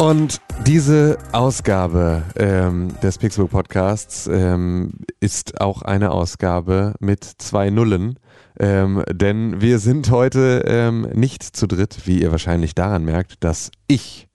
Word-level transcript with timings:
Und 0.00 0.40
diese 0.66 1.18
Ausgabe 1.30 2.24
ähm, 2.34 2.88
des 3.00 3.18
Pixelbook 3.18 3.52
Podcasts 3.52 4.26
ähm, 4.26 4.94
ist 5.20 5.60
auch 5.60 5.82
eine 5.82 6.10
Ausgabe 6.10 6.94
mit 6.98 7.22
zwei 7.22 7.70
Nullen. 7.70 8.18
Ähm, 8.58 9.04
denn 9.08 9.60
wir 9.60 9.78
sind 9.78 10.10
heute 10.10 10.64
ähm, 10.66 11.02
nicht 11.14 11.44
zu 11.44 11.68
dritt, 11.68 11.98
wie 12.06 12.22
ihr 12.22 12.32
wahrscheinlich 12.32 12.74
daran 12.74 13.04
merkt, 13.04 13.44
dass 13.44 13.70
ich 13.86 14.26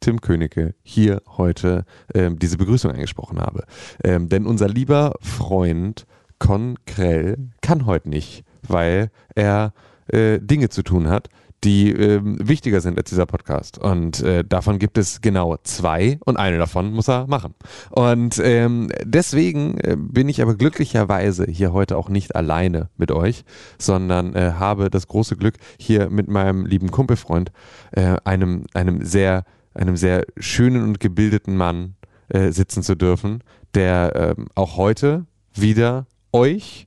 Tim 0.00 0.20
Königke 0.20 0.74
hier 0.82 1.22
heute 1.38 1.86
ähm, 2.12 2.38
diese 2.38 2.58
Begrüßung 2.58 2.90
eingesprochen 2.90 3.40
habe. 3.40 3.64
Ähm, 4.04 4.28
denn 4.28 4.44
unser 4.44 4.68
lieber 4.68 5.14
Freund 5.22 6.04
Con 6.38 6.76
Krell 6.86 7.50
kann 7.62 7.86
heute 7.86 8.08
nicht, 8.08 8.44
weil 8.66 9.10
er 9.34 9.72
äh, 10.08 10.38
Dinge 10.40 10.68
zu 10.68 10.82
tun 10.82 11.08
hat, 11.08 11.28
die 11.64 11.90
ähm, 11.90 12.36
wichtiger 12.40 12.80
sind 12.80 12.98
als 12.98 13.10
dieser 13.10 13.26
Podcast. 13.26 13.78
Und 13.78 14.20
äh, 14.22 14.44
davon 14.44 14.78
gibt 14.78 14.98
es 14.98 15.20
genau 15.20 15.56
zwei 15.62 16.18
und 16.24 16.36
eine 16.36 16.58
davon 16.58 16.92
muss 16.92 17.08
er 17.08 17.26
machen. 17.26 17.54
Und 17.90 18.40
ähm, 18.44 18.88
deswegen 19.02 19.78
äh, 19.78 19.96
bin 19.98 20.28
ich 20.28 20.42
aber 20.42 20.54
glücklicherweise 20.54 21.46
hier 21.48 21.72
heute 21.72 21.96
auch 21.96 22.08
nicht 22.08 22.36
alleine 22.36 22.90
mit 22.96 23.10
euch, 23.10 23.44
sondern 23.78 24.34
äh, 24.34 24.52
habe 24.58 24.90
das 24.90 25.08
große 25.08 25.36
Glück, 25.36 25.56
hier 25.78 26.10
mit 26.10 26.28
meinem 26.28 26.66
lieben 26.66 26.90
Kumpelfreund, 26.90 27.50
äh, 27.92 28.16
einem, 28.24 28.66
einem 28.74 29.04
sehr 29.04 29.44
einem 29.76 29.96
sehr 29.96 30.24
schönen 30.38 30.82
und 30.82 31.00
gebildeten 31.00 31.56
Mann 31.56 31.96
äh, 32.28 32.50
sitzen 32.50 32.82
zu 32.82 32.94
dürfen, 32.94 33.42
der 33.74 34.34
ähm, 34.38 34.46
auch 34.54 34.76
heute 34.76 35.26
wieder 35.54 36.06
euch 36.36 36.86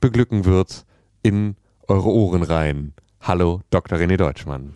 beglücken 0.00 0.44
wird 0.44 0.84
in 1.22 1.56
eure 1.88 2.08
Ohren 2.08 2.42
rein. 2.42 2.92
Hallo, 3.20 3.60
Dr. 3.70 3.98
René 3.98 4.16
Deutschmann. 4.16 4.70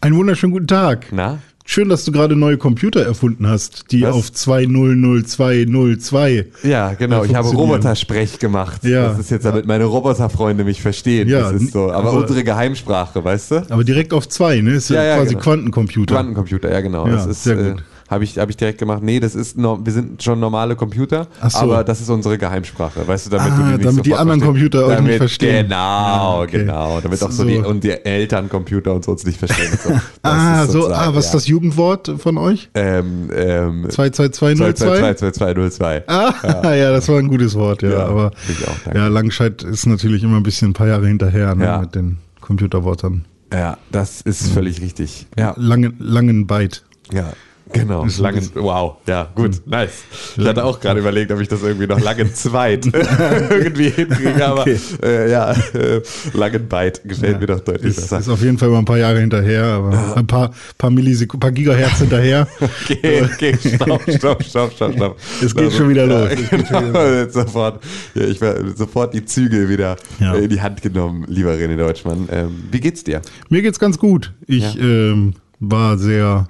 Einen 0.00 0.16
wunderschönen 0.16 0.52
guten 0.52 0.66
Tag. 0.66 1.06
Na? 1.12 1.38
Schön, 1.66 1.88
dass 1.88 2.04
du 2.04 2.12
gerade 2.12 2.36
neue 2.36 2.58
Computer 2.58 3.02
erfunden 3.06 3.48
hast, 3.48 3.90
die 3.90 4.02
Was? 4.02 4.14
auf 4.14 4.26
2000202. 4.32 6.44
Ja, 6.62 6.92
genau. 6.92 7.22
Äh, 7.22 7.26
Ich 7.28 7.34
habe. 7.34 7.48
Robotersprech 7.48 8.38
gemacht. 8.38 8.84
Ja. 8.84 9.08
Das 9.08 9.18
ist 9.18 9.30
jetzt, 9.30 9.46
damit 9.46 9.64
meine 9.66 9.84
Roboterfreunde 9.84 10.62
mich 10.64 10.82
verstehen. 10.82 11.26
Ja, 11.28 11.50
das 11.50 11.62
ist 11.62 11.72
so. 11.72 11.90
Aber, 11.90 12.10
aber- 12.10 12.18
unsere 12.20 12.44
Geheimsprache, 12.44 13.24
weißt 13.24 13.50
du? 13.52 13.66
Aber 13.70 13.82
direkt 13.82 14.12
auf 14.12 14.28
zwei, 14.28 14.60
ne? 14.60 14.72
Ist 14.72 14.90
ja, 14.90 15.02
Ja, 15.02 15.16
quasi 15.16 15.30
genau. 15.30 15.42
Quantencomputer. 15.42 16.14
Quantencomputer, 16.16 16.70
ja 16.70 16.82
genau. 16.82 17.06
Ja, 17.06 17.14
das 17.14 17.24
ist, 17.26 17.44
sehr 17.44 17.58
äh, 17.58 17.70
gut. 17.70 17.82
Habe 18.10 18.24
ich, 18.24 18.38
hab 18.38 18.50
ich 18.50 18.56
direkt 18.56 18.78
gemacht. 18.78 19.02
Nee, 19.02 19.18
das 19.20 19.34
ist 19.34 19.56
no, 19.56 19.78
wir 19.84 19.92
sind 19.92 20.22
schon 20.22 20.38
normale 20.40 20.76
Computer, 20.76 21.26
so. 21.48 21.58
aber 21.58 21.84
das 21.84 22.00
ist 22.00 22.10
unsere 22.10 22.36
Geheimsprache, 22.38 23.06
weißt 23.06 23.26
du, 23.26 23.30
damit 23.30 23.52
Ah, 23.52 23.56
du 23.56 23.62
die 23.64 23.72
nicht 23.72 23.84
damit 23.84 24.06
die 24.06 24.14
anderen. 24.14 24.40
Computer 24.40 24.88
damit, 24.88 25.04
nicht 25.04 25.16
verstehen. 25.18 25.64
Genau, 25.68 25.76
Ja, 25.76 26.40
okay. 26.42 26.58
genau. 26.58 27.00
Damit 27.00 27.22
auch 27.22 27.30
so, 27.30 27.42
So. 27.42 27.48
die 27.48 27.56
und 27.58 27.82
die 27.84 27.90
Elterncomputer 27.92 28.92
und 28.94 29.04
so 29.04 29.12
uns 29.12 29.24
nicht 29.24 29.38
verstehen. 29.38 29.78
So. 29.82 29.90
Ah, 30.22 30.64
ist 30.64 30.72
so, 30.72 30.88
ah, 30.92 31.14
was 31.14 31.26
ist 31.26 31.32
ja. 31.32 31.38
das 31.38 31.46
Jugendwort 31.48 32.12
von 32.18 32.38
euch? 32.38 32.70
Ähm, 32.74 33.30
ähm, 33.34 33.86
22202? 33.90 34.72
22202. 34.74 36.04
Ah, 36.06 36.34
ja. 36.74 36.90
das 36.92 37.08
war 37.08 37.18
ein 37.18 37.28
gutes 37.28 37.54
Wort, 37.54 37.82
ja. 37.82 37.90
Ja, 37.90 38.06
aber 38.06 38.30
auch, 38.30 38.94
ja, 38.94 39.08
Langscheid 39.08 39.62
ist 39.62 39.86
natürlich 39.86 40.22
immer 40.22 40.36
ein 40.38 40.42
bisschen 40.42 40.70
ein 40.70 40.72
paar 40.74 40.88
Jahre 40.88 41.06
hinterher 41.06 41.54
ne, 41.54 41.64
Ja. 41.64 41.78
mit 41.80 41.94
den 41.94 42.18
Computerwortern. 42.40 43.24
Ja, 43.52 43.78
das 43.92 44.20
ist 44.22 44.48
völlig 44.52 44.80
richtig. 44.80 45.26
Ja, 45.38 45.54
Langen, 45.56 45.94
langen 45.98 46.46
Byte. 46.46 46.82
ja. 47.12 47.32
Genau, 47.74 48.06
langen, 48.18 48.48
wow, 48.54 48.96
ja, 49.06 49.28
gut, 49.34 49.60
nice. 49.66 50.04
Ich 50.36 50.46
hatte 50.46 50.64
auch 50.64 50.80
gerade 50.80 51.00
überlegt, 51.00 51.30
ob 51.32 51.40
ich 51.40 51.48
das 51.48 51.62
irgendwie 51.62 51.86
noch 51.86 52.00
langen 52.00 52.32
zweit 52.34 52.86
irgendwie 53.50 53.90
hinkriege, 53.90 54.46
aber 54.46 54.62
Okay. 54.62 54.78
äh, 55.02 55.30
ja, 55.30 55.50
äh, 55.74 56.00
langen 56.32 56.66
Byte 56.68 57.02
gefällt 57.04 57.40
mir 57.40 57.46
doch 57.46 57.60
deutlich 57.60 57.90
Ist, 57.90 57.96
besser. 58.02 58.18
ist 58.20 58.28
auf 58.28 58.40
jeden 58.42 58.56
Fall 58.58 58.68
mal 58.70 58.78
ein 58.78 58.84
paar 58.84 58.98
Jahre 58.98 59.20
hinterher, 59.20 59.64
aber 59.64 60.16
ein 60.16 60.26
paar, 60.26 60.52
paar 60.78 60.90
Millisekunden, 60.90 61.40
paar 61.40 61.52
Gigahertz 61.52 61.98
hinterher. 61.98 62.46
Okay, 62.84 63.22
okay, 63.22 63.56
stopp, 63.76 64.02
stopp, 64.16 64.42
stopp, 64.42 64.72
stopp, 64.72 64.94
stopp. 64.94 65.16
Es 65.42 65.54
geht 65.54 65.72
schon 65.72 65.88
wieder 65.88 66.06
los. 66.06 66.30
Es 66.32 66.50
geht 66.50 66.68
schon 66.68 66.84
Genau, 66.92 67.06
jetzt 67.06 67.34
sofort, 67.34 67.82
ja, 68.14 68.22
ich 68.24 68.40
werde 68.40 68.70
sofort 68.76 69.14
die 69.14 69.24
Zügel 69.24 69.68
wieder 69.68 69.96
Ja. 70.20 70.34
äh, 70.34 70.44
in 70.44 70.50
die 70.50 70.60
Hand 70.60 70.80
genommen, 70.82 71.24
lieber 71.28 71.52
René 71.52 71.76
Deutschmann. 71.76 72.28
Ähm, 72.30 72.64
wie 72.70 72.80
geht's 72.80 73.04
dir? 73.04 73.20
Mir 73.48 73.62
geht's 73.62 73.78
ganz 73.78 73.98
gut. 73.98 74.32
Ich 74.46 74.78
ähm, 74.78 75.34
war 75.60 75.98
sehr 75.98 76.48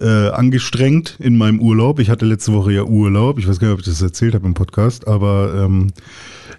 äh, 0.00 0.28
angestrengt 0.30 1.16
in 1.18 1.36
meinem 1.36 1.60
Urlaub. 1.60 1.98
Ich 1.98 2.10
hatte 2.10 2.24
letzte 2.24 2.52
Woche 2.52 2.72
ja 2.72 2.84
Urlaub. 2.84 3.38
Ich 3.38 3.48
weiß 3.48 3.58
gar 3.58 3.68
nicht, 3.68 3.74
ob 3.74 3.80
ich 3.80 3.86
das 3.86 4.00
erzählt 4.02 4.34
habe 4.34 4.46
im 4.46 4.54
Podcast, 4.54 5.06
aber 5.06 5.54
ähm, 5.54 5.88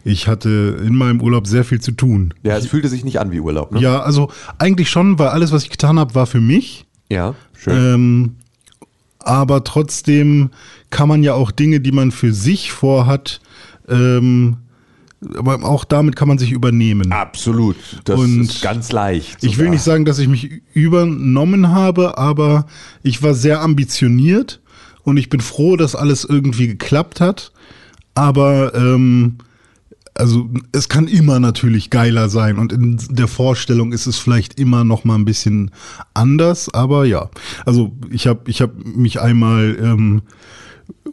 ich 0.03 0.28
hatte 0.28 0.78
in 0.85 0.96
meinem 0.96 1.22
Urlaub 1.22 1.47
sehr 1.47 1.63
viel 1.63 1.80
zu 1.80 1.91
tun. 1.91 2.34
Ja, 2.44 2.57
es 2.57 2.68
fühlte 2.68 2.88
sich 2.88 3.03
nicht 3.03 3.19
an 3.19 3.31
wie 3.31 3.40
Urlaub, 3.40 3.72
ne? 3.72 3.81
Ja, 3.81 4.01
also 4.01 4.30
eigentlich 4.57 4.90
schon, 4.90 5.19
weil 5.19 5.30
alles, 5.30 5.51
was 5.51 5.63
ich 5.63 5.69
getan 5.69 6.00
habe, 6.00 6.16
war 6.16 6.28
für 6.28 6.41
mich. 6.41 6.85
Ja, 7.09 7.35
schön. 7.57 7.94
Ähm, 7.94 8.35
aber 9.19 9.63
trotzdem 9.63 10.50
kann 10.90 11.07
man 11.07 11.24
ja 11.24 11.34
auch 11.34 11.51
Dinge, 11.51 11.80
die 11.80 11.91
man 11.91 12.12
für 12.12 12.34
sich 12.34 12.72
vorhat, 12.72 13.41
ähm, 13.88 14.57
aber 15.36 15.64
auch 15.64 15.86
damit 15.86 16.16
kann 16.16 16.28
man 16.28 16.38
sich 16.38 16.52
übernehmen. 16.52 17.12
Absolut. 17.12 17.76
Das 18.06 18.20
Und 18.20 18.42
ist 18.42 18.62
ganz 18.62 18.92
leicht. 18.92 19.38
Ich 19.44 19.58
will 19.58 19.66
sogar. 19.66 19.72
nicht 19.72 19.84
sagen, 19.84 20.06
dass 20.06 20.20
ich 20.20 20.28
mich 20.28 20.62
übernommen 20.74 21.70
habe, 21.70 22.18
aber 22.18 22.66
ich 23.04 23.22
war 23.22 23.34
sehr 23.34 23.62
ambitioniert 23.62 24.62
und 25.04 25.18
ich 25.18 25.30
bin 25.30 25.40
froh, 25.40 25.78
dass 25.78 25.96
alles 25.96 26.26
irgendwie 26.26 26.68
geklappt 26.68 27.22
hat. 27.22 27.52
Aber 28.16 28.74
ähm, 28.74 29.38
also 30.14 30.50
es 30.72 30.90
kann 30.90 31.08
immer 31.08 31.40
natürlich 31.40 31.90
geiler 31.90 32.28
sein 32.28 32.58
und 32.58 32.74
in 32.74 32.98
der 33.10 33.28
Vorstellung 33.28 33.94
ist 33.94 34.08
es 34.08 34.18
vielleicht 34.18 34.60
immer 34.60 34.84
noch 34.84 35.04
mal 35.04 35.16
ein 35.16 35.26
bisschen 35.26 35.72
anders. 36.14 36.74
Aber 36.74 37.06
ja, 37.06 37.30
also 37.66 37.92
ich 38.10 38.28
habe 38.28 38.42
ich 38.48 38.62
hab 38.62 38.72
mich 38.84 39.22
einmal 39.22 39.78
ähm, 39.81 40.22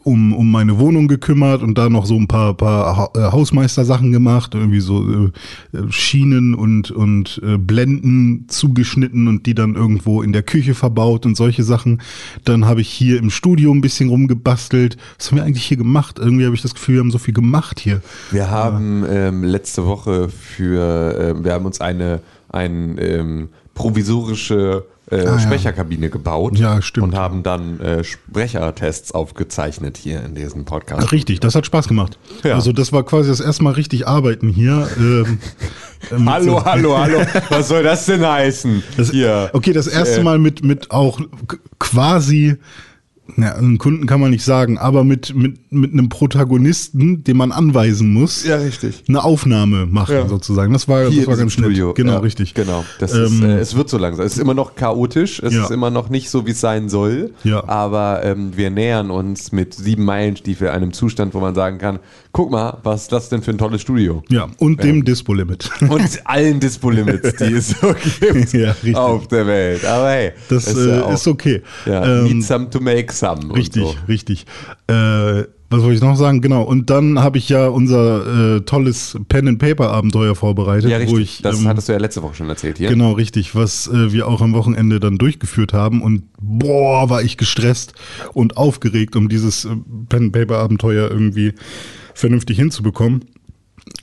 um, 0.03 0.33
um 0.33 0.51
meine 0.51 0.79
Wohnung 0.79 1.07
gekümmert 1.07 1.61
und 1.61 1.77
da 1.77 1.89
noch 1.89 2.05
so 2.05 2.15
ein 2.15 2.27
paar, 2.27 2.53
paar 2.55 3.11
äh, 3.15 3.19
Hausmeistersachen 3.31 4.11
gemacht, 4.11 4.55
irgendwie 4.55 4.79
so 4.79 5.03
äh, 5.03 5.77
äh, 5.77 5.91
Schienen 5.91 6.53
und, 6.53 6.91
und 6.91 7.41
äh, 7.43 7.57
Blenden 7.57 8.45
zugeschnitten 8.47 9.27
und 9.27 9.45
die 9.45 9.53
dann 9.53 9.75
irgendwo 9.75 10.21
in 10.21 10.33
der 10.33 10.43
Küche 10.43 10.73
verbaut 10.73 11.25
und 11.25 11.35
solche 11.35 11.63
Sachen. 11.63 12.01
Dann 12.45 12.65
habe 12.65 12.81
ich 12.81 12.89
hier 12.89 13.19
im 13.19 13.29
Studio 13.29 13.71
ein 13.71 13.81
bisschen 13.81 14.09
rumgebastelt. 14.09 14.97
Was 15.17 15.29
haben 15.29 15.37
wir 15.37 15.43
eigentlich 15.43 15.65
hier 15.65 15.77
gemacht? 15.77 16.19
Irgendwie 16.19 16.45
habe 16.45 16.55
ich 16.55 16.61
das 16.61 16.73
Gefühl, 16.73 16.95
wir 16.95 17.01
haben 17.01 17.11
so 17.11 17.17
viel 17.17 17.33
gemacht 17.33 17.79
hier. 17.79 18.01
Wir 18.31 18.49
haben 18.49 19.03
ähm, 19.09 19.43
letzte 19.43 19.85
Woche 19.85 20.29
für, 20.29 21.17
ähm, 21.19 21.43
wir 21.43 21.53
haben 21.53 21.65
uns 21.65 21.81
eine 21.81 22.21
ein, 22.51 22.97
ähm, 22.99 23.49
provisorische 23.79 24.83
äh, 25.11 25.23
ja. 25.23 25.39
Sprecherkabine 25.39 26.09
gebaut. 26.09 26.57
Ja, 26.57 26.81
stimmt. 26.81 27.07
Und 27.07 27.15
haben 27.15 27.43
dann 27.43 27.79
äh, 27.79 28.03
Sprechertests 28.03 29.11
aufgezeichnet 29.11 29.97
hier 29.97 30.23
in 30.23 30.35
diesem 30.35 30.65
Podcast. 30.65 31.11
Richtig, 31.11 31.39
das 31.39 31.55
hat 31.55 31.65
Spaß 31.65 31.87
gemacht. 31.87 32.17
Ja. 32.43 32.55
Also 32.55 32.71
das 32.71 32.91
war 32.91 33.03
quasi 33.03 33.29
das 33.29 33.39
erste 33.39 33.63
Mal 33.63 33.73
richtig 33.73 34.07
arbeiten 34.07 34.49
hier. 34.49 34.87
Ähm, 34.97 35.39
äh, 36.11 36.17
mit 36.17 36.29
Hallo, 36.29 36.63
hallo, 36.63 36.97
hallo. 36.97 37.21
Was 37.49 37.67
soll 37.67 37.83
das 37.83 38.05
denn 38.05 38.25
heißen? 38.25 38.83
Das, 38.97 39.11
hier. 39.11 39.49
Okay, 39.53 39.73
das 39.73 39.87
erste 39.87 40.19
Äh, 40.19 40.23
Mal 40.23 40.39
mit, 40.39 40.63
mit 40.63 40.91
auch 40.91 41.19
quasi, 41.79 42.57
na, 43.39 43.53
einen 43.53 43.77
Kunden 43.77 44.05
kann 44.05 44.19
man 44.21 44.31
nicht 44.31 44.43
sagen, 44.43 44.77
aber 44.77 45.03
mit, 45.03 45.33
mit, 45.35 45.71
mit 45.71 45.93
einem 45.93 46.09
Protagonisten, 46.09 47.23
den 47.23 47.37
man 47.37 47.51
anweisen 47.51 48.11
muss, 48.13 48.45
Ja, 48.45 48.57
richtig. 48.57 49.03
eine 49.07 49.23
Aufnahme 49.23 49.85
machen 49.85 50.15
Ja. 50.15 50.27
sozusagen. 50.27 50.73
Das 50.73 50.87
war, 50.87 51.07
Hier 51.09 51.21
das 51.21 51.27
war 51.27 51.37
ganz 51.37 51.53
Studio. 51.53 51.93
Genau, 51.93 52.13
ja, 52.13 52.19
richtig. 52.19 52.53
Genau. 52.53 52.83
Das 52.99 53.13
ist, 53.13 53.31
Ähm, 53.41 53.43
äh, 53.43 53.57
es 53.59 53.75
wird 53.75 53.89
so 53.89 53.97
langsam. 53.97 54.25
Es 54.25 54.33
ist 54.33 54.39
immer 54.39 54.53
noch 54.53 54.75
chaotisch. 54.75 55.39
Es 55.41 55.53
Ja. 55.53 55.63
ist 55.63 55.71
immer 55.71 55.89
noch 55.89 56.09
nicht 56.09 56.29
so, 56.29 56.45
wie 56.45 56.51
es 56.51 56.61
sein 56.61 56.89
soll. 56.89 57.31
Ja. 57.43 57.67
Aber 57.67 58.23
ähm, 58.23 58.51
wir 58.55 58.69
nähern 58.69 59.11
uns 59.11 59.51
mit 59.51 59.73
sieben 59.73 60.05
Meilenstiefel 60.05 60.69
einem 60.69 60.93
Zustand, 60.93 61.33
wo 61.33 61.39
man 61.39 61.55
sagen 61.55 61.77
kann: 61.77 61.99
Guck 62.31 62.51
mal, 62.51 62.77
was 62.83 63.03
ist 63.03 63.11
das 63.11 63.29
denn 63.29 63.41
für 63.41 63.51
ein 63.51 63.57
tolles 63.57 63.81
Studio? 63.81 64.23
Ja, 64.29 64.47
und 64.57 64.83
dem 64.83 65.03
Dispo-Limit. 65.05 65.69
Und 65.89 66.01
allen 66.25 66.59
Dispo-Limits, 66.59 67.35
die 67.37 67.53
es 67.53 67.69
so 67.69 67.93
gibt 68.21 68.53
Ja, 68.53 68.75
auf 68.95 69.27
der 69.27 69.45
Welt. 69.47 69.85
Aber 69.85 70.09
hey, 70.09 70.31
Das 70.49 70.67
ist 70.67 70.77
äh, 70.77 70.97
ja 70.97 71.03
auch- 71.03 71.13
ist 71.13 71.27
okay. 71.27 71.61
Ja, 71.85 72.19
Ähm, 72.19 72.23
need 72.25 72.43
some 72.43 72.69
to 72.69 72.79
make 72.79 73.11
some. 73.13 73.28
Und 73.31 73.51
Richtig, 73.51 73.83
So. 73.83 73.95
richtig. 74.07 74.45
Äh, 74.87 75.43
Was 75.71 75.81
wollte 75.83 75.93
ich 75.93 76.01
noch 76.01 76.15
sagen? 76.15 76.41
Genau. 76.41 76.63
Und 76.63 76.89
dann 76.89 77.19
habe 77.19 77.37
ich 77.37 77.47
ja 77.49 77.67
unser 77.67 78.55
äh, 78.55 78.61
tolles 78.61 79.17
Pen-and-Paper-Abenteuer 79.29 80.33
vorbereitet. 80.35 80.89
Ja, 80.89 80.97
richtig. 80.97 81.15
Wo 81.15 81.19
ich, 81.19 81.41
das 81.43 81.59
ähm, 81.59 81.67
hattest 81.67 81.89
du 81.89 81.93
ja 81.93 81.99
letzte 81.99 82.23
Woche 82.23 82.33
schon 82.35 82.49
erzählt 82.49 82.79
hier. 82.79 82.89
Genau, 82.89 83.11
richtig, 83.11 83.53
was 83.55 83.87
äh, 83.87 84.11
wir 84.11 84.27
auch 84.27 84.41
am 84.41 84.53
Wochenende 84.53 84.99
dann 84.99 85.17
durchgeführt 85.17 85.73
haben. 85.73 86.01
Und 86.01 86.23
boah, 86.41 87.09
war 87.09 87.21
ich 87.21 87.37
gestresst 87.37 87.93
und 88.33 88.57
aufgeregt, 88.57 89.15
um 89.15 89.29
dieses 89.29 89.65
äh, 89.65 89.69
Pen-Paper-Abenteuer 90.09 91.09
irgendwie 91.11 91.53
vernünftig 92.15 92.57
hinzubekommen. 92.57 93.25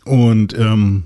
Und 0.04 0.56
ähm, 0.58 1.02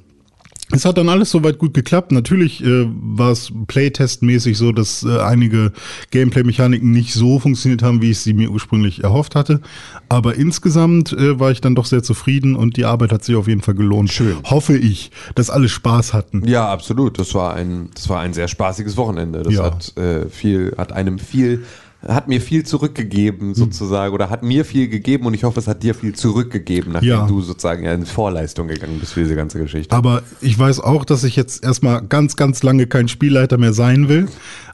es 0.73 0.85
hat 0.85 0.99
dann 0.99 1.09
alles 1.09 1.31
soweit 1.31 1.59
gut 1.59 1.75
geklappt. 1.75 2.13
Natürlich 2.13 2.63
äh, 2.65 2.87
war 3.03 3.31
es 3.33 3.51
Playtest-mäßig 3.67 4.57
so, 4.57 4.73
dass 4.73 5.03
äh, 5.03 5.21
einige 5.21 5.73
Gameplay-Mechaniken 6.11 6.91
nicht 6.91 7.13
so 7.15 7.39
funktioniert 7.39 7.83
haben, 7.83 8.03
wie 8.03 8.11
ich 8.11 8.21
sie 8.21 8.33
mir 8.35 8.51
ursprünglich 8.51 9.03
erhofft 9.05 9.35
hatte. 9.35 9.61
Aber 10.09 10.35
insgesamt 10.37 11.13
äh, 11.13 11.39
war 11.39 11.51
ich 11.51 11.61
dann 11.61 11.75
doch 11.75 11.87
sehr 11.87 12.03
zufrieden 12.03 12.57
und 12.57 12.77
die 12.77 12.85
Arbeit 12.85 13.13
hat 13.13 13.25
sich 13.25 13.37
auf 13.37 13.49
jeden 13.49 13.63
Fall 13.63 13.75
gelohnt. 13.75 14.13
Schön. 14.13 14.37
Hoffe 14.45 14.77
ich, 14.77 15.11
dass 15.35 15.51
alle 15.51 15.69
Spaß 15.69 16.13
hatten. 16.15 16.47
Ja, 16.47 16.69
absolut. 16.69 17.19
Das 17.19 17.35
war 17.35 17.55
ein, 17.55 17.91
das 17.95 18.09
war 18.09 18.21
ein 18.21 18.33
sehr 18.33 18.49
spaßiges 18.49 18.97
Wochenende. 18.97 19.43
Das 19.43 19.55
Ja. 19.55 19.65
hat 19.65 19.97
äh, 19.97 20.29
viel, 20.29 20.75
hat 20.77 20.93
einem 20.93 21.19
viel, 21.19 21.65
hat 22.07 22.29
mir 22.29 22.41
viel 22.41 22.61
Hm. 22.61 22.67
zurückgegeben 22.67 23.55
sozusagen 23.55 24.15
oder 24.15 24.31
hat 24.31 24.43
mir 24.43 24.65
viel 24.65 24.89
gegeben 24.89 25.27
und 25.27 25.35
ich 25.35 25.45
hoffe, 25.45 25.61
es 25.61 25.67
hat 25.67 25.83
dir 25.83 25.95
viel 25.95 26.15
zurückgegeben, 26.15 26.93
nachdem 26.93 27.09
Ja. 27.11 27.27
du 27.27 27.41
sozusagen 27.43 27.85
in 27.85 28.07
Vorleistung 28.07 28.69
gegangen 28.69 28.99
bist 28.99 29.13
für 29.13 29.21
diese 29.21 29.37
ganze 29.37 29.59
Geschichte. 29.59 29.95
Aber 29.95 30.23
ich 30.41 30.59
weiß 30.59 30.81
auch, 30.81 31.05
dass 31.05 31.25
ich 31.25 31.37
jetzt 31.37 31.63
erstmal 31.63 32.01
ganz, 32.03 32.37
ganz 32.37 32.63
lange 32.63 32.87
kein 32.87 33.09
Spielleiter 33.09 33.59
mehr 33.59 33.73
sein 33.75 34.09
will. 34.09 34.29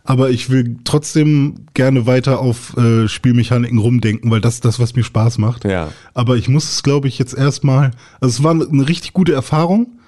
Aber 0.05 0.31
ich 0.31 0.51
will 0.51 0.77
trotzdem 0.85 1.67
gerne 1.75 2.07
weiter 2.07 2.39
auf 2.39 2.77
äh, 2.77 3.09
Spielmechaniken 3.09 3.79
rumdenken, 3.79 4.31
weil 4.31 4.41
das 4.41 4.55
ist 4.55 4.65
das, 4.65 4.79
was 4.79 4.95
mir 4.95 5.03
Spaß 5.03 5.39
macht. 5.39 5.65
Ja. 5.65 5.89
Aber 6.15 6.37
ich 6.37 6.49
muss 6.49 6.71
es, 6.71 6.85
glaube 6.85 7.09
ich, 7.09 7.19
jetzt 7.19 7.37
erstmal. 7.37 7.91
Also 8.21 8.39
es 8.39 8.43
war 8.45 8.53
eine 8.53 8.89
richtig 8.89 9.15
gute 9.15 9.33
Erfahrung, 9.33 9.99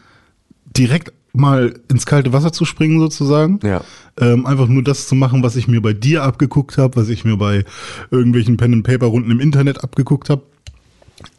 direkt 0.76 1.12
mal 1.32 1.75
ins 1.88 2.06
kalte 2.06 2.32
Wasser 2.32 2.52
zu 2.52 2.64
springen, 2.64 3.00
sozusagen. 3.00 3.60
Ja. 3.62 3.82
Ähm, 4.20 4.46
einfach 4.46 4.66
nur 4.66 4.82
das 4.82 5.06
zu 5.08 5.14
machen, 5.14 5.42
was 5.42 5.56
ich 5.56 5.69
mir 5.69 5.80
bei 5.80 5.92
dir 5.92 6.25
abgeguckt 6.25 6.78
habe, 6.78 6.96
was 6.96 7.08
ich 7.08 7.25
mir 7.25 7.36
bei 7.36 7.64
irgendwelchen 8.10 8.56
Pen-and-Paper-Runden 8.56 9.30
im 9.30 9.40
Internet 9.40 9.84
abgeguckt 9.84 10.30
habe. 10.30 10.42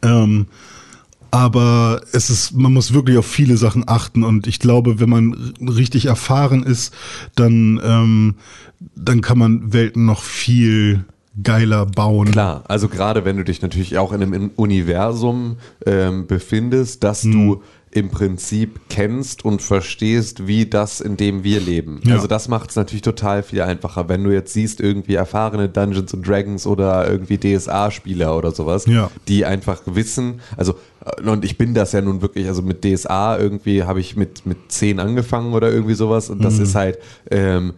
Ähm, 0.02 0.46
aber 1.30 2.00
es 2.12 2.28
ist, 2.28 2.52
man 2.56 2.72
muss 2.72 2.92
wirklich 2.92 3.16
auf 3.18 3.26
viele 3.26 3.56
Sachen 3.56 3.84
achten 3.86 4.24
und 4.24 4.46
ich 4.46 4.58
glaube, 4.58 4.98
wenn 4.98 5.08
man 5.08 5.54
richtig 5.60 6.06
erfahren 6.06 6.62
ist, 6.62 6.92
dann, 7.36 7.80
ähm, 7.84 8.34
dann 8.96 9.20
kann 9.20 9.38
man 9.38 9.72
Welten 9.72 10.06
noch 10.06 10.22
viel 10.22 11.04
geiler 11.40 11.86
bauen. 11.86 12.32
Klar, 12.32 12.64
also 12.66 12.88
gerade 12.88 13.24
wenn 13.24 13.36
du 13.36 13.44
dich 13.44 13.62
natürlich 13.62 13.96
auch 13.98 14.12
in 14.12 14.22
einem 14.22 14.50
Universum 14.56 15.58
ähm, 15.86 16.26
befindest, 16.26 17.04
das 17.04 17.22
Hm. 17.22 17.32
du 17.32 17.62
im 17.92 18.08
Prinzip 18.08 18.80
kennst 18.88 19.44
und 19.44 19.62
verstehst, 19.62 20.46
wie 20.46 20.66
das, 20.66 21.00
in 21.00 21.16
dem 21.16 21.42
wir 21.42 21.58
leben. 21.60 22.00
Ja. 22.04 22.14
Also 22.14 22.28
das 22.28 22.46
macht 22.46 22.70
es 22.70 22.76
natürlich 22.76 23.02
total 23.02 23.42
viel 23.42 23.62
einfacher, 23.62 24.08
wenn 24.08 24.22
du 24.22 24.30
jetzt 24.30 24.52
siehst, 24.52 24.80
irgendwie 24.80 25.14
erfahrene 25.14 25.68
Dungeons 25.68 26.14
and 26.14 26.26
Dragons 26.26 26.66
oder 26.68 27.10
irgendwie 27.10 27.36
DSA-Spieler 27.38 28.36
oder 28.36 28.52
sowas, 28.52 28.86
Ja. 28.86 29.10
die 29.26 29.44
einfach 29.44 29.80
wissen, 29.86 30.40
also 30.56 30.76
äh, 31.04 31.28
und 31.28 31.44
ich 31.44 31.58
bin 31.58 31.74
das 31.74 31.90
ja 31.90 32.00
nun 32.00 32.22
wirklich, 32.22 32.46
also 32.46 32.62
mit 32.62 32.84
DSA 32.84 33.38
irgendwie 33.38 33.82
habe 33.82 33.98
ich 33.98 34.14
mit, 34.16 34.46
mit 34.46 34.58
10 34.70 35.00
angefangen 35.00 35.52
oder 35.52 35.72
irgendwie 35.72 35.94
sowas 35.94 36.30
und 36.30 36.44
das 36.44 36.58
Mhm. 36.58 36.62
ist 36.62 36.74
halt 36.76 36.98
ähm, 37.32 37.74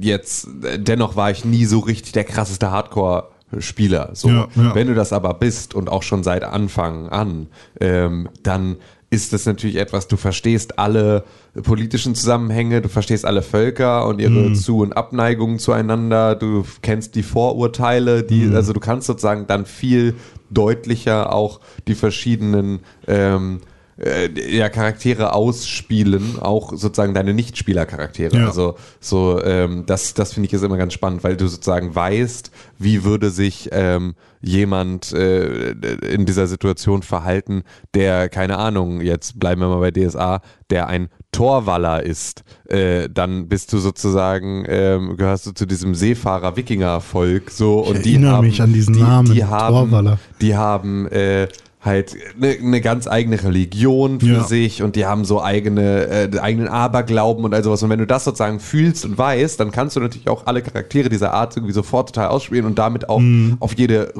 jetzt, 0.00 0.48
äh, 0.64 0.78
dennoch 0.78 1.16
war 1.16 1.30
ich 1.30 1.44
nie 1.44 1.66
so 1.66 1.80
richtig 1.80 2.12
der 2.12 2.24
krasseste 2.24 2.70
Hardcore- 2.70 3.24
Spieler. 3.58 4.10
So. 4.12 4.28
Ja, 4.28 4.46
ja. 4.54 4.74
Wenn 4.76 4.86
du 4.86 4.94
das 4.94 5.12
aber 5.12 5.34
bist 5.34 5.74
und 5.74 5.88
auch 5.88 6.04
schon 6.04 6.22
seit 6.22 6.44
Anfang 6.44 7.08
an, 7.08 7.48
ähm, 7.80 8.28
dann 8.44 8.76
ist 9.10 9.32
das 9.32 9.44
natürlich 9.44 9.76
etwas, 9.76 10.06
du 10.06 10.16
verstehst 10.16 10.78
alle 10.78 11.24
politischen 11.60 12.14
Zusammenhänge, 12.14 12.80
du 12.80 12.88
verstehst 12.88 13.24
alle 13.24 13.42
Völker 13.42 14.06
und 14.06 14.20
ihre 14.20 14.52
Zu- 14.52 14.78
und 14.78 14.92
Abneigungen 14.92 15.58
zueinander, 15.58 16.36
du 16.36 16.64
kennst 16.80 17.16
die 17.16 17.24
Vorurteile, 17.24 18.22
die, 18.22 18.48
also 18.54 18.72
du 18.72 18.78
kannst 18.78 19.08
sozusagen 19.08 19.48
dann 19.48 19.66
viel 19.66 20.14
deutlicher 20.48 21.32
auch 21.32 21.60
die 21.88 21.96
verschiedenen 21.96 22.80
ähm, 23.08 23.60
äh, 24.00 24.56
ja, 24.56 24.68
Charaktere 24.68 25.32
ausspielen, 25.34 26.38
auch 26.40 26.72
sozusagen 26.72 27.14
deine 27.14 27.34
Nichtspielercharaktere. 27.34 28.36
Ja. 28.36 28.46
Also 28.46 28.76
so, 29.00 29.42
ähm, 29.42 29.84
das, 29.86 30.14
das 30.14 30.32
finde 30.32 30.46
ich 30.46 30.52
ist 30.52 30.62
immer 30.62 30.76
ganz 30.76 30.92
spannend, 30.92 31.22
weil 31.24 31.36
du 31.36 31.46
sozusagen 31.46 31.94
weißt, 31.94 32.50
wie 32.78 33.04
würde 33.04 33.30
sich 33.30 33.68
ähm, 33.72 34.14
jemand 34.40 35.12
äh, 35.12 35.72
in 36.12 36.24
dieser 36.24 36.46
Situation 36.46 37.02
verhalten, 37.02 37.62
der, 37.94 38.28
keine 38.28 38.56
Ahnung, 38.56 39.00
jetzt 39.00 39.38
bleiben 39.38 39.60
wir 39.60 39.68
mal 39.68 39.80
bei 39.80 39.90
DSA, 39.90 40.40
der 40.70 40.86
ein 40.88 41.08
Torwaller 41.32 42.02
ist, 42.02 42.42
äh, 42.68 43.08
dann 43.08 43.48
bist 43.48 43.72
du 43.72 43.78
sozusagen, 43.78 44.64
ähm, 44.66 45.16
gehörst 45.16 45.46
du 45.46 45.52
zu 45.52 45.66
diesem 45.66 45.94
Seefahrer-Wikinger-Volk 45.94 47.50
so 47.50 47.80
und 47.80 48.04
die 48.04 48.14
erinnere 48.14 48.32
haben, 48.36 48.46
mich 48.46 48.60
an 48.62 48.72
diesen 48.72 48.94
die, 48.94 49.00
Namen, 49.00 49.32
die 49.32 49.44
haben, 49.44 49.90
Torwaller. 49.90 50.18
die 50.40 50.56
haben 50.56 51.06
äh, 51.08 51.48
halt 51.82 52.14
eine 52.36 52.56
ne 52.60 52.80
ganz 52.82 53.08
eigene 53.08 53.42
Religion 53.42 54.20
für 54.20 54.26
Ja. 54.26 54.44
sich 54.44 54.82
und 54.82 54.96
die 54.96 55.06
haben 55.06 55.24
so 55.24 55.42
eigene 55.42 56.06
äh, 56.08 56.38
eigenen 56.38 56.68
Aberglauben 56.68 57.42
und 57.44 57.54
all 57.54 57.64
sowas. 57.64 57.82
Und 57.82 57.88
wenn 57.88 57.98
du 57.98 58.06
das 58.06 58.24
sozusagen 58.24 58.60
fühlst 58.60 59.06
und 59.06 59.16
weißt, 59.16 59.58
dann 59.58 59.70
kannst 59.70 59.96
du 59.96 60.00
natürlich 60.00 60.28
auch 60.28 60.46
alle 60.46 60.60
Charaktere 60.60 61.08
dieser 61.08 61.32
Art 61.32 61.56
irgendwie 61.56 61.72
sofort 61.72 62.08
total 62.14 62.28
ausspielen 62.28 62.66
und 62.66 62.78
damit 62.78 63.08
auch 63.08 63.18
Mhm. 63.20 63.56
auf 63.60 63.78
jede 63.78 64.12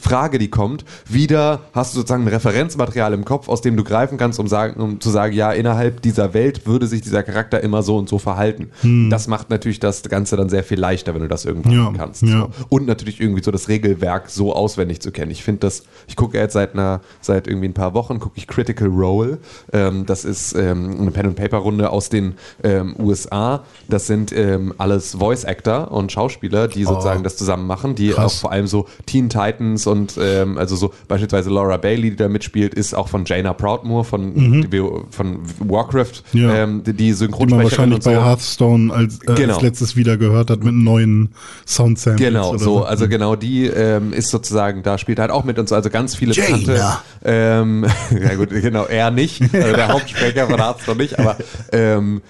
Frage, 0.00 0.38
die 0.38 0.48
kommt, 0.50 0.84
wieder 1.08 1.60
hast 1.72 1.94
du 1.94 1.98
sozusagen 1.98 2.22
ein 2.24 2.28
Referenzmaterial 2.28 3.12
im 3.12 3.24
Kopf, 3.24 3.48
aus 3.48 3.60
dem 3.60 3.76
du 3.76 3.82
greifen 3.82 4.16
kannst, 4.16 4.38
um, 4.38 4.46
sagen, 4.46 4.80
um 4.80 5.00
zu 5.00 5.10
sagen, 5.10 5.34
ja, 5.34 5.52
innerhalb 5.52 6.02
dieser 6.02 6.32
Welt 6.32 6.66
würde 6.66 6.86
sich 6.86 7.00
dieser 7.02 7.22
Charakter 7.22 7.60
immer 7.62 7.82
so 7.82 7.96
und 7.96 8.08
so 8.08 8.18
verhalten. 8.18 8.70
Das 9.10 9.26
macht 9.28 9.50
natürlich 9.50 9.80
das 9.80 10.02
Ganze 10.04 10.36
dann 10.36 10.48
sehr 10.48 10.62
viel 10.62 10.78
leichter, 10.78 11.14
wenn 11.14 11.22
du 11.22 11.28
das 11.28 11.44
irgendwann 11.44 11.72
Mhm. 11.74 11.80
Ja, 11.86 11.92
kannst. 11.96 12.22
ja. 12.22 12.28
So. 12.40 12.50
Und 12.68 12.86
natürlich 12.86 13.20
irgendwie 13.20 13.42
so 13.42 13.50
das 13.50 13.68
Regelwerk 13.68 14.30
so 14.30 14.54
auswendig 14.54 15.00
zu 15.00 15.10
kennen. 15.10 15.30
Ich 15.32 15.42
finde 15.42 15.60
das, 15.60 15.82
ich 16.06 16.14
gucke 16.16 16.38
jetzt 16.38 16.52
seit 16.52 16.74
einer, 16.74 16.99
seit 17.20 17.46
irgendwie 17.46 17.68
ein 17.68 17.74
paar 17.74 17.94
Wochen, 17.94 18.18
gucke 18.20 18.36
ich 18.36 18.46
Critical 18.46 18.88
Role. 18.88 19.38
Ähm, 19.72 20.06
das 20.06 20.24
ist 20.24 20.54
ähm, 20.54 20.96
eine 21.00 21.10
Pen-and-Paper-Runde 21.10 21.90
aus 21.90 22.08
den 22.08 22.34
ähm, 22.62 22.94
USA. 22.98 23.62
Das 23.88 24.06
sind 24.06 24.32
ähm, 24.32 24.74
alles 24.78 25.14
Voice-Actor 25.16 25.90
und 25.90 26.12
Schauspieler, 26.12 26.68
die 26.68 26.84
sozusagen 26.84 27.22
das 27.24 27.36
zusammen 27.36 27.66
machen, 27.66 27.94
die 27.94 28.10
Oh. 28.12 28.16
Krass. 28.16 28.36
auch 28.36 28.40
vor 28.40 28.52
allem 28.52 28.66
so 28.66 28.86
Teen 29.06 29.28
Titans 29.28 29.86
und 29.86 30.18
ähm, 30.20 30.58
also 30.58 30.74
so 30.76 30.92
beispielsweise 31.08 31.50
Laura 31.50 31.76
Bailey, 31.76 32.10
die 32.10 32.16
da 32.16 32.28
mitspielt, 32.28 32.74
ist 32.74 32.94
auch 32.94 33.08
von 33.08 33.24
Jaina 33.24 33.52
Proudmoore 33.52 34.04
von, 34.04 34.34
die, 34.70 34.82
von 35.10 35.38
Warcraft, 35.60 36.22
Mhm. 36.32 36.40
Ja. 36.40 36.66
die, 36.66 36.82
die 36.82 36.92
Die 36.92 37.08
man 37.10 37.14
Synchronsprecherin 37.16 37.62
wahrscheinlich 37.64 37.94
und 37.96 38.02
so. 38.02 38.10
bei 38.10 38.16
Hearthstone 38.24 38.92
als, 38.92 39.18
äh, 39.26 39.34
Genau. 39.34 39.54
als 39.54 39.62
letztes 39.62 39.96
wieder 39.96 40.16
gehört 40.16 40.50
hat 40.50 40.64
mit 40.64 40.74
neuen 40.74 41.30
Soundsamples. 41.66 42.26
Genau, 42.28 42.50
oder 42.50 42.58
so, 42.58 42.84
also 42.84 43.08
genau 43.08 43.36
die 43.36 43.66
ähm, 43.66 44.12
ist 44.12 44.30
sozusagen, 44.30 44.82
da 44.82 44.98
spielt 44.98 45.18
halt 45.18 45.30
auch 45.30 45.44
mit 45.44 45.58
und 45.58 45.68
so, 45.68 45.74
also 45.74 45.90
ganz 45.90 46.14
viele 46.14 46.32
Jaina. 46.32 46.56
bekannte. 46.56 46.89
Ähm, 47.24 47.86
ja 48.10 48.34
gut, 48.34 48.50
genau, 48.50 48.84
er 48.86 49.10
nicht, 49.10 49.42
also 49.54 49.72
der 49.72 49.88
Hauptsprecher 49.88 50.46
von 50.46 50.60
Arzt 50.60 50.86
noch 50.88 50.96
nicht, 50.96 51.18
aber 51.18 51.36
ähm, 51.72 52.22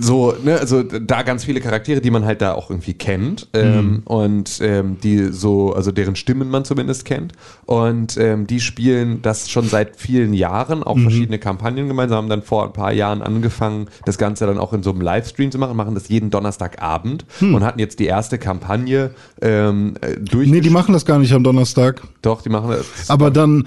so, 0.00 0.34
ne, 0.42 0.58
also 0.58 0.82
da 0.82 1.22
ganz 1.22 1.44
viele 1.44 1.60
Charaktere, 1.60 2.00
die 2.00 2.10
man 2.10 2.24
halt 2.24 2.40
da 2.42 2.52
auch 2.54 2.70
irgendwie 2.70 2.94
kennt 2.94 3.48
ähm, 3.52 4.02
und 4.04 4.58
ähm, 4.60 4.98
die 5.02 5.32
so, 5.32 5.72
also 5.72 5.92
deren 5.92 6.16
Stimmen 6.16 6.50
man 6.50 6.64
zumindest 6.64 7.04
kennt 7.04 7.32
und 7.66 8.16
ähm, 8.16 8.46
die 8.46 8.60
spielen 8.60 9.22
das 9.22 9.50
schon 9.50 9.68
seit 9.68 9.96
vielen 9.96 10.34
Jahren, 10.34 10.82
auch 10.82 10.98
verschiedene 10.98 11.38
Kampagnen 11.38 11.88
gemeinsam, 11.88 12.18
haben 12.18 12.28
dann 12.28 12.42
vor 12.42 12.64
ein 12.64 12.72
paar 12.72 12.92
Jahren 12.92 13.22
angefangen, 13.22 13.86
das 14.04 14.18
Ganze 14.18 14.46
dann 14.46 14.58
auch 14.58 14.72
in 14.72 14.82
so 14.82 14.90
einem 14.90 15.00
Livestream 15.00 15.50
zu 15.50 15.58
machen, 15.58 15.76
machen 15.76 15.94
das 15.94 16.08
jeden 16.08 16.30
Donnerstagabend 16.30 17.24
und 17.40 17.64
hatten 17.64 17.78
jetzt 17.78 17.98
die 17.98 18.06
erste 18.06 18.38
Kampagne 18.38 19.10
ähm, 19.40 19.94
äh, 20.00 20.16
durch. 20.20 20.48
Nee, 20.48 20.60
die 20.60 20.70
machen 20.70 20.92
das 20.92 21.04
gar 21.04 21.18
nicht 21.18 21.32
am 21.32 21.42
Donnerstag. 21.44 22.02
Doch, 22.22 22.42
die 22.42 22.48
machen 22.48 22.70
das. 22.70 23.10
Aber 23.10 23.30
dann 23.30 23.66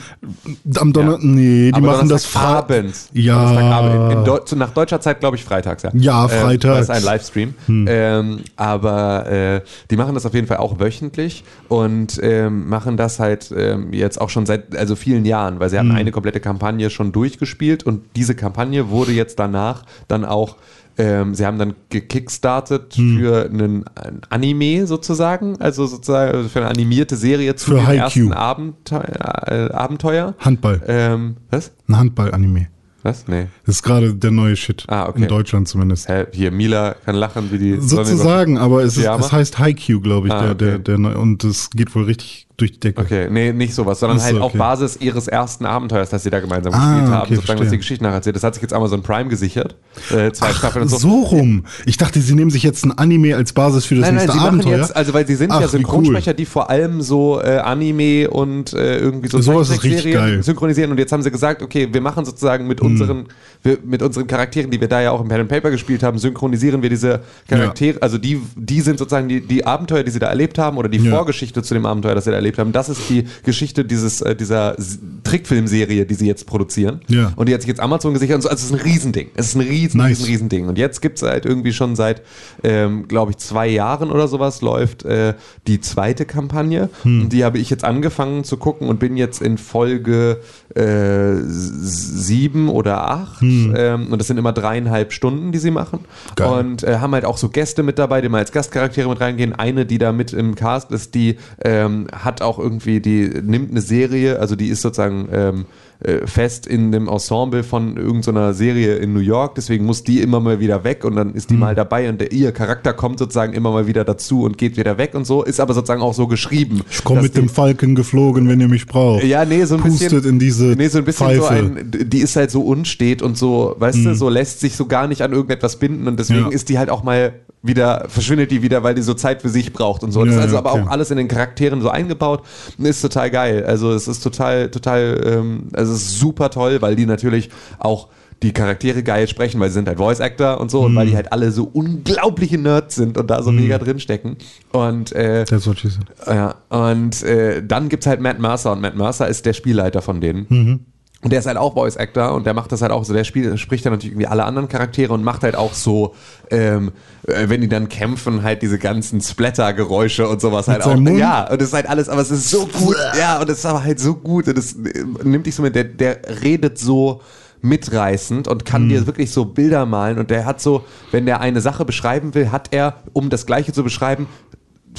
am 0.77 0.94
Donnerstag, 0.94 1.24
Ja. 1.24 1.30
nee, 1.30 1.72
die 1.72 1.74
Aber 1.74 1.88
machen 1.88 2.10
das 2.10 2.36
abends. 2.36 3.10
Ja. 3.13 3.36
Donnerstagabend. 3.36 4.12
In, 4.12 4.18
in 4.20 4.25
Deu 4.25 4.39
nach 4.56 4.72
deutscher 4.72 5.00
Zeit, 5.01 5.20
glaube 5.20 5.36
ich, 5.38 5.44
freitags, 5.44 5.84
ja. 5.94 6.01
Ja, 6.08 6.24
Ähm, 6.24 6.29
freitags. 6.46 6.88
das 6.88 6.89
ist 6.89 6.89
ein 6.89 7.03
Livestream. 7.03 7.53
Ähm, 7.67 8.39
aber 8.56 9.25
äh, 9.29 9.62
die 9.91 9.98
machen 9.98 10.13
das 10.13 10.25
auf 10.25 10.34
jeden 10.34 10.48
Fall 10.48 10.58
auch 10.58 10.79
wöchentlich 10.79 11.44
und 11.67 12.20
ähm, 12.24 12.67
machen 12.70 12.98
das 12.98 13.20
halt 13.20 13.53
ähm, 13.56 13.94
jetzt 13.94 14.20
auch 14.22 14.29
schon 14.29 14.46
seit 14.46 14.75
also 14.75 14.96
vielen 14.96 15.25
Jahren, 15.25 15.60
weil 15.60 15.70
sie 15.70 15.77
hatten 15.77 15.91
eine 15.91 16.12
komplette 16.12 16.39
Kampagne 16.39 16.89
schon 16.89 17.12
durchgespielt 17.12 17.84
und 17.84 18.01
diese 18.15 18.36
Kampagne 18.36 18.89
wurde 18.89 19.12
jetzt 19.12 19.38
danach 19.39 19.84
dann 20.08 20.25
auch 20.25 20.58
ähm, 21.00 21.36
sie 21.36 21.46
haben 21.46 21.60
dann 21.60 21.75
gekickstartet 21.89 22.96
für 22.96 23.46
einen, 23.46 23.86
ein 23.94 24.22
Anime 24.29 24.88
sozusagen, 24.88 25.56
also 25.62 25.86
sozusagen 25.86 26.50
für 26.50 26.60
eine 26.60 26.70
animierte 26.70 27.15
Serie 27.15 27.56
zu 27.56 27.70
Für 27.72 27.75
dem 27.77 27.86
Haikyuu. 27.88 28.29
ersten 28.29 28.34
Abenteuer. 28.34 29.44
Äh, 29.46 29.72
Abenteuer. 29.74 30.34
Handball. 30.39 30.82
Ähm, 30.88 31.38
was? 31.51 31.72
Ein 31.88 31.98
Handball-Anime. 31.98 32.67
Was? 33.08 33.26
Nee. 33.28 33.48
Das 33.66 33.76
ist 33.76 33.84
gerade 33.84 34.14
der 34.14 34.32
neue 34.32 34.58
Shit. 34.58 34.84
Ah, 34.88 35.08
okay. 35.08 35.22
In 35.22 35.28
Deutschland 35.30 35.68
zumindest. 35.70 36.10
Hä, 36.10 36.26
hier, 36.34 36.52
Mila 36.52 36.94
kann 37.06 37.16
lachen 37.16 37.50
wie 37.52 37.58
die 37.58 37.80
Sozusagen, 37.80 38.58
aber 38.58 38.84
es, 38.84 38.98
ist, 38.98 39.06
es 39.06 39.32
heißt 39.32 39.60
Haikyuu, 39.60 40.02
glaube 40.02 40.28
ich, 40.28 40.34
Ah, 40.34 40.42
der, 40.42 40.56
der, 40.56 40.74
okay. 40.76 40.84
der 40.84 40.98
neue. 40.98 41.18
Und 41.18 41.44
es 41.46 41.70
geht 41.70 41.96
wohl 41.96 42.04
richtig 42.04 42.47
durch 42.58 42.72
die 42.74 42.80
Decke. 42.80 43.02
Okay, 43.02 43.28
nee, 43.30 43.54
nicht 43.54 43.74
sowas, 43.76 44.00
sondern 44.00 44.18
Ach 44.18 44.22
so, 44.22 44.28
halt 44.34 44.38
auf 44.42 44.50
okay. 44.52 44.58
Basis 44.58 44.98
ihres 45.00 45.28
ersten 45.28 45.66
Abenteuers, 45.66 46.10
das 46.10 46.24
sie 46.24 46.30
da 46.32 46.40
gemeinsam 46.40 46.74
Ah, 46.74 46.78
gespielt 46.78 47.12
haben, 47.14 47.22
okay, 47.22 47.36
sozusagen, 47.36 47.38
was 47.38 47.46
verstehe. 47.66 47.70
die 47.72 47.78
Geschichte 47.78 48.04
nacherzählt. 48.04 48.36
Das 48.36 48.44
hat 48.44 48.54
sich 48.56 48.62
jetzt 48.64 48.74
Amazon 48.74 49.04
Prime 49.04 49.30
gesichert. 49.30 49.76
Äh, 50.12 50.32
zwei 50.32 50.52
Staffeln 50.54 50.82
und 50.84 50.90
so. 50.90 50.98
So 50.98 51.22
rum. 51.22 51.66
Ich 51.86 51.98
dachte, 51.98 52.20
sie 52.20 52.34
nehmen 52.34 52.50
sich 52.52 52.64
jetzt 52.64 52.84
ein 52.86 52.98
Anime 52.98 53.36
als 53.36 53.54
Basis 53.54 53.86
für 53.86 53.96
das 53.96 54.02
Nein, 54.06 54.16
nein, 54.16 54.24
nächste 54.26 54.32
sie 54.32 54.38
machen 54.46 54.60
Abenteuer. 54.60 54.78
jetzt, 54.80 54.96
also 54.96 55.14
weil 55.14 55.28
sie 55.28 55.36
sind 55.36 55.52
Ach, 55.52 55.62
ja 55.62 55.68
Synchronsprecher, 55.68 56.34
die 56.34 56.46
vor 56.46 56.70
allem 56.72 57.02
so 57.02 57.40
äh, 57.42 57.58
Anime 57.60 58.30
und 58.30 58.74
äh, 58.74 58.98
irgendwie 58.98 59.28
so 59.30 59.40
Sowas 59.40 59.70
ist 59.70 59.84
richtig 59.84 60.14
geil. 60.14 60.42
synchronisieren 60.42 60.90
und 60.92 60.98
jetzt 60.98 61.12
haben 61.12 61.22
sie 61.22 61.32
gesagt, 61.32 61.62
okay, 61.62 61.88
wir 61.92 62.02
machen 62.02 62.26
sozusagen 62.26 62.66
mit 62.68 62.80
Hm. 62.82 62.88
unseren 62.88 63.26
wir, 63.64 63.78
mit 63.86 64.02
unseren 64.02 64.28
Charakteren, 64.28 64.72
die 64.72 64.80
wir 64.80 64.88
da 64.88 65.02
ja 65.02 65.12
auch 65.12 65.22
im 65.22 65.28
Pen 65.28 65.42
and 65.42 65.50
Paper 65.50 65.72
gespielt 65.72 66.04
haben, 66.04 66.18
synchronisieren 66.18 66.82
wir 66.82 66.90
diese 66.90 67.22
Charaktere, 67.48 68.02
also 68.02 68.18
die 68.18 68.42
die 68.56 68.82
sind 68.82 69.00
sozusagen 69.00 69.28
die 69.28 69.42
die 69.42 69.66
Abenteuer, 69.66 70.04
die 70.04 70.12
sie 70.12 70.20
da 70.20 70.28
erlebt 70.28 70.58
haben 70.58 70.78
oder 70.78 70.90
die 70.90 70.98
Ja. 71.00 71.12
Vorgeschichte 71.12 71.64
zu 71.64 71.74
dem 71.74 71.86
Abenteuer, 71.86 72.16
das 72.16 72.26
sie 72.26 72.32
da 72.32 72.36
erlebt 72.38 72.58
haben. 72.60 72.72
Das 72.72 72.90
ist 72.90 73.10
die 73.10 73.26
Geschichte 73.44 73.84
dieses 73.86 74.22
äh, 74.22 74.36
dieser 74.36 74.76
Trickfilmserie, 75.24 76.06
die 76.06 76.14
sie 76.14 76.28
jetzt 76.28 76.46
produzieren. 76.46 77.02
Ja. 77.08 77.34
Und 77.36 77.50
die 77.50 77.54
hat 77.54 77.62
sich 77.62 77.68
jetzt 77.68 77.80
Amazon 77.80 78.14
gesichert 78.14 78.38
also 78.38 78.50
es 78.50 78.64
ist 78.64 78.72
ein 78.72 78.80
Riesending. 78.80 79.30
Es 79.36 79.48
ist 79.48 79.56
ein 79.56 79.62
riesen, 79.62 79.98
Nice. 79.98 80.20
riesen, 80.20 80.26
riesen 80.26 80.50
Ding. 80.50 80.68
Und 80.68 80.78
jetzt 80.78 81.02
gibt 81.02 81.18
es 81.18 81.24
halt 81.24 81.46
irgendwie 81.46 81.74
schon 81.74 81.96
seit, 81.96 82.22
ähm, 82.64 83.08
glaube 83.08 83.32
ich, 83.32 83.38
zwei 83.38 83.68
Jahren 83.68 84.12
oder 84.12 84.28
sowas 84.28 84.62
läuft 84.62 85.06
äh, 85.06 85.34
die 85.66 85.80
zweite 85.82 86.26
Kampagne. 86.26 86.90
Hm. 87.04 87.24
Und 87.24 87.34
die 87.34 87.44
habe 87.44 87.58
ich 87.58 87.70
jetzt 87.70 87.84
angefangen 87.84 88.44
zu 88.44 88.58
gucken 88.58 88.90
und 88.90 89.00
bin 89.00 89.18
jetzt 89.18 89.42
in 89.42 89.58
Folge 89.58 90.42
äh, 90.76 91.36
sieben 91.48 92.70
oder 92.70 93.10
acht. 93.10 93.42
Ähm, 93.76 94.12
und 94.12 94.20
das 94.20 94.28
sind 94.28 94.38
immer 94.38 94.54
dreieinhalb 94.54 95.14
Stunden, 95.14 95.52
die 95.52 95.58
sie 95.58 95.72
machen. 95.72 96.00
Hm. 96.00 96.36
Geil. 96.36 96.50
Und 96.50 96.84
äh, 96.84 96.98
haben 96.98 97.14
halt 97.14 97.26
auch 97.26 97.38
so 97.38 97.50
Gäste 97.50 97.84
mit 97.84 98.00
dabei, 98.00 98.22
die 98.22 98.30
mal 98.30 98.40
als 98.40 98.52
Gastcharaktere 98.52 99.10
mit 99.10 99.20
reingehen. 99.20 99.54
Eine, 99.54 99.86
die 99.86 99.98
da 99.98 100.12
mit 100.12 100.34
im 100.34 100.56
Cast 100.56 100.92
ist, 100.92 101.16
die 101.16 101.38
ähm, 101.64 102.08
hat 102.12 102.42
auch 102.42 102.60
irgendwie, 102.60 103.00
die 103.00 103.30
nimmt 103.42 103.72
eine 103.72 103.82
Serie, 103.82 104.40
also 104.40 104.56
die 104.56 104.68
ist 104.68 104.82
sozusagen 104.82 105.30
ähm, 105.32 105.66
äh, 106.04 106.27
fest 106.27 106.68
in 106.68 106.92
dem 106.92 107.08
Ensemble 107.08 107.63
von 107.63 107.98
irgendeiner 107.98 108.54
Serie 108.54 108.96
in 108.98 109.13
New 109.13 109.20
York, 109.20 109.56
deswegen 109.56 109.86
muss 109.86 110.04
die 110.04 110.22
immer 110.22 110.39
mal 110.39 110.60
wieder 110.60 110.84
weg 110.84 111.04
und 111.04 111.16
dann 111.16 111.34
ist 111.34 111.50
die 111.50 111.56
mal 111.56 111.74
dabei 111.74 112.08
und 112.10 112.22
der, 112.22 112.32
ihr 112.32 112.51
Charakter 112.51 112.94
kommt 112.94 113.18
sozusagen 113.20 113.54
immer 113.54 113.72
mal 113.72 113.88
wieder 113.88 114.04
dazu 114.04 114.44
und 114.44 114.58
geht 114.60 114.77
wieder 114.77 114.98
weg 115.00 115.16
und 115.16 115.25
so, 115.25 115.44
ist 115.44 115.60
aber 115.60 115.74
sozusagen 115.74 116.01
auch 116.01 116.13
so 116.13 116.27
geschrieben. 116.27 116.82
ich 116.92 117.04
komme 117.04 117.24
mit 117.24 117.36
die- 117.36 117.39
dem 117.39 117.50
Falken 117.50 117.96
geflogen, 117.96 118.48
wenn 118.48 118.62
ihr 118.62 118.68
mich 118.68 118.86
braucht. 118.86 119.24
ja, 119.24 119.44
nee, 119.44 119.63
so 119.66 119.75
ein 119.75 119.82
Pustet 119.82 120.12
bisschen. 120.12 120.30
in 120.30 120.39
diese 120.39 120.66
nee, 120.77 120.88
so 120.88 121.00
ein 121.00 121.06
bisschen 121.06 121.27
Pfeife. 121.27 121.42
so 121.42 121.48
ein, 121.48 121.92
die 121.92 122.20
ist 122.20 122.36
halt 122.36 122.51
so 122.51 122.62
unstet 122.62 123.22
und 123.24 123.38
so, 123.38 123.75
weißt 123.80 124.06
du, 124.06 124.13
so 124.16 124.30
lässt 124.30 124.60
sich 124.60 124.75
so 124.75 124.86
gar 124.86 125.08
nicht 125.08 125.22
an 125.24 125.32
irgendetwas 125.34 125.77
binden 125.77 126.08
und 126.08 126.20
deswegen 126.20 126.42
Ja. 126.42 126.50
ist 126.50 126.70
die 126.70 126.77
halt 126.77 126.89
auch 126.92 127.04
mal 127.04 127.34
wieder, 127.64 128.06
verschwindet 128.08 128.52
die 128.52 128.62
wieder, 128.62 128.84
weil 128.84 128.96
die 128.96 129.02
so 129.02 129.14
Zeit 129.14 129.42
für 129.42 129.50
sich 129.50 129.74
braucht 129.74 130.04
und 130.04 130.12
so. 130.12 130.24
Das 130.24 130.36
Ja, 130.36 130.40
ist 130.40 130.44
also 130.46 130.56
ja, 130.56 130.60
aber 130.60 130.74
okay. 130.74 130.82
auch 130.84 130.88
alles 130.92 131.12
in 131.12 131.18
den 131.18 131.28
Charakteren 131.28 131.82
so 131.82 131.90
eingebaut 131.90 132.44
und 132.78 132.86
ist 132.86 133.02
total 133.02 133.30
geil. 133.32 133.66
Also 133.66 133.92
es 133.92 134.08
ist 134.08 134.22
total, 134.24 134.70
total, 134.70 135.22
ähm, 135.26 135.64
also 135.74 135.94
es 135.94 136.02
ist 136.04 136.20
super 136.20 136.50
toll, 136.50 136.82
weil 136.82 136.96
die 136.96 137.06
natürlich 137.06 137.50
auch 137.80 138.08
die 138.44 138.54
Charaktere 138.54 139.02
geil 139.02 139.28
sprechen, 139.28 139.60
weil 139.60 139.70
sie 139.70 139.74
sind 139.76 139.88
halt 139.88 139.98
Voice 139.98 140.20
Actor 140.20 140.62
und 140.62 140.70
so 140.70 140.82
und 140.82 140.96
weil 140.96 141.08
die 141.08 141.16
halt 141.16 141.32
alle 141.34 141.52
so 141.52 141.68
unglaubliche 141.74 142.60
Nerds 142.60 142.94
sind 142.96 143.18
und 143.18 143.28
da 143.32 143.42
so 143.42 143.52
mega 143.52 143.80
drin 143.80 144.00
stecken. 144.00 144.38
Und 144.72 145.12
äh, 145.14 145.44
That's 145.46 145.66
what 145.66 145.80
she 145.80 145.90
said. 145.90 146.06
ja, 146.28 146.54
und 146.70 147.24
äh, 147.24 147.64
dann 147.66 147.90
gibt's 147.90 148.06
halt 148.06 148.22
Matt 148.22 148.38
Mercer 148.40 148.74
und 148.74 148.82
Matt 148.82 148.96
Mercer 148.96 149.28
ist 149.28 149.48
der 149.48 149.54
Spielleiter 149.54 150.04
von 150.04 150.22
denen. 150.22 150.46
Mhm. 150.50 150.80
Und 151.24 151.32
der 151.32 151.40
ist 151.40 151.48
halt 151.48 151.58
auch 151.58 151.74
Voice 151.74 151.98
Actor 151.98 152.36
und 152.36 152.46
der 152.46 152.54
macht 152.54 152.72
das 152.72 152.84
halt 152.84 152.92
auch 152.92 153.04
so. 153.04 153.12
Der 153.12 153.24
spielt, 153.24 153.60
spricht 153.60 153.86
dann 153.86 153.94
natürlich 153.94 154.14
irgendwie 154.14 154.28
alle 154.28 154.46
anderen 154.46 154.68
Charaktere 154.68 155.14
und 155.14 155.24
macht 155.24 155.42
halt 155.42 155.56
auch 155.56 155.74
so, 155.74 156.14
ähm, 156.52 156.92
äh, 157.28 157.50
wenn 157.50 157.62
die 157.62 157.68
dann 157.68 157.90
kämpfen, 157.90 158.44
halt 158.44 158.62
diese 158.62 158.78
ganzen 158.78 159.20
Splatter-Geräusche 159.20 160.28
und 160.28 160.40
sowas 160.42 160.68
halt 160.68 160.84
auch. 160.84 160.96
Mund? 160.96 161.18
Ja, 161.18 161.50
und 161.50 161.60
das 161.60 161.70
ist 161.70 161.74
halt 161.74 161.90
alles, 161.90 162.08
aber 162.08 162.22
es 162.22 162.30
ist 162.30 162.52
so 162.52 162.68
gut. 162.68 162.96
Ja, 163.18 163.42
und 163.42 163.50
es 163.50 163.60
ist 163.60 163.66
aber 163.66 163.84
halt 163.84 164.00
so 164.00 164.14
gut 164.14 164.48
und 164.48 164.58
es 164.60 164.74
äh, 164.74 165.04
nimmt 165.24 165.48
dich 165.48 165.56
so 165.56 165.64
mit, 165.64 165.74
der, 165.74 165.86
der 165.86 166.20
redet 166.44 166.78
so 166.78 167.22
mitreißend 167.62 168.48
und 168.48 168.66
kann 168.66 168.88
dir 168.88 169.08
wirklich 169.08 169.32
so 169.32 169.46
Bilder 169.46 169.88
malen 169.88 170.20
und 170.20 170.30
der 170.30 170.46
hat 170.46 170.62
so, 170.62 170.86
wenn 171.12 171.26
der 171.26 171.42
eine 171.42 171.60
Sache 171.62 171.86
beschreiben 171.86 172.36
will, 172.36 172.52
hat 172.52 172.68
er, 172.72 172.98
um 173.14 173.32
das 173.32 173.48
Gleiche 173.48 173.74
zu 173.74 173.84
beschreiben, 173.84 174.28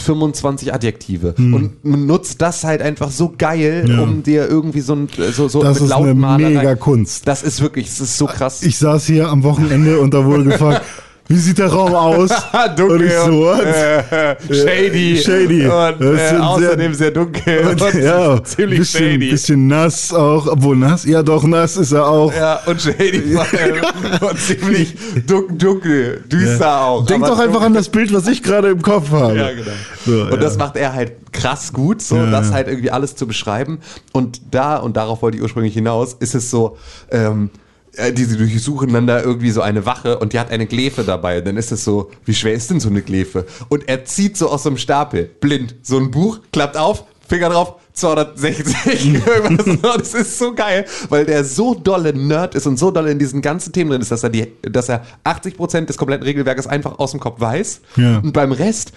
25 0.00 0.72
Adjektive 0.74 1.34
und 1.36 1.84
man 1.84 2.06
nutzt 2.06 2.40
das 2.42 2.64
halt 2.64 2.82
einfach 2.82 3.10
so 3.10 3.32
geil, 3.36 3.84
Ja. 3.88 4.00
um 4.00 4.22
dir 4.22 4.48
irgendwie 4.48 4.80
so 4.80 4.94
ein 4.94 5.08
so, 5.32 5.48
so 5.48 5.62
Das 5.62 5.80
ist 5.80 5.92
eine 5.92 6.14
mega 6.14 6.74
Kunst. 6.74 7.26
Das 7.28 7.42
ist 7.42 7.60
wirklich, 7.60 7.86
das 7.88 8.00
ist 8.00 8.18
so 8.18 8.26
krass. 8.26 8.62
Ich 8.62 8.78
saß 8.78 9.06
hier 9.06 9.28
am 9.28 9.42
Wochenende 9.42 10.00
und 10.00 10.14
da 10.14 10.24
wurde 10.24 10.44
gefragt, 10.50 10.82
wie 11.28 11.36
sieht 11.36 11.58
der 11.58 11.68
Raum 11.68 11.94
aus? 11.94 12.30
dunkel 12.76 12.90
und 12.90 13.04
ich 13.04 13.12
so, 13.12 13.32
what? 13.40 13.60
äh, 13.60 14.36
shady, 14.48 15.16
Shady. 15.18 15.66
und 15.66 16.00
äh, 16.00 16.36
außerdem 16.38 16.94
sehr, 16.94 17.10
dunkel 17.10 17.68
Und, 17.68 17.82
und 17.82 17.94
ja, 18.02 18.42
ziemlich 18.42 18.78
bisschen, 18.78 19.00
shady. 19.14 19.30
bisschen 19.30 19.66
nass 19.66 20.12
auch, 20.14 20.46
obwohl 20.46 20.76
nass, 20.76 21.04
ja 21.04 21.22
doch, 21.22 21.44
nass 21.44 21.76
ist 21.76 21.92
er 21.92 22.08
auch. 22.08 22.32
Ja, 22.34 22.60
und 22.64 22.80
shady 22.80 23.34
vor 23.34 23.46
allem. 23.52 24.30
und 24.30 24.38
ziemlich 24.38 24.94
dun 25.26 25.58
dunkel, 25.58 26.24
düster 26.26 26.80
auch. 26.80 27.04
Denk 27.04 27.26
doch 27.26 27.38
einfach 27.38 27.60
an 27.60 27.74
das 27.74 27.90
Bild, 27.90 28.12
was 28.14 28.26
ich 28.26 28.42
gerade 28.42 28.70
im 28.70 28.80
Kopf 28.80 29.10
habe. 29.10 29.36
Ja, 29.36 29.50
genau. 29.52 29.70
So, 30.06 30.22
und 30.22 30.30
ja. 30.30 30.36
das 30.36 30.56
macht 30.56 30.76
er 30.76 30.94
halt 30.94 31.12
krass 31.32 31.74
gut, 31.74 32.00
so 32.00 32.16
Ja, 32.16 32.30
das 32.30 32.48
ja. 32.48 32.54
halt 32.54 32.68
irgendwie 32.68 32.90
alles 32.90 33.16
zu 33.16 33.26
beschreiben. 33.26 33.80
Und 34.12 34.40
da, 34.50 34.78
und 34.78 34.96
darauf 34.96 35.20
wollte 35.20 35.36
ich 35.36 35.42
ursprünglich 35.42 35.74
hinaus, 35.74 36.14
ist 36.18 36.34
es 36.34 36.50
so, 36.50 36.78
ähm, 37.10 37.50
äh, 37.54 37.67
die, 37.98 38.26
die 38.26 38.36
durchsuchen 38.36 38.92
dann 38.92 39.06
da 39.06 39.20
irgendwie 39.20 39.50
so 39.50 39.60
eine 39.60 39.86
Wache 39.86 40.18
und 40.18 40.32
die 40.32 40.38
hat 40.38 40.50
eine 40.50 40.66
Glefe 40.66 41.04
dabei. 41.04 41.38
Und 41.38 41.46
dann 41.46 41.56
ist 41.56 41.72
es 41.72 41.84
so, 41.84 42.10
wie 42.24 42.34
schwer 42.34 42.54
ist 42.54 42.70
denn 42.70 42.80
so 42.80 42.88
eine 42.88 43.02
Glefe? 43.02 43.46
Und 43.68 43.88
er 43.88 44.04
zieht 44.04 44.36
so 44.36 44.48
aus 44.48 44.62
so 44.62 44.70
einem 44.70 44.78
Stapel, 44.78 45.30
blind, 45.40 45.74
so 45.82 45.98
ein 45.98 46.10
Buch, 46.10 46.40
klappt 46.52 46.76
auf, 46.76 47.04
Finger 47.28 47.50
drauf, 47.50 47.74
260, 47.92 49.14
irgendwas. 49.26 49.66
Und 49.66 49.84
das 49.84 50.14
ist 50.14 50.38
so 50.38 50.54
geil, 50.54 50.86
weil 51.08 51.26
der 51.26 51.44
so 51.44 51.74
dolle 51.74 52.14
Nerd 52.14 52.54
ist 52.54 52.66
und 52.66 52.78
so 52.78 52.90
dolle 52.90 53.10
in 53.10 53.18
diesen 53.18 53.42
ganzen 53.42 53.72
Themen 53.72 53.90
drin 53.90 54.00
ist, 54.00 54.10
dass 54.10 54.22
er, 54.22 54.30
die, 54.30 54.52
dass 54.62 54.88
er 54.88 55.04
80% 55.24 55.86
des 55.86 55.98
kompletten 55.98 56.24
Regelwerkes 56.24 56.66
einfach 56.66 56.98
aus 56.98 57.10
dem 57.10 57.20
Kopf 57.20 57.40
weiß. 57.40 57.80
Ja. 57.96 58.18
Und 58.18 58.32
beim 58.32 58.52
Rest 58.52 58.92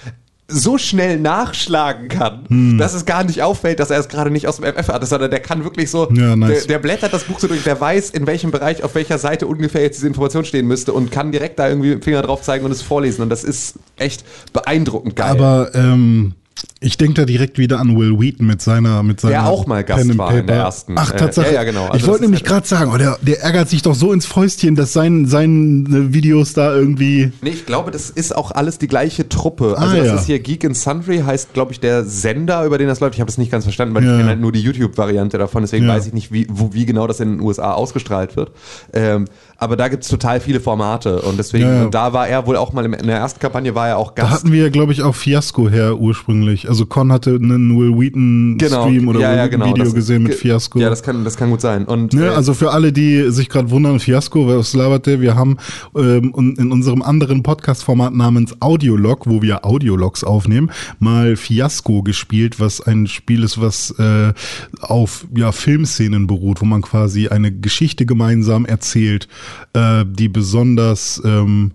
so 0.51 0.77
schnell 0.77 1.17
nachschlagen 1.19 2.07
kann, 2.07 2.45
Hm. 2.47 2.77
dass 2.77 2.93
es 2.93 3.05
gar 3.05 3.23
nicht 3.23 3.41
auffällt, 3.41 3.79
dass 3.79 3.89
er 3.89 3.99
es 3.99 4.07
gerade 4.09 4.29
nicht 4.31 4.47
aus 4.47 4.57
dem 4.57 4.65
FF 4.65 4.87
hatte, 4.89 5.05
sondern 5.05 5.31
der 5.31 5.39
kann 5.39 5.63
wirklich 5.63 5.89
so, 5.89 6.09
Ja, 6.11 6.35
nice. 6.35 6.59
der, 6.59 6.67
der 6.67 6.79
blättert 6.79 7.13
das 7.13 7.23
Buch 7.23 7.39
so 7.39 7.47
durch, 7.47 7.63
der 7.63 7.79
weiß, 7.79 8.09
in 8.11 8.27
welchem 8.27 8.51
Bereich, 8.51 8.83
auf 8.83 8.95
welcher 8.95 9.17
Seite 9.17 9.47
ungefähr 9.47 9.81
jetzt 9.81 9.97
diese 9.97 10.07
Information 10.07 10.45
stehen 10.45 10.67
müsste 10.67 10.93
und 10.93 11.11
kann 11.11 11.31
direkt 11.31 11.57
da 11.59 11.67
irgendwie 11.69 11.89
mit 11.89 11.99
dem 11.99 12.03
Finger 12.03 12.21
drauf 12.21 12.41
zeigen 12.41 12.65
und 12.65 12.71
es 12.71 12.81
vorlesen. 12.81 13.21
Und 13.23 13.29
das 13.29 13.43
ist 13.43 13.75
echt 13.97 14.23
beeindruckend 14.53 15.15
geil. 15.15 15.29
Aber 15.31 15.71
ähm, 15.73 16.33
ich 16.79 16.97
denke 16.97 17.13
da 17.15 17.25
direkt 17.25 17.57
wieder 17.57 17.79
an 17.79 17.97
Will 17.97 18.19
Wheaton 18.19 18.45
mit 18.47 18.61
seiner 18.61 19.03
mit 19.03 19.19
seiner 19.21 19.31
Der 19.33 19.45
auch 19.47 19.67
mal 19.67 19.83
Gast 19.83 20.07
Pen 20.07 20.17
war 20.17 20.35
in 20.35 20.47
der 20.47 20.55
ersten. 20.57 20.95
Ach 20.97 21.11
Äh, 21.13 21.17
Tatsache. 21.17 21.47
ja, 21.47 21.53
ja, 21.53 21.63
genau. 21.63 21.85
Also 21.87 21.97
ich 21.97 22.07
wollte 22.07 22.23
nämlich 22.23 22.43
gerade 22.43 22.67
sagen, 22.67 22.91
oh, 22.93 22.97
der, 22.97 23.17
der 23.21 23.41
ärgert 23.41 23.69
sich 23.69 23.81
doch 23.81 23.93
so 23.95 24.11
ins 24.13 24.25
Fäustchen, 24.25 24.75
dass 24.75 24.93
sein, 24.93 25.25
seine 25.27 26.13
Videos 26.13 26.53
da 26.53 26.73
irgendwie. 26.75 27.31
Nee, 27.41 27.51
ich 27.51 27.65
glaube, 27.65 27.91
das 27.91 28.09
ist 28.09 28.35
auch 28.35 28.51
alles 28.51 28.77
die 28.79 28.87
gleiche 28.87 29.29
Truppe. 29.29 29.75
Also 29.77 29.95
Ah, 29.95 29.97
das 29.97 30.07
ja. 30.07 30.15
ist 30.15 30.25
hier 30.25 30.39
Geek 30.39 30.65
and 30.65 30.75
Sundry, 30.77 31.19
heißt, 31.25 31.53
glaube 31.53 31.71
ich, 31.71 31.79
der 31.79 32.03
Sender, 32.05 32.65
über 32.65 32.77
den 32.77 32.87
das 32.87 32.99
läuft. 32.99 33.15
Ich 33.15 33.21
habe 33.21 33.29
es 33.29 33.37
nicht 33.37 33.51
ganz 33.51 33.63
verstanden, 33.65 33.93
weil 33.95 34.03
Ja. 34.03 34.11
ich 34.11 34.17
kenne 34.17 34.29
halt 34.29 34.41
nur 34.41 34.51
die 34.51 34.61
YouTube-Variante 34.61 35.37
davon, 35.37 35.61
deswegen 35.63 35.87
weiß 35.87 36.07
ich 36.07 36.13
nicht, 36.13 36.31
wie, 36.31 36.47
wo, 36.49 36.73
wie 36.73 36.85
genau 36.85 37.05
das 37.07 37.19
in 37.19 37.29
den 37.37 37.41
USA 37.41 37.73
ausgestrahlt 37.73 38.35
wird. 38.35 38.51
Ähm, 38.93 39.25
aber 39.57 39.75
da 39.77 39.87
gibt 39.87 40.03
es 40.03 40.09
total 40.09 40.39
viele 40.41 40.59
Formate 40.59 41.21
und 41.21 41.37
deswegen, 41.37 41.83
und 41.85 41.93
da 41.93 42.13
war 42.13 42.27
er 42.27 42.47
wohl 42.47 42.57
auch 42.57 42.73
mal 42.73 42.83
in 42.85 43.07
der 43.07 43.17
ersten 43.17 43.39
Kampagne 43.39 43.75
war 43.75 43.87
er 43.89 43.97
auch 43.97 44.11
Da 44.11 44.23
Gast. 44.23 44.33
hatten 44.33 44.51
wir, 44.51 44.69
glaube 44.71 44.91
ich, 44.91 45.03
auch 45.03 45.15
Fiasco 45.15 45.69
her 45.69 45.97
ursprünglich. 45.99 46.50
Also 46.67 46.85
Con 46.85 47.11
hatte 47.11 47.35
einen 47.35 47.77
Will 47.77 47.97
Wheaton 47.97 48.57
Stream 48.61 49.07
oder 49.07 49.19
ja, 49.19 49.35
ja, 49.35 49.47
genau. 49.47 49.65
Video 49.67 49.83
Das- 49.85 49.93
gesehen 49.93 50.23
mit 50.23 50.35
Fiasco. 50.35 50.79
Ja, 50.79 50.89
das 50.89 51.03
kann, 51.03 51.23
das 51.23 51.37
kann 51.37 51.49
gut 51.49 51.61
sein. 51.61 51.85
Und, 51.85 52.13
Ne, 52.13 52.25
äh, 52.27 52.29
also 52.29 52.53
für 52.53 52.71
alle, 52.71 52.91
die 52.93 53.31
sich 53.31 53.49
gerade 53.49 53.69
wundern, 53.71 53.99
Fiasco, 53.99 54.47
was 54.47 54.73
labert 54.73 55.05
der? 55.05 55.21
Wir 55.21 55.35
haben 55.35 55.57
ähm, 55.95 56.55
in 56.57 56.71
unserem 56.71 57.01
anderen 57.01 57.43
Podcast-Format 57.43 58.13
namens 58.13 58.55
Audiolog, 58.61 59.27
wo 59.27 59.41
wir 59.41 59.65
Audiologs 59.65 60.23
aufnehmen, 60.23 60.71
mal 60.99 61.35
Fiasco 61.35 62.03
gespielt, 62.03 62.59
was 62.59 62.81
ein 62.81 63.07
Spiel 63.07 63.43
ist, 63.43 63.59
was 63.61 63.91
äh, 63.99 64.33
auf 64.81 65.25
ja, 65.35 65.51
Filmszenen 65.51 66.27
beruht, 66.27 66.61
wo 66.61 66.65
man 66.65 66.81
quasi 66.81 67.27
eine 67.27 67.51
Geschichte 67.51 68.05
gemeinsam 68.05 68.65
erzählt, 68.65 69.27
äh, 69.73 70.05
die 70.07 70.27
besonders 70.29 71.21
ähm, 71.25 71.71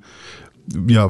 ja, 0.89 1.09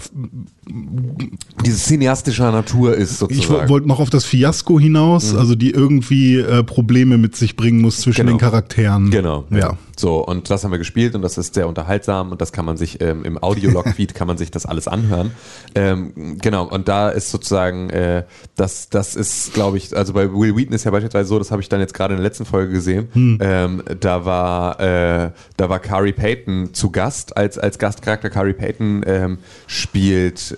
diese 0.68 1.78
cineastischer 1.78 2.50
Natur 2.50 2.94
ist 2.96 3.18
sozusagen. 3.18 3.40
ich 3.40 3.68
wo- 3.68 3.68
wollte 3.68 3.86
noch 3.88 4.00
auf 4.00 4.10
das 4.10 4.24
Fiasko 4.24 4.80
hinaus, 4.80 5.34
also 5.34 5.54
die 5.54 5.70
irgendwie 5.70 6.36
äh, 6.38 6.62
Probleme 6.64 7.18
mit 7.18 7.36
sich 7.36 7.56
bringen 7.56 7.80
muss 7.80 8.00
zwischen 8.00 8.26
Genau. 8.26 8.36
den 8.36 8.40
Charakteren. 8.40 9.10
Genau. 9.10 9.44
Ja. 9.50 9.76
So, 9.98 10.18
und 10.26 10.50
das 10.50 10.62
haben 10.62 10.72
wir 10.72 10.78
gespielt 10.78 11.14
und 11.14 11.22
das 11.22 11.38
ist 11.38 11.54
sehr 11.54 11.66
unterhaltsam 11.68 12.30
und 12.30 12.40
das 12.42 12.52
kann 12.52 12.66
man 12.66 12.76
sich 12.76 13.00
ähm, 13.00 13.24
im 13.24 13.42
Audiolog-Feed 13.42 14.14
kann 14.14 14.26
man 14.26 14.36
sich 14.36 14.50
das 14.50 14.66
alles 14.66 14.88
anhören. 14.88 15.30
Ähm, 15.74 16.36
genau, 16.42 16.68
und 16.68 16.86
da 16.88 17.08
ist 17.08 17.30
sozusagen, 17.30 17.88
äh, 17.88 18.24
das, 18.56 18.90
das 18.90 19.16
ist, 19.16 19.54
glaube 19.54 19.78
ich, 19.78 19.96
also 19.96 20.12
bei 20.12 20.30
Will 20.30 20.54
Wheaton 20.54 20.74
ist 20.74 20.84
ja 20.84 20.90
beispielsweise 20.90 21.28
so, 21.28 21.38
das 21.38 21.50
habe 21.50 21.62
ich 21.62 21.70
dann 21.70 21.80
jetzt 21.80 21.94
gerade 21.94 22.12
in 22.12 22.18
der 22.18 22.24
letzten 22.28 22.44
Folge 22.44 22.72
gesehen, 22.72 23.08
ähm, 23.40 23.82
da 24.00 24.24
war, 24.26 24.80
äh, 24.80 25.30
da 25.56 25.68
war 25.70 25.78
Carrie 25.78 26.12
Payton 26.12 26.74
zu 26.74 26.90
Gast, 26.90 27.34
als, 27.36 27.56
als 27.56 27.78
Gastcharakter. 27.78 28.28
Carrie 28.28 28.52
Payton 28.52 29.02
ähm, 29.06 29.38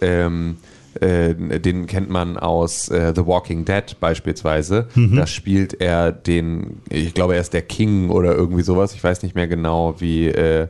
ähm, 0.03 0.57
äh, 1.01 1.35
den 1.61 1.87
kennt 1.87 2.11
man 2.11 2.37
aus 2.37 2.89
äh, 2.89 3.13
The 3.15 3.27
Walking 3.27 3.65
Dead 3.65 3.85
beispielsweise. 4.01 4.89
Mhm. 4.95 5.17
Da 5.17 5.27
spielt 5.27 5.81
er 5.81 6.11
den, 6.13 6.81
ich 6.89 7.15
glaube, 7.15 7.35
er 7.35 7.41
ist 7.41 7.53
der 7.53 7.63
King 7.63 8.11
oder 8.11 8.35
irgendwie 8.35 8.63
sowas. 8.63 8.95
Ich 8.95 9.05
weiß 9.05 9.23
nicht 9.23 9.35
mehr 9.35 9.47
genau, 9.49 9.95
wie. 9.99 10.27
Äh, 10.29 10.69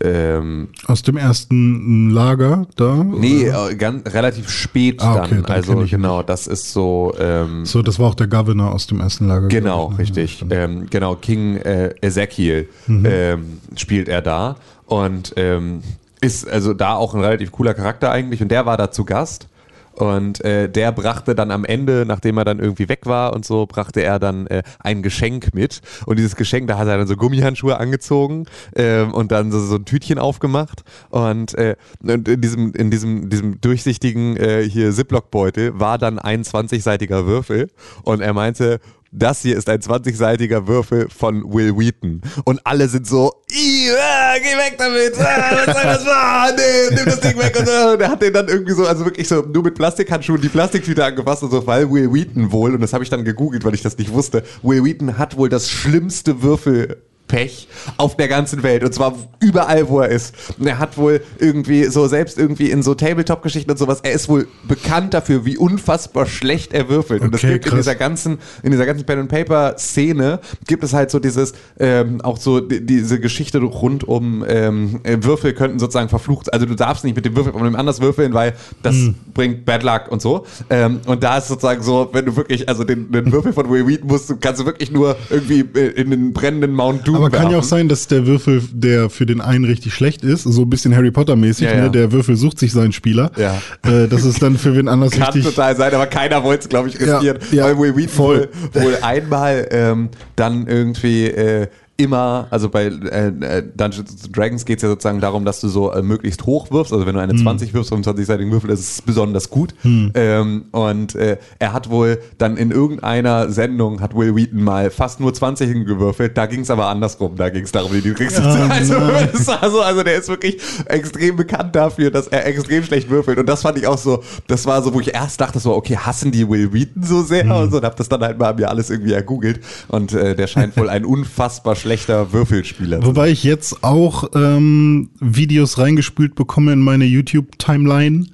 ähm, 0.00 0.68
Aus 0.86 1.02
dem 1.02 1.16
ersten 1.16 2.10
Lager 2.10 2.66
da? 2.76 3.02
nee, 3.04 3.42
äh, 3.48 3.74
ganz, 3.74 4.14
relativ 4.14 4.48
spät 4.48 5.02
Ah, 5.02 5.16
okay, 5.24 5.28
dann. 5.34 5.42
dann 5.42 5.56
Also 5.56 5.84
genau, 5.90 6.22
das 6.22 6.46
ist 6.46 6.72
so. 6.72 7.12
Ähm, 7.18 7.64
So, 7.64 7.82
das 7.82 7.98
war 7.98 8.06
auch 8.08 8.14
der 8.14 8.28
Governor 8.28 8.72
aus 8.72 8.86
dem 8.86 9.00
ersten 9.00 9.26
Lager. 9.26 9.48
Genau, 9.48 9.90
ne? 9.90 9.98
richtig. 9.98 10.44
Ja, 10.48 10.58
ähm, 10.64 10.86
genau, 10.88 11.16
King 11.16 11.56
äh, 11.56 11.92
Ezekiel 12.02 12.68
Mhm. 12.86 13.06
ähm, 13.08 13.44
spielt 13.76 14.08
er 14.08 14.22
da 14.22 14.56
und 14.86 15.32
ähm, 15.36 15.82
ist 16.20 16.48
also 16.48 16.74
da 16.74 16.94
auch 16.94 17.14
ein 17.14 17.20
relativ 17.20 17.52
cooler 17.52 17.74
Charakter 17.74 18.10
eigentlich 18.10 18.42
und 18.42 18.50
der 18.50 18.66
war 18.66 18.76
da 18.76 18.90
zu 18.90 19.04
Gast. 19.04 19.48
Und 19.92 20.42
äh, 20.44 20.68
der 20.68 20.92
brachte 20.92 21.34
dann 21.34 21.50
am 21.50 21.64
Ende, 21.64 22.04
nachdem 22.06 22.38
er 22.38 22.44
dann 22.44 22.58
irgendwie 22.58 22.88
weg 22.88 23.06
war 23.06 23.34
und 23.34 23.44
so, 23.44 23.66
brachte 23.66 24.00
er 24.00 24.18
dann 24.18 24.46
äh, 24.46 24.62
ein 24.78 25.02
Geschenk 25.02 25.52
mit. 25.52 25.80
Und 26.06 26.18
dieses 26.18 26.36
Geschenk, 26.36 26.68
da 26.68 26.78
hat 26.78 26.88
er 26.88 26.96
dann 26.96 27.06
so 27.06 27.16
Gummihandschuhe 27.16 27.76
angezogen 27.76 28.46
ähm, 28.74 29.12
und 29.12 29.30
dann 29.32 29.52
so, 29.52 29.60
so 29.60 29.76
ein 29.76 29.84
Tütchen 29.84 30.18
aufgemacht. 30.18 30.84
Und, 31.10 31.54
äh, 31.54 31.76
und 32.02 32.28
in 32.28 32.40
diesem, 32.40 32.72
in 32.72 32.90
diesem, 32.90 33.28
diesem 33.28 33.60
durchsichtigen 33.60 34.36
äh, 34.36 34.62
hier 34.62 34.92
Ziploc-Beutel 34.92 35.78
war 35.78 35.98
dann 35.98 36.18
ein 36.18 36.44
20-seitiger 36.44 37.26
Würfel. 37.26 37.68
Und 38.02 38.20
er 38.20 38.32
meinte, 38.32 38.80
das 39.12 39.42
hier 39.42 39.56
ist 39.56 39.68
ein 39.68 39.80
20-seitiger 39.80 40.66
Würfel 40.66 41.08
von 41.08 41.42
Will 41.52 41.76
Wheaton. 41.76 42.22
Und 42.44 42.60
alle 42.64 42.88
sind 42.88 43.06
so, 43.06 43.34
"Ih, 43.50 43.90
ah, 43.90 44.34
geh 44.38 44.56
weg 44.56 44.76
damit, 44.78 45.18
ah, 45.18 45.64
was 45.66 45.74
soll 45.76 45.84
das 45.84 46.06
ah, 46.06 46.48
nee, 46.56 46.94
nimm 46.94 47.04
das 47.06 47.20
Ding 47.20 47.38
weg. 47.38 47.56
Und, 47.58 47.68
äh, 47.68 47.92
und 47.94 48.00
er 48.00 48.08
hat 48.08 48.22
den 48.22 48.32
dann 48.32 48.48
irgendwie 48.48 48.72
so, 48.72 48.86
also 48.86 49.04
wirklich 49.04 49.26
so 49.28 49.42
nur 49.42 49.64
mit 49.64 49.74
Plastikhandschuhen 49.74 50.40
die 50.40 50.48
Plastiktüte 50.48 51.04
angefasst 51.04 51.42
und 51.42 51.50
so, 51.50 51.66
weil 51.66 51.90
Will 51.90 52.12
Wheaton 52.12 52.52
wohl, 52.52 52.74
und 52.74 52.80
das 52.80 52.92
habe 52.92 53.02
ich 53.02 53.10
dann 53.10 53.24
gegoogelt, 53.24 53.64
weil 53.64 53.74
ich 53.74 53.82
das 53.82 53.98
nicht 53.98 54.12
wusste, 54.12 54.44
Will 54.62 54.84
Wheaton 54.84 55.18
hat 55.18 55.36
wohl 55.36 55.48
das 55.48 55.68
schlimmste 55.70 56.42
Würfel 56.42 57.02
Pech 57.30 57.68
auf 57.96 58.16
der 58.16 58.28
ganzen 58.28 58.62
Welt 58.62 58.82
und 58.84 58.92
zwar 58.92 59.14
überall, 59.40 59.88
wo 59.88 60.00
er 60.00 60.08
ist. 60.08 60.34
Und 60.58 60.66
er 60.66 60.78
hat 60.78 60.98
wohl 60.98 61.22
irgendwie 61.38 61.84
so 61.84 62.06
selbst 62.08 62.38
irgendwie 62.38 62.70
in 62.70 62.82
so 62.82 62.94
Tabletop-Geschichten 62.94 63.70
und 63.70 63.78
sowas, 63.78 64.00
er 64.02 64.12
ist 64.12 64.28
wohl 64.28 64.48
bekannt 64.66 65.14
dafür, 65.14 65.44
wie 65.46 65.56
unfassbar 65.56 66.26
schlecht 66.26 66.72
er 66.72 66.88
würfelt. 66.88 67.22
und 67.22 67.32
das 67.32 67.40
Okay, 67.42 67.54
gibt 67.54 67.66
in 67.66 67.70
krass. 67.70 67.80
dieser 67.80 67.94
ganzen, 67.94 68.38
in 68.62 68.72
dieser 68.72 68.86
ganzen 68.86 69.04
Pen 69.06 69.20
and 69.20 69.28
Paper 69.30 69.74
Szene 69.78 70.40
gibt 70.66 70.82
es 70.84 70.92
halt 70.92 71.10
so 71.10 71.18
dieses, 71.18 71.52
ähm, 71.78 72.20
auch 72.20 72.36
so 72.36 72.60
die, 72.60 72.84
diese 72.84 73.20
Geschichte 73.20 73.58
rund 73.60 74.04
um 74.06 74.44
ähm, 74.48 75.00
äh, 75.04 75.16
Würfel 75.20 75.54
könnten 75.54 75.78
sozusagen 75.78 76.08
verflucht, 76.08 76.52
also 76.52 76.66
du 76.66 76.74
darfst 76.74 77.04
nicht 77.04 77.14
mit 77.16 77.24
dem 77.24 77.36
Würfel 77.36 77.52
von 77.52 77.62
einem 77.62 77.76
anders 77.76 78.00
würfeln, 78.00 78.34
weil 78.34 78.54
das 78.82 78.94
Hm. 78.96 79.14
bringt 79.34 79.64
Bad 79.64 79.82
Luck 79.84 80.02
und 80.10 80.20
so. 80.20 80.44
Ähm, 80.68 81.00
und 81.06 81.22
da 81.22 81.38
ist 81.38 81.48
sozusagen 81.48 81.82
so, 81.82 82.08
wenn 82.12 82.24
du 82.26 82.36
wirklich, 82.36 82.68
also 82.68 82.84
den, 82.84 83.10
den 83.12 83.30
Würfel 83.32 83.52
von 83.52 83.70
Will 83.70 83.86
Wheaton 83.86 84.08
musst, 84.08 84.32
kannst 84.40 84.60
du 84.60 84.66
wirklich 84.66 84.90
nur 84.90 85.16
irgendwie 85.30 85.60
äh, 85.78 85.88
in 86.00 86.10
den 86.10 86.32
brennenden 86.32 86.72
Mount 86.74 87.06
Doom 87.06 87.19
Aber 87.20 87.30
kann 87.36 87.50
ja 87.50 87.58
auch 87.58 87.62
sein, 87.64 87.88
dass 87.88 88.06
der 88.06 88.26
Würfel, 88.26 88.62
der 88.72 89.10
für 89.10 89.26
den 89.26 89.40
einen 89.40 89.64
richtig 89.64 89.94
schlecht 89.94 90.22
ist, 90.24 90.44
so 90.44 90.62
ein 90.62 90.70
bisschen 90.70 90.94
Harry 90.94 91.10
Potter-mäßig, 91.10 91.66
Ja, 91.68 91.74
ja. 91.76 91.82
ne? 91.84 91.90
der 91.90 92.12
Würfel 92.12 92.36
sucht 92.36 92.58
sich 92.58 92.72
seinen 92.72 92.92
Spieler, 92.92 93.30
Ja. 93.36 93.60
äh, 93.90 94.08
dass 94.08 94.24
es 94.24 94.38
dann 94.38 94.56
für 94.58 94.76
wen 94.76 94.88
anders 94.88 95.12
Kann 95.12 95.24
richtig... 95.24 95.44
total 95.44 95.76
sein, 95.76 95.94
aber 95.94 96.06
keiner 96.06 96.42
wollte 96.44 96.62
es, 96.64 96.68
glaube 96.68 96.88
ich, 96.88 96.98
riskieren. 97.00 97.38
Ja, 97.52 97.56
ja, 97.58 97.64
weil 97.64 97.78
Will 97.78 97.96
Wheaton 97.96 98.18
wohl, 98.18 98.48
wohl 98.74 98.96
einmal 99.02 99.68
ähm, 99.70 100.08
dann 100.36 100.66
irgendwie 100.66 101.26
äh, 101.26 101.68
immer, 102.00 102.46
also 102.50 102.68
bei 102.70 102.86
äh, 102.86 103.28
äh, 103.28 103.62
Dungeons 103.76 104.30
Dragons 104.32 104.64
geht 104.64 104.78
es 104.78 104.82
ja 104.82 104.88
sozusagen 104.88 105.20
darum, 105.20 105.44
dass 105.44 105.60
du 105.60 105.68
so 105.68 105.92
äh, 105.92 106.02
möglichst 106.02 106.46
hoch 106.46 106.70
wirfst. 106.70 106.92
Also 106.92 107.06
wenn 107.06 107.14
du 107.14 107.20
eine 107.20 107.34
20 107.34 107.74
wirfst 107.74 107.90
vom 107.90 108.00
20-seitigen 108.00 108.50
Würfel, 108.50 108.70
das 108.70 108.80
ist 108.80 109.06
besonders 109.06 109.50
gut. 109.50 109.74
Ähm, 109.84 110.64
und 110.72 111.14
äh, 111.14 111.36
er 111.58 111.72
hat 111.72 111.90
wohl 111.90 112.20
dann 112.38 112.56
in 112.56 112.70
irgendeiner 112.70 113.50
Sendung, 113.50 114.00
hat 114.00 114.16
Will 114.16 114.34
Wheaton 114.34 114.62
mal 114.62 114.90
fast 114.90 115.20
nur 115.20 115.34
20 115.34 115.86
gewürfelt. 115.86 116.36
Da 116.38 116.46
ging 116.46 116.60
es 116.60 116.70
aber 116.70 116.86
andersrum. 116.86 117.36
Da 117.36 117.50
ging 117.50 117.64
es 117.64 117.72
darum, 117.72 117.92
wie 117.92 118.00
die 118.00 118.14
kriegst. 118.14 118.40
also, 118.40 118.94
das 119.32 119.46
war 119.46 119.70
so, 119.70 119.82
also 119.82 120.02
der 120.02 120.16
ist 120.16 120.28
wirklich 120.28 120.58
extrem 120.86 121.36
bekannt 121.36 121.76
dafür, 121.76 122.10
dass 122.10 122.28
er 122.28 122.46
extrem 122.46 122.82
schlecht 122.82 123.10
würfelt. 123.10 123.38
Und 123.38 123.46
das 123.46 123.62
fand 123.62 123.76
ich 123.76 123.86
auch 123.86 123.98
so, 123.98 124.22
das 124.46 124.64
war 124.64 124.82
so, 124.82 124.94
wo 124.94 125.00
ich 125.00 125.12
erst 125.14 125.40
dachte 125.40 125.58
so, 125.58 125.74
okay, 125.74 125.98
hassen 125.98 126.32
die 126.32 126.48
Will 126.48 126.72
Wheaton 126.72 127.02
so 127.02 127.22
sehr? 127.22 127.44
Und 127.54 127.70
so, 127.70 127.76
und 127.76 127.84
hab 127.84 127.96
das 127.96 128.08
dann 128.08 128.22
halt 128.22 128.38
mal 128.38 128.54
mir 128.54 128.70
alles 128.70 128.88
irgendwie 128.88 129.12
ergoogelt. 129.12 129.60
Und 129.88 130.14
äh, 130.14 130.34
der 130.34 130.46
scheint 130.46 130.76
wohl 130.78 130.88
ein 130.88 131.04
unfassbar 131.04 131.76
schlechter 131.76 131.89
Würfelspieler. 132.32 133.00
Zu 133.00 133.06
Wobei 133.06 133.30
ich 133.30 133.44
jetzt 133.44 133.82
auch 133.82 134.30
ähm, 134.34 135.10
Videos 135.20 135.78
reingespült 135.78 136.34
bekomme 136.34 136.72
in 136.72 136.80
meine 136.80 137.04
YouTube-Timeline, 137.04 138.26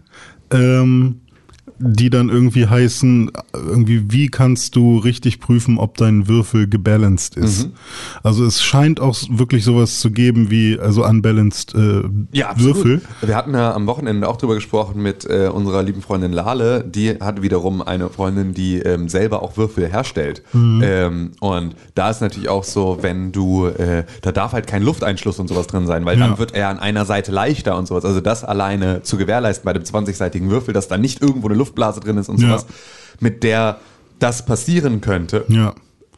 ähm, 0.50 1.20
die 1.78 2.10
dann 2.10 2.28
irgendwie 2.28 2.66
heißen, 2.66 3.30
irgendwie, 3.54 4.10
wie 4.12 4.28
kannst 4.28 4.76
du 4.76 4.98
richtig 4.98 5.40
prüfen, 5.40 5.78
ob 5.78 5.96
dein 5.96 6.28
Würfel 6.28 6.66
gebalanced 6.68 7.36
ist. 7.36 7.68
Also 8.22 8.44
es 8.44 8.62
scheint 8.62 9.00
auch 9.00 9.16
wirklich 9.30 9.64
sowas 9.64 10.00
zu 10.00 10.10
geben 10.10 10.50
wie, 10.50 10.78
also 10.78 11.04
unbalanced 11.04 11.74
äh, 11.74 12.02
Ja. 12.32 12.54
Würfel. 12.56 13.02
Wir 13.22 13.36
hatten 13.36 13.52
ja 13.54 13.74
am 13.74 13.86
Wochenende 13.86 14.28
auch 14.28 14.36
drüber 14.36 14.54
gesprochen 14.54 15.02
mit 15.02 15.24
äh, 15.26 15.48
unserer 15.52 15.82
lieben 15.82 16.02
Freundin 16.02 16.32
Lale. 16.32 16.84
Die 16.84 17.10
hat 17.20 17.42
wiederum 17.42 17.82
eine 17.82 18.08
Freundin, 18.08 18.54
die 18.54 18.78
ähm, 18.78 19.08
selber 19.08 19.42
auch 19.42 19.56
Würfel 19.56 19.86
herstellt. 19.88 20.42
Ähm, 20.54 21.32
und 21.40 21.76
da 21.94 22.10
ist 22.10 22.20
natürlich 22.20 22.48
auch 22.48 22.64
so, 22.64 22.98
wenn 23.02 23.32
du, 23.32 23.66
äh, 23.66 24.04
da 24.22 24.32
darf 24.32 24.52
halt 24.52 24.66
kein 24.66 24.82
Lufteinschluss 24.82 25.38
und 25.38 25.48
sowas 25.48 25.66
drin 25.66 25.86
sein, 25.86 26.04
weil 26.04 26.18
Ja. 26.18 26.26
dann 26.28 26.38
wird 26.38 26.54
er 26.54 26.68
an 26.68 26.78
einer 26.78 27.04
Seite 27.04 27.32
leichter 27.32 27.76
und 27.76 27.86
sowas. 27.86 28.04
Also 28.04 28.20
das 28.20 28.44
alleine 28.44 29.02
zu 29.02 29.16
gewährleisten 29.16 29.64
bei 29.64 29.72
dem 29.72 29.82
20-seitigen 29.82 30.50
Würfel, 30.50 30.72
dass 30.72 30.88
da 30.88 30.96
nicht 30.98 31.20
irgendwo 31.22 31.48
eine 31.48 31.56
Luftblase 31.66 32.00
drin 32.00 32.16
ist 32.18 32.28
und 32.28 32.40
Ja. 32.40 32.48
sowas, 32.48 32.66
mit 33.20 33.42
der 33.42 33.78
das 34.18 34.44
passieren 34.46 35.00
könnte, 35.00 35.44
Ja. 35.48 35.74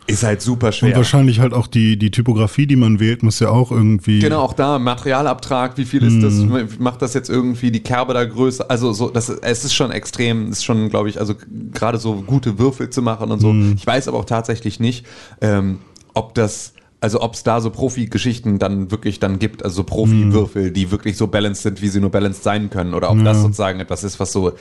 ist 0.07 0.23
halt 0.23 0.41
super 0.41 0.69
Und 0.69 0.75
schwer. 0.75 0.97
wahrscheinlich 0.97 1.41
halt 1.41 1.53
auch 1.53 1.67
die, 1.67 1.99
die 1.99 2.11
Typografie, 2.11 2.67
die 2.67 2.77
man 2.77 3.01
wählt, 3.01 3.23
muss 3.23 3.41
ja 3.41 3.49
auch 3.51 3.71
irgendwie. 3.73 4.21
Genau, 4.21 4.41
auch 4.41 4.53
da 4.55 4.79
Materialabtrag, 4.79 5.77
wie 5.77 5.85
viel 5.85 6.03
ist 6.05 6.23
das? 6.23 6.79
Macht 6.79 7.03
das 7.03 7.13
jetzt 7.15 7.29
irgendwie 7.29 7.71
die 7.71 7.81
Kerbe 7.83 8.15
da 8.15 8.25
größer? 8.25 8.71
Also 8.71 8.93
so, 8.93 9.09
das 9.11 9.29
es 9.29 9.65
ist 9.65 9.75
schon 9.75 9.91
extrem, 9.91 10.51
ist 10.51 10.65
schon, 10.65 10.89
glaube 10.91 11.09
ich, 11.09 11.19
also 11.21 11.35
gerade 11.73 11.99
so 11.99 12.23
gute 12.23 12.59
Würfel 12.59 12.89
zu 12.91 13.03
machen 13.03 13.31
und 13.31 13.41
so. 13.41 13.53
Ich 13.77 13.87
weiß 13.87 14.09
aber 14.09 14.19
auch 14.19 14.25
tatsächlich 14.25 14.79
nicht, 14.81 15.05
ähm, 15.41 15.79
ob 16.15 16.35
das 16.35 16.73
also 17.01 17.21
ob 17.21 17.35
es 17.35 17.43
da 17.45 17.61
so 17.61 17.71
Profi-Geschichten 17.71 18.59
dann 18.59 18.91
wirklich 18.91 19.21
dann 19.21 19.39
gibt, 19.39 19.65
also 19.65 19.77
so 19.77 19.85
Profi-Würfel, 19.85 20.73
die 20.73 20.91
wirklich 20.91 21.17
so 21.17 21.27
balanced 21.29 21.63
sind, 21.63 21.81
wie 21.81 21.89
sie 21.89 22.01
nur 22.01 22.11
balanced 22.11 22.43
sein 22.43 22.71
können, 22.71 22.95
oder 22.95 23.11
ob 23.11 23.23
das 23.25 23.41
sozusagen 23.41 23.79
etwas 23.81 24.03
ist, 24.05 24.19
was 24.19 24.33
so, 24.33 24.53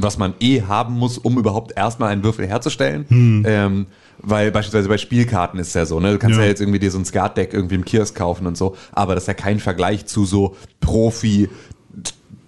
was 0.00 0.18
man 0.18 0.34
eh 0.40 0.62
haben 0.62 0.94
muss, 0.94 1.16
um 1.16 1.38
überhaupt 1.38 1.76
erstmal 1.76 2.10
einen 2.10 2.24
Würfel 2.24 2.46
herzustellen. 2.46 3.44
Ähm, 3.46 3.86
weil 4.22 4.50
beispielsweise 4.50 4.88
bei 4.88 4.98
Spielkarten 4.98 5.60
ist 5.60 5.68
es 5.68 5.74
ja 5.74 5.86
so, 5.86 6.00
ne? 6.00 6.12
Du 6.12 6.18
kannst 6.18 6.36
ja, 6.36 6.42
Ja. 6.42 6.48
jetzt 6.48 6.60
irgendwie 6.60 6.78
dir 6.80 6.90
so 6.90 6.98
ein 6.98 7.04
Skat-Deck 7.04 7.54
irgendwie 7.54 7.76
im 7.76 7.84
Kiosk 7.84 8.14
kaufen 8.16 8.46
und 8.46 8.56
so, 8.56 8.76
aber 8.92 9.14
das 9.14 9.22
ist 9.24 9.28
ja 9.28 9.34
kein 9.34 9.60
Vergleich 9.60 10.06
zu 10.06 10.24
so 10.26 10.56
Profi- 10.82 11.48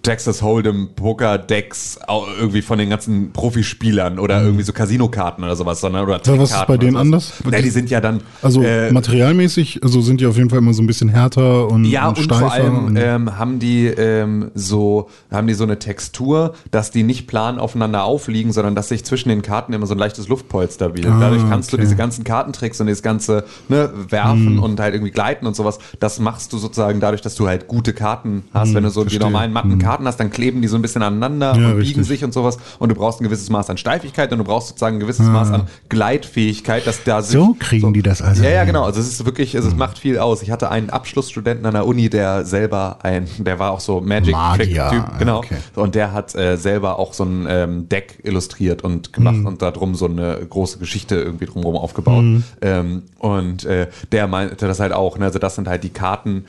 Texas 0.03 0.43
Hold'em 0.43 0.89
Poker-Decks 0.95 1.99
au- 2.07 2.25
irgendwie 2.37 2.61
von 2.61 2.77
den 2.77 2.89
ganzen 2.89 3.31
Profispielern 3.31 4.19
oder 4.19 4.41
irgendwie 4.43 4.63
so 4.63 4.73
Casino-Karten 4.73 5.43
oder 5.43 5.55
sowas, 5.55 5.79
sondern 5.81 6.03
oder 6.03 6.21
Ja, 6.23 6.37
was 6.37 6.51
ist 6.51 6.67
bei 6.67 6.77
denen 6.77 6.97
anders? 6.97 7.33
Ja, 7.49 7.61
die 7.61 7.69
sind 7.69 7.89
ja 7.89 8.01
dann 8.01 8.19
Also 8.41 8.61
äh, 8.61 8.91
materialmäßig, 8.91 9.81
also 9.81 10.01
sind 10.01 10.19
die 10.21 10.25
auf 10.25 10.35
jeden 10.37 10.49
Fall 10.49 10.59
immer 10.59 10.73
so 10.73 10.83
ein 10.83 10.87
bisschen 10.87 11.07
härter 11.09 11.67
und, 11.69 11.85
ja, 11.85 12.09
und 12.09 12.19
und 12.19 12.33
vor 12.35 12.51
allem 12.51 12.85
und, 12.85 12.95
ähm, 12.97 13.37
haben 13.39 13.59
die 13.59 13.85
ähm, 13.87 14.51
so 14.53 15.09
haben 15.31 15.47
die 15.47 15.53
so 15.53 15.63
eine 15.63 15.79
Textur, 15.79 16.53
dass 16.71 16.91
die 16.91 17.03
nicht 17.03 17.27
plan 17.27 17.57
aufeinander 17.57 18.03
aufliegen, 18.03 18.51
sondern 18.51 18.75
dass 18.75 18.89
sich 18.89 19.05
zwischen 19.05 19.29
den 19.29 19.41
Karten 19.41 19.71
immer 19.73 19.87
so 19.87 19.95
ein 19.95 19.99
leichtes 19.99 20.27
Luftpolster 20.27 20.89
bildet. 20.89 21.11
Ah, 21.13 21.19
Dadurch 21.21 21.47
kannst 21.49 21.71
du 21.71 21.77
okay. 21.77 21.85
diese 21.85 21.95
ganzen 21.95 22.23
Kartentricks 22.25 22.79
und 22.81 22.87
das 22.87 23.01
ganze 23.03 23.45
ne, 23.69 23.89
werfen 24.09 24.59
und 24.59 24.79
halt 24.81 24.93
irgendwie 24.95 25.11
gleiten 25.11 25.47
und 25.47 25.55
sowas, 25.55 25.79
das 25.99 26.19
machst 26.19 26.51
du 26.51 26.57
sozusagen 26.57 26.99
dadurch, 26.99 27.21
dass 27.21 27.35
du 27.35 27.47
halt 27.47 27.67
gute 27.67 27.93
Karten 27.93 28.43
hast. 28.53 28.73
Wenn 28.73 28.83
du 28.83 28.89
so 28.89 29.01
die 29.03 29.11
verstehe. 29.11 29.21
normalen 29.25 29.53
matten 29.53 29.79
Karten 29.93 30.07
hast, 30.07 30.19
dann 30.19 30.31
kleben 30.31 30.61
die 30.63 30.67
so 30.67 30.75
ein 30.75 30.81
bisschen 30.81 31.03
aneinander 31.03 31.55
Ja, 31.55 31.67
und 31.69 31.79
biegen 31.79 31.99
richtig. 32.01 32.07
sich 32.07 32.23
und 32.23 32.33
sowas 32.33 32.57
und 32.79 32.89
du 32.89 32.95
brauchst 32.95 33.21
ein 33.21 33.25
gewisses 33.25 33.49
Maß 33.51 33.69
an 33.69 33.77
Steifigkeit 33.77 34.31
und 34.31 34.39
du 34.39 34.43
brauchst 34.43 34.69
sozusagen 34.69 34.97
ein 34.97 34.99
gewisses 34.99 35.27
Maß 35.27 35.51
an 35.51 35.67
Gleitfähigkeit, 35.89 36.85
dass 36.87 37.03
da 37.03 37.21
sich 37.21 37.33
So 37.39 37.55
kriegen 37.59 37.93
die 37.93 38.01
das 38.01 38.21
also 38.21 38.43
Ja, 38.43 38.49
ja, 38.49 38.63
genau. 38.65 38.83
Also 38.83 38.99
es 38.99 39.07
ist 39.07 39.25
wirklich, 39.25 39.55
also 39.55 39.67
es 39.69 39.75
macht 39.75 39.97
viel 39.99 40.17
aus. 40.17 40.41
Ich 40.41 40.51
hatte 40.51 40.69
einen 40.71 40.89
Abschlussstudenten 40.89 41.65
an 41.65 41.73
der 41.73 41.85
Uni, 41.87 42.09
der 42.09 42.45
selber 42.45 42.97
ein, 43.03 43.27
der 43.37 43.59
war 43.59 43.71
auch 43.71 43.79
so 43.79 44.01
Magic 44.01 44.33
Magier, 44.33 44.65
Trick 44.89 44.89
Typ, 44.89 45.19
genau. 45.19 45.37
okay. 45.39 45.57
Und 45.75 45.95
der 45.95 46.11
hat 46.11 46.33
äh, 46.35 46.57
selber 46.57 46.99
auch 46.99 47.13
so 47.13 47.23
ein 47.23 47.45
ähm, 47.49 47.89
Deck 47.89 48.19
illustriert 48.23 48.83
und 48.83 49.13
gemacht 49.13 49.33
Mhm. 49.37 49.45
und 49.47 49.61
darum 49.61 49.95
so 49.95 50.05
eine 50.05 50.37
große 50.47 50.77
Geschichte 50.79 51.15
irgendwie 51.15 51.45
drumherum 51.45 51.75
aufgebaut. 51.77 52.23
Ähm, 52.61 53.03
und 53.19 53.65
äh, 53.65 53.87
der 54.11 54.27
meinte 54.27 54.67
das 54.67 54.79
halt 54.79 54.91
auch, 54.93 55.17
ne? 55.17 55.25
also 55.25 55.39
das 55.39 55.55
sind 55.55 55.67
halt 55.67 55.83
die 55.83 55.89
Karten, 55.89 56.45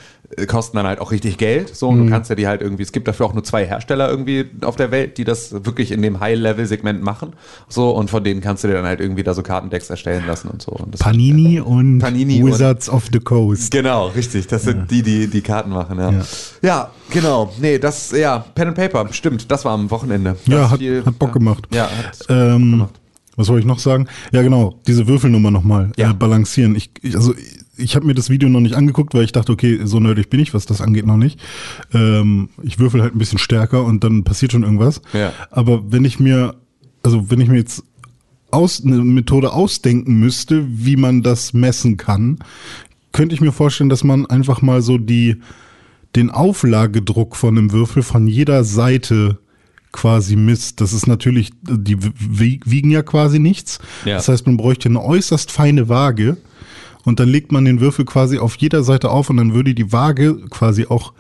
kosten 0.47 0.77
dann 0.77 0.87
halt 0.87 1.01
auch 1.01 1.11
richtig 1.11 1.39
Geld. 1.39 1.75
So, 1.75 1.89
und 1.89 1.99
Mhm. 2.01 2.05
du 2.07 2.11
kannst 2.13 2.31
ja 2.31 2.37
die 2.37 2.47
halt 2.47 2.61
irgendwie, 2.63 2.83
es 2.83 2.93
gibt 2.93 3.07
dafür 3.09 3.27
auch 3.27 3.35
nur 3.35 3.45
zwei 3.45 3.67
Hersteller 3.67 4.09
irgendwie 4.11 4.47
auf 4.63 4.77
der 4.77 4.91
Welt, 4.91 5.19
die 5.19 5.25
das 5.25 5.53
wirklich 5.65 5.91
in 5.93 6.03
dem 6.03 6.21
High-Level-Segment 6.21 7.03
machen. 7.03 7.33
So, 7.69 7.91
und 7.91 8.11
von 8.11 8.25
denen 8.25 8.41
kannst 8.41 8.65
du 8.65 8.69
dir 8.69 8.75
dann 8.75 8.85
halt 8.87 9.01
irgendwie 9.01 9.23
da 9.23 9.35
so 9.35 9.43
Kartendecks 9.43 9.91
erstellen 9.91 10.25
lassen 10.27 10.49
und 10.49 10.63
so. 10.63 10.73
Und 10.73 10.95
das 10.95 11.01
Panini 11.01 11.61
und 11.61 11.99
Panini 12.01 12.43
und- 12.43 12.51
Wizards 12.53 12.89
of 12.89 13.05
the 13.13 13.21
Coast. 13.21 13.71
Genau, 13.71 14.09
richtig. 14.09 14.47
Das 14.49 14.63
sind 14.65 14.91
die, 14.91 15.03
die 15.03 15.29
die 15.29 15.41
Karten 15.41 15.71
machen, 15.71 15.99
ja. 15.99 16.11
Ja. 16.11 16.23
ja. 16.63 16.91
genau. 17.11 17.53
Nee, 17.61 17.79
das, 17.79 18.11
ja, 18.13 18.39
Pen 18.55 18.69
and 18.69 18.77
Paper, 18.77 19.07
stimmt. 19.13 19.51
Das 19.51 19.65
war 19.65 19.73
am 19.73 19.91
Wochenende. 19.91 20.37
Ja, 20.47 20.59
Das 20.63 20.71
hat, 20.73 20.79
viel- 20.79 21.05
hat 21.05 21.19
Bock 21.19 21.33
gemacht. 21.33 21.67
Ja, 21.73 21.85
hat 21.85 22.25
Ähm, 22.29 22.71
gemacht. 22.73 22.95
was 23.37 23.47
soll 23.47 23.59
ich 23.59 23.65
noch 23.65 23.79
sagen? 23.79 24.07
Ja, 24.33 24.43
genau, 24.43 24.75
diese 24.87 25.07
Würfelnummer 25.07 25.51
nochmal 25.51 25.93
Ja. 25.97 26.11
äh, 26.11 26.15
balancieren. 26.15 26.75
Ich, 26.77 26.91
ich, 27.03 27.15
also 27.15 27.35
ich 27.77 27.97
habe 27.97 28.07
mir 28.07 28.15
das 28.15 28.31
Video 28.31 28.49
noch 28.49 28.61
nicht 28.61 28.75
angeguckt, 28.75 29.15
weil 29.15 29.25
ich 29.25 29.33
dachte, 29.33 29.53
okay, 29.53 29.81
so 29.85 30.01
nerdig 30.01 30.31
bin 30.31 30.41
ich, 30.41 30.55
was 30.55 30.67
das 30.67 30.81
angeht, 30.81 31.07
noch 31.07 31.17
nicht. 31.17 31.41
Ähm, 31.93 32.49
ich 32.63 32.79
würfel 32.79 33.03
halt 33.03 33.15
ein 33.15 33.19
bisschen 33.19 33.39
stärker 33.39 33.85
und 33.85 34.05
dann 34.05 34.25
passiert 34.25 34.53
schon 34.53 34.63
irgendwas. 34.63 35.01
Ja. 35.13 35.33
Aber 35.51 35.91
wenn 35.93 36.05
ich 36.05 36.21
mir, 36.21 36.55
also 37.03 37.31
wenn 37.31 37.41
ich 37.41 37.49
mir 37.49 37.57
jetzt 37.59 37.83
aus, 38.51 38.85
eine 38.85 38.99
Methode 38.99 39.53
ausdenken 39.53 40.15
müsste, 40.21 40.65
wie 40.69 40.97
man 40.97 41.23
das 41.23 41.53
messen 41.53 41.97
kann, 41.97 42.39
könnte 43.13 43.35
ich 43.35 43.41
mir 43.41 43.53
vorstellen, 43.53 43.91
dass 43.91 44.05
man 44.05 44.27
einfach 44.27 44.63
mal 44.63 44.81
so 44.83 44.99
die, 44.99 45.37
den 46.17 46.31
Auflagedruck 46.31 47.35
von 47.37 47.59
einem 47.59 47.73
Würfel 47.73 48.03
von 48.03 48.29
jeder 48.29 48.63
Seite 48.65 49.39
quasi 49.93 50.35
misst. 50.37 50.81
Das 50.81 50.93
ist 50.93 51.07
natürlich, 51.07 51.51
die 51.63 51.97
wie- 52.19 52.61
wiegen 52.65 52.91
ja 52.91 53.03
quasi 53.03 53.39
nichts. 53.39 53.79
Ja. 54.05 54.15
Das 54.17 54.29
heißt, 54.29 54.47
man 54.47 54.57
bräuchte 54.57 54.89
eine 54.89 55.03
äußerst 55.03 55.51
feine 55.53 55.89
Waage 55.89 56.37
und 57.05 57.21
dann 57.21 57.29
legt 57.29 57.53
man 57.53 57.65
den 57.65 57.81
Würfel 57.81 58.05
quasi 58.05 58.39
auf 58.39 58.57
jeder 58.57 58.83
Seite 58.83 59.11
auf 59.11 59.31
und 59.31 59.37
dann 59.37 59.55
würde 59.55 59.75
die 59.75 59.93
Waage 59.93 60.37
quasi 60.51 60.87
auch 60.89 61.13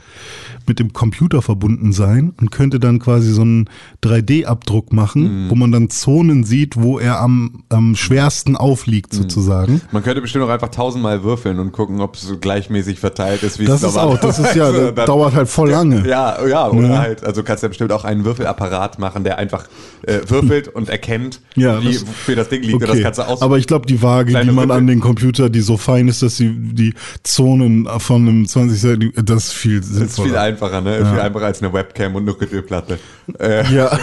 mit 0.66 0.78
dem 0.78 0.94
Computer 0.94 1.42
verbunden 1.42 1.92
sein 1.92 2.32
und 2.40 2.50
könnte 2.50 2.80
dann 2.80 2.98
quasi 2.98 3.30
so 3.32 3.42
einen 3.42 3.68
3D-Abdruck 4.02 4.92
Mhm. 4.92 4.96
machen, 4.96 5.46
wo 5.50 5.54
man 5.54 5.72
dann 5.72 5.90
Zonen 5.90 6.44
sieht, 6.44 6.76
wo 6.76 6.98
er 6.98 7.20
am, 7.20 7.62
am 7.68 7.96
schwersten 7.96 8.56
aufliegt 8.56 9.12
Mhm. 9.12 9.16
sozusagen. 9.18 9.80
Man 9.92 10.02
könnte 10.02 10.20
bestimmt 10.22 10.44
auch 10.44 10.48
einfach 10.48 10.68
tausendmal 10.70 11.22
würfeln 11.22 11.58
und 11.58 11.72
gucken, 11.72 12.00
ob 12.00 12.14
es 12.14 12.22
so 12.22 12.38
gleichmäßig 12.38 12.98
verteilt 12.98 13.42
ist, 13.42 13.58
wie 13.58 13.66
Das 13.66 13.82
es 13.82 13.90
ist 13.90 13.96
auch, 13.98 14.18
das 14.18 14.38
ist 14.38 14.54
ja, 14.54 14.64
normalerweise 14.64 14.84
das 14.86 14.94
dann- 14.94 15.06
dauert 15.06 15.34
halt 15.34 15.48
voll 15.48 15.70
lange. 15.70 16.08
Ja, 16.08 16.46
ja, 16.46 16.68
oder 16.70 16.88
Ja. 16.88 16.98
halt, 16.98 17.24
also 17.24 17.42
kannst 17.42 17.62
ja 17.62 17.68
bestimmt 17.68 17.92
auch 17.92 18.04
einen 18.04 18.24
Würfelapparat 18.24 18.98
machen, 18.98 19.24
der 19.24 19.38
einfach 19.38 19.66
äh, 20.06 20.20
würfelt 20.28 20.68
und 20.68 20.88
erkennt, 20.90 21.40
Ja, 21.56 21.82
wie, 21.82 21.92
das- 21.94 22.06
wofür 22.06 22.36
das 22.36 22.48
Ding 22.50 22.62
liegt. 22.62 22.74
Und 22.74 22.88
das 22.88 23.00
kannst 23.00 23.18
du 23.18 23.22
aus 23.26 23.40
Aber 23.42 23.58
ich 23.58 23.66
glaube, 23.66 23.86
die 23.86 24.02
Waage, 24.02 24.28
die 24.28 24.50
man 24.50 24.56
Würfel. 24.56 24.70
an 24.72 24.86
den 24.86 25.00
Computer, 25.00 25.48
die 25.50 25.60
so 25.60 25.73
fein 25.76 26.08
ist, 26.08 26.22
dass 26.22 26.36
sie 26.36 26.50
die 26.54 26.94
Zonen 27.22 27.88
von 27.98 28.22
einem 28.28 28.46
20 28.48 28.80
Seiten, 28.80 29.12
das 29.24 29.46
ist 29.46 29.52
viel 29.52 29.80
das 29.80 29.88
ist 29.90 29.96
viel 29.96 30.06
sinnvoller. 30.06 30.40
einfacher, 30.40 30.80
ne? 30.80 30.96
Viel 30.96 31.20
einfacher 31.20 31.46
als 31.46 31.62
eine 31.62 31.72
Webcam 31.72 32.14
und 32.14 32.22
eine 32.28 32.32
Rüttelplatte. 32.40 32.98
Äh, 33.38 33.72
Ja. 33.74 33.98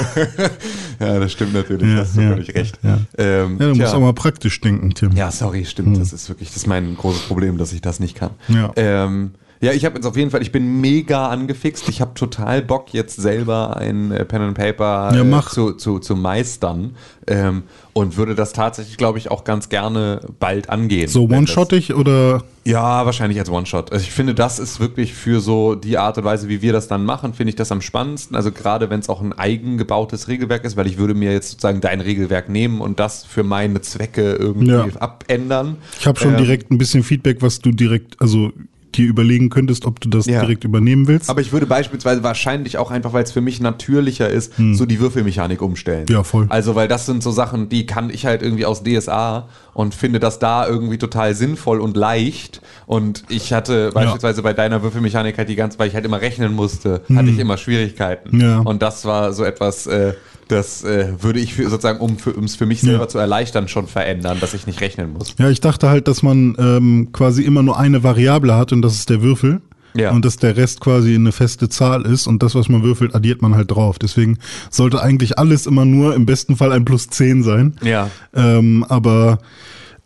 ja, 0.99 1.19
das 1.19 1.31
stimmt 1.31 1.53
natürlich, 1.53 1.88
Ja, 1.89 1.97
hast 2.01 2.15
du 2.17 2.21
ja, 2.21 2.29
völlig 2.29 2.53
recht. 2.55 2.79
ja. 2.84 2.99
Ähm, 3.17 3.57
ja, 3.60 3.67
du 3.67 3.73
tja. 3.73 3.84
musst 3.84 3.95
auch 3.95 3.99
mal 4.01 4.13
praktisch 4.13 4.60
denken, 4.62 4.93
Tim. 4.93 5.12
Ja, 5.13 5.31
sorry, 5.31 5.65
stimmt. 5.65 5.97
Das 5.99 6.13
ist 6.13 6.29
wirklich, 6.29 6.49
das 6.49 6.57
ist 6.57 6.67
mein 6.67 6.95
großes 6.95 7.23
Problem, 7.23 7.57
dass 7.57 7.73
ich 7.73 7.81
das 7.81 7.99
nicht 7.99 8.15
kann. 8.15 8.31
Ja. 8.47 8.71
Ähm, 8.75 9.31
ja, 9.62 9.71
ich 9.74 9.86
habe 9.86 9.95
jetzt 9.95 10.06
auf 10.06 10.17
jeden 10.17 10.32
Fall, 10.32 10.41
ich 10.41 10.52
bin 10.52 10.82
mega 10.82 11.28
angefixt. 11.30 11.88
Ich 11.89 12.02
habe 12.02 12.13
total 12.15 12.62
Bock, 12.63 12.93
jetzt 12.93 13.15
selber 13.15 13.78
ein 13.78 14.12
äh, 14.12 14.26
Pen 14.26 14.41
and 14.41 14.58
Paper 14.58 15.13
Ja, 15.15 15.21
äh, 15.39 15.41
zu, 15.43 15.74
zu, 15.74 16.00
zu 16.00 16.15
meistern. 16.15 16.95
Ähm, 17.28 17.63
und 17.93 18.17
würde 18.17 18.34
das 18.36 18.54
tatsächlich, 18.54 18.97
glaube 18.97 19.17
ich, 19.19 19.30
auch 19.30 19.43
ganz 19.43 19.69
gerne 19.69 20.21
bald 20.39 20.69
angehen. 20.69 21.08
So 21.10 21.26
one-shottig 21.26 21.93
oder 21.93 22.41
ja, 22.63 23.06
wahrscheinlich 23.06 23.38
als 23.39 23.50
One-Shot. 23.50 23.91
Also 23.91 24.04
ich 24.04 24.12
finde, 24.12 24.34
das 24.34 24.60
ist 24.60 24.80
wirklich 24.80 25.13
für 25.13 25.41
so 25.41 25.76
die 25.76 25.97
Art 25.97 26.17
und 26.17 26.24
Weise, 26.24 26.47
wie 26.47 26.62
wir 26.62 26.74
das 26.74 26.88
dann 26.88 27.04
machen, 27.06 27.34
finde 27.34 27.50
ich 27.50 27.56
das 27.56 27.71
am 27.71 27.82
spannendsten. 27.82 28.36
Also 28.36 28.52
gerade 28.52 28.89
wenn 28.89 29.00
es 29.00 29.10
auch 29.10 29.21
ein 29.21 29.34
eigengebautes 29.34 30.28
Regelwerk 30.28 30.63
ist, 30.63 30.78
weil 30.78 30.88
ich 30.88 30.97
würde 30.97 31.13
mir 31.13 31.32
jetzt 31.34 31.50
sozusagen 31.52 31.82
dein 31.82 32.02
Regelwerk 32.02 32.50
nehmen 32.50 32.80
und 32.82 33.00
das 33.00 33.24
für 33.26 33.43
meine 33.43 33.82
Zwecke 33.82 34.34
irgendwie 34.34 34.71
Ja. 34.71 34.88
abändern. 35.00 35.78
ich 36.00 36.08
habe 36.08 36.19
schon 36.19 36.32
Ähm, 36.34 36.38
direkt 36.38 36.71
ein 36.71 36.78
bisschen 36.78 37.04
Feedback, 37.04 37.41
was 37.41 37.60
du 37.60 37.71
direkt, 37.71 38.21
also 38.21 38.52
dir 38.91 39.08
überlegen 39.08 39.49
könntest, 39.49 39.86
ob 39.86 39.99
du 39.99 40.10
das 40.10 40.25
Ja. 40.25 40.41
direkt 40.41 40.63
übernehmen 40.63 41.08
willst. 41.08 41.30
Aber 41.30 41.41
ich 41.41 41.51
würde 41.51 41.65
beispielsweise 41.65 42.23
wahrscheinlich 42.23 42.77
auch 42.77 42.91
einfach, 42.91 43.13
weil 43.13 43.23
es 43.23 43.32
für 43.32 43.41
mich 43.41 43.60
natürlicher 43.60 44.30
ist, 44.30 44.54
so 44.73 44.86
die 44.86 44.99
Würfelmechanik 44.99 45.62
umstellen. 45.62 46.08
Hm. 46.08 46.15
Ja, 46.15 46.23
voll. 46.23 46.45
Also, 46.49 46.75
weil 46.75 46.88
das 46.88 47.06
sind 47.06 47.23
so 47.23 47.32
Sachen, 47.32 47.69
die 47.69 47.86
kann 47.86 48.10
ich 48.10 48.25
halt 48.25 48.41
irgendwie 48.41 48.65
aus 48.65 48.84
DSA 48.84 49.47
und 49.73 49.95
finde 49.95 50.19
das 50.19 50.39
da 50.39 50.67
irgendwie 50.67 50.97
total 50.97 51.34
sinnvoll 51.36 51.80
und 51.80 51.95
leicht. 51.97 52.62
Und 52.86 53.23
ich 53.30 53.54
hatte 53.54 53.91
beispielsweise 53.93 54.41
bei 54.41 54.54
deiner 54.54 54.84
Würfelmechanik 54.84 55.38
halt 55.38 55.49
die 55.49 55.56
ganze, 55.56 55.80
weil 55.80 55.88
ich 55.88 55.95
halt 55.95 56.06
immer 56.06 56.21
rechnen 56.21 56.54
musste, 56.54 57.01
hatte 57.15 57.30
ich 57.30 57.39
immer 57.39 57.58
Schwierigkeiten. 57.58 58.32
Hm. 58.32 58.39
Ja. 58.41 58.60
Und 58.60 58.82
das 58.82 59.06
war 59.06 59.34
so 59.34 59.43
etwas, 59.43 59.88
äh, 59.88 60.13
das 60.51 60.83
äh, 60.83 61.13
würde 61.21 61.39
ich 61.39 61.53
für, 61.55 61.69
sozusagen, 61.69 61.99
um 61.99 62.17
für, 62.17 62.31
es 62.31 62.55
für 62.55 62.65
mich 62.65 62.81
selber 62.81 63.03
Ja. 63.03 63.07
zu 63.07 63.17
erleichtern, 63.17 63.67
schon 63.67 63.87
verändern, 63.87 64.37
dass 64.39 64.53
ich 64.53 64.67
nicht 64.67 64.81
rechnen 64.81 65.13
muss. 65.13 65.35
Ja, 65.39 65.49
ich 65.49 65.61
dachte 65.61 65.89
halt, 65.89 66.07
dass 66.07 66.21
man 66.23 66.55
ähm, 66.59 67.09
quasi 67.11 67.43
immer 67.43 67.63
nur 67.63 67.79
eine 67.79 68.03
Variable 68.03 68.55
hat 68.55 68.71
und 68.73 68.81
das 68.81 68.93
ist 68.95 69.09
der 69.09 69.21
Würfel. 69.21 69.61
Ja. 69.93 70.11
Und 70.11 70.23
dass 70.23 70.37
der 70.37 70.55
Rest 70.55 70.79
quasi 70.79 71.13
eine 71.15 71.33
feste 71.33 71.67
Zahl 71.67 72.05
ist 72.05 72.25
und 72.25 72.41
das, 72.43 72.55
was 72.55 72.69
man 72.69 72.81
würfelt, 72.81 73.13
addiert 73.13 73.41
man 73.41 73.55
halt 73.55 73.71
drauf. 73.71 73.99
Deswegen 73.99 74.37
sollte 74.69 75.01
eigentlich 75.01 75.37
alles 75.37 75.65
immer 75.67 75.83
nur 75.83 76.15
im 76.15 76.25
besten 76.25 76.55
Fall 76.55 76.71
ein 76.71 76.85
plus 76.85 77.09
10 77.09 77.43
sein. 77.43 77.75
Ja. 77.83 78.09
Ähm, 78.33 78.85
aber 78.87 79.39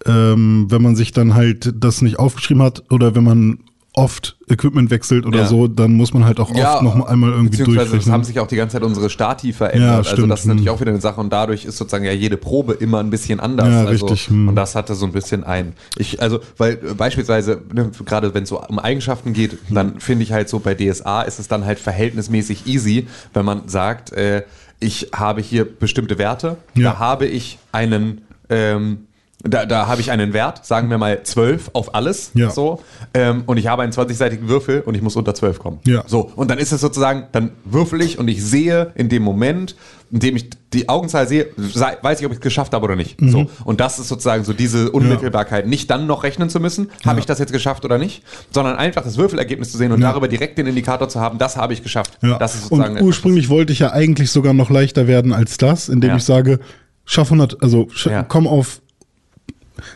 ähm, 0.08 0.66
wenn 0.70 0.82
man 0.82 0.96
sich 0.96 1.12
dann 1.12 1.36
halt 1.36 1.72
das 1.78 2.02
nicht 2.02 2.18
aufgeschrieben 2.20 2.64
hat 2.64 2.84
oder 2.92 3.14
wenn 3.16 3.24
man 3.24 3.60
oft 3.96 4.36
Equipment 4.50 4.92
wechselt 4.92 5.26
oder 5.26 5.40
Ja. 5.40 5.46
so, 5.48 5.68
dann 5.68 5.94
muss 5.94 6.14
man 6.14 6.26
halt 6.26 6.40
auch 6.40 6.52
oft 6.52 6.82
noch 6.84 6.96
mal 6.96 7.06
einmal 7.08 7.32
irgendwie 7.32 7.58
es 7.60 7.64
durchrechnen. 7.66 8.12
haben 8.14 8.24
sich 8.24 8.40
auch 8.40 8.48
die 8.48 8.58
ganze 8.58 8.74
Zeit 8.74 8.84
unsere 8.84 9.10
Stati 9.10 9.54
verändert. 9.54 10.06
Ja, 10.06 10.12
also 10.12 10.28
das 10.28 10.42
ist 10.42 10.46
natürlich 10.48 10.68
Hm. 10.68 10.76
auch 10.76 10.82
wieder 10.82 10.92
eine 10.92 11.00
Sache 11.02 11.22
und 11.22 11.32
dadurch 11.32 11.66
ist 11.66 11.78
sozusagen 11.78 12.04
ja 12.06 12.12
jede 12.12 12.36
Probe 12.38 12.74
immer 12.74 13.00
ein 13.00 13.10
bisschen 13.10 13.40
anders. 13.40 13.68
Ja, 13.70 13.86
also, 13.86 14.06
richtig, 14.08 14.28
hm. 14.30 14.50
Und 14.50 14.56
das 14.56 14.76
hatte 14.76 14.96
so 14.96 15.06
ein 15.06 15.14
bisschen 15.14 15.44
ein. 15.44 15.74
Ich, 15.98 16.22
also, 16.22 16.40
weil 16.58 16.76
beispielsweise, 16.76 17.62
ne, 17.74 17.90
gerade 18.06 18.34
wenn 18.34 18.44
es 18.44 18.50
so 18.50 18.62
um 18.62 18.80
Eigenschaften 18.80 19.34
geht, 19.34 19.58
dann 19.70 20.00
finde 20.00 20.24
ich 20.24 20.32
halt 20.34 20.50
so 20.50 20.60
bei 20.60 20.76
DSA 20.76 21.22
ist 21.24 21.40
es 21.40 21.48
dann 21.48 21.66
halt 21.66 21.80
verhältnismäßig 21.80 22.68
easy, 22.68 23.08
wenn 23.34 23.46
man 23.46 23.68
sagt, 23.68 24.12
äh, 24.12 24.44
ich 24.82 25.10
habe 25.16 25.42
hier 25.42 25.66
bestimmte 25.66 26.18
Werte, 26.18 26.58
Ja. 26.76 26.92
da 26.92 27.00
habe 27.00 27.26
ich 27.28 27.58
einen 27.72 28.22
ähm, 28.50 29.08
da, 29.44 29.66
da 29.66 29.88
habe 29.88 30.02
ich 30.02 30.10
einen 30.12 30.34
Wert, 30.34 30.66
sagen 30.66 30.90
wir 30.90 30.98
mal 30.98 31.22
12 31.24 31.70
auf 31.74 31.94
alles. 31.94 32.32
Ja. 32.34 32.50
So. 32.50 32.82
Ähm, 33.14 33.44
und 33.46 33.58
ich 33.58 33.68
habe 33.68 33.84
einen 33.84 33.92
20-seitigen 33.92 34.48
Würfel 34.48 34.82
und 34.82 34.96
ich 34.96 35.02
muss 35.04 35.16
unter 35.16 35.36
12 35.36 35.60
kommen. 35.60 35.80
Ja. 35.86 36.04
So. 36.08 36.32
Und 36.36 36.50
dann 36.50 36.58
ist 36.58 36.72
es 36.72 36.82
sozusagen, 36.82 37.26
dann 37.32 37.52
würfel 37.64 38.02
ich 38.02 38.18
und 38.18 38.28
ich 38.28 38.44
sehe 38.44 38.92
in 38.96 39.08
dem 39.10 39.22
Moment, 39.22 39.76
in 40.12 40.20
dem 40.20 40.36
ich 40.36 40.50
die 40.74 40.90
Augenzahl 40.90 41.28
sehe, 41.28 41.48
weiß 41.56 42.20
ich, 42.20 42.26
ob 42.26 42.32
ich 42.32 42.38
es 42.38 42.42
geschafft 42.42 42.74
habe 42.74 42.86
oder 42.86 42.96
nicht. 42.96 43.18
So. 43.20 43.48
Und 43.66 43.80
das 43.82 44.00
ist 44.00 44.08
sozusagen 44.08 44.44
so 44.44 44.54
diese 44.54 44.92
Unmittelbarkeit. 44.92 45.68
Nicht 45.68 45.90
dann 45.92 46.08
noch 46.08 46.24
rechnen 46.24 46.50
zu 46.50 46.60
müssen, 46.60 46.90
habe 47.06 47.18
Ja. 47.18 47.20
ich 47.20 47.26
das 47.26 47.38
jetzt 47.40 47.52
geschafft 47.52 47.86
oder 47.86 47.98
nicht, 47.98 48.24
sondern 48.52 48.78
einfach 48.78 49.04
das 49.04 49.18
Würfelergebnis 49.18 49.72
zu 49.72 49.78
sehen 49.78 49.92
und 49.92 50.02
Ja. 50.02 50.10
darüber 50.12 50.28
direkt 50.28 50.58
den 50.58 50.68
Indikator 50.68 51.08
zu 51.10 51.20
haben, 51.20 51.38
das 51.38 51.56
habe 51.58 51.74
ich 51.74 51.84
geschafft. 51.84 52.18
Ja. 52.22 52.38
Das 52.40 52.56
ist 52.56 52.64
sozusagen 52.64 52.98
und 52.98 53.02
ursprünglich 53.04 53.50
wollte 53.50 53.74
ich 53.74 53.80
ja 53.80 53.92
eigentlich 53.92 54.32
sogar 54.32 54.54
noch 54.54 54.70
leichter 54.70 55.08
werden 55.08 55.34
als 55.34 55.58
das, 55.58 55.90
indem 55.90 56.12
Ja. 56.12 56.16
ich 56.18 56.24
sage, 56.24 56.60
schaff 57.06 57.30
100, 57.30 57.62
also 57.62 57.88
sch 57.92 58.08
Ja. 58.08 58.24
komm 58.24 58.48
auf 58.48 58.82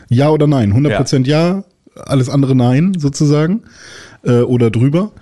Ja 0.08 0.30
oder 0.30 0.46
Nein. 0.46 0.72
100% 0.74 1.26
ja. 1.26 1.64
alles 1.96 2.28
andere 2.28 2.54
Nein 2.54 2.94
sozusagen 2.98 3.62
äh, 4.24 4.40
oder 4.40 4.70
drüber. 4.70 5.12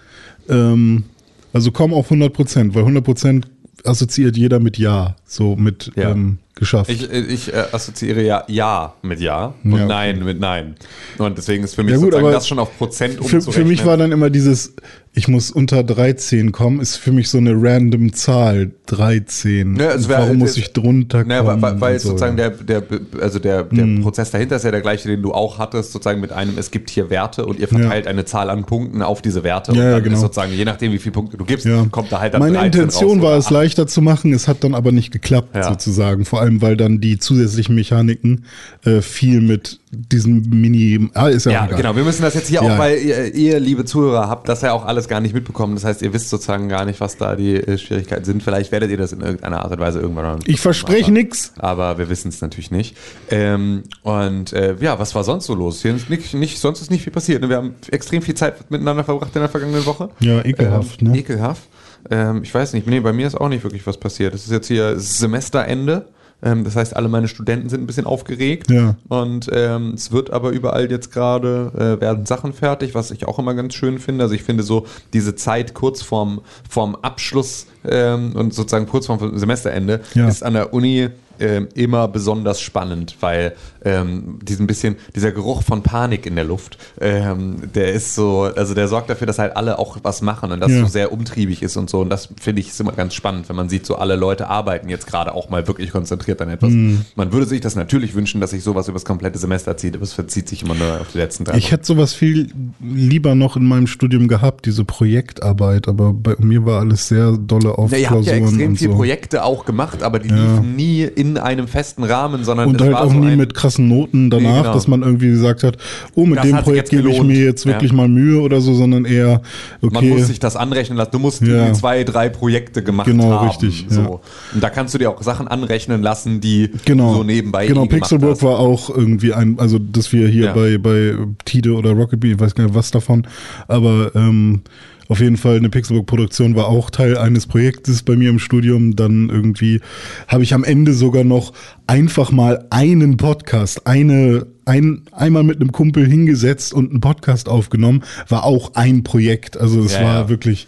Ähm, 0.49 1.05
also 1.53 1.73
komm 1.73 1.95
auf 1.95 2.11
100%, 2.11 2.75
weil 2.75 2.85
100% 2.85 3.45
assoziiert 3.85 4.37
jeder 4.37 4.59
mit 4.61 4.79
Ja, 4.79 5.17
so 5.25 5.57
mit 5.57 5.93
Ja. 5.97 6.11
ähm, 6.11 6.39
geschafft. 6.55 6.91
Ich, 6.91 7.11
ich 7.11 7.53
äh, 7.55 7.65
assoziiere 7.73 8.23
ja 8.23 8.45
Ja 8.49 8.95
mit 9.03 9.21
Ja 9.21 9.55
und 9.65 9.71
Ja, 9.71 9.77
okay. 9.77 9.87
Nein 9.87 10.25
mit 10.25 10.41
Nein. 10.41 10.75
Und 11.17 11.39
deswegen 11.39 11.65
ist 11.65 11.75
für 11.75 11.83
mich 11.85 11.93
Ja, 11.93 11.99
gut, 11.99 12.13
sozusagen 12.13 12.33
das 12.33 12.49
schon 12.49 12.59
auf 12.59 12.77
Prozent 12.77 13.15
für, 13.15 13.21
umzurechnen. 13.23 13.53
für 13.53 13.65
mich 13.65 13.87
war 13.87 13.97
dann 13.97 14.11
immer 14.13 14.31
dieses, 14.31 14.75
ich 15.19 15.27
muss 15.29 15.51
unter 15.51 15.83
13 15.83 16.53
kommen, 16.53 16.81
ist 16.81 16.97
für 16.97 17.11
mich 17.13 17.29
so 17.29 17.39
eine 17.39 17.53
random 17.55 18.13
Zahl, 18.13 18.71
13. 18.87 19.77
Ja, 19.77 19.95
Und 19.95 20.09
wär- 20.09 20.19
Warum 20.21 20.39
muss 20.39 20.51
es- 20.51 20.57
ich 20.59 20.73
drunter 20.73 21.19
kommen? 21.19 21.29
Naja, 21.29 21.61
weil, 21.61 21.81
weil, 21.81 21.99
so. 21.99 22.11
sozusagen 22.11 22.37
der, 22.37 22.51
der, 22.51 22.83
also 23.21 23.39
der, 23.39 23.65
der 23.65 23.85
Mhm. 23.87 24.03
Prozess 24.03 24.31
dahinter 24.31 24.57
ist 24.57 24.65
ja 24.65 24.71
der 24.71 24.81
gleiche, 24.81 25.09
den 25.09 25.21
du 25.23 25.33
auch 25.33 25.59
hattest, 25.59 25.93
sozusagen 25.93 26.21
mit 26.21 26.33
einem, 26.33 26.57
es 26.57 26.71
gibt 26.71 26.89
hier 26.91 27.11
Werte 27.11 27.45
und 27.47 27.59
ihr 27.59 27.67
verteilt 27.69 28.07
eine 28.07 28.25
Zahl 28.25 28.49
an 28.49 28.65
Punkten 28.65 29.03
auf 29.03 29.21
diese 29.21 29.43
Werte. 29.45 29.73
Ja, 29.73 29.79
und 29.79 29.85
ja, 29.85 29.91
dann 29.93 30.03
genau. 30.05 30.15
ist 30.17 30.21
sozusagen, 30.23 30.53
je 30.53 30.65
nachdem, 30.65 30.93
wie 30.93 30.99
viele 30.99 31.13
Punkte 31.13 31.37
du 31.37 31.45
gibst, 31.45 31.67
Ja. 31.67 31.85
kommt 31.91 32.13
da 32.13 32.21
halt 32.21 32.35
dann 32.35 32.41
Meine 32.41 32.59
13 32.59 32.67
Intention 32.83 33.19
raus 33.21 33.23
war 33.29 33.39
es 33.39 33.47
8. 33.47 33.51
leichter 33.53 33.87
zu 33.89 34.01
machen, 34.03 34.33
es 34.33 34.47
hat 34.47 34.63
dann 34.63 34.75
aber 34.75 34.93
nicht 34.93 35.11
geklappt 35.11 35.57
Ja. 35.57 35.69
sozusagen. 35.69 36.25
Vor 36.25 36.41
allem, 36.41 36.63
weil 36.63 36.77
dann 36.77 37.01
die 37.01 37.19
zusätzlichen 37.19 37.75
Mechaniken 37.75 38.45
äh, 38.85 39.01
viel 39.03 39.41
mit 39.41 39.81
diesen 39.91 40.49
Mini, 40.51 41.09
ah, 41.15 41.29
ist 41.29 41.47
ja, 41.47 41.53
Ja, 41.53 41.61
auch 41.63 41.67
egal. 41.67 41.77
genau. 41.79 41.97
Wir 41.97 42.05
müssen 42.05 42.23
das 42.23 42.35
jetzt 42.35 42.49
hier 42.49 42.63
Ja. 42.63 42.75
auch, 42.75 42.79
weil 42.79 42.99
ihr, 42.99 43.35
ihr, 43.35 43.61
liebe 43.61 43.85
Zuhörer, 43.85 44.29
habt 44.29 44.49
das 44.49 44.63
ja 44.63 44.73
auch 44.73 44.85
alles 44.85 45.09
gar 45.09 45.21
nicht 45.21 45.35
mitbekommen. 45.35 45.75
Das 45.75 45.85
heißt, 45.85 46.03
ihr 46.03 46.13
wisst 46.13 46.29
sozusagen 46.29 46.69
gar 46.69 46.85
nicht, 46.85 47.01
was 47.01 47.17
da 47.17 47.37
die 47.37 47.55
äh, 47.57 47.79
Schwierigkeiten 47.79 48.25
sind. 48.25 48.43
Vielleicht 48.43 48.71
werdet 48.73 48.91
ihr 48.91 48.97
das 48.97 49.13
in 49.13 49.21
irgendeiner 49.21 49.63
Art 49.63 49.73
und 49.73 49.81
Weise 49.81 50.01
irgendwann 50.01 50.37
noch 50.39 50.47
Ich 50.47 50.61
verspreche 50.61 51.11
nix. 51.13 51.53
Aber 51.59 51.99
wir 51.99 52.09
wissen 52.11 52.29
es 52.29 52.41
natürlich 52.41 52.71
nicht. 52.71 52.97
Ähm, 53.31 53.85
und 54.03 54.53
äh, 54.53 54.77
ja, 54.81 54.99
was 54.99 55.15
war 55.15 55.25
sonst 55.25 55.47
so 55.47 55.55
los? 55.55 55.83
Hier 55.83 55.95
ist 55.95 56.11
nicht, 56.11 56.35
nicht, 56.35 56.59
sonst 56.59 56.81
ist 56.83 56.91
nicht 56.91 57.03
viel 57.05 57.13
passiert. 57.13 57.43
ne? 57.43 57.49
Wir 57.49 57.57
haben 57.57 57.75
extrem 57.91 58.23
viel 58.23 58.35
Zeit 58.35 58.71
miteinander 58.71 59.05
verbracht 59.05 59.31
in 59.35 59.41
der 59.41 59.49
vergangenen 59.49 59.87
Woche. 59.87 60.11
Ja, 60.21 60.45
ekelhaft, 60.45 61.01
ähm, 61.03 61.13
ne? 61.13 61.19
Ekelhaft. 61.19 61.63
Ähm, 62.11 62.43
ich 62.43 62.55
weiß 62.55 62.75
nicht, 62.75 62.87
nee, 62.87 63.01
bei 63.01 63.13
mir 63.13 63.27
ist 63.27 63.35
auch 63.35 63.49
nicht 63.49 63.65
wirklich 63.65 63.87
was 63.87 63.97
passiert. 63.97 64.33
Es 64.35 64.45
ist 64.45 64.53
jetzt 64.53 64.69
hier 64.69 64.99
Semesterende. 64.99 66.07
Ähm, 66.43 66.65
das 66.65 66.77
heißt, 66.77 66.95
alle 66.95 67.09
meine 67.09 67.27
Studenten 67.29 67.69
sind 67.69 67.83
ein 67.83 67.87
bisschen 67.87 68.07
aufgeregt. 68.07 68.71
Ja. 68.71 68.97
Und 69.09 69.49
ähm, 69.53 69.93
es 69.95 70.13
wird 70.13 70.31
aber 70.31 70.51
überall 70.51 70.91
jetzt 70.91 71.13
gerade, 71.13 71.73
äh, 71.99 72.01
werden 72.01 72.27
Sachen 72.27 72.53
fertig, 72.53 72.95
was 72.95 73.11
ich 73.11 73.27
auch 73.27 73.39
immer 73.39 73.55
ganz 73.55 73.75
schön 73.75 73.99
finde. 73.99 74.25
Also 74.25 74.35
ich 74.35 74.43
finde 74.45 74.63
so 74.63 74.87
diese 75.13 75.35
Zeit 75.35 75.75
kurz 75.75 76.03
vorm, 76.03 76.41
vorm 76.69 76.97
Abschluss 77.03 77.67
ähm, 77.85 78.33
und 78.37 78.55
sozusagen 78.55 78.87
kurz 78.87 79.07
vorm 79.07 79.37
Semesterende 79.39 80.01
Ja. 80.15 80.29
ist 80.29 80.43
an 80.45 80.55
der 80.55 80.73
Uni 80.73 81.09
ähm, 81.41 81.69
immer 81.75 82.09
besonders 82.09 82.61
spannend, 82.61 83.17
weil 83.21 83.53
ähm, 83.85 84.39
diesen 84.43 84.67
bisschen, 84.67 84.97
dieser 85.15 85.33
Geruch 85.33 85.63
von 85.63 85.83
Panik 85.83 86.27
in 86.27 86.35
der 86.35 86.45
Luft, 86.45 86.79
ähm, 87.01 87.63
der 87.75 87.93
ist 87.93 88.15
so, 88.15 88.43
also 88.55 88.75
der 88.75 88.89
sorgt 88.89 89.09
dafür, 89.11 89.27
dass 89.27 89.39
halt 89.39 89.57
alle 89.57 89.79
auch 89.79 89.99
was 90.03 90.21
machen 90.23 90.53
und 90.53 90.61
das 90.61 90.73
Ja. 90.73 90.81
so 90.81 90.87
sehr 90.87 91.13
umtriebig 91.13 91.63
ist 91.63 91.77
und 91.77 91.89
so. 91.89 92.01
Und 92.01 92.11
das 92.11 92.29
finde 92.41 92.61
ich 92.61 92.69
ist 92.69 92.81
immer 92.81 92.93
ganz 92.93 93.15
spannend, 93.15 93.49
wenn 93.49 93.57
man 93.57 93.69
sieht, 93.69 93.87
so 93.87 93.97
alle 93.97 94.17
Leute 94.17 94.49
arbeiten 94.49 94.89
jetzt 94.89 95.07
gerade 95.07 95.33
auch 95.35 95.49
mal 95.49 95.67
wirklich 95.69 95.91
konzentriert 95.93 96.41
an 96.43 96.49
etwas. 96.51 96.71
Mhm. 96.71 97.05
Man 97.17 97.33
würde 97.33 97.47
sich 97.47 97.61
das 97.61 97.77
natürlich 97.77 98.15
wünschen, 98.15 98.41
dass 98.41 98.51
sich 98.51 98.63
sowas 98.63 98.89
über 98.89 98.97
das 98.97 99.05
komplette 99.05 99.39
Semester 99.39 99.77
zieht, 99.77 99.95
aber 99.95 100.05
es 100.05 100.13
verzieht 100.13 100.49
sich 100.49 100.63
immer 100.63 100.75
nur 100.75 101.01
auf 101.01 101.09
die 101.13 101.19
letzten 101.19 101.45
drei 101.45 101.57
Ich 101.57 101.71
hätte 101.73 101.87
sowas 101.87 102.13
viel 102.15 102.49
lieber 102.81 103.35
noch 103.35 103.57
in 103.57 103.65
meinem 103.67 103.87
Studium 103.87 104.29
gehabt, 104.29 104.67
diese 104.67 104.85
Projektarbeit, 104.85 105.89
aber 105.89 106.13
bei 106.13 106.35
mir 106.39 106.65
war 106.65 106.81
alles 106.81 107.09
sehr 107.09 107.33
dolle 107.33 107.77
auf 107.79 107.91
Na, 107.91 107.99
ihr 107.99 108.11
habt 108.11 108.25
ja 108.25 108.33
Klausuren 108.33 108.49
extrem 108.49 108.71
und 108.71 108.77
viel 108.77 108.89
so. 108.91 108.95
Projekte 108.97 109.45
auch 109.45 109.65
gemacht, 109.65 110.03
aber 110.03 110.19
die 110.19 110.29
Ja. 110.29 110.37
liefen 110.37 110.77
nie 110.77 111.03
in 111.03 111.28
einem 111.37 111.69
festen 111.69 112.05
Rahmen, 112.05 112.45
sondern 112.45 112.69
Und 112.71 112.81
halt 112.81 112.95
auch 112.95 113.11
so 113.13 113.19
nie 113.19 113.37
mit 113.37 113.53
krassen 113.55 113.89
Noten 113.89 114.31
danach, 114.31 114.51
Nee, 114.51 114.59
genau. 114.63 114.73
dass 114.73 114.89
man 114.89 115.03
irgendwie 115.03 115.29
gesagt 115.29 115.63
hat, 115.63 115.77
oh, 116.15 116.25
mit 116.25 116.39
Das 116.39 116.47
dem 116.47 116.57
Projekt 116.59 116.91
gebe 116.91 117.11
ich 117.11 117.23
mir 117.23 117.45
jetzt 117.45 117.67
wirklich 117.67 117.91
Ja. 117.91 117.97
mal 117.97 118.09
Mühe 118.09 118.41
oder 118.41 118.61
so, 118.61 118.73
sondern 118.75 119.05
eher, 119.05 119.43
Man 119.81 119.97
okay, 119.97 120.11
muss 120.11 120.27
sich 120.29 120.39
das 120.41 120.57
anrechnen 120.57 120.97
lassen. 120.97 121.11
Du 121.13 121.19
musst 121.19 121.43
Ja. 121.43 121.49
irgendwie 121.49 121.73
zwei, 121.75 122.05
drei 122.05 122.29
Projekte 122.29 122.83
gemacht 122.83 123.07
Genau, 123.07 123.31
haben. 123.33 123.49
richtig, 123.49 123.87
So. 123.89 124.01
ja. 124.01 124.09
Und 124.55 124.63
da 124.63 124.71
kannst 124.71 124.95
du 124.95 124.99
dir 124.99 125.11
auch 125.11 125.23
Sachen 125.23 125.49
anrechnen 125.49 126.01
lassen, 126.03 126.41
die 126.41 126.71
genau, 126.85 127.13
so 127.15 127.23
nebenbei 127.25 127.67
genau, 127.67 127.85
Pixelburg 127.87 128.43
war 128.43 128.59
auch 128.59 128.89
irgendwie 128.89 129.35
ein, 129.35 129.59
also 129.59 129.79
dass 129.79 130.13
wir 130.13 130.29
hier 130.29 130.53
bei, 130.53 130.79
bei 130.79 131.15
Tide 131.45 131.73
oder 131.75 131.91
Rocket 131.93 132.21
Bee, 132.21 132.33
ich 132.33 132.41
weiß 132.41 132.55
gar 132.55 132.65
nicht 132.65 132.75
was 132.75 132.91
davon, 132.91 133.27
aber 133.67 134.13
ähm, 134.15 134.63
auf 135.09 135.21
jeden 135.21 135.39
Fall 135.39 135.57
eine 135.57 135.71
Pixelburg-Produktion 135.71 136.55
war 136.55 136.69
auch 136.69 136.91
Teil 136.91 137.17
eines 137.17 137.47
Projektes 137.47 138.03
bei 138.03 138.15
mir 138.15 138.29
im 138.29 138.39
Studium. 138.39 138.95
Dann 138.95 139.31
irgendwie 139.31 139.81
habe 140.27 140.43
ich 140.43 140.53
am 140.53 140.65
Ende 140.65 140.93
sogar 140.93 141.25
noch 141.25 141.55
einfach 141.87 142.31
mal 142.31 142.67
einen 142.69 143.17
Podcast, 143.17 143.87
eine, 143.87 144.47
ein, 144.67 145.03
einmal 145.13 145.45
mit 145.45 145.61
einem 145.63 145.73
Kumpel 145.73 146.07
hingesetzt 146.07 146.75
und 146.75 146.91
einen 146.91 147.01
Podcast 147.01 147.49
aufgenommen, 147.49 148.03
war 148.29 148.45
auch 148.45 148.75
ein 148.75 149.03
Projekt. 149.03 149.59
Also 149.59 149.81
es 149.83 149.95
Ja, 149.95 150.03
war 150.03 150.15
ja. 150.23 150.29
wirklich, 150.29 150.67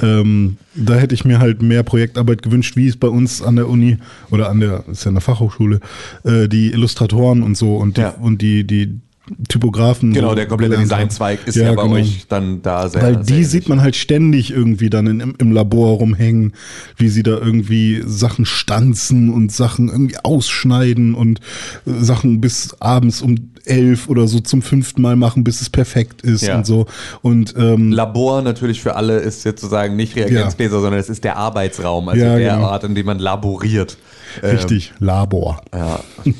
ähm, 0.00 0.58
da 0.74 0.96
hätte 0.96 1.14
ich 1.14 1.24
mir 1.24 1.38
halt 1.38 1.62
mehr 1.62 1.82
Projektarbeit 1.82 2.42
gewünscht, 2.42 2.76
wie 2.76 2.88
es 2.88 2.96
bei 2.98 3.08
uns 3.08 3.40
an 3.40 3.56
der 3.56 3.68
Uni 3.68 3.96
oder 4.30 4.50
an 4.50 4.60
der, 4.60 4.84
ist 4.90 5.04
ja 5.04 5.10
eine 5.10 5.22
Fachhochschule, 5.22 5.80
äh, 6.24 6.46
die 6.48 6.72
Illustratoren 6.72 7.42
und 7.42 7.56
so 7.56 7.76
und 7.76 7.96
die, 7.96 8.02
Ja. 8.02 8.10
und 8.10 8.42
die, 8.42 8.66
die 8.66 9.00
Typografen. 9.48 10.12
Genau, 10.12 10.34
der 10.34 10.46
komplette. 10.46 10.76
Designzweig 10.76 11.40
ist 11.46 11.56
ja, 11.56 11.72
bei 11.72 11.82
genau. 11.82 11.94
euch 11.96 12.26
dann 12.28 12.62
da 12.62 12.88
sehr 12.88 13.02
Weil 13.02 13.16
die 13.16 13.44
sehr 13.44 13.44
sieht 13.44 13.68
man 13.68 13.80
halt 13.80 13.96
ständig 13.96 14.50
irgendwie 14.50 14.90
dann 14.90 15.06
in, 15.06 15.34
im, 15.38 15.52
Labor 15.52 15.98
rumhängen, 15.98 16.52
wie 16.96 17.08
sie 17.08 17.22
da 17.22 17.32
irgendwie 17.32 18.02
Sachen 18.04 18.46
stanzen 18.46 19.32
und 19.32 19.52
Sachen 19.52 19.88
irgendwie 19.88 20.16
ausschneiden 20.22 21.14
und 21.14 21.40
äh, 21.86 21.92
Sachen 22.00 22.40
bis 22.40 22.76
abends 22.80 23.22
um 23.22 23.36
elf 23.64 24.08
oder 24.08 24.26
so 24.26 24.40
zum 24.40 24.62
fünften 24.62 25.02
Mal 25.02 25.16
machen, 25.16 25.44
bis 25.44 25.60
es 25.60 25.70
perfekt 25.70 26.22
ist 26.22 26.42
Ja. 26.42 26.56
und 26.56 26.66
so. 26.66 26.86
Und 27.22 27.54
ähm, 27.56 27.92
Labor 27.92 28.42
natürlich 28.42 28.80
für 28.80 28.96
alle 28.96 29.18
ist 29.18 29.44
jetzt 29.44 29.60
sozusagen 29.60 29.96
nicht 29.96 30.16
Reagenzgläser, 30.16 30.80
sondern 30.80 30.98
es 30.98 31.08
ist 31.08 31.24
der 31.24 31.36
Arbeitsraum, 31.36 32.08
also 32.08 32.24
Ja, 32.24 32.36
der 32.36 32.54
genau. 32.54 32.68
Ort, 32.68 32.84
in 32.84 32.94
dem 32.94 33.06
man 33.06 33.18
laboriert. 33.18 33.98
Ähm, 34.42 34.56
richtig, 34.56 34.92
Labor. 34.98 35.62
ja. 35.74 36.00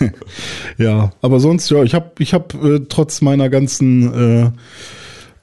Ja, 0.78 1.10
aber 1.22 1.40
sonst, 1.40 1.70
ja, 1.70 1.82
ich 1.82 1.94
habe 1.94 2.10
ich 2.18 2.34
hab, 2.34 2.54
äh, 2.62 2.80
trotz 2.88 3.20
meiner 3.20 3.48
ganzen 3.48 4.12
äh, 4.44 4.50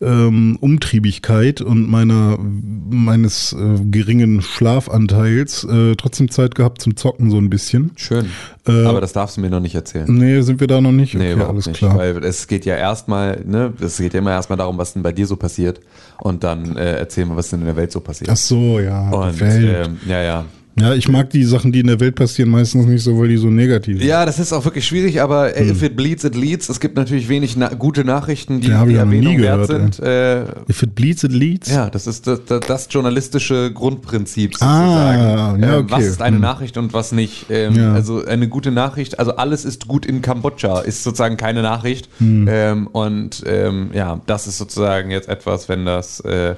ähm, 0.03 0.57
Umtriebigkeit 0.59 1.61
und 1.61 1.87
meiner 1.89 2.37
meines 2.39 3.53
äh, 3.53 3.79
geringen 3.85 4.41
Schlafanteils 4.41 5.63
äh, 5.63 5.95
trotzdem 5.95 6.31
Zeit 6.31 6.55
gehabt 6.55 6.81
zum 6.81 6.97
Zocken 6.97 7.29
so 7.29 7.37
ein 7.37 7.51
bisschen. 7.51 7.91
Schön. 7.97 8.25
Äh, 8.67 8.85
Aber 8.85 8.99
das 8.99 9.13
darfst 9.13 9.37
du 9.37 9.41
mir 9.41 9.51
noch 9.51 9.59
nicht 9.59 9.75
erzählen. 9.75 10.07
Nee, 10.09 10.41
sind 10.41 10.59
wir 10.59 10.65
da 10.67 10.81
noch 10.81 10.91
nicht? 10.91 11.13
Nee, 11.13 11.25
Okay, 11.25 11.33
überhaupt 11.33 11.53
alles 11.53 11.67
nicht. 11.67 11.77
klar. 11.77 11.97
Weil 11.97 12.23
es 12.25 12.47
geht 12.47 12.65
ja 12.65 12.75
erstmal, 12.75 13.43
ne, 13.45 13.73
es 13.79 13.97
geht 13.97 14.13
ja 14.15 14.19
immer 14.19 14.31
erstmal 14.31 14.57
darum, 14.57 14.77
was 14.79 14.93
denn 14.93 15.03
bei 15.03 15.11
dir 15.11 15.27
so 15.27 15.35
passiert. 15.35 15.79
Und 16.19 16.43
dann 16.43 16.75
äh, 16.77 16.95
erzählen 16.97 17.27
wir, 17.29 17.35
was 17.37 17.49
denn 17.51 17.59
in 17.59 17.67
der 17.67 17.75
Welt 17.75 17.91
so 17.91 17.99
passiert. 17.99 18.29
Ach 18.31 18.37
so, 18.37 18.79
ja. 18.79 19.09
Und 19.11 19.39
Welt. 19.39 19.85
ähm, 19.87 19.97
ja, 20.07 20.21
ja. 20.23 20.45
Ja, 20.79 20.93
ich 20.93 21.07
mag 21.10 21.29
die 21.31 21.43
Sachen, 21.43 21.71
die 21.71 21.81
in 21.81 21.88
der 21.88 21.99
Welt 21.99 22.15
passieren, 22.15 22.49
meistens 22.49 22.86
nicht 22.86 23.03
so, 23.03 23.19
weil 23.19 23.27
die 23.27 23.38
so 23.38 23.47
negativ 23.49 23.97
sind. 23.99 24.07
Ja, 24.07 24.25
das 24.25 24.39
ist 24.39 24.53
auch 24.53 24.63
wirklich 24.63 24.86
schwierig, 24.86 25.21
aber 25.21 25.55
äh, 25.55 25.69
if 25.69 25.84
it 25.84 25.95
bleeds, 25.97 26.23
it 26.23 26.36
leads. 26.36 26.69
Es 26.69 26.79
gibt 26.79 26.95
natürlich 26.95 27.27
wenig 27.29 27.57
na 27.57 27.69
gute 27.69 28.05
Nachrichten, 28.05 28.62
die 28.62 28.69
Ja, 28.69 28.86
die 28.86 28.95
Erwähnung 28.95 29.38
wert 29.39 29.67
gehört, 29.67 29.95
sind. 29.95 29.99
Äh, 30.05 30.43
If 30.69 30.81
it 30.84 30.95
bleeds, 30.95 31.23
it 31.23 31.34
leads. 31.34 31.69
ja, 31.69 31.89
das 31.89 32.07
ist 32.07 32.25
das, 32.27 32.39
das, 32.45 32.88
journalistische 32.89 33.71
Grundprinzip 33.73 34.55
Ah, 34.62 34.77
sozusagen. 34.86 35.63
ja, 35.63 35.73
Ähm, 35.77 35.84
okay. 35.86 35.91
Was 35.91 36.05
ist 36.05 36.21
eine 36.21 36.36
Hm. 36.38 36.41
Nachricht 36.41 36.77
und 36.77 36.93
was 36.93 37.12
nicht? 37.12 37.47
Ähm, 37.49 37.75
Ja. 37.75 37.93
Also 37.93 38.23
eine 38.25 38.47
gute 38.47 38.71
Nachricht, 38.71 39.19
also 39.19 39.36
alles 39.36 39.65
ist 39.65 39.88
gut 39.88 40.05
in 40.05 40.21
Kambodscha, 40.21 40.79
ist 40.79 41.03
sozusagen 41.03 41.36
keine 41.38 41.62
Nachricht. 41.62 42.07
Hm. 42.19 42.47
Ähm, 42.49 42.88
und 42.88 43.43
ähm, 43.45 43.89
ja, 43.93 44.21
das 44.25 44.47
ist 44.47 44.57
sozusagen 44.57 45.12
jetzt 45.12 45.27
etwas, 45.27 45.67
wenn 45.69 45.86
das, 45.86 46.21
äh, 46.21 46.55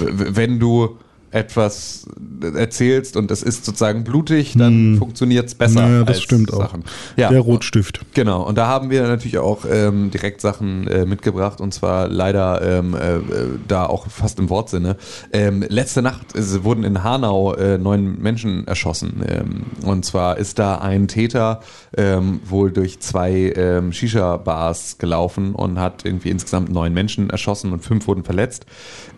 wenn 0.00 0.58
du 0.58 0.96
etwas 1.36 2.06
erzählst 2.54 3.16
und 3.16 3.30
es 3.30 3.42
ist 3.42 3.64
sozusagen 3.64 4.04
blutig, 4.04 4.54
dann 4.56 4.96
funktioniert 4.98 5.46
es 5.46 5.54
besser. 5.54 5.84
Hm. 5.84 5.92
Ja, 5.92 5.98
das 6.00 6.16
als 6.16 6.22
stimmt 6.22 6.52
auch. 6.52 6.58
Sachen. 6.58 6.84
Ja, 7.16 7.28
Der 7.28 7.40
Rotstift. 7.40 8.00
Genau, 8.14 8.42
und 8.42 8.56
da 8.56 8.66
haben 8.66 8.90
wir 8.90 9.02
natürlich 9.02 9.38
auch 9.38 9.64
ähm, 9.70 10.10
direkt 10.10 10.40
Sachen 10.40 10.86
äh, 10.88 11.04
mitgebracht 11.04 11.60
und 11.60 11.74
zwar 11.74 12.08
leider 12.08 12.62
ähm, 12.62 12.94
äh, 12.94 13.20
da 13.68 13.86
auch 13.86 14.06
fast 14.08 14.38
im 14.38 14.48
Wortsinne. 14.48 14.96
Ähm, 15.32 15.64
letzte 15.68 16.02
Nacht 16.02 16.34
äh, 16.34 16.64
wurden 16.64 16.84
in 16.84 17.02
Hanau 17.02 17.54
äh, 17.54 17.76
neun 17.76 18.18
Menschen 18.18 18.66
erschossen 18.66 19.22
ähm, 19.28 19.62
und 19.84 20.04
zwar 20.04 20.38
ist 20.38 20.58
da 20.58 20.76
ein 20.78 21.08
Täter 21.08 21.60
ähm, 21.96 22.40
wohl 22.44 22.72
durch 22.72 23.00
zwei 23.00 23.52
ähm, 23.54 23.92
Shisha-Bars 23.92 24.96
gelaufen 24.98 25.54
und 25.54 25.78
hat 25.78 26.04
irgendwie 26.04 26.30
insgesamt 26.30 26.70
neun 26.70 26.94
Menschen 26.94 27.28
erschossen 27.28 27.72
und 27.72 27.84
fünf 27.84 28.06
wurden 28.06 28.24
verletzt 28.24 28.66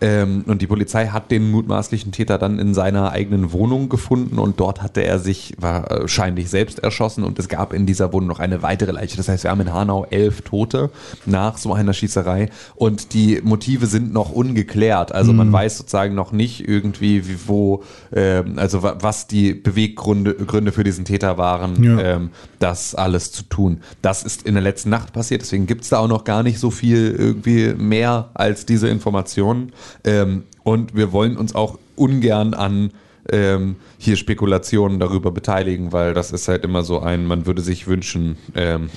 und 0.01 0.61
die 0.61 0.67
Polizei 0.67 1.07
hat 1.07 1.29
den 1.29 1.51
mutmaßlichen 1.51 2.08
Täter 2.11 2.37
dann 2.37 2.59
in 2.59 2.73
seiner 2.73 3.11
eigenen 3.11 3.51
Wohnung 3.51 3.89
gefunden 3.89 4.39
und 4.39 4.59
dort 4.59 4.81
hatte 4.81 5.01
er 5.03 5.19
sich 5.19 5.53
wahrscheinlich 5.59 6.49
selbst 6.49 6.79
erschossen 6.79 7.23
und 7.23 7.39
es 7.39 7.47
gab 7.49 7.73
in 7.73 7.85
dieser 7.85 8.13
Wohnung 8.13 8.29
noch 8.29 8.39
eine 8.39 8.61
weitere 8.61 8.91
Leiche. 8.91 9.17
Das 9.17 9.27
heißt, 9.29 9.43
wir 9.43 9.51
haben 9.51 9.61
in 9.61 9.73
Hanau 9.73 10.05
elf 10.09 10.41
Tote 10.41 10.89
nach 11.25 11.57
so 11.57 11.73
einer 11.73 11.93
Schießerei 11.93 12.49
und 12.75 13.13
die 13.13 13.41
Motive 13.43 13.85
sind 13.87 14.13
noch 14.13 14.31
ungeklärt. 14.31 15.11
Also 15.11 15.33
man 15.33 15.51
weiß 15.51 15.77
sozusagen 15.77 16.15
noch 16.15 16.31
nicht 16.31 16.67
irgendwie, 16.67 17.27
wie, 17.27 17.37
wo, 17.47 17.83
ähm, 18.13 18.57
also 18.57 18.83
wa- 18.83 18.97
was 19.01 19.27
die 19.27 19.53
Beweggründe 19.53 20.33
Gründe 20.33 20.71
für 20.71 20.83
diesen 20.83 21.05
Täter 21.05 21.37
waren, 21.37 21.83
Ja. 21.83 21.99
ähm, 21.99 22.29
das 22.59 22.95
alles 22.95 23.31
zu 23.31 23.43
tun. 23.43 23.81
Das 24.01 24.23
ist 24.23 24.43
in 24.43 24.53
der 24.53 24.63
letzten 24.63 24.89
Nacht 24.89 25.13
passiert, 25.13 25.41
deswegen 25.41 25.65
gibt 25.67 25.83
es 25.83 25.89
da 25.89 25.99
auch 25.99 26.07
noch 26.07 26.23
gar 26.23 26.43
nicht 26.43 26.59
so 26.59 26.71
viel 26.71 27.15
irgendwie 27.17 27.73
mehr 27.73 28.29
als 28.33 28.65
diese 28.65 28.87
Informationen. 28.89 29.71
Ähm, 30.03 30.43
und 30.63 30.95
wir 30.95 31.11
wollen 31.11 31.37
uns 31.37 31.55
auch 31.55 31.77
ungern 31.95 32.53
an 32.53 32.91
ähm, 33.31 33.75
hier 33.97 34.15
Spekulationen 34.15 34.99
darüber 34.99 35.31
beteiligen, 35.31 35.91
weil 35.91 36.13
das 36.13 36.31
ist 36.31 36.47
halt 36.47 36.63
immer 36.63 36.83
so 36.83 36.99
ein, 36.99 37.25
man 37.25 37.45
würde 37.45 37.61
sich 37.61 37.87
wünschen, 37.87 38.37
ähm, 38.55 38.89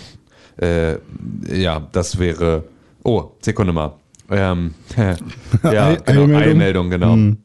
äh, 0.61 0.97
ja, 1.51 1.87
das 1.93 2.19
wäre, 2.19 2.65
oh, 3.03 3.31
Sekunde 3.41 3.73
mal. 3.73 3.95
Ähm, 4.31 4.75
ja, 5.63 5.95
genau, 5.97 6.37
Eilmeldung? 6.37 6.91
Genau. 6.91 7.13
Hm. 7.15 7.39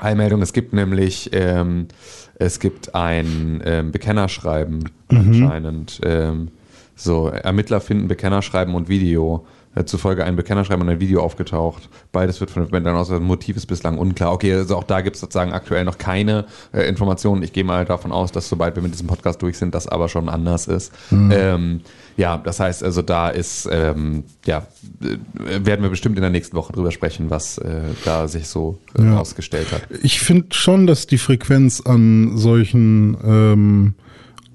Eilmeldung, 0.00 0.42
es 0.42 0.52
gibt 0.52 0.72
nämlich, 0.72 1.30
ähm, 1.32 1.88
es 2.36 2.58
gibt 2.58 2.94
ein 2.94 3.62
ähm, 3.64 3.92
Bekennerschreiben 3.92 4.84
Mhm. 5.12 5.18
anscheinend. 5.18 6.00
Ähm, 6.04 6.48
so, 6.94 7.28
Ermittler 7.28 7.80
finden 7.80 8.08
Bekennerschreiben 8.08 8.74
und 8.74 8.88
Video 8.88 9.46
zufolge 9.86 10.24
ein 10.24 10.36
Bekennerschreiben 10.36 10.82
und 10.82 10.88
ein 10.92 11.00
Video 11.00 11.22
aufgetaucht. 11.22 11.88
Beides 12.12 12.40
wird 12.40 12.50
von 12.50 12.62
den 12.64 12.70
Bändern 12.70 12.94
aus. 12.96 13.08
Das 13.08 13.20
Motiv 13.20 13.56
ist 13.56 13.66
bislang 13.66 13.98
unklar. 13.98 14.32
Okay, 14.32 14.52
also 14.54 14.76
auch 14.76 14.84
da 14.84 15.00
gibt 15.00 15.16
es 15.16 15.20
sozusagen 15.20 15.52
aktuell 15.52 15.84
noch 15.84 15.96
keine 15.98 16.44
äh, 16.72 16.82
Informationen. 16.88 17.42
Ich 17.42 17.52
gehe 17.52 17.64
mal 17.64 17.84
davon 17.84 18.12
aus, 18.12 18.32
dass 18.32 18.48
sobald 18.48 18.76
wir 18.76 18.82
mit 18.82 18.92
diesem 18.92 19.06
Podcast 19.06 19.40
durch 19.40 19.56
sind, 19.56 19.74
das 19.74 19.88
aber 19.88 20.08
schon 20.08 20.28
anders 20.28 20.66
ist. 20.68 20.92
Ähm, 21.10 21.80
ja, 22.18 22.36
das 22.36 22.60
heißt 22.60 22.84
also, 22.84 23.00
da 23.00 23.30
ist, 23.30 23.66
ähm, 23.72 24.24
ja, 24.44 24.66
äh, 25.00 25.64
werden 25.64 25.82
wir 25.82 25.88
bestimmt 25.88 26.16
in 26.16 26.22
der 26.22 26.30
nächsten 26.30 26.56
Woche 26.56 26.72
drüber 26.74 26.90
sprechen, 26.90 27.30
was 27.30 27.56
äh, 27.58 27.80
da 28.04 28.28
sich 28.28 28.48
so 28.48 28.78
äh, 28.98 29.02
Ja. 29.04 29.18
ausgestellt 29.18 29.72
hat. 29.72 29.82
Ich 30.02 30.20
finde 30.20 30.48
schon, 30.50 30.86
dass 30.86 31.06
die 31.06 31.18
Frequenz 31.18 31.80
an 31.80 32.36
solchen 32.36 33.16
ähm, 33.24 33.94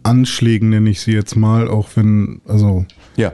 Anschlägen, 0.03 0.69
nenne 0.69 0.89
ich 0.89 1.01
sie 1.01 1.11
jetzt 1.13 1.35
mal, 1.35 1.67
auch 1.67 1.89
wenn, 1.95 2.41
also 2.47 2.85
Ja, 3.17 3.33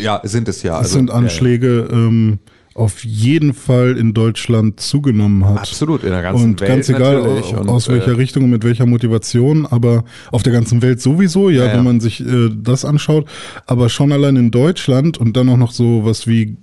ja, 0.00 0.20
sind 0.24 0.48
es 0.48 0.62
ja. 0.62 0.72
es 0.74 0.78
Also, 0.78 0.96
sind 0.96 1.08
ja, 1.08 1.14
ja. 1.14 1.20
Anschläge, 1.20 1.88
ähm, 1.92 2.38
auf 2.74 3.04
jeden 3.04 3.52
Fall 3.52 3.98
in 3.98 4.14
Deutschland 4.14 4.80
zugenommen 4.80 5.44
hat. 5.44 5.58
Absolut, 5.58 6.04
in 6.04 6.10
der 6.10 6.22
ganzen 6.22 6.44
und 6.50 6.60
Welt 6.60 6.70
ganz 6.70 6.88
egal 6.88 7.20
natürlich. 7.20 7.54
Und, 7.54 7.68
aus 7.68 7.88
welcher 7.88 8.12
äh, 8.12 8.14
Richtung 8.14 8.44
und 8.44 8.50
mit 8.50 8.64
welcher 8.64 8.86
Motivation, 8.86 9.66
aber 9.66 10.04
auf 10.30 10.42
der 10.42 10.52
ganzen 10.52 10.80
Welt 10.80 11.00
sowieso, 11.00 11.50
ja, 11.50 11.64
Ja, 11.64 11.70
ja. 11.72 11.76
wenn 11.76 11.84
man 11.84 12.00
sich 12.00 12.20
äh, 12.20 12.48
das 12.56 12.84
anschaut, 12.84 13.28
aber 13.66 13.88
schon 13.88 14.12
allein 14.12 14.36
in 14.36 14.50
Deutschland 14.50 15.18
und 15.18 15.36
dann 15.36 15.48
auch 15.48 15.56
noch 15.56 15.72
so 15.72 16.04
was 16.04 16.26
wie 16.26 16.56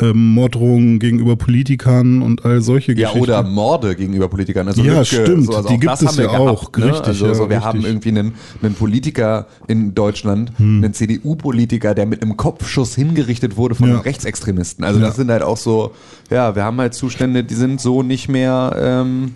ähm, 0.00 0.34
Morddrohungen 0.34 0.98
gegenüber 0.98 1.36
Politikern 1.36 2.22
und 2.22 2.44
all 2.44 2.60
solche 2.62 2.92
Ja, 2.92 3.08
Geschichten. 3.08 3.20
oder 3.20 3.42
Morde 3.42 3.94
gegenüber 3.96 4.28
Politikern. 4.28 4.68
Also 4.68 4.82
Ja, 4.82 5.00
Lübcke, 5.00 5.04
stimmt, 5.04 5.48
also 5.54 5.68
die 5.68 5.74
auch 5.74 5.80
gibt 5.80 5.92
das 5.92 6.02
es 6.02 6.08
haben 6.08 6.16
wir 6.18 6.24
ja 6.24 6.30
auch, 6.38 6.72
gehabt, 6.72 6.78
ne? 6.78 6.84
richtig, 6.92 7.06
Also 7.08 7.26
ja, 7.26 7.34
so, 7.34 7.40
wir 7.48 7.56
richtig. 7.56 7.64
haben 7.64 7.84
irgendwie 7.84 8.08
einen, 8.10 8.32
einen 8.62 8.74
Politiker 8.74 9.46
in 9.66 9.94
Deutschland, 9.94 10.52
Hm. 10.58 10.84
einen 10.84 10.94
CDU-Politiker, 10.94 11.94
der 11.94 12.06
mit 12.06 12.22
einem 12.22 12.36
Kopfschuss 12.36 12.94
hingerichtet 12.94 13.56
wurde 13.56 13.74
von 13.74 13.88
Ja. 13.88 13.94
einem 13.94 14.02
Rechtsextremisten. 14.02 14.84
Also 14.84 15.00
das 15.00 15.10
Ja. 15.10 15.14
sind 15.14 15.30
halt 15.30 15.42
auch 15.42 15.56
so, 15.56 15.92
ja, 16.30 16.54
wir 16.54 16.64
haben 16.64 16.78
halt 16.78 16.94
Zustände, 16.94 17.44
die 17.44 17.54
sind 17.54 17.80
so 17.80 18.02
nicht 18.02 18.28
mehr, 18.28 18.76
ähm, 18.80 19.32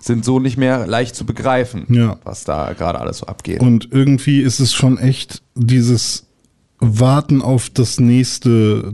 sind 0.00 0.24
so 0.24 0.38
nicht 0.38 0.56
mehr 0.56 0.86
leicht 0.86 1.16
zu 1.16 1.26
begreifen, 1.26 1.84
Ja. 1.88 2.18
was 2.24 2.44
da 2.44 2.72
gerade 2.74 3.00
alles 3.00 3.18
so 3.18 3.26
abgeht. 3.26 3.60
Und 3.60 3.88
irgendwie 3.90 4.40
ist 4.40 4.60
es 4.60 4.72
schon 4.72 4.98
echt 4.98 5.42
dieses 5.56 6.25
Warten 6.78 7.40
auf 7.40 7.70
das 7.70 7.98
nächste. 8.00 8.92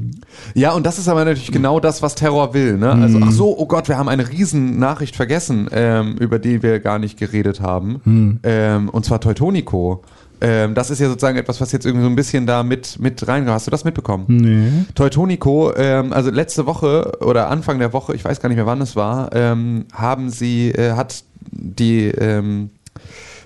Ja, 0.55 0.73
und 0.73 0.87
das 0.87 0.99
ist 0.99 1.09
aber 1.09 1.25
natürlich 1.25 1.51
genau 1.51 1.81
das, 1.81 2.01
was 2.03 2.15
Terror 2.15 2.55
will. 2.55 2.79
Ne? 2.79 2.93
Also, 2.93 3.19
ach 3.23 3.33
so, 3.33 3.59
oh 3.59 3.67
Gott, 3.67 3.89
wir 3.89 3.99
haben 3.99 4.09
eine 4.09 4.29
riesen 4.31 4.79
Nachricht 4.79 5.17
vergessen, 5.17 5.69
ähm, 5.73 6.17
über 6.19 6.39
die 6.39 6.63
wir 6.63 6.79
gar 6.79 6.99
nicht 6.99 7.19
geredet 7.19 7.61
haben. 7.61 8.01
Ähm, 8.45 8.89
und 8.89 9.05
zwar 9.05 9.21
Teutonico. 9.21 10.03
Ähm, 10.41 10.75
das 10.75 10.91
ist 10.91 10.99
ja 10.99 11.09
sozusagen 11.09 11.39
etwas, 11.39 11.61
was 11.61 11.71
jetzt 11.71 11.87
irgendwie 11.87 12.05
so 12.05 12.11
ein 12.11 12.17
bisschen 12.17 12.47
da 12.47 12.65
mit, 12.65 12.99
mit 12.99 13.27
reingeht. 13.29 13.53
Hast 13.53 13.69
du 13.69 13.71
das 13.71 13.85
mitbekommen? 13.85 14.25
Nee. 14.29 14.87
Teutonico, 14.95 15.73
ähm, 15.77 16.13
also 16.13 16.31
letzte 16.31 16.67
Woche 16.67 17.13
oder 17.21 17.49
Anfang 17.49 17.79
der 17.79 17.93
Woche, 17.93 18.15
ich 18.15 18.25
weiß 18.25 18.41
gar 18.41 18.49
nicht 18.49 18.57
mehr 18.57 18.67
wann 18.67 18.81
es 18.81 18.97
war, 18.97 19.31
ähm, 19.35 19.87
haben 19.93 20.31
sie, 20.31 20.71
äh, 20.71 20.95
hat 20.95 21.23
die 21.53 22.07
ähm, 22.09 22.71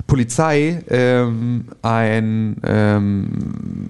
Polizei 0.06 0.82
ähm, 0.88 1.66
ein, 1.82 2.56
ähm, 2.64 3.88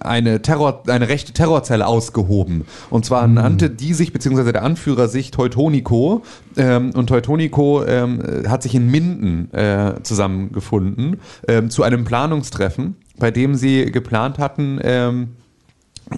eine, 0.00 0.42
Terror, 0.42 0.82
eine 0.86 1.08
rechte 1.08 1.32
Terrorzelle 1.32 1.86
ausgehoben. 1.86 2.64
Und 2.90 3.04
zwar 3.04 3.26
nannte 3.28 3.70
die 3.70 3.94
sich, 3.94 4.12
beziehungsweise 4.12 4.52
der 4.52 4.64
Anführer 4.64 5.08
sich 5.08 5.30
Teutonico. 5.30 6.22
Ähm, 6.56 6.90
und 6.94 7.06
Teutonico 7.06 7.84
ähm, 7.84 8.22
hat 8.48 8.62
sich 8.62 8.74
in 8.74 8.90
Minden 8.90 9.52
äh, 9.54 9.94
zusammengefunden 10.02 11.20
ähm, 11.46 11.70
zu 11.70 11.82
einem 11.82 12.04
Planungstreffen, 12.04 12.96
bei 13.18 13.30
dem 13.30 13.54
sie 13.54 13.86
geplant 13.86 14.38
hatten, 14.38 14.80
ähm, 14.82 15.28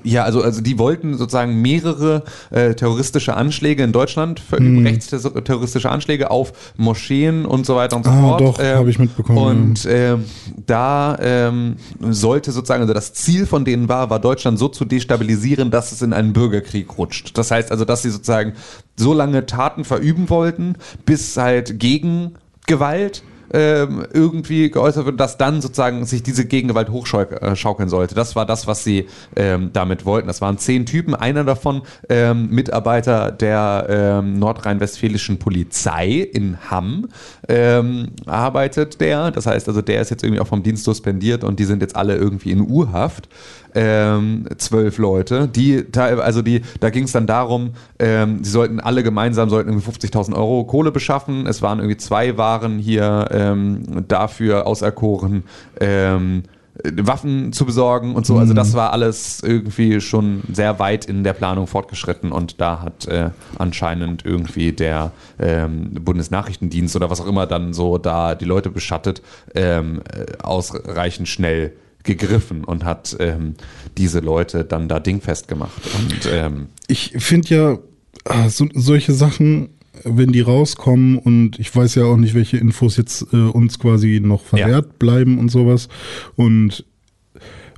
ja, 0.03 0.25
also, 0.25 0.43
also 0.43 0.61
die 0.61 0.79
wollten 0.79 1.17
sozusagen 1.17 1.61
mehrere 1.63 2.25
äh, 2.51 2.75
terroristische 2.75 3.35
Anschläge 3.37 3.83
in 3.83 3.93
Deutschland 3.93 4.41
verüben, 4.41 4.85
rechtsterroristische 4.87 5.91
Anschläge 5.91 6.31
auf 6.31 6.53
Moscheen 6.77 7.47
und 7.47 7.67
so 7.67 7.77
weiter 7.77 7.97
und 7.97 8.05
so 8.05 8.11
Ah, 8.11 8.21
fort. 8.21 8.41
doch, 8.41 8.59
hab 8.59 8.87
ich 8.89 8.99
mitbekommen, 8.99 9.39
Und 9.39 9.87
ähm, 9.89 10.25
da 10.67 11.17
ähm, 11.21 11.77
sollte 12.01 12.53
sozusagen, 12.53 12.83
also 12.83 12.95
das 12.95 13.13
Ziel 13.15 13.47
von 13.47 13.65
denen 13.65 13.89
war, 13.89 14.11
war 14.11 14.19
Deutschland 14.21 14.59
so 14.59 14.69
zu 14.69 14.85
destabilisieren, 14.85 15.71
dass 15.71 15.93
es 15.93 16.03
in 16.03 16.13
einen 16.13 16.33
Bürgerkrieg 16.33 16.99
rutscht. 16.99 17.37
Das 17.39 17.51
heißt 17.51 17.71
also, 17.71 17.85
dass 17.85 18.03
sie 18.03 18.11
sozusagen 18.11 18.55
so 18.97 19.13
lange 19.13 19.47
Taten 19.47 19.85
verüben 19.85 20.31
wollten, 20.31 20.75
bis 21.07 21.37
halt 21.37 21.79
gegen 21.79 22.35
Gewalt 22.67 23.23
ähm, 23.55 24.05
irgendwie 24.13 24.69
geäußert 24.69 25.07
wird, 25.07 25.21
dass 25.21 25.37
dann 25.37 25.63
sozusagen 25.63 26.05
sich 26.05 26.25
diese 26.25 26.45
Gegengewalt 26.45 26.91
hochschaukeln 26.91 27.89
sollte. 27.89 28.15
Das 28.17 28.35
war 28.35 28.47
das, 28.47 28.67
was 28.67 28.83
sie 28.83 29.07
ähm, 29.37 29.71
damit 29.73 30.05
wollten. 30.05 30.27
Das 30.27 30.41
waren 30.41 30.59
zehn 30.59 30.87
Typen, 30.87 31.15
einer 31.15 31.45
davon 31.45 31.83
ähm, 32.09 32.51
Mitarbeiter 32.51 33.31
der 33.31 33.87
ähm, 33.89 34.39
nordrhein-westfälischen 34.41 35.39
Polizei 35.39 36.29
in 36.33 36.59
Hamm 36.69 37.09
ähm, 37.49 38.09
arbeitet 38.27 39.01
der. 39.01 39.31
Das 39.31 39.47
heißt 39.47 39.69
also, 39.69 39.83
der 39.83 40.01
ist 40.01 40.11
jetzt 40.11 40.25
irgendwie 40.25 40.41
auch 40.41 40.49
vom 40.49 40.65
Dienst 40.65 40.85
suspendiert 40.85 41.45
und 41.45 41.61
die 41.61 41.65
sind 41.65 41.81
jetzt 41.81 41.95
alle 41.95 42.17
irgendwie 42.17 42.51
in 42.51 42.69
Urhaft 42.69 43.29
ähm, 43.75 44.47
zwölf 44.57 44.99
Leute, 44.99 45.49
die 45.49 45.85
also 45.97 46.43
die, 46.43 46.63
da 46.81 46.91
ging 46.91 47.05
es 47.05 47.13
dann 47.13 47.27
darum, 47.27 47.73
ähm, 47.99 48.45
sie 48.45 48.51
sollten 48.51 48.81
alle 48.81 49.03
gemeinsam 49.03 49.49
sollten 49.49 49.71
irgendwie 49.71 49.91
50.000 49.91 50.35
Euro 50.35 50.65
Kohle 50.65 50.93
beschaffen. 50.93 51.47
Es 51.47 51.63
waren 51.63 51.79
irgendwie 51.79 51.97
zwei 51.97 52.37
waren 52.37 52.79
hier 52.79 53.29
ähm, 53.31 54.05
dafür 54.09 54.67
auserkoren. 54.67 55.45
Ähm, 55.81 56.45
Waffen 56.83 57.53
zu 57.53 57.67
besorgen 57.67 58.17
und 58.17 58.27
so. 58.27 58.37
Also 58.37 58.53
das 58.53 58.75
war 58.75 58.93
alles 58.93 59.41
irgendwie 59.43 60.01
schon 60.01 60.43
sehr 60.53 60.81
weit 60.81 61.05
in 61.05 61.23
der 61.23 61.33
Planung 61.33 61.69
fortgeschritten 61.69 62.33
und 62.33 62.61
da 62.61 62.83
hat 62.83 63.07
äh, 63.07 63.31
anscheinend 63.59 64.25
irgendwie 64.25 64.73
der 64.73 65.13
ähm, 65.39 65.93
Bundesnachrichtendienst 66.01 66.97
oder 66.97 67.11
was 67.11 67.21
auch 67.21 67.29
immer 67.29 67.47
dann 67.47 67.75
so 67.75 67.97
da 67.99 68.35
die 68.35 68.45
Leute 68.45 68.71
beschattet, 68.71 69.23
ähm, 69.55 70.01
äh, 70.13 70.43
ausreichend 70.43 71.29
schnell 71.29 71.73
gegriffen 72.05 72.65
und 72.65 72.85
hat 72.85 73.17
ähm, 73.19 73.55
diese 73.97 74.21
Leute 74.21 74.65
dann 74.65 74.89
da 74.89 75.01
dingfest 75.01 75.49
gemacht. 75.49 75.81
Und 75.99 76.29
ähm, 76.31 76.69
Ich 76.87 77.15
finde 77.19 77.49
ja, 77.49 77.79
ah, 78.25 78.49
so, 78.49 78.69
solche 78.75 79.13
Sachen, 79.13 79.71
wenn 80.05 80.33
die 80.33 80.41
rauskommen 80.41 81.19
und 81.19 81.59
ich 81.59 81.75
weiß 81.75 81.95
ja 81.97 82.05
auch 82.05 82.17
nicht, 82.17 82.35
welche 82.35 82.59
Infos 82.59 82.97
jetzt 82.97 83.27
äh, 83.33 83.37
uns 83.37 83.79
quasi 83.79 84.21
noch 84.23 84.43
verwehrt 84.43 84.99
bleiben 84.99 85.39
und 85.39 85.51
sowas. 85.51 85.89
Und 86.37 86.85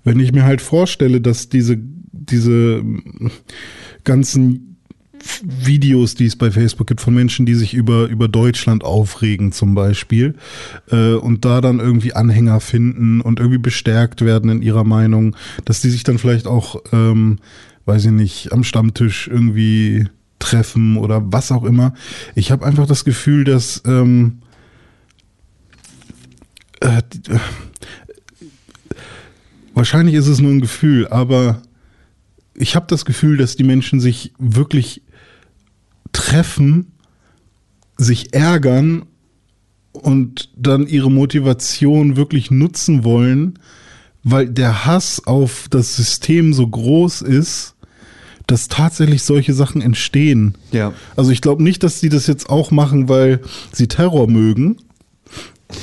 wenn 0.04 0.20
ich 0.20 0.32
mir 0.32 0.44
halt 0.44 0.60
vorstelle, 0.60 1.20
dass 1.20 1.48
diese, 1.48 1.76
diese 1.78 2.82
mm, 2.82 3.30
ganzen 4.04 4.75
Videos, 5.42 6.14
die 6.14 6.26
es 6.26 6.37
bei 6.37 6.50
Facebook 6.50 6.87
gibt 6.87 7.00
von 7.00 7.14
Menschen, 7.14 7.46
die 7.46 7.55
sich 7.55 7.74
über, 7.74 8.07
über 8.07 8.29
Deutschland 8.29 8.85
aufregen 8.85 9.52
zum 9.52 9.74
Beispiel 9.74 10.35
äh, 10.90 11.14
und 11.14 11.44
da 11.44 11.61
dann 11.61 11.81
irgendwie 11.81 12.14
Anhänger 12.14 12.61
finden 12.61 13.20
und 13.20 13.38
irgendwie 13.38 13.59
bestärkt 13.59 14.22
werden 14.22 14.50
in 14.50 14.62
ihrer 14.62 14.85
Meinung, 14.85 15.37
dass 15.64 15.81
die 15.81 15.90
sich 15.90 16.05
dann 16.05 16.18
vielleicht 16.18 16.46
auch, 16.46 16.83
ähm, 16.92 17.38
weiß 17.85 18.07
ich 18.07 18.12
nicht, 18.12 18.52
am 18.52 18.64
Stammtisch 18.64 19.29
irgendwie 19.29 20.09
treffen 20.38 20.96
oder 20.96 21.22
was 21.33 21.52
auch 21.52 21.64
immer. 21.64 21.94
Ich 22.35 22.50
habe 22.50 22.66
einfach 22.66 22.87
das 22.87 23.05
Gefühl, 23.05 23.44
dass 23.44 23.83
ähm, 23.87 24.38
äh, 26.81 27.02
wahrscheinlich 29.74 30.14
ist 30.14 30.26
es 30.26 30.40
nur 30.40 30.52
ein 30.52 30.61
Gefühl, 30.61 31.09
aber 31.09 31.62
ich 32.55 32.74
habe 32.76 32.87
das 32.88 33.05
Gefühl, 33.05 33.37
dass 33.37 33.57
die 33.57 33.64
Menschen 33.64 34.00
sich 34.00 34.33
wirklich 34.38 35.02
treffen, 36.16 36.92
sich 37.98 38.35
ärgern 38.35 39.05
und 39.92 40.50
dann 40.57 40.87
ihre 40.87 41.11
Motivation 41.11 42.16
wirklich 42.16 42.50
nutzen 42.50 43.05
wollen, 43.05 43.59
weil 44.24 44.48
der 44.48 44.87
Hass 44.87 45.22
auf 45.26 45.66
das 45.70 45.94
System 45.94 46.52
so 46.55 46.66
groß 46.66 47.22
ist, 47.22 47.74
dass 48.46 48.68
tatsächlich 48.68 49.22
solche 49.24 49.52
Sachen 49.52 49.83
entstehen. 49.83 50.55
Ja. 50.72 50.92
Also 51.16 51.31
ich 51.33 51.42
glaube 51.42 51.62
nicht, 51.62 51.83
dass 51.83 52.00
sie 52.00 52.09
das 52.09 52.26
jetzt 52.26 52.48
auch 52.48 52.70
machen, 52.70 53.09
weil 53.09 53.40
sie 53.72 53.88
Terror 53.88 54.26
mögen 54.26 54.79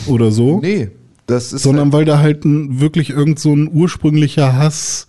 oder 0.08 0.32
so, 0.32 0.62
nee, 0.62 0.90
das 1.28 1.54
ist 1.54 1.64
sondern 1.64 1.94
weil 1.94 2.06
da 2.06 2.20
halt 2.20 2.44
ein, 2.44 2.80
wirklich 2.80 3.12
irgend 3.12 3.40
so 3.40 3.54
ein 3.54 3.70
ursprünglicher 3.72 4.56
Hass. 4.56 5.08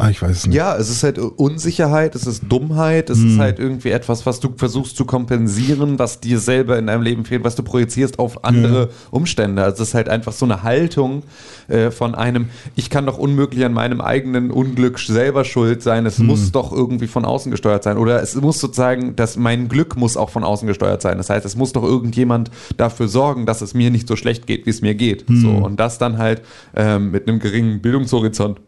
Ah, 0.00 0.10
ich 0.10 0.22
weiß 0.22 0.30
es 0.30 0.46
nicht. 0.46 0.54
Ja, 0.54 0.76
es 0.76 0.90
ist 0.90 1.02
halt 1.02 1.18
Unsicherheit, 1.18 2.14
es 2.14 2.24
ist 2.24 2.44
Dummheit, 2.48 3.10
es 3.10 3.18
Hm. 3.18 3.32
ist 3.32 3.38
halt 3.40 3.58
irgendwie 3.58 3.90
etwas, 3.90 4.26
was 4.26 4.38
du 4.38 4.50
versuchst 4.56 4.96
zu 4.96 5.04
kompensieren, 5.04 5.98
was 5.98 6.20
dir 6.20 6.38
selber 6.38 6.78
in 6.78 6.86
deinem 6.86 7.02
Leben 7.02 7.24
fehlt, 7.24 7.42
was 7.42 7.56
du 7.56 7.64
projizierst 7.64 8.20
auf 8.20 8.44
andere 8.44 8.90
Umstände. 9.10 9.60
Also 9.64 9.82
es 9.82 9.88
ist 9.88 9.94
halt 9.94 10.08
einfach 10.08 10.32
so 10.32 10.44
eine 10.44 10.62
Haltung 10.62 11.24
äh, 11.66 11.90
von 11.90 12.14
einem, 12.14 12.46
ich 12.76 12.90
kann 12.90 13.06
doch 13.06 13.18
unmöglich 13.18 13.64
an 13.64 13.72
meinem 13.72 14.00
eigenen 14.00 14.52
Unglück 14.52 15.00
selber 15.00 15.44
schuld 15.44 15.82
sein, 15.82 16.04
Hm. 16.04 16.06
es 16.06 16.18
muss 16.20 16.52
doch 16.52 16.70
irgendwie 16.72 17.08
von 17.08 17.24
außen 17.24 17.50
gesteuert 17.50 17.82
sein. 17.82 17.96
Oder 17.98 18.22
es 18.22 18.36
muss 18.36 18.60
sozusagen, 18.60 19.16
dass 19.16 19.36
mein 19.36 19.66
Glück 19.66 19.96
muss 19.96 20.16
auch 20.16 20.30
von 20.30 20.44
außen 20.44 20.68
gesteuert 20.68 21.02
sein. 21.02 21.18
Das 21.18 21.28
heißt, 21.28 21.44
es 21.44 21.56
muss 21.56 21.72
doch 21.72 21.82
irgendjemand 21.82 22.52
dafür 22.76 23.08
sorgen, 23.08 23.46
dass 23.46 23.62
es 23.62 23.74
mir 23.74 23.90
nicht 23.90 24.06
so 24.06 24.14
schlecht 24.14 24.46
geht, 24.46 24.64
wie 24.64 24.70
es 24.70 24.80
mir 24.80 24.94
geht. 24.94 25.28
Hm. 25.28 25.40
So, 25.40 25.50
und 25.50 25.80
das 25.80 25.98
dann 25.98 26.18
halt 26.18 26.42
ähm, 26.76 27.10
mit 27.10 27.26
einem 27.28 27.40
geringen 27.40 27.80
Bildungshorizont 27.82 28.60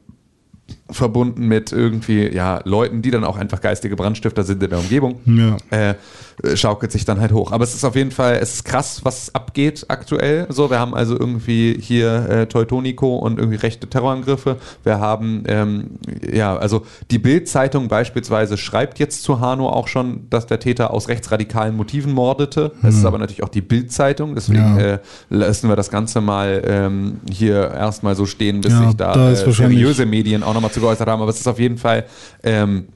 verbunden 0.93 1.47
mit 1.47 1.73
irgendwie, 1.73 2.29
ja, 2.35 2.61
Leuten, 2.65 3.03
die 3.03 3.11
dann 3.11 3.25
auch 3.25 3.37
einfach 3.37 3.61
geistige 3.61 3.97
Brandstifter 3.97 4.43
sind 4.45 4.63
in 4.63 4.71
der 4.71 4.79
Umgebung, 4.79 5.21
Ja. 5.25 5.57
äh, 5.71 5.95
schaukelt 6.55 6.91
sich 6.91 7.05
dann 7.05 7.21
halt 7.21 7.33
hoch. 7.33 7.53
Aber 7.53 7.65
es 7.65 7.75
ist 7.75 7.85
auf 7.85 7.97
jeden 7.97 8.11
Fall, 8.11 8.39
es 8.41 8.55
ist 8.55 8.65
krass, 8.65 9.01
was 9.05 9.35
abgeht 9.35 9.85
aktuell. 9.89 10.47
So, 10.49 10.71
wir 10.71 10.79
haben 10.79 10.95
also 10.95 11.19
irgendwie 11.19 11.77
hier 11.79 12.29
äh, 12.31 12.47
Teutoniko 12.47 13.17
und 13.17 13.39
irgendwie 13.39 13.59
rechte 13.59 13.87
Terrorangriffe. 13.89 14.57
Wir 14.83 14.99
haben, 15.01 15.43
ähm, 15.47 15.91
ja, 16.33 16.57
also 16.57 16.87
die 17.11 17.19
Bild-Zeitung 17.19 17.89
beispielsweise 17.89 18.57
schreibt 18.57 18.99
jetzt 18.99 19.23
zu 19.23 19.41
Hanau 19.41 19.69
auch 19.69 19.87
schon, 19.89 20.29
dass 20.31 20.47
der 20.47 20.61
Täter 20.61 20.93
aus 20.95 21.09
rechtsradikalen 21.09 21.77
Motiven 21.77 22.13
mordete. 22.15 22.73
Es 22.83 22.97
ist 22.97 23.05
aber 23.05 23.19
natürlich 23.19 23.43
auch 23.43 23.49
die 23.51 23.61
Bild-Zeitung, 23.61 24.35
deswegen 24.35 24.79
Ja. 24.79 24.95
äh, 24.95 24.99
lassen 25.29 25.69
wir 25.69 25.77
das 25.77 25.91
Ganze 25.91 26.23
mal 26.23 26.63
ähm, 26.67 27.21
hier 27.31 27.71
erstmal 27.71 28.15
so 28.17 28.25
stehen, 28.25 28.63
bis 28.63 28.73
Ja, 28.73 28.87
sich 28.87 28.97
da, 28.97 29.13
da 29.13 29.31
äh, 29.33 29.37
seriöse 29.37 30.07
Medien 30.07 30.43
auch 30.43 30.55
nochmal 30.55 30.71
zu 30.73 30.80
geäußert 30.81 31.09
haben. 31.09 31.23
Aber 31.23 31.31
es 31.31 31.41
ist 31.41 31.47
auf 31.47 31.59
jeden 31.59 31.79
Fall, 31.79 32.07
ähm, 32.43 32.89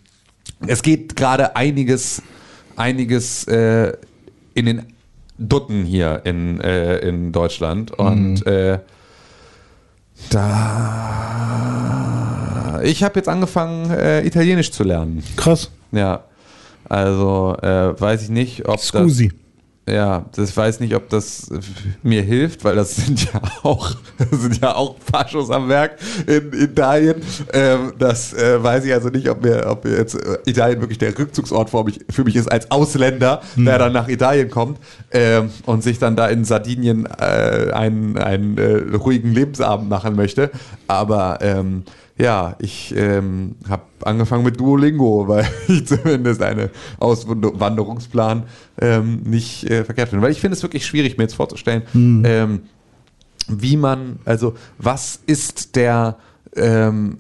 es 0.67 0.83
geht 0.83 1.17
gerade 1.17 1.57
einiges, 1.57 2.23
einiges 2.77 3.47
äh, 3.49 3.93
in 4.55 4.67
den 4.67 4.87
Dutten 5.39 5.85
hier 5.85 6.23
in, 6.25 6.61
äh, 6.61 6.99
in 6.99 7.33
Deutschland. 7.33 7.91
Und 7.93 8.47
äh, 8.47 8.79
da. 10.31 11.61
Ich 12.83 13.03
habe 13.03 13.19
jetzt 13.19 13.29
angefangen, 13.29 13.91
äh, 13.91 14.25
Italienisch 14.27 14.71
zu 14.71 14.85
lernen. 14.85 15.25
Krass. 15.37 15.71
Ja. 15.93 16.25
Also 16.89 17.57
äh, 17.63 17.99
weiß 18.01 18.23
ich 18.23 18.29
nicht, 18.29 18.69
ob 18.69 18.79
Scusi. 18.81 19.29
das. 19.29 19.37
Ja, 19.87 20.25
das 20.35 20.57
weiß 20.57 20.81
nicht, 20.81 20.95
ob 20.95 21.11
das 21.11 21.51
mir 22.03 22.23
hilft, 22.23 22.65
weil 22.65 22.75
das 22.75 22.97
sind 22.97 23.25
ja 23.25 23.41
auch, 23.63 23.95
das 24.19 24.41
sind 24.41 24.61
ja 24.63 24.75
auch 24.75 24.97
Faschos 24.99 25.51
am 25.51 25.69
Werk 25.69 25.99
in 26.27 26.53
Italien. 26.55 27.17
Ähm, 27.53 27.93
das 27.99 28.33
äh, 28.33 28.63
weiß 28.63 28.87
ich 28.87 28.95
also 28.95 29.11
nicht, 29.11 29.29
ob 29.29 29.43
mir, 29.43 29.67
ob 29.67 29.85
mir 29.85 29.99
jetzt 29.99 30.15
äh, 30.15 30.39
Italien 30.47 30.81
wirklich 30.81 30.97
der 30.97 31.17
Rückzugsort 31.19 31.69
für 31.69 31.85
mich, 31.85 32.01
für 32.09 32.25
mich 32.25 32.35
ist 32.35 32.51
als 32.51 32.71
Ausländer, 32.71 33.43
der 33.57 33.79
dann 33.79 33.93
nach 33.93 34.09
Italien 34.09 34.49
kommt 34.49 34.79
ähm, 35.11 35.51
und 35.67 35.83
sich 35.83 35.99
dann 35.99 36.17
da 36.17 36.29
in 36.29 36.47
Sardinien 36.47 37.07
äh, 37.07 37.71
einen, 37.73 38.17
einen 38.17 38.57
äh, 38.57 38.97
ruhigen 38.97 39.33
Lebensabend 39.33 39.91
machen 39.91 40.17
möchte. 40.17 40.51
Aber 40.89 41.41
ähm, 41.43 41.85
ja, 42.17 42.55
ich 42.61 42.95
ähm, 42.97 43.57
habe 43.69 43.83
angefangen 44.05 44.45
mit 44.45 44.61
Duolingo, 44.61 45.25
weil 45.29 45.47
ich 45.69 45.87
zumindest 45.87 46.43
einen 46.43 46.71
Auswanderungsplan 47.01 48.45
ähm, 48.81 49.23
nicht 49.25 49.65
äh, 49.65 49.85
verkehrt 49.85 50.11
finde. 50.11 50.25
Weil 50.25 50.33
ich 50.33 50.41
finde 50.41 50.57
es 50.57 50.63
wirklich 50.63 50.87
schwierig, 50.87 51.17
mir 51.19 51.25
jetzt 51.25 51.35
vorzustellen, 51.35 51.83
ähm, 52.25 52.61
wie 53.49 53.77
man, 53.77 54.21
also 54.25 54.55
was 54.79 55.21
ist 55.27 55.77
der, 55.77 56.17
ähm, 56.57 57.19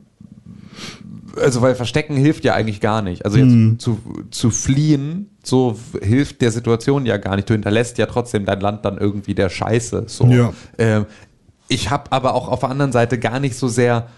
also 1.41 1.61
weil 1.61 1.75
Verstecken 1.75 2.17
hilft 2.17 2.45
ja 2.45 2.55
eigentlich 2.55 2.81
gar 2.81 3.03
nicht. 3.03 3.25
Also 3.25 3.39
jetzt 3.39 3.83
zu, 3.83 4.01
zu 4.31 4.51
fliehen, 4.51 5.31
so 5.43 5.77
hilft 6.01 6.41
der 6.41 6.53
Situation 6.53 7.05
ja 7.05 7.17
gar 7.17 7.35
nicht. 7.35 7.51
Du 7.51 7.55
hinterlässt 7.55 7.99
ja 7.99 8.07
trotzdem 8.07 8.45
dein 8.45 8.61
Land 8.61 8.85
dann 8.85 8.99
irgendwie 8.99 9.35
der 9.35 9.49
Scheiße. 9.49 10.05
So. 10.07 10.27
Ja. 10.27 10.53
Ähm, 10.79 11.07
ich 11.69 11.91
habe 11.91 12.13
aber 12.13 12.35
auch 12.35 12.49
auf 12.49 12.61
der 12.61 12.71
anderen 12.71 12.93
Seite 12.93 13.19
gar 13.19 13.41
nicht 13.41 13.57
so 13.57 13.67
sehr 13.69 14.09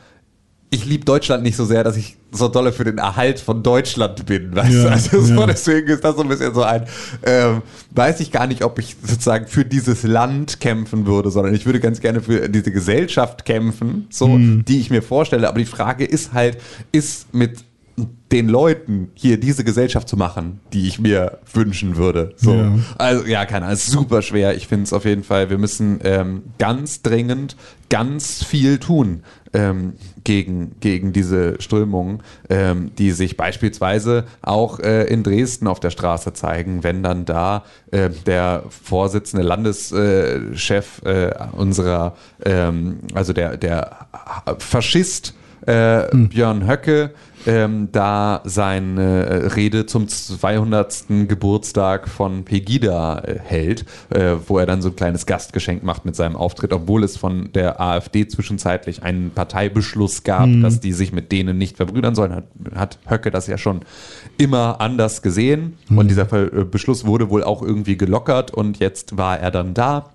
ich 0.71 0.85
liebe 0.85 1.05
Deutschland 1.05 1.43
nicht 1.45 1.57
so 1.57 1.65
sehr, 1.65 1.85
dass 1.85 1.97
ich 1.97 2.17
so 2.33 2.49
dolle 2.49 2.73
für 2.73 2.85
den 2.85 2.99
Erhalt 2.99 3.39
von 3.39 3.63
Deutschland 3.63 4.27
bin. 4.27 4.55
Weißt 4.57 4.73
Ja, 4.73 4.83
du? 4.85 4.89
Also 4.91 5.21
so, 5.23 5.35
ja. 5.41 5.47
deswegen 5.47 5.87
ist 5.89 6.03
das 6.05 6.17
so 6.17 6.23
ein 6.23 6.29
bisschen 6.29 6.53
so 6.55 6.63
ein, 6.63 6.87
ähm, 7.25 7.63
weiß 7.93 8.21
ich 8.21 8.33
gar 8.33 8.47
nicht, 8.47 8.63
ob 8.65 8.79
ich 8.79 8.97
sozusagen 9.01 9.47
für 9.47 9.65
dieses 9.65 10.03
Land 10.03 10.61
kämpfen 10.61 11.07
würde, 11.07 11.31
sondern 11.31 11.55
ich 11.55 11.67
würde 11.67 11.79
ganz 11.81 12.01
gerne 12.01 12.21
für 12.21 12.49
diese 12.49 12.73
Gesellschaft 12.73 13.45
kämpfen, 13.45 14.07
so, 14.11 14.27
Mhm. 14.29 14.65
die 14.65 14.81
ich 14.81 14.91
mir 14.91 15.03
vorstelle. 15.03 15.49
Aber 15.49 15.59
die 15.61 15.65
Frage 15.67 16.05
ist 16.05 16.33
halt, 16.33 16.59
ist 16.93 17.33
mit 17.33 17.65
den 18.31 18.49
Leuten 18.49 19.09
hier 19.15 19.39
diese 19.41 19.65
Gesellschaft 19.65 20.07
zu 20.09 20.19
machen, 20.19 20.61
die 20.75 20.87
ich 20.87 20.99
mir 20.99 21.39
wünschen 21.55 21.97
würde. 21.97 22.35
So. 22.37 22.55
Ja. 22.55 22.75
Also 22.99 23.25
ja, 23.25 23.47
keine 23.47 23.65
Ahnung, 23.67 23.75
es 23.75 23.85
ist 23.87 23.93
super 23.93 24.21
schwer. 24.21 24.55
Ich 24.55 24.67
finde 24.67 24.83
es 24.85 24.93
auf 24.93 25.07
jeden 25.07 25.23
Fall, 25.23 25.49
wir 25.49 25.57
müssen 25.57 26.01
ähm, 26.05 26.43
ganz 26.59 27.01
dringend 27.01 27.57
ganz 27.89 28.45
viel 28.45 28.79
tun 28.79 29.23
ähm, 29.57 29.95
gegen, 30.23 30.79
gegen 30.81 31.13
diese 31.13 31.61
Strömungen, 31.61 32.23
ähm, 32.51 32.91
die 32.99 33.13
sich 33.13 33.37
beispielsweise 33.37 34.25
auch 34.43 34.79
äh, 34.81 35.05
in 35.05 35.23
Dresden 35.23 35.67
auf 35.67 35.81
der 35.81 35.91
Straße 35.91 36.35
zeigen, 36.35 36.85
wenn 36.85 37.03
dann 37.03 37.25
da 37.25 37.65
äh, 37.91 38.11
der 38.27 38.65
Vorsitzende 38.69 39.45
Landeschef 39.45 41.03
äh, 41.05 41.33
unserer, 41.53 42.15
ähm, 42.45 42.99
also 43.15 43.33
der, 43.33 43.57
der 43.57 44.07
Faschist 44.59 45.35
äh, 45.67 46.05
Björn 46.13 46.69
Höcke 46.69 47.13
ähm, 47.47 47.89
da 47.93 48.43
seine 48.45 49.27
äh, 49.27 49.47
Rede 49.49 49.87
zum 49.87 50.09
200. 50.09 51.05
Geburtstag 51.29 52.09
von 52.09 52.45
Pegida 52.45 53.21
äh, 53.21 53.39
hält, 53.39 53.85
äh, 54.11 54.35
wo 54.47 54.59
er 54.59 54.67
dann 54.67 54.83
so 54.83 54.89
ein 54.89 54.97
kleines 54.97 55.27
Gastgeschenk 55.27 55.83
macht 55.83 56.05
mit 56.05 56.17
seinem 56.17 56.37
Auftritt, 56.37 56.73
obwohl 56.73 57.05
es 57.05 57.17
von 57.17 57.53
der 57.53 57.81
AfD 57.81 58.27
zwischenzeitlich 58.27 59.03
einen 59.03 59.31
Parteibeschluss 59.31 60.25
gab, 60.25 60.49
dass 60.61 60.81
die 60.81 60.93
sich 60.93 61.13
mit 61.13 61.33
denen 61.33 61.59
nicht 61.59 61.77
verbrüdern 61.77 62.15
sollen, 62.15 62.35
hat, 62.35 62.45
hat 62.75 62.99
Höcke 63.09 63.31
das 63.31 63.47
ja 63.47 63.59
schon 63.59 63.81
immer 64.39 64.81
anders 64.81 65.23
gesehen 65.23 65.79
und 65.89 66.09
dieser 66.09 66.31
äh, 66.33 66.65
Beschluss 66.65 67.07
wurde 67.07 67.31
wohl 67.31 67.45
auch 67.45 67.63
irgendwie 67.63 67.97
gelockert 67.97 68.53
und 68.53 68.79
jetzt 68.79 69.17
war 69.17 69.39
er 69.39 69.51
dann 69.51 69.75
da 69.75 70.11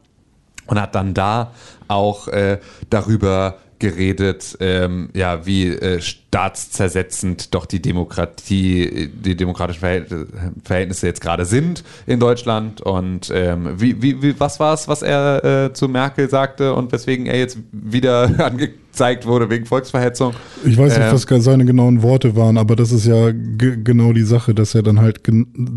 und 0.68 0.82
hat 0.82 0.96
dann 0.96 1.14
da 1.14 1.52
auch 1.88 2.28
äh, 2.28 2.60
darüber 2.90 3.58
geredet, 3.82 4.56
ähm, 4.62 5.10
ja, 5.14 5.46
wie 5.46 5.68
äh, 5.68 6.00
staatszersetzend 6.00 7.54
doch 7.54 7.66
die 7.66 7.82
Demokratie, 7.82 9.10
die 9.14 9.36
demokratischen 9.36 9.82
Verhält- 9.82 10.28
Verhältnisse 10.64 11.08
jetzt 11.08 11.20
gerade 11.20 11.44
sind 11.46 11.84
in 12.08 12.20
Deutschland 12.20 12.80
und 12.82 13.32
ähm, 13.36 13.72
wie, 13.78 14.02
wie, 14.02 14.22
wie, 14.22 14.40
was 14.40 14.60
war 14.60 14.74
es, 14.74 14.88
was 14.88 15.02
er 15.02 15.44
äh, 15.66 15.74
zu 15.74 15.90
Merkel 15.90 16.30
sagte 16.30 16.74
und 16.74 16.92
weswegen 16.92 17.26
er 17.26 17.38
jetzt 17.40 17.58
wieder 17.72 18.30
angezeigt 18.46 19.26
wurde 19.26 19.50
wegen 19.50 19.66
Volksverhetzung? 19.66 20.34
Ich 20.64 20.78
weiß 20.78 20.98
nicht, 20.98 21.08
Ähm, 21.08 21.14
was 21.14 21.44
seine 21.44 21.66
genauen 21.66 22.02
Worte 22.02 22.36
waren, 22.36 22.58
aber 22.58 22.76
das 22.76 22.92
ist 22.92 23.08
ja 23.08 23.32
ge- 23.32 23.78
genau 23.84 24.14
die 24.14 24.22
Sache, 24.24 24.54
dass 24.54 24.76
er 24.76 24.84
dann 24.84 25.00
halt 25.00 25.22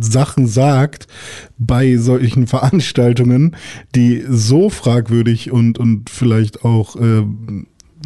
Sachen 0.00 0.46
sagt 0.46 1.06
bei 1.58 1.96
solchen 1.96 2.46
Veranstaltungen, 2.46 3.56
die 3.94 4.22
so 4.28 4.68
fragwürdig 4.68 5.50
und, 5.50 5.78
und 5.78 6.10
vielleicht 6.10 6.64
auch 6.64 6.96
äh, 6.96 7.22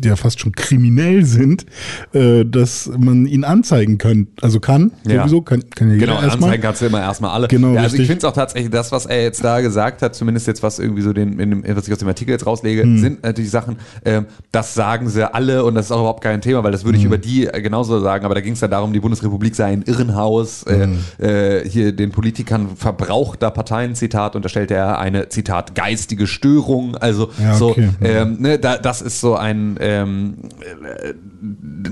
ja 0.05 0.17
fast 0.17 0.41
schon 0.41 0.53
kriminell 0.53 1.25
sind, 1.25 1.67
äh, 2.13 2.45
dass 2.45 2.91
man 2.99 3.27
ihn 3.27 3.45
anzeigen 3.45 3.99
kann. 3.99 4.29
Also 4.41 4.61
kann, 4.61 4.93
Ja. 5.07 5.23
sowieso, 5.23 5.43
kann, 5.43 5.63
kann 5.75 5.89
ja 5.89 5.95
jeder 5.95 6.07
Genau, 6.07 6.19
anzeigen 6.19 6.63
kannst 6.63 6.83
du 6.83 6.87
immer 6.87 7.01
erstmal 7.01 7.31
alle. 7.31 7.49
Genau, 7.49 7.73
ja, 7.75 7.83
also 7.83 7.87
ich 7.97 8.01
richtig. 8.01 8.07
finde 8.09 8.19
es 8.19 8.25
auch 8.25 8.33
tatsächlich, 8.35 8.71
das, 8.71 8.93
was 8.93 9.07
er 9.07 9.23
jetzt 9.23 9.43
da 9.45 9.61
gesagt 9.61 10.03
hat, 10.03 10.15
zumindest 10.15 10.47
jetzt, 10.47 10.63
was 10.63 10.79
irgendwie 10.79 11.03
so 11.03 11.13
den, 11.13 11.39
dem, 11.39 11.65
was 11.77 11.87
ich 11.87 11.93
aus 11.93 11.99
dem 11.99 12.09
Artikel 12.09 12.31
jetzt 12.33 12.47
rauslege, 12.47 12.83
Hm. 12.83 12.99
sind 12.99 13.23
natürlich 13.23 13.51
Sachen, 13.51 13.77
ähm, 14.05 14.27
das 14.53 14.75
sagen 14.75 15.09
sie 15.09 15.33
alle 15.35 15.65
und 15.65 15.75
das 15.75 15.87
ist 15.87 15.93
auch 15.93 16.01
überhaupt 16.01 16.23
kein 16.23 16.41
Thema, 16.41 16.63
weil 16.65 16.73
das 16.73 16.85
würde 16.85 16.99
ich 16.99 17.05
Hm. 17.05 17.09
über 17.09 17.19
die 17.19 17.47
äh, 17.47 17.61
genauso 17.63 18.01
sagen, 18.01 18.25
aber 18.25 18.35
da 18.35 18.41
ging 18.41 18.53
es 18.55 18.61
ja 18.61 18.69
darum, 18.69 18.93
die 18.93 19.01
Bundesrepublik 19.01 19.55
sei 19.55 19.67
ein 19.67 19.83
Irrenhaus, 19.83 20.65
Hm. 20.69 20.99
äh, 21.21 21.59
äh, 21.59 21.69
hier 21.69 21.93
den 21.93 22.11
Politikern 22.11 22.77
verbrauchter 22.77 23.51
Parteien, 23.51 23.95
Zitat, 23.95 24.37
unterstellte 24.37 24.75
er 24.75 24.99
eine, 24.99 25.29
Zitat, 25.29 25.75
geistige 25.75 26.27
Störung, 26.27 26.97
also 26.97 27.31
Ja, 27.43 27.55
so, 27.55 27.71
okay. 27.71 27.89
ähm, 28.03 28.37
ne, 28.41 28.59
da, 28.59 28.77
das 28.79 29.03
ist 29.03 29.21
so 29.21 29.35
ein, 29.37 29.77
ähm, 29.89 30.35
äh, 30.61 31.15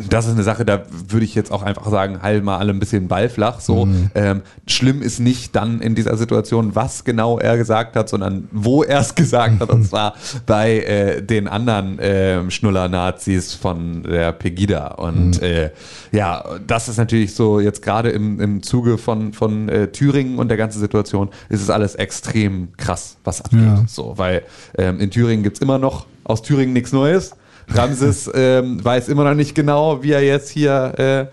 das 0.09 0.27
ist 0.27 0.33
eine 0.33 0.43
Sache, 0.43 0.65
da 0.65 0.83
würde 1.09 1.25
ich 1.25 1.35
jetzt 1.35 1.51
auch 1.53 1.63
einfach 1.63 1.89
sagen, 1.89 2.21
halt 2.23 2.45
mal 2.45 2.59
alle 2.59 2.73
ein 2.73 2.79
bisschen 2.79 3.09
Ball 3.09 3.29
flach. 3.29 3.61
So 3.61 3.87
Mhm. 3.87 4.11
ähm, 4.15 4.43
schlimm 4.67 5.03
ist 5.03 5.19
nicht 5.21 5.55
dann 5.57 5.81
in 5.81 5.95
dieser 5.95 6.17
Situation, 6.17 6.75
was 6.75 7.05
genau 7.05 7.39
er 7.39 7.57
gesagt 7.57 7.97
hat, 7.97 8.09
sondern 8.09 8.49
wo 8.53 8.83
er 8.83 9.01
es 9.01 9.15
gesagt 9.15 9.61
hat. 9.61 9.71
Und 9.71 9.85
zwar 9.85 10.15
bei 10.47 10.81
äh, 10.81 11.23
den 11.23 11.49
anderen 11.49 11.99
äh, 11.99 12.51
Schnuller-Nazis 12.51 13.55
von 13.55 14.03
der 14.03 14.33
Pegida. 14.33 14.89
Und 14.89 15.41
äh, 15.43 15.71
ja, 16.13 16.45
das 16.67 16.89
ist 16.89 16.97
natürlich 16.99 17.35
so 17.35 17.61
jetzt 17.61 17.83
gerade 17.83 18.11
im, 18.11 18.41
im 18.41 18.63
Zuge 18.63 18.99
von, 18.99 19.33
von 19.33 19.69
äh, 19.69 19.89
Thüringen 19.89 20.39
und 20.39 20.49
der 20.49 20.57
ganzen 20.57 20.81
Situation 20.81 21.31
ist 21.49 21.63
es 21.63 21.71
alles 21.71 21.95
extrem 21.95 22.69
krass, 22.77 23.17
was 23.25 23.41
abgeht. 23.41 23.61
Ja. 23.61 23.85
So, 23.87 24.15
weil 24.17 24.43
ähm, 24.79 25.01
in 25.01 25.11
Thüringen 25.11 25.43
gibt 25.43 25.57
es 25.57 25.63
immer 25.63 25.79
noch 25.79 26.07
aus 26.25 26.43
Thüringen 26.43 26.73
nichts 26.73 26.93
Neues. 26.93 27.33
Ramses 27.69 28.31
ähm, 28.33 28.85
weiß 28.85 29.09
immer 29.09 29.25
noch 29.25 29.35
nicht 29.35 29.55
genau, 29.55 30.03
wie 30.03 30.13
er 30.13 30.23
jetzt 30.23 30.51
hier 30.51 30.95
äh, 30.99 31.27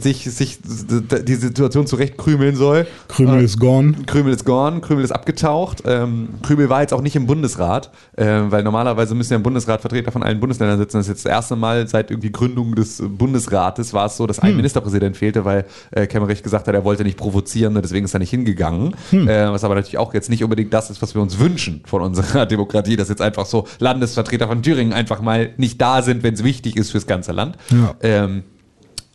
sich, 0.00 0.24
sich 0.24 0.58
die 0.62 1.34
Situation 1.34 1.86
zurechtkrümeln 1.86 2.54
soll. 2.54 2.86
Krümel 3.08 3.40
Äh, 3.40 3.44
ist 3.44 3.58
gone. 3.58 3.94
Krümel 4.06 4.32
ist 4.32 4.44
gone, 4.44 4.80
Krümel 4.80 5.04
ist 5.04 5.10
abgetaucht. 5.10 5.82
Ähm, 5.86 6.28
Krümel 6.42 6.68
war 6.68 6.82
jetzt 6.82 6.94
auch 6.94 7.00
nicht 7.00 7.16
im 7.16 7.26
Bundesrat, 7.26 7.90
ähm, 8.16 8.52
weil 8.52 8.62
normalerweise 8.62 9.14
müssen 9.14 9.32
ja 9.32 9.36
im 9.36 9.42
Bundesrat 9.42 9.80
Vertreter 9.80 10.12
von 10.12 10.22
allen 10.22 10.38
Bundesländern 10.38 10.78
sitzen. 10.78 10.98
Das 10.98 11.06
ist 11.06 11.10
jetzt 11.10 11.24
das 11.24 11.32
erste 11.32 11.56
Mal 11.56 11.88
seit 11.88 12.10
irgendwie 12.10 12.30
Gründung 12.30 12.74
des 12.74 13.02
Bundesrates 13.06 13.92
war 13.92 14.06
es 14.06 14.16
so, 14.16 14.26
dass 14.26 14.38
ein 14.38 14.56
Ministerpräsident 14.56 15.16
fehlte, 15.16 15.44
weil 15.44 15.64
äh, 15.90 16.06
Kemmerich 16.06 16.42
gesagt 16.42 16.68
hat, 16.68 16.74
er 16.74 16.84
wollte 16.84 17.02
nicht 17.02 17.18
provozieren 17.18 17.76
und 17.76 17.82
deswegen 17.82 18.04
ist 18.04 18.14
er 18.14 18.20
nicht 18.20 18.30
hingegangen. 18.30 18.94
Äh, 19.12 19.50
was 19.50 19.64
aber 19.64 19.74
natürlich 19.74 19.98
auch 19.98 20.14
jetzt 20.14 20.30
nicht 20.30 20.44
unbedingt 20.44 20.72
das 20.72 20.90
ist, 20.90 21.02
was 21.02 21.14
wir 21.14 21.22
uns 21.22 21.38
wünschen 21.38 21.82
von 21.84 22.02
unserer 22.02 22.46
Demokratie, 22.46 22.96
dass 22.96 23.08
jetzt 23.08 23.22
einfach 23.22 23.46
so 23.46 23.66
Landesvertreter 23.78 24.46
von 24.46 24.62
Thüringen 24.62 24.92
einfach 24.92 25.20
mal 25.20 25.47
nicht 25.56 25.80
da 25.80 26.02
sind, 26.02 26.22
wenn 26.22 26.34
es 26.34 26.44
wichtig 26.44 26.76
ist 26.76 26.90
fürs 26.90 27.06
ganze 27.06 27.32
Land. 27.32 27.56
Ja. 27.70 27.94
Ähm, 28.02 28.44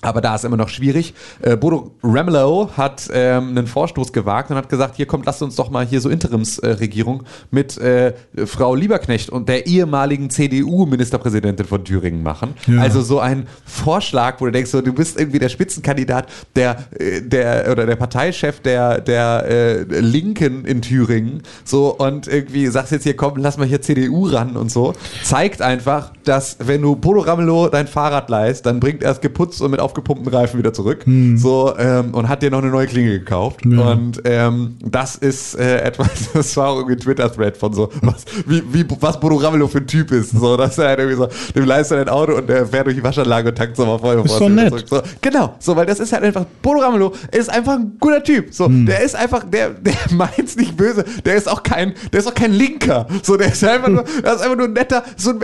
aber 0.03 0.21
da 0.21 0.35
ist 0.35 0.45
immer 0.45 0.57
noch 0.57 0.69
schwierig. 0.69 1.13
Äh, 1.41 1.57
Bodo 1.57 1.91
Ramelow 2.03 2.71
hat 2.75 3.09
ähm, 3.13 3.49
einen 3.49 3.67
Vorstoß 3.67 4.13
gewagt 4.13 4.51
und 4.51 4.57
hat 4.57 4.69
gesagt, 4.69 4.95
hier 4.95 5.05
kommt, 5.05 5.25
lasst 5.25 5.41
uns 5.41 5.55
doch 5.55 5.69
mal 5.69 5.85
hier 5.85 6.01
so 6.01 6.09
Interimsregierung 6.09 7.21
äh, 7.21 7.25
mit 7.51 7.77
äh, 7.77 8.13
Frau 8.45 8.75
Lieberknecht 8.75 9.29
und 9.29 9.49
der 9.49 9.65
ehemaligen 9.65 10.29
CDU-Ministerpräsidentin 10.29 11.65
von 11.65 11.83
Thüringen 11.83 12.23
machen. 12.23 12.53
Ja. 12.67 12.81
Also 12.81 13.01
so 13.01 13.19
ein 13.19 13.47
Vorschlag, 13.65 14.39
wo 14.39 14.45
du 14.45 14.51
denkst, 14.51 14.71
so, 14.71 14.81
du 14.81 14.93
bist 14.93 15.19
irgendwie 15.19 15.39
der 15.39 15.49
Spitzenkandidat, 15.49 16.27
der, 16.55 16.85
äh, 16.99 17.21
der 17.21 17.71
oder 17.71 17.85
der 17.85 17.95
Parteichef 17.95 18.59
der, 18.59 19.01
der 19.01 19.45
äh, 19.47 19.81
Linken 19.99 20.65
in 20.65 20.81
Thüringen. 20.81 21.43
So 21.63 21.95
und 21.95 22.27
irgendwie 22.27 22.67
sagst 22.67 22.91
jetzt 22.91 23.03
hier, 23.03 23.15
komm, 23.15 23.37
lass 23.37 23.57
mal 23.57 23.67
hier 23.67 23.81
CDU 23.81 24.27
ran 24.27 24.57
und 24.57 24.71
so. 24.71 24.93
Zeigt 25.23 25.61
einfach, 25.61 26.11
dass 26.23 26.57
wenn 26.59 26.81
du 26.81 26.95
Bodo 26.95 27.21
Ramelow 27.21 27.69
dein 27.69 27.87
Fahrrad 27.87 28.29
leist, 28.29 28.65
dann 28.65 28.79
bringt 28.79 29.03
er 29.03 29.11
es 29.11 29.21
geputzt 29.21 29.61
und 29.61 29.71
mit 29.71 29.79
aufgepumpten 29.93 30.33
Reifen 30.33 30.57
wieder 30.57 30.73
zurück. 30.73 31.05
So, 31.35 31.73
ähm, 31.77 32.13
und 32.13 32.27
hat 32.27 32.41
dir 32.41 32.49
noch 32.49 32.59
eine 32.59 32.69
neue 32.71 32.87
Klinge 32.87 33.11
gekauft. 33.19 33.61
Ja. 33.65 33.91
Und 33.91 34.21
ähm, 34.25 34.75
das 34.83 35.15
ist 35.15 35.55
äh, 35.55 35.77
etwas, 35.83 36.31
das 36.33 36.57
war 36.57 36.75
irgendwie 36.75 36.93
ein 36.95 36.99
Twitter-Thread 36.99 37.57
von 37.57 37.73
so, 37.73 37.89
was, 38.01 38.25
wie, 38.47 38.63
wie, 38.73 38.85
was 38.99 39.19
Bodo 39.19 39.35
Ramelow 39.35 39.67
für 39.67 39.79
ein 39.79 39.87
Typ 39.87 40.11
ist. 40.11 40.31
So, 40.31 40.57
dass 40.57 40.77
er 40.77 40.89
halt 40.89 40.99
irgendwie 40.99 41.17
so, 41.17 41.27
dem 41.55 41.65
leist 41.65 41.91
er 41.91 42.01
ein 42.01 42.09
Auto 42.09 42.33
und 42.35 42.49
der 42.49 42.65
fährt 42.65 42.87
durch 42.87 42.95
die 42.95 43.03
Waschanlage 43.03 43.49
und 43.49 43.57
tankt 43.57 43.77
so 43.77 43.85
mal 43.85 43.99
voll. 43.99 44.21
Ist 44.25 44.35
wieder 44.35 44.49
nett. 44.49 44.85
So, 44.87 45.01
genau, 45.21 45.55
so, 45.59 45.75
weil 45.75 45.85
das 45.85 45.99
ist 45.99 46.11
halt 46.11 46.23
einfach, 46.23 46.45
Bodo 46.61 46.79
Ramelow 46.79 47.13
ist 47.31 47.49
einfach 47.49 47.73
ein 47.73 47.93
guter 47.99 48.23
Typ. 48.23 48.53
So, 48.53 48.65
Hm. 48.65 48.85
der 48.85 49.01
ist 49.03 49.15
einfach, 49.15 49.43
der, 49.43 49.69
der 49.71 49.93
meint's 50.11 50.55
nicht 50.55 50.75
böse. 50.75 51.03
Der 51.25 51.35
ist 51.35 51.47
auch 51.49 51.61
kein, 51.63 51.93
der 52.11 52.19
ist 52.21 52.27
auch 52.27 52.33
kein 52.33 52.51
Linker. 52.53 53.05
So, 53.21 53.37
der 53.37 53.51
ist 53.51 53.63
einfach 53.63 53.89
nur, 53.89 54.03
der 54.23 54.33
ist 54.33 54.41
einfach 54.41 54.57
nur 54.57 54.67
ein 54.67 54.73
netter, 54.73 55.03
so 55.17 55.31
ein 55.31 55.39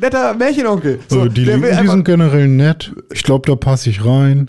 netter 0.00 0.34
Märchenonkel. 0.34 1.00
So, 1.08 1.20
So, 1.20 1.28
die 1.28 1.44
Linken, 1.44 1.82
die 1.82 1.88
sind 1.88 2.04
generell 2.04 2.48
nett. 2.48 2.92
Ich 3.12 3.22
glaube, 3.24 3.46
da 3.48 3.56
passe 3.56 3.89
ich 3.89 3.89
rein. 4.04 4.46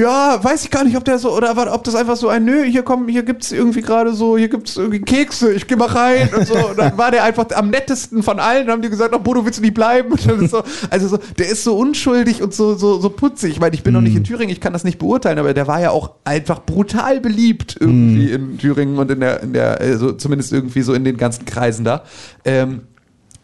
ja, 0.00 0.38
weiß 0.42 0.64
ich 0.64 0.70
gar 0.70 0.84
nicht, 0.84 0.96
ob 0.96 1.04
der 1.04 1.18
so, 1.18 1.34
oder 1.36 1.56
wa- 1.56 1.72
ob 1.72 1.84
das 1.84 1.94
einfach 1.94 2.16
so 2.16 2.28
ein, 2.28 2.44
nö, 2.44 2.62
hier 2.64 2.82
kommen, 2.82 3.08
hier 3.08 3.22
gibt's 3.22 3.52
irgendwie 3.52 3.80
gerade 3.82 4.12
so, 4.14 4.36
hier 4.36 4.48
gibt's 4.48 4.76
irgendwie 4.76 5.00
Kekse, 5.00 5.52
ich 5.52 5.66
geh 5.66 5.76
mal 5.76 5.88
rein 5.88 6.28
und 6.36 6.46
so. 6.46 6.54
Und 6.70 6.78
dann 6.78 6.96
war 6.98 7.10
der 7.10 7.24
einfach 7.24 7.46
am 7.54 7.70
nettesten 7.70 8.22
von 8.22 8.38
allen, 8.38 8.66
dann 8.66 8.74
haben 8.74 8.82
die 8.82 8.90
gesagt, 8.90 9.14
oh, 9.14 9.18
Bodo, 9.18 9.44
willst 9.44 9.58
du 9.58 9.62
nicht 9.62 9.74
bleiben? 9.74 10.14
So, 10.48 10.62
also 10.90 11.08
so, 11.08 11.18
der 11.38 11.48
ist 11.48 11.64
so 11.64 11.76
unschuldig 11.76 12.42
und 12.42 12.52
so, 12.54 12.74
so, 12.74 13.00
so 13.00 13.08
putzig. 13.10 13.52
Ich 13.52 13.60
meine, 13.60 13.74
ich 13.74 13.82
bin 13.82 13.94
noch 13.94 14.00
nicht 14.00 14.16
in 14.16 14.24
Thüringen, 14.24 14.50
ich 14.50 14.60
kann 14.60 14.72
das 14.72 14.84
nicht 14.84 14.98
beurteilen, 14.98 15.38
aber 15.38 15.54
der 15.54 15.66
war 15.66 15.80
ja 15.80 15.90
auch 15.90 16.12
einfach 16.24 16.60
brutal 16.64 17.20
beliebt 17.20 17.76
irgendwie 17.80 18.30
in 18.30 18.58
Thüringen 18.58 18.98
und 18.98 19.10
in 19.10 19.20
der, 19.20 19.42
in 19.42 19.52
der, 19.52 19.80
also 19.80 20.12
zumindest 20.12 20.52
irgendwie 20.52 20.82
so 20.82 20.92
in 20.94 21.04
den 21.04 21.16
ganzen 21.16 21.44
Kreisen 21.44 21.84
da. 21.84 22.02
Ähm, 22.44 22.82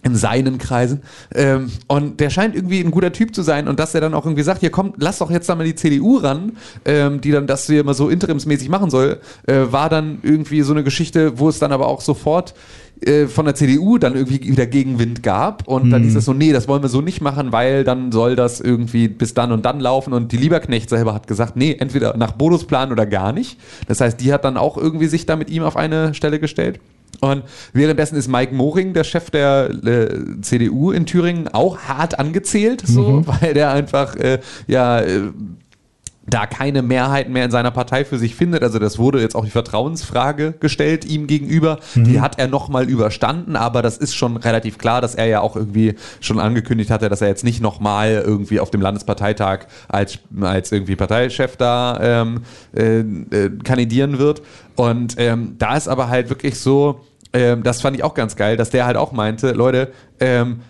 in 0.03 0.15
seinen 0.15 0.59
Kreisen. 0.59 1.03
Ähm, 1.35 1.71
und 1.87 2.21
der 2.21 2.31
scheint 2.31 2.55
irgendwie 2.55 2.81
ein 2.81 2.91
guter 2.91 3.13
Typ 3.13 3.35
zu 3.35 3.43
sein 3.43 3.69
und 3.69 3.79
dass 3.79 3.95
er 3.95 4.01
dann 4.01 4.15
auch 4.15 4.25
irgendwie 4.25 4.43
sagt, 4.43 4.61
hier 4.61 4.71
komm, 4.71 4.95
lass 4.97 5.19
doch 5.19 5.31
jetzt 5.31 5.49
da 5.49 5.55
mal 5.55 5.65
die 5.65 5.75
CDU 5.75 6.17
ran, 6.17 6.53
ähm, 6.85 7.21
die 7.21 7.31
dann 7.31 7.47
das 7.47 7.67
hier 7.67 7.81
immer 7.81 7.95
so 7.95 8.09
interimsmäßig 8.09 8.69
machen 8.69 8.91
soll, 8.91 9.21
äh, 9.47 9.67
war 9.71 9.89
dann 9.91 10.19
irgendwie 10.23 10.63
so 10.63 10.73
eine 10.73 10.85
Geschichte, 10.85 11.39
wo 11.39 11.49
es 11.49 11.59
dann 11.59 11.73
aber 11.73 11.87
auch 11.87 12.01
sofort 12.01 12.55
äh, 13.03 13.27
von 13.27 13.45
der 13.45 13.55
CDU 13.55 13.99
dann 13.99 14.15
irgendwie 14.15 14.43
wieder 14.43 14.67
Gegenwind 14.67 15.23
gab 15.23 15.67
und 15.69 15.91
dann 15.91 16.03
hieß 16.03 16.17
es 16.17 16.25
so, 16.25 16.35
nee, 16.35 16.53
das 16.53 16.69
wollen 16.69 16.83
wir 16.83 16.89
so 16.89 17.01
nicht 17.01 17.21
machen, 17.21 17.53
weil 17.53 17.85
dann 17.85 18.13
soll 18.13 18.37
das 18.37 18.61
irgendwie 18.61 19.09
bis 19.09 19.33
dann 19.35 19.53
und 19.53 19.65
dann 19.65 19.81
laufen 19.81 20.13
und 20.13 20.33
die 20.33 20.37
Lieberknecht 20.37 20.91
selber 20.91 21.15
hat 21.15 21.27
gesagt, 21.27 21.57
nee, 21.57 21.75
entweder 21.79 22.17
nach 22.17 22.33
Bodos 22.33 22.67
Plan 22.67 22.93
oder 22.93 23.07
gar 23.07 23.33
nicht. 23.33 23.59
Das 23.89 24.01
heißt, 24.01 24.21
die 24.21 24.33
hat 24.33 24.45
dann 24.45 24.57
auch 24.57 24.77
irgendwie 24.77 25.07
sich 25.07 25.25
da 25.25 25.37
mit 25.37 25.51
ihm 25.51 25.63
auf 25.63 25.77
eine 25.77 26.13
Stelle 26.15 26.41
gestellt. 26.41 26.81
Und 27.21 27.45
währenddessen 27.73 28.17
ist 28.17 28.29
Mike 28.29 28.55
Moring, 28.55 28.95
der 28.95 29.05
Chef 29.05 29.31
der 29.31 29.71
äh, 29.85 30.41
CDU 30.41 30.91
in 30.91 31.07
Thüringen, 31.07 31.49
auch 31.49 31.79
hart 31.79 32.19
angezählt, 32.19 32.83
so, 32.87 33.25
weil 33.41 33.55
der 33.55 33.73
einfach 33.73 34.17
äh, 34.17 34.41
ja 34.67 35.01
äh, 35.01 35.33
da 36.31 36.47
keine 36.47 36.83
Mehrheiten 36.83 37.33
mehr 37.33 37.45
in 37.45 37.51
seiner 37.51 37.71
Partei 37.71 38.05
für 38.05 38.19
sich 38.19 38.35
findet. 38.35 38.63
Also 38.63 38.79
das 38.79 38.99
wurde 38.99 39.21
jetzt 39.21 39.35
auch 39.35 39.45
die 39.45 39.51
Vertrauensfrage 39.51 40.55
gestellt 40.61 41.05
ihm 41.05 41.27
gegenüber. 41.27 41.79
Die 41.95 42.21
hat 42.21 42.39
er 42.39 42.47
nochmal 42.49 42.89
überstanden, 42.89 43.57
aber 43.57 43.83
das 43.83 43.99
ist 43.99 44.15
schon 44.15 44.37
relativ 44.37 44.79
klar, 44.79 45.01
dass 45.01 45.15
er 45.15 45.27
ja 45.27 45.41
auch 45.41 45.57
irgendwie 45.57 45.97
schon 46.21 46.39
angekündigt 46.39 46.91
hatte, 46.91 47.09
dass 47.09 47.21
er 47.21 47.29
jetzt 47.29 47.45
nicht 47.45 47.61
nochmal 47.61 48.23
irgendwie 48.25 48.61
auf 48.61 48.71
dem 48.71 48.81
Landesparteitag 48.81 49.67
als, 49.89 50.19
als 50.41 50.73
irgendwie 50.73 50.97
Parteichef 50.97 51.57
da 51.57 51.99
ähm, 52.01 52.43
äh, 52.75 53.01
äh, 53.01 53.51
kandidieren 53.63 54.19
wird. 54.19 54.43
Und 54.77 55.17
ähm, 55.19 55.57
da 55.59 55.77
ist 55.77 55.89
aber 55.89 56.09
halt 56.09 56.31
wirklich 56.31 56.59
so, 56.59 57.01
ähm, 57.33 57.63
das 57.63 57.81
fand 57.81 57.97
ich 57.97 58.05
auch 58.05 58.15
ganz 58.15 58.37
geil, 58.37 58.57
dass 58.57 58.71
der 58.71 58.87
halt 58.87 58.97
auch 58.97 59.13
meinte, 59.13 59.53
Leute, 59.53 59.93
ähm, 60.21 60.61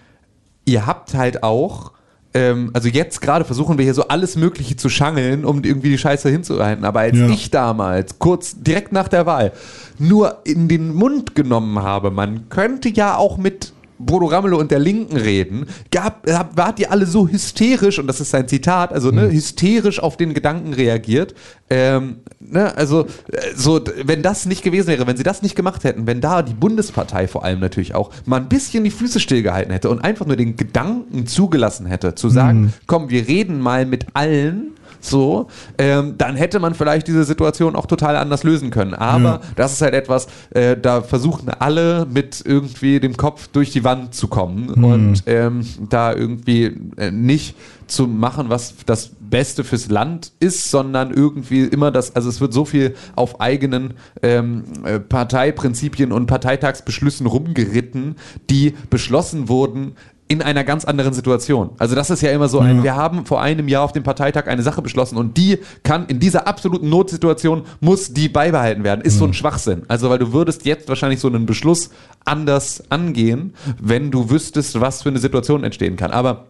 ihr 0.65 0.87
habt 0.87 1.15
halt 1.15 1.43
auch, 1.43 1.93
ähm, 2.33 2.71
also 2.73 2.89
jetzt 2.89 3.21
gerade 3.21 3.45
versuchen 3.45 3.77
wir 3.79 3.85
hier 3.85 3.95
so 3.95 4.07
alles 4.09 4.37
Mögliche 4.37 4.77
zu 4.77 4.89
schangeln, 4.89 5.45
um 5.45 5.65
irgendwie 5.65 5.91
die 5.91 5.99
Scheiße 5.99 6.29
hinzuhalten. 6.29 6.85
Aber 6.85 7.01
als 7.01 7.17
Ja. 7.19 7.29
ich 7.29 7.51
damals, 7.51 8.19
kurz 8.19 8.55
direkt 8.61 8.93
nach 8.93 9.09
der 9.09 9.27
Wahl, 9.27 9.53
nur 9.99 10.39
in 10.45 10.69
den 10.69 10.95
Mund 10.95 11.35
genommen 11.35 11.83
habe, 11.83 12.11
man 12.11 12.49
könnte 12.49 12.89
ja 12.89 13.17
auch 13.17 13.37
mit 13.37 13.73
Bodo 14.01 14.27
Ramelow 14.27 14.59
und 14.59 14.71
der 14.71 14.79
Linken 14.79 15.17
reden, 15.17 15.67
gab, 15.91 16.27
wart 16.57 16.81
ihr 16.81 16.91
alle 16.91 17.07
so 17.07 17.29
hysterisch, 17.29 17.99
und 17.99 18.07
das 18.07 18.21
ist 18.21 18.31
sein 18.31 18.49
Zitat, 18.49 18.93
also 18.93 19.11
ne, 19.11 19.31
hysterisch 19.31 20.01
auf 20.01 20.17
den 20.17 20.33
Gedanken 20.35 20.73
reagiert. 20.73 21.35
Ähm, 21.69 22.17
ne, 22.41 22.75
also, 22.77 23.07
äh, 23.31 23.55
so, 23.55 23.81
wenn 24.05 24.23
das 24.23 24.47
nicht 24.47 24.63
gewesen 24.63 24.89
wäre, 24.89 25.07
wenn 25.07 25.17
sie 25.17 25.23
das 25.23 25.43
nicht 25.43 25.55
gemacht 25.55 25.85
hätten, 25.85 26.07
wenn 26.07 26.21
da 26.21 26.43
die 26.43 26.55
Bundespartei 26.55 27.29
vor 27.29 27.45
allem 27.45 27.61
natürlich 27.61 27.95
auch 27.95 28.11
mal 28.25 28.39
ein 28.39 28.49
bisschen 28.49 28.85
die 28.85 28.91
Füße 28.91 29.21
stillgehalten 29.21 29.73
hätte 29.73 29.91
und 29.91 30.01
einfach 30.01 30.27
nur 30.27 30.37
den 30.37 30.57
Gedanken 30.57 31.27
zugelassen 31.27 31.87
hätte, 31.87 32.15
zu 32.15 32.29
sagen, 32.29 32.73
komm, 32.87 33.11
wir 33.11 33.29
reden 33.29 33.61
mal 33.61 33.87
mit 33.87 34.07
allen. 34.15 34.73
So, 35.01 35.49
ähm, 35.79 36.15
dann 36.19 36.37
hätte 36.37 36.61
man 36.61 36.75
vielleicht 36.75 37.09
diese 37.09 37.25
Situation 37.25 37.75
auch 37.77 37.87
total 37.87 38.17
anders 38.17 38.45
lösen 38.45 38.71
können. 38.71 38.95
Aber 38.95 39.23
Ja. 39.25 39.41
das 39.57 39.73
ist 39.73 39.83
halt 39.83 39.95
etwas, 39.95 40.27
äh, 40.51 40.77
da 40.77 41.03
versuchen 41.03 41.49
alle 41.49 42.07
mit 42.11 42.43
irgendwie 42.45 43.01
dem 43.01 43.17
Kopf 43.17 43.49
durch 43.49 43.71
die 43.71 43.85
Wand 43.85 44.15
zu 44.15 44.29
kommen 44.29 44.69
und 44.71 45.23
ähm, 45.27 45.67
da 45.89 46.13
irgendwie 46.13 46.77
äh, 46.97 47.11
nicht 47.11 47.57
zu 47.87 48.07
machen, 48.07 48.51
was 48.51 48.75
das 48.87 49.11
Beste 49.19 49.65
fürs 49.65 49.89
Land 49.91 50.33
ist, 50.39 50.71
sondern 50.71 51.11
irgendwie 51.13 51.65
immer 51.65 51.91
das, 51.91 52.15
also 52.15 52.29
es 52.29 52.41
wird 52.41 52.53
so 52.53 52.65
viel 52.65 52.95
auf 53.17 53.41
eigenen 53.41 53.95
ähm, 54.23 54.65
äh, 54.85 55.01
Parteiprinzipien 55.01 56.13
und 56.13 56.27
Parteitagsbeschlüssen 56.27 57.27
rumgeritten, 57.27 58.17
die 58.49 58.75
beschlossen 58.91 59.49
wurden 59.49 59.93
in 60.31 60.43
einer 60.43 60.63
ganz 60.63 60.85
anderen 60.85 61.13
Situation. 61.13 61.71
Also 61.79 61.97
das 61.97 62.09
ist 62.09 62.23
ja 62.23 62.31
immer 62.31 62.47
so 62.49 62.61
ein, 62.61 62.77
Ja. 62.79 62.83
wir 62.85 62.95
haben 62.95 63.27
vor 63.27 63.43
einem 63.43 63.67
Jahr 63.67 63.83
auf 63.83 63.91
dem 63.91 64.05
Parteitag 64.05 64.47
eine 64.47 64.63
Sache 64.63 64.81
beschlossen 64.81 65.17
und 65.17 65.37
die 65.37 65.59
kann 65.83 66.07
in 66.07 66.21
dieser 66.21 66.47
absoluten 66.47 66.89
Notsituation 66.89 67.63
muss 67.81 68.13
die 68.15 68.29
beibehalten 68.29 68.85
werden. 68.85 69.01
Ist 69.01 69.19
so 69.19 69.25
ein 69.25 69.35
Schwachsinn. 69.35 69.83
Also 69.89 70.09
weil 70.09 70.21
du 70.21 70.33
würdest 70.33 70.65
jetzt 70.67 70.89
wahrscheinlich 70.89 71.19
so 71.19 71.27
einen 71.27 71.47
Beschluss 71.47 71.91
anders 72.25 72.85
angehen, 72.91 73.55
wenn 73.81 74.13
du 74.13 74.31
wüsstest, 74.31 74.81
was 74.81 75.03
für 75.03 75.09
eine 75.09 75.19
Situation 75.19 75.65
entstehen 75.65 75.97
kann. 75.97 76.13
Aber 76.13 76.47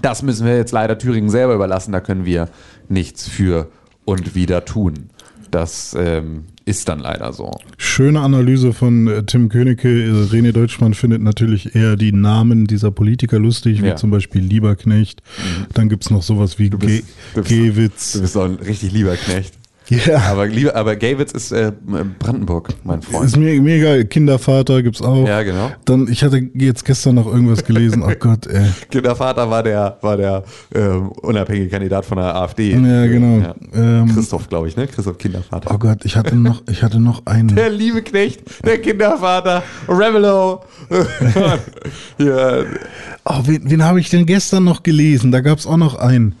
das 0.00 0.22
müssen 0.22 0.46
wir 0.46 0.56
jetzt 0.56 0.70
leider 0.70 0.96
Thüringen 0.96 1.28
selber 1.28 1.54
überlassen. 1.56 1.90
Da 1.90 1.98
können 2.00 2.24
wir 2.24 2.48
nichts 2.88 3.26
für 3.26 3.66
und 4.04 4.36
wieder 4.36 4.64
tun. 4.64 5.10
Das 5.50 5.96
ähm, 5.98 6.44
ist 6.64 6.88
dann 6.88 6.98
leider 7.00 7.32
so. 7.32 7.50
Schöne 7.78 8.20
Analyse 8.20 8.72
von 8.72 9.06
äh, 9.08 9.22
Tim 9.24 9.48
Königke. 9.48 9.88
Äh, 9.88 10.10
René 10.30 10.52
Deutschmann 10.52 10.94
findet 10.94 11.22
natürlich 11.22 11.74
eher 11.74 11.96
die 11.96 12.12
Namen 12.12 12.66
dieser 12.66 12.90
Politiker 12.90 13.38
lustig, 13.38 13.82
wie 13.82 13.86
Ja. 13.88 13.96
zum 13.96 14.10
Beispiel 14.10 14.42
Lieberknecht. 14.42 15.22
Dann 15.74 15.88
gibt's 15.88 16.10
noch 16.10 16.22
sowas 16.22 16.58
wie 16.58 16.68
bist- 16.70 17.04
du 17.34 17.40
bist- 17.42 17.48
Gewitz. 17.48 18.12
Du 18.12 18.20
bist 18.20 18.36
doch 18.36 18.44
ein 18.44 18.56
richtig 18.56 18.92
lieber 18.92 19.16
Knecht. 19.16 19.54
Ja, 19.88 20.18
Aber, 20.30 20.46
lieber, 20.46 20.76
aber 20.76 20.96
Gawitz 20.96 21.32
ist 21.32 21.50
äh, 21.50 21.72
Brandenburg, 22.18 22.68
mein 22.84 23.00
Freund. 23.00 23.24
ist 23.24 23.36
mir 23.36 23.60
mega. 23.60 24.02
Kindervater 24.04 24.82
gibt's 24.82 25.00
auch. 25.00 25.26
Ja, 25.26 25.42
genau. 25.42 25.70
Dann, 25.86 26.08
ich 26.08 26.22
hatte 26.22 26.50
jetzt 26.54 26.84
gestern 26.84 27.14
noch 27.14 27.26
irgendwas 27.26 27.64
gelesen. 27.64 28.02
Oh 28.02 28.12
Gott, 28.18 28.46
ey. 28.46 28.66
Kindervater 28.90 29.48
war 29.48 29.62
der, 29.62 29.96
war 30.02 30.16
der 30.18 30.44
ähm, 30.74 31.08
unabhängige 31.22 31.68
Kandidat 31.70 32.04
von 32.04 32.18
der 32.18 32.34
AfD. 32.34 32.72
Ja, 32.72 33.06
genau. 33.06 33.38
Ja. 33.38 33.54
Ähm, 33.74 34.12
Christoph, 34.14 34.48
glaube 34.48 34.68
ich, 34.68 34.76
ne? 34.76 34.86
Christoph 34.86 35.16
Kindervater. 35.16 35.70
oh 35.74 35.78
Gott, 35.78 36.04
ich 36.04 36.16
hatte 36.16 36.36
noch, 36.36 36.62
ich 36.68 36.82
hatte 36.82 37.00
noch 37.00 37.24
einen. 37.24 37.54
Der 37.56 37.70
liebe 37.70 38.02
Knecht, 38.02 38.42
der 38.66 38.78
Kindervater, 38.78 39.62
Ramelow. 39.88 40.60
ja, 42.18 42.64
Oh, 43.24 43.40
wen, 43.44 43.70
wen 43.70 43.84
habe 43.84 44.00
ich 44.00 44.08
denn 44.08 44.24
gestern 44.26 44.64
noch 44.64 44.82
gelesen? 44.82 45.32
Da 45.32 45.40
gab's 45.40 45.66
auch 45.66 45.76
noch 45.76 45.96
einen. 45.96 46.34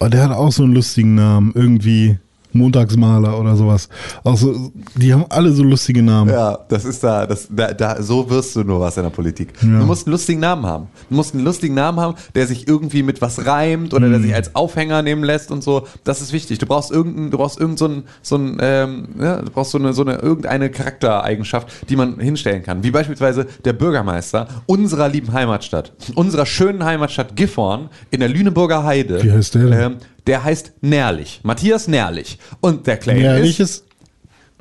Oh, 0.00 0.08
der 0.08 0.22
hat 0.24 0.32
auch 0.32 0.52
so 0.52 0.64
einen 0.64 0.74
lustigen 0.74 1.14
Namen. 1.14 1.52
Irgendwie. 1.54 2.18
Montagsmaler 2.52 3.38
oder 3.38 3.56
sowas. 3.56 3.88
Auch 4.24 4.36
so, 4.36 4.72
die 4.96 5.12
haben 5.12 5.24
alle 5.28 5.52
so 5.52 5.62
lustige 5.62 6.02
Namen. 6.02 6.30
Ja, 6.30 6.58
das 6.68 6.84
ist 6.84 7.02
da, 7.04 7.26
das, 7.26 7.48
da, 7.50 7.72
da, 7.72 8.02
so 8.02 8.28
wirst 8.30 8.56
du 8.56 8.64
nur 8.64 8.80
was 8.80 8.96
in 8.96 9.02
der 9.04 9.10
Politik. 9.10 9.52
Ja. 9.62 9.78
Du 9.80 9.86
musst 9.86 10.06
einen 10.06 10.12
lustigen 10.12 10.40
Namen 10.40 10.66
haben. 10.66 10.88
Du 11.08 11.16
musst 11.16 11.34
einen 11.34 11.44
lustigen 11.44 11.74
Namen 11.74 12.00
haben, 12.00 12.14
der 12.34 12.46
sich 12.46 12.66
irgendwie 12.68 13.02
mit 13.02 13.20
was 13.22 13.46
reimt 13.46 13.94
oder 13.94 14.06
Mhm. 14.06 14.12
der 14.12 14.20
sich 14.22 14.34
als 14.34 14.54
Aufhänger 14.54 15.02
nehmen 15.02 15.22
lässt 15.24 15.50
und 15.50 15.62
so. 15.62 15.86
Das 16.04 16.20
ist 16.20 16.32
wichtig. 16.32 16.58
Du 16.58 16.66
brauchst 16.66 16.90
irgendein, 16.90 17.30
du 17.30 17.38
brauchst 17.38 17.60
irgend 17.60 17.78
so 17.78 17.86
ein, 17.86 18.02
so 18.22 18.36
ein, 18.36 18.56
ähm, 18.60 19.08
ja, 19.20 19.36
du 19.42 19.50
brauchst 19.50 19.70
so 19.70 19.78
eine, 19.78 19.92
so 19.92 20.02
eine, 20.02 20.16
irgendeine 20.16 20.70
Charaktereigenschaft, 20.70 21.88
die 21.88 21.96
man 21.96 22.18
hinstellen 22.20 22.62
kann. 22.62 22.82
Wie 22.82 22.90
beispielsweise 22.90 23.46
der 23.64 23.72
Bürgermeister 23.72 24.48
unserer 24.66 25.08
lieben 25.08 25.32
Heimatstadt, 25.32 25.92
unserer 26.14 26.46
schönen 26.46 26.84
Heimatstadt 26.84 27.36
Gifhorn 27.36 27.88
in 28.10 28.20
der 28.20 28.28
Lüneburger 28.28 28.84
Heide. 28.84 29.22
Wie 29.22 29.32
heißt 29.32 29.54
der 29.54 29.66
denn? 29.66 29.80
Ähm, 29.80 29.96
der 30.26 30.44
heißt 30.44 30.72
Nährlich. 30.80 31.40
Matthias 31.42 31.88
Nährlich. 31.88 32.38
Und 32.60 32.86
der 32.86 32.96
Claim 32.96 33.20
Ehrlich 33.20 33.60
ist 33.60 33.70
ist 33.80 33.89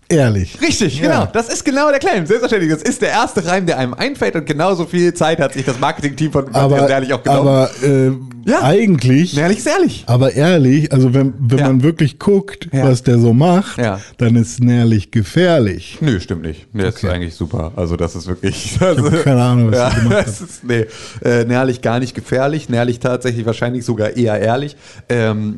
ehrlich. 0.10 0.60
Richtig, 0.62 1.00
Ja. 1.00 1.08
genau. 1.08 1.32
Das 1.32 1.50
ist 1.50 1.64
genau 1.64 1.90
der 1.90 2.00
Claim. 2.00 2.26
Selbstverständlich. 2.26 2.72
Das 2.74 2.82
ist 2.82 3.02
der 3.02 3.10
erste 3.10 3.46
Reim, 3.46 3.66
der 3.66 3.78
einem 3.78 3.94
einfällt 3.94 4.36
und 4.36 4.46
genauso 4.46 4.86
viel 4.86 5.14
Zeit 5.14 5.40
hat 5.40 5.54
sich 5.54 5.66
das 5.66 5.80
Marketing-Team 5.80 6.32
von 6.32 6.54
Aber, 6.56 6.90
Ehrlich 6.90 7.14
auch 7.14 7.24
genommen. 7.24 7.48
aber 7.48 7.70
äh, 7.84 8.12
Ja. 8.50 8.64
eigentlich, 8.64 9.38
Ehrlich 9.38 9.60
ist 9.60 9.68
ehrlich. 9.68 10.04
aber 10.08 10.34
ehrlich, 10.34 10.92
also 10.92 11.14
wenn, 11.14 11.34
wenn 11.40 11.60
Ja. 11.60 11.68
man 11.68 11.84
wirklich 11.84 12.18
guckt, 12.20 12.68
was 12.72 13.04
der 13.04 13.20
so 13.20 13.34
macht, 13.34 13.80
dann 14.18 14.36
ist 14.36 14.60
nährlich 14.64 15.12
gefährlich. 15.12 15.98
Nö, 16.02 16.20
stimmt 16.20 16.42
nicht. 16.44 16.68
Nee, 16.74 16.84
das 16.84 16.96
Okay. 16.96 17.08
ist 17.08 17.14
eigentlich 17.14 17.36
super. 17.36 17.72
Also 17.76 17.96
das 17.96 18.16
ist 18.16 18.28
wirklich. 18.28 18.78
Also, 18.82 19.12
hab 19.12 19.24
keine 19.24 19.42
Ahnung, 19.44 19.72
was 19.72 19.78
ja, 19.78 19.90
er 19.90 19.96
gemacht 20.02 20.28
das 20.28 20.42
ist, 20.42 20.64
nee, 20.64 20.86
äh, 21.24 21.44
nährlich 21.46 21.82
gar 21.82 22.00
nicht 22.00 22.16
gefährlich, 22.16 22.70
nährlich 22.70 23.00
tatsächlich 23.00 23.46
wahrscheinlich 23.46 23.86
sogar 23.86 24.16
eher 24.18 24.40
ehrlich. 24.40 24.76
Ähm, 25.10 25.58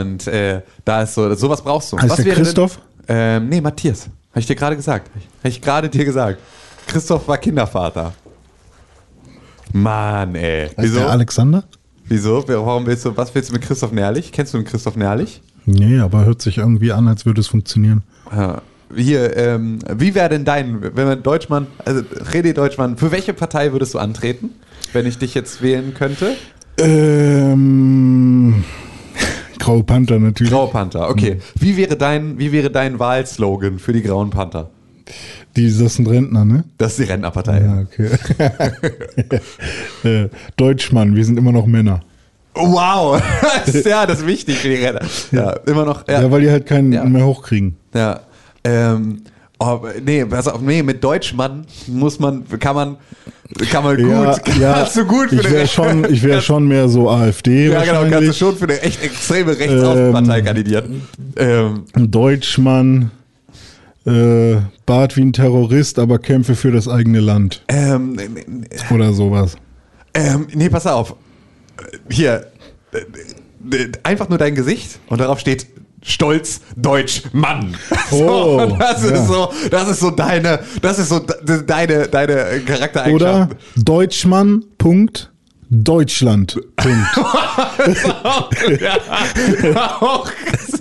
und 0.00 0.26
äh, 0.26 0.62
da 0.84 1.02
ist 1.02 1.14
so, 1.14 1.32
sowas 1.34 1.62
brauchst 1.62 1.92
du. 1.92 1.98
Heißt 1.98 2.10
Was 2.10 2.24
der 2.24 2.34
Christoph? 2.34 2.76
Denn, 2.76 2.82
ähm, 3.12 3.48
nee, 3.48 3.60
Matthias. 3.60 4.08
Habe 4.30 4.40
ich 4.40 4.46
dir 4.46 4.56
gerade 4.56 4.76
gesagt. 4.76 5.10
Habe 5.40 5.48
ich 5.48 5.60
gerade 5.60 5.88
dir 5.88 6.04
gesagt. 6.04 6.38
Christoph 6.86 7.28
war 7.28 7.36
Kindervater. 7.36 8.14
Mann, 9.72 10.34
ey. 10.34 10.70
Wieso? 10.78 11.00
der 11.00 11.10
Alexander? 11.10 11.64
Wieso? 12.06 12.42
Warum 12.48 12.86
willst 12.86 13.04
du, 13.04 13.14
was 13.16 13.34
willst 13.34 13.50
du 13.50 13.54
mit 13.54 13.62
Christoph 13.62 13.92
Nährlich? 13.92 14.32
Kennst 14.32 14.54
du 14.54 14.58
den 14.58 14.64
Christoph 14.64 14.96
Nährlich? 14.96 15.42
Nee, 15.66 15.98
aber 15.98 16.24
hört 16.24 16.40
sich 16.40 16.58
irgendwie 16.58 16.92
an, 16.92 17.06
als 17.06 17.26
würde 17.26 17.40
es 17.42 17.48
funktionieren. 17.48 18.02
Ja. 18.34 18.62
Hier, 18.94 19.36
ähm, 19.36 19.78
wie 19.94 20.14
wäre 20.14 20.28
denn 20.28 20.44
dein, 20.44 20.82
wenn 20.96 21.06
man 21.06 21.22
Deutschmann, 21.22 21.66
also 21.84 22.02
Rede 22.32 22.52
Deutschmann, 22.52 22.96
für 22.96 23.10
welche 23.10 23.32
Partei 23.32 23.72
würdest 23.72 23.94
du 23.94 23.98
antreten, 23.98 24.50
wenn 24.92 25.06
ich 25.06 25.18
dich 25.18 25.34
jetzt 25.34 25.62
wählen 25.62 25.94
könnte? 25.94 26.36
Ähm, 26.78 28.64
Graue 29.58 29.82
Panther 29.84 30.18
natürlich. 30.18 30.52
Graue 30.52 30.68
Panther, 30.70 31.08
okay. 31.10 31.38
Wie 31.58 31.76
wäre 31.76 31.96
dein, 31.96 32.38
wie 32.38 32.52
wäre 32.52 32.70
dein 32.70 32.98
Wahlslogan 32.98 33.78
für 33.78 33.92
die 33.92 34.02
Grauen 34.02 34.30
Panther? 34.30 34.70
Die, 35.56 35.66
das 35.76 35.94
sind 35.96 36.08
Rentner, 36.08 36.44
ne? 36.44 36.64
Das 36.78 36.92
ist 36.92 37.00
die 37.06 37.10
Rentnerpartei. 37.12 37.60
Ja, 37.60 37.80
okay. 37.82 38.10
äh, 40.04 40.28
Deutschmann, 40.56 41.14
wir 41.14 41.24
sind 41.24 41.38
immer 41.38 41.52
noch 41.52 41.66
Männer. 41.66 42.00
Wow, 42.54 43.20
ja, 43.84 44.04
das 44.06 44.20
ist 44.20 44.26
wichtig 44.26 44.56
für 44.58 44.68
die 44.68 44.74
Rentner. 44.76 45.08
Ja, 45.32 45.50
immer 45.66 45.84
noch. 45.84 46.06
Ja, 46.06 46.22
Ja, 46.22 46.30
weil 46.30 46.42
die 46.42 46.50
halt 46.50 46.66
keinen 46.66 46.92
Ja. 46.92 47.04
mehr 47.04 47.24
hochkriegen. 47.26 47.76
ja. 47.94 48.20
Ähm, 48.64 49.22
oh, 49.62 49.88
nee, 50.04 50.24
pass 50.24 50.48
auf, 50.48 50.60
nee, 50.60 50.82
mit 50.82 51.02
Deutschmann 51.02 51.66
muss 51.86 52.18
man, 52.18 52.44
kann 52.58 52.74
man, 52.74 52.96
kann 53.70 53.84
man 53.84 53.96
gut, 53.96 54.06
ja, 54.10 54.36
ja, 54.60 54.72
kannst 54.74 54.96
du 54.96 55.04
gut 55.04 55.28
für 55.28 55.36
ich 55.36 55.50
wäre 55.50 55.66
schon, 55.66 56.12
ich 56.12 56.22
wär 56.22 56.40
schon 56.40 56.66
mehr 56.66 56.88
so 56.88 57.08
AfD 57.10 57.68
Ja, 57.68 57.84
genau, 57.84 58.04
kannst 58.10 58.28
du 58.28 58.32
schon 58.32 58.56
für 58.56 58.64
eine 58.64 58.80
echt 58.82 59.02
extreme 59.02 59.58
Rechtsaußenpartei 59.58 60.38
Ähm, 60.38 60.44
kandidieren. 60.44 61.02
Ähm, 61.36 61.84
Deutschmann, 61.94 63.10
äh, 64.04 64.56
Bart 64.86 65.16
wie 65.16 65.22
ein 65.22 65.32
Terrorist, 65.32 65.98
aber 65.98 66.18
kämpfe 66.18 66.54
für 66.54 66.72
das 66.72 66.88
eigene 66.88 67.20
Land. 67.20 67.62
ähm, 67.68 68.16
Oder 68.90 69.12
sowas. 69.12 69.56
ähm, 70.14 70.46
nee, 70.52 70.68
pass 70.68 70.86
auf. 70.86 71.14
Hier, 72.10 72.46
äh, 72.92 73.76
äh, 73.76 73.92
einfach 74.02 74.28
nur 74.28 74.38
dein 74.38 74.54
Gesicht 74.54 74.98
und 75.08 75.20
darauf 75.20 75.38
steht 75.38 75.66
Stolz 76.02 76.60
Deutsch 76.76 77.22
Mann. 77.32 77.74
Oh, 78.10 78.60
und 78.62 78.78
das 78.78 79.02
ja. 79.04 79.10
ist 79.12 79.26
so, 79.26 79.50
das 79.70 79.88
ist 79.88 80.00
so 80.00 80.10
deine, 80.10 80.58
das 80.82 80.98
ist 80.98 81.08
so 81.08 81.18
de- 81.20 81.64
deine, 81.64 82.08
deine 82.08 82.32
Oder 82.34 82.58
Charaktereigenschaften. 82.60 83.56
Deutschmann, 83.76 84.64
Punkt, 84.76 85.32
Deutschland, 85.70 86.58
Punkt. 86.76 87.16
ja, 88.82 89.96
auch 90.00 90.28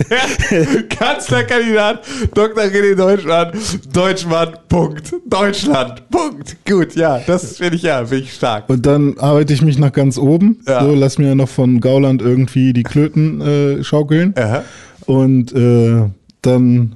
sehr, 0.09 0.83
Kanzlerkandidat 0.89 2.03
Dr. 2.33 2.63
René 2.65 2.95
Deutschmann, 2.95 3.51
Deutschmann, 3.93 4.57
Punkt, 4.67 5.13
Deutschland, 5.29 6.09
Punkt. 6.09 6.57
Gut, 6.67 6.95
ja, 6.95 7.19
das 7.25 7.57
finde 7.57 7.77
ich 7.77 7.83
ja, 7.83 8.05
finde 8.05 8.25
ich 8.25 8.33
stark. 8.33 8.69
Und 8.69 8.85
dann 8.85 9.17
arbeite 9.19 9.53
ich 9.53 9.61
mich 9.61 9.77
nach 9.77 9.93
ganz 9.93 10.17
oben. 10.17 10.59
Ja. 10.67 10.83
So, 10.83 10.93
lass 10.93 11.17
mir 11.17 11.35
noch 11.35 11.49
von 11.49 11.79
Gauland 11.79 12.21
irgendwie 12.21 12.73
die 12.73 12.83
Klöten 12.83 13.39
äh, 13.41 13.83
schaukeln. 13.85 14.33
Aha. 14.37 14.63
Und 15.05 15.53
äh, 15.53 16.09
dann 16.41 16.95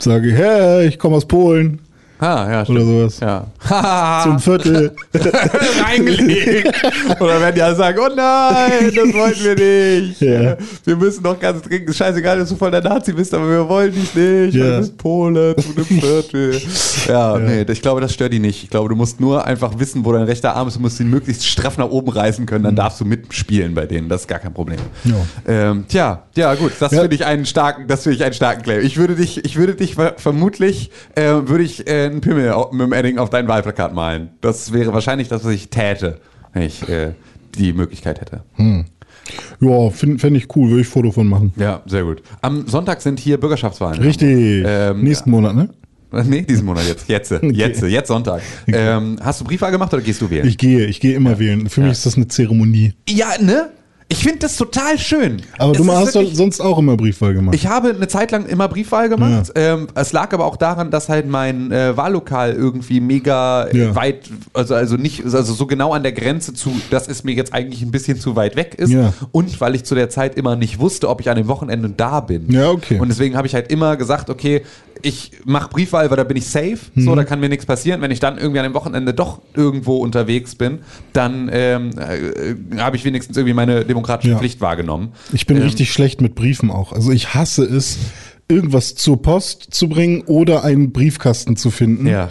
sage 0.00 0.28
ich, 0.28 0.34
hey, 0.34 0.86
ich 0.86 0.98
komme 0.98 1.16
aus 1.16 1.26
Polen. 1.26 1.80
Ah, 2.20 2.46
ja, 2.50 2.60
Oder 2.60 2.64
stimmt. 2.64 2.80
sowas. 2.80 3.20
Ja. 3.20 3.46
Zum 4.24 4.38
Viertel. 4.38 4.92
reingelegt. 5.84 6.72
Oder 7.20 7.40
werden 7.40 7.54
die 7.54 7.62
alle 7.62 7.76
sagen, 7.76 7.98
oh 8.00 8.08
nein, 8.14 8.92
das 8.94 9.14
wollten 9.14 9.44
wir 9.44 10.00
nicht. 10.00 10.20
Ja. 10.20 10.56
Wir 10.84 10.96
müssen 10.96 11.22
doch 11.22 11.38
ganz 11.38 11.62
dringend, 11.62 11.94
scheißegal, 11.94 12.38
dass 12.38 12.48
du 12.48 12.56
voll 12.56 12.70
der 12.70 12.82
Nazi 12.82 13.12
bist, 13.12 13.32
aber 13.34 13.48
wir 13.48 13.68
wollen 13.68 13.92
dich 13.92 14.14
nicht. 14.14 14.54
Ja. 14.54 14.72
Du 14.74 14.78
bist 14.80 14.96
Pole 14.98 15.56
zu 15.56 15.70
einem 15.74 15.84
Viertel. 15.84 16.60
Ja, 17.08 17.38
nee, 17.38 17.62
ich 17.62 17.82
glaube, 17.82 18.00
das 18.00 18.12
stört 18.12 18.32
die 18.32 18.38
nicht. 18.38 18.64
Ich 18.64 18.70
glaube, 18.70 18.88
du 18.88 18.96
musst 18.96 19.20
nur 19.20 19.44
einfach 19.44 19.78
wissen, 19.78 20.04
wo 20.04 20.12
dein 20.12 20.24
rechter 20.24 20.54
Arm 20.56 20.68
ist. 20.68 20.76
Du 20.76 20.80
musst 20.80 21.00
ihn 21.00 21.08
möglichst 21.10 21.46
straff 21.46 21.78
nach 21.78 21.88
oben 21.88 22.10
reißen 22.10 22.46
können, 22.46 22.64
dann 22.64 22.76
darfst 22.76 23.00
du 23.00 23.04
mitspielen 23.04 23.74
bei 23.74 23.86
denen. 23.86 24.08
Das 24.08 24.22
ist 24.22 24.28
gar 24.28 24.38
kein 24.38 24.52
Problem. 24.52 24.78
Ja. 25.04 25.14
Ähm, 25.46 25.84
tja, 25.88 26.22
ja 26.36 26.54
gut, 26.54 26.72
das 26.80 26.92
Ja. 26.92 27.00
finde 27.00 27.14
ich 27.14 27.24
einen 27.24 27.46
starken, 27.46 27.86
das 27.88 28.02
finde 28.02 28.16
ich 28.16 28.24
einen 28.24 28.34
starken 28.34 28.62
Claim. 28.62 28.84
Ich 28.84 28.96
würde 28.96 29.14
dich, 29.14 29.44
ich 29.44 29.56
würde 29.56 29.74
dich 29.74 29.94
ver- 29.94 30.14
vermutlich, 30.16 30.90
äh, 31.14 31.22
würde 31.46 31.64
ich 31.64 31.86
äh, 31.86 32.09
einen 32.10 32.20
Pimmel 32.20 32.54
mit 32.72 32.80
dem 32.80 32.92
Edding 32.92 33.18
auf 33.18 33.30
dein 33.30 33.48
Wahlplakat 33.48 33.94
malen. 33.94 34.30
Das 34.40 34.72
wäre 34.72 34.92
wahrscheinlich 34.92 35.28
das, 35.28 35.44
was 35.44 35.52
ich 35.52 35.70
täte, 35.70 36.20
wenn 36.52 36.62
ich 36.62 36.88
äh, 36.88 37.12
die 37.54 37.72
Möglichkeit 37.72 38.20
hätte. 38.20 38.42
Ja, 39.60 39.90
fände 39.90 40.18
fänd 40.18 40.36
ich 40.36 40.54
cool, 40.56 40.70
würde 40.70 40.82
ich 40.82 40.88
Foto 40.88 41.10
von 41.12 41.26
machen. 41.26 41.52
Ja, 41.56 41.82
sehr 41.86 42.04
gut. 42.04 42.22
Am 42.40 42.66
Sonntag 42.66 43.00
sind 43.02 43.20
hier 43.20 43.38
Bürgerschaftswahlen. 43.38 44.00
Richtig. 44.02 44.64
Ähm, 44.66 45.02
Nächsten 45.02 45.30
Monat, 45.30 45.54
ne? 45.54 45.70
Nee, 46.24 46.42
diesen 46.42 46.66
Monat 46.66 46.88
jetzt. 46.88 47.08
Jetzt, 47.08 47.30
jetzt, 47.42 47.82
jetzt 47.82 48.08
Sonntag. 48.08 48.42
Ähm, 48.66 49.16
hast 49.22 49.40
du 49.40 49.44
Briefwahl 49.44 49.70
gemacht 49.70 49.92
oder 49.94 50.02
gehst 50.02 50.20
du 50.20 50.28
wählen? 50.28 50.46
Ich 50.46 50.58
gehe, 50.58 50.86
ich 50.86 50.98
gehe 50.98 51.14
immer 51.14 51.38
wählen. 51.38 51.68
Für 51.68 51.82
mich 51.82 51.92
ist 51.92 52.06
das 52.06 52.16
eine 52.16 52.26
Zeremonie. 52.26 52.94
ja, 53.08 53.28
ne? 53.40 53.70
Ich 54.12 54.24
finde 54.24 54.40
das 54.40 54.56
total 54.56 54.98
schön. 54.98 55.40
Aber 55.56 55.70
Es 55.70 55.78
du 55.78 55.90
hast 55.92 56.16
doch 56.16 56.20
wirklich- 56.22 56.36
sonst 56.36 56.60
auch 56.60 56.78
immer 56.78 56.96
Briefwahl 56.96 57.32
gemacht. 57.32 57.54
Ich 57.54 57.68
habe 57.68 57.90
eine 57.90 58.08
Zeit 58.08 58.32
lang 58.32 58.44
immer 58.46 58.66
Briefwahl 58.66 59.08
gemacht. 59.08 59.52
Ähm, 59.54 59.86
es 59.94 60.12
lag 60.12 60.32
aber 60.34 60.46
auch 60.46 60.56
daran, 60.56 60.90
dass 60.90 61.08
halt 61.08 61.28
mein 61.28 61.70
äh, 61.70 61.96
Wahllokal 61.96 62.52
irgendwie 62.52 63.00
mega 63.00 63.68
Ja. 63.72 63.94
weit, 63.94 64.28
also, 64.52 64.74
also 64.74 64.96
nicht, 64.96 65.24
also 65.24 65.42
so 65.54 65.64
genau 65.66 65.92
an 65.92 66.02
der 66.02 66.10
Grenze 66.12 66.52
zu, 66.54 66.72
das 66.90 67.06
ist 67.06 67.24
mir 67.24 67.32
jetzt 67.36 67.54
eigentlich 67.54 67.82
ein 67.82 67.92
bisschen 67.92 68.18
zu 68.18 68.34
weit 68.34 68.56
weg 68.56 68.74
ist. 68.76 68.90
Ja. 68.90 69.12
Und 69.30 69.60
weil 69.60 69.76
ich 69.76 69.84
zu 69.84 69.94
der 69.94 70.10
Zeit 70.10 70.34
immer 70.36 70.56
nicht 70.56 70.80
wusste, 70.80 71.08
ob 71.08 71.20
ich 71.20 71.30
an 71.30 71.36
dem 71.36 71.46
Wochenende 71.46 71.88
da 71.88 72.18
bin. 72.18 72.50
Ja, 72.50 72.70
okay. 72.70 72.98
Und 72.98 73.08
deswegen 73.10 73.36
habe 73.36 73.46
ich 73.46 73.54
halt 73.54 73.70
immer 73.70 73.96
gesagt, 73.96 74.28
okay, 74.28 74.62
ich 75.02 75.32
mache 75.44 75.68
Briefwahl, 75.70 76.10
weil 76.10 76.16
da 76.16 76.24
bin 76.24 76.36
ich 76.36 76.46
safe, 76.46 76.78
Mhm. 76.94 77.02
so, 77.04 77.14
da 77.14 77.24
kann 77.24 77.40
mir 77.40 77.48
nichts 77.48 77.66
passieren. 77.66 78.00
Wenn 78.00 78.10
ich 78.10 78.20
dann 78.20 78.38
irgendwie 78.38 78.58
an 78.60 78.64
dem 78.64 78.74
Wochenende 78.74 79.14
doch 79.14 79.40
irgendwo 79.54 79.96
unterwegs 79.96 80.54
bin, 80.54 80.80
dann 81.12 81.48
ähm, 81.52 81.90
äh, 81.98 82.78
habe 82.80 82.96
ich 82.96 83.04
wenigstens 83.04 83.36
irgendwie 83.36 83.54
meine 83.54 83.84
demokratische 83.84 84.32
Ja. 84.32 84.38
Pflicht 84.38 84.60
wahrgenommen. 84.60 85.12
Ich 85.32 85.46
bin 85.46 85.56
Ähm, 85.56 85.62
richtig 85.64 85.92
schlecht 85.92 86.20
mit 86.20 86.34
Briefen 86.34 86.70
auch. 86.70 86.92
Also 86.92 87.10
ich 87.12 87.34
hasse 87.34 87.64
es, 87.64 87.98
irgendwas 88.48 88.94
zur 88.96 89.22
Post 89.22 89.68
zu 89.70 89.88
bringen 89.88 90.22
oder 90.26 90.64
einen 90.64 90.92
Briefkasten 90.92 91.56
zu 91.56 91.70
finden. 91.70 92.06
Ja. 92.06 92.28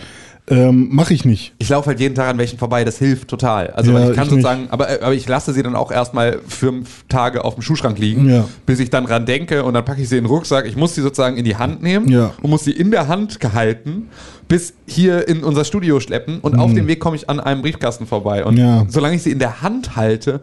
Ähm, 0.49 0.89
Mache 0.91 1.13
ich 1.13 1.25
nicht. 1.25 1.53
Ich 1.59 1.69
laufe 1.69 1.87
halt 1.87 1.99
jeden 1.99 2.15
Tag 2.15 2.27
an 2.29 2.37
welchen 2.37 2.57
vorbei, 2.57 2.83
das 2.83 2.97
hilft 2.97 3.27
total. 3.27 3.67
Also 3.71 3.91
Ja, 3.91 4.09
ich 4.09 4.15
kann 4.15 4.25
ich 4.25 4.29
sozusagen, 4.31 4.67
aber, 4.69 4.87
aber 5.01 5.13
ich 5.13 5.27
lasse 5.27 5.53
sie 5.53 5.61
dann 5.63 5.75
auch 5.75 5.91
erstmal 5.91 6.39
fünf 6.47 7.05
Tage 7.07 7.43
auf 7.45 7.53
dem 7.55 7.61
Schuhschrank 7.61 7.97
liegen, 7.99 8.29
Ja. 8.29 8.45
bis 8.65 8.79
ich 8.79 8.89
dann 8.89 9.05
dran 9.05 9.25
denke 9.25 9.63
und 9.63 9.73
dann 9.73 9.85
packe 9.85 10.01
ich 10.01 10.09
sie 10.09 10.17
in 10.17 10.23
den 10.23 10.29
Rucksack. 10.29 10.65
Ich 10.65 10.75
muss 10.75 10.95
sie 10.95 11.01
sozusagen 11.01 11.37
in 11.37 11.45
die 11.45 11.55
Hand 11.57 11.83
nehmen 11.83 12.09
Ja. 12.09 12.33
und 12.41 12.49
muss 12.49 12.63
sie 12.63 12.71
in 12.71 12.91
der 12.91 13.07
Hand 13.07 13.39
gehalten, 13.39 14.09
bis 14.47 14.73
hier 14.87 15.27
in 15.27 15.43
unser 15.43 15.63
Studio 15.65 15.99
schleppen 15.99 16.39
und 16.39 16.55
auf 16.57 16.73
dem 16.73 16.87
Weg 16.87 16.99
komme 16.99 17.15
ich 17.15 17.29
an 17.29 17.39
einem 17.39 17.61
Briefkasten 17.61 18.07
vorbei. 18.07 18.43
Und 18.45 18.57
Mhm. 18.57 18.87
Solange 18.89 19.15
ich 19.15 19.23
sie 19.23 19.31
in 19.31 19.39
der 19.39 19.61
Hand 19.61 19.95
halte, 19.95 20.41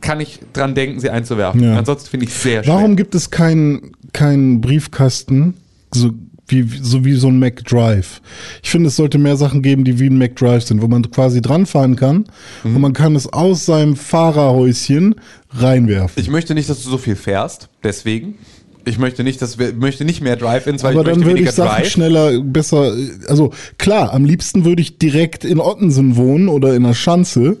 kann 0.00 0.20
ich 0.20 0.40
dran 0.52 0.74
denken, 0.74 1.00
sie 1.00 1.10
einzuwerfen. 1.10 1.64
Ansonsten 1.76 2.08
finde 2.10 2.26
ich 2.26 2.32
es 2.32 2.42
sehr 2.42 2.62
schwer. 2.64 2.74
Warum 2.74 2.96
gibt 2.96 3.14
es 3.14 3.30
keinen 3.30 3.92
keinen 4.12 4.60
Briefkasten, 4.60 5.54
so 5.92 6.10
wie, 6.48 6.68
so 6.82 7.04
wie 7.04 7.14
so 7.14 7.28
ein 7.28 7.38
McDrive? 7.38 8.20
Ich 8.62 8.70
finde, 8.70 8.88
es 8.88 8.96
sollte 8.96 9.18
mehr 9.18 9.36
Sachen 9.36 9.62
geben, 9.62 9.84
die 9.84 9.98
wie 9.98 10.06
ein 10.08 10.18
McDrive 10.18 10.62
sind, 10.62 10.82
wo 10.82 10.88
man 10.88 11.10
quasi 11.10 11.40
dran 11.40 11.66
fahren 11.66 11.96
kann 11.96 12.26
Mhm. 12.64 12.76
und 12.76 12.80
man 12.82 12.92
kann 12.92 13.16
es 13.16 13.32
aus 13.32 13.64
seinem 13.66 13.96
Fahrerhäuschen 13.96 15.14
reinwerfen. 15.50 16.20
Ich 16.22 16.28
möchte 16.30 16.54
nicht, 16.54 16.68
dass 16.68 16.82
du 16.82 16.90
so 16.90 16.98
viel 16.98 17.16
fährst, 17.16 17.68
deswegen. 17.82 18.34
Ich 18.86 18.98
möchte 18.98 19.24
nicht, 19.24 19.40
dass 19.42 19.58
wir 19.58 19.72
möchte 19.74 20.04
nicht 20.04 20.20
mehr 20.20 20.36
Drive-ins, 20.36 20.82
weil 20.82 20.92
Aber 20.92 21.00
ich 21.00 21.06
dann 21.06 21.14
möchte 21.18 21.26
würde 21.26 21.36
weniger 21.36 21.50
ich 21.50 21.56
Sachen 21.56 21.76
Drive. 21.82 21.88
schneller, 21.90 22.40
besser, 22.40 22.92
also 23.28 23.50
klar, 23.78 24.12
am 24.12 24.24
liebsten 24.24 24.64
würde 24.64 24.82
ich 24.82 24.98
direkt 24.98 25.44
in 25.44 25.60
Ottensen 25.60 26.16
wohnen 26.16 26.48
oder 26.48 26.74
in 26.74 26.82
der 26.82 26.94
Schanze. 26.94 27.58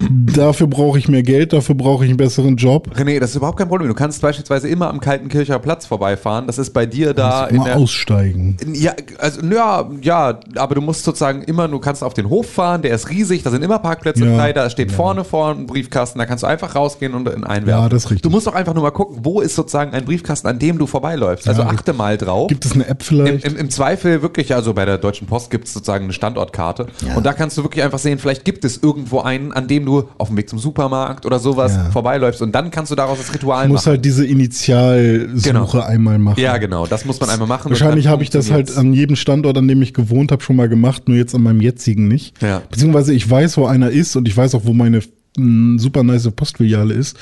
Dafür 0.00 0.66
brauche 0.66 0.98
ich 0.98 1.08
mehr 1.08 1.22
Geld, 1.22 1.52
dafür 1.52 1.74
brauche 1.76 2.04
ich 2.04 2.10
einen 2.10 2.16
besseren 2.16 2.56
Job. 2.56 2.90
René, 2.96 3.20
das 3.20 3.30
ist 3.30 3.36
überhaupt 3.36 3.58
kein 3.58 3.68
Problem. 3.68 3.88
Du 3.88 3.94
kannst 3.94 4.20
beispielsweise 4.20 4.68
immer 4.68 4.90
am 4.90 5.00
Kaltenkircher 5.00 5.58
Platz 5.60 5.86
vorbeifahren. 5.86 6.46
Das 6.46 6.58
ist 6.58 6.70
bei 6.70 6.84
dir 6.86 7.14
da 7.14 7.46
in 7.46 7.56
Immer 7.56 7.64
der 7.66 7.76
aussteigen. 7.76 8.56
Ja, 8.72 8.92
also 9.18 9.40
ja, 9.46 9.88
ja, 10.02 10.40
aber 10.56 10.74
du 10.74 10.80
musst 10.80 11.04
sozusagen 11.04 11.42
immer, 11.44 11.68
du 11.68 11.78
kannst 11.78 12.02
auf 12.02 12.14
den 12.14 12.28
Hof 12.28 12.50
fahren, 12.50 12.82
der 12.82 12.94
ist 12.94 13.08
riesig, 13.10 13.42
da 13.44 13.50
sind 13.50 13.62
immer 13.62 13.78
Parkplätze 13.78 14.24
Ja. 14.24 14.36
frei, 14.36 14.52
da 14.52 14.68
steht 14.68 14.90
vorne 14.90 15.24
vorne 15.24 15.60
ein 15.60 15.66
Briefkasten, 15.66 16.18
da 16.18 16.26
kannst 16.26 16.42
du 16.42 16.48
einfach 16.48 16.74
rausgehen 16.74 17.14
und 17.14 17.28
in 17.28 17.44
einwerfen. 17.44 17.82
Ja, 17.82 17.88
das 17.88 18.04
ist 18.04 18.10
richtig. 18.10 18.22
Du 18.22 18.30
musst 18.30 18.46
doch 18.46 18.54
einfach 18.54 18.74
nur 18.74 18.82
mal 18.82 18.90
gucken, 18.90 19.18
wo 19.22 19.40
ist 19.40 19.54
sozusagen 19.54 19.92
ein 19.92 20.04
Briefkasten, 20.04 20.48
an 20.48 20.58
dem 20.64 20.78
du 20.78 20.86
vorbeiläufst. 20.86 21.46
Also 21.46 21.62
Ja, 21.62 21.68
achte 21.68 21.92
mal 21.92 22.16
drauf. 22.16 22.48
Gibt 22.48 22.64
es 22.64 22.72
eine 22.72 22.86
App 22.86 23.00
Im, 23.02 23.06
vielleicht? 23.06 23.44
im, 23.44 23.56
Im 23.56 23.70
Zweifel 23.70 24.22
wirklich, 24.22 24.54
also 24.54 24.72
bei 24.74 24.84
der 24.84 24.98
Deutschen 24.98 25.26
Post 25.26 25.50
gibt 25.50 25.66
es 25.66 25.74
sozusagen 25.74 26.04
eine 26.04 26.12
Standortkarte 26.12 26.86
und 27.16 27.24
da 27.26 27.32
kannst 27.32 27.58
du 27.58 27.62
wirklich 27.62 27.84
einfach 27.84 27.98
sehen, 27.98 28.18
vielleicht 28.18 28.44
gibt 28.44 28.64
es 28.64 28.82
irgendwo 28.82 29.20
einen, 29.20 29.52
an 29.52 29.68
dem 29.68 29.84
du 29.84 30.08
auf 30.18 30.28
dem 30.28 30.36
Weg 30.36 30.48
zum 30.48 30.58
Supermarkt 30.58 31.26
oder 31.26 31.38
sowas 31.38 31.72
Ja. 31.74 31.90
vorbeiläufst 31.90 32.40
und 32.42 32.52
dann 32.54 32.70
kannst 32.70 32.90
du 32.90 32.96
daraus 32.96 33.18
das 33.18 33.32
Ritual 33.34 33.64
Ich 33.64 33.70
muss 33.70 33.82
machen. 33.82 33.90
halt 33.92 34.04
diese 34.04 34.24
Initialsuche 34.26 35.42
Genau. 35.42 35.70
einmal 35.80 36.18
machen. 36.18 36.40
ja, 36.40 36.56
genau, 36.58 36.86
das 36.86 37.04
muss 37.04 37.20
man 37.20 37.30
einmal 37.30 37.48
machen. 37.48 37.70
Wahrscheinlich 37.70 38.06
habe 38.06 38.22
ich 38.22 38.30
das 38.30 38.50
halt 38.50 38.76
an 38.76 38.92
jedem 38.94 39.16
Standort, 39.16 39.58
an 39.58 39.68
dem 39.68 39.82
ich 39.82 39.92
gewohnt 39.94 40.32
habe, 40.32 40.42
schon 40.42 40.56
mal 40.56 40.68
gemacht, 40.68 41.08
nur 41.08 41.16
jetzt 41.16 41.34
an 41.34 41.42
meinem 41.42 41.60
jetzigen 41.60 42.08
nicht. 42.08 42.40
Ja. 42.42 42.62
Beziehungsweise 42.70 43.12
ich 43.12 43.28
weiß, 43.28 43.56
wo 43.58 43.66
einer 43.66 43.90
ist 43.90 44.16
und 44.16 44.26
ich 44.28 44.36
weiß 44.36 44.54
auch, 44.54 44.62
wo 44.64 44.72
meine 44.72 45.00
mh, 45.36 45.78
super 45.80 46.02
nice 46.02 46.30
Postfiliale 46.30 46.94
ist, 46.94 47.16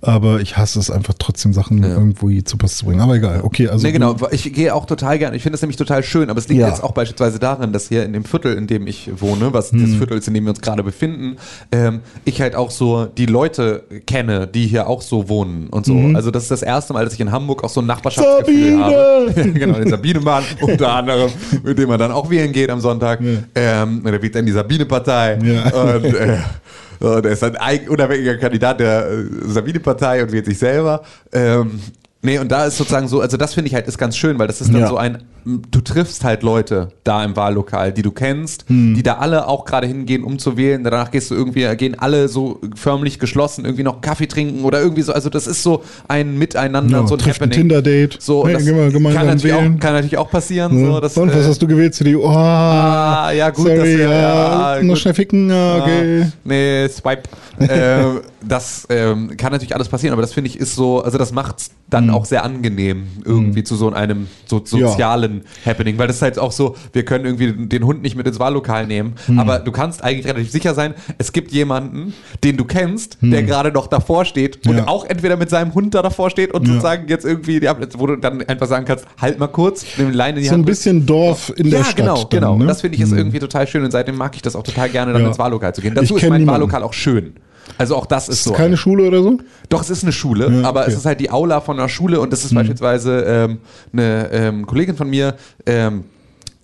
aber 0.00 0.40
ich 0.40 0.56
hasse 0.56 0.78
es 0.78 0.90
einfach 0.90 1.14
trotzdem 1.18 1.52
Sachen 1.52 1.82
irgendwo 1.82 2.28
hier 2.30 2.44
zur 2.44 2.58
Post 2.58 2.78
zu 2.78 2.86
bringen. 2.86 3.00
Aber 3.00 3.14
egal, 3.16 3.40
okay, 3.42 3.68
also 3.68 3.86
Nee, 3.86 3.92
genau. 3.92 4.16
Ich 4.30 4.52
gehe 4.52 4.74
auch 4.74 4.86
total 4.86 5.18
gerne. 5.18 5.36
Ich 5.36 5.42
finde 5.42 5.54
es 5.56 5.62
nämlich 5.62 5.76
total 5.76 6.02
schön, 6.02 6.30
aber 6.30 6.38
es 6.38 6.48
liegt 6.48 6.60
Ja. 6.60 6.68
jetzt 6.68 6.82
auch 6.82 6.92
beispielsweise 6.92 7.38
daran, 7.38 7.72
dass 7.72 7.88
hier 7.88 8.04
in 8.04 8.12
dem 8.12 8.24
Viertel, 8.24 8.54
in 8.54 8.66
dem 8.66 8.86
ich 8.86 9.10
wohne, 9.20 9.52
was 9.52 9.72
Hm. 9.72 9.80
das 9.82 9.94
Viertel 9.96 10.18
ist, 10.18 10.28
in 10.28 10.34
dem 10.34 10.44
wir 10.44 10.50
uns 10.50 10.60
gerade 10.60 10.82
befinden, 10.82 11.36
ähm, 11.72 12.00
ich 12.24 12.40
halt 12.40 12.54
auch 12.54 12.70
so 12.70 13.04
die 13.06 13.26
Leute 13.26 13.84
kenne, 14.06 14.46
die 14.46 14.66
hier 14.66 14.88
auch 14.88 15.02
so 15.02 15.28
wohnen 15.28 15.68
und 15.68 15.86
so. 15.86 15.94
Mhm. 15.94 16.16
Also 16.16 16.30
das 16.30 16.44
ist 16.44 16.50
das 16.50 16.62
erste 16.62 16.92
Mal, 16.92 17.04
dass 17.04 17.14
ich 17.14 17.20
in 17.20 17.30
Hamburg 17.32 17.62
auch 17.64 17.68
so 17.70 17.80
ein 17.80 17.86
Nachbarschaftsgefühl 17.86 18.70
Sabine! 18.78 18.84
habe. 18.84 19.32
Ja, 19.36 19.42
genau, 19.52 19.78
den 19.78 19.88
Sabinenmann 19.90 20.44
unter 20.60 20.92
anderem, 20.94 21.30
mit 21.62 21.78
dem 21.78 21.88
man 21.88 21.98
dann 21.98 22.12
auch 22.12 22.30
wählen 22.30 22.52
geht 22.52 22.70
am 22.70 22.80
Sonntag. 22.80 23.20
Ähm, 23.54 24.02
der 24.04 24.22
wählt 24.22 24.34
dann 24.34 24.46
die 24.46 24.52
Sabine-Partei. 24.52 25.38
Ja. 25.42 25.94
Und, 25.96 26.04
äh, 26.04 26.38
und 27.00 27.24
er 27.26 27.32
ist 27.32 27.42
ein 27.42 27.88
unabhängiger 27.88 28.36
Kandidat 28.36 28.80
der 28.80 29.08
äh, 29.10 29.24
Sabine-Partei 29.46 30.22
und 30.22 30.32
wählt 30.32 30.44
sich 30.46 30.58
selber. 30.58 31.02
Ähm, 31.32 31.80
nee, 32.22 32.38
und 32.38 32.50
da 32.52 32.66
ist 32.66 32.76
sozusagen 32.76 33.08
so, 33.08 33.20
also 33.20 33.36
das 33.36 33.54
finde 33.54 33.68
ich 33.68 33.74
halt 33.74 33.86
ist 33.88 33.98
ganz 33.98 34.16
schön, 34.16 34.38
weil 34.38 34.46
das 34.46 34.60
ist 34.60 34.72
dann 34.72 34.82
Ja. 34.82 34.88
so 34.88 34.96
ein, 34.96 35.22
du 35.44 35.80
triffst 35.80 36.24
halt 36.24 36.42
Leute 36.42 36.88
da 37.04 37.24
im 37.24 37.36
Wahllokal, 37.36 37.92
die 37.92 38.02
du 38.02 38.10
kennst, 38.10 38.64
Hm. 38.68 38.94
die 38.94 39.02
da 39.02 39.14
alle 39.14 39.46
auch 39.48 39.64
gerade 39.64 39.86
hingehen, 39.86 40.24
um 40.24 40.38
zu 40.38 40.56
wählen. 40.56 40.84
Danach 40.84 41.10
gehst 41.10 41.30
du 41.30 41.34
irgendwie, 41.34 41.66
gehen 41.76 41.98
alle 41.98 42.28
so 42.28 42.60
förmlich 42.74 43.18
geschlossen, 43.18 43.64
irgendwie 43.64 43.82
noch 43.84 44.00
Kaffee 44.00 44.26
trinken 44.26 44.64
oder 44.64 44.80
irgendwie 44.80 45.02
so. 45.02 45.12
Also 45.12 45.30
das 45.30 45.46
ist 45.46 45.62
so 45.62 45.82
ein 46.08 46.38
Miteinander, 46.38 47.00
Ja, 47.00 47.06
so 47.06 47.14
ein 47.14 47.18
trifft 47.18 47.40
ein 47.40 47.50
Happening. 47.50 47.68
Tinder-Date. 47.68 48.16
So, 48.20 48.44
Hey, 48.46 48.54
das 48.54 48.64
gehen 48.64 48.76
wir 48.76 48.90
gemeinsam 48.90 49.18
kann, 49.26 49.34
natürlich 49.34 49.54
auch, 49.54 49.80
kann 49.80 49.92
natürlich 49.94 50.18
auch 50.18 50.30
passieren. 50.30 50.78
Ja. 50.78 50.86
So, 50.86 51.00
das, 51.00 51.16
und 51.16 51.34
was 51.34 51.44
äh, 51.46 51.48
hast 51.48 51.62
du 51.62 51.66
gewählt 51.66 51.94
zu 51.94 52.04
die? 52.04 52.16
Oh, 52.16 52.28
Ah, 52.28 53.30
ja, 53.32 53.50
gut, 53.50 53.66
sorry, 53.66 53.76
das 53.78 53.84
wär- 53.86 53.98
ja, 54.10 54.76
ja, 54.76 54.82
noch 54.82 54.88
gut. 54.94 54.98
schnell 54.98 55.14
ficken, 55.14 55.50
ja, 55.50 55.76
okay. 55.78 56.22
Ah, 56.24 56.32
nee, 56.44 56.88
Swipe. 56.88 57.22
ähm, 57.60 58.20
das 58.42 58.86
ähm, 58.88 59.36
kann 59.36 59.52
natürlich 59.52 59.74
alles 59.74 59.88
passieren, 59.88 60.12
aber 60.14 60.22
das 60.22 60.32
finde 60.32 60.48
ich 60.48 60.58
ist 60.58 60.74
so, 60.74 61.02
also 61.02 61.18
das 61.18 61.32
macht 61.32 61.58
es 61.60 61.70
dann 61.90 62.04
Mhm. 62.06 62.10
auch 62.14 62.24
sehr 62.24 62.42
angenehm, 62.44 63.06
irgendwie 63.24 63.62
zu 63.64 63.76
so 63.76 63.92
einem 63.92 64.28
so 64.46 64.62
sozialen 64.64 65.29
Happening, 65.64 65.98
weil 65.98 66.06
das 66.06 66.16
ist 66.16 66.22
halt 66.22 66.38
auch 66.38 66.52
so, 66.52 66.76
wir 66.92 67.04
können 67.04 67.24
irgendwie 67.24 67.66
den 67.66 67.84
Hund 67.84 68.02
nicht 68.02 68.16
mit 68.16 68.26
ins 68.26 68.38
Wahllokal 68.38 68.86
nehmen, 68.86 69.14
Mhm. 69.26 69.38
aber 69.38 69.58
du 69.58 69.72
kannst 69.72 70.02
eigentlich 70.04 70.26
relativ 70.26 70.50
sicher 70.50 70.74
sein, 70.74 70.94
es 71.18 71.32
gibt 71.32 71.52
jemanden, 71.52 72.14
den 72.44 72.56
du 72.56 72.64
kennst, 72.64 73.22
Mhm. 73.22 73.30
der 73.30 73.42
gerade 73.44 73.72
noch 73.72 73.86
davor 73.86 74.24
steht 74.24 74.66
und 74.66 74.76
Ja. 74.76 74.88
auch 74.88 75.04
entweder 75.04 75.36
mit 75.36 75.50
seinem 75.50 75.74
Hund 75.74 75.94
da 75.94 76.02
davor 76.02 76.30
steht 76.30 76.52
und 76.52 76.62
Ja. 76.66 76.74
sozusagen 76.74 77.08
jetzt 77.08 77.24
irgendwie, 77.24 77.60
die 77.60 77.68
Abletz- 77.68 77.98
wo 77.98 78.06
du 78.06 78.16
dann 78.16 78.42
einfach 78.42 78.66
sagen 78.66 78.84
kannst, 78.84 79.06
halt 79.20 79.38
mal 79.38 79.46
kurz, 79.48 79.84
nimm 79.96 80.10
Leine 80.12 80.38
in 80.38 80.42
die 80.42 80.48
So 80.48 80.54
ein 80.54 80.58
Hand. 80.60 80.66
bisschen 80.66 81.06
Dorf 81.06 81.52
in 81.56 81.70
der 81.70 81.80
ja, 81.80 81.84
Stadt. 81.84 81.96
genau, 81.96 82.16
dann, 82.16 82.28
genau. 82.30 82.56
Ne? 82.56 82.66
Das 82.66 82.80
finde 82.80 82.96
ich 82.96 83.02
ist 83.02 83.12
irgendwie 83.12 83.38
total 83.38 83.66
schön 83.66 83.84
und 83.84 83.90
seitdem 83.90 84.16
mag 84.16 84.34
ich 84.34 84.42
das 84.42 84.56
auch 84.56 84.62
total 84.62 84.88
gerne, 84.88 85.12
dann 85.12 85.22
Ja. 85.22 85.28
ins 85.28 85.38
Wahllokal 85.38 85.74
zu 85.74 85.80
gehen. 85.80 85.92
Ich 85.94 86.00
Dazu 86.00 86.16
ist 86.16 86.20
kenn 86.20 86.30
mein 86.30 86.40
niemanden. 86.40 86.60
Wahllokal 86.62 86.82
auch 86.82 86.92
schön. 86.92 87.34
Also 87.78 87.96
auch 87.96 88.06
das 88.06 88.28
ist 88.28 88.38
Ist 88.38 88.44
so. 88.44 88.52
keine 88.52 88.76
Schule 88.76 89.04
oder 89.08 89.22
so? 89.22 89.38
Doch, 89.68 89.80
es 89.82 89.90
ist 89.90 90.02
eine 90.02 90.12
Schule, 90.12 90.50
Ja, 90.50 90.68
aber 90.68 90.80
okay. 90.82 90.90
es 90.90 90.98
ist 90.98 91.06
halt 91.06 91.20
die 91.20 91.30
Aula 91.30 91.60
von 91.60 91.78
einer 91.78 91.88
Schule 91.88 92.20
und 92.20 92.32
das 92.32 92.44
ist 92.44 92.54
beispielsweise 92.54 93.20
ähm, 93.26 93.58
eine 93.92 94.28
ähm, 94.32 94.66
Kollegin 94.66 94.96
von 94.96 95.08
mir, 95.08 95.34
ähm, 95.66 96.04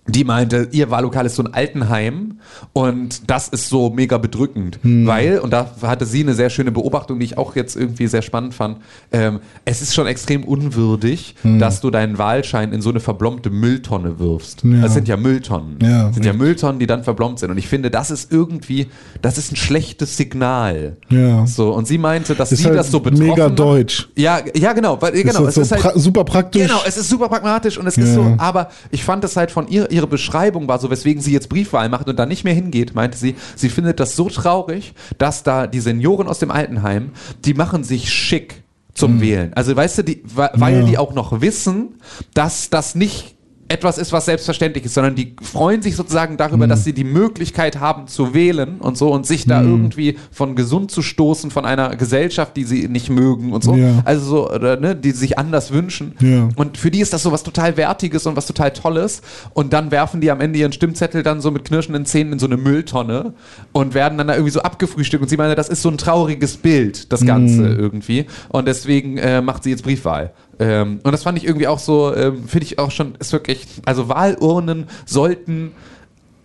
die 0.07 0.23
meinte, 0.23 0.69
ihr 0.71 0.89
Wahllokal 0.89 1.25
ist 1.25 1.35
so 1.35 1.43
ein 1.43 1.53
Altenheim 1.53 2.39
und 2.73 3.29
das 3.29 3.47
ist 3.49 3.69
so 3.69 3.89
mega 3.89 4.17
bedrückend, 4.17 4.79
weil, 4.83 5.39
und 5.39 5.51
da 5.51 5.69
hatte 5.81 6.05
sie 6.05 6.21
eine 6.21 6.33
sehr 6.33 6.49
schöne 6.49 6.71
Beobachtung, 6.71 7.19
die 7.19 7.25
ich 7.25 7.37
auch 7.37 7.55
jetzt 7.55 7.75
irgendwie 7.75 8.07
sehr 8.07 8.21
spannend 8.21 8.53
fand, 8.53 8.77
ähm, 9.11 9.39
es 9.65 9.81
ist 9.81 9.93
schon 9.93 10.07
extrem 10.07 10.43
unwürdig, 10.43 11.35
dass 11.43 11.81
du 11.81 11.89
deinen 11.91 12.17
Wahlschein 12.17 12.71
in 12.71 12.81
so 12.81 12.89
eine 12.89 12.99
verblombte 12.99 13.49
Mülltonne 13.49 14.19
wirfst. 14.19 14.63
Ja. 14.63 14.81
Das 14.81 14.93
sind 14.93 15.07
ja 15.07 15.17
Mülltonnen. 15.17 15.77
Ja, 15.81 16.05
das 16.05 16.15
sind 16.15 16.25
ja 16.25 16.33
Mülltonnen, 16.33 16.79
die 16.79 16.87
dann 16.87 17.03
verblombt 17.03 17.39
sind 17.39 17.51
und 17.51 17.57
ich 17.57 17.67
finde, 17.67 17.91
das 17.91 18.11
ist 18.11 18.31
irgendwie, 18.31 18.87
das 19.21 19.37
ist 19.37 19.51
ein 19.51 19.55
schlechtes 19.55 20.15
Signal. 20.17 20.97
Ja. 21.09 21.45
So, 21.45 21.73
und 21.73 21.87
sie 21.87 21.97
meinte, 21.97 22.35
dass 22.35 22.51
Ist 22.51 22.59
sie 22.59 22.65
halt 22.65 22.77
das 22.77 22.91
so 22.91 22.99
betroffen 22.99 23.27
mega 23.27 23.49
deutsch. 23.49 24.07
Ja, 24.15 24.39
ja, 24.55 24.73
genau, 24.73 25.01
weil, 25.01 25.11
genau, 25.11 25.45
ist 25.45 25.57
es 25.57 25.57
halt 25.57 25.57
ist 25.57 25.69
so 25.69 25.75
halt 25.75 25.93
pra 25.95 25.99
super 25.99 26.23
praktisch. 26.23 26.67
Genau, 26.67 26.79
es 26.85 26.97
ist 26.97 27.09
super 27.09 27.27
pragmatisch 27.27 27.77
und 27.77 27.87
es 27.87 27.97
ist 27.97 28.07
Ja. 28.09 28.13
so, 28.15 28.35
aber 28.37 28.69
ich 28.91 29.03
fand 29.03 29.23
es 29.23 29.35
halt 29.35 29.51
von 29.51 29.67
ihr, 29.67 29.91
ihre 29.97 30.07
Beschreibung 30.07 30.67
war 30.67 30.79
so, 30.79 30.89
weswegen 30.89 31.21
sie 31.21 31.33
jetzt 31.33 31.49
Briefwahl 31.49 31.89
macht 31.89 32.07
und 32.07 32.17
da 32.17 32.25
nicht 32.25 32.43
mehr 32.43 32.53
hingeht, 32.53 32.95
meinte 32.95 33.17
sie, 33.17 33.35
sie 33.55 33.69
findet 33.69 33.99
das 33.99 34.15
so 34.15 34.29
traurig, 34.29 34.93
dass 35.17 35.43
da 35.43 35.67
die 35.67 35.79
Senioren 35.81 36.27
aus 36.27 36.39
dem 36.39 36.51
Altenheim, 36.51 37.11
die 37.43 37.53
machen 37.53 37.83
sich 37.83 38.13
schick 38.13 38.63
zum 38.93 39.21
Wählen. 39.21 39.53
Also 39.53 39.75
weißt 39.75 39.99
du, 39.99 40.03
die, 40.03 40.23
weil 40.33 40.51
Mhm. 40.55 40.79
Ja. 40.81 40.85
die 40.85 40.97
auch 40.97 41.13
noch 41.13 41.41
wissen, 41.41 41.95
dass 42.33 42.69
das 42.69 42.95
nicht 42.95 43.35
etwas 43.69 43.97
ist, 43.97 44.11
was 44.11 44.25
selbstverständlich 44.25 44.85
ist, 44.85 44.93
sondern 44.93 45.15
die 45.15 45.35
freuen 45.41 45.81
sich 45.81 45.95
sozusagen 45.95 46.37
darüber, 46.37 46.65
Mhm. 46.65 46.69
dass 46.69 46.83
sie 46.83 46.93
die 46.93 47.03
Möglichkeit 47.03 47.79
haben 47.79 48.07
zu 48.07 48.33
wählen 48.33 48.77
und 48.79 48.97
so 48.97 49.11
und 49.11 49.25
sich 49.25 49.45
da 49.45 49.61
irgendwie 49.61 50.17
von 50.31 50.55
gesund 50.55 50.91
zu 50.91 51.01
stoßen 51.01 51.51
von 51.51 51.65
einer 51.65 51.95
Gesellschaft, 51.95 52.55
die 52.55 52.63
sie 52.63 52.87
nicht 52.87 53.09
mögen 53.09 53.51
und 53.53 53.63
so. 53.63 53.75
Ja. 53.75 54.01
Also 54.05 54.25
so, 54.25 54.49
oder, 54.51 54.79
ne, 54.79 54.95
die 54.95 55.11
sich 55.11 55.37
anders 55.37 55.71
wünschen. 55.71 56.13
Ja. 56.19 56.49
Und 56.55 56.77
für 56.77 56.91
die 56.91 56.99
ist 57.01 57.13
das 57.13 57.23
so 57.23 57.31
was 57.31 57.43
total 57.43 57.77
Wertiges 57.77 58.25
und 58.25 58.35
was 58.35 58.45
total 58.47 58.71
Tolles. 58.71 59.21
Und 59.53 59.73
dann 59.73 59.91
werfen 59.91 60.21
die 60.21 60.31
am 60.31 60.39
Ende 60.41 60.59
ihren 60.59 60.71
Stimmzettel 60.73 61.23
dann 61.23 61.41
so 61.41 61.51
mit 61.51 61.65
knirschenden 61.65 62.05
Zähnen 62.05 62.33
in 62.33 62.39
so 62.39 62.45
eine 62.45 62.57
Mülltonne 62.57 63.33
und 63.73 63.93
werden 63.93 64.17
dann 64.17 64.27
da 64.27 64.33
irgendwie 64.35 64.51
so 64.51 64.61
abgefrühstückt. 64.61 65.21
Und 65.23 65.29
sie 65.29 65.37
meinte, 65.37 65.55
das 65.55 65.69
ist 65.69 65.81
so 65.81 65.89
ein 65.89 65.97
trauriges 65.97 66.57
Bild, 66.57 67.11
das 67.11 67.25
Ganze 67.25 67.67
irgendwie. 67.67 68.25
Und 68.49 68.67
deswegen 68.67 69.17
äh, 69.17 69.41
macht 69.41 69.63
sie 69.63 69.71
jetzt 69.71 69.83
Briefwahl. 69.83 70.31
Ähm, 70.59 70.99
und 71.03 71.11
das 71.11 71.23
fand 71.23 71.37
ich 71.37 71.45
irgendwie 71.45 71.67
auch 71.67 71.79
so, 71.79 72.15
ähm, 72.15 72.47
finde 72.47 72.65
ich 72.65 72.79
auch 72.79 72.91
schon, 72.91 73.15
ist 73.19 73.31
wirklich, 73.31 73.67
also 73.85 74.09
Wahlurnen 74.09 74.87
sollten 75.05 75.73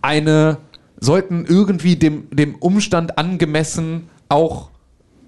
eine, 0.03 0.59
sollten 1.01 1.47
irgendwie 1.47 1.97
dem, 1.97 2.29
dem 2.31 2.57
Umstand 2.57 3.19
angemessen 3.19 4.09
auch 4.29 4.71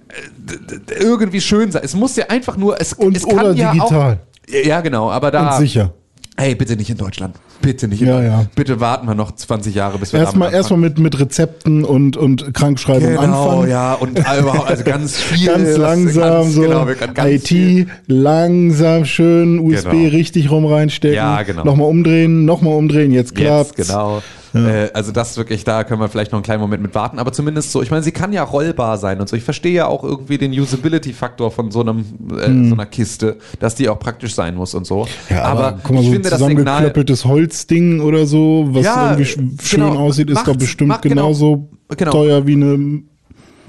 äh, 0.08 0.94
irgendwie 1.00 1.40
schön 1.40 1.72
sein. 1.72 1.82
Es 1.84 1.94
muss 1.94 2.16
ja 2.16 2.26
einfach 2.28 2.56
nur, 2.56 2.80
es, 2.80 2.92
Und 2.92 3.16
es 3.16 3.26
kann 3.26 3.38
oder 3.38 3.52
ja 3.52 3.72
digital. 3.72 4.18
Auch, 4.18 4.64
ja, 4.66 4.80
genau, 4.80 5.10
aber 5.10 5.30
da. 5.30 5.54
Und 5.54 5.58
sicher. 5.58 5.92
Hey, 6.36 6.56
bitte 6.56 6.74
nicht 6.76 6.90
in 6.90 6.96
Deutschland. 6.96 7.36
Bitte 7.62 7.86
nicht 7.86 8.02
in 8.02 8.08
Ja, 8.08 8.16
Deutschland. 8.20 8.42
ja. 8.42 8.48
Bitte 8.56 8.80
warten 8.80 9.06
wir 9.06 9.14
noch 9.14 9.32
20 9.36 9.72
Jahre, 9.74 9.98
bis 9.98 10.12
wir 10.12 10.18
Erstmal 10.20 10.52
erstmal 10.52 10.80
mit, 10.80 10.98
mit 10.98 11.18
Rezepten 11.20 11.84
und, 11.84 12.16
und 12.16 12.52
Krankschreibung 12.52 13.10
Genau, 13.10 13.50
anfangen. 13.50 13.70
ja, 13.70 13.94
und 13.94 14.18
überhaupt, 14.18 14.68
also 14.68 14.82
ganz 14.82 15.16
viel. 15.20 15.46
Ganz 15.46 15.76
langsam 15.76 16.22
ganz, 16.42 16.54
so 16.54 16.62
Genau, 16.62 16.86
ganz 17.14 17.46
viel- 17.48 17.82
IT 17.82 17.88
langsam 18.08 19.04
schön 19.04 19.60
USB 19.60 19.90
Genau. 19.90 20.08
richtig 20.08 20.50
rum 20.50 20.66
reinstecken. 20.66 21.14
Ja, 21.16 21.42
genau. 21.42 21.64
Nochmal 21.64 21.88
umdrehen, 21.88 22.44
nochmal 22.44 22.74
umdrehen, 22.74 23.12
jetzt 23.12 23.36
klappt's. 23.36 23.74
Jetzt, 23.76 23.88
genau. 23.88 24.20
Äh, 24.54 24.90
also 24.94 25.10
das 25.12 25.36
wirklich, 25.36 25.64
da 25.64 25.82
können 25.84 26.00
wir 26.00 26.08
vielleicht 26.08 26.30
noch 26.32 26.38
einen 26.38 26.44
kleinen 26.44 26.60
Moment 26.60 26.82
mit 26.82 26.94
warten, 26.94 27.18
aber 27.18 27.32
zumindest 27.32 27.72
so, 27.72 27.82
ich 27.82 27.90
meine, 27.90 28.02
sie 28.02 28.12
kann 28.12 28.32
ja 28.32 28.42
rollbar 28.42 28.98
sein 28.98 29.20
und 29.20 29.28
so. 29.28 29.36
Ich 29.36 29.42
verstehe 29.42 29.72
ja 29.72 29.86
auch 29.86 30.04
irgendwie 30.04 30.38
den 30.38 30.52
Usability-Faktor 30.52 31.50
von 31.50 31.70
so 31.70 31.80
einem 31.80 32.00
äh, 32.30 32.68
so 32.68 32.74
einer 32.74 32.86
Kiste, 32.86 33.38
dass 33.58 33.74
die 33.74 33.88
auch 33.88 33.98
praktisch 33.98 34.34
sein 34.34 34.54
muss 34.54 34.74
und 34.74 34.86
so. 34.86 35.06
Hm. 35.06 35.36
Ja, 35.36 35.44
aber, 35.44 35.78
guck 35.82 35.94
mal, 35.96 36.00
ich 36.00 36.06
so 36.06 36.12
finde 36.12 36.30
das 36.30 36.38
Signal, 36.38 36.56
zusammengeklöppeltes 36.56 37.24
Holzding 37.24 38.00
oder 38.00 38.26
so, 38.26 38.66
was 38.70 38.84
Ja, 38.84 39.10
irgendwie 39.12 39.30
sch- 39.30 39.62
schön 39.62 39.80
genau. 39.80 39.96
aussieht, 39.98 40.30
ist 40.30 40.46
doch 40.46 40.56
bestimmt 40.56 41.02
genau- 41.02 41.14
genauso 41.14 41.68
genau. 41.96 42.10
teuer 42.12 42.46
wie 42.46 42.52
eine 42.54 43.02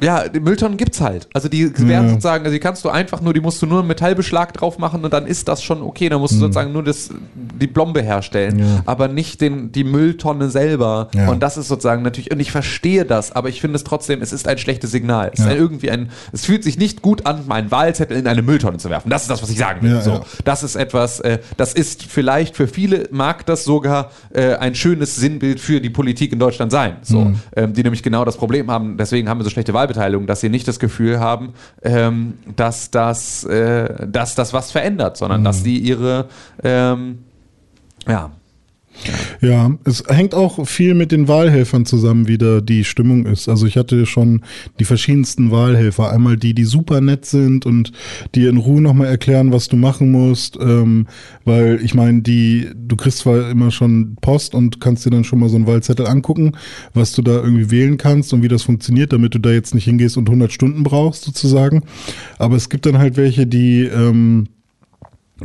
ja, 0.01 0.27
die 0.27 0.39
Mülltonnen 0.39 0.77
gibt's 0.77 0.99
halt. 1.01 1.27
Also 1.33 1.47
die 1.49 1.71
werden 1.87 2.09
sozusagen, 2.09 2.43
also 2.43 2.53
die 2.53 2.59
kannst 2.59 2.83
du 2.85 2.89
einfach 2.89 3.21
nur, 3.21 3.33
die 3.33 3.39
musst 3.39 3.61
du 3.61 3.65
nur 3.65 3.79
einen 3.79 3.87
Metallbeschlag 3.87 4.53
drauf 4.53 4.77
machen 4.77 5.03
und 5.05 5.13
dann 5.13 5.25
ist 5.25 5.47
das 5.47 5.63
schon 5.63 5.81
okay. 5.81 6.09
Dann 6.09 6.19
musst 6.19 6.33
du 6.33 6.39
sozusagen 6.39 6.71
nur 6.73 6.83
das, 6.83 7.09
die 7.33 7.67
Blombe 7.67 8.01
herstellen. 8.01 8.59
Ja. 8.59 8.65
aber 8.85 9.07
nicht 9.07 9.41
den, 9.41 9.71
die 9.71 9.83
Mülltonne 9.83 10.49
selber. 10.49 11.09
Ja. 11.15 11.29
Und 11.29 11.41
das 11.41 11.57
ist 11.57 11.67
sozusagen 11.67 12.01
natürlich, 12.03 12.31
und 12.31 12.39
ich 12.39 12.51
verstehe 12.51 13.05
das, 13.05 13.31
aber 13.31 13.49
ich 13.49 13.61
finde 13.61 13.75
es 13.77 13.83
trotzdem, 13.83 14.21
es 14.21 14.33
ist 14.33 14.47
ein 14.47 14.57
schlechtes 14.57 14.91
Signal. 14.91 15.31
Es 15.33 15.39
ist 15.39 15.45
Ja. 15.45 15.51
ein, 15.51 15.57
irgendwie 15.57 15.91
ein, 15.91 16.09
es 16.31 16.45
fühlt 16.45 16.63
sich 16.63 16.77
nicht 16.77 17.01
gut 17.01 17.25
an, 17.25 17.43
meinen 17.47 17.71
Wahlzettel 17.71 18.17
in 18.17 18.27
eine 18.27 18.41
Mülltonne 18.41 18.77
zu 18.77 18.89
werfen. 18.89 19.09
Das 19.09 19.23
ist 19.23 19.29
das, 19.31 19.41
was 19.41 19.49
ich 19.49 19.57
sagen 19.57 19.81
will. 19.81 20.01
So. 20.01 20.21
Das 20.43 20.63
ist 20.63 20.75
etwas, 20.75 21.19
äh, 21.21 21.39
das 21.57 21.73
ist 21.73 22.03
vielleicht 22.03 22.55
für 22.55 22.67
viele 22.67 23.07
mag 23.11 23.45
das 23.45 23.63
sogar 23.63 24.11
äh, 24.33 24.55
ein 24.55 24.75
schönes 24.75 25.15
Sinnbild 25.15 25.59
für 25.59 25.79
die 25.81 25.89
Politik 25.89 26.33
in 26.33 26.39
Deutschland 26.39 26.71
sein. 26.71 26.97
So, 27.01 27.21
Mhm. 27.21 27.35
ähm, 27.55 27.73
die 27.73 27.83
nämlich 27.83 28.03
genau 28.03 28.25
das 28.25 28.37
Problem 28.37 28.69
haben, 28.71 28.97
deswegen 28.97 29.29
haben 29.29 29.39
wir 29.39 29.43
so 29.43 29.49
schlechte 29.49 29.73
Wahlbeteiligung, 29.85 30.27
dass 30.27 30.41
sie 30.41 30.49
nicht 30.49 30.67
das 30.67 30.79
Gefühl 30.79 31.19
haben, 31.19 31.53
ähm, 31.83 32.37
dass, 32.55 32.91
das, 32.91 33.43
äh, 33.45 34.07
dass 34.07 34.35
das 34.35 34.53
was 34.53 34.71
verändert, 34.71 35.17
sondern 35.17 35.41
Mhm. 35.41 35.45
dass 35.45 35.63
die 35.63 35.77
ihre 35.79 36.27
ähm, 36.63 37.19
ja, 38.07 38.31
Ja, 39.41 39.71
es 39.83 40.03
hängt 40.07 40.33
auch 40.33 40.65
viel 40.67 40.93
mit 40.93 41.11
den 41.11 41.27
Wahlhelfern 41.27 41.85
zusammen, 41.85 42.27
wie 42.27 42.37
da 42.37 42.61
die 42.61 42.83
Stimmung 42.83 43.25
ist. 43.25 43.47
Also 43.49 43.67
ich 43.67 43.77
hatte 43.77 44.05
schon 44.05 44.41
die 44.79 44.85
verschiedensten 44.85 45.51
Wahlhelfer. 45.51 46.11
Einmal 46.11 46.37
die, 46.37 46.53
die 46.53 46.63
super 46.63 47.01
nett 47.01 47.25
sind 47.25 47.65
und 47.65 47.91
dir 48.33 48.49
in 48.49 48.57
Ruhe 48.57 48.81
nochmal 48.81 49.07
erklären, 49.07 49.51
was 49.51 49.67
du 49.67 49.75
machen 49.75 50.11
musst. 50.11 50.57
Ähm, 50.59 51.07
weil 51.43 51.79
ich 51.83 51.93
meine, 51.93 52.21
die, 52.21 52.69
du 52.75 52.95
kriegst 52.95 53.19
zwar 53.19 53.49
immer 53.49 53.71
schon 53.71 54.15
Post 54.21 54.55
und 54.55 54.81
kannst 54.81 55.05
dir 55.05 55.11
dann 55.11 55.23
schon 55.23 55.39
mal 55.39 55.49
so 55.49 55.55
einen 55.55 55.67
Wahlzettel 55.67 56.07
angucken, 56.07 56.53
was 56.93 57.13
du 57.13 57.21
da 57.21 57.35
irgendwie 57.35 57.71
wählen 57.71 57.97
kannst 57.97 58.33
und 58.33 58.43
wie 58.43 58.47
das 58.47 58.63
funktioniert, 58.63 59.13
damit 59.13 59.35
du 59.35 59.39
da 59.39 59.51
jetzt 59.51 59.75
nicht 59.75 59.85
hingehst 59.85 60.17
und 60.17 60.27
100 60.27 60.51
Stunden 60.51 60.83
brauchst 60.83 61.23
sozusagen. 61.23 61.83
Aber 62.37 62.55
es 62.55 62.69
gibt 62.69 62.85
dann 62.85 62.97
halt 62.97 63.17
welche, 63.17 63.45
die... 63.45 63.83
Ähm, 63.83 64.47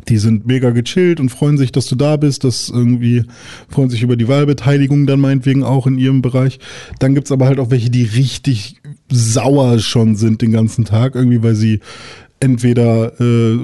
die 0.08 0.18
sind 0.18 0.46
mega 0.46 0.70
gechillt 0.70 1.18
und 1.18 1.30
freuen 1.30 1.58
sich, 1.58 1.72
dass 1.72 1.86
du 1.86 1.96
da 1.96 2.16
bist, 2.16 2.44
das 2.44 2.68
irgendwie 2.68 3.24
freuen 3.68 3.90
sich 3.90 4.02
über 4.02 4.16
die 4.16 4.28
Wahlbeteiligung 4.28 5.06
dann 5.06 5.20
meinetwegen 5.20 5.64
auch 5.64 5.86
in 5.86 5.98
ihrem 5.98 6.22
Bereich. 6.22 6.60
Dann 7.00 7.14
gibt's 7.14 7.32
aber 7.32 7.46
halt 7.46 7.58
auch 7.58 7.70
welche, 7.70 7.90
die 7.90 8.04
richtig 8.04 8.76
sauer 9.10 9.80
schon 9.80 10.14
sind 10.14 10.42
den 10.42 10.52
ganzen 10.52 10.84
Tag, 10.84 11.16
irgendwie 11.16 11.42
weil 11.42 11.56
sie 11.56 11.80
entweder 12.40 13.20
äh, 13.20 13.58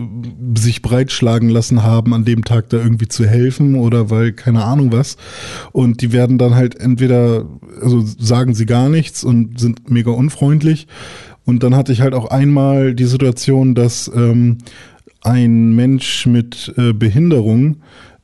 sich 0.56 0.82
breitschlagen 0.82 1.48
lassen 1.48 1.82
haben, 1.82 2.12
an 2.12 2.26
dem 2.26 2.44
Tag 2.44 2.68
da 2.68 2.76
irgendwie 2.76 3.08
zu 3.08 3.24
helfen 3.24 3.74
oder 3.74 4.10
weil 4.10 4.32
keine 4.32 4.64
Ahnung 4.64 4.92
was. 4.92 5.16
Und 5.72 6.02
die 6.02 6.12
werden 6.12 6.36
dann 6.36 6.54
halt 6.54 6.78
entweder, 6.78 7.46
also 7.80 8.04
sagen 8.04 8.54
sie 8.54 8.66
gar 8.66 8.90
nichts 8.90 9.24
und 9.24 9.58
sind 9.58 9.90
mega 9.90 10.10
unfreundlich. 10.10 10.88
Und 11.46 11.62
dann 11.62 11.74
hatte 11.74 11.92
ich 11.92 12.02
halt 12.02 12.12
auch 12.12 12.26
einmal 12.26 12.94
die 12.94 13.04
Situation, 13.04 13.74
dass 13.74 14.10
ähm, 14.14 14.58
ein 15.26 15.74
Mensch 15.74 16.26
mit 16.26 16.72
äh, 16.76 16.92
Behinderung 16.92 17.76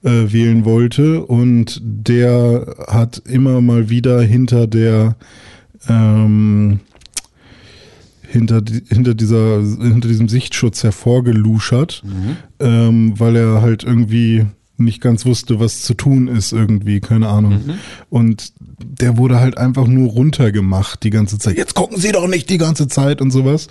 äh, 0.03 0.33
wählen 0.33 0.65
wollte 0.65 1.25
und 1.25 1.81
der 1.83 2.75
hat 2.89 3.23
immer 3.27 3.61
mal 3.61 3.91
wieder 3.91 4.23
hinter 4.23 4.67
der 4.67 5.17
ähm, 5.89 6.81
hinter, 8.29 8.63
hinter 8.89 9.15
dieser 9.15 9.61
hinter 9.61 10.09
diesem 10.09 10.29
Sichtschutz 10.29 10.83
hervorgeluschert, 10.83 12.03
ähm, 12.61 13.15
weil 13.19 13.37
er 13.37 13.63
halt 13.63 13.85
irgendwie 13.85 14.47
nicht 14.85 15.01
ganz 15.01 15.25
wusste, 15.27 15.61
was 15.61 15.83
zu 15.83 15.95
tun 15.95 16.29
ist 16.29 16.53
irgendwie, 16.53 17.01
keine 17.01 17.29
Ahnung. 17.29 17.61
Und 18.11 18.53
der 18.85 19.17
wurde 19.17 19.39
halt 19.41 19.59
einfach 19.59 19.87
nur 19.87 20.11
runtergemacht 20.11 21.03
die 21.05 21.11
ganze 21.11 21.39
Zeit. 21.39 21.57
Jetzt 21.57 21.75
gucken 21.75 21.99
Sie 21.99 22.13
doch 22.13 22.27
nicht 22.27 22.51
die 22.51 22.59
ganze 22.59 22.89
Zeit 22.89 23.21
und 23.21 23.31
sowas. 23.31 23.69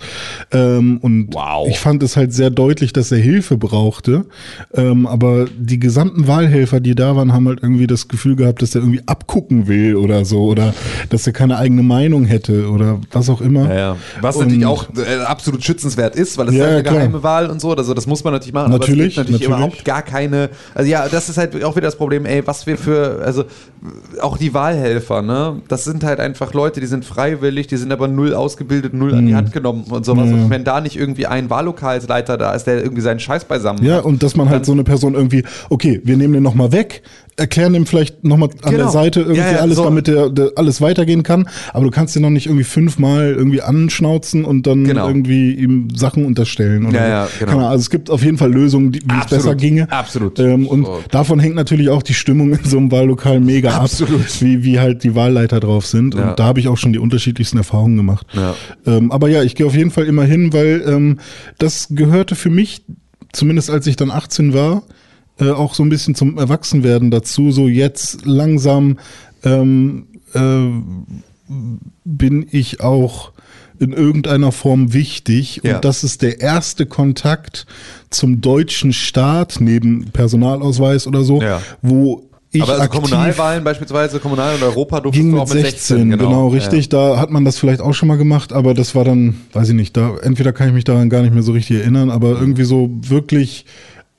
Ähm, 0.52 0.98
und 1.02 1.34
Wow. 1.34 1.68
ich 1.68 1.78
fand 1.78 2.02
es 2.02 2.16
halt 2.16 2.32
sehr 2.32 2.50
deutlich, 2.50 2.92
dass 2.92 3.12
er 3.12 3.18
Hilfe 3.18 3.56
brauchte. 3.56 4.26
Ähm, 4.74 5.06
aber 5.06 5.46
die 5.56 5.78
gesamten 5.78 6.26
Wahlhelfer, 6.26 6.80
die 6.80 6.94
da 6.94 7.14
waren, 7.16 7.32
haben 7.32 7.46
halt 7.48 7.60
irgendwie 7.62 7.86
das 7.86 8.08
Gefühl 8.08 8.36
gehabt, 8.36 8.62
dass 8.62 8.74
er 8.74 8.80
irgendwie 8.82 9.02
abgucken 9.06 9.68
will 9.68 9.96
oder 9.96 10.24
so 10.24 10.44
oder 10.44 10.74
dass 11.10 11.26
er 11.26 11.32
keine 11.32 11.58
eigene 11.58 11.82
Meinung 11.82 12.24
hätte 12.24 12.68
oder 12.70 13.00
was 13.12 13.28
auch 13.28 13.40
immer. 13.40 13.68
Ja, 13.68 13.74
ja. 13.74 13.96
Was 14.20 14.36
Und- 14.36 14.44
natürlich 14.46 14.66
auch 14.66 14.86
äh, 14.96 15.22
absolut 15.24 15.62
schützenswert 15.64 16.16
ist, 16.16 16.38
weil 16.38 16.48
es 16.48 16.54
Ja, 16.54 16.60
ist 16.60 16.64
halt 16.64 16.74
eine 16.74 16.82
klar. 16.84 16.94
geheime 16.96 17.22
Wahl 17.22 17.50
und 17.50 17.60
so. 17.60 17.72
Also 17.74 17.94
das 17.94 18.06
muss 18.06 18.24
man 18.24 18.32
natürlich 18.32 18.54
machen. 18.54 18.70
Natürlich, 18.72 19.18
aber 19.18 19.26
es 19.28 19.28
gibt 19.28 19.40
natürlich, 19.40 19.48
natürlich. 19.48 19.56
überhaupt 19.70 19.84
gar 19.84 20.02
keine. 20.02 20.50
Also 20.74 20.90
ja, 20.90 21.01
das 21.08 21.28
ist 21.28 21.38
halt 21.38 21.62
auch 21.64 21.76
wieder 21.76 21.86
das 21.86 21.96
Problem, 21.96 22.26
ey, 22.26 22.46
was 22.46 22.66
wir 22.66 22.76
für, 22.78 23.22
also 23.24 23.44
auch 24.20 24.36
die 24.36 24.54
Wahlhelfer, 24.54 25.22
ne? 25.22 25.60
Das 25.68 25.84
sind 25.84 26.04
halt 26.04 26.20
einfach 26.20 26.54
Leute, 26.54 26.80
die 26.80 26.86
sind 26.86 27.04
freiwillig, 27.04 27.66
die 27.66 27.76
sind 27.76 27.92
aber 27.92 28.08
null 28.08 28.34
ausgebildet, 28.34 28.94
null 28.94 29.14
an 29.14 29.26
die 29.26 29.34
Hand 29.34 29.52
genommen 29.52 29.84
und 29.90 30.04
sowas. 30.04 30.26
Mhm. 30.26 30.36
Ja. 30.36 30.44
Und 30.44 30.50
wenn 30.50 30.64
da 30.64 30.80
nicht 30.80 30.96
irgendwie 30.96 31.26
ein 31.26 31.50
Wahllokalsleiter 31.50 32.36
da 32.38 32.52
ist, 32.54 32.64
der 32.66 32.82
irgendwie 32.82 33.02
seinen 33.02 33.20
Scheiß 33.20 33.44
beisammen 33.44 33.84
Ja, 33.84 33.96
hat. 33.96 34.04
und 34.04 34.22
dass 34.22 34.36
man 34.36 34.48
halt 34.48 34.64
so 34.66 34.72
eine 34.72 34.84
Person 34.84 35.14
irgendwie, 35.14 35.44
okay, 35.70 36.00
wir 36.04 36.16
nehmen 36.16 36.34
den 36.34 36.42
nochmal 36.42 36.72
weg, 36.72 37.02
erklären 37.36 37.72
dem 37.72 37.86
vielleicht 37.86 38.24
nochmal 38.24 38.50
an 38.62 38.70
Genau. 38.72 38.84
der 38.84 38.88
Seite 38.90 39.20
irgendwie 39.20 39.40
Ja, 39.40 39.52
ja, 39.52 39.58
alles, 39.58 39.76
so. 39.76 39.84
damit 39.84 40.06
der, 40.06 40.28
der 40.28 40.52
alles 40.56 40.80
weitergehen 40.80 41.22
kann. 41.22 41.48
Aber 41.72 41.84
du 41.84 41.90
kannst 41.90 42.14
den 42.14 42.22
noch 42.22 42.30
nicht 42.30 42.46
irgendwie 42.46 42.64
fünfmal 42.64 43.32
irgendwie 43.32 43.62
anschnauzen 43.62 44.44
und 44.44 44.66
dann 44.66 44.84
Genau. 44.84 45.08
irgendwie 45.08 45.54
ihm 45.54 45.88
Sachen 45.96 46.24
unterstellen. 46.26 46.86
Oder 46.86 47.08
Ja, 47.08 47.26
so. 47.26 47.44
ja, 47.44 47.46
genau. 47.52 47.66
Also 47.68 47.80
es 47.80 47.90
gibt 47.90 48.10
auf 48.10 48.22
jeden 48.22 48.36
Fall 48.38 48.52
Lösungen, 48.52 48.92
die, 48.92 49.00
wie 49.00 49.18
es 49.20 49.26
besser 49.26 49.54
ginge. 49.54 49.90
absolut. 49.90 50.38
Ähm, 50.38 50.66
und 50.66 50.84
So. 50.86 51.00
davon 51.10 51.38
hängt 51.40 51.54
natürlich 51.54 51.88
auch 51.88 52.02
die 52.02 52.14
Stimmung 52.14 52.52
in 52.52 52.64
so 52.64 52.76
einem 52.76 52.90
Wahllokal 52.92 53.40
mega 53.40 53.70
Absolut. 53.70 54.20
ab, 54.20 54.26
wie, 54.40 54.62
wie 54.64 54.78
halt 54.78 55.02
die 55.02 55.14
Wahlleiter 55.14 55.58
drauf 55.60 55.86
sind. 55.86 56.14
Ja. 56.14 56.30
Und 56.30 56.38
da 56.38 56.44
habe 56.44 56.60
ich 56.60 56.68
auch 56.68 56.76
schon 56.76 56.92
die 56.92 56.98
unterschiedlichsten 56.98 57.56
Erfahrungen 57.56 57.96
gemacht. 57.96 58.26
Ja. 58.34 58.54
Ähm, 58.86 59.10
aber 59.10 59.28
ja, 59.28 59.42
ich 59.42 59.54
gehe 59.54 59.66
auf 59.66 59.74
jeden 59.74 59.90
Fall 59.90 60.04
immer 60.04 60.24
hin, 60.24 60.52
weil 60.52 60.82
ähm, 60.86 61.18
das 61.58 61.88
gehörte 61.90 62.34
für 62.34 62.50
mich, 62.50 62.84
zumindest 63.32 63.70
als 63.70 63.86
ich 63.86 63.96
dann 63.96 64.10
18 64.10 64.52
war, 64.52 64.82
äh, 65.42 65.50
auch 65.50 65.74
so 65.74 65.82
ein 65.82 65.88
bisschen 65.88 66.14
zum 66.14 66.38
Erwachsenwerden 66.38 67.10
dazu. 67.10 67.50
So 67.50 67.68
jetzt 67.68 68.24
langsam 68.24 68.98
ähm, 69.44 70.06
äh, 70.34 70.68
bin 72.04 72.46
ich 72.50 72.80
auch 72.80 73.32
in 73.78 73.92
irgendeiner 73.92 74.52
Form 74.52 74.92
wichtig. 74.92 75.60
Ja. 75.64 75.76
Und 75.76 75.84
das 75.84 76.04
ist 76.04 76.22
der 76.22 76.40
erste 76.40 76.86
Kontakt 76.86 77.66
zum 78.10 78.40
deutschen 78.40 78.92
Staat, 78.92 79.56
neben 79.60 80.10
Personalausweis 80.12 81.06
oder 81.06 81.24
so, 81.24 81.42
Ja. 81.42 81.60
wo 81.80 82.28
ich 82.52 82.62
aber 82.62 82.72
also 82.72 82.84
aktiv 82.84 83.00
Kommunalwahlen 83.00 83.64
beispielsweise, 83.64 84.20
Kommunal- 84.20 84.54
und 84.54 84.62
Europa 84.62 85.00
durftest 85.00 85.20
ging 85.24 85.32
du 85.32 85.40
auch 85.40 85.48
mit 85.48 85.64
16, 85.64 86.10
16. 86.10 86.10
genau, 86.18 86.48
richtig. 86.48 86.90
Da 86.90 87.18
hat 87.18 87.30
man 87.30 87.44
das 87.44 87.58
vielleicht 87.58 87.80
auch 87.80 87.94
schon 87.94 88.08
mal 88.08 88.18
gemacht, 88.18 88.52
aber 88.52 88.74
das 88.74 88.94
war 88.94 89.04
dann, 89.04 89.36
weiß 89.54 89.70
ich 89.70 89.74
nicht, 89.74 89.96
da 89.96 90.16
entweder 90.22 90.52
kann 90.52 90.68
ich 90.68 90.74
mich 90.74 90.84
daran 90.84 91.08
gar 91.08 91.22
nicht 91.22 91.32
mehr 91.32 91.42
so 91.42 91.52
richtig 91.52 91.78
erinnern, 91.78 92.10
aber 92.10 92.38
irgendwie 92.38 92.64
so 92.64 92.90
wirklich 92.92 93.64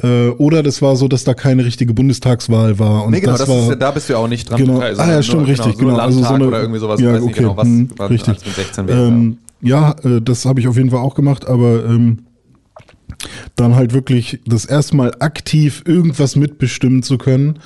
äh, 0.04 0.30
oder 0.30 0.62
das 0.62 0.82
war 0.82 0.96
so, 0.96 1.08
dass 1.08 1.24
da 1.24 1.34
keine 1.34 1.66
richtige 1.66 1.94
Bundestagswahl 1.94 2.78
war 2.78 3.06
und 3.06 3.12
Nee, 3.12 3.22
genau, 3.22 3.32
das, 3.32 3.42
das 3.42 3.50
war 3.50 3.70
ja- 3.70 3.76
da 3.76 3.92
bist 3.92 4.10
du 4.10 4.14
ja 4.14 4.20
auch 4.20 4.28
nicht 4.28 4.50
dran 4.50 4.60
genau. 4.60 4.80
Ah 4.80 4.90
ja, 4.90 5.24
stimmt, 5.24 5.42
nur, 5.44 5.50
richtig, 5.50 5.78
genau. 5.78 5.92
genau. 5.92 5.96
So 5.96 6.02
also 6.02 6.24
so 6.24 6.34
eine, 6.34 6.48
oder 6.48 6.60
irgendwie 6.62 6.80
sowas, 6.80 7.00
ja, 7.00 7.10
ich 7.10 7.16
weiß 7.16 7.22
nicht 7.24 7.32
okay, 7.32 7.42
genau, 7.42 7.58
was, 7.58 7.68
was 7.98 8.10
richtig. 8.10 8.30
als 8.36 8.46
mit 8.46 8.56
16 8.56 8.88
wäre. 8.88 9.08
Ähm, 9.08 9.38
ja, 9.62 9.96
äh, 10.04 10.22
das 10.22 10.46
habe 10.46 10.60
ich 10.60 10.68
auf 10.68 10.76
jeden 10.76 10.90
Fall 10.92 11.00
auch 11.00 11.16
gemacht, 11.16 11.48
aber 11.48 11.86
ähm, 11.86 12.20
dann 13.56 13.76
halt 13.76 13.94
wirklich 13.94 14.42
das 14.46 14.66
erste 14.66 14.96
Mal 14.96 15.14
aktiv 15.20 15.84
irgendwas 15.86 16.36
mitbestimmen 16.36 17.04
zu 17.04 17.18
können, 17.18 17.60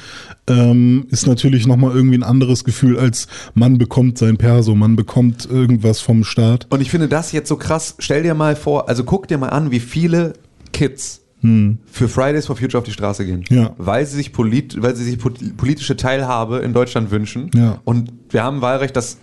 ähm, 0.47 1.07
ist 1.09 1.25
natürlich 1.25 1.65
nochmal 1.65 1.95
irgendwie 1.95 2.17
ein 2.17 2.23
anderes 2.23 2.63
Gefühl, 2.63 2.99
als 2.99 3.27
man 3.53 3.77
bekommt 3.77 4.17
sein 4.17 4.38
Perso, 4.38 4.75
man 4.75 4.95
bekommt 4.95 5.49
irgendwas 5.49 5.99
vom 6.01 6.23
Staat. 6.23 6.67
Und 6.69 6.81
ich 6.81 6.91
finde 6.91 7.07
das 7.07 7.31
jetzt 7.31 7.49
so 7.49 7.55
krass. 7.55 7.95
Stell 7.99 8.23
dir 8.23 8.33
mal 8.35 8.55
vor, 8.55 8.89
also 8.89 9.03
guck 9.03 9.27
dir 9.27 9.38
mal 9.38 9.49
an, 9.49 9.71
wie 9.71 9.79
viele 9.79 10.33
Kids 10.73 11.21
für 11.85 12.07
Fridays 12.07 12.45
for 12.47 12.55
Future 12.55 12.79
auf 12.79 12.83
die 12.85 12.91
Straße 12.91 13.25
gehen. 13.25 13.43
Hm. 13.49 13.57
Ja. 13.57 13.73
Weil 13.77 14.05
sie 14.05 14.15
sich, 14.15 14.33
polit, 14.33 14.81
weil 14.81 14.95
sie 14.95 15.03
sich 15.03 15.17
pol- 15.17 15.33
politische 15.55 15.95
Teilhabe 15.95 16.57
in 16.59 16.73
Deutschland 16.73 17.11
wünschen. 17.11 17.49
Ja. 17.55 17.79
Und 17.85 18.11
wir 18.29 18.43
haben 18.43 18.61
Wahlrecht, 18.61 18.95
das 18.95 19.17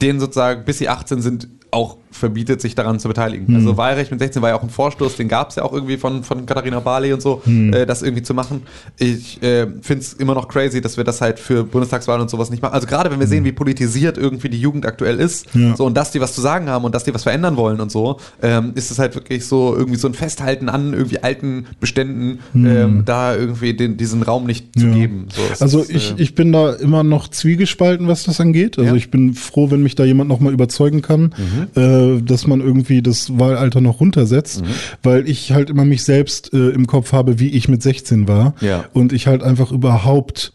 denen 0.00 0.20
sozusagen, 0.20 0.64
bis 0.64 0.78
sie 0.78 0.88
18 0.88 1.20
sind, 1.20 1.48
auch 1.70 1.98
verbietet, 2.10 2.60
sich 2.60 2.74
daran 2.74 2.98
zu 2.98 3.08
beteiligen. 3.08 3.46
Hm. 3.48 3.56
Also 3.56 3.76
Wahlrecht 3.76 4.10
mit 4.10 4.20
16 4.20 4.40
war 4.42 4.50
ja 4.50 4.56
auch 4.56 4.62
ein 4.62 4.70
Vorstoß, 4.70 5.16
den 5.16 5.28
gab 5.28 5.50
es 5.50 5.56
ja 5.56 5.64
auch 5.64 5.72
irgendwie 5.72 5.96
von, 5.98 6.22
von 6.24 6.46
Katharina 6.46 6.80
Barley 6.80 7.12
und 7.12 7.20
so, 7.20 7.42
Hm. 7.44 7.72
äh, 7.74 7.84
das 7.86 8.02
irgendwie 8.02 8.22
zu 8.22 8.32
machen. 8.34 8.62
Ich 8.98 9.42
äh, 9.42 9.66
finde 9.82 10.02
es 10.02 10.12
immer 10.14 10.34
noch 10.34 10.48
crazy, 10.48 10.80
dass 10.80 10.96
wir 10.96 11.04
das 11.04 11.20
halt 11.20 11.38
für 11.38 11.64
Bundestagswahlen 11.64 12.22
und 12.22 12.30
sowas 12.30 12.50
nicht 12.50 12.62
machen. 12.62 12.74
Also 12.74 12.86
gerade 12.86 13.10
wenn 13.10 13.20
wir 13.20 13.26
sehen, 13.26 13.44
wie 13.44 13.52
politisiert 13.52 14.16
irgendwie 14.18 14.48
die 14.48 14.60
Jugend 14.60 14.86
aktuell 14.86 15.20
ist, 15.20 15.52
Hm. 15.54 15.68
Ja. 15.70 15.76
so 15.76 15.84
und 15.84 15.96
dass 15.96 16.10
die 16.12 16.20
was 16.20 16.34
zu 16.34 16.40
sagen 16.40 16.68
haben 16.68 16.84
und 16.84 16.94
dass 16.94 17.04
die 17.04 17.12
was 17.14 17.22
verändern 17.24 17.56
wollen 17.56 17.80
und 17.80 17.90
so, 17.92 18.18
ähm, 18.42 18.72
ist 18.74 18.90
es 18.90 18.98
halt 18.98 19.14
wirklich 19.14 19.44
so 19.46 19.74
irgendwie 19.76 19.98
so 19.98 20.08
ein 20.08 20.14
Festhalten 20.14 20.68
an 20.68 20.92
irgendwie 20.94 21.22
alten 21.22 21.66
Beständen, 21.80 22.38
ähm, 22.54 23.02
da 23.04 23.34
irgendwie 23.36 23.74
den, 23.74 23.96
diesen 23.96 24.22
Raum 24.22 24.46
nicht 24.46 24.78
zu 24.78 24.84
Hm. 24.86 24.92
Ja. 24.92 24.98
geben. 24.98 25.26
So, 25.34 25.42
Also 25.60 25.80
ist, 25.80 25.90
ich, 25.90 26.10
äh, 26.12 26.22
ich 26.22 26.34
bin 26.34 26.52
da 26.52 26.72
immer 26.74 27.02
noch 27.04 27.28
zwiegespalten, 27.28 28.08
was 28.08 28.24
das 28.24 28.40
angeht. 28.40 28.78
Also 28.78 28.90
Ja. 28.90 28.96
ich 28.96 29.10
bin 29.10 29.34
froh, 29.34 29.70
wenn 29.70 29.82
mich 29.82 29.94
da 29.94 30.04
jemand 30.04 30.28
nochmal 30.28 30.52
überzeugen 30.52 31.02
kann, 31.02 31.34
Mhm. 31.36 31.66
äh, 31.80 31.95
dass 32.24 32.46
man 32.46 32.60
irgendwie 32.60 33.02
das 33.02 33.38
Wahlalter 33.38 33.80
noch 33.80 34.00
runtersetzt, 34.00 34.62
Mhm. 34.62 34.66
weil 35.02 35.28
ich 35.28 35.52
halt 35.52 35.70
immer 35.70 35.84
mich 35.84 36.02
selbst 36.02 36.52
äh, 36.52 36.70
im 36.70 36.86
Kopf 36.86 37.12
habe, 37.12 37.38
wie 37.40 37.48
ich 37.48 37.68
mit 37.68 37.82
16 37.82 38.28
war. 38.28 38.54
Ja. 38.60 38.84
Und 38.92 39.12
ich 39.12 39.26
halt 39.26 39.42
einfach 39.42 39.72
überhaupt 39.72 40.52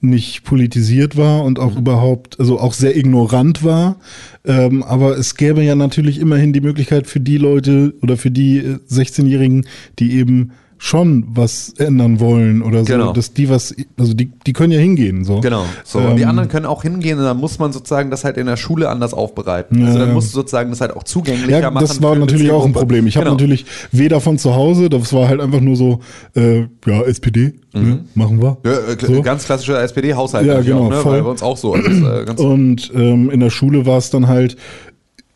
nicht 0.00 0.44
politisiert 0.44 1.16
war 1.16 1.44
und 1.44 1.56
Mhm. 1.58 1.64
auch 1.64 1.76
überhaupt, 1.78 2.38
also 2.38 2.58
auch 2.60 2.74
sehr 2.74 2.94
ignorant 2.96 3.64
war. 3.64 3.96
Ähm, 4.44 4.82
aber 4.82 5.16
es 5.16 5.34
gäbe 5.36 5.62
ja 5.62 5.74
natürlich 5.74 6.18
immerhin 6.18 6.52
die 6.52 6.60
Möglichkeit 6.60 7.06
für 7.06 7.20
die 7.20 7.38
Leute 7.38 7.94
oder 8.02 8.16
für 8.18 8.30
die 8.30 8.58
äh, 8.58 8.78
16-Jährigen, 8.88 9.66
die 9.98 10.12
eben 10.12 10.50
schon 10.84 11.24
was 11.28 11.72
ändern 11.78 12.20
wollen 12.20 12.60
oder 12.60 12.80
so, 12.80 12.92
Genau. 12.92 13.12
dass 13.14 13.32
die 13.32 13.48
was, 13.48 13.74
also 13.98 14.12
die, 14.12 14.30
die 14.46 14.52
können 14.52 14.70
ja 14.70 14.78
hingehen. 14.78 15.24
So. 15.24 15.40
Genau. 15.40 15.64
So, 15.82 15.98
und 15.98 16.16
die 16.16 16.22
Ähm, 16.24 16.28
anderen 16.28 16.50
können 16.50 16.66
auch 16.66 16.82
hingehen 16.82 17.18
und 17.18 17.24
dann 17.24 17.38
muss 17.38 17.58
man 17.58 17.72
sozusagen 17.72 18.10
das 18.10 18.22
halt 18.22 18.36
in 18.36 18.44
der 18.44 18.58
Schule 18.58 18.90
anders 18.90 19.14
aufbereiten. 19.14 19.78
also 19.82 19.94
Ja, 19.94 19.98
dann 20.00 20.08
ja. 20.08 20.14
musst 20.14 20.32
du 20.32 20.34
sozusagen 20.34 20.68
das 20.68 20.82
halt 20.82 20.94
auch 20.94 21.02
zugänglicher 21.04 21.58
Ja, 21.58 21.70
machen. 21.70 21.86
das 21.86 22.02
war 22.02 22.14
natürlich 22.16 22.50
auch 22.50 22.66
ein. 22.66 22.74
Problem. 22.74 23.06
Ich 23.06 23.16
habe 23.16 23.24
Genau. 23.24 23.34
natürlich 23.36 23.64
weder 23.92 24.20
von 24.20 24.36
zu 24.36 24.54
Hause, 24.56 24.90
das 24.90 25.10
war 25.14 25.26
halt 25.26 25.40
einfach 25.40 25.60
nur 25.60 25.74
so, 25.76 26.00
äh, 26.36 26.66
ja, 26.86 27.00
SPD, 27.06 27.54
ne, 27.72 28.00
machen 28.14 28.42
wir. 28.42 28.58
Mhm. 28.62 28.70
Ja, 28.70 28.92
äh, 28.92 29.14
So. 29.14 29.22
ganz 29.22 29.46
klassischer 29.46 29.82
SPD-Haushalt. 29.82 30.46
Ja, 30.46 30.60
genau, 30.60 30.84
Auch, 30.86 30.90
ne? 30.90 30.96
voll. 30.96 31.12
Weil 31.12 31.22
bei 31.22 31.30
uns 31.30 31.42
auch 31.42 31.56
so. 31.56 31.72
Also 31.72 31.88
das, 31.88 32.38
äh, 32.38 32.42
Und 32.42 32.92
ähm, 32.94 33.30
in 33.30 33.40
der 33.40 33.48
Schule 33.50 33.86
war 33.86 33.96
es 33.96 34.10
dann 34.10 34.28
halt, 34.28 34.56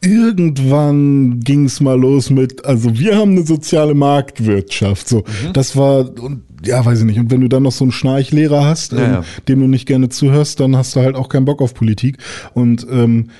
irgendwann 0.01 1.41
ging 1.41 1.65
es 1.65 1.81
mal 1.81 1.99
los 1.99 2.31
mit, 2.31 2.65
also 2.65 2.99
wir 2.99 3.17
haben 3.17 3.33
eine 3.33 3.45
soziale 3.47 3.95
Marktwirtschaft. 3.95 5.09
So, 5.09 5.19
Mhm. 5.19 5.53
das 5.53 5.77
war, 5.77 6.11
und 6.21 6.43
ja, 6.65 6.85
weiß 6.85 7.01
ich 7.01 7.05
nicht. 7.05 7.19
Und 7.19 7.31
wenn 7.31 7.41
du 7.41 7.49
dann 7.49 7.63
noch 7.63 7.73
so 7.73 7.85
einen 7.85 7.93
Schnarchlehrer 7.93 8.65
hast, 8.65 8.93
Ja, 8.93 8.99
ähm, 8.99 9.13
ja. 9.13 9.25
dem 9.49 9.61
du 9.61 9.67
nicht 9.67 9.87
gerne 9.87 10.09
zuhörst, 10.09 10.61
dann 10.61 10.77
hast 10.77 10.95
du 10.97 11.01
halt 11.01 11.15
auch 11.17 11.29
keinen 11.29 11.45
Bock 11.45 11.61
auf 11.61 11.75
Politik. 11.75 12.19
Und 12.55 12.87
ähm, 12.91 13.31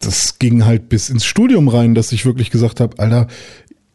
das 0.00 0.38
ging 0.38 0.64
halt 0.64 0.88
bis 0.88 1.08
ins 1.10 1.24
Studium 1.24 1.68
rein, 1.68 1.94
dass 1.94 2.12
ich 2.12 2.24
wirklich 2.26 2.50
gesagt 2.50 2.80
habe, 2.80 2.98
Alter, 2.98 3.26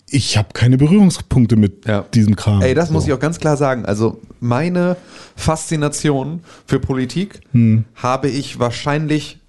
ich 0.09 0.37
habe 0.37 0.49
keine 0.53 0.77
Berührungspunkte 0.77 1.55
mit 1.57 1.85
Ja. 1.85 2.05
diesem 2.13 2.35
Kram. 2.35 2.61
Ey, 2.61 2.73
das 2.73 2.91
muss 2.91 3.03
So. 3.03 3.09
ich 3.09 3.13
auch 3.13 3.19
ganz 3.19 3.39
klar 3.39 3.57
sagen. 3.57 3.85
Also 3.85 4.21
meine 4.39 4.95
Faszination 5.35 6.41
für 6.65 6.79
Politik 6.79 7.41
Hm. 7.51 7.83
habe 7.95 8.29
ich 8.29 8.57
wahrscheinlich 8.59 9.39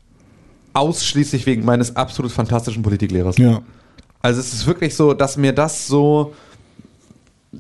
ausschließlich 0.72 1.46
wegen 1.46 1.64
meines 1.64 1.96
absolut 1.96 2.32
fantastischen 2.32 2.82
Politiklehrers. 2.82 3.38
Ja. 3.38 3.62
Also 4.20 4.40
es 4.40 4.52
ist 4.52 4.66
wirklich 4.66 4.94
so, 4.94 5.14
dass 5.14 5.36
mir 5.36 5.52
das 5.52 5.86
so. 5.86 6.34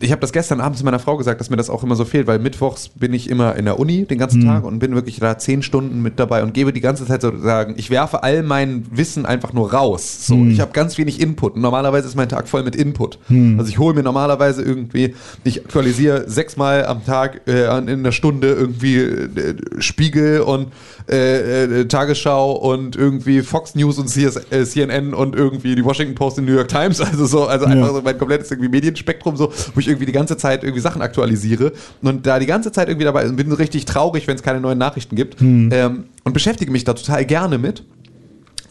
Ich 0.00 0.10
habe 0.12 0.20
das 0.20 0.32
gestern 0.32 0.60
abends 0.60 0.82
meiner 0.82 0.98
Frau 0.98 1.16
gesagt, 1.16 1.40
dass 1.40 1.48
mir 1.48 1.56
das 1.56 1.70
auch 1.70 1.82
immer 1.82 1.96
so 1.96 2.04
fehlt, 2.04 2.26
weil 2.26 2.38
mittwochs 2.38 2.90
bin 2.90 3.14
ich 3.14 3.30
immer 3.30 3.56
in 3.56 3.64
der 3.64 3.78
Uni 3.78 4.04
den 4.04 4.18
ganzen 4.18 4.42
Tag 4.44 4.64
und 4.64 4.80
bin 4.80 4.94
wirklich 4.94 5.18
da 5.18 5.38
zehn 5.38 5.62
Stunden 5.62 6.02
mit 6.02 6.18
dabei 6.20 6.42
und 6.42 6.52
gebe 6.52 6.74
die 6.74 6.82
ganze 6.82 7.06
Zeit 7.06 7.22
sozusagen, 7.22 7.72
ich 7.78 7.88
werfe 7.88 8.22
all 8.22 8.42
mein 8.42 8.84
Wissen 8.90 9.24
einfach 9.24 9.54
nur 9.54 9.72
raus. 9.72 10.26
So, 10.26 10.34
ich 10.44 10.60
habe 10.60 10.72
ganz 10.72 10.98
wenig 10.98 11.20
Input. 11.22 11.54
Und 11.54 11.62
normalerweise 11.62 12.06
ist 12.06 12.16
mein 12.16 12.28
Tag 12.28 12.48
voll 12.48 12.64
mit 12.64 12.76
Input. 12.76 13.18
Also 13.58 13.70
ich 13.70 13.78
hole 13.78 13.94
mir 13.94 14.02
normalerweise 14.02 14.62
irgendwie, 14.62 15.14
ich 15.44 15.64
aktualisiere 15.64 16.28
sechsmal 16.28 16.84
am 16.84 17.02
Tag 17.06 17.48
äh, 17.48 17.78
in 17.90 18.04
der 18.04 18.12
Stunde 18.12 18.48
irgendwie 18.52 18.96
äh, 18.96 19.54
Spiegel 19.78 20.40
und 20.42 20.68
äh, 21.10 21.64
äh, 21.80 21.84
Tagesschau 21.86 22.52
und 22.52 22.94
irgendwie 22.94 23.40
Fox 23.40 23.74
News 23.74 23.98
und 23.98 24.08
CS, 24.10 24.36
äh, 24.50 24.64
CNN 24.66 25.14
und 25.14 25.34
irgendwie 25.34 25.74
die 25.74 25.84
Washington 25.84 26.14
Post 26.14 26.38
und 26.40 26.44
New 26.44 26.52
York 26.54 26.68
Times. 26.68 27.00
Also 27.10 27.24
so, 27.24 27.46
also 27.46 27.64
einfach 27.64 27.88
Ja. 27.88 27.94
so 27.94 28.02
mein 28.02 28.18
komplettes 28.18 28.50
irgendwie 28.50 28.68
Medienspektrum, 28.68 29.34
so, 29.36 29.50
wo 29.78 29.80
ich 29.80 29.86
irgendwie 29.86 30.06
die 30.06 30.12
ganze 30.12 30.36
Zeit 30.36 30.64
irgendwie 30.64 30.80
Sachen 30.80 31.02
aktualisiere. 31.02 31.70
Und 32.02 32.26
da 32.26 32.40
die 32.40 32.46
ganze 32.46 32.72
Zeit 32.72 32.88
irgendwie 32.88 33.04
dabei 33.04 33.28
bin 33.28 33.48
so 33.48 33.54
richtig 33.54 33.84
traurig, 33.84 34.26
wenn 34.26 34.34
es 34.34 34.42
keine 34.42 34.60
neuen 34.60 34.76
Nachrichten 34.76 35.14
gibt. 35.14 35.40
Ähm, 35.40 36.06
und 36.24 36.32
beschäftige 36.32 36.72
mich 36.72 36.82
da 36.82 36.94
total 36.94 37.24
gerne 37.24 37.58
mit. 37.58 37.84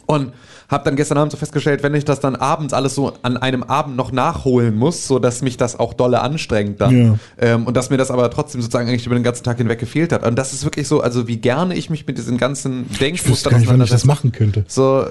Und 0.05 0.33
habe 0.69 0.83
dann 0.83 0.95
gestern 0.97 1.17
Abend 1.17 1.31
so 1.31 1.37
festgestellt, 1.37 1.81
wenn 1.83 1.95
ich 1.95 2.03
das 2.03 2.19
dann 2.19 2.35
abends 2.35 2.73
alles 2.73 2.93
so 2.95 3.13
an 3.21 3.37
einem 3.37 3.63
Abend 3.63 3.95
noch 3.95 4.11
nachholen 4.11 4.75
muss, 4.75 5.07
so 5.07 5.17
dass 5.19 5.41
mich 5.41 5.55
das 5.57 5.79
auch 5.79 5.93
dolle 5.93 6.21
anstrengt 6.21 6.81
dann. 6.81 6.97
Ja. 7.05 7.19
Ähm, 7.39 7.65
und 7.65 7.77
dass 7.77 7.89
mir 7.89 7.95
das 7.97 8.11
aber 8.11 8.29
trotzdem 8.29 8.61
sozusagen 8.61 8.89
eigentlich 8.89 9.05
über 9.05 9.15
den 9.15 9.23
ganzen 9.23 9.43
Tag 9.45 9.57
hinweg 9.57 9.79
gefehlt 9.79 10.11
hat. 10.11 10.25
Und 10.25 10.35
das 10.37 10.51
ist 10.53 10.65
wirklich 10.65 10.87
so, 10.87 10.99
also 11.01 11.27
wie 11.27 11.37
gerne 11.37 11.73
ich 11.75 11.89
mich 11.89 12.05
mit 12.05 12.17
diesen 12.17 12.37
ganzen 12.37 12.85
Ich 12.91 12.97
Denkmustern 12.99 13.53
gar 13.63 13.73
nicht, 13.77 13.83
ich 13.85 13.89
das 13.91 14.03
machen 14.05 14.31
könnte. 14.33 14.65
So, 14.67 15.05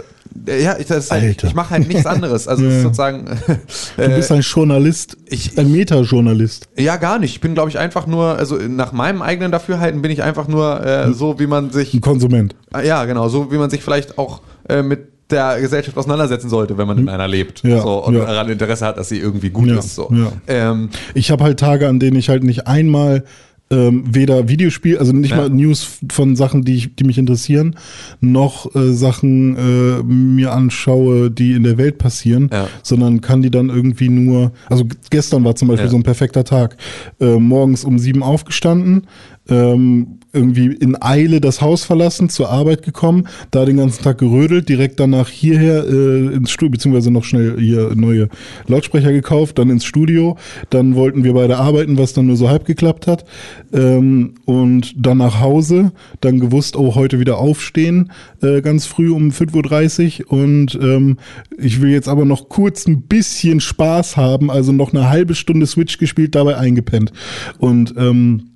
äh, 0.46 0.62
ja, 0.62 0.76
ich, 0.78 0.86
das 0.86 1.10
halt, 1.10 1.42
ich 1.42 1.54
mache 1.54 1.70
halt 1.70 1.88
nichts 1.88 2.04
anderes. 2.06 2.48
Also 2.48 2.64
Ja. 2.66 2.82
sozusagen, 2.82 3.24
Du 3.96 4.08
bist 4.08 4.30
ein 4.32 4.40
Journalist, 4.42 5.16
ich- 5.26 5.56
ein 5.58 5.72
Metajournalist. 5.72 6.68
ja 6.76 6.96
gar 6.96 7.18
nicht. 7.18 7.30
Ich 7.32 7.40
bin, 7.40 7.54
glaube 7.54 7.70
ich, 7.70 7.78
einfach 7.78 8.06
nur, 8.06 8.36
also 8.36 8.56
nach 8.56 8.92
meinem 8.92 9.22
eigenen 9.22 9.52
Dafürhalten 9.52 10.02
bin 10.02 10.10
ich 10.10 10.22
einfach 10.22 10.48
nur 10.48 10.80
Hm. 10.80 10.86
äh, 10.86 11.12
so, 11.14 11.38
wie 11.38 11.46
man 11.46 11.70
sich 11.70 11.94
Ein 11.94 12.00
Konsument. 12.02 12.54
Ah, 12.72 12.82
Ja, 12.82 13.04
genau, 13.06 13.28
so 13.28 13.50
wie 13.50 13.56
man 13.56 13.70
sich 13.70 13.82
vielleicht 13.82 14.18
auch 14.18 14.40
äh, 14.68 14.82
mit 14.82 15.15
der 15.30 15.60
Gesellschaft 15.60 15.96
auseinandersetzen 15.96 16.48
sollte, 16.48 16.78
wenn 16.78 16.86
man 16.86 16.98
in 16.98 17.08
einer 17.08 17.26
lebt. 17.28 17.62
Ja, 17.62 17.80
so, 17.82 18.04
und 18.04 18.14
ja. 18.14 18.24
daran 18.24 18.48
Interesse 18.48 18.86
hat, 18.86 18.96
dass 18.96 19.08
sie 19.08 19.18
irgendwie 19.18 19.50
gut 19.50 19.66
Ja, 19.68 19.78
ist. 19.78 19.94
So. 19.94 20.10
ja. 20.12 20.32
Ähm, 20.46 20.90
Ich 21.14 21.30
habe 21.30 21.42
halt 21.44 21.58
Tage, 21.58 21.88
an 21.88 21.98
denen 21.98 22.16
ich 22.16 22.28
halt 22.28 22.44
nicht 22.44 22.66
einmal 22.66 23.24
ähm, 23.68 24.04
weder 24.06 24.48
Videospiel, 24.48 24.98
also 24.98 25.12
nicht 25.12 25.34
mal 25.34 25.50
News 25.50 25.98
von 26.12 26.36
Sachen, 26.36 26.64
die, 26.64 26.76
ich, 26.76 26.94
die 26.94 27.02
mich 27.02 27.18
interessieren, 27.18 27.74
noch 28.20 28.72
äh, 28.76 28.92
Sachen 28.92 29.56
äh, 29.56 30.02
mir 30.04 30.52
anschaue, 30.52 31.32
die 31.32 31.52
in 31.52 31.64
der 31.64 31.76
Welt 31.76 31.98
passieren, 31.98 32.48
sondern 32.84 33.20
kann 33.20 33.42
die 33.42 33.50
dann 33.50 33.68
irgendwie 33.68 34.08
nur, 34.08 34.52
also 34.68 34.84
gestern 35.10 35.42
war 35.42 35.56
zum 35.56 35.66
Beispiel 35.66 35.88
so 35.88 35.96
ein 35.96 36.04
perfekter 36.04 36.44
Tag, 36.44 36.76
äh, 37.20 37.38
morgens 37.38 37.84
um 37.84 37.98
sieben 37.98 38.22
aufgestanden, 38.22 39.08
ähm, 39.48 40.18
irgendwie 40.36 40.66
in 40.66 41.00
Eile 41.00 41.40
das 41.40 41.60
Haus 41.60 41.84
verlassen, 41.84 42.28
zur 42.28 42.50
Arbeit 42.50 42.82
gekommen, 42.82 43.28
da 43.50 43.64
den 43.64 43.78
ganzen 43.78 44.02
Tag 44.02 44.18
gerödelt, 44.18 44.68
direkt 44.68 45.00
danach 45.00 45.28
hierher 45.28 45.84
äh, 45.84 46.34
ins 46.34 46.50
Studio, 46.50 46.72
beziehungsweise 46.72 47.10
noch 47.10 47.24
schnell 47.24 47.56
hier 47.58 47.94
neue 47.94 48.28
Lautsprecher 48.66 49.12
gekauft, 49.12 49.58
dann 49.58 49.70
ins 49.70 49.84
Studio, 49.84 50.36
dann 50.70 50.94
wollten 50.94 51.24
wir 51.24 51.32
beide 51.32 51.56
arbeiten, 51.56 51.98
was 51.98 52.12
dann 52.12 52.26
nur 52.26 52.36
so 52.36 52.48
halb 52.48 52.64
geklappt 52.64 53.06
hat. 53.06 53.24
Ähm, 53.72 54.34
und 54.44 54.94
dann 54.96 55.18
nach 55.18 55.40
Hause, 55.40 55.92
dann 56.20 56.38
gewusst, 56.38 56.76
oh, 56.76 56.94
heute 56.94 57.18
wieder 57.18 57.38
aufstehen, 57.38 58.12
äh, 58.42 58.60
ganz 58.60 58.86
früh 58.86 59.10
um 59.10 59.30
5.30 59.30 60.26
Uhr 60.26 60.32
und 60.32 60.78
ähm, 60.80 61.16
ich 61.58 61.80
will 61.80 61.90
jetzt 61.90 62.08
aber 62.08 62.24
noch 62.24 62.48
kurz 62.48 62.86
ein 62.86 63.02
bisschen 63.02 63.60
Spaß 63.60 64.16
haben, 64.16 64.50
also 64.50 64.72
noch 64.72 64.92
eine 64.92 65.08
halbe 65.08 65.34
Stunde 65.34 65.66
Switch 65.66 65.98
gespielt, 65.98 66.34
dabei 66.34 66.56
eingepennt. 66.56 67.12
Und 67.58 67.94
ähm, 67.96 68.55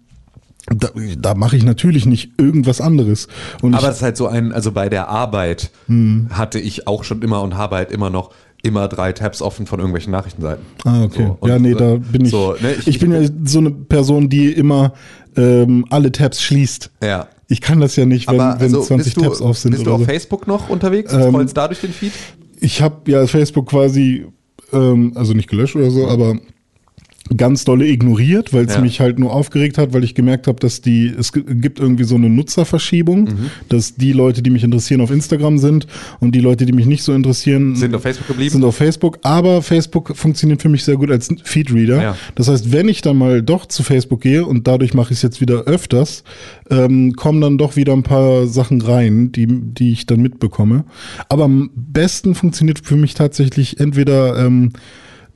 da, 0.75 0.89
da 1.19 1.35
mache 1.35 1.57
ich 1.57 1.65
natürlich 1.65 2.07
nicht 2.07 2.33
irgendwas 2.39 2.81
anderes. 2.81 3.29
Und 3.61 3.75
aber 3.75 3.85
ich, 3.85 3.91
es 3.91 3.97
ist 3.97 4.03
halt 4.03 4.17
so 4.17 4.29
ein, 4.29 4.53
also 4.53 4.73
bei 4.73 4.89
der 4.89 5.09
Arbeit 5.09 5.71
Hm. 5.87 6.29
hatte 6.31 6.59
ich 6.59 6.87
auch 6.87 7.05
schon 7.05 7.23
immer 7.23 7.43
und 7.43 7.57
habe 7.57 7.77
halt 7.77 7.91
immer 7.91 8.11
noch 8.11 8.31
immer 8.63 8.89
drei 8.89 9.13
Tabs 9.13 9.43
offen 9.43 9.67
von 9.67 9.79
irgendwelchen 9.79 10.13
Nachrichtenseiten. 10.13 10.65
ah, 10.85 11.05
okay. 11.05 11.31
So, 11.41 11.49
ja, 11.49 11.59
nee, 11.59 11.75
da 11.75 11.95
äh, 11.95 11.99
bin 11.99 12.27
ich. 12.27 12.31
so, 12.31 12.55
ne, 12.61 12.75
ich, 12.85 12.99
bin 12.99 13.13
ja 13.13 13.29
so 13.45 13.59
eine 13.59 13.71
Person, 13.71 14.29
die 14.29 14.53
immer 14.53 14.93
ähm, 15.37 15.87
alle 15.91 16.13
Tabs 16.13 16.43
schließt. 16.43 16.91
Ja. 17.03 17.29
Ich 17.49 17.61
kann 17.61 17.81
das 17.81 17.97
ja 17.97 18.05
nicht, 18.05 18.29
wenn, 18.29 18.41
Aber 18.41 18.61
wenn 18.61 18.67
also, 18.67 18.83
20 18.83 19.05
bist 19.05 19.17
du, 19.17 19.23
Tabs 19.23 19.41
auf 19.41 19.59
sind 19.59 19.73
bist 19.73 19.87
du 19.87 19.93
auf 19.93 20.01
so. 20.01 20.05
Facebook 20.05 20.47
noch 20.47 20.69
unterwegs? 20.69 21.13
Ähm, 21.13 21.31
scrollst 21.31 21.57
da 21.57 21.69
durch 21.69 21.81
den 21.81 21.93
Feed? 21.93 22.13
Ich 22.61 22.83
habe 22.83 23.11
ja 23.11 23.27
Facebook 23.27 23.71
quasi, 23.71 24.27
ähm, 24.73 25.13
also 25.15 25.33
nicht 25.33 25.49
gelöscht 25.49 25.75
oder 25.75 25.91
so, 25.91 26.07
aber 26.09 26.37
ganz 27.37 27.65
dolle 27.65 27.87
ignoriert, 27.87 28.53
weil 28.53 28.65
es 28.67 28.75
Ja. 28.75 28.81
mich 28.81 29.01
halt 29.01 29.19
nur 29.19 29.33
aufgeregt 29.33 29.79
hat, 29.79 29.93
weil 29.93 30.03
ich 30.03 30.15
gemerkt 30.15 30.47
habe, 30.49 30.59
dass 30.59 30.81
die, 30.81 31.07
es 31.07 31.33
gi- 31.33 31.45
gibt 31.47 31.79
irgendwie 31.79 32.05
so 32.05 32.17
eine 32.17 32.29
Nutzerverschiebung, 32.29 33.23
Mhm. 33.25 33.51
dass 33.69 33.95
die 33.95 34.13
Leute, 34.13 34.43
die 34.43 34.51
mich 34.51 34.65
interessieren, 34.65 35.01
auf 35.01 35.11
Instagram 35.11 35.59
sind 35.59 35.87
und 36.19 36.35
die 36.35 36.41
Leute, 36.41 36.67
die 36.67 36.73
mich 36.73 36.87
nicht 36.87 37.03
so 37.03 37.13
interessieren, 37.13 37.77
Sind 37.77 37.95
auf 37.95 38.03
Facebook 38.03 38.27
geblieben? 38.29 38.51
sind 38.51 38.65
auf 38.65 38.75
Facebook, 38.77 39.19
aber 39.23 39.63
Facebook 39.63 40.17
funktioniert 40.17 40.61
für 40.61 40.69
mich 40.69 40.83
sehr 40.85 40.97
gut 40.97 41.11
als 41.11 41.29
Feedreader. 41.45 42.03
Ja. 42.03 42.17
Das 42.35 42.49
heißt, 42.49 42.73
wenn 42.73 42.89
ich 42.89 43.01
dann 43.03 43.17
mal 43.17 43.43
doch 43.43 43.67
zu 43.67 43.83
Facebook 43.83 44.21
gehe 44.23 44.45
und 44.45 44.67
dadurch 44.67 44.95
mache 44.95 45.13
ich 45.13 45.19
es 45.19 45.23
jetzt 45.23 45.41
wieder 45.41 45.63
öfters, 45.65 46.25
ähm, 46.71 47.13
kommen 47.15 47.41
dann 47.41 47.59
doch 47.59 47.77
wieder 47.77 47.93
ein 47.93 48.03
paar 48.03 48.47
Sachen 48.47 48.81
rein, 48.83 49.31
die, 49.33 49.47
die 49.47 49.93
ich 49.93 50.07
dann 50.07 50.21
mitbekomme. 50.21 50.85
Aber 51.29 51.45
am 51.45 51.71
besten 51.75 52.35
funktioniert 52.35 52.81
für 52.81 52.97
mich 52.97 53.15
tatsächlich 53.15 53.79
entweder 53.81 54.39
ähm, 54.45 54.73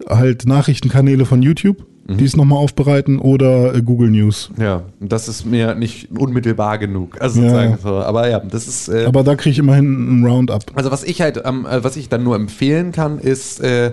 halt 0.09 0.47
Nachrichtenkanäle 0.47 1.25
von 1.27 1.43
YouTube, 1.43 1.85
Mhm. 2.07 2.19
die 2.19 2.25
es 2.25 2.37
nochmal 2.37 2.59
aufbereiten, 2.59 3.19
oder 3.19 3.75
äh, 3.75 3.81
Google 3.81 4.11
News. 4.11 4.51
Ja, 4.59 4.83
das 5.01 5.27
ist 5.29 5.47
mir 5.47 5.75
nicht 5.75 6.11
unmittelbar 6.11 6.77
genug. 6.77 7.19
Also 7.21 7.41
Ja. 7.41 7.49
sozusagen 7.49 7.79
so. 7.83 7.95
Aber 7.97 8.29
ja, 8.29 8.41
das 8.41 8.69
ist. 8.69 8.89
Äh, 8.89 9.07
Aber 9.07 9.23
da 9.23 9.37
kriege 9.37 9.53
ich 9.53 9.59
immerhin 9.59 10.21
ein 10.21 10.25
Roundup. 10.27 10.65
Also 10.75 10.91
was 10.91 11.03
ich 11.03 11.23
halt, 11.23 11.41
ähm, 11.47 11.65
äh, 11.65 11.83
was 11.83 11.97
ich 11.97 12.11
dann 12.11 12.23
nur 12.23 12.37
empfehlen 12.37 12.93
kann, 12.93 13.19
ist 13.19 13.61
äh, 13.63 13.93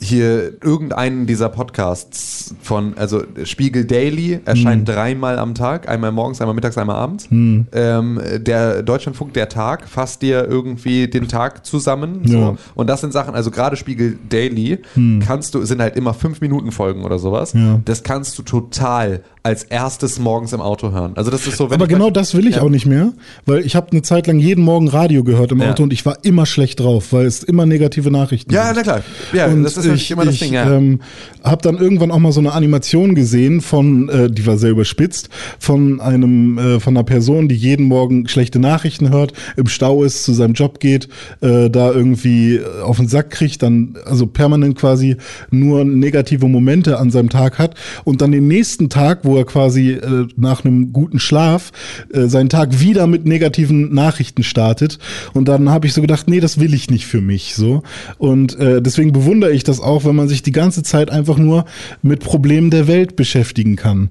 hier 0.00 0.52
irgendeinen 0.62 1.26
dieser 1.26 1.48
Podcasts 1.48 2.54
von, 2.60 2.94
also 2.96 3.22
Spiegel 3.44 3.84
Daily 3.84 4.40
erscheint 4.44 4.86
Hm. 4.88 4.94
dreimal 4.94 5.38
am 5.38 5.54
Tag, 5.54 5.88
einmal 5.88 6.12
morgens, 6.12 6.40
einmal 6.40 6.54
mittags, 6.54 6.76
einmal 6.76 6.96
abends. 6.96 7.30
Hm. 7.30 7.66
Ähm, 7.72 8.20
der 8.38 8.82
Deutschlandfunk, 8.82 9.32
der 9.34 9.48
Tag, 9.48 9.88
fasst 9.88 10.22
dir 10.22 10.46
irgendwie 10.46 11.08
den 11.08 11.28
Tag 11.28 11.64
zusammen. 11.64 12.22
So. 12.24 12.38
Ja. 12.38 12.56
Und 12.74 12.88
das 12.88 13.00
sind 13.00 13.12
Sachen, 13.12 13.34
also 13.34 13.50
gerade 13.50 13.76
Spiegel 13.76 14.18
Daily, 14.28 14.80
kannst 15.24 15.54
du, 15.54 15.64
sind 15.64 15.80
halt 15.80 15.96
immer 15.96 16.12
fünf 16.12 16.40
Minuten 16.40 16.72
Folgen 16.72 17.04
oder 17.04 17.18
sowas. 17.18 17.52
Ja. 17.54 17.80
Das 17.84 18.02
kannst 18.02 18.38
du 18.38 18.42
total 18.42 19.22
als 19.46 19.62
erstes 19.62 20.18
morgens 20.18 20.54
im 20.54 20.62
Auto 20.62 20.90
hören. 20.90 21.12
Also 21.16 21.30
das 21.30 21.46
ist 21.46 21.58
so, 21.58 21.68
wenn 21.68 21.74
Aber 21.74 21.86
genau 21.86 22.08
das 22.08 22.34
will 22.34 22.46
ich 22.48 22.56
Ja. 22.56 22.62
auch 22.62 22.70
nicht 22.70 22.86
mehr, 22.86 23.12
weil 23.44 23.60
ich 23.66 23.76
habe 23.76 23.92
eine 23.92 24.00
Zeit 24.00 24.26
lang 24.26 24.38
jeden 24.38 24.64
Morgen 24.64 24.88
Radio 24.88 25.22
gehört 25.22 25.52
im 25.52 25.60
Ja. 25.60 25.70
Auto 25.70 25.82
und 25.82 25.92
ich 25.92 26.06
war 26.06 26.16
immer 26.24 26.46
schlecht 26.46 26.80
drauf, 26.80 27.12
weil 27.12 27.26
es 27.26 27.42
immer 27.42 27.66
negative 27.66 28.10
Nachrichten 28.10 28.54
Ja, 28.54 28.68
sind. 28.68 28.76
na 28.76 28.82
klar. 28.82 29.00
Ja, 29.34 29.46
und 29.48 29.62
das 29.62 29.76
ist 29.76 29.84
ich, 29.84 30.10
immer 30.10 30.24
das 30.24 30.36
ich, 30.36 30.40
Ding, 30.40 30.54
ja. 30.54 30.72
ähm, 30.74 31.00
habe 31.42 31.60
dann 31.60 31.76
irgendwann 31.76 32.10
auch 32.10 32.20
mal 32.20 32.32
so 32.32 32.40
eine 32.40 32.52
Animation 32.52 33.14
gesehen 33.14 33.60
von, 33.60 34.08
äh, 34.08 34.30
die 34.30 34.46
war 34.46 34.56
sehr 34.56 34.70
überspitzt, 34.70 35.28
von 35.58 36.00
einem, 36.00 36.56
äh, 36.56 36.80
von 36.80 36.96
einer 36.96 37.04
Person, 37.04 37.46
die 37.46 37.54
jeden 37.54 37.84
Morgen 37.84 38.26
schlechte 38.28 38.58
Nachrichten 38.58 39.10
hört, 39.10 39.34
im 39.58 39.66
Stau 39.66 40.04
ist, 40.04 40.24
zu 40.24 40.32
seinem 40.32 40.54
Job 40.54 40.80
geht, 40.80 41.10
äh, 41.42 41.68
da 41.68 41.92
irgendwie 41.92 42.54
äh, 42.56 42.80
auf 42.82 42.96
den 42.96 43.08
Sack 43.08 43.28
kriegt, 43.28 43.62
dann 43.62 43.96
also 44.06 44.26
permanent 44.26 44.78
quasi 44.78 45.18
nur 45.50 45.84
negative 45.84 46.48
Momente 46.48 46.98
an 46.98 47.10
seinem 47.10 47.28
Tag 47.28 47.58
hat 47.58 47.74
und 48.04 48.22
dann 48.22 48.32
den 48.32 48.48
nächsten 48.48 48.88
Tag, 48.88 49.18
wo 49.24 49.33
er 49.36 49.44
quasi 49.44 49.92
äh, 49.92 50.26
nach 50.36 50.64
einem 50.64 50.92
guten 50.92 51.18
Schlaf 51.18 51.72
äh, 52.12 52.26
seinen 52.26 52.48
Tag 52.48 52.80
wieder 52.80 53.06
mit 53.06 53.26
negativen 53.26 53.94
Nachrichten 53.94 54.42
startet 54.42 54.98
und 55.32 55.48
dann 55.48 55.70
habe 55.70 55.86
ich 55.86 55.92
so 55.92 56.00
gedacht, 56.00 56.28
nee, 56.28 56.40
das 56.40 56.60
will 56.60 56.74
ich 56.74 56.90
nicht 56.90 57.06
für 57.06 57.20
mich 57.20 57.54
so 57.54 57.82
und 58.18 58.58
äh, 58.58 58.80
deswegen 58.80 59.12
bewundere 59.12 59.52
ich 59.52 59.64
das 59.64 59.80
auch, 59.80 60.04
wenn 60.04 60.16
man 60.16 60.28
sich 60.28 60.42
die 60.42 60.52
ganze 60.52 60.82
Zeit 60.82 61.10
einfach 61.10 61.38
nur 61.38 61.64
mit 62.02 62.20
Problemen 62.20 62.70
der 62.70 62.86
Welt 62.86 63.16
beschäftigen 63.16 63.76
kann. 63.76 64.10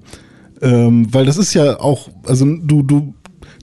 Ähm, 0.62 1.12
weil 1.12 1.26
das 1.26 1.36
ist 1.36 1.52
ja 1.54 1.80
auch, 1.80 2.08
also 2.26 2.46
du, 2.46 2.82
du 2.82 3.14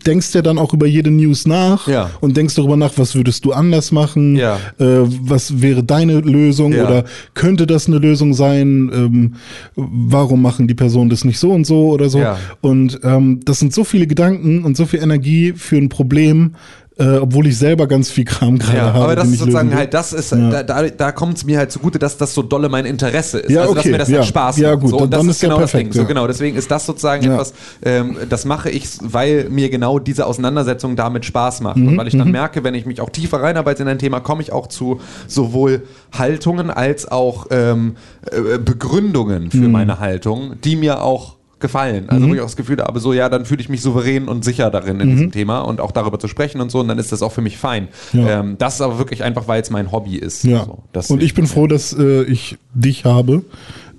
denkst 0.04 0.34
ja 0.34 0.42
dann 0.42 0.58
auch 0.58 0.74
über 0.74 0.86
jede 0.88 1.12
News 1.12 1.46
nach 1.48 1.88
Ja. 1.88 2.10
und 2.22 2.38
denkst 2.38 2.56
darüber 2.56 2.78
nach, 2.78 2.94
was 2.98 3.16
würdest 3.16 3.46
du 3.46 3.52
anders 3.54 3.92
machen, 3.92 4.36
Ja. 4.36 4.56
äh, 4.80 4.86
was 5.22 5.62
wäre 5.62 5.84
deine 5.84 6.20
Lösung 6.20 6.74
Ja. 6.74 6.86
oder 6.86 7.06
könnte 7.34 7.68
das 7.68 7.88
eine 7.88 7.98
Lösung 7.98 8.34
sein, 8.34 8.92
ähm, 8.94 9.34
warum 9.76 10.42
machen 10.42 10.68
die 10.68 10.74
Personen 10.76 11.10
das 11.10 11.26
nicht 11.26 11.40
so 11.40 11.52
und 11.52 11.66
so 11.66 11.90
oder 11.90 12.10
so. 12.10 12.20
Und 12.62 13.00
ähm, 13.04 13.40
das 13.46 13.60
sind 13.60 13.74
so 13.74 13.84
viele 13.84 14.08
Gedanken 14.08 14.64
und 14.64 14.78
so 14.78 14.86
viel 14.86 15.02
Energie 15.02 15.54
für 15.56 15.78
ein 15.78 15.90
Problem, 15.90 16.56
äh, 16.98 17.18
obwohl 17.18 17.48
ich 17.48 17.58
selber 17.58 17.88
ganz 17.88 18.12
viel 18.12 18.26
Kram 18.26 18.60
gerade 18.60 18.78
Ja, 18.78 18.94
habe. 18.94 19.06
aber 19.06 19.16
das 19.16 19.28
ist 19.30 19.40
sozusagen 19.40 19.74
halt, 19.74 19.94
das 19.94 20.12
ist, 20.12 20.32
Ja. 20.34 20.50
da, 20.50 20.64
da, 20.64 20.90
da 20.90 21.12
kommt 21.14 21.38
es 21.38 21.46
mir 21.46 21.58
halt 21.58 21.72
zugute, 21.72 21.98
dass 22.00 22.18
das 22.18 22.34
so 22.34 22.42
dolle 22.42 22.68
mein 22.70 22.86
Interesse 22.86 23.40
ist. 23.40 23.50
Ja, 23.50 23.62
also, 23.62 23.74
dass 23.74 23.84
okay, 23.84 23.92
mir 23.94 23.98
das 23.98 24.10
ja. 24.10 24.18
halt 24.18 24.28
Spaß 24.28 24.58
Ja, 24.58 24.72
macht. 24.72 24.82
gut, 24.82 24.90
so, 24.90 24.96
dann- 24.98 25.04
und 25.06 25.12
das 25.14 25.20
dann 25.22 25.30
ist 25.30 25.36
ist 25.38 25.42
ja 25.42 25.48
genau 25.50 25.62
das 25.62 25.72
perfekt, 25.72 25.88
Ding. 25.88 25.94
So, 25.94 26.02
ja. 26.02 26.08
genau, 26.08 26.28
deswegen 26.28 26.58
ist 26.58 26.70
das 26.70 26.86
sozusagen 26.86 27.24
Ja. 27.24 27.34
etwas, 27.34 27.54
ähm, 27.84 28.18
das 28.30 28.44
mache 28.46 28.70
ich, 28.70 28.88
weil 29.02 29.48
mir 29.50 29.70
genau 29.70 30.00
diese 30.00 30.26
Auseinandersetzung 30.26 30.96
damit 30.98 31.24
Spaß 31.26 31.62
macht. 31.62 31.78
Mhm, 31.78 31.88
Und 31.88 31.98
weil 31.98 32.08
ich 32.08 32.18
dann 32.18 32.30
merke, 32.32 32.64
wenn 32.66 32.76
ich 32.76 32.86
mich 32.86 33.00
auch 33.02 33.10
tiefer 33.10 33.42
reinarbeite 33.42 33.84
in 33.84 33.88
ein 33.90 33.98
Thema, 34.00 34.20
komme 34.20 34.42
ich 34.42 34.52
auch 34.52 34.68
zu 34.68 35.00
sowohl 35.28 35.84
Haltungen 36.12 36.70
als 36.70 37.10
auch 37.10 37.48
ähm, 37.52 37.96
äh, 38.30 38.58
Begründungen 38.60 39.50
für 39.50 39.58
Mhm. 39.58 39.72
meine 39.72 40.00
Haltung, 40.00 40.56
die 40.64 40.76
mir 40.76 41.02
auch 41.02 41.38
gefallen. 41.62 42.10
Also 42.10 42.28
wo 42.28 42.34
ich 42.34 42.40
auch 42.42 42.46
das 42.46 42.56
Gefühl 42.56 42.82
habe, 42.82 43.00
so 43.00 43.14
ja, 43.14 43.30
dann 43.30 43.46
fühle 43.46 43.62
ich 43.62 43.70
mich 43.70 43.82
souverän 43.82 44.28
und 44.28 44.44
sicher 44.44 44.70
darin 44.70 45.00
in 45.00 45.10
diesem 45.10 45.32
Thema 45.32 45.62
und 45.62 45.80
auch 45.80 45.92
darüber 45.92 46.20
zu 46.20 46.28
sprechen 46.28 46.62
und 46.62 46.72
so 46.72 46.80
und 46.80 46.88
dann 46.88 47.00
ist 47.00 47.12
das 47.12 47.22
auch 47.22 47.32
für 47.32 47.42
mich 47.42 47.58
fein. 47.58 47.88
Ja. 48.14 48.40
Ähm, 48.40 48.58
das 48.58 48.76
ist 48.76 48.82
aber 48.82 48.98
wirklich 48.98 49.24
einfach, 49.24 49.48
weil 49.48 49.62
es 49.62 49.70
mein 49.70 49.92
Hobby 49.92 50.18
ist. 50.18 50.44
Ja. 50.44 50.66
So, 50.66 50.80
das 50.92 51.10
und 51.10 51.24
ich 51.24 51.34
bin 51.34 51.48
froh, 51.48 51.68
dass 51.68 51.94
äh, 51.94 52.24
ich 52.24 52.58
dich 52.74 53.06
habe, 53.06 53.44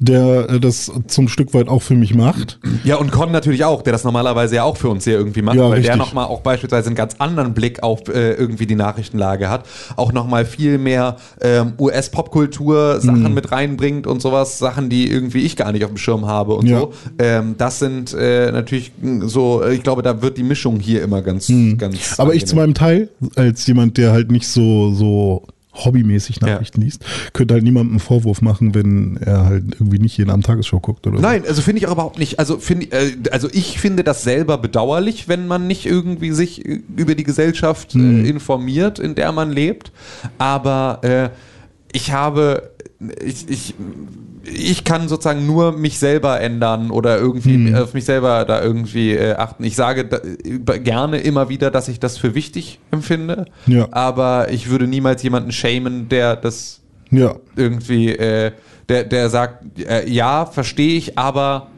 der 0.02 0.50
äh, 0.50 0.60
das 0.60 0.90
zum 1.06 1.28
Stück 1.28 1.54
weit 1.54 1.68
auch 1.68 1.82
für 1.82 1.94
mich 1.94 2.14
macht. 2.14 2.58
Ja, 2.84 2.96
und 2.96 3.10
Con 3.12 3.32
natürlich 3.32 3.64
auch, 3.64 3.82
der 3.82 3.92
das 3.92 4.04
normalerweise 4.04 4.56
ja 4.56 4.64
auch 4.64 4.76
für 4.76 4.88
uns 4.88 5.04
hier 5.04 5.14
irgendwie 5.14 5.42
macht, 5.42 5.56
Ja, 5.56 5.62
weil 5.64 5.80
der 5.82 5.92
richtig. 5.92 5.96
nochmal 5.96 6.26
auch 6.26 6.40
beispielsweise 6.40 6.88
einen 6.88 6.96
ganz 6.96 7.14
anderen 7.18 7.54
Blick 7.54 7.82
auf 7.82 8.08
äh, 8.08 8.32
irgendwie 8.32 8.66
die 8.66 8.74
Nachrichtenlage 8.74 9.48
hat. 9.48 9.64
Auch 9.96 10.12
nochmal 10.12 10.44
viel 10.44 10.78
mehr 10.78 11.16
ähm, 11.40 11.72
US-Popkultur 11.78 13.00
Sachen 13.00 13.22
Mhm. 13.28 13.34
mit 13.34 13.52
reinbringt 13.52 14.06
und 14.06 14.20
sowas, 14.22 14.58
Sachen, 14.58 14.88
die 14.90 15.10
irgendwie 15.10 15.40
ich 15.42 15.56
gar 15.56 15.72
nicht 15.72 15.84
auf 15.84 15.90
dem 15.90 15.96
Schirm 15.98 16.26
habe 16.26 16.54
und 16.54 16.66
Ja. 16.68 16.80
so. 16.80 16.92
Ähm, 17.18 17.54
das 17.58 17.78
sind 17.78 18.12
äh, 18.14 18.50
natürlich 18.52 18.92
so, 19.22 19.62
äh, 19.62 19.74
ich 19.74 19.82
glaube, 19.82 20.02
da 20.02 20.22
wird 20.22 20.36
die 20.38 20.42
Mischung 20.42 20.80
hier 20.80 21.02
immer 21.02 21.22
ganz, 21.22 21.50
ganz. 21.78 21.94
Mhm. 21.94 22.14
Aber 22.18 22.34
ich 22.34 22.46
zu 22.46 22.56
angenehm. 22.56 22.62
meinem 22.62 22.74
Teil, 22.74 23.08
als 23.36 23.66
jemand, 23.66 23.96
der 23.98 24.12
halt 24.12 24.30
nicht 24.30 24.46
so, 24.48 24.92
so 24.92 25.42
hobbymäßig 25.74 26.36
Ja. 26.42 26.48
Nachrichten 26.48 26.82
liest, 26.82 27.04
könnte 27.32 27.54
halt 27.54 27.64
niemandem 27.64 27.92
einen 27.92 28.00
Vorwurf 28.00 28.42
machen, 28.42 28.74
wenn 28.74 29.16
er 29.16 29.46
halt 29.46 29.64
irgendwie 29.74 29.98
nicht 29.98 30.16
jeden 30.18 30.30
Abend 30.30 30.44
Tagesschau 30.44 30.80
guckt 30.80 31.06
oder 31.06 31.16
so. 31.16 31.22
Nein, 31.22 31.44
also 31.46 31.62
finde 31.62 31.78
ich 31.80 31.86
auch 31.86 31.92
überhaupt 31.92 32.18
nicht. 32.18 32.38
Also, 32.38 32.58
find, 32.58 32.92
äh, 32.92 33.12
also 33.30 33.48
ich 33.52 33.78
finde 33.80 34.04
das 34.04 34.22
selber 34.22 34.58
bedauerlich, 34.58 35.28
wenn 35.28 35.46
man 35.46 35.66
nicht 35.66 35.86
irgendwie 35.86 36.32
sich 36.32 36.64
äh, 36.66 36.80
über 36.96 37.14
die 37.14 37.24
Gesellschaft 37.24 37.94
Mhm. 37.94 38.24
äh, 38.24 38.28
informiert, 38.28 38.98
in 38.98 39.14
der 39.14 39.32
man 39.32 39.50
lebt. 39.50 39.92
Aber 40.38 41.00
äh, 41.02 41.30
ich 41.92 42.12
habe, 42.12 42.70
ich, 43.24 43.48
ich, 43.48 43.74
ich 44.44 44.84
kann 44.84 45.08
sozusagen 45.08 45.46
nur 45.46 45.72
mich 45.72 45.98
selber 45.98 46.40
ändern 46.40 46.90
oder 46.90 47.18
irgendwie 47.18 47.56
Mhm. 47.58 47.74
auf 47.76 47.94
mich 47.94 48.04
selber 48.04 48.44
da 48.44 48.62
irgendwie 48.62 49.12
äh, 49.12 49.34
achten. 49.34 49.64
Ich 49.64 49.76
sage 49.76 50.04
da, 50.04 50.18
äh, 50.18 50.78
gerne 50.80 51.18
immer 51.18 51.48
wieder, 51.48 51.70
dass 51.70 51.88
ich 51.88 52.00
das 52.00 52.18
für 52.18 52.34
wichtig 52.34 52.78
empfinde. 52.90 53.46
Ja. 53.66 53.88
Aber 53.92 54.50
ich 54.50 54.68
würde 54.68 54.86
niemals 54.86 55.22
jemanden 55.22 55.52
shamen, 55.52 56.08
der 56.08 56.36
das 56.36 56.80
Ja. 57.10 57.36
irgendwie, 57.56 58.10
äh, 58.10 58.52
der, 58.88 59.04
der 59.04 59.30
sagt, 59.30 59.78
äh, 59.78 60.08
ja, 60.08 60.44
verstehe 60.46 60.96
ich, 60.96 61.16
aber 61.18 61.68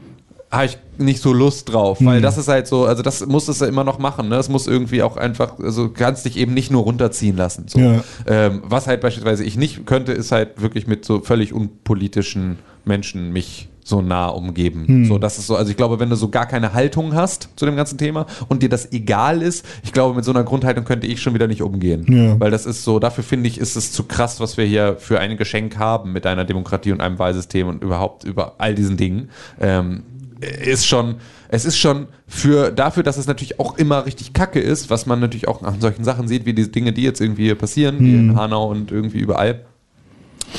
habe 0.55 0.67
ich 0.67 0.79
nicht 0.97 1.21
so 1.21 1.33
Lust 1.33 1.73
drauf, 1.73 1.99
weil 2.01 2.19
Mhm. 2.19 2.23
das 2.23 2.39
ist 2.39 2.49
halt 2.49 2.67
so, 2.67 2.85
also 2.85 3.03
das 3.03 3.27
muss 3.27 3.49
es 3.49 3.61
ja 3.61 3.67
immer 3.67 3.83
noch 3.85 3.99
machen, 3.99 4.29
ne? 4.29 4.37
Das 4.37 4.49
muss 4.49 4.67
irgendwie 4.67 5.03
auch 5.03 5.17
einfach, 5.17 5.59
also 5.59 5.89
du 5.89 5.93
kannst 5.93 6.25
dich 6.25 6.37
eben 6.37 6.55
nicht 6.55 6.71
nur 6.71 6.83
runterziehen 6.85 7.37
lassen. 7.37 7.65
So. 7.67 7.79
Ja. 7.81 8.05
Ähm, 8.27 8.63
was 8.65 8.87
halt 8.87 9.01
beispielsweise 9.01 9.45
ich 9.45 9.57
nicht 9.57 9.87
könnte, 9.87 10.13
ist 10.13 10.31
halt 10.33 10.63
wirklich 10.63 10.87
mit 10.87 11.05
so 11.05 11.21
völlig 11.21 11.53
unpolitischen 11.53 12.59
Menschen 12.85 13.33
mich 13.33 13.69
so 13.87 14.01
nah 14.01 14.29
umgeben. 14.29 14.87
Hm. 14.87 15.05
So, 15.05 15.19
das 15.19 15.39
ist 15.39 15.47
so, 15.47 15.57
also 15.57 15.71
ich 15.71 15.77
glaube, 15.77 16.01
wenn 16.01 16.09
du 16.09 16.17
so 16.17 16.31
gar 16.31 16.47
keine 16.47 16.73
Haltung 16.73 17.15
hast 17.15 17.51
zu 17.57 17.67
dem 17.67 17.77
ganzen 17.77 17.99
Thema 17.99 18.25
und 18.49 18.63
dir 18.63 18.71
das 18.71 18.93
egal 18.93 19.43
ist, 19.43 19.63
ich 19.83 19.93
glaube, 19.93 20.15
mit 20.15 20.25
so 20.25 20.31
einer 20.31 20.43
Grundhaltung 20.43 20.85
könnte 20.87 21.07
ich 21.07 21.21
schon 21.21 21.35
wieder 21.35 21.49
nicht 21.49 21.61
umgehen. 21.61 22.07
Ja. 22.09 22.41
Weil 22.41 22.51
das 22.51 22.65
ist 22.65 22.83
so, 22.83 22.99
dafür 22.99 23.25
finde 23.25 23.47
ich, 23.49 23.59
ist 23.59 23.77
es 23.77 23.93
zu 23.93 24.05
krass, 24.05 24.41
was 24.41 24.57
wir 24.57 24.65
hier 24.65 24.97
für 24.99 25.21
ein 25.21 25.37
Geschenk 25.37 25.77
haben 25.77 26.13
mit 26.13 26.25
einer 26.25 26.45
Demokratie 26.47 26.93
und 26.93 27.03
einem 27.03 27.19
Wahlsystem 27.19 27.69
und 27.69 27.83
überhaupt 27.83 28.25
über 28.25 28.55
all 28.57 28.75
diesen 28.75 28.97
Dingen. 28.97 29.29
Ähm, 29.61 30.05
ist 30.45 30.87
schon, 30.87 31.17
es 31.49 31.65
ist 31.65 31.79
schon 31.79 32.07
für 32.27 32.71
dafür, 32.71 33.03
dass 33.03 33.17
es 33.17 33.27
natürlich 33.27 33.59
auch 33.61 33.77
immer 33.79 34.07
richtig 34.07 34.33
kacke 34.33 34.61
ist, 34.61 34.91
was 34.91 35.07
man 35.07 35.21
natürlich 35.21 35.49
auch 35.49 35.63
an 35.63 35.81
solchen 35.81 36.05
Sachen 36.05 36.29
sieht, 36.29 36.47
wie 36.47 36.55
diese 36.55 36.69
Dinge, 36.69 36.93
die 36.93 37.03
jetzt 37.03 37.21
irgendwie 37.21 37.45
hier 37.45 37.55
passieren, 37.55 38.01
wie 38.01 38.15
in 38.15 38.37
Hanau 38.37 38.71
und 38.71 38.91
irgendwie 38.93 39.19
überall. 39.19 39.65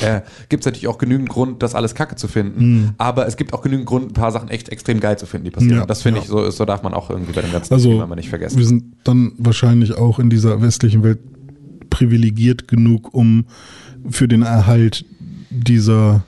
Äh, 0.00 0.20
gibt 0.48 0.62
es 0.62 0.66
natürlich 0.66 0.88
auch 0.88 0.98
genügend 0.98 1.28
Grund, 1.28 1.62
das 1.62 1.74
alles 1.74 1.94
kacke 1.94 2.16
zu 2.16 2.28
finden. 2.28 2.94
Aber 2.98 3.26
es 3.26 3.36
gibt 3.36 3.54
auch 3.54 3.62
genügend 3.62 3.86
Grund, 3.86 4.10
ein 4.10 4.12
paar 4.12 4.30
Sachen 4.30 4.48
echt 4.50 4.68
extrem 4.68 5.00
geil 5.00 5.16
zu 5.16 5.26
finden, 5.26 5.46
die 5.46 5.50
passieren. 5.50 5.78
Ja, 5.78 5.86
das 5.86 6.02
finde 6.02 6.18
ja. 6.18 6.24
ich, 6.24 6.28
so, 6.28 6.50
so 6.50 6.64
darf 6.66 6.82
man 6.82 6.92
auch 6.92 7.08
irgendwie 7.08 7.32
bei 7.32 7.40
dem 7.40 7.52
ganzen 7.52 7.72
Also, 7.72 7.90
Thema 7.90 8.14
nicht 8.14 8.28
vergessen. 8.28 8.58
wir 8.58 8.66
sind 8.66 8.84
dann 9.04 9.32
wahrscheinlich 9.38 9.94
auch 9.96 10.18
in 10.18 10.28
dieser 10.28 10.60
westlichen 10.60 11.02
Welt 11.02 11.18
privilegiert 11.88 12.68
genug, 12.68 13.14
um 13.14 13.46
für 14.10 14.28
den 14.28 14.42
Erhalt 14.42 15.04
dieser 15.50 16.24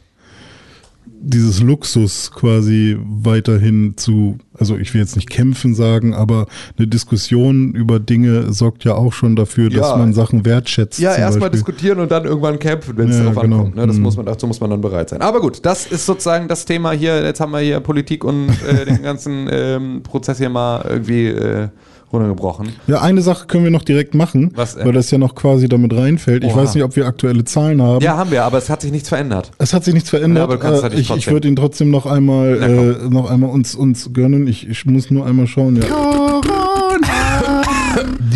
dieses 1.20 1.60
Luxus 1.60 2.30
quasi 2.30 2.96
weiterhin 3.02 3.94
zu, 3.96 4.38
also 4.58 4.76
ich 4.76 4.94
will 4.94 5.00
jetzt 5.00 5.16
nicht 5.16 5.28
kämpfen 5.28 5.74
sagen, 5.74 6.14
aber 6.14 6.46
eine 6.76 6.86
Diskussion 6.86 7.74
über 7.74 7.98
Dinge 8.00 8.52
sorgt 8.52 8.84
ja 8.84 8.94
auch 8.94 9.12
schon 9.12 9.34
dafür, 9.36 9.68
dass 9.70 9.90
Ja. 9.90 9.96
man 9.96 10.12
Sachen 10.14 10.44
wertschätzt. 10.44 10.98
Ja, 11.00 11.14
erstmal 11.14 11.50
diskutieren 11.50 11.98
und 11.98 12.10
dann 12.10 12.24
irgendwann 12.24 12.58
kämpfen, 12.58 12.96
wenn 12.96 13.08
es 13.10 13.16
Ja, 13.18 13.24
darauf 13.24 13.42
genau. 13.42 13.56
ankommt. 13.58 13.76
Ne? 13.76 13.86
Das 13.86 13.96
Mhm. 13.96 14.02
muss 14.02 14.16
man, 14.16 14.26
dazu 14.26 14.46
muss 14.46 14.60
man 14.60 14.70
dann 14.70 14.80
bereit 14.80 15.08
sein. 15.10 15.20
Aber 15.20 15.40
gut, 15.40 15.58
das 15.64 15.86
ist 15.86 16.06
sozusagen 16.06 16.48
das 16.48 16.64
Thema 16.64 16.92
hier. 16.92 17.22
Jetzt 17.24 17.40
haben 17.40 17.52
wir 17.52 17.60
hier 17.60 17.80
Politik 17.80 18.24
und 18.24 18.48
äh, 18.68 18.84
den 18.86 19.02
ganzen 19.02 19.48
ähm, 19.50 20.02
Prozess 20.02 20.38
hier 20.38 20.48
mal 20.50 20.84
irgendwie 20.88 21.26
äh, 21.26 21.68
runtergebrochen. 22.12 22.70
Ja, 22.86 23.00
eine 23.02 23.20
Sache 23.22 23.46
können 23.46 23.64
wir 23.64 23.70
noch 23.70 23.82
direkt 23.82 24.14
machen, 24.14 24.52
Was, 24.54 24.76
äh? 24.76 24.84
weil 24.84 24.92
das 24.92 25.10
ja 25.10 25.18
noch 25.18 25.34
quasi 25.34 25.68
damit 25.68 25.94
reinfällt. 25.94 26.44
Ich 26.44 26.52
Oha. 26.52 26.62
weiß 26.62 26.74
nicht, 26.74 26.84
ob 26.84 26.96
wir 26.96 27.06
aktuelle 27.06 27.44
Zahlen 27.44 27.82
haben. 27.82 28.02
Ja, 28.02 28.16
haben 28.16 28.30
wir, 28.30 28.44
aber 28.44 28.58
es 28.58 28.70
hat 28.70 28.80
sich 28.82 28.92
nichts 28.92 29.08
verändert. 29.08 29.50
Es 29.58 29.74
hat 29.74 29.84
sich 29.84 29.94
nichts 29.94 30.10
verändert. 30.10 30.38
Ja, 30.38 30.44
aber 30.44 30.54
du 30.56 30.60
kannst 30.60 30.84
Äh, 30.84 30.98
ich 31.00 31.10
ich 31.10 31.30
würde 31.30 31.48
ihn 31.48 31.56
trotzdem 31.56 31.90
noch 31.90 32.06
einmal, 32.06 32.56
Na, 32.60 32.66
äh, 32.66 33.08
noch 33.10 33.30
einmal 33.30 33.50
uns, 33.50 33.74
uns 33.74 34.12
gönnen. 34.12 34.46
Ich, 34.46 34.68
ich 34.68 34.86
muss 34.86 35.10
nur 35.10 35.26
einmal 35.26 35.46
schauen. 35.46 35.76
Ja. 35.76 36.40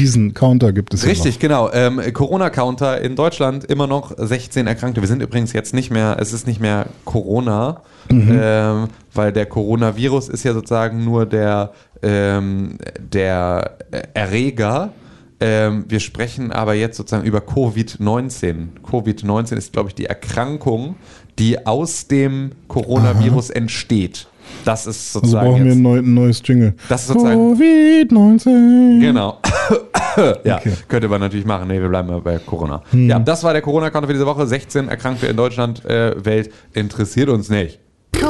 Diesen 0.03 0.35
Counter 0.35 0.73
gibt 0.73 0.93
es 0.95 1.07
Richtig, 1.07 1.39
genau. 1.39 1.71
Ähm, 1.73 2.01
Corona-Counter 2.13 3.01
in 3.03 3.15
Deutschland 3.15 3.65
immer 3.67 3.87
noch 3.87 4.13
16 4.17 4.67
Erkrankte. 4.67 5.01
Wir 5.01 5.07
sind 5.07 5.23
übrigens 5.23 5.53
jetzt 5.53 5.75
nicht 5.75 5.93
mehr, 5.93 6.17
es 6.19 6.33
ist 6.33 6.45
nicht 6.45 6.61
mehr 6.61 6.87
Corona, 7.05 7.83
ähm, 8.11 8.89
weil 9.15 9.33
der 9.33 9.47
Coronavirus 9.47 10.29
ist 10.29 10.43
ja 10.43 10.55
sozusagen 10.55 11.05
nur 11.05 11.25
der, 11.25 11.71
ähm, 12.03 12.79
der 12.99 13.79
Erreger. 14.13 14.91
Ähm, 15.39 15.85
wir 15.87 16.01
sprechen 16.01 16.51
aber 16.51 16.75
jetzt 16.75 16.97
sozusagen 16.97 17.25
über 17.25 17.39
Covid-19. 17.39 18.71
Covid-19 18.85 19.55
ist, 19.55 19.73
glaube 19.73 19.91
ich, 19.91 19.95
die 19.95 20.07
Erkrankung, 20.07 20.97
die 21.39 21.65
aus 21.65 22.09
dem 22.09 22.51
Coronavirus 22.67 23.51
entsteht. 23.51 24.27
Das 24.65 24.87
ist 24.87 25.15
Also 25.17 25.21
sozusagen 25.21 25.47
brauchen 25.49 25.65
wir 25.65 25.71
jetzt, 25.71 25.77
ein, 25.79 25.83
neu, 25.83 25.99
ein 25.99 26.15
neues 26.15 26.43
Jingle. 26.45 26.75
Das 26.89 27.03
ist 27.03 27.09
sozusagen- 27.09 27.41
Covid-19. 27.55 29.01
Genau. 29.01 29.39
ja, 30.45 30.57
Okay. 30.59 30.73
könnte 30.89 31.09
man 31.09 31.21
natürlich 31.21 31.47
machen. 31.47 31.69
Nee, 31.69 31.81
wir 31.81 31.89
bleiben 31.89 32.09
mal 32.09 32.21
bei 32.21 32.39
Corona. 32.39 32.83
Ja, 32.93 33.19
das 33.19 33.43
war 33.45 33.53
der 33.53 33.63
Corona-Counter 33.63 34.07
für 34.07 34.13
diese 34.15 34.27
Woche. 34.27 34.47
16 34.47 34.89
Erkrankte 34.89 35.27
in 35.27 35.37
Deutschland, 35.37 35.85
äh, 35.85 36.15
Welt 36.25 36.51
interessiert 36.75 37.29
uns 37.29 37.49
nicht. 37.49 37.81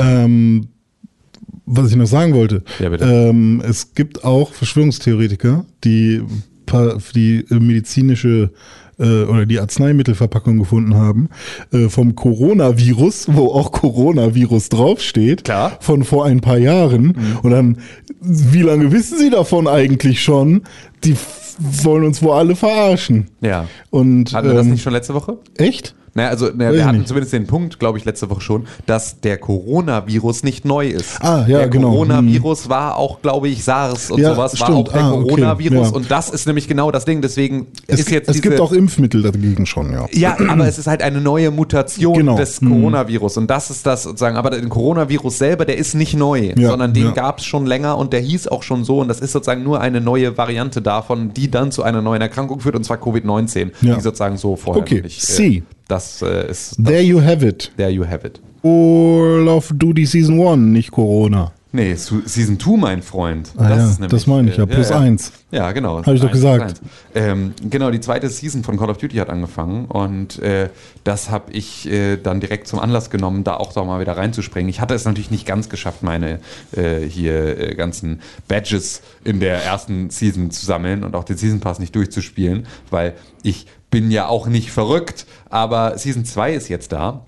ähm, 0.00 0.68
was 1.66 1.90
ich 1.90 1.96
noch 1.96 2.06
sagen 2.06 2.34
wollte, 2.34 2.62
Ja, 2.78 2.88
bitte. 2.88 3.04
Ähm, 3.04 3.62
es 3.66 3.94
gibt 3.94 4.24
auch 4.24 4.52
Verschwörungstheoretiker, 4.52 5.64
die 5.84 6.22
die 7.14 7.46
äh, 7.50 7.54
medizinische 7.54 8.50
äh, 8.98 9.22
oder 9.24 9.46
die 9.46 9.60
Arzneimittelverpackung 9.60 10.58
gefunden 10.58 10.94
haben 10.94 11.28
äh, 11.72 11.88
vom 11.88 12.14
Coronavirus, 12.14 13.28
wo 13.32 13.48
auch 13.52 13.72
Coronavirus 13.72 14.68
draufsteht, 14.68 15.44
Klar. 15.44 15.70
Mhm. 15.70 15.74
von 15.80 16.04
vor 16.04 16.24
ein 16.26 16.40
paar 16.40 16.58
Jahren. 16.58 17.14
Und 17.42 17.50
dann, 17.50 17.78
wie 18.20 18.62
lange 18.62 18.92
wissen 18.92 19.18
Sie 19.18 19.30
davon 19.30 19.66
eigentlich 19.68 20.22
schon? 20.22 20.62
Die 21.04 21.16
wollen 21.58 22.04
uns 22.04 22.22
wohl 22.22 22.32
alle 22.32 22.54
verarschen. 22.56 23.28
Ja. 23.40 23.66
Und 23.90 24.32
Hatten 24.32 24.48
wir 24.48 24.54
das 24.54 24.66
ähm, 24.66 24.72
nicht 24.72 24.82
schon 24.82 24.92
letzte 24.92 25.14
Woche? 25.14 25.38
echt? 25.56 25.94
Naja, 26.18 26.30
also 26.30 26.46
Weiß 26.46 26.74
wir 26.74 26.84
hatten 26.84 26.98
nicht. 26.98 27.08
zumindest 27.08 27.32
den 27.32 27.46
Punkt, 27.46 27.78
glaube 27.78 27.96
ich, 27.96 28.04
letzte 28.04 28.28
Woche 28.28 28.40
schon, 28.40 28.66
dass 28.86 29.20
der 29.20 29.38
Coronavirus 29.38 30.42
nicht 30.42 30.64
neu 30.64 30.88
ist. 30.88 31.22
Ah, 31.22 31.44
ja, 31.46 31.58
der 31.58 31.68
genau. 31.68 31.90
Coronavirus 31.90 32.68
war 32.68 32.96
auch, 32.96 33.22
glaube 33.22 33.48
ich, 33.48 33.62
SARS 33.62 34.10
und 34.10 34.20
Ja, 34.20 34.34
sowas, 34.34 34.58
war 34.60 34.66
stimmt. 34.66 34.88
auch 34.88 34.92
der 34.92 35.02
Ah, 35.02 35.12
okay. 35.12 35.22
Coronavirus 35.28 35.90
Ja. 35.90 35.94
und 35.96 36.10
das 36.10 36.30
ist 36.30 36.46
nämlich 36.46 36.66
genau 36.66 36.90
das 36.90 37.04
Ding. 37.04 37.22
Deswegen 37.22 37.68
Es, 37.86 38.00
ist 38.00 38.10
jetzt 38.10 38.28
es 38.28 38.42
gibt 38.42 38.54
diese- 38.54 38.62
auch 38.62 38.72
Impfmittel 38.72 39.22
dagegen 39.22 39.64
schon, 39.66 39.92
ja. 39.92 40.06
Ja, 40.12 40.36
aber 40.48 40.66
es 40.66 40.78
ist 40.78 40.86
halt 40.88 41.02
eine 41.02 41.20
neue 41.20 41.50
Mutation 41.52 42.14
Genau. 42.14 42.36
des 42.36 42.60
Mhm. 42.60 42.70
Coronavirus 42.70 43.36
und 43.36 43.48
das 43.48 43.70
ist 43.70 43.86
das 43.86 44.02
sozusagen. 44.02 44.36
Aber 44.36 44.50
der 44.50 44.60
Coronavirus 44.68 45.38
selber, 45.38 45.64
der 45.64 45.78
ist 45.78 45.94
nicht 45.94 46.14
neu, 46.16 46.52
Ja, 46.56 46.70
sondern 46.70 46.92
den 46.92 47.14
gab 47.14 47.38
es 47.38 47.44
schon 47.44 47.64
länger 47.66 47.96
und 47.96 48.12
der 48.12 48.20
hieß 48.20 48.48
auch 48.48 48.62
schon 48.64 48.82
so 48.84 48.98
und 49.00 49.06
das 49.08 49.20
ist 49.20 49.32
sozusagen 49.32 49.62
nur 49.62 49.80
eine 49.80 50.00
neue 50.00 50.36
Variante 50.36 50.82
davon, 50.82 51.32
die 51.32 51.48
dann 51.50 51.70
zu 51.70 51.84
einer 51.84 52.02
neuen 52.02 52.22
Erkrankung 52.22 52.58
führt 52.60 52.74
und 52.74 52.82
zwar 52.84 52.96
Covid-19, 52.98 53.70
Ja. 53.82 53.94
die 53.94 54.00
sozusagen 54.00 54.36
so 54.36 54.56
vorher 54.56 54.82
Okay, 54.82 55.02
nicht. 55.02 55.22
see. 55.22 55.62
Das 55.88 56.22
äh, 56.22 56.50
ist 56.50 56.76
There 56.82 57.02
you 57.02 57.20
have 57.20 57.46
it. 57.46 57.72
there 57.76 57.90
you 57.90 58.06
have 58.06 58.26
it. 58.26 58.40
Call 58.62 59.48
of 59.48 59.72
Duty 59.74 60.04
Season 60.06 60.40
1, 60.40 60.58
nicht 60.72 60.90
Corona. 60.90 61.52
Nee, 61.70 61.94
Season 61.96 62.58
2, 62.58 62.76
mein 62.78 63.02
Freund. 63.02 63.52
Ah 63.58 63.68
ja, 63.68 63.84
ist 63.84 64.00
das 64.08 64.26
meine 64.26 64.50
ich 64.50 64.56
ja, 64.56 64.64
plus 64.64 64.90
eins. 64.90 65.32
Ja, 65.50 65.70
genau. 65.72 65.98
Hab 65.98 66.14
ich 66.14 66.20
doch 66.20 66.32
gesagt. 66.32 66.80
Ähm, 67.14 67.52
genau, 67.68 67.90
die 67.90 68.00
zweite 68.00 68.30
Season 68.30 68.64
von 68.64 68.78
Call 68.78 68.88
of 68.88 68.96
Duty 68.96 69.16
hat 69.18 69.28
angefangen 69.28 69.84
und 69.84 70.38
äh, 70.38 70.70
das 71.04 71.30
habe 71.30 71.52
ich 71.52 71.86
äh, 71.90 72.16
dann 72.16 72.40
direkt 72.40 72.68
zum 72.68 72.78
Anlass 72.78 73.10
genommen, 73.10 73.44
da 73.44 73.58
auch 73.58 73.74
doch 73.74 73.84
mal 73.84 74.00
wieder 74.00 74.16
reinzuspringen. 74.16 74.70
Ich 74.70 74.80
hatte 74.80 74.94
es 74.94 75.04
natürlich 75.04 75.30
nicht 75.30 75.46
ganz 75.46 75.68
geschafft, 75.68 76.02
meine 76.02 76.40
äh, 76.74 77.00
hier 77.00 77.58
äh, 77.58 77.74
ganzen 77.74 78.22
Badges 78.48 79.02
in 79.24 79.38
der 79.38 79.62
ersten 79.62 80.08
Season 80.08 80.50
zu 80.50 80.64
sammeln 80.64 81.04
und 81.04 81.14
auch 81.14 81.24
den 81.24 81.36
Season 81.36 81.60
Pass 81.60 81.78
nicht 81.80 81.94
durchzuspielen, 81.94 82.66
weil 82.90 83.12
ich 83.42 83.66
bin 83.90 84.10
ja 84.10 84.26
auch 84.28 84.46
nicht 84.46 84.70
verrückt, 84.70 85.26
aber 85.48 85.96
Season 85.98 86.24
2 86.24 86.54
ist 86.54 86.68
jetzt 86.68 86.92
da 86.92 87.24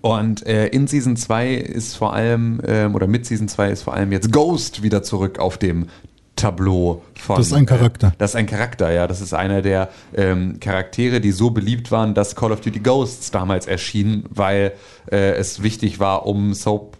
und 0.00 0.46
äh, 0.46 0.68
in 0.68 0.86
Season 0.86 1.16
2 1.16 1.54
ist 1.54 1.96
vor 1.96 2.14
allem, 2.14 2.60
ähm, 2.66 2.94
oder 2.94 3.06
mit 3.06 3.26
Season 3.26 3.48
2 3.48 3.70
ist 3.70 3.82
vor 3.82 3.94
allem 3.94 4.12
jetzt 4.12 4.32
Ghost 4.32 4.82
wieder 4.82 5.02
zurück 5.02 5.38
auf 5.38 5.58
dem 5.58 5.86
Tableau 6.36 7.02
von. 7.14 7.36
Das 7.36 7.48
ist 7.48 7.52
ein 7.52 7.66
Charakter. 7.66 8.08
Äh, 8.08 8.12
das 8.18 8.30
ist 8.30 8.36
ein 8.36 8.46
Charakter, 8.46 8.92
ja. 8.92 9.06
Das 9.08 9.20
ist 9.20 9.34
einer 9.34 9.60
der 9.60 9.88
ähm, 10.14 10.60
Charaktere, 10.60 11.20
die 11.20 11.32
so 11.32 11.50
beliebt 11.50 11.90
waren, 11.90 12.14
dass 12.14 12.36
Call 12.36 12.52
of 12.52 12.60
Duty 12.60 12.80
Ghosts 12.80 13.32
damals 13.32 13.66
erschien, 13.66 14.24
weil 14.30 14.72
äh, 15.10 15.32
es 15.32 15.62
wichtig 15.62 15.98
war, 15.98 16.26
um 16.26 16.54
Soap 16.54 16.96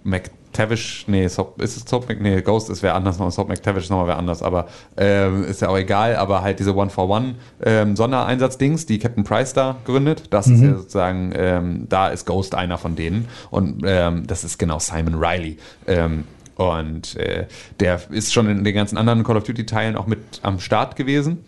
McTavish, 0.59 1.05
nee, 1.07 1.25
ist 1.25 1.39
es 1.59 1.85
Soap 1.87 2.09
Mc, 2.09 2.21
nee, 2.21 2.43
Ghost 2.43 2.69
ist 2.69 2.83
wer 2.83 2.97
anders, 2.97 3.19
noch 3.19 3.31
Soap 3.31 3.49
McTavish 3.49 3.85
ist 3.85 3.91
nochmal 3.91 4.09
wer 4.09 4.17
anders, 4.17 4.43
aber 4.43 4.67
ähm, 4.97 5.45
ist 5.45 5.63
ja 5.63 5.69
auch 5.69 5.79
egal, 5.79 6.17
aber 6.17 6.43
halt 6.43 6.59
diese 6.59 6.75
One-for-One 6.75 7.37
ähm, 7.63 7.95
Sondereinsatz-Dings, 7.95 8.87
die 8.87 8.99
Captain 8.99 9.23
Price 9.23 9.53
da 9.53 9.77
gründet, 9.85 10.25
das 10.31 10.49
ist 10.49 10.61
ja 10.61 10.75
sozusagen, 10.75 11.33
ähm, 11.37 11.87
da 11.89 12.09
ist 12.09 12.27
Ghost 12.27 12.57
einer 12.57 12.77
von 12.77 12.97
denen 12.97 13.29
und 13.51 13.83
ähm, 13.87 14.27
das 14.27 14.43
ist 14.43 14.59
genau 14.59 14.81
Simon 14.81 15.15
Riley. 15.15 15.59
Ähm, 15.87 16.25
und 16.57 17.15
äh, 17.15 17.47
der 17.79 18.01
ist 18.11 18.33
schon 18.33 18.49
in 18.49 18.65
den 18.65 18.75
ganzen 18.75 18.99
anderen 18.99 19.23
Call 19.23 19.37
of 19.37 19.45
Duty-Teilen 19.45 19.95
auch 19.95 20.09
mit 20.09 20.41
am 20.43 20.59
Start 20.59 20.97
gewesen. 20.97 21.45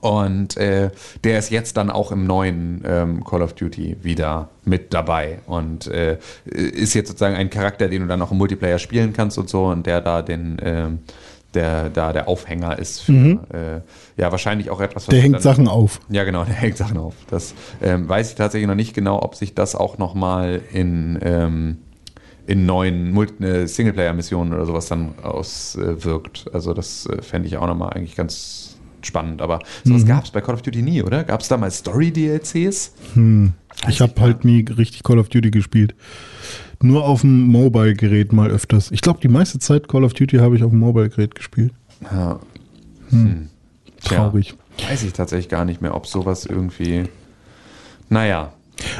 Und 0.00 0.56
äh, 0.56 0.90
der 1.24 1.38
ist 1.38 1.50
jetzt 1.50 1.76
dann 1.76 1.90
auch 1.90 2.10
im 2.12 2.26
neuen 2.26 2.82
ähm, 2.86 3.24
Call 3.24 3.42
of 3.42 3.52
Duty 3.54 3.96
wieder 4.02 4.48
mit 4.64 4.94
dabei 4.94 5.40
und 5.46 5.88
äh, 5.88 6.18
ist 6.46 6.94
jetzt 6.94 7.08
sozusagen 7.08 7.34
ein 7.36 7.50
Charakter, 7.50 7.88
den 7.88 8.02
du 8.02 8.08
dann 8.08 8.22
auch 8.22 8.30
im 8.30 8.38
Multiplayer 8.38 8.78
spielen 8.78 9.12
kannst 9.12 9.36
und 9.36 9.50
so 9.50 9.66
und 9.66 9.86
der 9.86 10.00
da 10.00 10.22
den 10.22 10.56
ähm, 10.62 10.98
der 11.52 11.90
da 11.90 12.12
der 12.14 12.28
Aufhänger 12.28 12.78
ist 12.78 13.00
für 13.02 13.12
äh, 13.52 13.80
ja 14.20 14.30
wahrscheinlich 14.30 14.70
auch 14.70 14.80
etwas 14.80 15.08
was 15.08 15.12
Der 15.12 15.20
hängt 15.20 15.34
dann- 15.34 15.42
Sachen 15.42 15.68
auf. 15.68 16.00
ja, 16.08 16.24
genau, 16.24 16.44
der 16.46 16.54
hängt 16.54 16.76
Sachen 16.78 16.96
auf. 16.96 17.14
Das 17.28 17.52
ähm, 17.82 18.08
weiß 18.08 18.30
ich 18.30 18.36
tatsächlich 18.36 18.68
noch 18.68 18.76
nicht 18.76 18.94
genau, 18.94 19.20
ob 19.20 19.34
sich 19.34 19.54
das 19.54 19.74
auch 19.74 19.98
nochmal 19.98 20.62
in, 20.72 21.18
ähm, 21.22 21.78
in 22.46 22.64
neuen 22.64 23.12
Mult- 23.12 23.40
äh, 23.42 23.66
Singleplayer-Missionen 23.66 24.54
oder 24.54 24.64
sowas 24.64 24.86
dann 24.86 25.14
auswirkt. 25.22 26.46
also 26.54 26.72
das 26.72 27.06
äh, 27.06 27.20
fände 27.20 27.48
ich 27.48 27.56
auch 27.58 27.66
nochmal 27.66 27.90
eigentlich 27.92 28.16
ganz 28.16 28.69
spannend. 29.06 29.42
Aber 29.42 29.60
sowas 29.84 30.06
gab 30.06 30.24
es 30.24 30.30
bei 30.30 30.40
Call 30.40 30.54
of 30.54 30.62
Duty 30.62 30.82
nie, 30.82 31.02
oder? 31.02 31.24
Gab 31.24 31.40
es 31.40 31.48
da 31.48 31.56
mal 31.56 31.70
Story-DLCs? 31.70 32.94
Ich 33.88 34.00
habe 34.00 34.20
halt 34.20 34.44
nie 34.44 34.64
richtig 34.76 35.02
Call 35.02 35.18
of 35.18 35.28
Duty 35.28 35.50
gespielt. 35.50 35.94
Nur 36.82 37.04
auf 37.04 37.20
dem 37.20 37.46
Mobile-Gerät 37.48 38.32
mal 38.32 38.50
öfters. 38.50 38.90
Ich 38.90 39.02
glaube, 39.02 39.20
die 39.20 39.28
meiste 39.28 39.58
Zeit 39.58 39.88
Call 39.88 40.04
of 40.04 40.14
Duty 40.14 40.38
habe 40.38 40.56
ich 40.56 40.62
auf 40.62 40.70
dem 40.70 40.78
Mobile-Gerät 40.80 41.34
gespielt. 41.34 41.72
Ja. 42.02 42.40
Hm. 43.10 43.48
Traurig. 44.02 44.54
weiß 44.88 45.02
ich 45.02 45.12
tatsächlich 45.12 45.48
gar 45.48 45.64
nicht 45.64 45.82
mehr, 45.82 45.94
ob 45.94 46.06
sowas 46.06 46.46
irgendwie. 46.46 47.04
Naja, 48.08 48.52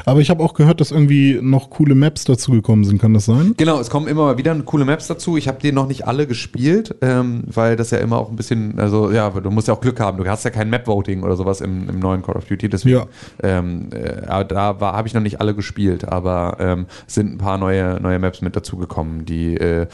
Aber 0.04 0.20
ich 0.20 0.30
habe 0.30 0.42
auch 0.42 0.54
gehört, 0.54 0.80
dass 0.80 0.90
irgendwie 0.90 1.38
noch 1.40 1.70
coole 1.70 1.94
Maps 1.94 2.24
dazugekommen 2.24 2.84
sind. 2.84 3.00
Kann 3.00 3.14
das 3.14 3.26
sein? 3.26 3.54
Genau, 3.56 3.80
es 3.80 3.90
kommen 3.90 4.08
immer 4.08 4.36
wieder 4.38 4.54
coole 4.62 4.84
Maps 4.84 5.06
dazu. 5.06 5.36
Ich 5.36 5.48
habe 5.48 5.58
die 5.62 5.72
noch 5.72 5.86
nicht 5.88 6.06
alle 6.06 6.26
gespielt, 6.26 6.94
ähm, 7.02 7.42
weil 7.46 7.76
das 7.76 7.90
ja 7.90 7.98
immer 7.98 8.18
auch 8.18 8.30
ein 8.30 8.36
bisschen, 8.36 8.78
also 8.78 9.10
ja, 9.10 9.30
du 9.30 9.50
musst 9.50 9.68
ja 9.68 9.74
auch 9.74 9.80
Glück 9.80 10.00
haben. 10.00 10.18
Du 10.18 10.26
hast 10.28 10.44
ja 10.44 10.50
kein 10.50 10.70
Map-Voting 10.70 11.22
oder 11.22 11.36
sowas 11.36 11.60
im, 11.60 11.88
im 11.88 11.98
neuen 11.98 12.22
Call 12.22 12.36
of 12.36 12.44
Duty. 12.46 12.68
Deswegen, 12.68 12.96
Ja. 12.98 13.06
ähm, 13.42 13.88
äh, 13.92 14.26
aber 14.26 14.44
da 14.44 14.76
habe 14.80 15.08
ich 15.08 15.14
noch 15.14 15.22
nicht 15.22 15.40
alle 15.40 15.54
gespielt, 15.54 16.06
aber 16.08 16.56
ähm, 16.60 16.86
sind 17.06 17.32
ein 17.34 17.38
paar 17.38 17.58
neue, 17.58 17.98
neue 18.00 18.18
Maps 18.18 18.42
mit 18.42 18.56
dazugekommen, 18.56 19.24
die 19.24 19.56
äh, 19.56 19.86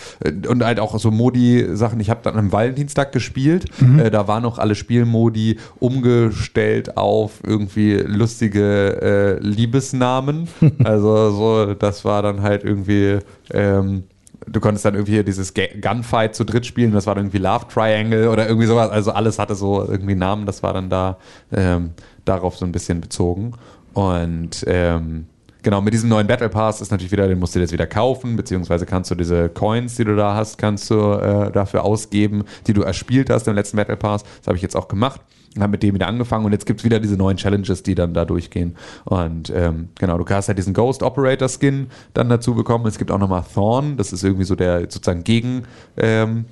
und 0.49 0.65
halt 0.65 0.81
auch 0.81 0.99
so 0.99 1.11
Modi-Sachen. 1.11 2.01
Ich 2.01 2.11
habe 2.11 2.21
dann 2.23 2.37
am 2.37 2.53
Valentinstag 2.53 3.13
gespielt. 3.13 3.67
Äh, 3.99 4.11
da 4.11 4.27
waren 4.29 4.43
noch 4.43 4.59
alle 4.59 4.75
Spielmodi 4.75 5.59
umgestellt 5.79 6.97
auf 6.97 7.41
irgendwie 7.45 7.95
lustige 7.95 9.39
äh, 9.41 9.45
Liebesnamen. 9.77 10.49
also 10.85 11.31
so, 11.31 11.75
das 11.75 12.05
war 12.05 12.23
dann 12.23 12.43
halt 12.43 12.65
irgendwie. 12.65 13.19
Ähm, 13.53 14.05
Du 14.49 14.61
konntest 14.61 14.85
dann 14.85 14.95
irgendwie 14.95 15.25
dieses 15.25 15.55
Gunfight 15.55 16.37
zu 16.37 16.45
dritt 16.45 16.67
spielen, 16.67 16.93
das 16.93 17.07
war 17.07 17.17
dann 17.17 17.25
irgendwie 17.25 17.39
Love 17.39 17.67
Triangle 17.69 18.29
oder 18.29 18.47
irgendwie 18.47 18.69
sowas. 18.69 18.91
Also 18.91 19.11
alles 19.11 19.41
hatte 19.41 19.57
so 19.57 19.83
irgendwie 19.83 20.15
Namen, 20.15 20.47
das 20.47 20.63
war 20.63 20.73
dann 20.73 20.89
da 20.89 21.17
ähm, 21.51 21.91
darauf 22.25 22.57
so 22.57 22.65
ein 22.65 22.71
bisschen 22.71 23.01
bezogen. 23.01 23.55
Und 23.93 24.63
ähm, 24.69 25.27
genau, 25.63 25.81
mit 25.81 25.95
diesem 25.95 26.11
neuen 26.11 26.29
Battle 26.29 26.49
Pass 26.49 26.81
ist 26.81 26.93
natürlich 26.93 27.11
wieder, 27.11 27.27
den 27.27 27.41
musst 27.41 27.57
du 27.57 27.59
dir 27.59 27.65
jetzt 27.65 27.73
wieder 27.73 27.89
kaufen, 27.89 28.37
beziehungsweise 28.37 28.87
kannst 28.87 29.11
du 29.11 29.17
diese 29.17 29.49
Coins, 29.49 29.97
die 29.97 30.05
du 30.05 30.15
da 30.15 30.37
hast, 30.37 30.59
kannst 30.59 30.91
du 30.91 31.15
äh, 31.15 31.51
dafür 31.51 31.83
ausgeben, 31.83 32.45
die 32.69 32.73
du 32.73 32.83
erspielt 32.83 33.31
hast 33.31 33.49
im 33.49 33.55
letzten 33.57 33.79
Battle 33.79 33.97
Pass. 33.97 34.23
Das 34.23 34.47
habe 34.47 34.57
ich 34.57 34.63
jetzt 34.63 34.77
auch 34.77 34.87
gemacht 34.87 35.23
und 35.57 35.63
habe 35.63 35.73
mit 35.73 35.83
dem 35.83 35.95
wieder 35.95 36.07
angefangen 36.07 36.45
und 36.45 36.53
jetzt 36.53 36.67
gibt 36.67 36.81
es 36.81 36.85
wieder 36.85 37.01
diese 37.01 37.17
neuen 37.17 37.37
Challenges, 37.37 37.83
die 37.83 37.95
dann 37.95 38.15
da 38.15 38.25
durchgehen. 38.25 38.77
Und 39.05 39.51
ähm, 39.55 39.89
genau, 39.99 40.19
du 40.19 40.25
hast 40.29 40.49
halt 40.49 40.59
diesen 40.59 40.75
Ghost 40.75 41.03
Operator 41.03 41.49
Skin 41.49 41.89
dann 42.15 42.29
dazu 42.29 42.55
bekommen. 42.55 42.87
Es 42.87 42.99
gibt 42.99 43.11
auch 43.11 43.19
nochmal 43.19 43.45
Thorn, 43.55 43.97
das 43.97 44.13
ist 44.13 44.23
irgendwie 44.23 44.45
so 44.45 44.55
der 44.55 44.81
sozusagen 44.83 45.25
Gegen. 45.25 45.63
Ähm, 45.97 46.45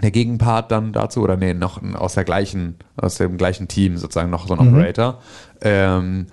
der 0.00 0.12
Gegenpart 0.12 0.70
dann 0.70 0.92
dazu, 0.92 1.22
oder 1.22 1.36
nee, 1.36 1.54
noch 1.54 1.82
aus 1.94 2.14
der 2.14 2.22
gleichen, 2.22 2.76
aus 2.96 3.16
dem 3.16 3.36
gleichen 3.36 3.66
Team 3.66 3.96
sozusagen 3.96 4.30
noch 4.30 4.46
so 4.46 4.54
ein 4.54 4.60
Operator. 4.60 5.18
Ähm, 5.60 6.26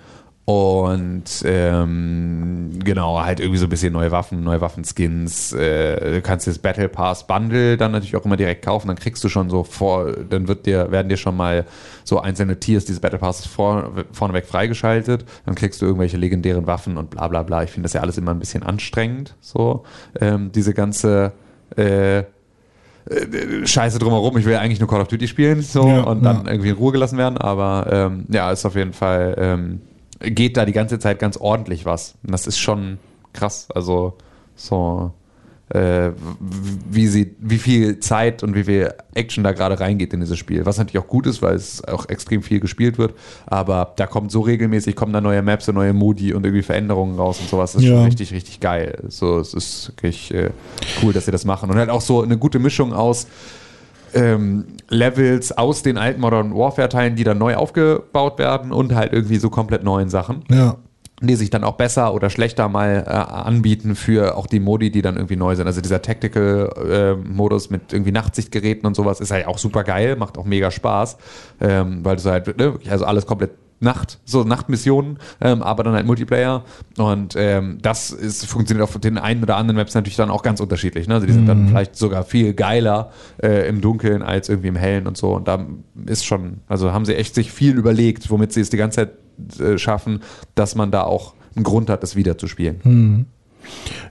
und 0.46 1.24
ähm, 1.44 2.70
genau, 2.84 3.20
halt 3.20 3.40
irgendwie 3.40 3.58
so 3.58 3.66
ein 3.66 3.68
bisschen 3.68 3.92
neue 3.92 4.12
Waffen, 4.12 4.44
neue 4.44 4.60
Waffenskins. 4.60 5.52
Äh, 5.52 6.12
du 6.12 6.22
kannst 6.22 6.46
das 6.46 6.60
Battle 6.60 6.88
Pass 6.88 7.26
Bundle 7.26 7.76
dann 7.76 7.90
natürlich 7.90 8.14
auch 8.14 8.24
immer 8.24 8.36
direkt 8.36 8.64
kaufen. 8.64 8.86
Dann 8.86 8.96
kriegst 8.96 9.24
du 9.24 9.28
schon 9.28 9.50
so 9.50 9.64
vor, 9.64 10.12
dann 10.12 10.46
wird 10.46 10.66
dir, 10.66 10.92
werden 10.92 11.08
dir 11.08 11.16
schon 11.16 11.36
mal 11.36 11.64
so 12.04 12.20
einzelne 12.20 12.60
Tiers 12.60 12.84
dieses 12.84 13.00
Battle 13.00 13.18
Passes 13.18 13.46
vor, 13.46 13.90
vorneweg 14.12 14.46
freigeschaltet. 14.46 15.24
Dann 15.46 15.56
kriegst 15.56 15.82
du 15.82 15.86
irgendwelche 15.86 16.16
legendären 16.16 16.68
Waffen 16.68 16.96
und 16.96 17.10
bla 17.10 17.26
bla 17.26 17.42
bla. 17.42 17.64
Ich 17.64 17.70
finde 17.72 17.86
das 17.86 17.94
ja 17.94 18.02
alles 18.02 18.16
immer 18.16 18.30
ein 18.30 18.38
bisschen 18.38 18.62
anstrengend. 18.62 19.34
So, 19.40 19.82
ähm, 20.20 20.52
diese 20.54 20.74
ganze 20.74 21.32
äh, 21.74 22.22
Scheiße 23.64 23.98
drumherum. 23.98 24.38
Ich 24.38 24.44
will 24.44 24.54
eigentlich 24.54 24.78
nur 24.78 24.88
Call 24.88 25.00
of 25.00 25.08
Duty 25.08 25.26
spielen 25.26 25.62
so 25.62 25.88
Ja, 25.88 26.02
und 26.02 26.22
dann 26.22 26.44
ja. 26.44 26.52
irgendwie 26.52 26.70
in 26.70 26.76
Ruhe 26.76 26.92
gelassen 26.92 27.18
werden. 27.18 27.36
Aber 27.36 27.88
ähm, 27.90 28.26
ja, 28.28 28.52
ist 28.52 28.64
auf 28.64 28.76
jeden 28.76 28.92
Fall 28.92 29.34
ähm, 29.38 29.80
geht 30.20 30.56
da 30.56 30.64
die 30.64 30.72
ganze 30.72 30.98
Zeit 30.98 31.18
ganz 31.18 31.36
ordentlich 31.36 31.84
was. 31.84 32.14
Und 32.24 32.32
das 32.32 32.46
ist 32.46 32.58
schon 32.58 32.98
krass. 33.32 33.68
Also 33.74 34.14
so 34.54 35.12
äh, 35.68 36.10
wie 36.90 37.08
sie, 37.08 37.34
wie 37.40 37.58
viel 37.58 37.98
Zeit 37.98 38.44
und 38.44 38.54
wie 38.54 38.62
viel 38.64 38.94
Action 39.14 39.42
da 39.42 39.50
gerade 39.50 39.78
reingeht 39.80 40.12
in 40.14 40.20
dieses 40.20 40.38
Spiel. 40.38 40.64
Was 40.64 40.78
natürlich 40.78 41.02
auch 41.02 41.08
gut 41.08 41.26
ist, 41.26 41.42
weil 41.42 41.56
es 41.56 41.82
auch 41.82 42.08
extrem 42.08 42.42
viel 42.42 42.60
gespielt 42.60 42.98
wird. 42.98 43.14
Aber 43.46 43.92
da 43.96 44.06
kommt 44.06 44.30
so 44.30 44.40
regelmäßig, 44.42 44.94
kommen 44.94 45.12
da 45.12 45.20
neue 45.20 45.42
Maps 45.42 45.68
und 45.68 45.74
neue 45.74 45.92
Modi 45.92 46.32
und 46.32 46.44
irgendwie 46.46 46.62
Veränderungen 46.62 47.16
raus 47.18 47.40
und 47.40 47.48
sowas. 47.50 47.72
Das 47.72 47.82
ist 47.82 47.88
Ja. 47.88 47.96
schon 47.96 48.04
richtig, 48.04 48.32
richtig 48.32 48.60
geil. 48.60 49.02
So, 49.08 49.40
es 49.40 49.54
ist 49.54 49.88
wirklich 49.96 50.32
äh, 50.32 50.50
cool, 51.02 51.12
dass 51.12 51.24
sie 51.24 51.32
das 51.32 51.44
machen. 51.44 51.68
Und 51.68 51.76
halt 51.76 51.90
auch 51.90 52.00
so 52.00 52.22
eine 52.22 52.38
gute 52.38 52.60
Mischung 52.60 52.92
aus 52.92 53.26
ähm, 54.14 54.64
Levels 54.88 55.52
aus 55.56 55.82
den 55.82 55.98
alten 55.98 56.20
Modern 56.20 56.54
Warfare-Teilen, 56.54 57.16
die 57.16 57.24
dann 57.24 57.38
neu 57.38 57.56
aufgebaut 57.56 58.38
werden 58.38 58.72
und 58.72 58.94
halt 58.94 59.12
irgendwie 59.12 59.36
so 59.38 59.50
komplett 59.50 59.82
neuen 59.82 60.08
Sachen 60.08 60.44
Ja. 60.50 60.76
die 61.22 61.34
sich 61.34 61.50
dann 61.50 61.64
auch 61.64 61.74
besser 61.76 62.12
oder 62.14 62.30
schlechter 62.30 62.68
mal 62.68 63.04
äh, 63.06 63.10
anbieten 63.10 63.96
für 63.96 64.36
auch 64.36 64.46
die 64.46 64.60
Modi, 64.60 64.90
die 64.90 65.02
dann 65.02 65.16
irgendwie 65.16 65.36
neu 65.36 65.54
sind. 65.56 65.66
Also 65.66 65.80
dieser 65.80 66.02
Tactical-Modus 66.02 67.70
mit 67.70 67.92
irgendwie 67.92 68.12
Nachtsichtgeräten 68.12 68.86
und 68.86 68.94
sowas 68.94 69.20
ist 69.20 69.30
halt 69.30 69.46
auch 69.46 69.58
super 69.58 69.84
geil, 69.84 70.16
macht 70.16 70.38
auch 70.38 70.44
mega 70.44 70.70
Spaß, 70.70 71.16
ähm, 71.60 72.04
weil 72.04 72.16
du 72.16 72.30
halt, 72.30 72.56
ne, 72.58 72.74
also 72.88 73.04
alles 73.04 73.26
komplett 73.26 73.52
Nacht, 73.78 74.20
so 74.24 74.44
Nachtmissionen, 74.44 75.18
ähm, 75.40 75.62
aber 75.62 75.84
dann 75.84 75.94
halt 75.94 76.06
Multiplayer 76.06 76.64
und 76.96 77.34
ähm, 77.36 77.78
das 77.82 78.10
ist, 78.10 78.46
funktioniert 78.46 78.88
auf 78.88 78.98
den 78.98 79.18
einen 79.18 79.42
oder 79.42 79.56
anderen 79.56 79.76
Maps 79.76 79.94
natürlich 79.94 80.16
dann 80.16 80.30
auch 80.30 80.42
ganz 80.42 80.60
unterschiedlich. 80.60 81.08
Ne? 81.08 81.14
Also 81.14 81.26
die 81.26 81.32
sind 81.32 81.46
dann 81.46 81.68
vielleicht 81.68 81.96
sogar 81.96 82.24
viel 82.24 82.54
geiler 82.54 83.10
äh, 83.42 83.68
im 83.68 83.80
Dunkeln 83.80 84.22
als 84.22 84.48
irgendwie 84.48 84.68
im 84.68 84.76
Hellen 84.76 85.06
und 85.06 85.16
so 85.16 85.34
und 85.34 85.46
da 85.46 85.66
ist 86.06 86.24
schon, 86.24 86.58
also 86.68 86.92
haben 86.92 87.04
sie 87.04 87.14
echt 87.16 87.34
sich 87.34 87.52
viel 87.52 87.76
überlegt, 87.76 88.30
womit 88.30 88.52
sie 88.52 88.60
es 88.60 88.70
die 88.70 88.78
ganze 88.78 88.96
Zeit 88.96 89.60
äh, 89.60 89.78
schaffen, 89.78 90.20
dass 90.54 90.74
man 90.74 90.90
da 90.90 91.02
auch 91.02 91.34
einen 91.54 91.64
Grund 91.64 91.90
hat, 91.90 92.02
das 92.02 92.16
wieder 92.16 92.38
zu 92.38 92.46
spielen. 92.48 93.26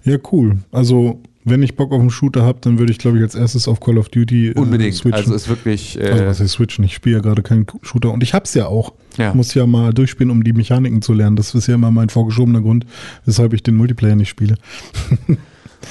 Ja, 0.03 0.17
cool. 0.31 0.57
Also, 0.71 1.21
wenn 1.45 1.61
ich 1.63 1.75
Bock 1.75 1.91
auf 1.91 1.99
einen 2.01 2.09
Shooter 2.09 2.41
habe, 2.43 2.57
dann 2.61 2.79
würde 2.79 2.91
ich, 2.91 2.97
glaube 2.97 3.17
ich, 3.17 3.23
als 3.23 3.35
erstes 3.35 3.67
auf 3.67 3.79
Call 3.79 3.97
of 3.99 4.09
Duty 4.09 4.49
äh, 4.49 4.53
Unbedingt. 4.55 4.95
switchen. 4.95 5.13
Also 5.13 5.33
ist 5.35 5.47
wirklich. 5.47 5.99
Äh, 5.99 6.09
Also 6.09 6.25
was 6.25 6.39
heißt 6.39 6.51
switchen? 6.53 6.83
Ich 6.83 6.95
spiele 6.95 7.17
ja 7.17 7.21
gerade 7.21 7.43
keinen 7.43 7.67
Shooter 7.83 8.11
und 8.11 8.23
ich 8.23 8.33
hab's 8.33 8.53
ja 8.55 8.65
auch. 8.65 8.93
Ja. 9.17 9.29
Ich 9.29 9.35
muss 9.35 9.53
ja 9.53 9.65
mal 9.67 9.93
durchspielen, 9.93 10.31
um 10.31 10.43
die 10.43 10.53
Mechaniken 10.53 11.01
zu 11.01 11.13
lernen. 11.13 11.35
Das 11.35 11.53
ist 11.53 11.67
ja 11.67 11.75
immer 11.75 11.91
mein 11.91 12.09
vorgeschobener 12.09 12.61
Grund, 12.61 12.85
weshalb 13.25 13.53
ich 13.53 13.63
den 13.63 13.75
Multiplayer 13.75 14.15
nicht 14.15 14.29
spiele. 14.29 14.55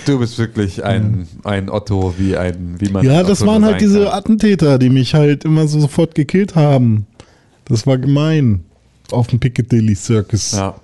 du 0.07 0.19
bist 0.19 0.39
wirklich 0.39 0.85
ein, 0.85 1.27
ein 1.45 1.71
Otto, 1.71 2.15
wie 2.19 2.37
ein, 2.37 2.75
wie 2.79 2.91
man. 2.91 3.05
Ja, 3.05 3.23
das 3.23 3.47
waren 3.47 3.65
halt 3.65 3.81
diese 3.81 4.05
kann. 4.05 4.13
Attentäter, 4.13 4.79
die 4.79 4.91
mich 4.91 5.15
halt 5.15 5.45
immer 5.45 5.69
so 5.69 5.81
sofort 5.81 6.15
gekillt 6.15 6.55
haben. 6.57 7.07
Das 7.65 7.87
war 7.87 7.97
gemein. 7.99 8.65
Auf 9.11 9.29
dem 9.29 9.39
Piccadilly 9.39 9.95
Circus. 9.95 10.53
Ja. 10.53 10.75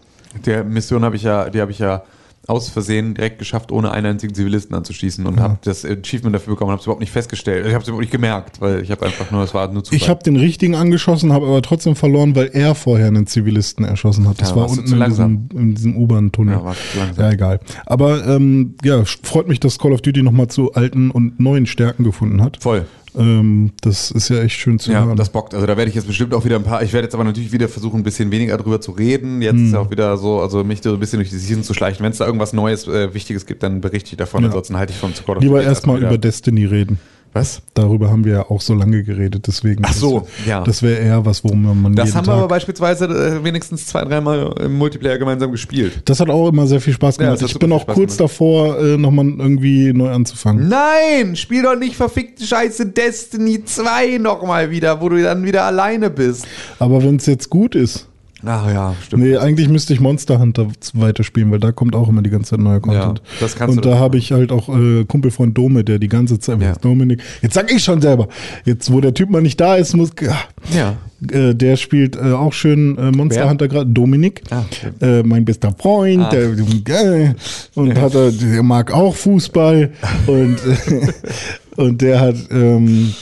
Der 0.46 0.62
Mission 0.62 1.02
habe 1.04 1.16
ich 1.16 1.22
ja, 1.22 1.48
die 1.50 1.60
habe 1.60 1.72
ich 1.72 1.78
ja 1.80 2.02
aus 2.50 2.68
Versehen 2.68 3.14
direkt 3.14 3.38
geschafft, 3.38 3.72
ohne 3.72 3.92
einen 3.92 4.06
einzigen 4.06 4.34
Zivilisten 4.34 4.74
anzuschießen 4.76 5.24
und 5.26 5.40
habe 5.40 5.58
das 5.64 5.84
Achievement 5.84 6.34
dafür 6.34 6.54
bekommen 6.54 6.68
und 6.68 6.72
habe 6.72 6.80
es 6.80 6.86
überhaupt 6.86 7.00
nicht 7.00 7.12
festgestellt. 7.12 7.66
Ich 7.66 7.72
habe 7.72 7.82
es 7.82 7.88
überhaupt 7.88 8.02
nicht 8.02 8.12
gemerkt, 8.12 8.60
weil 8.60 8.82
ich 8.82 8.90
habe 8.90 9.06
einfach 9.06 9.30
nur, 9.30 9.42
es 9.44 9.54
war 9.54 9.70
nur 9.72 9.84
zu 9.84 9.94
Ich 9.94 10.08
habe 10.08 10.22
den 10.22 10.36
richtigen 10.36 10.74
angeschossen, 10.74 11.32
habe 11.32 11.46
aber 11.46 11.62
trotzdem 11.62 11.96
verloren, 11.96 12.34
weil 12.34 12.50
er 12.52 12.74
vorher 12.74 13.06
einen 13.06 13.26
Zivilisten 13.26 13.84
erschossen 13.84 14.28
hat. 14.28 14.40
Das 14.40 14.50
Ja, 14.50 14.56
war 14.56 14.68
unten 14.70 14.90
in 14.92 14.98
langsam. 14.98 15.48
diesem, 15.48 15.62
in 15.62 15.74
diesem 15.74 15.96
U-Bahn-Tunnel. 15.96 16.54
Ja, 16.54 16.60
du 16.60 16.72
zu 16.92 16.98
langsam. 16.98 17.24
Ja, 17.24 17.30
egal. 17.30 17.60
Aber 17.86 18.26
ähm, 18.26 18.74
ja, 18.84 19.02
freut 19.22 19.48
mich, 19.48 19.60
dass 19.60 19.78
Call 19.78 19.92
of 19.92 20.02
Duty 20.02 20.22
nochmal 20.22 20.48
zu 20.48 20.72
alten 20.72 21.10
und 21.10 21.38
neuen 21.40 21.66
Stärken 21.66 22.04
gefunden 22.04 22.42
hat. 22.42 22.58
voll. 22.62 22.84
Ähm, 23.16 23.72
das 23.82 24.10
ist 24.10 24.28
ja 24.28 24.40
echt 24.42 24.56
schön 24.58 24.78
zu 24.78 24.92
Ja, 24.92 25.04
hören. 25.04 25.16
das 25.16 25.30
bockt. 25.30 25.54
Also 25.54 25.66
da 25.66 25.76
werde 25.76 25.88
ich 25.88 25.94
jetzt 25.96 26.06
bestimmt 26.06 26.32
auch 26.34 26.44
wieder 26.44 26.56
ein 26.56 26.62
paar. 26.62 26.82
Ich 26.82 26.92
werde 26.92 27.06
jetzt 27.06 27.14
aber 27.14 27.24
natürlich 27.24 27.52
wieder 27.52 27.68
versuchen, 27.68 28.00
ein 28.00 28.02
bisschen 28.04 28.30
weniger 28.30 28.56
drüber 28.56 28.80
zu 28.80 28.92
reden. 28.92 29.42
Jetzt 29.42 29.54
Hm. 29.54 29.66
ist 29.66 29.72
ja 29.72 29.78
auch 29.80 29.90
wieder 29.90 30.16
so, 30.16 30.40
also 30.40 30.62
mich 30.64 30.80
so 30.82 30.92
ein 30.94 31.00
bisschen 31.00 31.18
durch 31.18 31.30
die 31.30 31.36
Season 31.38 31.62
zu 31.64 31.74
schleichen. 31.74 32.04
Wenn 32.04 32.12
es 32.12 32.18
da 32.18 32.26
irgendwas 32.26 32.52
Neues, 32.52 32.86
äh, 32.86 33.12
Wichtiges 33.14 33.46
gibt, 33.46 33.62
dann 33.62 33.80
berichte 33.80 34.10
ich 34.12 34.16
davon. 34.16 34.42
Ja. 34.42 34.48
Ansonsten 34.48 34.76
halte 34.76 34.92
ich 34.92 34.98
von 34.98 35.12
Call 35.14 35.36
of 35.38 35.42
Lieber 35.42 35.62
erstmal 35.62 36.02
über 36.02 36.18
Destiny 36.18 36.64
reden. 36.66 36.98
Was? 37.32 37.62
Darüber 37.74 38.10
haben 38.10 38.24
wir 38.24 38.32
ja 38.32 38.50
auch 38.50 38.60
so 38.60 38.74
lange 38.74 39.04
geredet, 39.04 39.46
deswegen. 39.46 39.84
Ach 39.86 39.92
so, 39.92 40.20
das, 40.20 40.46
ja. 40.46 40.64
Das 40.64 40.82
wäre 40.82 40.98
eher 41.00 41.24
was, 41.24 41.44
worum 41.44 41.62
man 41.82 41.94
Das 41.94 42.14
haben 42.14 42.26
wir 42.26 42.32
Tag 42.32 42.38
aber 42.38 42.48
beispielsweise 42.48 43.04
äh, 43.06 43.44
wenigstens 43.44 43.86
zwei, 43.86 44.02
dreimal 44.04 44.52
im 44.60 44.76
Multiplayer 44.76 45.16
gemeinsam 45.16 45.52
gespielt. 45.52 46.02
Das 46.06 46.18
hat 46.18 46.28
auch 46.28 46.48
immer 46.48 46.66
sehr 46.66 46.80
viel 46.80 46.92
Spaß 46.92 47.18
Ja, 47.18 47.26
gemacht. 47.26 47.42
hat 47.42 47.48
ich 47.50 47.58
bin 47.58 47.72
auch 47.72 47.82
Spaß 47.82 47.94
kurz 47.94 48.16
gemacht. 48.16 48.32
davor, 48.32 48.78
äh, 48.80 48.96
nochmal 48.96 49.26
irgendwie 49.38 49.92
neu 49.92 50.10
anzufangen. 50.10 50.68
Nein, 50.68 51.36
spiel 51.36 51.62
doch 51.62 51.76
nicht 51.76 51.94
verfickte 51.94 52.44
Scheiße 52.44 52.86
Destiny 52.86 53.64
2 53.64 54.18
nochmal 54.18 54.70
wieder, 54.70 55.00
wo 55.00 55.08
du 55.08 55.22
dann 55.22 55.44
wieder 55.44 55.64
alleine 55.64 56.10
bist. 56.10 56.46
Aber 56.80 57.02
wenn 57.02 57.16
es 57.16 57.26
jetzt 57.26 57.48
gut 57.48 57.74
ist. 57.76 58.08
Ach 58.44 58.70
ja, 58.72 58.94
stimmt. 59.04 59.22
Nee, 59.22 59.36
eigentlich 59.36 59.68
müsste 59.68 59.92
ich 59.92 60.00
Monster 60.00 60.38
Hunter 60.38 60.68
weiterspielen, 60.94 61.50
weil 61.50 61.58
da 61.60 61.72
kommt 61.72 61.94
auch 61.94 62.08
immer 62.08 62.22
die 62.22 62.30
ganze 62.30 62.50
Zeit 62.50 62.60
neuer 62.60 62.80
Content. 62.80 63.20
das 63.40 63.54
kannst 63.56 63.76
Und 63.76 63.84
du 63.84 63.90
da 63.90 63.98
habe 63.98 64.16
ich 64.16 64.32
halt 64.32 64.50
auch 64.52 64.68
äh, 64.68 65.04
Kumpelfreund 65.04 65.56
Dome, 65.58 65.84
der 65.84 65.98
die 65.98 66.08
ganze 66.08 66.38
Zeit, 66.38 66.60
Ja. 66.62 66.72
Dominik, 66.74 67.22
jetzt 67.42 67.54
sag 67.54 67.70
ich 67.70 67.84
schon 67.84 68.00
selber, 68.00 68.28
jetzt 68.64 68.90
wo 68.92 69.00
der 69.00 69.12
Typ 69.14 69.28
mal 69.30 69.42
nicht 69.42 69.60
da 69.60 69.76
ist, 69.76 69.94
muss, 69.94 70.10
Ja. 70.74 70.96
äh, 71.30 71.54
der 71.54 71.76
spielt 71.76 72.16
äh, 72.16 72.32
auch 72.32 72.52
schön 72.54 72.96
äh, 72.96 73.10
Monster 73.12 73.42
Wer? 73.42 73.50
Hunter 73.50 73.68
gerade, 73.68 73.90
Dominik, 73.90 74.42
Ah, 74.50 74.64
okay. 74.70 75.20
äh, 75.20 75.22
mein 75.22 75.44
bester 75.44 75.74
Freund, 75.78 76.22
Ah. 76.22 76.30
der, 76.30 76.50
und 77.74 77.98
hat 78.00 78.14
er, 78.14 78.30
der 78.32 78.62
mag 78.62 78.92
auch 78.92 79.14
Fußball 79.16 79.90
und, 80.26 80.56
äh, 80.66 81.12
und 81.76 82.00
der 82.00 82.20
hat, 82.20 82.36
ähm, 82.50 83.12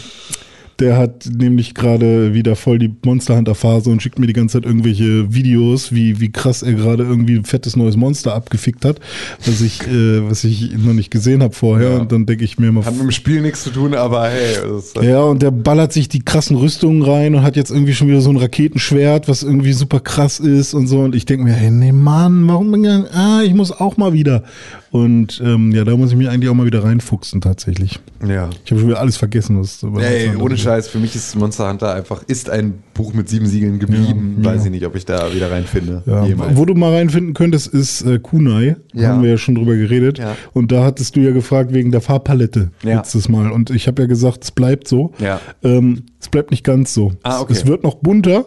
der 0.79 0.97
hat 0.97 1.29
nämlich 1.37 1.75
gerade 1.75 2.35
wieder 2.35 2.55
voll 2.55 2.79
die 2.79 2.95
Monster 3.05 3.37
Hunter 3.37 3.55
Phase 3.55 3.91
und 3.91 4.01
schickt 4.01 4.19
mir 4.19 4.27
die 4.27 4.33
ganze 4.33 4.59
Zeit 4.59 4.67
irgendwelche 4.67 5.35
Videos, 5.35 5.93
wie, 5.93 6.21
wie 6.21 6.31
krass 6.31 6.63
er 6.63 6.75
gerade 6.75 7.03
irgendwie 7.03 7.37
ein 7.37 7.45
fettes 7.45 7.75
neues 7.77 7.97
Monster 7.97 8.35
abgefickt 8.35 8.85
hat, 8.85 9.01
was 9.45 9.61
ich, 9.61 9.83
äh, 9.89 10.29
was 10.29 10.45
ich 10.45 10.77
noch 10.79 10.93
nicht 10.93 11.11
gesehen 11.11 11.43
habe 11.43 11.55
vorher. 11.55 11.91
Ja. 11.91 11.99
Und 11.99 12.13
dann 12.13 12.27
denke 12.27 12.45
ich 12.45 12.59
mir 12.59 12.69
immer, 12.69 12.85
Hat 12.85 12.95
mit 12.95 13.03
dem 13.03 13.11
Spiel 13.11 13.41
nichts 13.41 13.65
zu 13.65 13.71
tun, 13.71 13.95
aber 13.95 14.29
hey, 14.29 14.79
ist, 14.79 14.97
ja, 15.03 15.21
und 15.23 15.43
der 15.43 15.51
ballert 15.51 15.93
sich 15.93 16.09
die 16.09 16.21
krassen 16.21 16.57
Rüstungen 16.57 17.03
rein 17.03 17.35
und 17.35 17.43
hat 17.43 17.57
jetzt 17.57 17.71
irgendwie 17.71 17.95
schon 17.95 18.09
wieder 18.09 18.21
so 18.21 18.31
ein 18.31 18.37
Raketenschwert, 18.37 19.29
was 19.29 19.43
irgendwie 19.43 19.73
super 19.73 20.01
krass 20.01 20.39
ist 20.39 20.75
und 20.75 20.87
so. 20.87 21.01
Und 21.01 21.15
ich 21.15 21.27
denke 21.27 21.45
mir, 21.45 21.55
hey, 21.55 21.71
nee, 21.71 21.93
Mann, 21.93 22.47
warum? 22.47 22.69
Ah, 23.13 23.43
ich 23.43 23.55
muss 23.55 23.73
auch 23.73 23.97
mal 23.97 24.13
wieder. 24.13 24.45
Und 24.91 25.43
ähm, 25.45 25.73
ja, 25.73 25.85
da 25.85 25.97
muss 25.97 26.11
ich 26.11 26.17
mich 26.17 26.29
eigentlich 26.29 26.49
auch 26.49 26.55
mal 26.55 26.65
wieder 26.65 26.83
reinfuchsen, 26.83 27.41
tatsächlich. 27.41 27.99
ja. 28.27 28.49
Ich 28.65 28.71
habe 28.71 28.81
schon 28.81 28.89
wieder 28.89 29.01
alles 29.01 29.17
vergessen, 29.17 29.61
was 29.61 29.83
Ey, 29.83 30.35
ohne 30.37 30.55
ist. 30.55 30.61
Scheiß, 30.69 30.89
für 30.89 30.99
mich 30.99 31.17
ist 31.17 31.35
Monster 31.35 31.67
Hunter 31.71 31.95
einfach, 31.95 32.23
ist 32.25 32.51
ein 32.51 32.83
Buch 32.93 33.15
mit 33.15 33.27
sieben 33.27 33.47
Siegeln 33.47 33.79
geblieben. 33.79 34.37
Ja, 34.43 34.51
Weiß 34.51 34.61
ja. 34.61 34.65
ich 34.67 34.71
nicht, 34.71 34.85
ob 34.85 34.97
ich 34.97 35.07
da 35.07 35.33
wieder 35.33 35.51
reinfinde. 35.51 36.03
Ja, 36.05 36.27
Jemals. 36.27 36.59
wo 36.59 36.67
du 36.67 36.75
mal 36.75 36.93
reinfinden 36.93 37.33
könntest, 37.33 37.69
ist 37.69 38.03
äh, 38.03 38.19
Kunai. 38.19 38.77
Ja. 38.93 39.09
Haben 39.09 39.23
wir 39.23 39.31
ja 39.31 39.39
schon 39.39 39.55
drüber 39.55 39.77
geredet. 39.77 40.19
Ja. 40.19 40.37
Und 40.53 40.71
da 40.71 40.85
hattest 40.85 41.17
du 41.17 41.21
ja 41.21 41.31
gefragt 41.31 41.73
wegen 41.73 41.91
der 41.91 42.03
Farbpalette 42.03 42.71
letztes 42.83 43.31
Mal. 43.31 43.51
Und 43.51 43.71
ich 43.71 43.87
habe 43.87 44.03
ja 44.03 44.09
gesagt, 44.09 44.45
es 44.45 44.51
bleibt 44.51 44.89
so. 44.89 45.13
Ja. 45.21 45.41
Ähm, 45.63 46.03
es 46.21 46.29
bleibt 46.29 46.51
nicht 46.51 46.65
ganz 46.65 46.93
so. 46.93 47.13
Ah, 47.23 47.41
okay. 47.41 47.55
Es 47.55 47.67
wird 47.67 47.83
noch 47.83 47.95
bunter, 47.95 48.45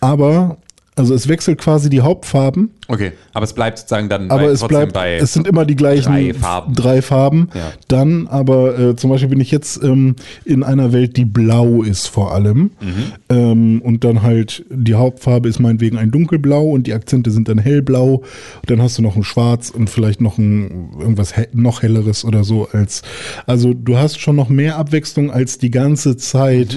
aber 0.00 0.56
also 0.96 1.14
es 1.14 1.28
wechselt 1.28 1.58
quasi 1.58 1.88
die 1.88 2.00
Hauptfarben, 2.00 2.70
Okay, 2.88 3.12
aber 3.32 3.44
es 3.44 3.52
bleibt 3.52 3.78
sozusagen 3.78 4.08
dann 4.08 4.30
aber 4.32 4.42
bei, 4.46 4.48
es 4.48 4.66
bleibt, 4.66 4.92
bei. 4.92 5.14
es 5.16 5.32
sind 5.32 5.46
immer 5.46 5.64
die 5.64 5.76
gleichen 5.76 6.12
drei 6.12 6.34
Farben. 6.34 6.74
drei 6.74 7.02
Farben. 7.02 7.48
Ja. 7.54 7.72
Dann 7.86 8.26
aber 8.26 8.76
äh, 8.78 8.96
zum 8.96 9.10
Beispiel 9.10 9.28
bin 9.28 9.40
ich 9.40 9.52
jetzt 9.52 9.80
ähm, 9.84 10.16
in 10.44 10.64
einer 10.64 10.92
Welt, 10.92 11.16
die 11.16 11.24
blau 11.24 11.82
ist 11.84 12.08
vor 12.08 12.34
allem. 12.34 12.72
Mhm. 12.80 12.92
Ähm, 13.28 13.82
und 13.82 14.02
dann 14.02 14.22
halt 14.22 14.64
die 14.70 14.94
Hauptfarbe 14.94 15.48
ist 15.48 15.60
meinetwegen 15.60 15.98
ein 15.98 16.10
dunkelblau 16.10 16.64
und 16.70 16.88
die 16.88 16.92
Akzente 16.92 17.30
sind 17.30 17.46
dann 17.48 17.58
hellblau. 17.58 18.14
Und 18.16 18.24
dann 18.70 18.82
hast 18.82 18.98
du 18.98 19.02
noch 19.02 19.14
ein 19.14 19.22
Schwarz 19.22 19.70
und 19.70 19.88
vielleicht 19.88 20.20
noch 20.20 20.36
ein 20.38 20.90
irgendwas 20.98 21.36
he 21.36 21.42
noch 21.52 21.82
helleres 21.82 22.24
oder 22.24 22.42
so 22.42 22.68
als. 22.72 23.02
Also 23.46 23.72
du 23.72 23.98
hast 23.98 24.18
schon 24.18 24.34
noch 24.34 24.48
mehr 24.48 24.76
Abwechslung 24.78 25.30
als 25.30 25.58
die 25.58 25.70
ganze 25.70 26.16
Zeit 26.16 26.74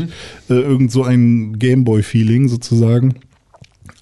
Mhm. 0.48 0.56
äh, 0.56 0.60
irgend 0.60 0.92
so 0.92 1.04
ein 1.04 1.58
Gameboy-Feeling 1.58 2.48
sozusagen. 2.50 3.16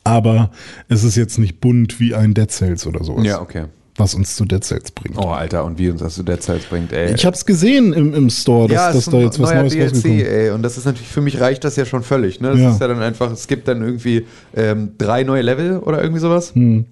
Aber 0.04 0.52
es 0.88 1.04
ist 1.04 1.16
jetzt 1.16 1.38
nicht 1.38 1.60
bunt 1.62 2.00
wie 2.00 2.16
ein 2.16 2.34
Dead 2.34 2.50
Cells 2.50 2.88
oder 2.88 3.04
sowas 3.04 3.26
ja, 3.26 3.40
okay. 3.40 3.66
was 3.98 4.16
uns 4.16 4.36
zu 4.36 4.46
Dead 4.46 4.64
Cells 4.64 4.92
bringt. 4.92 5.18
Oh, 5.18 5.30
Alter, 5.30 5.64
und 5.64 5.78
wie 5.78 5.90
uns 5.90 6.02
das 6.02 6.16
zu 6.16 6.24
Dead 6.24 6.42
Cells 6.42 6.66
bringt, 6.66 6.92
ey. 6.92 7.14
Ich 7.14 7.26
habe 7.26 7.36
es 7.36 7.46
gesehen 7.46 7.94
im, 7.94 8.14
im 8.14 8.30
Store, 8.32 8.68
dass, 8.68 8.76
ja, 8.76 8.92
dass 8.94 9.06
da 9.06 9.18
jetzt 9.20 9.40
was 9.40 9.54
Neues 9.54 9.74
DLC, 9.74 9.86
rausgekommen 9.94 10.26
ey. 10.26 10.50
Und 10.50 10.64
das 10.64 10.78
ist 10.78 10.86
natürlich, 10.86 11.08
für 11.10 11.22
mich 11.22 11.40
reicht 11.40 11.64
das 11.64 11.76
ja 11.76 11.86
schon 11.86 12.02
völlig, 12.04 12.42
ne? 12.42 12.50
Das 12.50 12.60
Ja. 12.60 12.72
ist 12.72 12.82
ja 12.82 12.88
dann 12.88 13.02
einfach, 13.02 13.32
es 13.32 13.48
gibt 13.48 13.68
dann 13.68 13.84
irgendwie 13.84 14.26
ähm, 14.56 14.94
drei 14.98 15.24
neue 15.24 15.44
Level 15.44 15.78
oder 15.80 16.02
irgendwie 16.02 16.22
sowas. 16.22 16.56
Hm. 16.56 16.86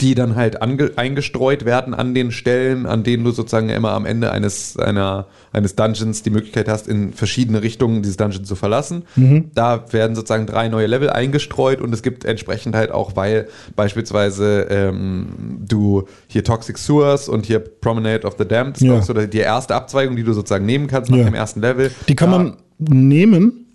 Die 0.00 0.16
dann 0.16 0.34
halt 0.34 0.60
eingestreut 0.62 1.64
werden 1.64 1.94
an 1.94 2.12
den 2.12 2.32
Stellen, 2.32 2.86
an 2.86 3.04
denen 3.04 3.22
du 3.22 3.30
sozusagen 3.30 3.68
immer 3.68 3.92
am 3.92 4.04
Ende 4.04 4.32
eines, 4.32 4.76
einer, 4.76 5.26
eines 5.52 5.76
Dungeons 5.76 6.24
die 6.24 6.30
Möglichkeit 6.30 6.68
hast, 6.68 6.88
in 6.88 7.12
verschiedene 7.12 7.62
Richtungen 7.62 8.02
dieses 8.02 8.16
Dungeon 8.16 8.44
zu 8.44 8.56
verlassen. 8.56 9.04
Mhm. 9.14 9.52
Da 9.54 9.84
werden 9.92 10.16
sozusagen 10.16 10.46
drei 10.46 10.66
neue 10.66 10.86
Level 10.88 11.08
eingestreut 11.08 11.80
und 11.80 11.94
es 11.94 12.02
gibt 12.02 12.24
entsprechend 12.24 12.74
halt 12.74 12.90
auch, 12.90 13.14
weil 13.14 13.46
beispielsweise 13.76 14.66
ähm, 14.70 15.26
du 15.68 16.08
hier 16.26 16.42
Toxic 16.42 16.78
Sewers 16.78 17.28
und 17.28 17.46
hier 17.46 17.60
Promenade 17.60 18.26
of 18.26 18.34
the 18.38 18.44
Damned, 18.44 18.80
Ja. 18.80 19.00
so 19.02 19.14
die 19.14 19.38
erste 19.38 19.76
Abzweigung, 19.76 20.16
die 20.16 20.24
du 20.24 20.32
sozusagen 20.32 20.66
nehmen 20.66 20.88
kannst 20.88 21.12
nach 21.12 21.18
Ja. 21.18 21.24
dem 21.26 21.34
ersten 21.34 21.60
Level. 21.60 21.92
Die 22.08 22.16
kann 22.16 22.30
man 22.30 22.56
nehmen. 22.78 23.65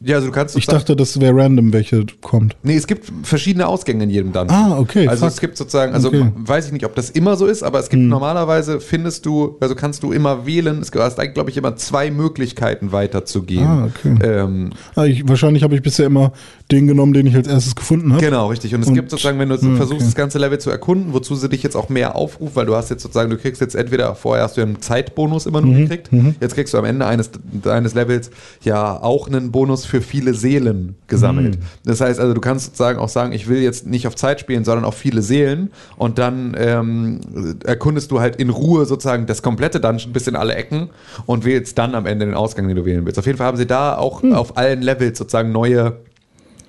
Ja, 0.00 0.16
also 0.16 0.28
du 0.28 0.32
kannst 0.32 0.56
Ich 0.56 0.66
dachte, 0.66 0.94
das 0.94 1.20
wäre 1.20 1.34
random, 1.34 1.72
welche 1.72 2.06
kommt. 2.20 2.56
Nee, 2.62 2.76
es 2.76 2.86
gibt 2.86 3.10
verschiedene 3.24 3.66
Ausgänge 3.66 4.04
in 4.04 4.10
jedem 4.10 4.32
Dungeon. 4.32 4.50
Ah, 4.56 4.78
okay, 4.78 5.08
Also 5.08 5.24
fuck. 5.24 5.34
es 5.34 5.40
gibt 5.40 5.56
sozusagen, 5.56 5.92
also 5.92 6.08
Okay. 6.08 6.20
Hm. 6.20 6.32
weiß 6.36 6.66
ich 6.66 6.72
nicht, 6.72 6.84
ob 6.84 6.94
das 6.94 7.10
immer 7.10 7.34
so 7.36 7.46
ist, 7.46 7.64
aber 7.64 7.80
es 7.80 7.88
gibt 7.88 8.02
normalerweise 8.04 8.80
findest 8.80 9.26
du, 9.26 9.56
also 9.60 9.74
kannst 9.74 10.04
du 10.04 10.12
immer 10.12 10.46
wählen, 10.46 10.80
es 10.80 10.92
hast 10.94 11.18
eigentlich, 11.18 11.34
glaube 11.34 11.50
ich, 11.50 11.56
immer 11.56 11.74
zwei 11.76 12.10
Möglichkeiten 12.12 12.92
weiterzugehen. 12.92 13.66
Ah, 13.66 13.86
okay. 13.86 14.16
Ähm, 14.22 14.70
Ah, 14.94 15.04
ich, 15.04 15.28
wahrscheinlich 15.28 15.64
habe 15.64 15.74
ich 15.74 15.82
bisher 15.82 16.06
immer 16.06 16.32
den 16.70 16.86
genommen, 16.86 17.14
den 17.14 17.26
ich 17.26 17.34
als 17.34 17.48
erstes 17.48 17.74
gefunden 17.74 18.12
habe. 18.12 18.22
Genau, 18.22 18.48
richtig. 18.48 18.74
Und 18.74 18.82
es 18.82 18.88
Und- 18.88 18.94
gibt 18.94 19.10
sozusagen, 19.10 19.38
wenn 19.38 19.48
du 19.48 19.56
so 19.56 19.68
Ah, 19.70 19.76
versuchst, 19.76 20.00
okay. 20.02 20.04
das 20.04 20.14
ganze 20.14 20.38
Level 20.38 20.58
zu 20.58 20.70
erkunden, 20.70 21.14
wozu 21.14 21.34
sie 21.34 21.48
dich 21.48 21.62
jetzt 21.62 21.76
auch 21.76 21.88
mehr 21.88 22.14
aufruft, 22.14 22.56
weil 22.56 22.66
du 22.66 22.74
hast 22.76 22.90
jetzt 22.90 23.02
sozusagen, 23.02 23.30
du 23.30 23.38
kriegst 23.38 23.60
jetzt 23.62 23.74
entweder, 23.74 24.14
vorher 24.14 24.44
hast 24.44 24.56
du 24.56 24.60
ja 24.60 24.66
einen 24.66 24.80
Zeitbonus 24.82 25.46
immer 25.46 25.62
Mhm, 25.62 25.70
nur 25.70 25.80
gekriegt, 25.88 26.10
jetzt 26.40 26.54
kriegst 26.54 26.74
du 26.74 26.78
am 26.78 26.84
Ende 26.84 27.06
eines 27.06 27.30
deines 27.62 27.94
Levels 27.94 28.30
ja 28.62 29.02
auch 29.02 29.28
einen 29.28 29.50
Bonus 29.50 29.86
für 29.86 30.02
viele 30.02 30.34
Seelen 30.34 30.96
gesammelt. 31.06 31.56
Mhm. 31.58 31.62
Das 31.86 32.00
heißt 32.02 32.20
also, 32.20 32.34
du 32.34 32.40
kannst 32.40 32.66
sozusagen 32.66 32.98
auch 32.98 33.08
sagen, 33.08 33.32
ich 33.32 33.48
will 33.48 33.62
jetzt 33.62 33.86
nicht 33.86 34.06
auf 34.06 34.14
Zeit 34.14 34.38
spielen, 34.40 34.64
sondern 34.64 34.84
auf 34.84 34.94
viele 34.94 35.22
Seelen 35.22 35.70
und 35.96 36.18
dann 36.18 36.54
ähm, 36.58 37.20
erkundest 37.64 38.10
du 38.10 38.20
halt 38.20 38.36
in 38.36 38.50
Ruhe 38.50 38.84
sozusagen 38.84 39.24
das 39.26 39.42
komplette 39.42 39.80
Dungeon 39.80 40.12
bis 40.12 40.26
in 40.26 40.36
alle 40.36 40.54
Ecken 40.54 40.90
und 41.24 41.44
wählst 41.46 41.78
dann 41.78 41.94
am 41.94 42.04
Ende 42.04 42.26
den 42.26 42.34
Ausgang, 42.34 42.68
den 42.68 42.76
du 42.76 42.84
wählen 42.84 43.06
willst. 43.06 43.18
Auf 43.18 43.24
jeden 43.26 43.38
Fall 43.38 43.46
haben 43.46 43.56
sie 43.56 43.66
da 43.66 43.96
auch 43.96 44.22
Hm. 44.22 44.32
auf 44.34 44.56
allen 44.58 44.82
Levels 44.82 45.16
sozusagen 45.18 45.50
neue 45.52 45.94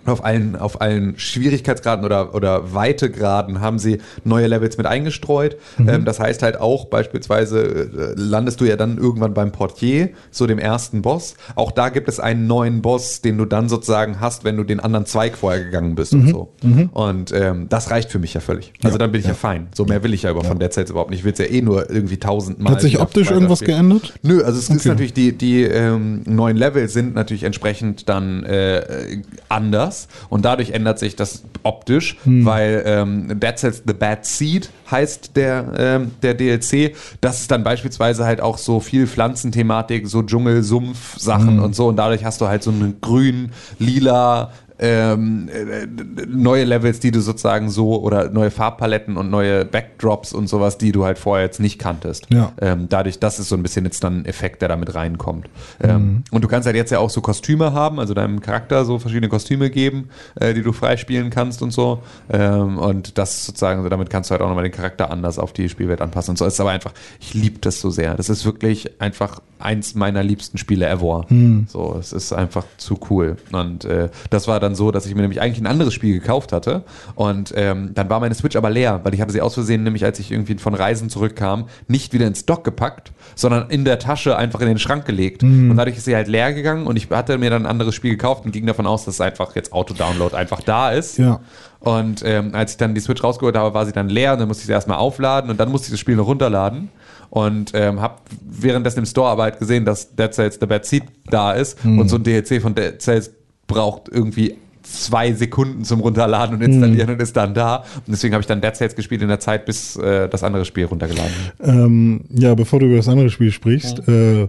auf 0.05 0.23
allen, 0.23 0.55
auf 0.55 0.81
allen 0.81 1.17
Schwierigkeitsgraden 1.17 2.05
oder, 2.05 2.33
oder 2.33 2.73
Weitegraden 2.73 3.61
haben 3.61 3.79
sie 3.79 3.99
neue 4.23 4.47
Levels 4.47 4.77
mit 4.77 4.87
eingestreut. 4.87 5.57
Ähm, 5.79 6.05
das 6.05 6.19
heißt 6.19 6.41
halt 6.43 6.59
auch 6.59 6.85
beispielsweise 6.85 7.61
äh, 7.61 8.13
landest 8.15 8.59
du 8.61 8.65
ja 8.65 8.75
dann 8.75 8.97
irgendwann 8.97 9.33
beim 9.33 9.51
Portier, 9.51 10.09
so 10.31 10.47
dem 10.47 10.59
ersten 10.59 11.01
Boss. 11.01 11.35
Auch 11.55 11.71
da 11.71 11.89
gibt 11.89 12.09
es 12.09 12.19
einen 12.19 12.47
neuen 12.47 12.81
Boss, 12.81 13.21
den 13.21 13.37
du 13.37 13.45
dann 13.45 13.69
sozusagen 13.69 14.19
hast, 14.19 14.43
wenn 14.43 14.57
du 14.57 14.63
den 14.63 14.79
anderen 14.79 15.05
Zweig 15.05 15.37
vorher 15.37 15.63
gegangen 15.63 15.95
bist 15.95 16.13
und 16.13 16.29
so. 16.29 16.53
Und 16.93 17.31
ähm, 17.31 17.67
das 17.69 17.91
reicht 17.91 18.11
für 18.11 18.19
mich 18.19 18.33
ja 18.33 18.41
völlig. 18.41 18.73
Also 18.83 18.97
dann 18.97 19.11
bin 19.11 19.21
ich 19.21 19.27
ja, 19.27 19.33
fein. 19.33 19.67
So 19.75 19.85
mehr 19.85 20.03
will 20.03 20.13
ich 20.13 20.23
ja 20.23 20.31
über 20.31 20.43
von 20.43 20.59
Dead 20.59 20.71
Cells 20.73 20.89
überhaupt 20.89 21.11
nicht. 21.11 21.19
Ich 21.19 21.25
will 21.25 21.33
es 21.33 21.39
ja 21.39 21.45
eh 21.45 21.61
nur 21.61 21.89
irgendwie 21.89 22.17
tausendmal. 22.17 22.73
Hat 22.73 22.81
sich 22.81 22.99
optisch 22.99 23.29
irgendwas 23.31 23.59
geändert? 23.59 24.13
Nö, 24.23 24.41
also 24.43 24.57
es 24.57 24.69
ist 24.69 24.79
Okay. 24.79 24.89
natürlich, 24.89 25.13
die, 25.13 25.37
die 25.37 25.63
ähm, 25.63 26.21
neuen 26.25 26.55
Level 26.55 26.87
sind 26.87 27.13
natürlich 27.13 27.43
entsprechend 27.43 28.07
dann 28.07 28.43
äh, 28.43 29.21
anders 29.49 29.98
und 30.29 30.45
dadurch 30.45 30.71
ändert 30.71 30.99
sich 30.99 31.15
das 31.15 31.43
optisch, 31.63 32.17
Hm. 32.23 32.45
weil 32.45 32.83
ähm, 32.85 33.39
Dead 33.39 33.57
Cells 33.57 33.83
The 33.85 33.93
Bad 33.93 34.25
Seed 34.25 34.69
heißt 34.89 35.35
der, 35.35 35.73
ähm, 35.77 36.11
der 36.21 36.33
DLC. 36.33 36.95
Das 37.21 37.41
ist 37.41 37.51
dann 37.51 37.63
beispielsweise 37.63 38.25
halt 38.25 38.39
auch 38.41 38.57
so 38.57 38.79
viel 38.79 39.07
Pflanzenthematik, 39.07 40.07
so 40.07 40.23
Dschungel, 40.23 40.63
Sumpf, 40.63 41.17
Sachen 41.19 41.57
Hm. 41.57 41.63
und 41.63 41.75
so 41.75 41.87
und 41.87 41.95
dadurch 41.97 42.23
hast 42.23 42.41
du 42.41 42.47
halt 42.47 42.63
so 42.63 42.71
einen 42.71 42.97
grün, 43.01 43.51
lila, 43.77 44.51
ähm, 44.79 45.49
äh, 45.49 45.87
neue 46.27 46.63
Levels, 46.63 46.99
die 46.99 47.11
du 47.11 47.21
sozusagen 47.21 47.69
so 47.69 48.01
oder 48.01 48.29
neue 48.29 48.51
Farbpaletten 48.51 49.17
und 49.17 49.29
neue 49.29 49.65
Backdrops 49.65 50.33
und 50.33 50.47
sowas, 50.47 50.77
die 50.77 50.91
du 50.91 51.05
halt 51.05 51.19
vorher 51.19 51.45
jetzt 51.45 51.59
nicht 51.59 51.79
kanntest. 51.79 52.27
Ja. 52.29 52.53
Ähm, 52.61 52.87
dadurch, 52.89 53.19
das 53.19 53.39
ist 53.39 53.49
so 53.49 53.55
ein 53.55 53.63
bisschen 53.63 53.85
jetzt 53.85 54.03
dann 54.03 54.21
ein 54.21 54.25
Effekt, 54.25 54.61
der 54.61 54.69
damit 54.69 54.95
reinkommt. 54.95 55.49
Ähm, 55.81 56.23
und 56.31 56.43
du 56.43 56.47
kannst 56.47 56.65
halt 56.65 56.75
jetzt 56.75 56.91
ja 56.91 56.99
auch 56.99 57.09
so 57.09 57.21
Kostüme 57.21 57.73
haben, 57.73 57.99
also 57.99 58.13
deinem 58.13 58.41
Charakter 58.41 58.85
so 58.85 58.99
verschiedene 58.99 59.29
Kostüme 59.29 59.69
geben, 59.69 60.09
äh, 60.39 60.53
die 60.53 60.61
du 60.61 60.71
freispielen 60.71 61.29
kannst 61.29 61.61
und 61.61 61.71
so. 61.71 62.01
Ähm, 62.29 62.77
und 62.77 63.17
das 63.17 63.45
sozusagen, 63.45 63.79
also 63.79 63.89
damit 63.89 64.09
kannst 64.09 64.29
du 64.29 64.31
halt 64.31 64.41
auch 64.41 64.47
nochmal 64.47 64.63
den 64.63 64.73
Charakter 64.73 65.11
anders 65.11 65.39
auf 65.39 65.51
die 65.53 65.67
Spielwelt 65.69 66.01
anpassen 66.01 66.31
und 66.31 66.37
so. 66.37 66.45
Es 66.45 66.53
ist 66.53 66.61
aber 66.61 66.71
einfach, 66.71 66.93
ich 67.19 67.33
liebe 67.33 67.59
das 67.59 67.81
so 67.81 67.89
sehr. 67.89 68.15
Das 68.15 68.29
ist 68.29 68.45
wirklich 68.45 69.01
einfach 69.01 69.41
eins 69.59 69.93
meiner 69.95 70.23
liebsten 70.23 70.57
Spiele 70.57 70.87
ever. 70.87 71.25
So, 71.67 71.97
es 71.99 72.13
ist 72.13 72.31
einfach 72.31 72.65
zu 72.77 72.97
cool. 73.09 73.35
Und 73.51 73.85
äh, 73.85 74.09
das 74.29 74.47
war 74.47 74.59
dann 74.69 74.75
so, 74.75 74.91
dass 74.91 75.05
ich 75.05 75.15
mir 75.15 75.21
nämlich 75.21 75.41
eigentlich 75.41 75.59
ein 75.59 75.67
anderes 75.67 75.93
Spiel 75.93 76.19
gekauft 76.19 76.53
hatte. 76.53 76.83
Und 77.15 77.53
ähm, 77.55 77.91
dann 77.93 78.09
war 78.09 78.19
meine 78.19 78.35
Switch 78.35 78.55
aber 78.55 78.69
leer, 78.69 79.01
weil 79.03 79.13
ich 79.13 79.21
habe 79.21 79.31
sie 79.31 79.41
aus 79.41 79.55
Versehen, 79.55 79.83
nämlich 79.83 80.05
als 80.05 80.19
ich 80.19 80.31
irgendwie 80.31 80.55
von 80.55 80.73
Reisen 80.73 81.09
zurückkam, 81.09 81.65
nicht 81.87 82.13
wieder 82.13 82.27
ins 82.27 82.45
Dock 82.45 82.63
gepackt, 82.63 83.11
sondern 83.35 83.69
in 83.69 83.85
der 83.85 83.99
Tasche 83.99 84.37
einfach 84.37 84.61
in 84.61 84.67
den 84.67 84.79
Schrank 84.79 85.05
gelegt. 85.05 85.43
Und 85.71 85.77
dadurch 85.77 85.97
ist 85.97 86.05
sie 86.05 86.15
halt 86.15 86.27
leer 86.27 86.53
gegangen 86.53 86.87
und 86.87 86.95
ich 86.95 87.09
hatte 87.09 87.37
mir 87.37 87.49
dann 87.49 87.63
ein 87.63 87.69
anderes 87.69 87.95
Spiel 87.95 88.11
gekauft 88.11 88.45
und 88.45 88.51
ging 88.51 88.65
davon 88.65 88.85
aus, 88.85 89.05
dass 89.05 89.15
es 89.15 89.21
einfach 89.21 89.55
jetzt 89.55 89.73
Auto-Download 89.73 90.35
einfach 90.35 90.61
da 90.61 90.91
ist. 90.91 91.17
Ja. 91.17 91.39
Und 91.79 92.23
ähm, 92.25 92.53
als 92.53 92.71
ich 92.71 92.77
dann 92.77 92.93
die 92.93 93.01
Switch 93.01 93.23
rausgeholt 93.23 93.55
habe, 93.55 93.73
war 93.73 93.85
sie 93.85 93.93
dann 93.93 94.09
leer 94.09 94.33
und 94.33 94.39
dann 94.39 94.47
musste 94.47 94.61
ich 94.61 94.67
sie 94.67 94.73
erstmal 94.73 94.97
aufladen 94.97 95.49
und 95.49 95.59
dann 95.59 95.71
musste 95.71 95.87
ich 95.87 95.91
das 95.91 95.99
Spiel 95.99 96.15
noch 96.15 96.27
runterladen. 96.27 96.89
Und 97.29 97.71
ähm, 97.75 98.01
habe 98.01 98.15
währenddessen 98.41 98.99
im 98.99 99.05
Store 99.05 99.29
aber 99.29 99.43
halt 99.43 99.59
gesehen, 99.59 99.85
dass 99.85 100.15
Dead 100.15 100.33
Cells 100.33 100.57
The 100.59 100.65
Bad 100.65 100.85
Seed 100.85 101.03
da 101.29 101.51
ist 101.51 101.77
und 101.85 102.09
so 102.09 102.15
ein 102.15 102.23
DLC 102.23 102.59
von 102.59 102.73
Dead 102.73 102.99
Cells 102.99 103.31
braucht 103.69 104.09
irgendwie 104.09 104.57
zwei 104.83 105.31
Sekunden 105.33 105.85
zum 105.85 106.01
Runterladen 106.01 106.57
und 106.57 106.61
installieren 106.61 107.11
und 107.11 107.21
ist 107.21 107.37
dann 107.37 107.53
da. 107.53 107.77
Und 107.95 108.09
deswegen 108.09 108.33
habe 108.33 108.41
ich 108.41 108.47
dann 108.47 108.59
Dead 108.59 108.75
Cells 108.75 108.95
gespielt 108.95 109.21
in 109.21 109.29
der 109.29 109.39
Zeit, 109.39 109.65
bis 109.65 109.95
äh, 109.95 110.27
das 110.27 110.43
andere 110.43 110.65
Spiel 110.65 110.85
runtergeladen 110.85 111.31
wurde. 111.57 111.71
Ähm, 111.71 112.21
ja, 112.31 112.55
bevor 112.55 112.79
du 112.79 112.87
über 112.87 112.97
das 112.97 113.07
andere 113.07 113.29
Spiel 113.29 113.51
sprichst, 113.51 114.07
äh, 114.07 114.47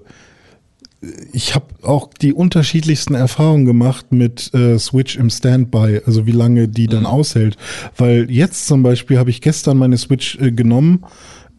ich 1.32 1.54
habe 1.54 1.66
auch 1.82 2.10
die 2.12 2.32
unterschiedlichsten 2.32 3.14
Erfahrungen 3.14 3.64
gemacht 3.64 4.12
mit 4.12 4.52
äh, 4.54 4.78
Switch 4.78 5.16
im 5.16 5.30
Standby, 5.30 6.02
also 6.04 6.26
wie 6.26 6.32
lange 6.32 6.68
die 6.68 6.88
dann 6.88 7.06
aushält. 7.06 7.56
Weil 7.96 8.30
jetzt 8.30 8.66
zum 8.66 8.82
Beispiel 8.82 9.18
habe 9.18 9.30
ich 9.30 9.40
gestern 9.40 9.78
meine 9.78 9.96
Switch 9.96 10.38
äh, 10.40 10.52
genommen 10.52 11.04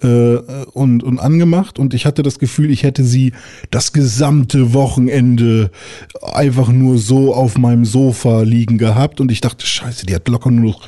äh, 0.02 0.38
und, 0.74 1.04
und 1.04 1.20
angemacht. 1.20 1.80
Und 1.80 1.94
ich 1.94 2.06
hatte 2.06 2.24
das 2.24 2.40
Gefühl, 2.40 2.72
ich 2.72 2.84
hätte 2.84 3.04
sie 3.04 3.34
das 3.70 3.94
gesamte 3.94 4.74
Wochenende 4.74 5.72
einfach 6.34 6.70
nur 6.70 6.98
so 6.98 7.34
auf 7.34 7.58
meinem 7.58 7.86
Sofa 7.86 8.42
liegen 8.42 8.78
gehabt. 8.78 9.22
Und 9.22 9.32
ich 9.32 9.42
dachte, 9.42 9.66
scheiße, 9.66 10.06
die 10.06 10.16
hat 10.16 10.28
locker 10.28 10.52
nur 10.52 10.72
noch 10.72 10.88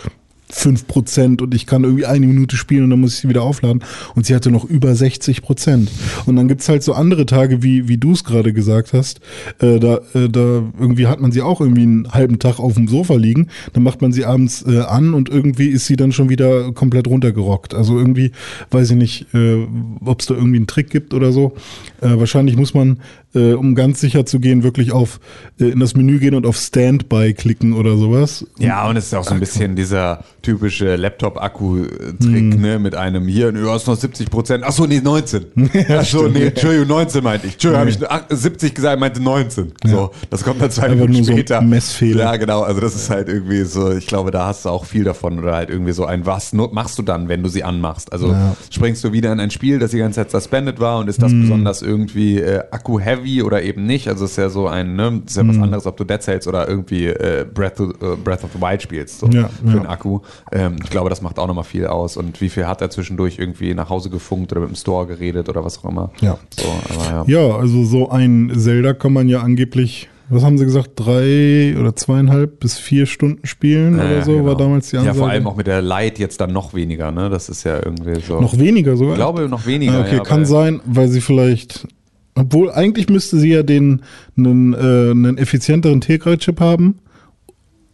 5% 0.54 1.42
und 1.42 1.54
ich 1.54 1.66
kann 1.66 1.84
irgendwie 1.84 2.06
eine 2.06 2.28
Minute 2.28 2.56
spielen 2.56 2.86
und 2.86 2.90
dann 2.92 3.02
muss 3.02 3.16
ich 3.16 3.20
sie 3.22 3.30
wieder 3.30 3.44
aufladen. 3.44 3.84
Und 4.16 4.26
sie 4.26 4.36
hatte 4.36 4.52
noch 4.52 4.66
über 4.66 4.92
60%. 4.92 5.88
Und 6.26 6.36
dann 6.36 6.48
gibt's 6.48 6.70
halt 6.70 6.84
so 6.84 6.94
andere 6.94 7.26
Tage, 7.26 7.64
wie, 7.64 7.88
wie 7.88 7.98
du 7.98 8.12
es 8.12 8.24
gerade 8.24 8.54
gesagt 8.54 8.94
hast. 8.94 9.20
Äh, 9.60 9.80
da, 9.80 10.00
äh, 10.14 10.30
da 10.30 10.64
irgendwie 10.80 11.08
hat 11.08 11.20
man 11.20 11.32
sie 11.32 11.42
auch 11.42 11.62
irgendwie 11.62 11.84
einen 11.84 12.12
halben 12.12 12.40
Tag 12.40 12.60
auf 12.60 12.76
dem 12.76 12.88
Sofa 12.88 13.16
liegen. 13.16 13.48
Dann 13.74 13.84
macht 13.84 14.02
man 14.02 14.12
sie 14.12 14.26
abends 14.26 14.64
äh, 14.68 14.80
an 14.80 15.14
und 15.14 15.30
irgendwie 15.30 15.68
ist 15.68 15.88
sie 15.88 15.96
dann 15.96 16.12
schon 16.12 16.30
wieder 16.30 16.72
komplett 16.72 17.08
runtergerockt. 17.08 17.74
Also 17.74 17.98
irgendwie, 17.98 18.32
weiß 18.72 18.92
ich 18.92 18.98
nicht, 18.98 19.34
äh, 19.34 19.66
ob 20.06 20.22
es 20.22 20.28
da 20.28 20.36
irgendwie 20.36 20.58
einen 20.58 20.68
Trick 20.68 20.90
gibt 20.90 21.14
oder 21.14 21.32
so. 21.32 21.54
Äh, 22.02 22.18
wahrscheinlich 22.18 22.56
muss 22.56 22.74
man, 22.74 23.00
äh, 23.36 23.54
um 23.54 23.76
ganz 23.76 24.00
sicher 24.00 24.26
zu 24.26 24.40
gehen, 24.40 24.64
wirklich 24.64 24.92
auf 24.92 25.20
äh, 25.60 25.66
in 25.70 25.80
das 25.80 25.96
Menü 25.96 26.20
gehen 26.20 26.36
und 26.36 26.46
auf 26.46 26.58
Standby 26.58 27.34
klicken 27.34 27.74
oder 27.74 27.98
sowas. 27.98 28.46
Ja, 28.60 28.88
und 28.88 28.98
es 28.98 29.06
ist 29.08 29.16
auch 29.16 29.24
so 29.24 29.34
ein 29.34 29.40
bisschen 29.40 29.76
dieser 29.76 30.24
typische 30.42 30.96
Laptop-Akku-Trick, 30.96 32.60
ne, 32.60 32.80
mit 32.80 32.96
einem 32.96 33.28
hier, 33.28 33.52
du 33.52 33.70
hast 33.70 33.88
noch 33.88 33.96
70 33.96 34.30
Prozent, 34.30 34.64
achso, 34.64 34.86
nee, 34.86 35.00
19. 35.02 35.46
achso, 35.90 36.28
nee, 36.28 36.48
Entschuldigung, 36.48 36.88
19 36.88 37.24
meinte 37.24 37.48
ich. 37.48 37.54
Entschuldigung, 37.54 37.80
habe 37.82 37.90
ich 37.90 37.98
ach, 38.10 38.24
70 38.30 38.76
gesagt, 38.76 39.00
meinte 39.00 39.22
19. 39.22 39.72
So, 39.86 40.12
das 40.30 40.44
kommt 40.44 40.62
dann 40.62 40.72
zwei 40.72 40.84
Einfach 40.84 40.96
Minuten 40.96 41.14
nur 41.14 41.24
so 41.26 41.32
später. 41.34 41.62
Messfehler. 41.62 42.24
Ja, 42.26 42.36
genau, 42.36 42.62
also 42.62 42.82
das 42.82 42.96
ist 42.96 43.10
halt 43.10 43.30
irgendwie 43.30 43.64
so, 43.64 43.92
ich 43.92 44.08
glaube, 44.08 44.32
da 44.32 44.48
hast 44.48 44.66
du 44.66 44.70
auch 44.70 44.86
viel 44.86 45.04
davon 45.04 45.40
oder 45.40 45.54
halt 45.56 45.70
irgendwie 45.70 45.94
so 45.94 46.06
ein, 46.06 46.26
was 46.26 46.54
machst 46.54 46.98
du 47.00 47.04
dann, 47.04 47.30
wenn 47.30 47.42
du 47.44 47.50
sie 47.50 47.64
anmachst? 47.64 48.12
Also 48.12 48.28
Ja. 48.32 48.56
springst 48.70 49.04
du 49.04 49.12
wieder 49.14 49.32
in 49.32 49.40
ein 49.40 49.52
Spiel, 49.52 49.80
das 49.80 49.92
die 49.92 49.98
ganze 49.98 50.18
Zeit 50.22 50.32
suspended 50.32 50.80
war 50.80 51.00
und 51.00 51.08
ist 51.08 51.22
das 51.22 51.32
besonders 51.32 51.82
irgendwie 51.82 52.40
äh, 52.40 52.60
Akku-heavy 52.72 53.23
oder 53.42 53.64
eben 53.64 53.86
nicht? 53.86 54.08
Also 54.08 54.26
es 54.26 54.32
ist 54.32 54.38
ja 54.38 54.50
so 54.50 54.68
ein, 54.68 54.96
ne, 54.96 55.22
es 55.26 55.32
ist 55.32 55.38
ja 55.38 55.48
was 55.48 55.58
anderes, 55.58 55.86
ob 55.86 55.98
du 55.98 56.04
Dead 56.04 56.22
Cells 56.22 56.48
oder 56.48 56.68
irgendwie 56.68 57.08
äh, 57.08 57.46
Breath, 57.52 57.80
of, 57.80 57.90
äh, 58.02 58.16
Breath 58.24 58.44
of 58.44 58.50
the 58.54 58.62
Wild 58.62 58.82
spielst, 58.82 59.20
so 59.20 59.28
Ja, 59.28 59.50
für 59.50 59.68
ja. 59.68 59.74
den 59.74 59.86
Akku. 59.88 60.20
Ähm, 60.52 60.76
ich 60.84 60.90
glaube, 60.90 61.10
das 61.10 61.22
macht 61.22 61.40
auch 61.40 61.48
nochmal 61.48 61.64
viel 61.64 61.88
aus. 61.88 62.18
Und 62.18 62.40
wie 62.42 62.50
viel 62.50 62.68
hat 62.68 62.82
er 62.82 62.90
zwischendurch 62.90 63.40
irgendwie 63.40 63.74
nach 63.74 63.90
Hause 63.90 64.10
gefunkt 64.10 64.52
oder 64.52 64.62
mit 64.62 64.70
dem 64.70 64.76
Store 64.76 65.08
geredet 65.08 65.50
oder 65.50 65.64
was 65.66 65.80
auch 65.84 65.90
immer? 65.90 66.12
Ja. 66.22 66.38
So, 66.60 66.68
aber 66.94 67.28
ja. 67.30 67.48
Ja, 67.50 67.56
also 67.58 67.84
so 67.86 68.10
ein 68.10 68.52
Zelda 68.56 68.94
kann 68.94 69.14
man 69.14 69.28
ja 69.30 69.40
angeblich, 69.42 70.10
was 70.30 70.44
haben 70.44 70.58
sie 70.58 70.66
gesagt, 70.66 70.92
drei 70.96 71.76
oder 71.80 71.96
zweieinhalb 71.96 72.60
bis 72.60 72.80
vier 72.80 73.06
Stunden 73.06 73.46
spielen 73.46 73.98
Ja, 73.98 74.06
oder 74.06 74.22
so, 74.24 74.32
genau. 74.34 74.46
war 74.46 74.56
damals 74.58 74.90
die 74.90 74.96
Ja, 74.96 75.02
Ansage. 75.02 75.20
vor 75.20 75.30
allem 75.30 75.48
auch 75.48 75.56
mit 75.56 75.68
der 75.68 75.82
Light 75.82 76.18
jetzt 76.20 76.40
dann 76.42 76.52
noch 76.54 76.74
weniger, 76.74 77.12
ne? 77.12 77.30
Das 77.30 77.50
ist 77.50 77.64
ja 77.66 77.78
irgendwie 77.84 78.20
so. 78.22 78.40
Noch 78.40 78.58
weniger 78.58 78.96
sogar? 78.96 79.14
ich 79.14 79.18
glaube, 79.20 79.48
noch 79.50 79.66
weniger. 79.66 79.94
Ah, 79.98 80.02
okay, 80.02 80.16
ja, 80.18 80.24
kann 80.24 80.46
sein, 80.46 80.80
weil 80.86 81.08
sie 81.10 81.22
vielleicht, 81.22 81.88
obwohl 82.36 82.72
eigentlich 82.72 83.10
müsste 83.10 83.40
sie 83.40 83.50
ja 83.50 83.64
den 83.64 84.02
einen, 84.38 84.74
äh, 84.74 85.12
einen 85.12 85.38
effizienteren 85.38 86.02
Tegra-Chip 86.02 86.60
haben, 86.60 87.00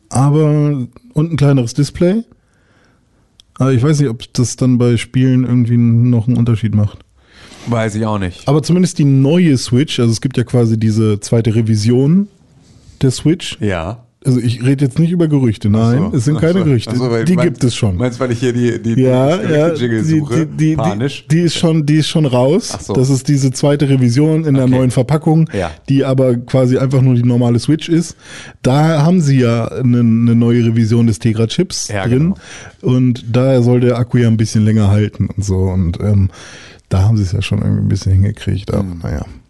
aber 0.09 0.87
und 1.13 1.31
ein 1.31 1.37
kleineres 1.37 1.73
Display. 1.73 2.23
Aber 3.55 3.73
ich 3.73 3.83
weiß 3.83 3.99
nicht, 3.99 4.09
ob 4.09 4.31
das 4.33 4.55
dann 4.55 4.77
bei 4.77 4.95
Spielen 4.97 5.43
irgendwie 5.43 5.77
noch 5.77 6.27
einen 6.27 6.37
Unterschied 6.37 6.73
macht. 6.73 6.99
Weiß 7.67 7.95
ich 7.95 8.05
auch 8.05 8.17
nicht. 8.17 8.47
Aber 8.47 8.63
zumindest 8.63 8.97
die 8.99 9.05
neue 9.05 9.57
Switch, 9.57 9.99
also 9.99 10.11
es 10.11 10.21
gibt 10.21 10.37
ja 10.37 10.43
quasi 10.45 10.79
diese 10.79 11.19
zweite 11.19 11.53
Revision 11.55 12.29
der 13.01 13.11
Switch, 13.11 13.57
Ja. 13.59 14.05
Also 14.25 14.37
ich 14.41 14.61
rede 14.65 14.83
jetzt 14.83 14.99
nicht 14.99 15.11
über 15.11 15.29
Gerüchte, 15.29 15.69
nein, 15.69 16.09
So. 16.11 16.17
es 16.17 16.25
sind 16.25 16.39
keine 16.41 16.59
so. 16.59 16.65
Gerüchte. 16.65 16.93
So, 16.93 17.07
die 17.23 17.35
meinst- 17.35 17.43
gibt 17.53 17.63
es 17.63 17.73
schon. 17.73 17.95
Meinst 17.95 18.19
du, 18.19 18.23
weil 18.25 18.31
ich 18.33 18.39
hier 18.41 18.51
die, 18.51 18.77
die, 18.81 19.01
ja, 19.01 19.37
die 19.37 19.53
ja, 19.53 19.73
Jingle 19.73 20.03
die, 20.03 20.09
suche? 20.19 20.45
die, 20.45 20.75
Panisch. 20.75 21.25
die, 21.31 21.39
ist 21.39 21.55
schon, 21.55 21.85
die 21.85 21.95
ist 21.95 22.09
schon 22.09 22.25
raus. 22.25 22.71
Ach 22.75 22.81
so. 22.81 22.93
Das 22.93 23.09
ist 23.09 23.29
diese 23.29 23.51
zweite 23.51 23.87
Revision 23.87 24.43
in 24.43 24.55
der 24.55 24.65
Okay. 24.65 24.73
neuen 24.75 24.91
Verpackung, 24.91 25.49
Ja. 25.53 25.71
die 25.87 26.03
aber 26.03 26.35
quasi 26.35 26.77
einfach 26.77 27.01
nur 27.01 27.15
die 27.15 27.23
normale 27.23 27.59
Switch 27.59 27.87
ist. 27.87 28.17
Da 28.61 29.03
haben 29.03 29.21
sie 29.21 29.39
ja 29.39 29.67
eine, 29.69 29.99
eine 30.01 30.35
neue 30.35 30.65
Revision 30.65 31.07
des 31.07 31.19
Tegra-Chips 31.19 31.87
Ja, 31.87 32.05
drin 32.05 32.33
genau. 32.81 32.95
und 32.95 33.23
daher 33.31 33.63
soll 33.63 33.79
der 33.79 33.97
Akku 33.97 34.17
ja 34.17 34.27
ein 34.27 34.35
bisschen 34.35 34.65
länger 34.65 34.89
halten 34.89 35.27
und 35.33 35.45
so 35.45 35.59
und 35.59 35.97
ähm, 36.01 36.29
da 36.89 37.03
haben 37.03 37.15
sie 37.15 37.23
es 37.23 37.31
ja 37.31 37.41
schon 37.41 37.59
irgendwie 37.59 37.83
ein 37.83 37.87
bisschen 37.89 38.11
hingekriegt, 38.11 38.73
aber 38.73 38.83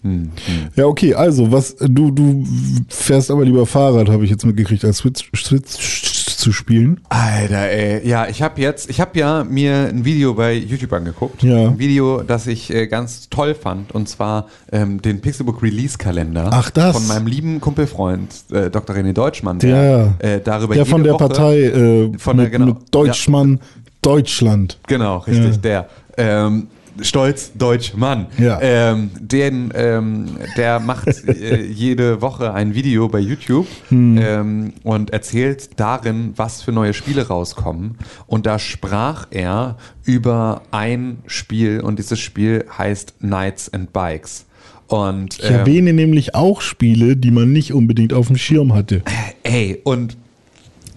Hm. 0.01 0.29
Ja, 0.75 0.85
okay, 0.85 1.13
also 1.13 1.51
was 1.51 1.75
du 1.77 2.11
du 2.11 2.45
fährst 2.87 3.29
aber 3.31 3.43
lieber 3.43 3.65
Fahrrad, 3.65 4.09
habe 4.09 4.23
ich 4.23 4.29
jetzt 4.29 4.45
mitgekriegt, 4.45 4.83
als 4.85 4.97
Switch, 4.97 5.29
Switch 5.35 6.15
zu 6.39 6.53
spielen. 6.53 7.01
Alter, 7.09 7.69
ey. 7.69 8.07
Ja, 8.07 8.27
ich 8.29 8.41
habe 8.41 8.61
jetzt, 8.61 8.89
ich 8.89 9.01
habe 9.01 9.19
ja 9.19 9.43
mir 9.43 9.89
ein 9.89 10.05
Video 10.05 10.33
bei 10.33 10.53
YouTube 10.53 10.93
angeguckt. 10.93 11.43
Ja. 11.43 11.67
Ein 11.67 11.79
Video, 11.79 12.23
das 12.23 12.47
ich 12.47 12.73
äh, 12.73 12.87
ganz 12.87 13.27
toll 13.29 13.53
fand. 13.53 13.93
Und 13.93 14.07
zwar 14.07 14.47
ähm, 14.71 15.01
den 15.01 15.19
Pixelbook 15.19 15.61
Release 15.61 15.97
Kalender. 15.97 16.49
Ach, 16.53 16.69
das. 16.69 16.95
Von 16.95 17.07
meinem 17.07 17.27
lieben 17.27 17.59
Kumpelfreund, 17.59 18.29
äh, 18.53 18.69
Dr. 18.69 18.95
René 18.95 19.11
Deutschmann. 19.11 19.59
Der, 19.59 20.13
Der, 20.21 20.35
äh, 20.35 20.39
darüber 20.41 20.75
der 20.75 20.85
von 20.85 21.03
der 21.03 21.15
Woche, 21.15 21.27
Partei 21.27 21.59
äh, 21.63 22.11
Von 22.17 22.37
der- 22.37 22.45
mit, 22.45 22.53
genau. 22.53 22.65
mit 22.67 22.77
Deutschmann 22.91 23.59
Deutschland. 24.01 24.79
Genau, 24.87 25.17
richtig, 25.17 25.55
Ja. 25.55 25.57
der. 25.57 25.89
Ähm, 26.17 26.67
Stolz 27.01 27.51
Deutsch 27.55 27.93
Mann. 27.95 28.27
Ja. 28.37 28.59
Ähm, 28.61 29.09
den, 29.19 29.71
ähm, 29.75 30.25
der 30.57 30.79
macht 30.79 31.07
äh, 31.27 31.63
jede 31.63 32.21
Woche 32.21 32.53
ein 32.53 32.73
Video 32.75 33.07
bei 33.07 33.19
YouTube 33.19 33.67
Hm. 33.89 34.17
ähm, 34.21 34.73
und 34.83 35.11
erzählt 35.11 35.69
darin, 35.77 36.33
was 36.35 36.61
für 36.61 36.71
neue 36.71 36.93
Spiele 36.93 37.27
rauskommen. 37.27 37.97
Und 38.27 38.45
da 38.45 38.59
sprach 38.59 39.27
er 39.31 39.77
über 40.03 40.61
ein 40.71 41.19
Spiel 41.27 41.81
und 41.81 41.99
dieses 41.99 42.19
Spiel 42.19 42.65
heißt 42.77 43.19
Knights 43.19 43.73
and 43.73 43.93
Bikes. 43.93 44.45
Und 44.87 45.37
Ich 45.39 45.49
ähm, 45.49 45.55
erwähne 45.55 45.93
nämlich 45.93 46.33
auch 46.35 46.61
Spiele, 46.61 47.15
die 47.15 47.31
man 47.31 47.51
nicht 47.51 47.73
unbedingt 47.73 48.13
auf 48.13 48.27
dem 48.27 48.37
Schirm 48.37 48.73
hatte. 48.73 49.03
Ey, 49.43 49.79
und 49.83 50.17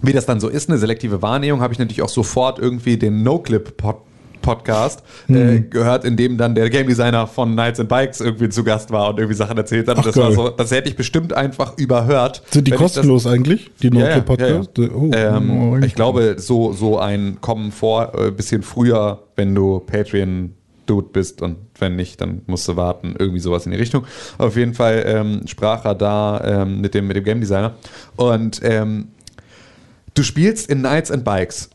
wie 0.01 0.11
das 0.13 0.25
dann 0.25 0.39
so 0.39 0.49
ist, 0.49 0.69
eine 0.69 0.77
selektive 0.79 1.21
Wahrnehmung, 1.21 1.61
habe 1.61 1.73
ich 1.73 1.79
natürlich 1.79 2.01
auch 2.01 2.09
sofort 2.09 2.59
irgendwie 2.59 2.97
den 2.97 3.23
No-Clip-Pod 3.23 3.97
Podcast 4.43 5.01
äh, 5.27 5.33
Hm. 5.33 5.69
gehört, 5.71 6.05
in 6.05 6.15
dem 6.15 6.37
dann 6.37 6.53
der 6.53 6.69
Game 6.69 6.85
Designer 6.87 7.25
von 7.25 7.53
Knights 7.53 7.79
and 7.79 7.89
Bikes 7.89 8.21
irgendwie 8.21 8.49
zu 8.49 8.63
Gast 8.63 8.91
war 8.91 9.09
und 9.09 9.17
irgendwie 9.17 9.35
Sachen 9.35 9.57
erzählt 9.57 9.87
hat. 9.87 9.97
Ach, 9.97 10.03
das 10.03 10.13
so, 10.13 10.49
das 10.49 10.69
hätte 10.69 10.87
ich 10.89 10.95
bestimmt 10.95 11.33
einfach 11.33 11.75
überhört. 11.77 12.43
Sind 12.51 12.67
die 12.67 12.71
ich 12.71 12.77
das- 12.77 12.93
kostenlos 12.93 13.25
eigentlich, 13.25 13.71
die 13.81 13.87
ja, 13.87 14.09
ja, 14.19 14.23
ja, 14.37 14.47
ja. 14.47 14.61
Oh, 14.93 15.09
ähm, 15.13 15.49
oh, 15.73 15.77
ich 15.83 15.95
glaube, 15.95 16.35
so, 16.37 16.73
so 16.73 16.99
ein 16.99 17.39
Kommen 17.41 17.71
vor, 17.71 18.13
äh, 18.19 18.29
bisschen 18.29 18.61
früher, 18.61 19.23
wenn 19.35 19.55
du 19.55 19.79
Patreon 19.79 20.53
Dude 20.85 21.07
bist 21.13 21.41
und 21.41 21.55
wenn 21.79 21.95
nicht, 21.95 22.19
dann 22.19 22.41
musst 22.45 22.67
du 22.67 22.75
warten, 22.75 23.15
irgendwie 23.17 23.39
sowas 23.39 23.65
in 23.65 23.71
die 23.71 23.77
Richtung. 23.77 24.03
Auf 24.37 24.57
jeden 24.57 24.73
Fall 24.73 25.03
ähm, 25.07 25.41
sprach 25.47 25.85
er 25.85 25.95
da 25.95 26.41
ähm, 26.63 26.81
mit, 26.81 26.93
dem, 26.93 27.07
mit 27.07 27.15
dem 27.15 27.23
Game 27.23 27.39
Designer 27.39 27.75
und 28.17 28.59
ähm, 28.63 29.07
du 30.13 30.23
spielst 30.23 30.69
in 30.69 30.79
Knights 30.79 31.09
and 31.09 31.23
Bikes, 31.23 31.69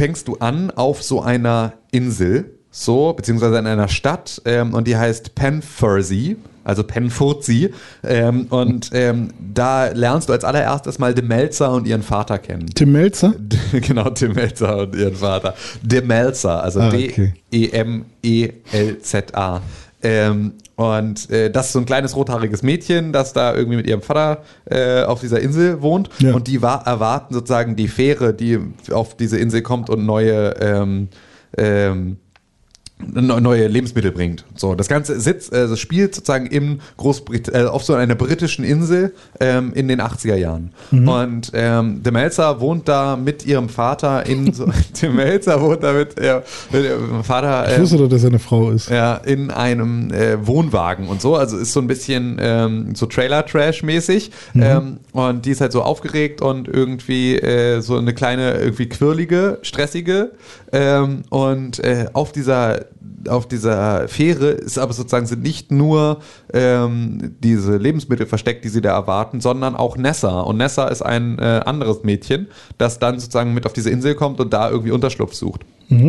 fängst 0.00 0.28
du 0.28 0.36
an 0.36 0.70
auf 0.70 1.02
so 1.02 1.20
einer 1.20 1.74
Insel, 1.90 2.54
so, 2.70 3.12
beziehungsweise 3.12 3.58
in 3.58 3.66
einer 3.66 3.88
Stadt, 3.88 4.40
ähm, 4.46 4.72
und 4.72 4.86
die 4.88 4.96
heißt 4.96 5.34
Penfurzy, 5.34 6.38
also 6.64 6.84
Penfurzi, 6.84 7.74
ähm, 8.02 8.46
und 8.48 8.88
ähm, 8.94 9.28
da 9.52 9.88
lernst 9.88 10.30
du 10.30 10.32
als 10.32 10.42
allererstes 10.44 10.98
mal 10.98 11.12
De 11.12 11.22
Melzer 11.22 11.72
und 11.72 11.86
ihren 11.86 12.02
Vater 12.02 12.38
kennen. 12.38 12.64
Tim 12.74 12.92
Melzer? 12.92 13.34
genau, 13.72 14.08
Tim 14.08 14.32
Melzer 14.32 14.78
und 14.78 14.96
ihren 14.96 15.16
Vater. 15.16 15.54
De 15.82 16.00
Melzer, 16.00 16.64
also 16.64 16.80
Ah, 16.80 16.88
okay. 16.88 17.34
D-E-M-E-L-Z-A. 18.22 19.60
Ähm, 20.02 20.54
und 20.80 21.28
äh, 21.30 21.50
das 21.50 21.66
ist 21.66 21.72
so 21.74 21.78
ein 21.78 21.84
kleines 21.84 22.16
rothaariges 22.16 22.62
Mädchen, 22.62 23.12
das 23.12 23.34
da 23.34 23.54
irgendwie 23.54 23.76
mit 23.76 23.86
ihrem 23.86 24.00
Vater 24.00 24.42
äh, 24.64 25.02
auf 25.02 25.20
dieser 25.20 25.38
Insel 25.40 25.82
wohnt. 25.82 26.08
Ja. 26.20 26.32
Und 26.32 26.46
die 26.46 26.62
wa- 26.62 26.82
erwarten 26.86 27.34
sozusagen 27.34 27.76
die 27.76 27.88
Fähre, 27.88 28.32
die 28.32 28.58
auf 28.90 29.14
diese 29.14 29.38
Insel 29.38 29.60
kommt 29.60 29.90
und 29.90 30.06
neue 30.06 30.54
ähm, 30.58 31.08
ähm, 31.58 32.16
neue 33.12 33.66
Lebensmittel 33.66 34.12
bringt. 34.12 34.44
So, 34.54 34.74
das 34.74 34.88
Ganze 34.88 35.20
sitzt, 35.20 35.52
äh, 35.52 35.68
das 35.68 35.78
spielt 35.78 36.14
sozusagen 36.14 36.46
im 36.46 36.80
Großbrit 36.96 37.48
äh, 37.54 37.64
auf 37.64 37.82
so 37.84 37.94
einer 37.94 38.14
britischen 38.14 38.64
Insel 38.64 39.14
ähm, 39.40 39.72
in 39.74 39.88
den 39.88 40.00
80er 40.00 40.36
Jahren. 40.36 40.72
Und 40.90 41.52
ähm, 41.54 42.02
De 42.02 42.12
Melzer 42.12 42.60
wohnt 42.60 42.88
da 42.88 43.16
mit 43.16 43.46
ihrem 43.46 43.68
Vater 43.68 44.26
in 44.26 44.52
so, 44.52 44.66
De 45.02 45.08
Melzer 45.08 45.60
wohnt 45.60 45.82
da 45.82 45.92
mit, 45.92 46.18
äh, 46.18 46.40
mit 46.72 46.84
ihrem 46.84 47.24
Vater 47.24 47.66
Ich 47.70 47.78
äh, 47.78 47.80
wusste 47.80 47.96
doch, 47.98 48.08
dass 48.08 48.22
er 48.22 48.28
eine 48.28 48.38
Frau 48.38 48.70
ist. 48.70 48.90
ja, 48.90 49.16
in 49.16 49.50
einem 49.50 50.12
äh, 50.12 50.46
Wohnwagen 50.46 51.08
und 51.08 51.20
so. 51.20 51.36
Also 51.36 51.56
ist 51.56 51.72
so 51.72 51.80
ein 51.80 51.86
bisschen 51.86 52.38
ähm, 52.40 52.94
so 52.94 53.06
Trailer-Trash-mäßig. 53.06 54.30
Ähm, 54.54 54.98
und 55.12 55.46
die 55.46 55.50
ist 55.50 55.60
halt 55.60 55.72
so 55.72 55.82
aufgeregt 55.82 56.42
und 56.42 56.68
irgendwie 56.68 57.36
äh, 57.36 57.80
so 57.80 57.96
eine 57.96 58.14
kleine, 58.14 58.54
irgendwie 58.58 58.88
quirlige, 58.88 59.58
stressige. 59.62 60.32
Ähm, 60.72 61.22
und 61.30 61.78
äh, 61.80 62.06
auf 62.12 62.32
dieser 62.32 62.86
auf 63.28 63.46
dieser 63.46 64.08
Fähre 64.08 64.50
ist 64.50 64.78
aber 64.78 64.92
sozusagen 64.92 65.26
sind 65.26 65.42
nicht 65.42 65.70
nur 65.70 66.20
ähm, 66.52 67.36
diese 67.40 67.76
Lebensmittel 67.76 68.26
versteckt, 68.26 68.64
die 68.64 68.68
sie 68.68 68.80
da 68.80 68.92
erwarten, 68.92 69.40
sondern 69.40 69.76
auch 69.76 69.96
Nessa. 69.96 70.40
Und 70.40 70.56
Nessa 70.56 70.88
ist 70.88 71.02
ein 71.02 71.38
äh, 71.38 71.60
anderes 71.64 72.02
Mädchen, 72.02 72.48
das 72.78 72.98
dann 72.98 73.18
sozusagen 73.18 73.54
mit 73.54 73.66
auf 73.66 73.72
diese 73.72 73.90
Insel 73.90 74.14
kommt 74.14 74.40
und 74.40 74.52
da 74.52 74.70
irgendwie 74.70 74.92
Unterschlupf 74.92 75.34
sucht. 75.34 75.62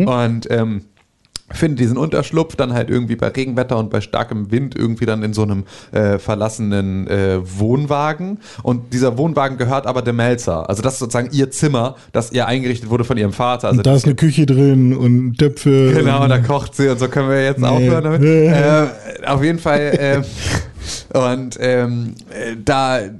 Und 0.06 0.50
ähm, 0.50 0.84
findet 1.54 1.80
diesen 1.80 1.96
Unterschlupf 1.96 2.56
dann 2.56 2.72
halt 2.72 2.90
irgendwie 2.90 3.16
bei 3.16 3.28
Regenwetter 3.28 3.76
und 3.78 3.90
bei 3.90 4.00
starkem 4.00 4.50
Wind 4.50 4.74
irgendwie 4.76 5.06
dann 5.06 5.22
in 5.22 5.32
so 5.32 5.42
einem 5.42 5.64
äh, 5.92 6.18
verlassenen 6.18 7.06
äh, 7.08 7.38
Wohnwagen. 7.42 8.38
Und 8.62 8.92
dieser 8.92 9.16
Wohnwagen 9.18 9.58
gehört 9.58 9.86
aber 9.86 10.02
dem 10.02 10.16
Melzer. 10.16 10.68
Also 10.68 10.82
das 10.82 10.94
ist 10.94 10.98
sozusagen 11.00 11.28
ihr 11.32 11.50
Zimmer, 11.50 11.96
das 12.12 12.32
ihr 12.32 12.46
eingerichtet 12.46 12.90
wurde 12.90 13.04
von 13.04 13.16
ihrem 13.16 13.32
Vater. 13.32 13.68
Also 13.68 13.78
Und 13.78 13.86
da 13.86 13.94
ist 13.94 14.04
eine 14.04 14.14
Küche 14.14 14.46
drin 14.46 14.94
und 14.94 15.36
Töpfe. 15.38 15.92
Genau, 16.02 16.22
und 16.24 16.30
da 16.30 16.38
kocht 16.38 16.74
sie 16.74 16.88
und 16.88 16.98
so 16.98 17.08
können 17.08 17.28
wir 17.28 17.44
jetzt 17.44 17.58
Nee. 17.60 17.66
aufhören 17.66 18.04
damit. 18.04 18.22
äh, 18.22 19.26
auf 19.26 19.42
jeden 19.42 19.58
Fall. 19.58 20.22
Äh, 21.12 21.16
und 21.16 21.58
ähm, 21.60 22.14
äh, 22.30 22.56
da 22.64 22.98
äh, 23.00 23.10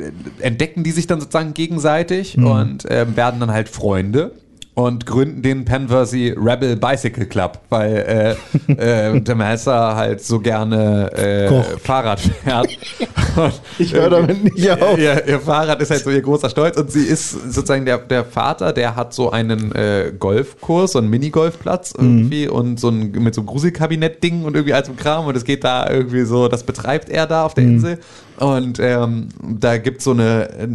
entdecken 0.41 0.83
die 0.83 0.91
sich 0.91 1.07
dann 1.07 1.21
sozusagen 1.21 1.55
gegenseitig 1.55 2.37
Mhm. 2.37 2.47
und 2.47 2.85
ähm, 2.89 3.17
werden 3.17 3.41
dann 3.41 3.51
halt 3.53 3.69
Freunde. 3.69 4.33
Und 4.75 5.05
gründen 5.05 5.43
den 5.43 5.67
Penversey 5.67 6.35
Rebel 6.35 6.77
Bicycle 6.77 7.27
Club, 7.27 7.61
weil 7.69 8.37
äh, 8.69 9.13
äh, 9.13 9.21
der 9.21 9.35
Messer 9.35 9.95
halt 9.95 10.25
so 10.25 10.41
gerne 10.41 11.13
äh. 11.13 11.79
Fahrrad 11.79 12.21
fährt. 12.21 12.69
Und 13.37 13.61
Ich 13.79 13.93
höre 13.93 14.09
damit 14.09 14.45
nicht 14.45 14.71
auf. 14.71 14.99
Ihr, 14.99 15.29
ihr 15.29 15.41
Fahrrad 15.41 15.83
ist 15.83 15.91
halt 15.91 16.03
so 16.03 16.11
ihr 16.11 16.23
großer 16.23 16.49
Stolz 16.49 16.79
und 16.79 16.91
sie 16.91 17.05
ist 17.05 17.31
sozusagen 17.31 17.85
der, 17.85 17.99
der 17.99 18.25
Vater, 18.25 18.73
der 18.73 18.97
hat 18.97 19.13
so 19.13 19.31
einen 19.31 19.73
äh, 19.75 20.13
Golfkurs, 20.19 20.93
so 20.93 20.99
einen 20.99 21.11
Minigolfplatz 21.11 21.93
irgendwie 21.97 22.49
und 22.49 22.81
so 22.81 22.89
ein 22.89 23.11
mit 23.13 23.35
so 23.35 23.43
einem 23.43 23.49
Gruselkabinett-Ding 23.49 24.45
und 24.45 24.55
irgendwie 24.55 24.75
all 24.75 24.85
so 24.85 24.93
Kram 24.93 25.27
und 25.27 25.37
es 25.37 25.45
geht 25.45 25.65
da 25.65 25.89
irgendwie 25.89 26.25
so, 26.25 26.49
das 26.49 26.65
betreibt 26.65 27.09
er 27.09 27.27
da 27.27 27.45
auf 27.45 27.55
der 27.55 27.65
Insel 27.65 27.99
und 28.39 28.79
ähm, 28.81 29.29
da 29.43 29.79
gibt 29.79 29.99
es 29.99 30.05
so 30.05 30.13
eine, 30.13 30.49
äh, 30.51 30.69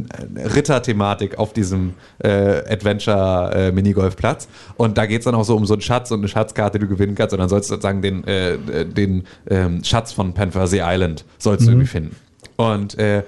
Ritter-Thematik 0.53 1.37
auf 1.37 1.53
diesem 1.53 1.93
äh, 2.19 2.29
Adventure-Minigolfplatz 2.69 4.47
und 4.75 4.97
da 4.97 5.05
geht 5.05 5.19
es 5.19 5.25
dann 5.25 5.35
auch 5.35 5.43
so 5.43 5.55
um 5.55 5.65
so 5.65 5.73
einen 5.73 5.81
Schatz 5.81 6.11
und 6.11 6.19
eine 6.19 6.27
Schatzkarte, 6.27 6.79
die 6.79 6.85
du 6.85 6.89
gewinnen 6.89 7.15
kannst. 7.15 7.33
Und 7.33 7.39
dann 7.39 7.49
sollst 7.49 7.69
du 7.69 7.75
sozusagen 7.75 8.01
den, 8.01 8.23
äh, 8.25 8.53
äh, 8.53 8.85
den 8.85 9.23
ähm, 9.49 9.83
Schatz 9.83 10.13
von 10.13 10.33
Penfersey 10.33 10.81
Island 10.83 11.25
sollst 11.37 11.65
du 11.65 11.71
irgendwie 11.71 11.87
finden. 11.87 12.15
Und 12.55 12.97
äh, 12.97 13.23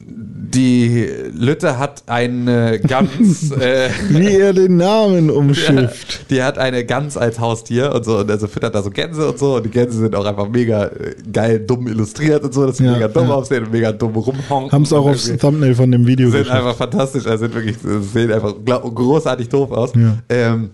die 0.00 1.08
Lütte 1.32 1.78
hat 1.78 2.04
eine 2.06 2.80
Gans, 2.80 3.50
äh, 3.60 3.90
Wie 4.08 4.36
er 4.36 4.52
den 4.52 4.76
Namen 4.76 5.30
umschifft. 5.30 6.26
die 6.30 6.42
hat 6.42 6.58
eine 6.58 6.84
Gans 6.84 7.16
als 7.16 7.38
Haustier 7.38 7.92
und 7.94 8.04
so 8.04 8.18
und 8.18 8.30
also 8.30 8.46
füttert 8.46 8.74
da 8.74 8.82
so 8.82 8.90
Gänse 8.90 9.28
und 9.28 9.38
so 9.38 9.56
und 9.56 9.66
die 9.66 9.70
Gänse 9.70 9.98
sind 9.98 10.14
auch 10.14 10.24
einfach 10.24 10.48
mega 10.48 10.86
äh, 10.86 11.14
geil 11.32 11.60
dumm 11.60 11.88
illustriert 11.88 12.42
und 12.44 12.54
so, 12.54 12.66
dass 12.66 12.78
sie 12.78 12.84
Ja, 12.84 12.92
mega 12.92 13.08
dumm 13.08 13.28
ja. 13.28 13.34
aussehen 13.34 13.64
und 13.64 13.72
mega 13.72 13.92
dumm 13.92 14.14
rumhonken. 14.14 14.72
Haben 14.72 14.82
es 14.82 14.92
auch 14.92 15.06
aufs 15.06 15.36
Thumbnail 15.36 15.74
von 15.74 15.90
dem 15.90 16.06
Video 16.06 16.30
sind 16.30 16.40
geschafft. 16.40 16.58
einfach 16.58 16.76
fantastisch, 16.76 17.26
also 17.26 17.44
sind 17.44 17.54
wirklich 17.54 17.76
sehen 18.12 18.32
einfach 18.32 18.54
großartig 18.64 19.48
doof 19.48 19.70
aus. 19.72 19.92
Ja. 19.94 20.18
Ähm, 20.28 20.70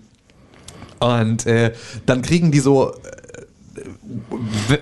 und 0.99 1.45
äh, 1.45 1.73
dann 2.05 2.21
kriegen 2.21 2.51
die 2.51 2.59
so 2.59 2.91
äh, 2.91 2.93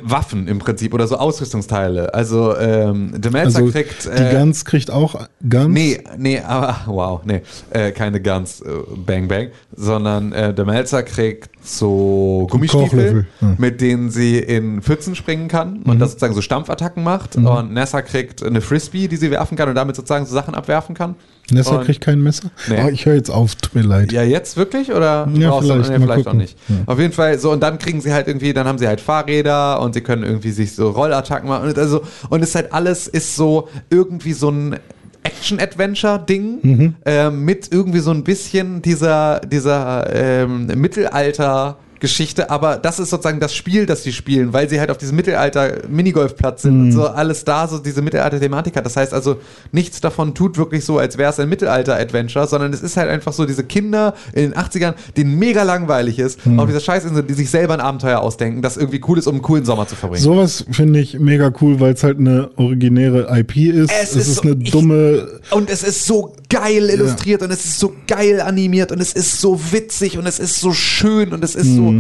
Waffen 0.02 0.48
im 0.48 0.60
Prinzip 0.60 0.94
oder 0.94 1.08
so 1.08 1.18
Ausrüstungsteile. 1.18 2.14
Also 2.14 2.56
ähm, 2.58 3.14
Demelzer 3.20 3.60
Also 3.60 3.72
kriegt 3.72 4.06
die 4.06 4.10
äh, 4.10 4.32
Gans 4.32 4.66
kriegt 4.66 4.92
auch 4.92 5.28
Gans. 5.48 5.74
Nee, 5.74 6.02
nee, 6.18 6.40
aber 6.40 6.76
wow, 6.88 7.22
nee, 7.24 7.42
äh, 7.72 7.92
keine 7.92 8.22
Guns, 8.22 8.62
äh, 8.62 8.70
Bang 9.06 9.28
Bang, 9.28 9.50
sondern 9.76 10.32
äh, 10.34 10.54
der 10.54 10.66
Melzer 10.66 11.04
kriegt 11.04 11.50
so 11.62 12.48
Gummistiefel, 12.52 13.26
ja. 13.40 13.56
mit 13.58 13.80
denen 13.80 14.10
sie 14.12 14.40
in 14.40 14.82
Pfützen 14.82 15.16
springen 15.16 15.48
kann 15.48 15.78
und 15.84 16.00
das 16.00 16.12
sozusagen 16.12 16.34
so 16.34 16.42
Stampfattacken 16.42 17.04
macht. 17.04 17.38
Und 17.38 17.74
Nessa 17.74 18.02
kriegt 18.02 18.44
eine 18.44 18.60
Frisbee, 18.60 19.08
die 19.08 19.16
sie 19.16 19.32
werfen 19.32 19.58
kann 19.58 19.70
und 19.70 19.76
damit 19.76 19.96
sozusagen 19.96 20.26
so 20.26 20.34
Sachen 20.34 20.56
abwerfen 20.56 20.94
kann. 20.96 21.16
Nessa 21.52 21.78
Und- 21.78 21.86
kriegt 21.86 22.02
kein 22.02 22.22
Messer? 22.22 22.52
Nee. 22.70 22.82
Oh, 22.86 22.90
ich 22.90 23.06
höre 23.06 23.16
jetzt 23.16 23.30
auf, 23.30 23.56
tut 23.56 23.76
mir 23.76 23.82
leid. 23.82 24.12
Ja, 24.12 24.24
jetzt 24.24 24.58
wirklich? 24.58 24.92
Oder 24.92 25.28
Ja, 25.34 25.60
vielleicht, 25.60 25.90
nee, 25.90 26.00
vielleicht 26.00 26.28
auch 26.28 26.34
nicht. 26.34 26.58
Auf 26.86 27.00
jeden 27.00 27.14
Fall 27.14 27.38
so, 27.40 27.52
und 27.52 27.62
dann 27.62 27.80
kriegen 27.80 28.02
sie 28.02 28.14
halt 28.14 28.28
irgendwie, 28.28 28.54
dann 28.54 28.68
haben 28.68 28.78
sie 28.78 28.88
halt 28.88 29.02
Fahrräder 29.14 29.80
und 29.82 29.94
sie 29.94 30.02
können 30.02 30.24
irgendwie 30.24 30.52
sich 30.52 30.74
so 30.76 30.90
Rollattacken 30.90 31.48
machen. 31.48 31.70
Und, 31.70 31.78
also, 31.78 32.02
und 32.30 32.42
es 32.42 32.50
ist 32.50 32.56
halt 32.56 32.74
alles 32.74 33.08
ist 33.08 33.36
so 33.36 33.68
irgendwie 33.90 34.34
so 34.34 34.50
ein 34.50 34.80
Action-Adventure-Ding 35.24 36.60
Mhm. 36.64 36.96
ähm, 37.06 37.46
mit 37.46 37.72
irgendwie 37.72 38.00
so 38.00 38.12
ein 38.12 38.24
bisschen 38.24 38.82
dieser, 38.82 39.40
dieser 39.42 40.08
ähm, 40.14 40.68
Mittelalter- 40.68 41.78
Geschichte, 42.04 42.50
aber 42.50 42.76
das 42.76 43.00
ist 43.00 43.12
sozusagen 43.12 43.40
das 43.40 43.56
Spiel, 43.56 43.86
das 43.86 44.04
sie 44.04 44.12
spielen, 44.12 44.52
weil 44.52 44.70
sie 44.70 44.78
halt 44.80 44.92
auf 44.92 44.98
diesem 44.98 45.16
Mittelalter-Minigolfplatz 45.16 46.64
sind 46.64 46.72
und 46.74 46.86
Mhm. 46.88 46.92
so 46.92 47.08
alles 47.08 47.46
da 47.46 47.68
so 47.68 47.78
diese 47.80 48.02
Mittelalter-Thematik 48.02 48.76
hat. 48.76 48.86
Das 48.86 48.96
heißt 48.98 49.14
also, 49.14 49.38
nichts 49.72 50.02
davon 50.02 50.34
tut 50.36 50.58
wirklich 50.58 50.84
so, 50.86 50.98
als 50.98 51.18
wäre 51.18 51.32
es 51.32 51.40
ein 51.40 51.50
Mittelalter-Adventure, 51.50 52.48
sondern 52.48 52.74
es 52.74 52.82
ist 52.82 52.98
halt 52.98 53.10
einfach 53.10 53.34
so 53.34 53.46
diese 53.46 53.64
Kinder 53.64 54.14
in 54.34 54.52
den 54.52 54.54
80ern, 54.58 54.94
denen 55.18 55.40
mega 55.40 55.64
langweilig 55.64 56.20
ist, 56.20 56.46
Mhm. 56.46 56.60
auf 56.60 56.68
dieser 56.68 56.80
Scheißinsel, 56.82 57.24
die 57.24 57.34
sich 57.34 57.50
selber 57.50 57.74
ein 57.74 57.80
Abenteuer 57.82 58.20
ausdenken, 58.20 58.62
das 58.62 58.78
irgendwie 58.78 59.02
cool 59.08 59.18
ist, 59.18 59.28
um 59.28 59.36
einen 59.36 59.42
coolen 59.42 59.66
Sommer 59.66 59.88
zu 59.88 59.96
verbringen. 59.96 60.22
Sowas 60.24 60.66
finde 60.72 61.00
ich 61.00 61.20
mega 61.20 61.52
cool, 61.62 61.80
weil 61.80 61.94
es 61.94 62.04
halt 62.04 62.20
eine 62.20 62.50
originäre 62.58 63.28
IP 63.40 63.70
ist. 63.70 63.92
Es 63.92 64.12
Es, 64.12 64.16
ist 64.16 64.28
ist, 64.28 64.36
so- 64.36 64.42
eine 64.44 64.56
ich- 64.62 64.72
dumme. 64.72 65.28
Und 65.52 65.70
es 65.70 65.84
ist 65.84 66.06
so 66.06 66.36
geil 66.50 66.90
illustriert 66.90 67.42
und 67.42 67.52
es 67.52 67.66
ist 67.66 67.80
so 67.80 67.94
geil 68.08 68.42
animiert 68.42 68.92
und 68.92 69.00
es 69.02 69.14
ist 69.14 69.40
so 69.42 69.60
witzig 69.72 70.18
und 70.18 70.28
es 70.28 70.38
ist 70.38 70.60
so 70.60 70.72
schön 70.74 71.34
und 71.34 71.44
es 71.44 71.56
ist 71.56 71.68
Mhm. 71.70 71.76
so, 71.76 71.93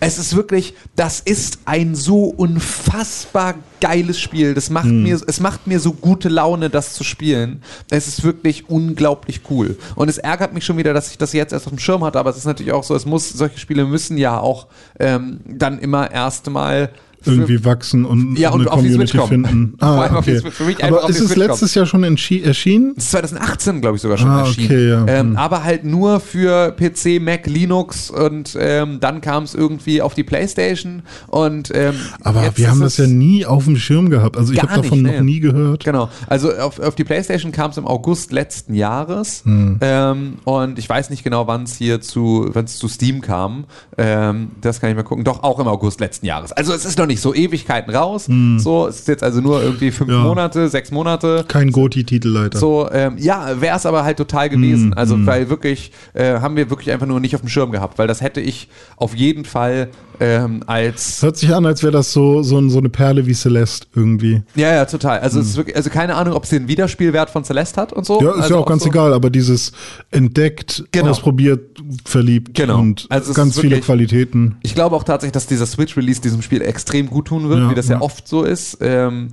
es 0.00 0.18
ist 0.18 0.34
wirklich, 0.34 0.74
das 0.96 1.20
ist 1.20 1.60
ein 1.64 1.94
so 1.94 2.24
unfassbar 2.24 3.54
geiles 3.80 4.18
Spiel. 4.18 4.54
Das 4.54 4.70
macht 4.70 4.86
Mhm. 4.86 5.02
mir, 5.02 5.20
es 5.26 5.40
macht 5.40 5.66
mir 5.66 5.80
so 5.80 5.92
gute 5.92 6.28
Laune, 6.28 6.70
das 6.70 6.92
zu 6.94 7.04
spielen. 7.04 7.62
Es 7.90 8.08
ist 8.08 8.24
wirklich 8.24 8.68
unglaublich 8.68 9.42
cool. 9.50 9.78
Und 9.94 10.08
es 10.08 10.18
ärgert 10.18 10.54
mich 10.54 10.64
schon 10.64 10.76
wieder, 10.78 10.92
dass 10.94 11.10
ich 11.10 11.18
das 11.18 11.32
jetzt 11.32 11.52
erst 11.52 11.66
auf 11.66 11.72
dem 11.72 11.78
Schirm 11.78 12.02
hatte, 12.04 12.18
aber 12.18 12.30
es 12.30 12.36
ist 12.36 12.46
natürlich 12.46 12.72
auch 12.72 12.84
so, 12.84 12.94
es 12.94 13.06
muss, 13.06 13.28
solche 13.30 13.58
Spiele 13.58 13.84
müssen 13.84 14.18
ja 14.18 14.38
auch 14.40 14.66
ähm, 14.98 15.40
dann 15.46 15.78
immer 15.78 16.10
erstmal 16.10 16.90
irgendwie 17.26 17.64
wachsen 17.64 18.04
und 18.04 18.38
Ja, 18.38 18.50
und 18.50 18.60
eine 18.62 18.72
auf 18.72 18.82
die 18.82 18.92
Switch 18.92 19.12
Community 19.12 19.18
kommen. 19.42 19.44
finden. 19.46 19.74
Vor 19.78 19.88
Ah, 19.88 20.00
allem 20.02 20.16
auf 20.16 20.24
die 20.24 20.30
okay. 20.32 20.40
Switch. 20.40 20.54
Für 20.54 20.64
mich 20.64 20.84
Aber 20.84 21.08
ist 21.08 21.20
es 21.20 21.36
letztes 21.36 21.74
Jahr 21.74 21.86
schon 21.86 22.02
erschienen? 22.04 22.92
Das 22.94 23.04
ist 23.04 23.10
2018, 23.10 23.80
glaube 23.80 23.96
ich, 23.96 24.02
sogar 24.02 24.18
schon 24.18 24.28
Ah, 24.30 24.40
erschienen. 24.40 24.66
okay, 24.66 24.88
ja. 24.88 25.06
ähm, 25.06 25.26
Hm. 25.30 25.36
Aber 25.36 25.64
halt 25.64 25.84
nur 25.84 26.20
für 26.20 26.72
PC, 26.72 27.20
Mac, 27.20 27.46
Linux 27.46 28.10
und 28.10 28.56
ähm, 28.58 28.98
dann 29.00 29.20
kam 29.20 29.44
es 29.44 29.54
irgendwie 29.54 30.02
auf 30.02 30.14
die 30.14 30.24
Playstation 30.24 31.02
und 31.28 31.70
ähm, 31.74 31.94
Aber 32.22 32.50
wir 32.56 32.70
haben 32.70 32.80
das 32.80 32.96
ja 32.96 33.06
nie 33.06 33.44
auf 33.46 33.64
dem 33.64 33.76
Schirm 33.76 34.10
gehabt. 34.10 34.36
Also 34.36 34.52
ich 34.52 34.62
habe 34.62 34.74
davon 34.82 35.02
nicht, 35.02 35.12
noch 35.12 35.20
nee. 35.20 35.32
nie 35.32 35.40
gehört. 35.40 35.84
Genau, 35.84 36.08
also 36.26 36.52
auf, 36.52 36.78
auf 36.80 36.94
die 36.94 37.04
Playstation 37.04 37.52
kam 37.52 37.70
es 37.70 37.76
im 37.76 37.86
August 37.86 38.32
letzten 38.32 38.74
Jahres 38.74 39.42
Hm. 39.44 39.78
ähm, 39.80 40.34
und 40.44 40.78
ich 40.78 40.88
weiß 40.88 41.10
nicht 41.10 41.24
genau, 41.24 41.46
wann 41.46 41.64
es 41.64 41.76
hier 41.76 42.00
zu, 42.00 42.48
wann 42.52 42.64
es 42.66 42.76
zu 42.78 42.88
Steam 42.88 43.20
kam. 43.20 43.64
Ähm, 43.98 44.50
das 44.60 44.80
kann 44.80 44.90
ich 44.90 44.96
mal 44.96 45.02
gucken. 45.02 45.24
Doch 45.24 45.42
auch 45.42 45.58
im 45.58 45.66
August 45.68 46.00
letzten 46.00 46.26
Jahres. 46.26 46.52
Also 46.52 46.72
es 46.72 46.84
ist 46.84 46.98
noch 46.98 47.06
nicht 47.06 47.15
so 47.20 47.34
Ewigkeiten 47.34 47.94
raus. 47.94 48.28
So, 48.58 48.86
es 48.86 49.00
ist 49.00 49.08
jetzt 49.08 49.22
also 49.22 49.40
nur 49.40 49.62
irgendwie 49.62 49.90
fünf 49.90 50.10
Hm. 50.10 50.16
Ja. 50.16 50.22
Monate, 50.24 50.68
sechs 50.68 50.90
Monate. 50.90 51.44
Kein 51.48 51.70
Goti-Titelleiter. 51.72 52.58
So, 52.58 52.88
ähm, 52.92 53.16
ja, 53.18 53.60
wäre 53.60 53.76
es 53.76 53.86
aber 53.86 54.04
halt 54.04 54.16
total 54.18 54.50
Hm, 54.50 54.60
gewesen. 54.62 54.94
Also, 54.94 55.24
weil 55.26 55.48
wirklich, 55.50 55.92
äh, 56.14 56.40
haben 56.40 56.56
wir 56.56 56.70
wirklich 56.70 56.90
einfach 56.92 57.06
nur 57.06 57.20
nicht 57.20 57.34
auf 57.34 57.40
dem 57.42 57.48
Schirm 57.48 57.70
gehabt, 57.72 57.98
weil 57.98 58.06
das 58.06 58.20
hätte 58.20 58.40
ich 58.40 58.68
auf 58.96 59.14
jeden 59.14 59.44
Fall 59.44 59.88
ähm, 60.18 60.62
als. 60.66 61.16
Es 61.16 61.22
hört 61.22 61.36
sich 61.36 61.54
an, 61.54 61.66
als 61.66 61.82
wäre 61.82 61.92
das 61.92 62.12
so, 62.12 62.42
so, 62.42 62.66
so 62.68 62.78
eine 62.78 62.88
Perle 62.88 63.26
wie 63.26 63.34
Celeste 63.34 63.86
irgendwie. 63.94 64.42
Ja, 64.54 64.72
ja, 64.74 64.84
total. 64.86 65.18
Also, 65.20 65.40
es 65.40 65.48
ist 65.48 65.56
wirklich, 65.56 65.76
also 65.76 65.90
keine 65.90 66.14
Ahnung, 66.14 66.34
ob 66.34 66.46
sie 66.46 66.58
den 66.58 66.68
Wiederspielwert 66.68 67.28
von 67.30 67.44
Celeste 67.44 67.80
hat 67.80 67.92
und 67.92 68.06
so. 68.06 68.18
Hm. 68.20 68.26
Ja, 68.26 68.32
ist 68.34 68.42
also 68.42 68.54
ja 68.54 68.60
auch 68.60 68.66
ganz 68.66 68.82
so. 68.84 68.88
egal, 68.88 69.12
aber 69.12 69.28
dieses 69.30 69.72
entdeckt, 70.10 70.84
Genau. 70.92 71.10
ausprobiert, 71.10 71.78
verliebt 72.04 72.54
Genau. 72.54 72.78
und 72.80 73.06
Also 73.10 73.30
es 73.30 73.36
ganz 73.36 73.54
viele 73.56 73.72
wirklich- 73.72 73.84
Qualitäten. 73.86 74.56
Ich 74.62 74.74
glaube 74.74 74.96
auch 74.96 75.04
tatsächlich, 75.04 75.32
dass 75.32 75.46
dieser 75.46 75.66
Switch-Release 75.66 76.20
diesem 76.20 76.40
Spiel 76.42 76.62
extrem 76.62 77.05
gut 77.06 77.26
tun 77.28 77.48
wird, 77.48 77.60
Ja, 77.60 77.70
wie 77.70 77.74
das 77.74 77.88
ja, 77.88 77.96
ja. 77.96 78.00
oft 78.02 78.26
so 78.28 78.42
ist. 78.44 78.78
Ähm, 78.80 79.28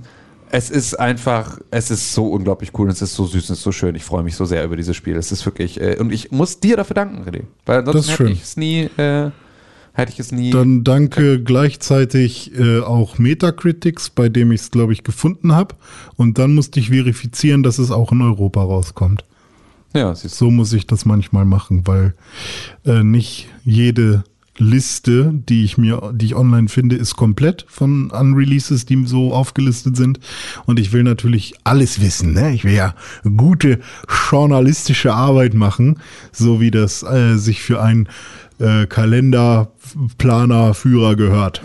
es 0.50 0.70
ist 0.70 0.94
einfach, 1.00 1.58
es 1.70 1.90
ist 1.90 2.12
so 2.14 2.26
unglaublich 2.28 2.70
cool 2.78 2.86
und 2.86 2.92
es 2.92 3.02
ist 3.02 3.14
so 3.14 3.24
süß 3.26 3.48
und 3.48 3.54
es 3.54 3.58
ist 3.58 3.62
so 3.64 3.72
schön. 3.72 3.94
Ich 3.96 4.04
freue 4.04 4.22
mich 4.22 4.36
so 4.36 4.44
sehr 4.44 4.64
über 4.64 4.76
dieses 4.76 4.94
Spiel. 4.96 5.16
Es 5.16 5.32
ist 5.32 5.44
wirklich, 5.46 5.80
äh, 5.80 5.96
und 5.98 6.12
ich 6.12 6.30
muss 6.30 6.60
dir 6.60 6.76
dafür 6.76 6.94
danken, 6.94 7.28
René. 7.28 7.42
Weil 7.66 7.78
ansonsten 7.80 7.98
Das 7.98 8.06
ist 8.06 8.12
hätte 8.12 8.24
schön. 8.28 8.32
ich 8.32 8.42
es 8.42 8.56
nie, 8.56 8.80
äh, 8.96 9.30
hätte 9.94 10.12
ich 10.12 10.20
es 10.20 10.30
nie. 10.30 10.50
Dann 10.50 10.84
danke 10.84 11.42
gleichzeitig 11.42 12.52
äh, 12.56 12.80
auch 12.80 13.18
Metacritics, 13.18 14.10
bei 14.10 14.28
dem 14.28 14.52
ich 14.52 14.60
es, 14.60 14.70
glaube 14.70 14.92
ich, 14.92 15.02
gefunden 15.02 15.52
habe. 15.52 15.74
Und 16.16 16.38
dann 16.38 16.54
musste 16.54 16.78
ich 16.78 16.90
verifizieren, 16.90 17.62
dass 17.64 17.78
es 17.78 17.90
auch 17.90 18.12
in 18.12 18.22
Europa 18.22 18.62
rauskommt. 18.62 19.24
ja, 19.92 20.14
siehst 20.14 20.40
du. 20.40 20.44
So 20.46 20.50
muss 20.52 20.72
ich 20.72 20.86
das 20.86 21.04
manchmal 21.04 21.44
machen, 21.46 21.86
weil 21.86 22.14
äh, 22.84 23.02
nicht 23.02 23.48
jede 23.64 24.22
Liste, 24.58 25.32
die 25.32 25.64
ich 25.64 25.78
mir, 25.78 26.12
die 26.14 26.26
ich 26.26 26.34
online 26.36 26.68
finde, 26.68 26.96
ist 26.96 27.16
komplett 27.16 27.64
von 27.68 28.10
Unreleases, 28.10 28.86
die 28.86 29.04
so 29.06 29.32
aufgelistet 29.32 29.96
sind. 29.96 30.20
Und 30.66 30.78
ich 30.78 30.92
will 30.92 31.02
natürlich 31.02 31.54
alles 31.64 32.00
wissen. 32.00 32.32
Ne? 32.32 32.54
Ich 32.54 32.64
will 32.64 32.74
ja 32.74 32.94
gute 33.36 33.80
journalistische 34.30 35.12
Arbeit 35.14 35.54
machen, 35.54 35.98
so 36.32 36.60
wie 36.60 36.70
das 36.70 37.02
äh, 37.02 37.36
sich 37.36 37.62
für 37.62 37.82
einen 37.82 38.08
äh, 38.58 38.86
Kalenderplaner, 38.86 40.74
Führer 40.74 41.16
gehört. 41.16 41.62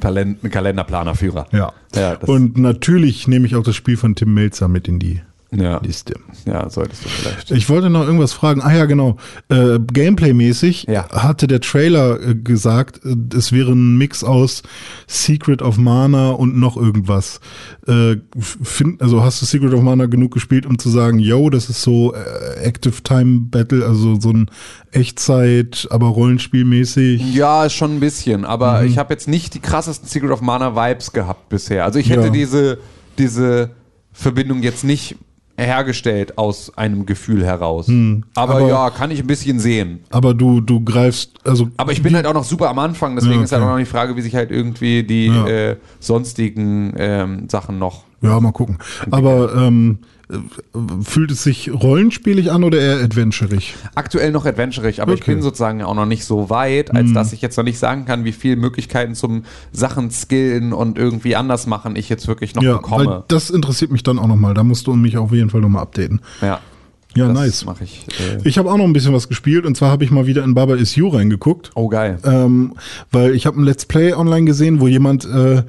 Talent, 0.00 0.44
ein 0.44 0.50
Kalenderplanerführer. 0.50 1.46
Ja. 1.52 1.72
Ja, 1.94 2.14
Und 2.14 2.56
natürlich 2.56 3.26
nehme 3.26 3.46
ich 3.46 3.56
auch 3.56 3.62
das 3.62 3.74
Spiel 3.74 3.96
von 3.96 4.14
Tim 4.14 4.34
Melzer 4.34 4.68
mit 4.68 4.86
in 4.86 4.98
die 4.98 5.20
Ja, 5.50 5.78
Liste. 5.82 6.14
ja 6.44 6.68
solltest 6.68 7.04
du 7.06 7.08
vielleicht. 7.08 7.50
Ich 7.52 7.70
wollte 7.70 7.88
noch 7.88 8.04
irgendwas 8.04 8.34
fragen. 8.34 8.60
Ah 8.60 8.74
ja, 8.76 8.84
genau. 8.84 9.16
Äh, 9.48 9.78
Gameplay-mäßig 9.78 10.84
Ja. 10.88 11.08
hatte 11.10 11.46
der 11.46 11.60
Trailer 11.62 12.20
äh, 12.20 12.34
gesagt, 12.34 13.00
äh, 13.04 13.16
es 13.34 13.50
wäre 13.50 13.72
ein 13.72 13.96
Mix 13.96 14.22
aus 14.22 14.62
Secret 15.06 15.62
of 15.62 15.78
Mana 15.78 16.32
und 16.32 16.58
noch 16.58 16.76
irgendwas. 16.76 17.40
Äh, 17.86 18.16
find, 18.38 19.00
also 19.00 19.22
hast 19.22 19.40
du 19.40 19.46
Secret 19.46 19.72
of 19.72 19.80
Mana 19.82 20.04
genug 20.04 20.32
gespielt, 20.34 20.66
um 20.66 20.78
zu 20.78 20.90
sagen, 20.90 21.18
yo, 21.18 21.48
das 21.48 21.70
ist 21.70 21.80
so 21.80 22.12
äh, 22.14 22.62
Active 22.62 23.02
Time 23.02 23.46
Battle, 23.50 23.86
also 23.86 24.20
so 24.20 24.30
ein 24.30 24.50
Echtzeit, 24.92 25.88
aber 25.90 26.08
Rollenspielmäßig. 26.08 27.34
Ja, 27.34 27.70
schon 27.70 27.96
ein 27.96 28.00
bisschen, 28.00 28.44
aber 28.44 28.82
Mhm. 28.82 28.88
ich 28.88 28.98
habe 28.98 29.14
jetzt 29.14 29.28
nicht 29.28 29.54
die 29.54 29.60
krassesten 29.60 30.08
Secret 30.08 30.30
of 30.30 30.42
Mana 30.42 30.76
Vibes 30.76 31.12
gehabt 31.12 31.48
bisher. 31.48 31.84
Also 31.86 31.98
ich 31.98 32.10
hätte 32.10 32.26
Ja. 32.26 32.30
diese, 32.30 32.78
diese 33.16 33.70
Verbindung 34.12 34.62
jetzt 34.62 34.84
nicht 34.84 35.16
hergestellt 35.64 36.38
aus 36.38 36.72
einem 36.76 37.04
Gefühl 37.06 37.44
heraus. 37.44 37.86
aber, 37.88 37.94
Hm. 37.94 38.24
aber- 38.34 38.68
ja, 38.68 38.90
kann 38.90 39.10
ich 39.10 39.20
ein 39.20 39.26
bisschen 39.26 39.58
sehen. 39.58 40.00
Aber 40.10 40.34
du, 40.34 40.60
du 40.60 40.80
greifst, 40.84 41.32
also 41.44 41.68
Aber 41.76 41.92
ich 41.92 42.02
bin 42.02 42.14
halt 42.14 42.26
auch 42.26 42.34
noch 42.34 42.44
super 42.44 42.68
am 42.70 42.78
Anfang, 42.78 43.14
deswegen 43.16 43.38
Ja, 43.38 43.42
ist 43.44 43.52
halt 43.52 43.62
okay. 43.62 43.68
auch 43.70 43.74
noch 43.74 43.80
die 43.80 43.86
Frage, 43.90 44.16
wie 44.16 44.22
sich 44.22 44.34
halt 44.34 44.50
irgendwie 44.50 45.02
die 45.02 45.26
Ja. 45.26 45.46
äh, 45.48 45.76
sonstigen 46.00 46.94
ähm, 46.96 47.48
Sachen 47.48 47.78
noch. 47.78 48.04
ja, 48.22 48.38
mal 48.40 48.52
gucken. 48.52 48.78
Aber 49.10 49.54
ähm, 49.54 49.98
äh, 50.02 50.06
fühlt 51.04 51.30
es 51.30 51.42
sich 51.42 51.70
rollenspielig 51.72 52.52
an 52.52 52.62
oder 52.64 52.78
eher 52.78 53.02
adventurig? 53.02 53.74
Aktuell 53.94 54.30
noch 54.30 54.44
adventurig, 54.44 55.00
aber 55.00 55.14
ich 55.14 55.22
Okay. 55.22 55.32
bin 55.34 55.42
sozusagen 55.42 55.82
auch 55.82 55.94
noch 55.94 56.04
nicht 56.06 56.24
so 56.24 56.50
weit, 56.50 56.94
als 56.94 57.12
dass 57.14 57.32
ich 57.32 57.40
jetzt 57.40 57.56
noch 57.56 57.64
nicht 57.64 57.78
sagen 57.78 58.04
kann, 58.04 58.24
wie 58.24 58.32
viele 58.32 58.56
Möglichkeiten 58.56 59.14
zum 59.14 59.44
Sachen 59.72 60.10
skillen 60.10 60.72
und 60.72 60.98
irgendwie 60.98 61.34
anders 61.36 61.66
machen 61.66 61.96
ich 61.96 62.08
jetzt 62.08 62.28
wirklich 62.28 62.54
noch 62.54 62.62
Ja, 62.62 62.74
bekomme. 62.74 63.24
das 63.28 63.50
interessiert 63.50 63.90
mich 63.90 64.02
dann 64.02 64.18
auch 64.18 64.26
nochmal. 64.26 64.52
Da 64.54 64.64
musst 64.64 64.86
du 64.86 64.94
mich 64.94 65.16
auf 65.16 65.32
jeden 65.32 65.50
Fall 65.50 65.60
nochmal 65.62 65.82
updaten. 65.82 66.20
ja, 66.42 66.60
Ja, 67.18 67.28
das 67.28 67.34
nice. 67.36 67.64
mache 67.64 67.84
ich. 67.84 68.06
Äh, 68.20 68.48
Ich 68.48 68.58
habe 68.58 68.70
auch 68.70 68.76
noch 68.76 68.84
ein 68.84 68.92
bisschen 68.92 69.12
was 69.12 69.28
gespielt 69.28 69.66
und 69.66 69.76
zwar 69.76 69.90
habe 69.90 70.04
ich 70.04 70.10
mal 70.10 70.26
wieder 70.26 70.42
in 70.44 70.54
Baba 70.54 70.74
Is 70.76 70.94
You 70.96 71.08
reingeguckt. 71.08 71.70
oh, 71.74 71.88
geil. 71.88 72.18
Ähm, 72.24 72.74
weil 73.12 73.34
ich 73.34 73.46
habe 73.46 73.60
ein 73.60 73.64
Let's 73.64 73.84
Play 73.86 74.12
online 74.14 74.44
gesehen, 74.46 74.80
wo 74.80 74.88
jemand 74.88 75.24
äh, 75.24 75.62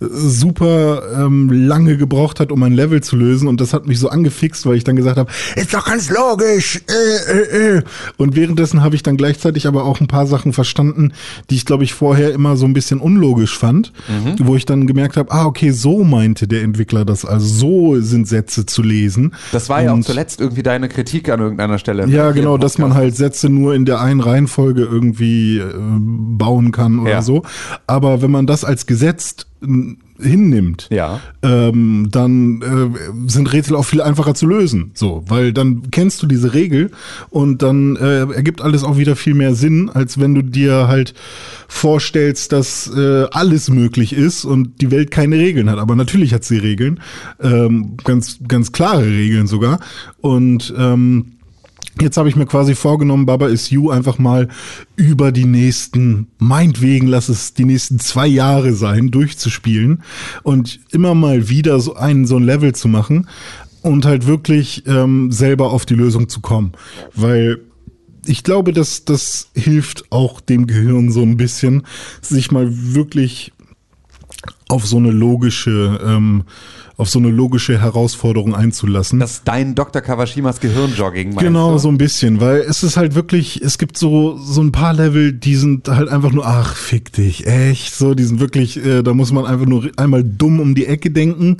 super 0.00 1.02
ähm, 1.24 1.50
lange 1.50 1.96
gebraucht 1.96 2.40
hat, 2.40 2.52
um 2.52 2.62
ein 2.62 2.72
Level 2.72 3.02
zu 3.02 3.16
lösen 3.16 3.48
und 3.48 3.60
das 3.60 3.72
hat 3.72 3.86
mich 3.86 3.98
so 3.98 4.08
angefixt, 4.08 4.66
weil 4.66 4.76
ich 4.76 4.84
dann 4.84 4.96
gesagt 4.96 5.16
habe, 5.18 5.30
ist 5.56 5.72
doch 5.74 5.84
ganz 5.84 6.10
logisch. 6.10 6.80
Äh, 6.88 7.32
äh, 7.32 7.76
äh. 7.78 7.82
Und 8.16 8.36
währenddessen 8.36 8.82
habe 8.82 8.94
ich 8.94 9.02
dann 9.02 9.16
gleichzeitig 9.16 9.66
aber 9.66 9.84
auch 9.84 10.00
ein 10.00 10.06
paar 10.08 10.26
Sachen 10.26 10.52
verstanden, 10.52 11.12
die 11.50 11.56
ich 11.56 11.64
glaube 11.64 11.84
ich 11.84 11.94
vorher 11.94 12.32
immer 12.32 12.56
so 12.56 12.66
ein 12.66 12.72
bisschen 12.72 13.00
unlogisch 13.00 13.56
fand, 13.58 13.92
Mhm. 14.08 14.36
wo 14.46 14.56
ich 14.56 14.64
dann 14.66 14.86
gemerkt 14.86 15.16
habe, 15.16 15.30
ah 15.32 15.46
okay, 15.46 15.70
so 15.70 16.04
meinte 16.04 16.46
der 16.48 16.62
Entwickler 16.62 17.04
das, 17.04 17.24
also 17.24 17.46
so 17.46 18.00
sind 18.00 18.28
Sätze 18.28 18.66
zu 18.66 18.82
lesen. 18.82 19.34
Das 19.52 19.68
war 19.68 19.82
ja 19.82 19.90
auch 19.90 19.94
Und- 19.94 20.04
zuletzt 20.04 20.40
irgendwie 20.40 20.62
deine 20.62 20.88
Kritik 20.96 21.28
an 21.28 21.40
irgendeiner 21.40 21.78
Stelle. 21.78 22.06
ja, 22.08 22.30
genau, 22.32 22.56
dass 22.58 22.78
man 22.78 22.94
halt 22.94 23.14
Sätze 23.14 23.48
nur 23.50 23.74
in 23.74 23.84
der 23.84 24.00
einen 24.00 24.20
Reihenfolge 24.20 24.82
irgendwie 24.82 25.58
äh, 25.58 25.64
bauen 25.78 26.72
kann 26.72 26.98
oder 26.98 27.10
Ja. 27.10 27.22
so. 27.22 27.42
Aber 27.86 28.22
wenn 28.22 28.30
man 28.30 28.46
das 28.46 28.64
als 28.64 28.86
gesetzt 28.86 29.46
n- 29.62 29.98
hinnimmt, 30.20 30.88
Ja. 30.90 31.20
ähm, 31.42 32.08
dann 32.10 32.62
äh, 32.62 33.28
sind 33.30 33.52
Rätsel 33.52 33.76
auch 33.76 33.84
viel 33.84 34.00
einfacher 34.02 34.34
zu 34.34 34.46
lösen. 34.46 34.90
So, 34.94 35.24
weil 35.28 35.52
dann 35.52 35.90
kennst 35.90 36.22
du 36.22 36.26
diese 36.26 36.54
Regel 36.54 36.90
und 37.30 37.62
dann 37.62 37.96
äh, 37.96 38.20
ergibt 38.32 38.60
alles 38.62 38.84
auch 38.84 38.96
wieder 38.98 39.16
viel 39.16 39.34
mehr 39.34 39.54
Sinn, 39.54 39.90
als 39.92 40.18
wenn 40.20 40.34
du 40.34 40.42
dir 40.42 40.88
halt 40.88 41.14
vorstellst, 41.68 42.52
dass 42.52 42.90
äh, 42.96 43.26
alles 43.32 43.68
möglich 43.70 44.12
ist 44.12 44.44
und 44.44 44.80
die 44.80 44.90
Welt 44.90 45.10
keine 45.10 45.36
Regeln 45.36 45.68
hat. 45.70 45.78
Aber 45.78 45.96
natürlich 45.96 46.32
hat 46.34 46.44
sie 46.44 46.58
Regeln, 46.58 47.00
ähm, 47.42 47.96
ganz 48.04 48.38
ganz 48.46 48.72
klare 48.72 49.04
Regeln 49.06 49.46
sogar. 49.46 49.80
Und 50.20 50.72
ähm, 50.76 51.32
Jetzt 52.00 52.18
habe 52.18 52.28
ich 52.28 52.36
mir 52.36 52.44
quasi 52.44 52.74
vorgenommen, 52.74 53.24
Baba 53.24 53.48
is 53.48 53.70
You 53.70 53.90
einfach 53.90 54.18
mal 54.18 54.48
über 54.96 55.32
die 55.32 55.46
nächsten, 55.46 56.26
meinetwegen 56.38 57.06
lass 57.06 57.30
es 57.30 57.54
die 57.54 57.64
nächsten 57.64 57.98
zwei 57.98 58.26
Jahre 58.26 58.74
sein, 58.74 59.10
durchzuspielen 59.10 60.02
und 60.42 60.78
immer 60.90 61.14
mal 61.14 61.48
wieder 61.48 61.80
so 61.80 61.94
einen 61.94 62.26
so 62.26 62.36
ein 62.36 62.44
Level 62.44 62.74
zu 62.74 62.88
machen 62.88 63.28
und 63.80 64.04
halt 64.04 64.26
wirklich 64.26 64.82
ähm, 64.86 65.32
selber 65.32 65.70
auf 65.70 65.86
die 65.86 65.94
Lösung 65.94 66.28
zu 66.28 66.40
kommen. 66.40 66.72
Weil 67.14 67.60
ich 68.26 68.42
glaube, 68.42 68.72
dass 68.72 69.04
das 69.04 69.50
hilft 69.54 70.12
auch 70.12 70.40
dem 70.40 70.66
Gehirn 70.66 71.10
so 71.10 71.22
ein 71.22 71.36
bisschen, 71.36 71.84
sich 72.20 72.50
mal 72.50 72.68
wirklich 72.70 73.52
auf 74.68 74.86
so 74.86 74.96
eine 74.96 75.12
logische, 75.12 76.00
ähm, 76.04 76.44
auf 76.98 77.10
so 77.10 77.18
eine 77.18 77.28
logische 77.28 77.78
Herausforderung 77.80 78.54
einzulassen. 78.54 79.20
Das 79.20 79.32
ist 79.32 79.42
dein 79.44 79.74
Dr. 79.74 80.00
Kawashimas 80.00 80.60
Gehirnjogging, 80.60 81.28
meinst 81.28 81.40
Genau, 81.42 81.72
du? 81.72 81.78
so 81.78 81.88
ein 81.88 81.98
bisschen, 81.98 82.40
weil 82.40 82.60
es 82.60 82.82
ist 82.82 82.96
halt 82.96 83.14
wirklich, 83.14 83.60
es 83.62 83.76
gibt 83.76 83.98
so, 83.98 84.38
so 84.38 84.62
ein 84.62 84.72
paar 84.72 84.94
Level, 84.94 85.32
die 85.34 85.56
sind 85.56 85.88
halt 85.88 86.08
einfach 86.08 86.32
nur, 86.32 86.46
ach, 86.46 86.74
fick 86.74 87.12
dich, 87.12 87.46
echt, 87.46 87.94
so, 87.94 88.14
die 88.14 88.24
sind 88.24 88.40
wirklich, 88.40 88.82
äh, 88.82 89.02
da 89.02 89.12
muss 89.12 89.30
man 89.30 89.44
einfach 89.44 89.66
nur 89.66 89.90
einmal 89.98 90.24
dumm 90.24 90.58
um 90.58 90.74
die 90.74 90.86
Ecke 90.86 91.10
denken 91.10 91.58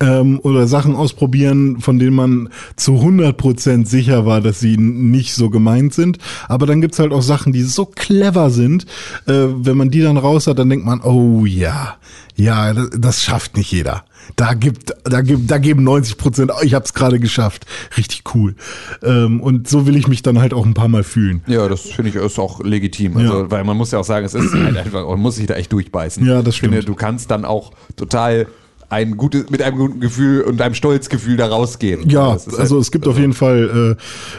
ähm, 0.00 0.40
oder 0.42 0.66
Sachen 0.66 0.96
ausprobieren, 0.96 1.80
von 1.80 1.98
denen 1.98 2.16
man 2.16 2.48
zu 2.76 2.92
100% 2.92 3.86
sicher 3.86 4.24
war, 4.24 4.40
dass 4.40 4.58
sie 4.60 4.78
nicht 4.78 5.34
so 5.34 5.50
gemeint 5.50 5.92
sind. 5.92 6.16
Aber 6.48 6.64
dann 6.66 6.80
gibt's 6.80 6.98
halt 6.98 7.12
auch 7.12 7.22
Sachen, 7.22 7.52
die 7.52 7.62
so 7.62 7.84
clever 7.84 8.48
sind, 8.50 8.86
äh, 9.26 9.32
wenn 9.48 9.76
man 9.76 9.90
die 9.90 10.00
dann 10.00 10.16
raus 10.16 10.46
hat, 10.46 10.58
dann 10.58 10.70
denkt 10.70 10.86
man, 10.86 11.02
oh 11.02 11.44
ja, 11.44 11.96
ja, 12.36 12.72
das, 12.72 12.88
das 12.98 13.22
schafft 13.22 13.56
nicht 13.56 13.70
jeder. 13.72 14.04
Da 14.36 14.54
gibt, 14.54 14.92
da 15.04 15.20
gibt, 15.22 15.50
da 15.50 15.58
geben 15.58 15.82
90 15.84 16.16
Prozent, 16.18 16.50
oh, 16.54 16.62
ich 16.62 16.74
habe 16.74 16.84
es 16.84 16.94
gerade 16.94 17.18
geschafft. 17.18 17.66
Richtig 17.96 18.22
cool. 18.34 18.54
Ähm, 19.02 19.40
und 19.40 19.68
so 19.68 19.86
will 19.86 19.96
ich 19.96 20.06
mich 20.08 20.22
dann 20.22 20.38
halt 20.40 20.52
auch 20.54 20.64
ein 20.66 20.74
paar 20.74 20.88
Mal 20.88 21.02
fühlen. 21.02 21.42
Ja, 21.46 21.68
das 21.68 21.82
finde 21.82 22.10
ich 22.10 22.14
ist 22.16 22.38
auch 22.38 22.60
legitim. 22.62 23.16
Also, 23.16 23.42
Ja. 23.42 23.50
weil 23.50 23.64
man 23.64 23.76
muss 23.76 23.90
ja 23.90 23.98
auch 23.98 24.04
sagen, 24.04 24.26
es 24.26 24.34
ist 24.34 24.52
halt 24.54 24.76
einfach, 24.76 25.06
man 25.06 25.18
muss 25.20 25.36
sich 25.36 25.46
da 25.46 25.54
echt 25.54 25.72
durchbeißen. 25.72 26.24
Ja, 26.26 26.42
das 26.42 26.54
Ich 26.54 26.60
finde, 26.60 26.78
stimmt. 26.82 26.88
du 26.88 26.94
kannst 27.00 27.30
dann 27.30 27.44
auch 27.44 27.72
total 27.96 28.46
ein 28.90 29.16
gutes, 29.16 29.50
mit 29.50 29.60
einem 29.62 29.76
guten 29.76 30.00
Gefühl 30.00 30.42
und 30.42 30.60
einem 30.62 30.74
Stolzgefühl 30.74 31.36
da 31.36 31.46
rausgehen. 31.46 32.08
Ja, 32.08 32.30
also 32.30 32.56
halt- 32.56 32.72
es 32.72 32.90
gibt 32.90 33.06
auf 33.06 33.18
jeden 33.18 33.34
Fall 33.34 33.96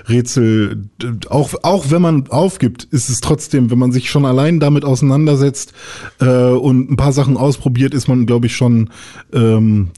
äh, 0.08 0.12
Rätsel, 0.12 0.90
auch, 1.30 1.54
auch 1.62 1.92
wenn 1.92 2.02
man 2.02 2.28
aufgibt, 2.30 2.86
ist 2.86 3.10
es 3.10 3.22
trotzdem, 3.22 3.70
wenn 3.70 3.78
man 3.78 3.92
sich 3.92 4.10
schon 4.10 4.26
allein 4.26 4.60
damit 4.60 4.86
auseinandersetzt 4.86 5.74
äh, 6.20 6.26
und 6.26 6.90
ein 6.92 6.96
paar 6.98 7.14
Sachen 7.14 7.38
ausprobiert, 7.38 7.94
ist 7.94 8.08
man, 8.08 8.26
glaube 8.26 8.48
ich, 8.48 8.56
schon, 8.56 8.90
ähm, 9.34 9.90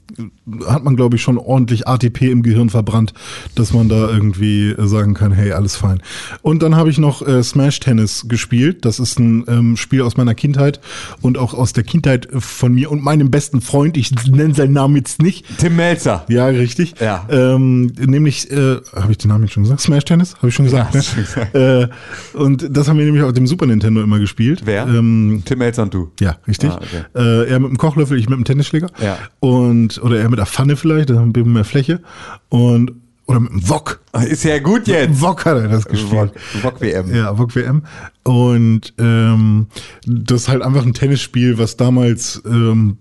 hat 0.66 0.84
man, 0.84 0.96
glaube 0.96 1.16
ich, 1.16 1.22
schon 1.22 1.38
ordentlich 1.38 1.86
ATP 1.86 2.30
im 2.30 2.42
Gehirn 2.42 2.70
verbrannt, 2.70 3.14
dass 3.54 3.72
man 3.72 3.88
da 3.88 4.08
irgendwie 4.08 4.74
sagen 4.78 5.14
kann, 5.14 5.32
hey, 5.32 5.52
alles 5.52 5.76
fein. 5.76 6.02
Und 6.42 6.62
dann 6.62 6.76
habe 6.76 6.90
ich 6.90 6.98
noch 6.98 7.26
äh, 7.26 7.42
Smash 7.42 7.80
Tennis 7.80 8.26
gespielt. 8.28 8.84
Das 8.84 8.98
ist 8.98 9.18
ein 9.18 9.44
ähm, 9.48 9.76
Spiel 9.76 10.02
aus 10.02 10.16
meiner 10.16 10.34
Kindheit 10.34 10.80
und 11.20 11.38
auch 11.38 11.54
aus 11.54 11.72
der 11.72 11.84
Kindheit 11.84 12.28
von 12.32 12.74
mir 12.74 12.90
und 12.90 13.02
meinem 13.02 13.30
besten 13.30 13.60
Freund. 13.60 13.96
Ich 13.96 14.12
nenne 14.26 14.54
seinen 14.54 14.72
Namen 14.72 14.96
jetzt 14.96 15.22
nicht. 15.22 15.46
Tim 15.58 15.76
Melzer. 15.76 16.24
Ja, 16.28 16.46
richtig. 16.46 16.94
Ja. 17.00 17.26
Ähm, 17.30 17.92
nämlich, 17.98 18.50
äh, 18.50 18.76
habe 18.94 19.12
ich 19.12 19.18
den 19.18 19.28
Namen 19.28 19.44
jetzt 19.44 19.54
schon 19.54 19.62
gesagt? 19.62 19.80
Smash 19.80 20.04
Tennis? 20.04 20.36
Habe 20.36 20.48
ich 20.48 20.54
schon 20.54 20.64
gesagt. 20.64 20.94
Ja, 20.94 21.00
ne? 21.00 21.06
du 21.14 21.20
gesagt. 21.20 21.54
Äh, 21.54 21.88
und 22.34 22.66
das 22.70 22.88
haben 22.88 22.98
wir 22.98 23.04
nämlich 23.04 23.22
auf 23.22 23.32
dem 23.32 23.46
Super 23.46 23.66
Nintendo 23.66 24.02
immer 24.02 24.18
gespielt. 24.18 24.62
Wer? 24.64 24.86
Ähm, 24.86 25.42
Tim 25.44 25.58
Melzer 25.58 25.82
und 25.82 25.94
du. 25.94 26.10
ja, 26.20 26.36
richtig. 26.46 26.70
Ah, 26.70 26.80
okay. 26.80 27.04
äh, 27.14 27.50
er 27.50 27.60
mit 27.60 27.70
dem 27.70 27.78
Kochlöffel, 27.78 28.18
ich 28.18 28.28
mit 28.28 28.38
dem 28.38 28.44
Tennisschläger. 28.44 28.88
Ja. 29.02 29.18
Und, 29.40 30.01
oder 30.02 30.18
er 30.18 30.28
mit 30.28 30.38
der 30.38 30.46
Pfanne 30.46 30.76
vielleicht, 30.76 31.10
da 31.10 31.16
haben 31.16 31.34
wir 31.34 31.44
mehr 31.44 31.64
Fläche. 31.64 32.00
Und, 32.48 32.92
oder 33.26 33.40
mit 33.40 33.52
dem 33.52 33.68
Wok. 33.68 34.00
Ist 34.28 34.44
ja 34.44 34.58
gut 34.58 34.88
jetzt. 34.88 35.20
Wok 35.20 35.44
hat 35.44 35.56
er 35.58 35.68
das 35.68 35.84
gespielt. 35.86 36.32
Wok 36.62 36.80
WM. 36.80 37.14
Ja, 37.14 37.36
VOG 37.36 37.54
WM. 37.54 37.82
Und 38.24 38.94
ähm, 38.98 39.66
das 40.04 40.42
ist 40.42 40.48
halt 40.48 40.62
einfach 40.62 40.84
ein 40.84 40.94
Tennisspiel, 40.94 41.58
was 41.58 41.76
damals 41.76 42.42
ähm, 42.46 42.98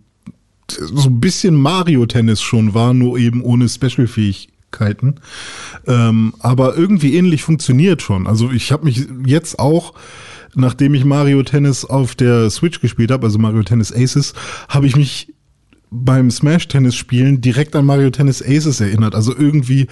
so 0.69 1.09
ein 1.09 1.19
bisschen 1.19 1.55
Mario-Tennis 1.55 2.41
schon 2.41 2.73
war, 2.73 2.93
nur 2.93 3.17
eben 3.17 3.41
ohne 3.41 3.67
Special-Fähigkeiten. 3.67 5.15
Ähm, 5.87 6.33
aber 6.39 6.77
irgendwie 6.77 7.15
ähnlich 7.15 7.43
funktioniert 7.43 8.01
schon. 8.01 8.27
Also 8.27 8.51
ich 8.51 8.71
habe 8.71 8.85
mich 8.85 9.07
jetzt 9.25 9.59
auch, 9.59 9.93
nachdem 10.55 10.93
ich 10.93 11.03
Mario 11.03 11.43
Tennis 11.43 11.83
auf 11.83 12.15
der 12.15 12.49
Switch 12.49 12.79
gespielt 12.79 13.11
habe, 13.11 13.25
also 13.25 13.39
Mario 13.39 13.63
Tennis 13.63 13.93
Aces, 13.93 14.33
habe 14.69 14.87
ich 14.87 14.95
mich 14.95 15.33
beim 15.93 16.31
Smash-Tennis-Spielen 16.31 17.41
direkt 17.41 17.75
an 17.75 17.85
Mario 17.85 18.09
Tennis 18.11 18.41
Aces 18.41 18.79
erinnert. 18.79 19.13
Also 19.13 19.35
irgendwie 19.37 19.87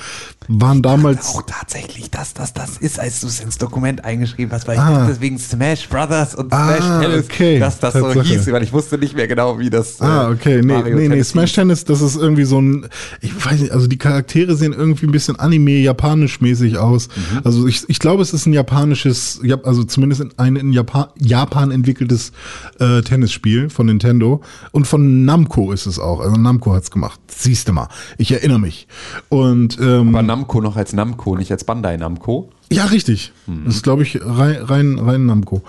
waren 0.47 0.81
damals... 0.81 1.35
Auch 1.35 1.41
tatsächlich, 1.45 2.09
dass 2.09 2.33
das 2.33 2.53
das 2.53 2.77
ist, 2.77 2.99
als 2.99 3.19
du 3.19 3.27
es 3.27 3.41
ins 3.41 3.57
Dokument 3.57 4.05
eingeschrieben 4.05 4.51
hast, 4.53 4.65
weil 4.67 4.75
ich 4.75 4.81
Ah. 4.81 4.91
dachte 4.99 5.11
deswegen 5.11 5.37
Smash 5.37 5.89
Brothers 5.89 6.35
und 6.35 6.53
Ah, 6.53 6.77
Smash 6.77 7.01
Tennis, 7.05 7.25
okay. 7.25 7.59
dass 7.59 7.79
das 7.79 7.93
so 7.95 7.99
Tatsache. 8.13 8.27
hieß, 8.27 8.51
weil 8.51 8.63
ich 8.63 8.71
wusste 8.71 8.97
nicht 8.97 9.13
mehr 9.13 9.27
genau, 9.27 9.59
wie 9.59 9.69
das. 9.69 9.99
Ah, 10.01 10.29
äh, 10.29 10.33
okay, 10.33 10.61
nee, 10.61 10.73
Mario 10.73 10.95
nee, 10.95 11.01
nee, 11.03 11.09
Tennis 11.09 11.29
Smash 11.29 11.49
hieß. 11.49 11.55
Tennis, 11.55 11.83
das 11.83 11.99
ist 12.01 12.15
irgendwie 12.15 12.45
so 12.45 12.61
ein, 12.61 12.87
ich 13.19 13.33
weiß 13.45 13.59
nicht, 13.59 13.71
also 13.73 13.87
die 13.87 13.97
Charaktere 13.97 14.55
sehen 14.55 14.71
irgendwie 14.71 15.05
ein 15.05 15.11
bisschen 15.11 15.35
Anime-japanisch-mäßig 15.37 16.77
aus. 16.77 17.09
Mhm. 17.09 17.41
Also 17.43 17.67
ich, 17.67 17.83
ich 17.89 17.99
glaube, 17.99 18.21
es 18.21 18.33
ist 18.33 18.45
ein 18.45 18.53
japanisches, 18.53 19.41
ja, 19.43 19.57
also 19.63 19.83
zumindest 19.83 20.23
ein 20.39 20.55
in 20.55 20.71
Japan, 20.71 21.07
Japan 21.17 21.71
entwickeltes 21.71 22.31
äh, 22.79 23.01
Tennisspiel 23.01 23.69
von 23.69 23.87
Nintendo 23.87 24.41
und 24.71 24.87
von 24.87 25.25
Namco 25.25 25.71
ist 25.73 25.85
es 25.87 25.88
auch. 25.97 26.19
Also 26.19 26.35
Namco 26.35 26.73
hat's 26.73 26.91
gemacht. 26.91 27.19
Siehst 27.27 27.67
du 27.69 27.73
mal, 27.73 27.87
ich 28.17 28.31
erinnere 28.31 28.59
mich. 28.59 28.87
Und 29.29 29.79
ähm, 29.81 30.09
Aber 30.09 30.21
Namco 30.21 30.61
noch 30.61 30.75
als 30.75 30.93
Namco, 30.93 31.35
nicht 31.35 31.51
als 31.51 31.63
Bandai 31.63 31.97
Namco. 31.97 32.49
ja, 32.71 32.85
richtig. 32.85 33.31
Mhm. 33.47 33.65
Das 33.65 33.75
ist, 33.77 33.83
glaube 33.83 34.03
ich, 34.03 34.19
rein, 34.21 34.57
rein, 34.57 34.99
rein 34.99 35.25
Namco. 35.25 35.63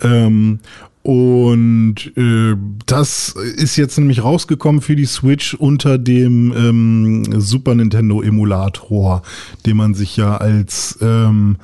Ähm, 0.00 0.60
und 1.02 2.12
äh, 2.16 2.54
das 2.84 3.30
ist 3.30 3.76
jetzt 3.76 3.96
nämlich 3.98 4.22
rausgekommen 4.22 4.82
für 4.82 4.94
die 4.94 5.06
Switch 5.06 5.54
unter 5.54 5.96
dem 5.96 6.52
ähm, 6.54 7.40
Super 7.40 7.74
Nintendo 7.74 8.20
Emulator, 8.20 9.22
den 9.64 9.78
man 9.78 9.94
sich 9.94 10.16
ja 10.18 10.36
als 10.36 10.98
ähm, 11.00 11.56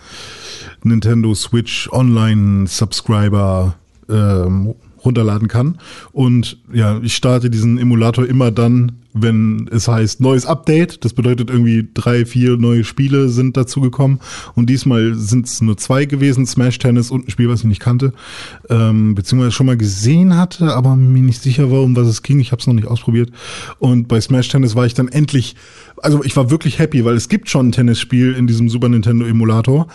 Nintendo 0.82 1.34
Switch 1.34 1.90
Online 1.92 2.66
Subscriber 2.66 3.74
ähm, 4.08 4.74
runterladen 5.04 5.48
kann. 5.48 5.78
Und 6.12 6.58
ja, 6.72 7.00
ich 7.02 7.14
starte 7.14 7.50
diesen 7.50 7.78
Emulator 7.78 8.26
immer 8.26 8.50
dann, 8.50 8.92
wenn 9.14 9.70
es 9.70 9.86
heißt 9.86 10.20
neues 10.20 10.44
Update. 10.44 11.04
Das 11.04 11.12
bedeutet 11.12 11.48
irgendwie 11.48 11.88
drei, 11.94 12.26
vier 12.26 12.56
neue 12.56 12.84
Spiele 12.84 13.28
sind 13.28 13.56
dazu 13.56 13.80
gekommen. 13.80 14.20
Und 14.54 14.68
diesmal 14.68 15.14
sind 15.14 15.46
es 15.46 15.60
nur 15.60 15.76
zwei 15.76 16.04
gewesen, 16.04 16.46
Smash 16.46 16.78
Tennis 16.78 17.10
und 17.10 17.28
ein 17.28 17.30
Spiel, 17.30 17.48
was 17.48 17.60
ich 17.60 17.66
nicht 17.66 17.80
kannte. 17.80 18.12
Ähm, 18.68 19.14
beziehungsweise 19.14 19.52
schon 19.52 19.66
mal 19.66 19.76
gesehen 19.76 20.36
hatte, 20.36 20.74
aber 20.74 20.96
mir 20.96 21.22
nicht 21.22 21.42
sicher 21.42 21.70
war, 21.70 21.82
um 21.82 21.94
was 21.96 22.08
es 22.08 22.22
ging. 22.22 22.40
Ich 22.40 22.50
habe 22.50 22.60
es 22.60 22.66
noch 22.66 22.74
nicht 22.74 22.88
ausprobiert. 22.88 23.30
Und 23.78 24.08
bei 24.08 24.20
Smash 24.20 24.48
Tennis 24.48 24.74
war 24.74 24.84
ich 24.84 24.94
dann 24.94 25.08
endlich, 25.08 25.54
also 26.02 26.24
ich 26.24 26.36
war 26.36 26.50
wirklich 26.50 26.80
happy, 26.80 27.04
weil 27.04 27.14
es 27.14 27.28
gibt 27.28 27.48
schon 27.48 27.68
ein 27.68 27.72
Tennisspiel 27.72 28.32
in 28.32 28.48
diesem 28.48 28.68
Super 28.68 28.88
Nintendo 28.88 29.24
Emulator. 29.24 29.86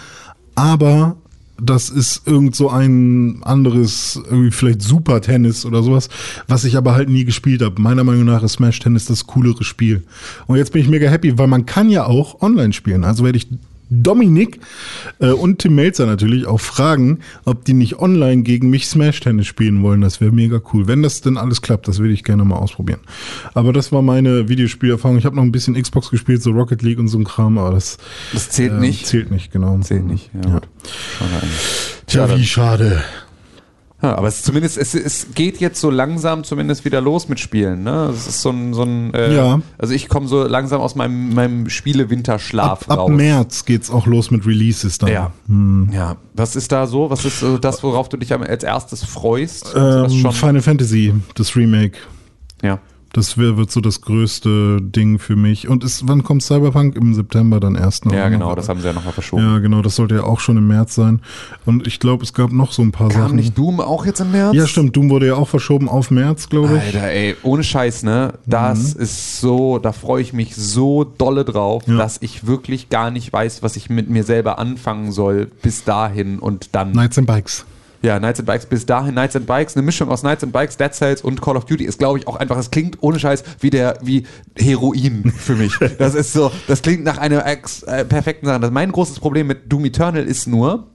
Aber 0.56 1.18
das 1.62 1.90
ist 1.90 2.28
irgend 2.28 2.56
so 2.56 2.70
ein 2.70 3.42
anderes, 3.44 4.20
irgendwie 4.30 4.52
vielleicht 4.52 4.82
Super 4.82 5.22
Tennis 5.22 5.66
oder 5.66 5.84
sowas, 5.84 6.10
was 6.48 6.64
ich 6.64 6.78
aber 6.78 6.94
halt 6.94 7.10
nie 7.10 7.26
gespielt 7.26 7.62
habe. 7.62 7.82
Meiner 7.82 8.04
Meinung 8.04 8.26
nach 8.26 8.44
ist 8.44 8.54
Smash 8.54 8.80
Tennis 8.80 9.06
das 9.06 9.28
coolere 9.28 9.64
Spiel. 9.64 10.04
Und 10.48 10.58
jetzt 10.58 10.74
bin 10.74 10.82
ich 10.82 10.90
mega 10.90 11.10
happy, 11.10 11.38
weil 11.38 11.48
man 11.48 11.66
kann 11.66 11.90
ja 11.90 12.06
auch 12.06 12.42
online 12.42 12.74
spielen. 12.74 13.04
Also 13.04 13.24
werde 13.24 13.38
ich 13.38 13.48
Dominik 13.90 14.60
äh, 15.20 15.32
und 15.32 15.60
Tim 15.60 15.76
Melzer 15.76 16.06
natürlich 16.06 16.46
auch 16.46 16.60
fragen, 16.60 17.20
ob 17.46 17.66
die 17.66 17.74
nicht 17.74 18.00
online 18.00 18.44
gegen 18.44 18.70
mich 18.70 18.88
Smash 18.88 19.20
Tennis 19.20 19.48
spielen 19.48 19.82
wollen. 19.84 20.02
Das 20.02 20.22
wäre 20.22 20.32
mega 20.32 20.62
cool. 20.74 20.88
Wenn 20.88 21.04
das 21.04 21.22
denn 21.22 21.38
alles 21.38 21.62
klappt, 21.62 21.88
das 21.88 22.00
würde 22.00 22.14
ich 22.14 22.24
gerne 22.24 22.46
mal 22.46 22.58
ausprobieren. 22.58 23.00
Aber 23.54 23.74
das 23.74 23.92
war 23.92 24.02
meine 24.02 24.50
Videospielerfahrung. 24.50 25.18
Ich 25.18 25.26
habe 25.26 25.36
noch 25.36 25.44
ein 25.44 25.52
bisschen 25.52 25.82
Xbox 25.82 26.10
gespielt, 26.10 26.42
so 26.44 26.52
Rocket 26.52 26.82
League 26.82 27.00
und 27.00 27.08
so 27.08 27.18
ein 27.18 27.24
Kram, 27.24 27.58
aber 27.58 27.72
das 27.72 27.98
Das 28.34 28.50
zählt 28.50 28.74
äh, 28.74 28.80
nicht. 28.80 29.08
Zählt 29.08 29.32
nicht, 29.32 29.52
genau. 29.52 29.78
Zählt 29.80 30.06
nicht. 30.06 30.30
Ja, 30.34 30.62
eigentlich. 31.20 32.00
Tja, 32.08 32.38
wie 32.38 32.46
schade. 32.46 33.04
Ja, 34.02 34.16
aber 34.16 34.28
es 34.30 34.38
ist 34.38 34.46
zumindest, 34.46 34.78
es, 34.78 34.96
es 34.96 35.28
geht 35.36 35.60
jetzt 35.60 35.82
so 35.82 35.90
langsam 35.90 36.46
zumindest 36.46 36.86
wieder 36.86 37.02
los 37.02 37.28
mit 37.28 37.40
Spielen. 37.40 37.84
Ne? 37.84 38.10
Es 38.14 38.28
ist 38.28 38.42
so 38.42 38.50
ein, 38.50 38.74
so 38.74 38.84
ein 38.84 39.14
äh, 39.14 39.36
Ja. 39.36 39.60
also 39.78 39.94
ich 39.94 40.08
komme 40.08 40.28
so 40.28 40.44
langsam 40.44 40.80
aus 40.80 40.96
meinem, 40.96 41.34
meinem 41.34 41.70
Spiele-Winterschlaf 41.70 42.84
Ab, 42.84 42.92
ab 42.92 42.98
raus. 43.00 43.10
März 43.12 43.66
geht's 43.66 43.92
auch 43.92 44.06
los 44.06 44.32
mit 44.32 44.46
Releases 44.46 45.00
dann. 45.00 45.12
Ja. 45.12 45.32
ja. 45.92 46.16
Was 46.34 46.56
ist 46.56 46.72
da 46.72 46.88
so? 46.88 47.10
Was 47.10 47.26
ist 47.26 47.42
so 47.42 47.58
das, 47.58 47.84
worauf 47.84 48.08
du 48.08 48.16
dich 48.16 48.32
als 48.34 48.64
erstes 48.64 49.04
freust? 49.04 49.74
Ähm, 49.76 50.10
Final 50.32 50.62
Fantasy, 50.62 51.14
das 51.36 51.56
Remake. 51.58 51.98
Ja. 52.64 52.80
Das 53.14 53.38
wär, 53.38 53.58
wird 53.58 53.72
so 53.72 53.82
das 53.82 54.02
größte 54.02 54.80
Ding 54.82 55.18
für 55.18 55.36
mich. 55.36 55.68
Und 55.68 55.84
ist, 55.84 56.08
wann 56.08 56.24
kommt 56.24 56.44
Cyberpunk? 56.44 56.96
Im 56.96 57.14
September 57.16 57.60
dann 57.60 57.76
erst 57.76 58.06
noch. 58.06 58.14
Ja, 58.14 58.30
genau, 58.30 58.54
das 58.56 58.70
haben 58.70 58.80
sie 58.82 58.88
ja 58.88 58.94
nochmal 58.94 59.14
verschoben. 59.14 59.44
Ja, 59.44 59.58
genau, 59.60 59.82
das 59.82 59.96
sollte 59.96 60.16
ja 60.16 60.24
auch 60.24 60.40
schon 60.40 60.58
im 60.58 60.68
März 60.68 60.94
sein. 60.96 61.22
Und 61.66 61.88
ich 61.88 62.00
glaube, 62.00 62.24
es 62.24 62.34
gab 62.34 62.52
noch 62.52 62.72
so 62.72 62.82
ein 62.84 62.92
paar 62.92 63.10
Kam 63.10 63.22
Sachen. 63.22 63.36
nicht 63.38 63.58
Doom 63.58 63.80
auch 63.80 64.06
jetzt 64.06 64.20
im 64.20 64.32
März? 64.32 64.54
ja, 64.56 64.68
stimmt, 64.68 64.96
Doom 64.96 65.10
wurde 65.10 65.28
ja 65.28 65.36
auch 65.36 65.48
verschoben 65.48 65.90
auf 65.90 66.12
März, 66.12 66.50
glaube 66.50 66.78
ich. 66.78 66.96
Alter, 66.96 67.08
ey, 67.10 67.36
ohne 67.44 67.64
Scheiß, 67.64 68.04
ne? 68.04 68.34
Das 68.46 68.94
ist 68.94 69.42
so, 69.42 69.80
da 69.80 69.92
freue 69.92 70.22
ich 70.22 70.34
mich 70.34 70.56
so 70.56 71.04
dolle 71.04 71.46
drauf, 71.46 71.84
Ja. 71.88 71.98
dass 71.98 72.18
ich 72.22 72.46
wirklich 72.46 72.90
gar 72.90 73.10
nicht 73.12 73.34
weiß, 73.34 73.64
was 73.64 73.76
ich 73.76 73.90
mit 73.90 74.10
mir 74.10 74.24
selber 74.24 74.60
anfangen 74.60 75.12
soll 75.12 75.48
bis 75.64 75.84
dahin 75.84 76.38
und 76.40 76.70
dann. 76.76 76.92
Knights 76.92 77.18
and 77.18 77.26
Bikes. 77.28 77.66
Ja, 78.02 78.18
Knights 78.18 78.40
and 78.40 78.48
Bikes 78.48 78.66
bis 78.66 78.86
dahin, 78.86 79.12
Knights 79.12 79.36
and 79.36 79.46
Bikes, 79.46 79.76
eine 79.76 79.84
Mischung 79.84 80.10
aus 80.10 80.22
Knights 80.22 80.44
and 80.44 80.54
Bikes, 80.54 80.78
Dead 80.78 80.94
Cells 80.94 81.22
und 81.22 81.42
Call 81.42 81.58
of 81.58 81.66
Duty 81.66 81.84
ist, 81.84 82.00
glaube 82.00 82.20
ich, 82.20 82.28
auch 82.28 82.38
einfach, 82.38 82.56
das 82.56 82.72
klingt 82.72 82.98
ohne 83.02 83.20
Scheiß 83.20 83.44
wie 83.60 83.70
der, 83.70 83.98
wie 84.02 84.26
Heroin 84.58 85.32
für 85.36 85.56
mich. 85.56 85.74
Das 85.98 86.16
ist 86.16 86.34
so, 86.34 86.52
das 86.68 86.82
klingt 86.82 87.04
nach 87.04 87.18
einer 87.18 87.46
ex, 87.46 87.84
äh, 87.84 88.06
perfekten 88.06 88.46
Sache. 88.46 88.60
Das, 88.62 88.72
mein 88.72 88.92
großes 88.92 89.20
Problem 89.20 89.48
mit 89.48 89.72
Doom 89.72 89.86
Eternal 89.86 90.24
ist 90.24 90.48
nur, 90.48 90.88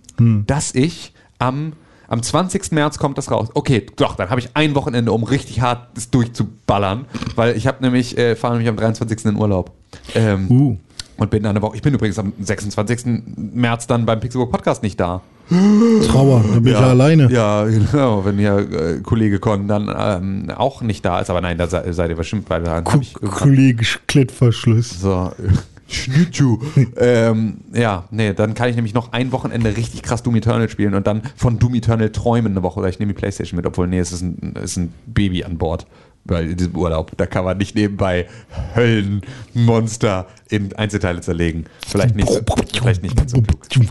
dass 0.47 0.75
ich 0.75 1.13
am 1.39 1.73
am 2.07 2.23
20. 2.23 2.73
März 2.73 2.99
kommt 2.99 3.19
das 3.19 3.31
raus. 3.31 3.49
Okay, 3.55 3.87
doch, 3.97 4.15
dann 4.17 4.31
habe 4.31 4.41
ich 4.41 4.51
ein 4.55 4.75
Wochenende, 4.75 5.11
um 5.13 5.25
richtig 5.25 5.61
hart 5.61 5.89
das 5.95 6.11
durchzuballern, 6.11 7.07
weil 7.35 7.57
ich 7.57 7.67
habe 7.67 7.83
nämlich, 7.83 8.17
äh, 8.19 8.37
fahre 8.37 8.55
nämlich 8.55 8.69
am 8.69 8.77
23. 8.77 9.25
in 9.25 9.37
Urlaub. 9.37 9.73
Ähm, 10.15 10.47
Uh. 10.51 10.77
Und 11.17 11.31
bin 11.31 11.45
dann 11.45 11.51
eine 11.51 11.63
Woche, 11.63 11.77
ich 11.77 11.83
bin 11.83 11.95
übrigens 11.95 12.19
am 12.19 12.33
26. 12.41 13.23
März 13.37 13.87
dann 13.87 14.05
beim 14.05 14.19
Pixelbook 14.19 14.51
Podcast 14.51 14.83
nicht 14.83 14.99
da. 14.99 15.23
Trauer, 15.49 16.43
da 16.53 16.55
bin 16.61 16.67
ich 16.67 16.73
ja 16.73 16.89
alleine. 16.89 17.31
Ja, 17.31 17.65
genau. 17.65 18.25
Wenn 18.25 18.39
ihr 18.39 18.57
äh, 18.57 19.01
Kollege 19.03 19.39
Con 19.39 19.69
dann 19.69 19.95
ähm, 19.97 20.51
auch 20.51 20.81
nicht 20.83 21.05
da 21.05 21.21
ist, 21.21 21.31
aber 21.31 21.41
nein, 21.41 21.59
da 21.59 21.67
se 21.67 21.83
seid 21.93 22.11
ihr 22.11 22.17
bestimmt 22.17 22.49
hab 22.51 22.63
ich 23.01 23.15
irgendwann- 23.15 23.31
Kollegisch 23.31 24.01
Klettverschluss. 24.07 25.01
so. 25.01 25.31
Schnittschuh. 25.87 26.59
ähm, 26.97 27.59
ja, 27.75 28.05
nee, 28.11 28.33
dann 28.33 28.55
kann 28.55 28.71
ich 28.71 28.75
nämlich 28.75 28.95
noch 28.95 29.13
ein 29.13 29.33
Wochenende 29.33 29.77
richtig 29.77 30.03
krass 30.03 30.23
Doom 30.23 30.37
Eternal 30.37 30.69
spielen 30.71 30.95
und 30.95 31.07
dann 31.07 31.21
von 31.37 31.59
Doom 31.59 31.75
Eternal 31.75 32.11
träumen 32.11 32.53
eine 32.53 32.63
Woche. 32.63 32.81
Oder 32.81 32.89
ich 32.89 32.99
nehme 32.99 33.13
die 33.13 33.19
Playstation 33.19 33.57
mit, 33.57 33.67
obwohl, 33.67 33.87
nee, 33.87 33.99
es 33.99 34.11
ist 34.11 34.23
ein, 34.23 34.55
es 34.57 34.73
ist 34.73 34.77
ein 34.79 34.95
Baby 35.07 35.45
an 35.45 35.59
Bord. 35.59 35.87
Weil 36.25 36.51
in 36.51 36.57
diesem 36.57 36.75
Urlaub, 36.77 37.13
da 37.17 37.27
kann 37.27 37.45
man 37.45 37.59
nicht 37.59 37.75
nebenbei 37.75 38.27
Höllenmonster 38.75 40.27
in 40.49 40.75
Einzelteile 40.75 41.21
zerlegen. 41.21 41.67
Vielleicht 41.87 42.17
nicht, 42.17 42.31
vielleicht 42.75 43.03
nicht 43.03 43.17
ganz 43.17 43.33
so 43.33 43.43
klug. 43.43 43.91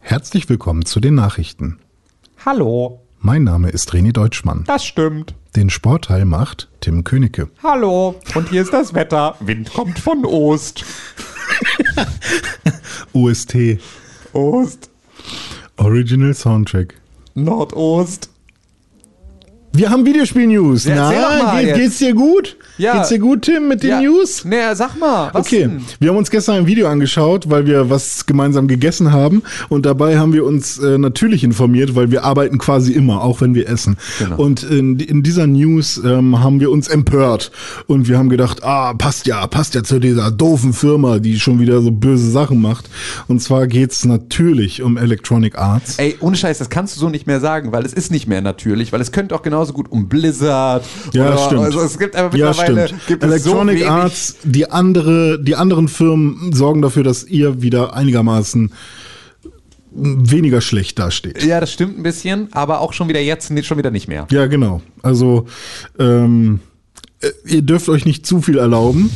Herzlich 0.00 0.48
willkommen 0.48 0.84
zu 0.84 1.00
den 1.00 1.14
Nachrichten. 1.14 1.78
Hallo, 2.44 3.00
Mein 3.18 3.44
Name 3.44 3.70
ist 3.70 3.90
René 3.92 4.12
Deutschmann. 4.12 4.64
das 4.66 4.84
stimmt. 4.84 5.34
Den 5.56 5.70
Sportteil 5.70 6.24
macht 6.26 6.68
Tim 6.80 7.02
Königke. 7.02 7.48
Hallo, 7.62 8.14
und 8.34 8.50
hier 8.50 8.62
ist 8.62 8.72
das 8.74 8.92
Wetter. 8.94 9.36
Wind 9.40 9.72
kommt 9.72 9.98
von 9.98 10.24
Ost. 10.24 10.84
OST, 13.12 13.78
Ost, 14.32 14.90
Original 15.76 16.34
Soundtrack. 16.34 16.94
Nordost. 17.34 18.30
Wir 19.72 19.90
haben 19.90 20.06
Videospiel-News. 20.06 20.86
Ja, 20.86 21.10
mal 21.42 21.64
geht, 21.64 21.74
geht's 21.74 21.98
dir 21.98 22.14
gut? 22.14 22.56
Ja. 22.78 22.96
Geht's 22.96 23.08
dir 23.08 23.18
gut, 23.18 23.42
Tim, 23.42 23.68
mit 23.68 23.82
den 23.82 23.90
ja, 23.90 24.00
News? 24.00 24.44
Nee, 24.44 24.74
sag 24.74 24.98
mal, 24.98 25.30
Okay, 25.32 25.60
denn? 25.60 25.82
wir 25.98 26.10
haben 26.10 26.16
uns 26.16 26.30
gestern 26.30 26.56
ein 26.56 26.66
Video 26.66 26.88
angeschaut, 26.88 27.48
weil 27.48 27.66
wir 27.66 27.88
was 27.88 28.26
gemeinsam 28.26 28.68
gegessen 28.68 29.12
haben 29.12 29.42
und 29.68 29.86
dabei 29.86 30.18
haben 30.18 30.32
wir 30.32 30.44
uns 30.44 30.78
äh, 30.78 30.98
natürlich 30.98 31.42
informiert, 31.42 31.94
weil 31.94 32.10
wir 32.10 32.24
arbeiten 32.24 32.58
quasi 32.58 32.92
immer, 32.92 33.22
auch 33.22 33.40
wenn 33.40 33.54
wir 33.54 33.68
essen. 33.68 33.96
Genau. 34.18 34.36
Und 34.36 34.62
in, 34.62 34.98
in 34.98 35.22
dieser 35.22 35.46
News 35.46 36.00
ähm, 36.04 36.42
haben 36.42 36.60
wir 36.60 36.70
uns 36.70 36.88
empört 36.88 37.50
und 37.86 38.08
wir 38.08 38.18
haben 38.18 38.28
gedacht, 38.28 38.62
ah, 38.62 38.92
passt 38.94 39.26
ja, 39.26 39.46
passt 39.46 39.74
ja 39.74 39.82
zu 39.82 39.98
dieser 39.98 40.30
doofen 40.30 40.72
Firma, 40.72 41.18
die 41.18 41.40
schon 41.40 41.58
wieder 41.60 41.80
so 41.80 41.90
böse 41.90 42.30
Sachen 42.30 42.60
macht. 42.60 42.90
Und 43.26 43.40
zwar 43.40 43.66
geht's 43.66 44.04
natürlich 44.04 44.82
um 44.82 44.98
Electronic 44.98 45.56
Arts. 45.56 45.98
Ey, 45.98 46.16
ohne 46.20 46.36
Scheiß, 46.36 46.58
das 46.58 46.68
kannst 46.68 46.96
du 46.96 47.00
so 47.00 47.08
nicht 47.08 47.26
mehr 47.26 47.40
sagen, 47.40 47.72
weil 47.72 47.86
es 47.86 47.94
ist 47.94 48.10
nicht 48.10 48.26
mehr 48.26 48.42
natürlich, 48.42 48.92
weil 48.92 49.00
es 49.00 49.12
könnte 49.12 49.34
auch 49.34 49.42
genauso 49.42 49.72
gut 49.72 49.90
um 49.90 50.08
Blizzard 50.08 50.84
Ja, 51.12 51.28
oder, 51.28 51.38
stimmt. 51.38 51.62
Also 51.62 51.80
es 51.80 51.98
gibt 51.98 52.14
ja, 52.14 52.24
mittlerweile 52.24 52.65
stimmt. 52.66 53.06
gibt 53.06 53.22
so 53.22 53.28
Electronic 53.28 53.76
wenig, 53.76 53.90
Arts, 53.90 54.36
die 54.44 54.70
andere, 54.70 55.38
die 55.42 55.56
anderen 55.56 55.88
Firmen 55.88 56.52
sorgen 56.52 56.82
dafür, 56.82 57.02
dass 57.02 57.24
ihr 57.24 57.62
wieder 57.62 57.94
einigermaßen 57.94 58.72
weniger 59.96 60.60
schlecht 60.60 60.98
dasteht. 60.98 61.42
Ja, 61.42 61.60
das 61.60 61.72
stimmt 61.72 61.98
ein 61.98 62.02
bisschen, 62.02 62.48
aber 62.52 62.80
auch 62.80 62.92
schon 62.92 63.08
wieder 63.08 63.20
jetzt 63.20 63.50
schon 63.64 63.78
wieder 63.78 63.90
nicht 63.90 64.08
mehr. 64.08 64.26
Ja, 64.30 64.46
genau. 64.46 64.82
Also 65.02 65.46
ähm, 65.98 66.60
äh, 67.20 67.30
ihr 67.46 67.62
dürft 67.62 67.88
euch 67.88 68.04
nicht 68.04 68.26
zu 68.26 68.42
viel 68.42 68.58
erlauben. 68.58 69.10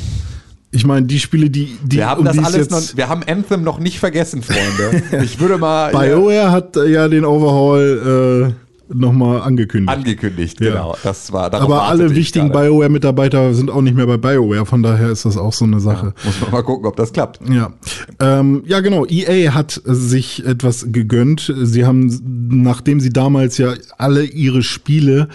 Ich 0.73 0.87
meine, 0.87 1.05
die 1.05 1.19
Spiele, 1.19 1.51
die, 1.51 1.77
die 1.83 1.97
Wir 1.97 2.09
haben 2.09 2.21
um 2.21 2.25
das 2.25 2.39
alles 2.39 2.57
jetzt, 2.57 2.71
noch, 2.71 2.97
wir 2.97 3.09
haben 3.09 3.25
Anthem 3.25 3.65
noch 3.65 3.81
nicht 3.81 3.99
vergessen, 3.99 4.43
Freunde. 4.43 5.03
Ich 5.25 5.41
würde 5.41 5.59
mal 5.59 5.91
BioWare 5.93 6.53
hat 6.53 6.77
äh, 6.77 6.87
ja 6.87 7.09
den 7.09 7.25
Overhaul 7.25 8.55
äh, 8.55 8.60
nochmal 8.93 9.43
angekündigt. 9.43 9.97
angekündigt, 9.97 10.61
Ja. 10.61 10.71
genau. 10.71 10.97
Das 11.03 11.33
war 11.33 11.53
Aber 11.55 11.83
alle 11.83 12.07
ich 12.07 12.15
wichtigen. 12.15 12.51
BioWare-Mitarbeiter 12.51 13.55
sind 13.55 13.71
auch 13.71 13.83
nicht 13.83 13.97
mehr 13.97 14.07
bei 14.07 14.17
BioWare, 14.17 14.67
von 14.67 14.83
daher 14.83 15.11
ist 15.11 15.25
das 15.25 15.37
auch 15.37 15.53
so 15.53 15.65
eine 15.65 15.81
Sache. 15.81 16.15
Muss 16.25 16.41
man 16.41 16.51
mal 16.51 16.63
gucken, 16.63 16.87
ob 16.87 16.97
das 16.97 17.13
klappt. 17.13 17.41
Ja, 17.49 17.73
ähm, 18.19 18.63
ja 18.67 18.81
genau. 18.81 19.07
EA 19.07 19.55
hat 19.55 19.81
sich 19.85 20.45
etwas 20.45 20.87
gegönnt. 20.93 21.53
Sie 21.63 21.85
haben, 21.85 22.21
nachdem 22.63 23.01
sie 23.01 23.11
damals 23.11 23.59
ja 23.59 23.75
alle 23.99 24.25
ihre 24.25 24.63
Spiele 24.63 25.29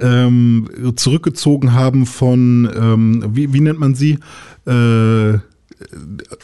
ähm, 0.00 0.68
zurückgezogen 0.96 1.74
haben 1.74 2.06
von, 2.06 2.70
ähm, 2.74 3.24
wie, 3.32 3.52
wie 3.52 3.60
nennt 3.60 3.78
man 3.78 3.94
sie? 3.94 4.18
Äh, 4.66 5.38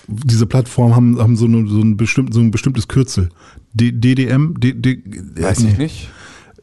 diese 0.08 0.46
Plattform 0.46 0.96
haben, 0.96 1.18
haben 1.18 1.36
so, 1.36 1.44
eine, 1.44 1.68
so, 1.68 1.80
ein 1.80 1.96
bestimmt, 1.96 2.32
so 2.32 2.40
ein 2.40 2.50
bestimmtes 2.50 2.88
Kürzel. 2.88 3.28
D 3.74 3.92
DDM? 3.92 4.54
D 4.58 4.72
D 4.72 5.02
Weiß 5.38 5.60
nee, 5.60 5.70
ich 5.72 5.78
nicht. 5.78 6.08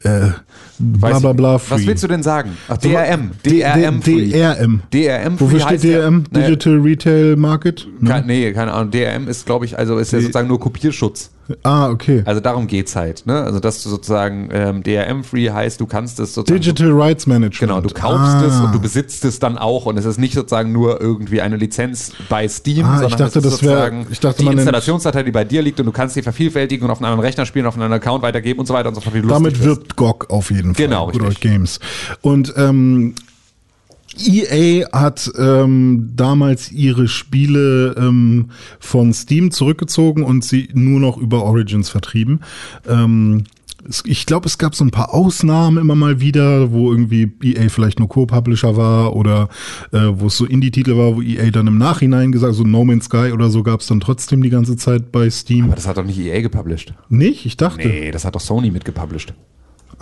Äh, 0.04 0.32
bla 0.80 1.20
bla 1.20 1.34
bla. 1.34 1.54
Was 1.54 1.64
free. 1.64 1.88
willst 1.88 2.04
du 2.04 2.08
denn 2.08 2.24
sagen? 2.24 2.58
Ach, 2.68 2.78
DRM. 2.78 3.32
DRM 3.44 4.02
Free. 4.02 4.30
DRM. 4.30 4.82
DRM 4.92 5.40
Wofür 5.40 5.60
Free 5.62 5.78
steht 5.78 5.96
DRM? 5.96 6.26
Digital 6.32 6.78
Retail 6.80 7.36
Market? 7.38 7.88
Ne? 8.00 8.10
Kein, 8.10 8.26
nee, 8.26 8.52
keine 8.52 8.74
Ahnung. 8.74 8.92
DRM 8.92 9.28
ist, 9.30 9.46
glaube 9.46 9.66
ich, 9.66 9.78
also 9.78 9.98
ist 9.98 10.12
ja 10.12 10.20
sozusagen 10.20 10.50
nur 10.50 10.60
Kopierschutz. 10.60 11.32
Ah, 11.64 11.90
okay. 11.90 12.24
Also 12.26 12.40
darum 12.40 12.68
geht's 12.68 12.96
halt. 12.96 13.26
Ne? 13.26 13.42
Also 13.42 13.60
dass 13.60 13.84
du 13.84 13.90
sozusagen 13.90 14.50
ähm, 14.52 14.84
DRM-free 14.84 15.50
heißt, 15.52 15.80
du 15.80 15.86
kannst 15.86 16.20
es 16.20 16.34
sozusagen. 16.34 16.62
Digital 16.62 16.92
Rights 16.92 17.28
Management. 17.28 17.60
Genau, 17.60 17.82
du 17.82 17.90
kaufst 17.90 18.36
ah. 18.36 18.46
es 18.46 18.60
und 18.60 18.74
du 18.74 18.80
besitzt 18.80 19.26
es 19.26 19.40
dann 19.40 19.58
auch 19.58 19.86
und 19.86 19.98
es 19.98 20.06
ist 20.06 20.20
nicht 20.20 20.34
sozusagen 20.36 20.72
nur 20.72 21.02
irgendwie 21.02 21.42
eine 21.42 21.58
Lizenz 21.58 22.12
bei 22.30 22.48
Steam, 22.48 22.86
Ah, 22.86 22.96
ich 22.96 23.02
sondern 23.02 23.20
dachte, 23.20 23.40
es 23.40 23.46
ist 23.46 23.54
das 23.54 23.64
wär- 23.64 23.70
sozusagen 23.70 24.08
ich 24.10 24.20
dachte, 24.20 24.44
die 24.44 24.50
Installationsdatei, 24.50 25.24
die 25.24 25.32
bei 25.32 25.44
dir 25.44 25.62
liegt 25.62 25.80
und 25.80 25.86
du 25.86 25.92
kannst 25.92 26.16
sie 26.16 26.22
vervielfältigen 26.22 26.86
und 26.86 26.92
auf 26.92 27.02
einem 27.02 27.20
Rechner 27.20 27.46
spielen, 27.46 27.66
auf 27.66 27.76
einen 27.76 27.92
Account 27.92 28.24
weitergeben 28.24 28.60
und 28.60 28.66
so 28.66 28.74
weiter 28.74 28.90
und 28.90 28.96
so 28.96 29.02
fort. 29.02 29.14
Du 29.16 29.28
Damit 29.28 29.64
wird 29.64 29.96
GOG 29.96 30.30
auf 30.30 30.50
jeden 30.52 30.76
Fall. 30.76 30.86
Genau, 30.86 31.06
Good 31.08 31.16
richtig. 31.16 31.28
Old 31.28 31.42
Games. 31.42 31.80
Und 32.22 32.54
ähm, 32.58 33.16
EA 34.20 34.90
hat 34.92 35.32
ähm, 35.38 36.12
damals 36.16 36.72
ihre 36.72 37.08
Spiele 37.08 37.96
ähm, 37.98 38.50
von 38.80 39.14
Steam 39.14 39.52
zurückgezogen 39.52 40.24
und 40.24 40.44
sie 40.44 40.70
nur 40.74 41.00
noch 41.00 41.18
über 41.18 41.44
Origins 41.44 41.90
vertrieben. 41.90 42.42
Ähm, 42.88 43.46
ich 44.06 44.26
glaube, 44.26 44.48
es 44.48 44.58
gab 44.58 44.76
so 44.76 44.84
ein 44.84 44.92
paar 44.92 45.14
Ausnahmen 45.14 45.78
immer 45.78 45.96
mal 45.96 46.22
wieder, 46.22 46.72
wo 46.72 46.92
irgendwie 46.92 47.32
EA 47.44 47.70
vielleicht 47.70 48.00
nur 48.00 48.08
Co-Publisher 48.08 48.78
war 48.78 49.16
oder 49.16 49.50
äh, 49.92 50.08
wo 50.12 50.28
es 50.28 50.38
so 50.38 50.46
Indie-Titel 50.46 50.98
war, 50.98 51.16
wo 51.16 51.22
EA 51.22 51.52
dann 51.52 51.68
im 51.68 51.78
Nachhinein 51.78 52.32
gesagt, 52.32 52.56
so 52.56 52.64
No 52.64 52.86
Man's 52.86 53.06
Sky 53.06 53.32
oder 53.34 53.50
so 53.50 53.64
gab 53.64 53.82
es 53.82 53.88
dann 53.88 54.00
trotzdem 54.00 54.42
die 54.42 54.50
ganze 54.50 54.78
Zeit 54.78 55.12
bei 55.12 55.30
Steam. 55.30 55.66
Aber 55.66 55.76
das 55.76 55.88
hat 55.88 55.98
doch 55.98 56.06
nicht 56.06 56.18
EA 56.18 56.42
gepublished. 56.42 56.94
Nicht? 57.10 57.46
Ich 57.46 57.58
dachte. 57.58 57.88
Nee, 57.88 58.12
das 58.12 58.26
hat 58.26 58.36
doch 58.36 58.42
Sony 58.42 58.72
mitgepublished. 58.72 59.34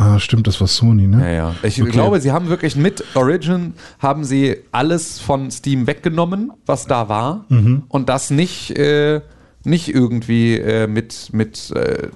Ah, 0.02 0.18
stimmt, 0.20 0.48
das 0.48 0.60
war 0.60 0.68
Sony, 0.68 1.06
ne? 1.06 1.22
Ja, 1.22 1.30
ja. 1.30 1.56
Ich 1.62 1.80
Okay. 1.80 1.92
glaube, 1.92 2.20
sie 2.20 2.32
haben 2.32 2.50
wirklich 2.50 2.76
mit 2.76 3.04
Origin 3.14 3.74
haben 4.00 4.24
sie 4.24 4.58
alles 4.72 5.20
von 5.20 5.52
Steam 5.52 5.86
weggenommen, 5.86 6.52
was 6.66 6.88
da 6.88 7.08
war. 7.08 7.46
Mhm. 7.50 7.84
Und 7.88 8.10
das 8.10 8.32
nicht, 8.32 8.72
äh, 8.78 9.22
nicht 9.64 9.94
irgendwie 9.94 10.58
äh, 10.58 10.88
mit, 10.88 11.30
mit 11.34 11.70
äh, 11.76 12.08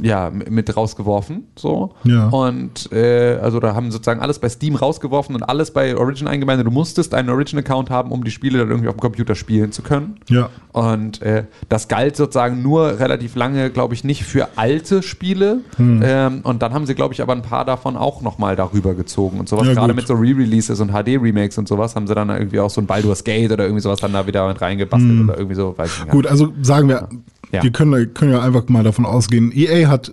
ja, 0.00 0.30
mit 0.30 0.76
rausgeworfen. 0.76 1.48
So. 1.56 1.94
Ja. 2.04 2.28
Und 2.28 2.90
äh, 2.92 3.38
also 3.42 3.60
da 3.60 3.74
haben 3.74 3.90
sozusagen 3.90 4.20
alles 4.20 4.38
bei 4.38 4.48
Steam 4.48 4.76
rausgeworfen 4.76 5.34
und 5.34 5.42
alles 5.42 5.72
bei 5.72 5.96
Origin 5.96 6.28
eingemeindet. 6.28 6.66
Du 6.66 6.70
musstest 6.70 7.14
einen 7.14 7.28
Origin-Account 7.30 7.90
haben, 7.90 8.10
um 8.10 8.24
die 8.24 8.30
Spiele 8.30 8.58
dann 8.58 8.68
irgendwie 8.68 8.88
auf 8.88 8.96
dem 8.96 9.00
Computer 9.00 9.34
spielen 9.34 9.72
zu 9.72 9.82
können. 9.82 10.20
Ja. 10.28 10.50
Und 10.72 11.20
äh, 11.22 11.44
das 11.68 11.88
galt 11.88 12.16
sozusagen 12.16 12.62
nur 12.62 12.98
relativ 12.98 13.34
lange, 13.36 13.70
glaube 13.70 13.94
ich, 13.94 14.04
nicht 14.04 14.24
für 14.24 14.48
alte 14.56 15.02
Spiele. 15.02 15.60
Hm. 15.76 16.00
Ähm, 16.04 16.40
und 16.44 16.62
dann 16.62 16.72
haben 16.72 16.86
sie, 16.86 16.94
glaube 16.94 17.12
ich, 17.14 17.20
aber 17.20 17.34
ein 17.34 17.42
paar 17.42 17.64
davon 17.64 17.96
auch 17.96 18.22
nochmal 18.22 18.56
darüber 18.56 18.94
gezogen 18.94 19.38
und 19.38 19.48
sowas. 19.48 19.66
Ja, 19.66 19.74
Gerade 19.74 19.88
gut. 19.88 19.96
mit 19.96 20.06
so 20.06 20.14
Re-Releases 20.14 20.80
und 20.80 20.92
HD-Remakes 20.92 21.58
und 21.58 21.68
sowas 21.68 21.94
haben 21.94 22.06
sie 22.06 22.14
dann 22.14 22.30
irgendwie 22.30 22.60
auch 22.60 22.70
so 22.70 22.80
ein 22.80 22.86
Baldur's 22.86 23.24
Gate 23.24 23.52
oder 23.52 23.64
irgendwie 23.64 23.82
sowas 23.82 24.00
dann 24.00 24.12
da 24.12 24.26
wieder 24.26 24.48
mit 24.48 24.60
reingebastelt 24.60 25.24
oder 25.24 25.36
irgendwie 25.36 25.56
so, 25.56 25.76
weiß 25.76 25.90
ich 25.90 25.98
nicht. 25.98 26.12
Hm. 26.12 26.12
Gut, 26.12 26.26
also 26.26 26.52
sagen 26.62 26.88
wir, 26.88 27.08
Ja. 27.52 27.62
wir 27.62 27.70
können, 27.70 28.14
können 28.14 28.32
ja 28.32 28.40
einfach 28.42 28.68
mal 28.68 28.82
davon 28.82 29.04
ausgehen, 29.04 29.52
EA 29.54 29.88
hat 29.88 30.12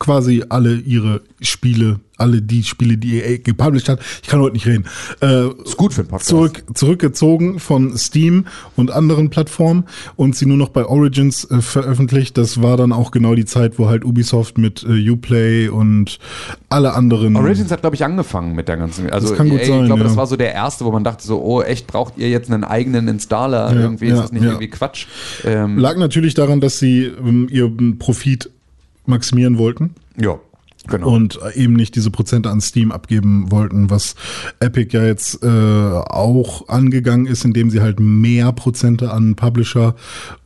quasi 0.00 0.42
alle 0.48 0.74
ihre 0.74 1.20
Spiele, 1.40 2.00
alle 2.16 2.42
die 2.42 2.64
Spiele, 2.64 2.96
die 2.96 3.20
EA 3.20 3.36
gepublished 3.38 3.88
hat, 3.88 4.00
ich 4.22 4.28
kann 4.28 4.40
heute 4.40 4.54
nicht 4.54 4.66
reden, 4.66 4.86
äh, 5.22 5.48
Ist 5.62 5.76
gut 5.76 5.94
für 5.94 6.00
einen 6.00 6.08
Podcast. 6.08 6.28
zurück, 6.28 6.64
zurückgezogen 6.74 7.60
von 7.60 7.96
Steam 7.96 8.46
und 8.76 8.90
anderen 8.90 9.30
Plattformen 9.30 9.84
und 10.16 10.34
sie 10.34 10.46
nur 10.46 10.56
noch 10.56 10.70
bei 10.70 10.84
Origins 10.84 11.48
äh, 11.50 11.60
veröffentlicht. 11.60 12.36
Das 12.36 12.62
war 12.62 12.76
dann 12.76 12.92
auch 12.92 13.10
genau 13.10 13.34
die 13.34 13.44
Zeit, 13.44 13.78
wo 13.78 13.88
halt 13.88 14.04
Ubisoft 14.04 14.58
mit 14.58 14.82
äh, 14.82 15.08
Uplay 15.08 15.68
und 15.68 16.18
alle 16.68 16.94
anderen. 16.94 17.36
Origins 17.36 17.70
hat, 17.70 17.82
glaube 17.82 17.96
ich, 17.96 18.04
angefangen 18.04 18.54
mit 18.54 18.68
der 18.68 18.78
ganzen. 18.78 19.08
Also, 19.10 19.28
Das 19.28 19.36
kann 19.36 19.48
gut 19.48 19.60
EA, 19.60 19.66
sein, 19.66 19.80
Ich 19.80 19.86
glaube, 19.86 20.00
ja. 20.00 20.08
das 20.08 20.16
war 20.16 20.26
so 20.26 20.36
der 20.36 20.52
erste, 20.54 20.84
wo 20.84 20.90
man 20.92 21.04
dachte 21.04 21.24
so, 21.26 21.40
oh, 21.42 21.62
echt, 21.62 21.86
braucht 21.86 22.14
ihr 22.16 22.28
jetzt 22.30 22.50
einen 22.50 22.64
eigenen 22.64 23.06
Installer? 23.06 23.72
Ja, 23.72 23.80
irgendwie 23.80 24.06
ist 24.06 24.16
ja, 24.16 24.22
das 24.22 24.32
nicht 24.32 24.42
irgendwie 24.44 24.68
Quatsch. 24.68 25.06
Ähm, 25.44 25.78
Lag 25.78 25.96
natürlich 25.96 26.34
daran, 26.34 26.60
dass 26.60 26.78
sie 26.78 27.04
ähm, 27.04 27.48
ihren 27.50 27.98
Profit 27.98 28.50
maximieren 29.06 29.58
wollten. 29.58 29.94
ja, 30.16 30.38
genau. 30.86 31.10
und 31.10 31.38
eben 31.54 31.74
nicht 31.74 31.94
diese 31.96 32.10
Prozente 32.10 32.50
an 32.50 32.60
Steam 32.60 32.92
abgeben 32.92 33.50
wollten, 33.50 33.90
was 33.90 34.14
Epic 34.60 34.96
ja 34.96 35.04
jetzt 35.04 35.42
äh, 35.42 35.48
auch 35.48 36.68
angegangen 36.68 37.26
ist, 37.26 37.44
indem 37.44 37.70
sie 37.70 37.80
halt 37.80 38.00
mehr 38.00 38.52
Prozente 38.52 39.10
an 39.12 39.36
Publisher 39.36 39.94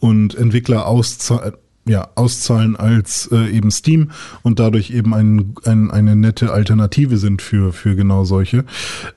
und 0.01 0.35
Entwickler 0.35 0.87
auszahlen. 0.87 1.55
Ja, 1.87 2.09
auszahlen 2.15 2.77
als 2.77 3.29
äh, 3.31 3.51
eben 3.51 3.71
Steam 3.71 4.11
und 4.41 4.59
dadurch 4.59 4.89
eben 4.91 5.13
ein, 5.13 5.55
ein, 5.67 5.91
eine 5.91 6.17
nette 6.17 6.51
Alternative 6.51 7.19
sind 7.19 7.43
für, 7.43 7.75
für 7.75 7.95
genau 7.95 8.25
solche. 8.25 8.65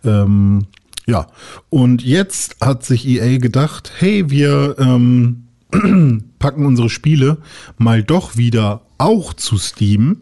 Ähm, 0.04 0.66
ja, 1.06 1.28
und 1.70 2.04
jetzt 2.04 2.58
hat 2.60 2.84
sich 2.84 3.08
EA 3.08 3.38
gedacht, 3.38 3.94
hey, 4.00 4.30
wir 4.30 4.76
ähm, 4.80 5.47
packen 6.40 6.66
unsere 6.66 6.90
Spiele 6.90 7.38
mal 7.78 8.04
doch 8.04 8.38
wieder 8.38 8.82
auch 8.98 9.34
zu 9.34 9.58
Steam. 9.58 10.22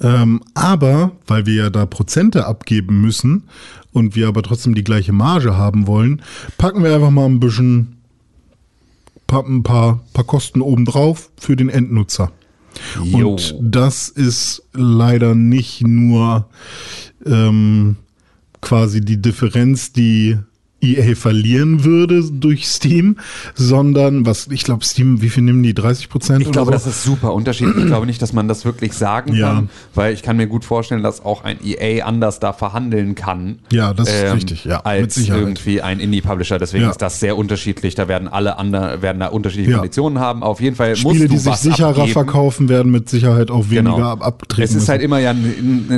Ähm, 0.00 0.42
aber, 0.54 1.12
weil 1.26 1.46
wir 1.46 1.54
ja 1.54 1.70
da 1.70 1.86
Prozente 1.86 2.46
abgeben 2.46 3.00
müssen 3.00 3.44
und 3.92 4.14
wir 4.14 4.28
aber 4.28 4.42
trotzdem 4.42 4.74
die 4.74 4.84
gleiche 4.84 5.12
Marge 5.12 5.56
haben 5.56 5.86
wollen, 5.86 6.20
packen 6.58 6.84
wir 6.84 6.94
einfach 6.94 7.10
mal 7.10 7.24
ein 7.24 7.40
bisschen 7.40 7.96
ein 9.32 9.62
paar, 9.62 10.00
paar 10.12 10.24
Kosten 10.24 10.60
obendrauf 10.60 11.30
für 11.38 11.56
den 11.56 11.68
Endnutzer. 11.68 12.30
Jo. 13.02 13.30
Und 13.30 13.56
das 13.60 14.08
ist 14.08 14.62
leider 14.72 15.34
nicht 15.34 15.82
nur 15.82 16.48
ähm, 17.24 17.96
quasi 18.60 19.00
die 19.00 19.20
Differenz, 19.20 19.92
die 19.92 20.38
EA 20.94 21.14
verlieren 21.14 21.84
würde 21.84 22.22
durch 22.30 22.68
Steam, 22.68 23.16
sondern 23.54 24.26
was, 24.26 24.48
ich 24.50 24.64
glaube, 24.64 24.84
Steam, 24.84 25.22
wie 25.22 25.28
viel 25.30 25.42
nehmen 25.42 25.62
die? 25.62 25.74
30 25.74 26.08
Prozent? 26.08 26.42
Ich 26.42 26.52
glaube, 26.52 26.70
das 26.72 26.86
ist 26.86 27.02
super 27.02 27.32
unterschiedlich. 27.32 27.76
Ich 27.78 27.86
glaube 27.86 28.06
nicht, 28.06 28.20
dass 28.22 28.32
man 28.32 28.48
das 28.48 28.64
wirklich 28.64 28.92
sagen 28.92 29.34
Ja. 29.34 29.48
kann, 29.54 29.70
weil 29.94 30.12
ich 30.14 30.22
kann 30.22 30.36
mir 30.36 30.46
gut 30.46 30.64
vorstellen, 30.64 31.02
dass 31.02 31.24
auch 31.24 31.44
ein 31.44 31.58
EA 31.64 32.04
anders 32.04 32.40
da 32.40 32.52
verhandeln 32.52 33.14
kann. 33.14 33.46
ähm, 33.46 33.56
Ja, 33.72 33.94
das 33.94 34.08
ist 34.08 34.32
richtig, 34.34 34.64
ja, 34.64 34.80
als 34.80 35.16
irgendwie 35.16 35.80
ein 35.82 36.00
Indie-Publisher. 36.00 36.58
Deswegen 36.58 36.84
Ja. 36.84 36.90
ist 36.90 37.02
das 37.02 37.20
sehr 37.20 37.36
unterschiedlich. 37.36 37.94
Da 37.94 38.08
werden 38.08 38.28
alle 38.28 38.58
andere, 38.58 39.02
werden 39.02 39.20
da 39.20 39.28
unterschiedliche 39.28 39.72
Ja. 39.72 39.76
Konditionen 39.78 40.18
haben. 40.18 40.42
Auf 40.42 40.60
jeden 40.60 40.76
Fall 40.76 40.90
musst 40.90 41.00
Spiele, 41.00 41.24
du 41.28 41.34
die 41.34 41.38
sich 41.38 41.54
sicherer 41.56 41.88
abgeben. 41.90 42.08
verkaufen, 42.12 42.68
werden 42.68 42.92
mit 42.92 43.08
Sicherheit 43.08 43.50
auch 43.50 43.70
weniger 43.70 43.94
Genau. 43.96 44.10
ab 44.10 44.22
abtreten. 44.26 44.62
Es 44.64 44.70
ist 44.70 44.76
müssen. 44.76 44.88
halt 44.88 45.02
immer 45.02 45.18
ja 45.18 45.34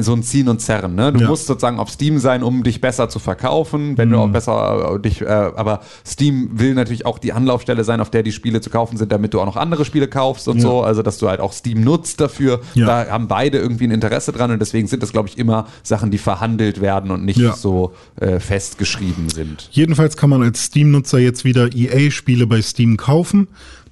so 0.01 0.13
ein 0.15 0.23
Ziehen 0.23 0.49
und 0.49 0.61
Zerren. 0.61 0.95
Ne? 0.95 1.13
Du 1.13 1.25
musst 1.25 1.47
sozusagen 1.47 1.79
auf 1.79 1.91
Steam 1.91 2.19
sein, 2.19 2.43
um 2.43 2.63
dich 2.63 2.81
besser 2.81 3.09
zu 3.09 3.19
verkaufen, 3.19 3.97
wenn 3.97 4.09
Mhm. 4.09 4.13
du 4.13 4.19
auch 4.19 4.29
besser 4.29 4.53
dich, 4.99 5.21
äh, 5.23 5.25
aber 5.27 5.81
Steam 6.07 6.51
will 6.59 6.75
natürlich 6.75 7.07
auch 7.07 7.19
die 7.19 7.33
Anlaufstelle 7.33 7.85
sein, 7.85 8.01
auf 8.01 8.11
der 8.11 8.23
die 8.23 8.33
Spiele 8.33 8.61
zu 8.61 8.71
kaufen 8.71 8.97
sind, 8.97 9.13
damit 9.13 9.35
du 9.35 9.41
auch 9.41 9.47
noch 9.47 9.57
andere 9.57 9.85
Spiele 9.85 10.09
kaufst 10.09 10.49
und 10.49 10.57
Ja. 10.57 10.63
so. 10.63 10.83
Also, 10.83 11.03
dass 11.03 11.19
du 11.19 11.29
halt 11.29 11.41
auch 11.41 11.53
Steam 11.53 11.83
nutzt 11.83 12.21
dafür. 12.21 12.61
Ja. 12.75 12.87
Da 12.87 13.11
haben 13.11 13.29
beide 13.29 13.59
irgendwie 13.59 13.85
ein 13.85 13.91
Interesse 13.91 14.33
dran 14.33 14.51
und 14.51 14.59
deswegen 14.61 14.89
sind 14.89 15.03
das, 15.03 15.13
glaube 15.13 15.29
ich, 15.29 15.39
immer 15.39 15.67
Sachen, 15.83 16.11
die 16.11 16.19
verhandelt 16.19 16.81
werden 16.81 17.11
und 17.11 17.25
nicht 17.25 17.39
Ja. 17.39 17.55
so 17.55 17.93
äh, 18.21 18.41
festgeschrieben 18.41 19.29
sind. 19.29 19.69
Jedenfalls 19.73 20.17
kann 20.17 20.31
man 20.31 20.43
als 20.43 20.65
Steam-Nutzer 20.65 21.19
jetzt 21.19 21.45
wieder 21.45 21.71
EA-Spiele 21.75 22.47
bei 22.47 22.61
Steam 22.63 22.97
kaufen. 22.97 23.49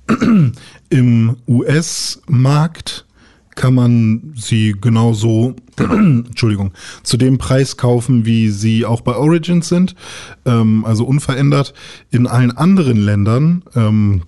Im 0.88 1.36
US-Markt 1.48 3.05
kann 3.56 3.74
man 3.74 4.34
sie 4.36 4.76
genauso, 4.80 5.56
Entschuldigung, 5.78 6.72
zu 7.02 7.16
dem 7.16 7.38
Preis 7.38 7.76
kaufen, 7.76 8.24
wie 8.24 8.50
sie 8.50 8.84
auch 8.84 9.00
bei 9.00 9.16
Origins 9.16 9.68
sind, 9.68 9.96
ähm, 10.44 10.84
also 10.84 11.04
unverändert. 11.04 11.74
In 12.10 12.28
allen 12.28 12.52
anderen 12.52 12.98
Ländern, 12.98 13.62
ähm, 13.74 14.22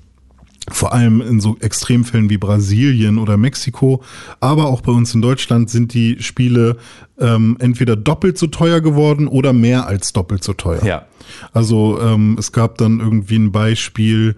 vor 0.71 0.93
allem 0.93 1.21
in 1.21 1.41
so 1.41 1.57
Extremfällen 1.61 2.31
wie 2.31 2.39
Brasilien 2.39 3.19
oder 3.19 3.37
Mexiko, 3.37 4.03
aber 4.41 4.67
auch 4.67 4.81
bei 4.81 4.93
uns 4.93 5.15
in 5.15 5.23
Deutschland 5.23 5.71
sind 5.71 5.95
die 5.95 6.17
Spiele 6.21 6.77
ähm, 7.19 7.57
entweder 7.61 7.97
doppelt 7.97 8.39
so 8.39 8.49
teuer 8.49 8.81
geworden 8.81 9.29
oder 9.29 9.53
mehr 9.53 9.87
als 9.87 10.13
doppelt 10.13 10.45
so 10.45 10.53
teuer. 10.53 10.85
Ja. 10.85 11.07
Also 11.53 12.01
ähm, 12.01 12.37
es 12.39 12.53
gab 12.53 12.79
dann 12.79 13.01
irgendwie 13.01 13.37
ein 13.37 13.53
Beispiel, 13.53 14.37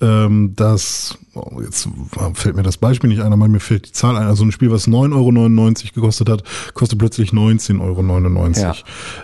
ähm, 0.00 0.54
das, 0.56 1.18
oh, 1.34 1.60
jetzt 1.62 1.88
fällt 2.34 2.56
mir 2.56 2.62
das 2.62 2.76
Beispiel 2.76 3.08
nicht 3.08 3.22
ein, 3.22 3.32
aber 3.32 3.48
mir 3.48 3.60
fällt 3.60 3.88
die 3.88 3.92
Zahl 3.92 4.16
ein. 4.16 4.26
Also 4.26 4.44
ein 4.44 4.52
Spiel, 4.52 4.70
was 4.70 4.88
9,99 4.88 5.14
Euro 5.14 5.94
gekostet 5.94 6.28
hat, 6.28 6.44
kostet 6.74 6.98
plötzlich 6.98 7.30
19,99 7.30 7.80
Euro. 7.80 8.74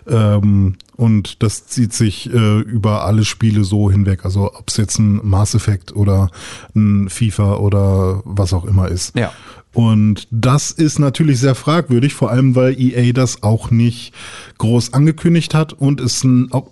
Ähm, 0.09 0.77
und 0.97 1.43
das 1.43 1.67
zieht 1.67 1.93
sich 1.93 2.33
äh, 2.33 2.61
über 2.61 3.05
alle 3.05 3.25
Spiele 3.25 3.63
so 3.63 3.91
hinweg. 3.91 4.25
Also 4.25 4.53
ob 4.53 4.69
es 4.69 4.77
jetzt 4.77 4.99
ein 4.99 5.21
Mass 5.23 5.55
Effect 5.55 5.95
oder 5.95 6.31
ein 6.75 7.09
FIFA 7.09 7.57
oder 7.57 8.23
was 8.25 8.53
auch 8.53 8.65
immer 8.65 8.89
ist. 8.89 9.17
Ja. 9.17 9.33
Und 9.73 10.27
das 10.31 10.71
ist 10.71 10.99
natürlich 10.99 11.39
sehr 11.41 11.55
fragwürdig, 11.55 12.15
vor 12.15 12.31
allem 12.31 12.55
weil 12.55 12.79
EA 12.81 13.13
das 13.13 13.43
auch 13.43 13.71
nicht 13.71 14.13
groß 14.59 14.95
angekündigt 14.95 15.55
hat 15.55 15.73
und 15.73 16.01
es 16.01 16.27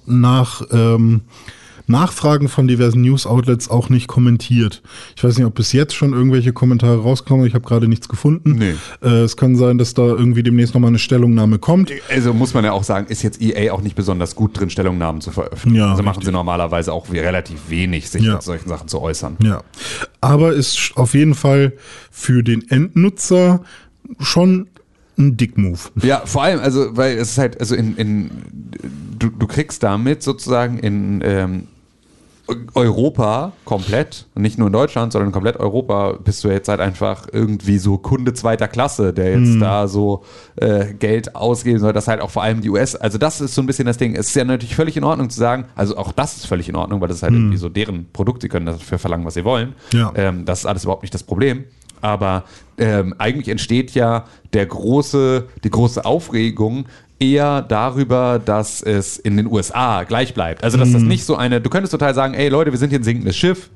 nach 0.07 0.63
ähm, 0.73 1.23
Nachfragen 1.87 2.49
von 2.49 2.67
diversen 2.67 3.01
News-Outlets 3.03 3.71
auch 3.71 3.89
nicht 3.89 4.09
kommentiert. 4.09 4.83
Ich 5.17 5.23
weiß 5.23 5.37
nicht, 5.37 5.47
ob 5.47 5.55
bis 5.55 5.73
jetzt 5.73 5.95
schon 5.95 6.13
irgendwelche 6.13 6.53
Kommentare 6.53 6.99
rauskommen. 7.01 7.47
Ich 7.47 7.55
habe 7.55 7.65
gerade 7.67 7.89
nichts 7.89 8.09
gefunden. 8.09 8.57
Nee. 8.57 8.75
Äh, 9.03 9.23
es 9.23 9.37
kann 9.37 9.57
sein, 9.57 9.79
dass 9.79 9.95
da 9.95 10.03
irgendwie 10.03 10.43
demnächst 10.43 10.75
nochmal 10.75 10.89
eine 10.89 10.99
Stellungnahme 10.99 11.59
kommt. 11.59 11.93
Also 12.11 12.35
muss 12.35 12.55
man 12.55 12.65
ja 12.65 12.73
auch 12.73 12.85
sagen, 12.85 13.07
ist 13.09 13.23
jetzt 13.23 13.41
EA 13.41 13.73
auch 13.73 13.83
nicht 13.83 13.95
besonders 13.97 14.35
gut 14.35 14.59
drin, 14.59 14.71
Stellungnahmen 14.71 15.21
zu 15.21 15.31
veröffentlichen. 15.31 15.77
Ja, 15.77 15.91
also 15.93 16.03
machen 16.03 16.17
richtig. 16.17 16.27
sie 16.27 16.33
normalerweise 16.33 16.93
auch 16.93 17.11
relativ 17.13 17.69
wenig, 17.69 18.11
sich 18.11 18.23
Ja. 18.23 18.41
zu 18.41 18.47
solchen 18.47 18.69
Sachen 18.69 18.89
zu 18.89 19.01
äußern. 19.01 19.37
Ja. 19.43 19.63
Aber 20.21 20.53
ist 20.55 20.93
auf 20.97 21.15
jeden 21.15 21.35
Fall 21.35 21.73
für 22.11 22.43
den 22.43 22.69
Endnutzer 22.69 23.63
schon 24.21 24.69
ein 25.19 25.37
Dick-Move. 25.37 25.79
Ja, 26.03 26.23
vor 26.27 26.43
allem, 26.43 26.61
also, 26.61 26.97
weil 26.97 27.17
es 27.17 27.31
ist 27.33 27.39
halt, 27.39 27.59
also 27.61 27.75
in, 27.75 27.97
in 27.97 28.31
du, 29.19 29.29
du 29.31 29.47
kriegst 29.47 29.83
damit 29.83 30.23
sozusagen 30.23 30.79
in 30.79 31.23
ähm, 31.25 31.63
Europa 32.75 33.53
komplett, 33.65 34.27
und 34.35 34.43
nicht 34.43 34.59
nur 34.59 34.69
in 34.69 34.73
Deutschland, 34.73 35.13
sondern 35.13 35.33
komplett 35.33 35.57
Europa, 35.57 36.13
bist 36.13 36.45
du 36.45 36.49
jetzt 36.49 36.69
halt 36.69 36.81
einfach 36.81 37.27
irgendwie 37.33 37.79
so 37.79 37.99
Kunde 37.99 38.35
zweiter 38.35 38.69
Klasse, 38.69 39.13
der 39.13 39.39
jetzt 39.39 39.61
da 39.61 39.89
so 39.89 40.23
äh, 40.57 40.95
Geld 40.95 41.35
ausgeben 41.35 41.81
soll, 41.81 41.93
dass 41.93 42.07
halt 42.07 42.21
auch 42.21 42.31
vor 42.31 42.43
allem 42.43 42.61
die 42.61 42.71
US, 42.71 42.95
also 42.95 43.19
das 43.19 43.41
ist 43.41 43.55
so 43.55 43.63
ein 43.63 43.67
bisschen 43.67 43.87
das 43.87 43.99
Ding. 43.99 44.15
Es 44.15 44.29
ist 44.29 44.37
ja 44.37 44.45
natürlich 44.45 44.77
völlig 44.77 44.97
in 44.97 45.05
Ordnung 45.05 45.29
zu 45.31 45.39
sagen, 45.39 45.65
also 45.75 45.97
auch 45.97 46.13
das 46.13 46.37
ist 46.37 46.47
völlig 46.47 46.69
in 46.69 46.77
Ordnung, 46.77 47.01
weil 47.01 47.09
das 47.09 47.19
ist 47.19 47.23
halt 47.23 47.35
irgendwie 47.35 47.57
so 47.57 47.69
deren 47.69 48.07
Produkt, 48.13 48.43
sie 48.43 48.49
können 48.49 48.67
dafür 48.67 48.99
verlangen, 48.99 49.25
was 49.25 49.35
sie 49.35 49.45
wollen. 49.45 49.75
Ja. 49.93 50.13
Ähm, 50.15 50.45
das 50.45 50.61
ist 50.61 50.67
alles 50.67 50.85
überhaupt 50.85 51.03
nicht 51.03 51.15
das 51.15 51.25
Problem. 51.25 51.65
Aber 52.01 52.45
ähm, 52.79 53.15
eigentlich 53.19 53.49
entsteht 53.49 53.93
ja 53.93 54.27
der 54.53 54.67
große, 54.67 55.49
die 55.65 55.71
große 55.71 56.05
Aufregung 56.05 56.87
eher 57.19 57.63
darüber, 57.63 58.39
dass 58.45 58.83
es 58.83 59.17
in 59.17 59.37
den 59.37 59.47
USA 59.47 60.05
gleich 60.05 60.35
bleibt. 60.35 60.63
Also 60.65 60.77
dass 60.79 60.93
das 60.93 61.03
nicht 61.03 61.25
so 61.25 61.37
eine, 61.37 61.61
du 61.61 61.71
könntest 61.71 61.93
total 61.93 62.15
sagen, 62.15 62.35
ey 62.35 62.49
Leute, 62.49 62.73
wir 62.73 62.79
sind 62.79 62.91
hier 62.91 62.99
ein 62.99 63.05
sinkendes 63.05 63.37
Schiff, 63.37 63.71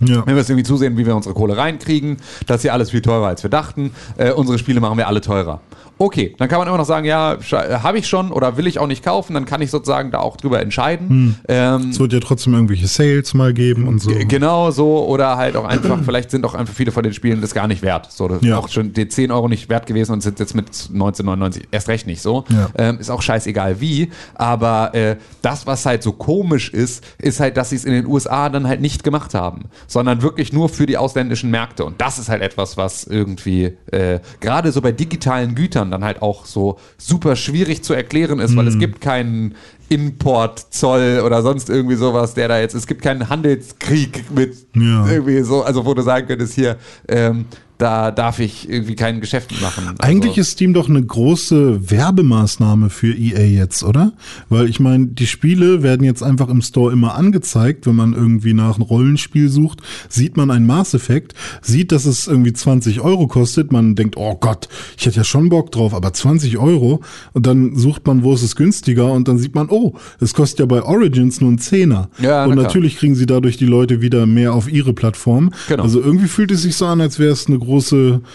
Ja. 0.00 0.26
wenn 0.26 0.34
wir 0.34 0.40
es 0.42 0.48
irgendwie 0.48 0.64
zusehen, 0.64 0.96
wie 0.96 1.06
wir 1.06 1.14
unsere 1.14 1.34
Kohle 1.34 1.56
reinkriegen, 1.56 2.16
das 2.46 2.56
ist 2.56 2.62
hier 2.62 2.72
alles 2.72 2.90
viel 2.90 3.02
teurer, 3.02 3.26
als 3.28 3.42
wir 3.42 3.50
dachten. 3.50 3.92
Äh, 4.16 4.32
unsere 4.32 4.58
Spiele 4.58 4.80
machen 4.80 4.96
wir 4.98 5.06
alle 5.08 5.20
teurer. 5.20 5.60
Okay, 6.00 6.34
dann 6.38 6.48
kann 6.48 6.58
man 6.58 6.66
immer 6.66 6.78
noch 6.78 6.86
sagen, 6.86 7.04
ja, 7.04 7.36
habe 7.82 7.98
ich 7.98 8.08
schon 8.08 8.32
oder 8.32 8.56
will 8.56 8.66
ich 8.66 8.78
auch 8.78 8.86
nicht 8.86 9.04
kaufen, 9.04 9.34
dann 9.34 9.44
kann 9.44 9.60
ich 9.60 9.70
sozusagen 9.70 10.10
da 10.10 10.18
auch 10.20 10.38
drüber 10.38 10.60
entscheiden. 10.60 11.36
Ähm, 11.46 11.90
Es 11.90 12.00
wird 12.00 12.14
ja 12.14 12.20
trotzdem 12.20 12.54
irgendwelche 12.54 12.86
Sales 12.86 13.34
mal 13.34 13.52
geben 13.52 13.86
und 13.86 14.00
so. 14.00 14.10
Genau 14.26 14.70
so, 14.70 15.04
oder 15.06 15.36
halt 15.36 15.56
auch 15.56 15.66
einfach, 15.66 15.98
vielleicht 16.04 16.30
sind 16.30 16.46
auch 16.46 16.54
einfach 16.54 16.72
viele 16.74 16.90
von 16.90 17.02
den 17.02 17.12
Spielen 17.12 17.42
das 17.42 17.52
gar 17.52 17.68
nicht 17.68 17.82
wert. 17.82 18.10
So, 18.10 18.28
das 18.28 18.40
ist 18.40 18.48
Ja. 18.48 18.58
auch 18.58 18.68
schon 18.70 18.94
die 18.94 19.08
10 19.08 19.30
Euro 19.30 19.46
nicht 19.48 19.68
wert 19.68 19.86
gewesen 19.86 20.12
und 20.12 20.22
sind 20.22 20.40
jetzt 20.40 20.54
mit 20.54 20.68
1999 20.68 21.68
erst 21.70 21.88
recht 21.88 22.06
nicht 22.06 22.22
so. 22.22 22.44
Ja. 22.48 22.70
Ähm, 22.78 22.98
ist 22.98 23.10
auch 23.10 23.20
scheißegal 23.20 23.80
wie. 23.82 24.10
Aber 24.36 24.94
äh, 24.94 25.16
das, 25.42 25.66
was 25.66 25.84
halt 25.84 26.02
so 26.02 26.12
komisch 26.12 26.70
ist, 26.70 27.04
ist 27.18 27.40
halt, 27.40 27.58
dass 27.58 27.70
sie 27.70 27.76
es 27.76 27.84
in 27.84 27.92
den 27.92 28.06
USA 28.06 28.48
dann 28.48 28.66
halt 28.66 28.80
nicht 28.80 29.04
gemacht 29.04 29.34
haben, 29.34 29.64
sondern 29.86 30.22
wirklich 30.22 30.52
nur 30.52 30.70
für 30.70 30.86
die 30.86 30.96
ausländischen 30.96 31.50
Märkte. 31.50 31.84
Und 31.84 32.00
das 32.00 32.18
ist 32.18 32.30
halt 32.30 32.40
etwas, 32.40 32.78
was 32.78 33.04
irgendwie 33.04 33.76
äh, 33.92 34.20
gerade 34.40 34.72
so 34.72 34.80
bei 34.80 34.92
digitalen 34.92 35.54
Gütern 35.54 35.89
dann 35.90 36.04
halt 36.04 36.22
auch 36.22 36.46
so 36.46 36.78
super 36.98 37.36
schwierig 37.36 37.82
zu 37.82 37.94
erklären 37.94 38.38
ist, 38.40 38.56
weil 38.56 38.66
es 38.68 38.74
Mhm. 38.74 38.78
gibt 38.80 39.00
keinen 39.00 39.54
Importzoll 39.88 41.22
oder 41.24 41.42
sonst 41.42 41.70
irgendwie 41.70 41.96
sowas, 41.96 42.34
der 42.34 42.48
da 42.48 42.60
jetzt, 42.60 42.74
es 42.74 42.86
gibt 42.86 43.02
keinen 43.02 43.28
Handelskrieg 43.28 44.30
mit 44.30 44.54
Ja. 44.74 45.06
irgendwie 45.08 45.40
so, 45.42 45.62
also 45.62 45.84
wo 45.84 45.94
du 45.94 46.02
sagen 46.02 46.26
könntest, 46.26 46.54
hier, 46.54 46.76
ähm, 47.08 47.46
da 47.80 48.10
darf 48.10 48.38
ich 48.40 48.68
irgendwie 48.68 48.94
kein 48.94 49.20
Geschäft 49.20 49.52
machen. 49.62 49.88
Also, 49.88 50.02
Eigentlich 50.02 50.36
ist 50.36 50.50
Steam 50.50 50.74
doch 50.74 50.88
eine 50.88 51.02
große 51.02 51.90
Werbemaßnahme 51.90 52.90
für 52.90 53.14
EA 53.14 53.40
jetzt, 53.40 53.82
oder? 53.82 54.12
Weil 54.50 54.68
ich 54.68 54.80
meine, 54.80 55.06
die 55.06 55.26
Spiele 55.26 55.82
werden 55.82 56.04
jetzt 56.04 56.22
einfach 56.22 56.48
im 56.50 56.60
Store 56.60 56.92
immer 56.92 57.14
angezeigt, 57.14 57.86
wenn 57.86 57.96
man 57.96 58.12
irgendwie 58.12 58.52
nach 58.52 58.74
einem 58.74 58.82
Rollenspiel 58.82 59.48
sucht, 59.48 59.80
sieht 60.10 60.36
man 60.36 60.50
ein 60.50 60.66
Mass 60.66 60.92
Effect, 60.92 61.34
sieht, 61.62 61.90
dass 61.90 62.04
es 62.04 62.26
irgendwie 62.26 62.52
20 62.52 63.00
Euro 63.00 63.26
kostet, 63.28 63.72
man 63.72 63.94
denkt, 63.94 64.18
oh 64.18 64.36
Gott, 64.38 64.68
ich 64.98 65.06
hätte 65.06 65.16
ja 65.16 65.24
schon 65.24 65.48
Bock 65.48 65.72
drauf, 65.72 65.94
aber 65.94 66.12
20 66.12 66.58
Euro 66.58 67.00
und 67.32 67.46
dann 67.46 67.76
sucht 67.76 68.06
man, 68.06 68.22
wo 68.22 68.34
ist 68.34 68.42
es 68.42 68.56
günstiger 68.56 69.10
und 69.10 69.26
dann 69.26 69.38
sieht 69.38 69.54
man, 69.54 69.68
oh, 69.70 69.94
es 70.20 70.34
kostet 70.34 70.60
ja 70.60 70.66
bei 70.66 70.82
Origins 70.82 71.40
nur 71.40 71.50
ein 71.50 71.58
Zehner. 71.58 72.10
Ja, 72.20 72.44
und 72.44 72.56
na 72.56 72.62
natürlich 72.62 72.98
kriegen 72.98 73.14
sie 73.14 73.26
dadurch 73.26 73.56
die 73.56 73.66
Leute 73.66 74.02
wieder 74.02 74.26
mehr 74.26 74.52
auf 74.52 74.70
ihre 74.70 74.92
Plattform. 74.92 75.52
Genau. 75.68 75.82
Also 75.82 76.02
irgendwie 76.02 76.28
fühlt 76.28 76.50
es 76.50 76.62
sich 76.62 76.76
so 76.76 76.84
an, 76.84 77.00
als 77.00 77.18
wäre 77.18 77.32
es 77.32 77.46
eine 77.46 77.58
große 77.58 77.69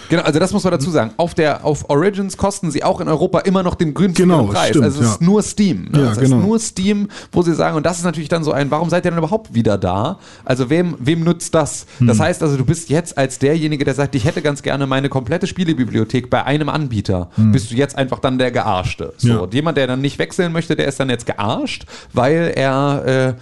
Genau, 0.09 0.21
also 0.23 0.39
das 0.39 0.53
muss 0.53 0.63
man 0.63 0.71
dazu 0.71 0.89
sagen. 0.89 1.11
Auf 1.17 1.33
der 1.33 1.65
auf 1.65 1.89
Origins 1.89 2.37
kosten 2.37 2.71
sie 2.71 2.83
auch 2.83 3.01
in 3.01 3.07
Europa 3.07 3.39
immer 3.39 3.63
noch 3.63 3.75
den 3.75 3.93
günstigeren 3.93 4.39
Genau, 4.39 4.51
Preis. 4.51 4.69
stimmt, 4.69 4.85
also 4.85 5.01
es 5.01 5.09
ist 5.11 5.21
ja. 5.21 5.25
nur 5.25 5.43
Steam. 5.43 5.89
Ne? 5.91 6.01
Ja, 6.03 6.11
es 6.11 6.19
genau. 6.19 6.37
ist 6.37 6.43
nur 6.45 6.59
Steam, 6.59 7.07
wo 7.31 7.41
sie 7.41 7.53
sagen, 7.53 7.75
und 7.77 7.85
das 7.85 7.97
ist 7.97 8.03
natürlich 8.05 8.29
dann 8.29 8.43
so 8.43 8.51
ein, 8.51 8.71
warum 8.71 8.89
seid 8.89 9.05
ihr 9.05 9.11
denn 9.11 9.17
überhaupt 9.17 9.53
wieder 9.53 9.77
da? 9.77 10.19
Also 10.45 10.69
wem, 10.69 10.95
wem 10.99 11.23
nutzt 11.23 11.53
das? 11.55 11.85
Hm. 11.99 12.07
Das 12.07 12.19
heißt 12.19 12.41
also, 12.43 12.57
du 12.57 12.65
bist 12.65 12.89
jetzt 12.89 13.17
als 13.17 13.39
derjenige, 13.39 13.83
der 13.85 13.93
sagt, 13.93 14.15
ich 14.15 14.25
hätte 14.25 14.41
ganz 14.41 14.61
gerne 14.63 14.87
meine 14.87 15.09
komplette 15.09 15.47
Spielebibliothek 15.47 16.29
bei 16.29 16.43
einem 16.43 16.69
Anbieter, 16.69 17.29
bist 17.37 17.71
du 17.71 17.75
jetzt 17.75 17.97
einfach 17.97 18.19
dann 18.19 18.37
der 18.37 18.51
Gearschte. 18.51 19.13
So, 19.17 19.27
Hm. 19.27 19.35
Ja. 19.35 19.41
und 19.41 19.53
jemand, 19.53 19.77
der 19.77 19.87
dann 19.87 20.01
nicht 20.01 20.19
wechseln 20.19 20.51
möchte, 20.53 20.75
der 20.75 20.87
ist 20.87 20.99
dann 20.99 21.09
jetzt 21.09 21.25
gearscht, 21.25 21.85
weil 22.13 22.53
er 22.55 23.35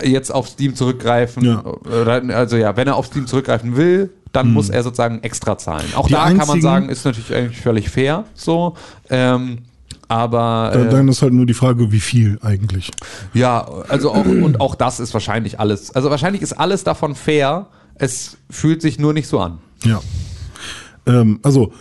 äh, 0.00 0.08
jetzt 0.08 0.30
auf 0.32 0.48
Steam 0.48 0.74
zurückgreifen, 0.74 1.44
Ja. 1.44 1.62
also 2.34 2.56
ja, 2.56 2.76
wenn 2.76 2.86
er 2.88 2.96
auf 2.96 3.06
Steam 3.06 3.26
zurückgreifen 3.26 3.76
will, 3.76 4.10
dann 4.36 4.52
muss 4.52 4.68
er 4.70 4.82
sozusagen 4.82 5.22
extra 5.22 5.58
zahlen. 5.58 5.86
Auch 5.96 6.04
Hm. 6.04 6.08
Die 6.08 6.12
da 6.14 6.32
kann 6.32 6.46
man 6.48 6.60
sagen, 6.60 6.88
ist 6.88 7.04
natürlich 7.04 7.34
eigentlich 7.34 7.60
völlig 7.60 7.88
fair, 7.88 8.24
so. 8.34 8.74
Ähm, 9.10 9.58
aber 10.08 10.70
Da- 10.72 10.84
äh, 10.84 10.88
Dann 10.90 11.08
ist 11.08 11.22
halt 11.22 11.32
nur 11.32 11.46
die 11.46 11.54
Frage, 11.54 11.90
wie 11.90 11.98
viel 12.00 12.38
eigentlich. 12.42 12.90
ja, 13.34 13.66
also 13.88 14.12
auch 14.12 14.24
und 14.24 14.60
auch 14.60 14.74
das 14.76 15.00
ist 15.00 15.12
wahrscheinlich 15.14 15.58
alles. 15.58 15.90
Also 15.96 16.10
wahrscheinlich 16.10 16.42
ist 16.42 16.52
alles 16.52 16.84
davon 16.84 17.14
fair. 17.16 17.66
Es 17.96 18.36
fühlt 18.50 18.82
sich 18.82 18.98
nur 18.98 19.12
nicht 19.12 19.26
so 19.26 19.40
an. 19.40 19.58
Ja. 19.84 20.00
Ähm, 21.06 21.40
also, 21.42 21.72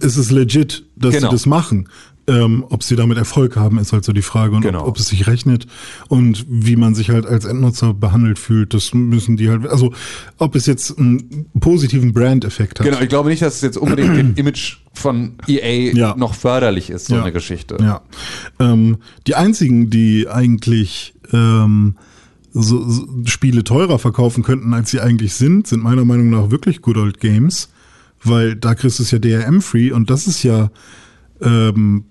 es 0.00 0.16
ist 0.16 0.30
legit, 0.30 0.84
dass 0.96 1.14
Genau. 1.14 1.28
sie 1.28 1.34
das 1.34 1.46
machen. 1.46 1.88
Ähm, 2.26 2.64
ob 2.68 2.82
sie 2.84 2.94
damit 2.96 3.18
Erfolg 3.18 3.56
haben, 3.56 3.78
ist 3.78 3.92
halt 3.92 4.04
so 4.04 4.12
die 4.12 4.22
Frage. 4.22 4.54
Und 4.54 4.62
Genau. 4.62 4.82
ob, 4.82 4.88
ob 4.88 4.96
es 4.98 5.08
sich 5.08 5.26
rechnet 5.26 5.66
und 6.08 6.44
wie 6.48 6.76
man 6.76 6.94
sich 6.94 7.10
halt 7.10 7.26
als 7.26 7.44
Endnutzer 7.44 7.92
behandelt 7.94 8.38
fühlt, 8.38 8.72
das 8.74 8.94
müssen 8.94 9.36
die 9.36 9.48
halt, 9.48 9.66
also 9.66 9.92
ob 10.38 10.54
es 10.54 10.66
jetzt 10.66 10.96
einen 10.98 11.46
positiven 11.58 12.12
Brand-Effekt 12.12 12.78
hat. 12.78 12.86
Genau, 12.86 13.00
ich 13.00 13.08
glaube 13.08 13.30
nicht, 13.30 13.42
dass 13.42 13.56
es 13.56 13.60
jetzt 13.62 13.78
unbedingt 13.78 14.16
dem 14.16 14.34
Image 14.36 14.76
von 14.92 15.32
EA 15.48 15.92
Ja. 15.94 16.14
noch 16.16 16.34
förderlich 16.34 16.90
ist, 16.90 17.06
so 17.06 17.14
Ja. 17.16 17.22
eine 17.22 17.32
Geschichte. 17.32 17.78
Ja. 17.80 18.02
Ähm, 18.60 18.98
die 19.26 19.34
einzigen, 19.34 19.90
die 19.90 20.28
eigentlich 20.28 21.14
ähm, 21.32 21.96
so, 22.52 22.88
so 22.88 23.06
Spiele 23.24 23.64
teurer 23.64 23.98
verkaufen 23.98 24.42
könnten, 24.44 24.72
als 24.74 24.90
sie 24.90 25.00
eigentlich 25.00 25.34
sind, 25.34 25.66
sind 25.66 25.82
meiner 25.82 26.04
Meinung 26.04 26.30
nach 26.30 26.50
wirklich 26.50 26.82
Good 26.82 26.96
Old 26.98 27.18
Games, 27.20 27.70
weil 28.22 28.54
da 28.56 28.74
kriegst 28.74 28.98
du 28.98 29.02
es 29.04 29.10
ja 29.10 29.18
DRM-free 29.18 29.90
und 29.92 30.10
das 30.10 30.26
ist 30.26 30.42
ja 30.42 30.70
ähm, 31.42 32.04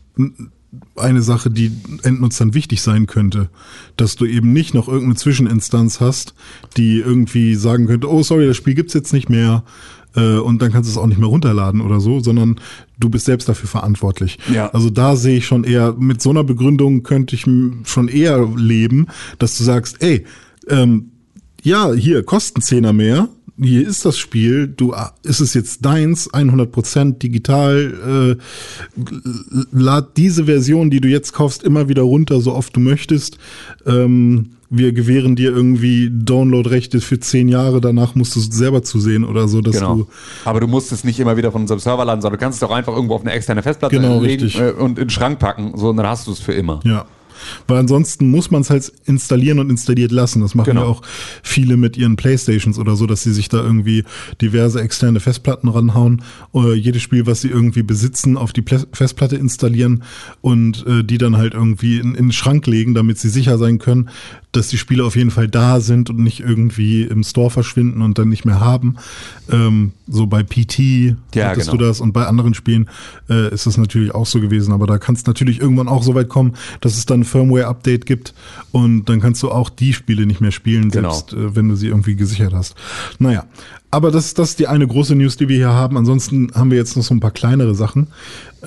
eine 0.95 1.21
Sache, 1.21 1.49
die 1.49 1.71
Endnutzern 2.03 2.53
wichtig 2.53 2.81
sein 2.81 3.07
könnte, 3.07 3.49
dass 3.97 4.15
du 4.15 4.25
eben 4.25 4.53
nicht 4.53 4.73
noch 4.73 4.87
irgendeine 4.87 5.15
Zwischeninstanz 5.15 5.99
hast, 5.99 6.35
die 6.77 6.99
irgendwie 6.99 7.55
sagen 7.55 7.87
könnte, 7.87 8.11
oh 8.11 8.21
sorry, 8.23 8.47
das 8.47 8.57
Spiel 8.57 8.75
gibt's 8.75 8.93
jetzt 8.93 9.13
nicht 9.13 9.29
mehr 9.29 9.63
äh, 10.15 10.37
und 10.37 10.61
dann 10.61 10.71
kannst 10.71 10.89
du 10.89 10.91
es 10.91 10.97
auch 10.97 11.07
nicht 11.07 11.19
mehr 11.19 11.29
runterladen 11.29 11.81
oder 11.81 11.99
so, 11.99 12.19
sondern 12.19 12.59
du 12.99 13.09
bist 13.09 13.25
selbst 13.25 13.49
dafür 13.49 13.69
verantwortlich. 13.69 14.37
Ja. 14.53 14.69
Also 14.69 14.89
da 14.89 15.15
sehe 15.15 15.37
ich 15.37 15.47
schon 15.47 15.63
eher, 15.63 15.95
mit 15.97 16.21
so 16.21 16.29
einer 16.29 16.43
Begründung 16.43 17.03
könnte 17.03 17.35
ich 17.35 17.45
schon 17.85 18.07
eher 18.07 18.47
leben, 18.55 19.07
dass 19.37 19.57
du 19.57 19.63
sagst, 19.63 20.01
ey, 20.01 20.25
ähm, 20.67 21.11
ja, 21.61 21.91
hier, 21.93 22.23
kosten 22.23 22.61
Zehner 22.61 22.93
mehr. 22.93 23.27
Hier 23.61 23.87
ist 23.87 24.05
das 24.05 24.17
Spiel, 24.17 24.67
du, 24.67 24.93
ah, 24.93 25.13
ist 25.23 25.39
es 25.41 25.53
jetzt 25.53 25.83
deins, 25.85 26.29
100% 26.33 27.19
digital, 27.19 28.37
äh, 28.37 29.03
lad 29.71 30.17
diese 30.17 30.45
Version, 30.45 30.89
die 30.89 31.01
du 31.01 31.07
jetzt 31.07 31.33
kaufst, 31.33 31.63
immer 31.63 31.89
wieder 31.89 32.03
runter, 32.03 32.41
so 32.41 32.53
oft 32.53 32.75
du 32.75 32.79
möchtest. 32.79 33.37
Ähm, 33.85 34.51
wir 34.71 34.91
gewähren 34.93 35.35
dir 35.35 35.51
irgendwie 35.51 36.11
Download-Rechte 36.13 37.01
für 37.01 37.19
zehn 37.19 37.49
Jahre, 37.49 37.81
danach 37.81 38.13
musst 38.13 38.35
du 38.35 38.39
es 38.39 38.45
selber 38.47 38.83
zusehen 38.83 39.23
oder 39.25 39.47
so, 39.47 39.61
dass 39.61 39.75
Genau. 39.75 39.95
du, 39.95 40.07
Aber 40.45 40.59
du 40.59 40.67
musst 40.67 40.91
es 40.91 41.03
nicht 41.03 41.19
immer 41.19 41.37
wieder 41.37 41.51
von 41.51 41.61
unserem 41.61 41.79
Server 41.79 42.05
laden, 42.05 42.21
sondern 42.21 42.39
du 42.39 42.43
kannst 42.45 42.57
es 42.57 42.67
doch 42.67 42.73
einfach 42.75 42.93
irgendwo 42.93 43.15
auf 43.15 43.21
eine 43.21 43.31
externe 43.31 43.63
Festplatte 43.63 43.95
Genau, 43.95 44.21
legen 44.21 44.43
richtig. 44.43 44.61
äh, 44.61 44.69
und 44.71 44.91
in 44.99 45.05
den 45.05 45.09
Schrank 45.09 45.39
packen. 45.39 45.73
So, 45.75 45.89
und 45.89 45.97
dann 45.97 46.05
hast 46.05 46.27
du 46.27 46.31
es 46.31 46.39
für 46.39 46.53
immer. 46.53 46.81
Ja. 46.83 47.05
Weil 47.67 47.77
ansonsten 47.77 48.29
muss 48.29 48.51
man 48.51 48.61
es 48.61 48.69
halt 48.69 48.91
installieren 49.05 49.59
und 49.59 49.69
installiert 49.69 50.11
lassen. 50.11 50.41
Das 50.41 50.55
machen 50.55 50.69
Genau. 50.69 50.81
ja 50.83 50.87
auch 50.87 51.01
viele 51.43 51.77
mit 51.77 51.97
ihren 51.97 52.15
Playstations 52.15 52.77
oder 52.79 52.95
so, 52.95 53.05
dass 53.05 53.23
sie 53.23 53.33
sich 53.33 53.49
da 53.49 53.57
irgendwie 53.57 54.03
diverse 54.41 54.81
externe 54.81 55.19
Festplatten 55.19 55.67
ranhauen, 55.69 56.21
oder 56.51 56.73
jedes 56.73 57.01
Spiel, 57.01 57.25
was 57.25 57.41
sie 57.41 57.49
irgendwie 57.49 57.83
besitzen, 57.83 58.37
auf 58.37 58.53
die 58.53 58.61
Pla- 58.61 58.85
Festplatte 58.93 59.35
installieren 59.35 60.03
und 60.41 60.85
äh, 60.87 61.03
die 61.03 61.17
dann 61.17 61.37
halt 61.37 61.53
irgendwie 61.53 61.97
in, 61.99 62.15
in 62.15 62.25
den 62.27 62.31
Schrank 62.31 62.67
legen, 62.67 62.93
damit 62.93 63.17
sie 63.19 63.29
sicher 63.29 63.57
sein 63.57 63.79
können, 63.79 64.09
dass 64.51 64.67
die 64.69 64.77
Spiele 64.77 65.03
auf 65.03 65.15
jeden 65.15 65.31
Fall 65.31 65.47
da 65.47 65.79
sind 65.79 66.09
und 66.09 66.19
nicht 66.19 66.39
irgendwie 66.39 67.03
im 67.03 67.23
Store 67.23 67.49
verschwinden 67.51 68.01
und 68.01 68.17
dann 68.17 68.29
nicht 68.29 68.45
mehr 68.45 68.59
haben. 68.59 68.95
Ähm, 69.51 69.91
so 70.09 70.25
bei 70.27 70.43
PT 70.43 70.79
Ja, 71.35 71.49
hattest 71.49 71.69
genau. 71.71 71.77
du 71.81 71.85
das 71.87 72.01
und 72.01 72.13
bei 72.13 72.25
anderen 72.25 72.53
Spielen 72.53 72.89
äh, 73.29 73.53
ist 73.53 73.65
das 73.67 73.77
natürlich 73.77 74.13
auch 74.15 74.25
so 74.25 74.39
gewesen, 74.41 74.73
aber 74.73 74.87
da 74.87 74.97
kann 74.97 75.15
es 75.15 75.25
natürlich 75.25 75.61
irgendwann 75.61 75.87
auch 75.87 76.03
so 76.03 76.15
weit 76.15 76.29
kommen, 76.29 76.53
dass 76.81 76.97
es 76.97 77.05
dann 77.05 77.21
ein 77.21 77.23
Firmware-Update 77.25 78.05
gibt 78.05 78.33
und 78.71 79.05
dann 79.05 79.21
kannst 79.21 79.43
du 79.43 79.51
auch 79.51 79.69
die 79.69 79.93
Spiele 79.93 80.25
nicht 80.25 80.41
mehr 80.41 80.51
spielen, 80.51 80.89
Genau. 80.89 81.11
selbst 81.11 81.33
äh, 81.33 81.55
wenn 81.55 81.69
du 81.69 81.75
sie 81.75 81.87
irgendwie 81.87 82.15
gesichert 82.15 82.53
hast. 82.53 82.75
Naja, 83.19 83.45
aber 83.91 84.11
das, 84.11 84.33
das 84.35 84.51
ist 84.51 84.59
die 84.59 84.67
eine 84.67 84.85
große 84.87 85.15
News, 85.15 85.37
die 85.37 85.47
wir 85.49 85.55
hier 85.55 85.69
haben. 85.73 85.97
Ansonsten 85.97 86.51
haben 86.53 86.69
wir 86.69 86.77
jetzt 86.77 86.95
noch 86.95 87.03
so 87.03 87.13
ein 87.15 87.19
paar 87.19 87.31
kleinere 87.31 87.73
Sachen. 87.73 88.07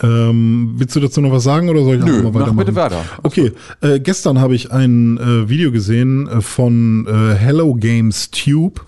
Ähm, 0.03 0.75
willst 0.79 0.97
du 0.97 1.01
dazu 1.01 1.21
noch 1.21 1.31
was 1.33 1.45
sagen 1.45 1.69
oder 1.69 1.85
soll 1.85 1.97
ich 1.97 2.05
Nö, 2.05 2.17
einfach 2.19 2.23
mal 2.25 2.31
mach 2.33 2.41
weitermachen? 2.41 2.57
bitte 2.67 2.75
weiter. 2.75 3.05
Okay, 3.23 3.53
äh, 3.83 4.01
gestern 4.01 4.41
habe 4.41 4.55
ich 4.55 4.73
ein 4.73 5.19
äh, 5.19 5.49
Video 5.49 5.71
gesehen 5.71 6.27
äh, 6.29 6.41
von 6.41 7.07
äh, 7.07 7.35
Hello 7.35 7.75
Games 7.75 8.31
Tube. 8.31 8.85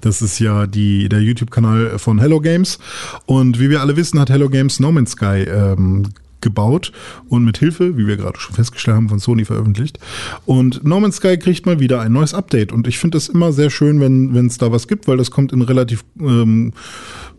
Das 0.00 0.22
ist 0.22 0.38
ja 0.38 0.66
die, 0.66 1.08
der 1.08 1.20
YouTube-Kanal 1.20 1.98
von 1.98 2.18
Hello 2.18 2.40
Games. 2.40 2.78
Und 3.26 3.58
wie 3.58 3.70
wir 3.70 3.80
alle 3.80 3.96
wissen, 3.96 4.20
hat 4.20 4.30
Hello 4.30 4.48
Games 4.48 4.80
No 4.80 4.92
Man's 4.92 5.12
Sky 5.12 5.44
ähm, 5.48 6.08
gebaut 6.44 6.92
und 7.28 7.44
mit 7.44 7.58
Hilfe, 7.58 7.96
wie 7.96 8.06
wir 8.06 8.16
gerade 8.16 8.38
schon 8.38 8.54
festgestellt 8.54 8.96
haben, 8.96 9.08
von 9.08 9.18
Sony 9.18 9.44
veröffentlicht. 9.44 9.98
Und 10.44 10.84
No 10.84 11.00
Man's 11.00 11.16
Sky 11.16 11.36
kriegt 11.38 11.66
mal 11.66 11.80
wieder 11.80 12.00
ein 12.00 12.12
neues 12.12 12.34
Update. 12.34 12.70
Und 12.70 12.86
ich 12.86 12.98
finde 12.98 13.16
das 13.16 13.28
immer 13.28 13.52
sehr 13.52 13.70
schön, 13.70 14.00
wenn 14.00 14.46
es 14.46 14.58
da 14.58 14.70
was 14.70 14.86
gibt, 14.86 15.08
weil 15.08 15.16
das 15.16 15.32
kommt 15.32 15.52
in 15.52 15.62
relativ 15.62 16.04
ähm, 16.20 16.72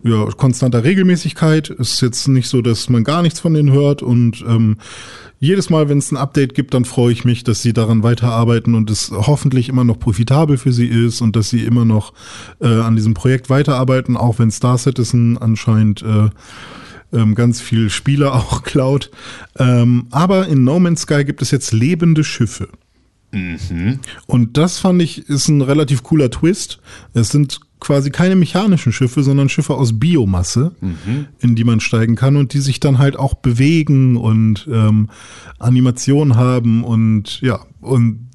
ja, 0.04 0.26
konstanter 0.38 0.84
Regelmäßigkeit. 0.84 1.70
Ist 1.70 2.02
jetzt 2.02 2.28
nicht 2.28 2.50
so, 2.50 2.62
dass 2.62 2.90
man 2.90 3.04
gar 3.04 3.22
nichts 3.22 3.40
von 3.40 3.54
denen 3.54 3.72
hört 3.72 4.02
und 4.02 4.44
ähm, 4.48 4.78
jedes 5.40 5.70
Mal, 5.70 5.90
wenn 5.90 5.98
es 5.98 6.12
ein 6.12 6.18
Update 6.18 6.56
gibt, 6.56 6.74
dann 6.74 6.86
freue 6.86 7.12
ich 7.12 7.26
mich, 7.26 7.44
dass 7.44 7.62
sie 7.62 7.74
daran 7.74 8.04
weiterarbeiten 8.04 8.76
und 8.76 8.90
es 8.90 9.12
hoffentlich 9.12 9.70
immer 9.70 9.84
noch 9.84 10.00
profitabel 10.00 10.58
für 10.58 10.72
sie 10.72 10.88
ist 10.88 11.22
und 11.22 11.36
dass 11.36 11.50
sie 11.50 11.64
immer 11.64 11.86
noch 11.86 12.14
äh, 12.62 12.68
an 12.68 12.96
diesem 12.96 13.14
Projekt 13.14 13.50
weiterarbeiten, 13.50 14.18
auch 14.18 14.40
wenn 14.40 14.52
Star 14.52 14.78
Citizen 14.78 15.38
anscheinend 15.38 16.02
äh, 16.04 16.30
ähm, 17.14 17.36
ganz 17.36 17.62
viel 17.62 17.90
Spieler 17.90 18.34
auch 18.36 18.64
klaut. 18.64 19.12
Ähm, 19.58 20.08
aber 20.12 20.48
in 20.48 20.64
No 20.64 20.80
Man's 20.80 21.02
Sky 21.02 21.26
gibt 21.26 21.42
es 21.42 21.52
jetzt 21.52 21.74
lebende 21.74 22.24
Schiffe. 22.24 22.70
Und 24.28 24.58
das 24.58 24.80
fand 24.80 25.02
ich 25.02 25.28
ist 25.30 25.50
ein 25.50 25.62
relativ 25.62 26.04
cooler 26.04 26.30
Twist. 26.32 26.80
Es 27.14 27.30
sind 27.30 27.60
quasi 27.80 28.10
keine 28.10 28.36
mechanischen 28.36 28.94
Schiffe, 28.94 29.22
sondern 29.22 29.50
Schiffe 29.50 29.76
aus 29.76 30.00
Biomasse, 30.00 30.72
in 31.40 31.56
die 31.56 31.64
man 31.64 31.80
steigen 31.80 32.16
kann 32.16 32.38
und 32.38 32.54
die 32.54 32.60
sich 32.60 32.80
dann 32.80 32.98
halt 32.98 33.18
auch 33.18 33.36
bewegen 33.36 34.18
und 34.18 34.68
ähm, 34.72 35.10
Animation 35.60 36.36
haben 36.36 36.84
und 36.84 37.42
ja, 37.42 37.60
und 37.82 38.26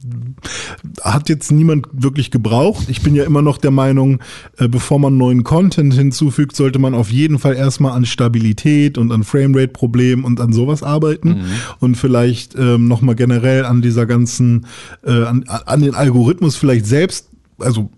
hat 1.02 1.28
jetzt 1.28 1.50
niemand 1.50 1.88
wirklich 1.92 2.30
gebraucht. 2.30 2.88
Ich 2.88 3.02
bin 3.02 3.14
ja 3.14 3.24
immer 3.24 3.42
noch 3.42 3.58
der 3.58 3.70
Meinung, 3.70 4.20
äh, 4.56 4.68
bevor 4.68 4.98
man 4.98 5.16
neuen 5.16 5.44
Content 5.44 5.92
hinzufügt, 5.92 6.56
sollte 6.56 6.78
man 6.78 6.94
auf 6.94 7.10
jeden 7.10 7.38
Fall 7.38 7.54
erstmal 7.54 7.92
an 7.92 8.06
Stabilität 8.06 8.96
und 8.96 9.12
an 9.12 9.24
Framerate-Problemen 9.24 10.24
und 10.24 10.40
an 10.40 10.52
sowas 10.52 10.82
arbeiten 10.82 11.44
und 11.80 11.96
vielleicht 11.96 12.54
ähm, 12.56 12.88
nochmal 12.88 13.14
generell 13.14 13.64
an 13.64 13.82
dieser 13.82 14.06
ganzen, 14.06 14.66
äh, 15.04 15.24
an, 15.24 15.44
an 15.46 15.80
den 15.80 15.94
Algorithmus 15.94 16.56
vielleicht 16.56 16.86
selbst 16.86 17.30
also 17.58 17.90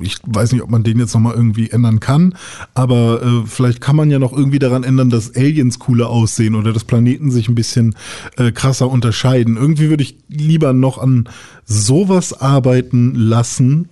ich 0.00 0.18
weiß 0.24 0.52
nicht, 0.52 0.62
ob 0.62 0.70
man 0.70 0.82
den 0.82 0.98
jetzt 0.98 1.14
nochmal 1.14 1.34
irgendwie 1.34 1.70
ändern 1.70 2.00
kann, 2.00 2.34
aber 2.74 3.22
äh, 3.22 3.46
vielleicht 3.46 3.80
kann 3.80 3.96
man 3.96 4.10
ja 4.10 4.18
noch 4.18 4.32
irgendwie 4.32 4.58
daran 4.58 4.84
ändern, 4.84 5.10
dass 5.10 5.34
Aliens 5.34 5.78
cooler 5.78 6.08
aussehen 6.08 6.54
oder 6.54 6.72
dass 6.72 6.84
Planeten 6.84 7.30
sich 7.30 7.48
ein 7.48 7.54
bisschen 7.54 7.96
äh, 8.36 8.52
krasser 8.52 8.90
unterscheiden. 8.90 9.56
Irgendwie 9.56 9.88
würde 9.88 10.02
ich 10.02 10.18
lieber 10.28 10.72
noch 10.72 10.98
an 10.98 11.28
sowas 11.64 12.32
arbeiten 12.32 13.14
lassen. 13.14 13.88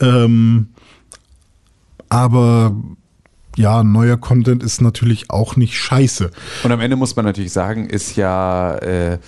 Ähm, 0.00 0.68
aber 2.08 2.76
ja, 3.56 3.82
neuer 3.82 4.18
Content 4.18 4.62
ist 4.62 4.80
natürlich 4.80 5.30
auch 5.30 5.56
nicht 5.56 5.76
scheiße. 5.76 6.30
Und 6.62 6.72
am 6.72 6.80
Ende 6.80 6.96
muss 6.96 7.16
man 7.16 7.24
natürlich 7.24 7.52
sagen, 7.52 7.88
ist 7.88 8.16
ja 8.16 8.76
äh, 8.76 9.18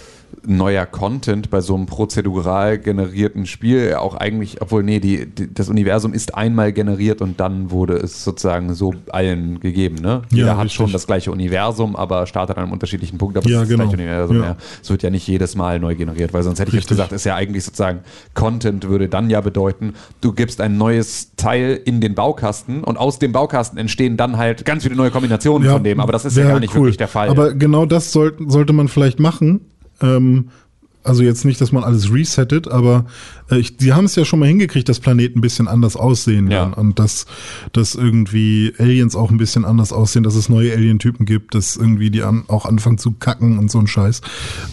neuer 0.49 0.87
Content 0.87 1.51
bei 1.51 1.61
so 1.61 1.75
einem 1.75 1.87
prozedural 1.87 2.79
generierten 2.79 3.47
Spiel 3.47 3.95
auch 3.95 4.15
eigentlich, 4.15 4.61
obwohl, 4.61 4.83
nee, 4.83 5.01
die, 5.01 5.27
die, 5.27 5.53
das 5.53 5.69
Universum 5.69 6.13
ist 6.13 6.35
einmal 6.35 6.73
generiert 6.73 7.21
und 7.21 7.41
dann 7.41 7.71
wurde 7.71 7.95
es 7.95 8.25
sozusagen 8.25 8.75
so 8.75 8.95
allen 9.11 9.61
gegeben. 9.61 9.97
Ne? 9.97 10.23
Jeder 10.31 10.57
hat 10.57 10.65
richtig. 10.65 10.77
schon 10.77 10.93
das 10.93 11.07
gleiche 11.07 11.31
Universum, 11.31 11.97
aber 11.97 12.27
startet 12.27 12.57
an 12.57 12.65
einem 12.65 12.73
unterschiedlichen 12.73 13.19
Punkt, 13.19 13.37
aber 13.37 13.49
Ja, 13.49 13.59
es 13.59 13.63
ist 13.65 13.69
genau. 13.69 13.85
das 13.85 13.93
gleiche 13.93 14.03
Universum. 14.03 14.37
Ja. 14.37 14.45
Ja. 14.45 14.57
Es 14.83 14.91
wird 14.91 15.03
ja 15.03 15.11
nicht 15.11 15.27
jedes 15.27 15.55
Mal 15.57 15.79
neu 15.81 15.95
generiert, 15.95 16.33
weil 16.33 16.43
sonst 16.43 16.59
hätte 16.61 16.71
ich 16.71 16.75
jetzt 16.75 16.85
Richtig. 16.85 16.97
gesagt, 16.97 17.13
ist 17.13 17.25
ja 17.25 17.35
eigentlich 17.35 17.65
sozusagen, 17.65 18.01
Content 18.35 18.89
würde 18.89 19.09
dann 19.09 19.31
ja 19.31 19.41
bedeuten, 19.41 19.95
du 20.21 20.33
gibst 20.33 20.61
ein 20.61 20.79
neues 20.79 21.35
Teil 21.37 21.81
in 21.85 22.01
den 22.01 22.15
Baukasten 22.15 22.85
und 22.85 22.97
aus 22.97 23.19
dem 23.19 23.33
Baukasten 23.33 23.79
entstehen 23.79 24.17
dann 24.17 24.37
halt 24.37 24.65
ganz 24.65 24.83
viele 24.85 24.97
neue 24.97 25.11
Kombinationen 25.11 25.69
von 25.69 25.85
dem, 25.85 26.01
aber 26.01 26.13
das 26.13 26.25
ist 26.25 26.37
ja 26.37 26.49
gar 26.49 26.61
nicht 26.61 26.75
wirklich 26.75 26.97
der 26.97 27.09
Fall. 27.09 27.29
Aber 27.29 27.55
genau 27.55 27.87
das 27.87 28.13
soll, 28.13 28.35
sollte 28.47 28.73
man 28.73 28.89
vielleicht 28.89 29.21
machen. 29.21 29.61
Ähm, 30.01 30.51
also 31.03 31.23
jetzt 31.23 31.45
nicht, 31.45 31.61
dass 31.61 31.73
man 31.73 31.85
alles 31.85 32.13
resettet, 32.13 32.69
aber 32.69 33.07
ich, 33.51 33.75
sie 33.79 33.93
haben 33.93 34.05
es 34.05 34.15
ja 34.17 34.25
schon 34.25 34.39
mal 34.41 34.47
hingekriegt, 34.49 34.89
dass 34.89 35.01
Planeten 35.01 35.39
ein 35.39 35.43
bisschen 35.43 35.69
anders 35.69 35.97
aussehen 35.97 36.51
Ja. 36.51 36.65
und 36.65 36.99
dass, 36.99 37.27
dass 37.73 37.95
irgendwie 37.95 38.73
Aliens 38.79 39.17
auch 39.17 39.31
ein 39.31 39.39
bisschen 39.39 39.65
anders 39.65 39.93
aussehen, 39.93 40.23
dass 40.23 40.35
es 40.35 40.49
neue 40.49 40.73
Alien-Typen 40.73 41.25
gibt, 41.27 41.55
dass 41.55 41.77
irgendwie 41.77 42.11
die 42.11 42.23
an, 42.23 42.45
auch 42.49 42.67
anfangen 42.67 42.99
zu 42.99 43.13
kacken 43.13 43.59
und 43.59 43.71
so 43.71 43.79
ein 43.79 43.87
Scheiß 43.87 44.21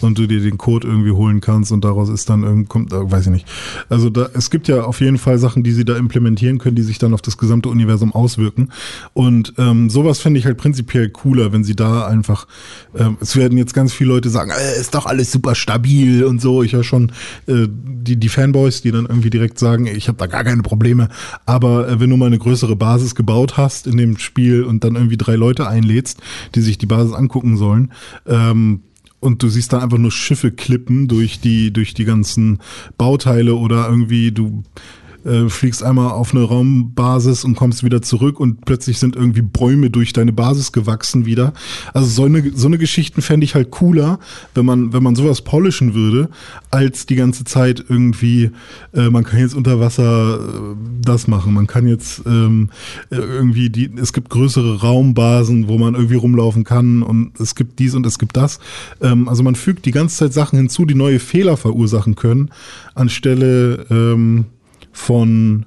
und 0.00 0.18
du 0.18 0.26
dir 0.26 0.40
den 0.40 0.58
Code 0.58 0.86
irgendwie 0.86 1.12
holen 1.12 1.40
kannst 1.40 1.72
und 1.72 1.84
daraus 1.84 2.08
ist 2.08 2.28
dann 2.28 2.42
irgend 2.42 2.68
kommt, 2.68 2.92
äh, 2.92 3.10
weiß 3.10 3.26
ich 3.26 3.32
nicht. 3.32 3.46
Also 3.88 4.10
da, 4.10 4.28
es 4.34 4.50
gibt 4.50 4.68
ja 4.68 4.82
auf 4.84 5.00
jeden 5.00 5.18
Fall 5.18 5.38
Sachen, 5.38 5.62
die 5.62 5.72
sie 5.72 5.84
da 5.84 5.96
implementieren 5.96 6.58
können, 6.58 6.76
die 6.76 6.82
sich 6.82 6.98
dann 6.98 7.14
auf 7.14 7.22
das 7.22 7.38
gesamte 7.38 7.68
Universum 7.68 8.12
auswirken 8.12 8.68
und 9.14 9.54
ähm, 9.58 9.88
sowas 9.90 10.18
fände 10.20 10.38
ich 10.40 10.46
halt 10.46 10.58
prinzipiell 10.58 11.08
cooler, 11.10 11.52
wenn 11.52 11.64
sie 11.64 11.76
da 11.76 12.06
einfach, 12.06 12.46
ähm, 12.96 13.16
es 13.20 13.36
werden 13.36 13.56
jetzt 13.58 13.74
ganz 13.74 13.92
viele 13.92 14.10
Leute 14.10 14.28
sagen, 14.28 14.50
äh, 14.50 14.80
ist 14.80 14.94
doch 14.94 15.06
alles 15.06 15.32
super 15.32 15.54
stabil 15.54 16.24
und 16.24 16.40
so. 16.40 16.62
Ich 16.62 16.72
höre 16.72 16.84
schon 16.84 17.12
äh, 17.46 17.66
die, 17.68 18.16
die 18.16 18.28
Fanboys, 18.28 18.65
die 18.70 18.90
dann 18.90 19.06
irgendwie 19.06 19.30
direkt 19.30 19.58
sagen, 19.58 19.86
ich 19.86 20.08
habe 20.08 20.18
da 20.18 20.26
gar 20.26 20.44
keine 20.44 20.62
Probleme. 20.62 21.08
Aber 21.44 21.88
äh, 21.88 22.00
wenn 22.00 22.10
du 22.10 22.16
mal 22.16 22.26
eine 22.26 22.38
größere 22.38 22.76
Basis 22.76 23.14
gebaut 23.14 23.56
hast 23.56 23.86
in 23.86 23.96
dem 23.96 24.18
Spiel 24.18 24.64
und 24.64 24.84
dann 24.84 24.94
irgendwie 24.94 25.16
drei 25.16 25.36
Leute 25.36 25.68
einlädst, 25.68 26.20
die 26.54 26.60
sich 26.60 26.78
die 26.78 26.86
Basis 26.86 27.14
angucken 27.14 27.56
sollen, 27.56 27.92
ähm, 28.26 28.82
und 29.18 29.42
du 29.42 29.48
siehst 29.48 29.72
da 29.72 29.78
einfach 29.78 29.98
nur 29.98 30.12
Schiffe 30.12 30.52
klippen 30.52 31.08
durch 31.08 31.40
die, 31.40 31.72
durch 31.72 31.94
die 31.94 32.04
ganzen 32.04 32.60
Bauteile 32.98 33.56
oder 33.56 33.88
irgendwie 33.88 34.30
du 34.30 34.62
äh, 35.26 35.48
fliegst 35.48 35.82
einmal 35.82 36.10
auf 36.10 36.34
eine 36.34 36.44
Raumbasis 36.44 37.44
und 37.44 37.56
kommst 37.56 37.84
wieder 37.84 38.00
zurück 38.02 38.38
und 38.38 38.64
plötzlich 38.64 38.98
sind 38.98 39.16
irgendwie 39.16 39.42
Bäume 39.42 39.90
durch 39.90 40.12
deine 40.12 40.32
Basis 40.32 40.72
gewachsen 40.72 41.26
wieder. 41.26 41.52
Also 41.92 42.06
so 42.06 42.24
eine, 42.24 42.52
so 42.54 42.68
eine 42.68 42.78
Geschichten 42.78 43.22
fände 43.22 43.44
ich 43.44 43.54
halt 43.54 43.70
cooler, 43.70 44.18
wenn 44.54 44.64
man, 44.64 44.92
wenn 44.92 45.02
man 45.02 45.16
sowas 45.16 45.42
polischen 45.42 45.94
würde, 45.94 46.28
als 46.70 47.06
die 47.06 47.16
ganze 47.16 47.44
Zeit 47.44 47.84
irgendwie, 47.88 48.50
äh, 48.94 49.10
man 49.10 49.24
kann 49.24 49.40
jetzt 49.40 49.54
unter 49.54 49.80
Wasser 49.80 50.36
äh, 50.36 50.76
das 51.02 51.26
machen, 51.26 51.54
man 51.54 51.66
kann 51.66 51.86
jetzt 51.86 52.22
ähm, 52.26 52.70
äh, 53.10 53.16
irgendwie 53.16 53.70
die, 53.70 53.90
es 53.96 54.12
gibt 54.12 54.30
größere 54.30 54.80
Raumbasen, 54.80 55.68
wo 55.68 55.78
man 55.78 55.94
irgendwie 55.94 56.16
rumlaufen 56.16 56.64
kann 56.64 57.02
und 57.02 57.38
es 57.40 57.54
gibt 57.54 57.78
dies 57.78 57.94
und 57.94 58.06
es 58.06 58.18
gibt 58.18 58.36
das. 58.36 58.60
Ähm, 59.00 59.28
also 59.28 59.42
man 59.42 59.54
fügt 59.54 59.86
die 59.86 59.92
ganze 59.92 60.16
Zeit 60.16 60.32
Sachen 60.32 60.56
hinzu, 60.56 60.84
die 60.84 60.94
neue 60.94 61.18
Fehler 61.18 61.56
verursachen 61.56 62.14
können, 62.14 62.50
anstelle 62.94 63.86
ähm, 63.90 64.46
von 64.96 65.66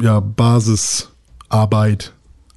ja, 0.00 0.20
Basisarbeit 0.20 2.12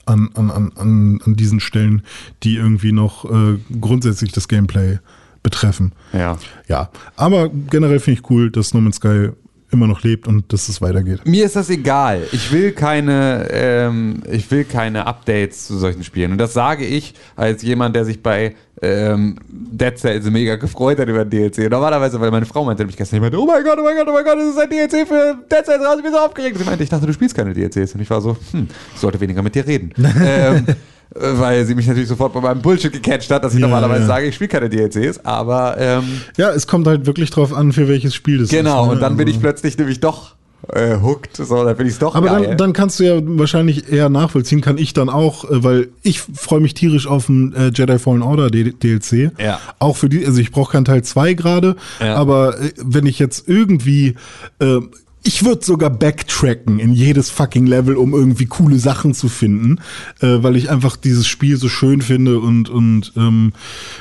an, 0.06 0.30
an, 0.36 0.52
an, 0.52 0.72
an, 0.76 1.20
an 1.24 1.36
diesen 1.36 1.60
Stellen, 1.60 2.04
die 2.44 2.58
irgendwie 2.58 2.92
noch 2.92 3.26
äh, 3.26 3.58
grundsätzlich 3.80 4.32
das 4.32 4.48
Gameplay 4.48 5.00
betreffen. 5.44 5.94
ja. 6.14 6.38
Ja, 6.68 6.90
aber 7.16 7.50
generell 7.50 8.00
finde 8.00 8.20
ich 8.20 8.30
cool, 8.30 8.52
dass 8.52 8.74
No 8.74 8.82
Man's 8.82 8.98
Sky 8.98 9.30
immer 9.72 9.88
noch 9.88 10.04
lebt 10.04 10.28
und 10.28 10.52
dass 10.52 10.70
es 10.70 10.82
weitergeht. 10.82 11.26
Mir 11.26 11.46
ist 11.46 11.56
das 11.56 11.70
egal. 11.70 12.28
Ich 12.32 12.52
will 12.52 12.72
keine, 12.72 13.48
ähm, 13.52 14.24
ich 14.30 14.50
will 14.52 14.66
keine 14.66 15.08
Updates 15.08 15.68
zu 15.68 15.78
solchen 15.78 16.04
Spielen. 16.04 16.34
Und 16.34 16.38
das 16.38 16.54
sage 16.54 16.86
ich 16.86 17.14
als 17.36 17.62
jemand, 17.64 17.96
der 17.96 18.06
sich 18.06 18.22
bei 18.22 18.56
ähm, 18.82 19.38
Dead 19.50 19.98
Cells 19.98 20.30
mega 20.30 20.56
gefreut 20.56 21.00
hat 21.00 21.08
über 21.08 21.24
den 21.24 21.52
DLC. 21.52 21.70
Normalerweise, 21.70 22.20
weil 22.20 22.32
meine 22.32 22.46
Frau 22.46 22.66
meinte 22.66 22.84
nämlich 22.84 22.98
gestern, 22.98 23.18
ich 23.18 23.22
meinte, 23.22 23.40
oh 23.40 23.46
mein 23.46 23.64
Gott, 23.64 23.78
oh 23.80 23.84
mein 23.84 23.96
Gott, 23.96 24.08
oh 24.10 24.14
mein 24.14 24.26
Gott, 24.26 24.38
das 24.38 24.50
ist 24.50 24.60
ein 24.60 24.70
DLC 24.70 25.08
für 25.08 25.38
Dead 25.50 25.66
Cells 25.66 25.84
raus, 25.84 25.96
ich 25.98 26.04
bin 26.04 26.12
so 26.12 26.20
aufgeregt. 26.20 26.58
Sie 26.58 26.64
meinte, 26.64 26.84
ich 26.84 26.90
dachte, 26.90 27.06
du 27.06 27.14
spielst 27.14 27.36
keine 27.36 27.54
DLCs. 27.54 27.96
Und 27.96 28.02
ich 28.02 28.10
war 28.10 28.22
so, 28.22 28.38
hm, 28.52 28.68
ich 28.94 29.00
sollte 29.00 29.20
weniger 29.20 29.42
mit 29.42 29.56
dir 29.56 29.66
reden. 29.66 29.94
ähm, 29.98 30.66
äh, 30.68 30.74
weil 31.14 31.66
sie 31.66 31.76
mich 31.76 31.88
natürlich 31.88 32.08
sofort 32.10 32.34
bei 32.34 32.42
meinem 32.42 32.62
Bullshit 32.62 32.92
gecatcht 32.92 33.30
hat, 33.32 33.44
dass 33.44 33.54
ich 33.54 33.60
Ja, 33.60 33.68
normalerweise 33.68 34.02
ja. 34.02 34.08
sage, 34.08 34.28
ich 34.28 34.36
spiele 34.36 34.48
keine 34.48 34.70
DLCs, 34.70 35.26
aber 35.26 35.76
ähm, 35.78 36.04
Ja, 36.38 36.52
es 36.52 36.68
kommt 36.68 36.88
halt 36.88 37.06
wirklich 37.06 37.30
drauf 37.32 37.54
an, 37.54 37.74
für 37.74 37.88
welches 37.88 38.16
Spiel 38.16 38.38
das 38.40 38.50
genau, 38.50 38.84
ist. 38.84 38.88
ne? 38.88 38.94
und 38.96 39.02
dann 39.02 39.18
bin 39.18 39.28
ich 39.28 39.36
Also- 39.36 39.42
plötzlich 39.42 39.78
nämlich 39.78 40.00
doch 40.00 40.36
äh, 40.74 40.98
hooked, 41.02 41.36
so, 41.38 41.66
dann 41.66 41.76
bin 41.76 41.88
ich 41.88 41.98
doch 41.98 42.14
Aber 42.14 42.28
geil. 42.28 42.48
dann, 42.50 42.58
dann 42.58 42.74
kannst 42.74 43.00
du 43.00 43.04
ja 43.04 43.20
wahrscheinlich 43.22 43.92
eher 43.92 44.10
nachvollziehen, 44.10 44.62
kann 44.62 44.78
ich 44.78 44.94
dann 44.94 45.10
auch, 45.10 45.44
äh, 45.50 45.64
weil 45.64 45.90
ich 46.04 46.22
freue 46.22 46.60
mich 46.60 46.76
tierisch 46.76 47.08
auf 47.08 47.28
ein 47.30 47.54
äh, 47.56 47.72
Jedi 47.74 47.98
Fallen 47.98 48.22
Order 48.22 48.50
DLC. 48.52 49.32
Ja. 49.40 49.60
Auch 49.80 49.98
für 49.98 50.08
die, 50.08 50.24
also 50.26 50.40
ich 50.40 50.52
brauche 50.52 50.72
keinen 50.74 50.86
Teil 50.86 51.04
2 51.04 51.34
gerade, 51.34 51.76
Ja. 52.00 52.16
aber 52.16 52.60
äh, 52.62 52.72
wenn 52.78 53.08
ich 53.08 53.18
jetzt 53.18 53.50
irgendwie 53.50 54.16
äh, 54.60 54.80
ich 55.24 55.46
würde 55.46 55.64
sogar 55.64 55.90
backtracken 55.92 56.80
in 56.80 56.94
jedes 56.94 57.30
fucking 57.30 57.68
Level, 57.68 57.96
um 57.96 58.14
irgendwie 58.14 58.46
coole 58.48 58.80
Sachen 58.80 59.14
zu 59.14 59.30
finden, 59.30 59.80
äh, 60.20 60.42
weil 60.42 60.56
ich 60.56 60.70
einfach 60.70 60.96
dieses 60.96 61.28
Spiel 61.28 61.58
so 61.58 61.70
schön 61.70 62.02
finde 62.02 62.40
und 62.40 62.70
und 62.70 63.14
ähm, 63.16 63.54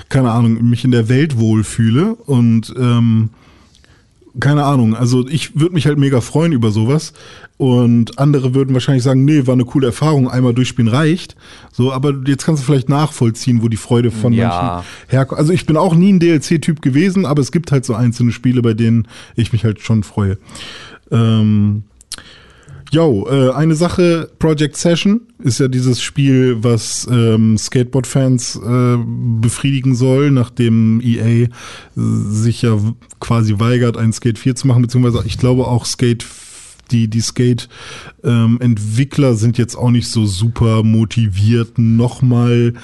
keine 0.08 0.30
Ahnung 0.32 0.62
mich 0.68 0.84
in 0.84 0.90
der 0.92 1.08
Welt 1.08 1.38
wohlfühle 1.38 2.14
und 2.14 2.72
ähm, 2.78 3.30
keine 4.38 4.64
Ahnung, 4.64 4.94
also 4.94 5.26
ich 5.28 5.58
würde 5.58 5.74
mich 5.74 5.86
halt 5.86 5.98
mega 5.98 6.20
freuen 6.20 6.52
über 6.52 6.70
sowas 6.70 7.12
und 7.56 8.18
andere 8.20 8.54
würden 8.54 8.72
wahrscheinlich 8.74 9.02
sagen, 9.02 9.24
nee, 9.24 9.46
war 9.46 9.54
eine 9.54 9.64
coole 9.64 9.88
Erfahrung, 9.88 10.30
einmal 10.30 10.54
durchspielen 10.54 10.88
reicht. 10.88 11.34
So, 11.72 11.92
aber 11.92 12.14
jetzt 12.26 12.46
kannst 12.46 12.62
du 12.62 12.66
vielleicht 12.66 12.88
nachvollziehen, 12.88 13.60
wo 13.60 13.68
die 13.68 13.76
Freude 13.76 14.12
von 14.12 14.32
Ja. 14.32 14.48
manchen 14.48 14.86
herkommt. 15.08 15.40
Also 15.40 15.52
ich 15.52 15.66
bin 15.66 15.76
auch 15.76 15.96
nie 15.96 16.12
ein 16.12 16.20
DLC-Typ 16.20 16.80
gewesen, 16.80 17.26
aber 17.26 17.42
es 17.42 17.50
gibt 17.50 17.72
halt 17.72 17.84
so 17.84 17.94
einzelne 17.94 18.30
Spiele, 18.30 18.62
bei 18.62 18.72
denen 18.72 19.08
ich 19.34 19.52
mich 19.52 19.64
halt 19.64 19.80
schon 19.80 20.04
freue. 20.04 20.38
Ähm, 21.10 21.84
Jo, 22.92 23.28
äh, 23.30 23.52
eine 23.52 23.76
Sache, 23.76 24.28
Project 24.40 24.76
Session 24.76 25.20
ist 25.38 25.60
ja 25.60 25.68
dieses 25.68 26.02
Spiel, 26.02 26.56
was 26.60 27.06
ähm, 27.08 27.56
Skateboard-Fans 27.56 28.56
äh, 28.56 28.96
befriedigen 29.40 29.94
soll, 29.94 30.32
nachdem 30.32 31.00
EA 31.00 31.46
sich 31.94 32.62
ja 32.62 32.76
quasi 33.20 33.60
weigert, 33.60 33.96
ein 33.96 34.12
Skate 34.12 34.40
4 34.40 34.56
zu 34.56 34.66
machen, 34.66 34.82
beziehungsweise 34.82 35.22
ich 35.24 35.38
glaube 35.38 35.68
auch 35.68 35.84
Skate 35.84 36.26
die, 36.90 37.06
die 37.06 37.20
Skate-Entwickler 37.20 39.36
sind 39.36 39.56
jetzt 39.58 39.76
auch 39.76 39.92
nicht 39.92 40.08
so 40.08 40.26
super 40.26 40.82
motiviert, 40.82 41.78
nochmal 41.78 42.74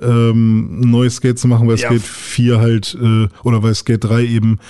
ähm, 0.00 0.82
ein 0.82 0.90
neues 0.90 1.16
Skate 1.16 1.40
zu 1.40 1.48
machen, 1.48 1.66
weil 1.66 1.76
Ja. 1.76 1.88
Skate 1.88 2.02
4 2.02 2.60
halt, 2.60 2.96
äh, 3.02 3.26
oder 3.42 3.64
weil 3.64 3.74
Skate 3.74 4.04
3 4.04 4.24
eben, 4.24 4.60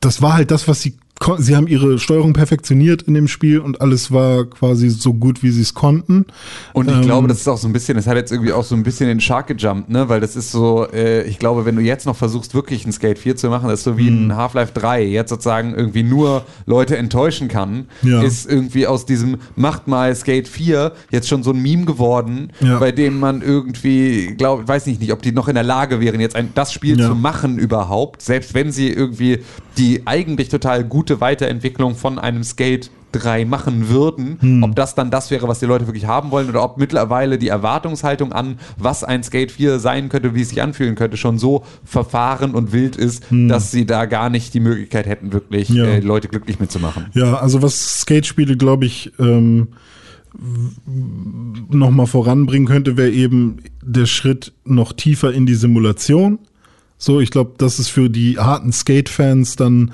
das 0.00 0.20
war 0.20 0.34
halt 0.34 0.50
das, 0.50 0.68
was 0.68 0.82
sie 0.82 0.96
sie 1.38 1.54
haben 1.54 1.66
ihre 1.66 1.98
Steuerung 1.98 2.32
perfektioniert 2.32 3.02
in 3.02 3.14
dem 3.14 3.28
Spiel 3.28 3.58
und 3.60 3.80
alles 3.82 4.10
war 4.10 4.44
quasi 4.46 4.88
so 4.88 5.12
gut, 5.12 5.42
wie 5.42 5.50
sie 5.50 5.60
es 5.60 5.74
konnten. 5.74 6.24
Und 6.72 6.88
ich 6.90 6.96
Ähm, 6.96 7.02
glaube, 7.02 7.28
das 7.28 7.40
ist 7.40 7.48
auch 7.48 7.58
so 7.58 7.68
ein 7.68 7.74
bisschen, 7.74 7.96
das 7.96 8.06
hat 8.06 8.16
jetzt 8.16 8.32
irgendwie 8.32 8.52
auch 8.52 8.64
so 8.64 8.74
ein 8.74 8.82
bisschen 8.82 9.06
den 9.08 9.20
Shark 9.20 9.48
gejumpt, 9.48 9.90
ne? 9.90 10.08
Weil 10.08 10.20
das 10.20 10.34
ist 10.34 10.50
so, 10.50 10.86
äh, 10.90 11.22
ich 11.24 11.38
glaube, 11.38 11.66
wenn 11.66 11.76
du 11.76 11.82
jetzt 11.82 12.06
noch 12.06 12.16
versuchst, 12.16 12.54
wirklich 12.54 12.86
ein 12.86 12.92
Skate 12.92 13.18
4 13.18 13.36
zu 13.36 13.50
machen, 13.50 13.68
das 13.68 13.80
ist 13.80 13.84
so 13.84 13.98
wie 13.98 14.10
Mhm. 14.10 14.28
ein 14.28 14.36
Half-Life 14.36 14.72
3, 14.72 15.04
jetzt 15.04 15.28
sozusagen 15.28 15.74
irgendwie 15.74 16.02
nur 16.02 16.44
Leute 16.66 16.96
enttäuschen 16.96 17.48
kann, 17.48 17.86
Ja. 18.02 18.22
ist 18.22 18.50
irgendwie 18.50 18.86
aus 18.86 19.04
diesem 19.04 19.36
Macht 19.56 19.88
mal 19.88 20.14
Skate 20.14 20.48
4 20.48 20.92
jetzt 21.10 21.28
schon 21.28 21.42
so 21.42 21.50
ein 21.52 21.60
Meme 21.60 21.84
geworden, 21.84 22.50
Ja. 22.60 22.78
bei 22.78 22.92
dem 22.92 23.20
man 23.20 23.42
irgendwie, 23.42 24.34
glaube, 24.38 24.66
weiß 24.66 24.86
nicht, 24.86 25.00
nicht, 25.00 25.12
ob 25.12 25.20
die 25.20 25.32
noch 25.32 25.48
in 25.48 25.54
der 25.54 25.64
Lage 25.64 26.00
wären, 26.00 26.18
jetzt 26.20 26.34
ein, 26.34 26.48
das 26.54 26.72
Spiel 26.72 26.98
Ja. 26.98 27.08
zu 27.08 27.14
machen 27.14 27.58
überhaupt, 27.58 28.22
selbst 28.22 28.54
wenn 28.54 28.72
sie 28.72 28.88
irgendwie 28.88 29.40
die 29.80 30.02
eigentlich 30.06 30.50
total 30.50 30.84
gute 30.84 31.20
Weiterentwicklung 31.22 31.94
von 31.94 32.18
einem 32.18 32.44
Skate 32.44 32.90
3 33.12 33.44
machen 33.44 33.88
würden, 33.88 34.36
Hm. 34.40 34.62
ob 34.62 34.76
das 34.76 34.94
dann 34.94 35.10
das 35.10 35.30
wäre, 35.32 35.48
was 35.48 35.58
die 35.58 35.66
Leute 35.66 35.86
wirklich 35.88 36.04
haben 36.06 36.30
wollen 36.30 36.48
oder 36.48 36.62
ob 36.62 36.76
mittlerweile 36.78 37.38
die 37.38 37.48
Erwartungshaltung 37.48 38.32
an, 38.32 38.58
was 38.78 39.02
ein 39.02 39.22
Skate 39.24 39.50
4 39.50 39.78
sein 39.80 40.08
könnte, 40.10 40.34
wie 40.34 40.42
es 40.42 40.50
sich 40.50 40.62
anfühlen 40.62 40.94
könnte, 40.94 41.16
schon 41.16 41.38
so 41.38 41.64
verfahren 41.84 42.54
und 42.54 42.72
wild 42.72 42.94
ist, 42.96 43.24
dass 43.30 43.72
sie 43.72 43.84
da 43.86 44.04
gar 44.04 44.28
nicht 44.30 44.54
die 44.54 44.60
Möglichkeit 44.60 45.06
hätten, 45.06 45.32
wirklich 45.32 45.70
Hm. 45.70 45.76
Ja. 45.76 45.84
äh, 45.86 46.00
Leute 46.00 46.28
glücklich 46.28 46.60
mitzumachen. 46.60 47.06
Ja, 47.14 47.38
also 47.38 47.62
was 47.62 48.00
Skatespiele, 48.00 48.56
glaube 48.56 48.84
ich, 48.86 49.10
ähm, 49.18 49.68
nochmal 51.70 52.06
voranbringen 52.06 52.66
könnte, 52.68 52.96
wäre 52.96 53.10
eben 53.10 53.56
der 53.82 54.06
Schritt 54.06 54.52
noch 54.64 54.92
tiefer 54.92 55.32
in 55.32 55.46
die 55.46 55.54
Simulation. 55.54 56.38
So, 57.00 57.18
ich 57.18 57.30
glaube, 57.30 57.54
das 57.58 57.80
ist 57.80 57.88
für 57.88 58.08
die 58.08 58.38
harten 58.38 58.72
Skate-Fans 58.72 59.56
dann 59.56 59.90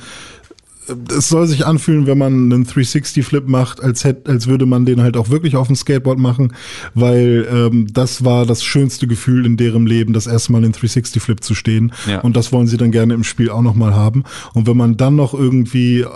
es 1.09 1.29
soll 1.29 1.47
sich 1.47 1.67
anfühlen, 1.67 2.07
wenn 2.07 2.19
man 2.19 2.53
einen 2.53 2.65
360-Flip 2.65 3.49
macht, 3.49 3.83
als, 3.83 4.05
hätte, 4.05 4.31
als 4.31 4.47
würde 4.47 4.67
man 4.67 4.85
den 4.85 5.03
halt 5.03 5.17
auch 5.17 5.31
wirklich 5.31 5.57
auf 5.57 5.67
dem 5.67 5.77
Skateboard 5.77 6.19
machen, 6.19 6.55
weil 6.95 7.47
ähm, 7.51 7.89
das 7.93 8.25
war 8.25 8.47
das 8.47 8.63
schönste 8.63 9.07
Gefühl 9.07 9.47
in 9.47 9.57
deren 9.57 9.87
Leben, 9.87 10.13
das 10.13 10.27
erste 10.27 10.53
Mal 10.53 10.65
in 10.65 10.73
360-Flip 10.73 11.43
zu 11.43 11.55
stehen. 11.55 11.93
Ja. 12.07 12.21
Und 12.21 12.37
das 12.37 12.53
wollen 12.53 12.67
sie 12.67 12.77
dann 12.77 12.93
gerne 12.93 13.15
im 13.15 13.25
Spiel 13.25 13.51
auch 13.51 13.63
nochmal 13.63 13.95
haben. 13.95 14.25
Und 14.55 14.67
wenn 14.67 14.77
man 14.77 14.97
dann 14.97 15.17
noch 15.17 15.35
irgendwie 15.35 16.03
äh, 16.03 16.07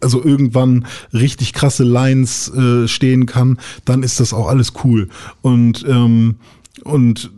also 0.00 0.22
irgendwann 0.22 0.86
richtig 1.12 1.52
krasse 1.52 1.82
Lines 1.82 2.52
äh, 2.54 2.86
stehen 2.86 3.26
kann, 3.26 3.58
dann 3.84 4.02
ist 4.02 4.20
das 4.20 4.32
auch 4.32 4.46
alles 4.46 4.74
cool. 4.84 5.08
Und, 5.42 5.84
ähm, 5.88 6.36
und 6.84 7.32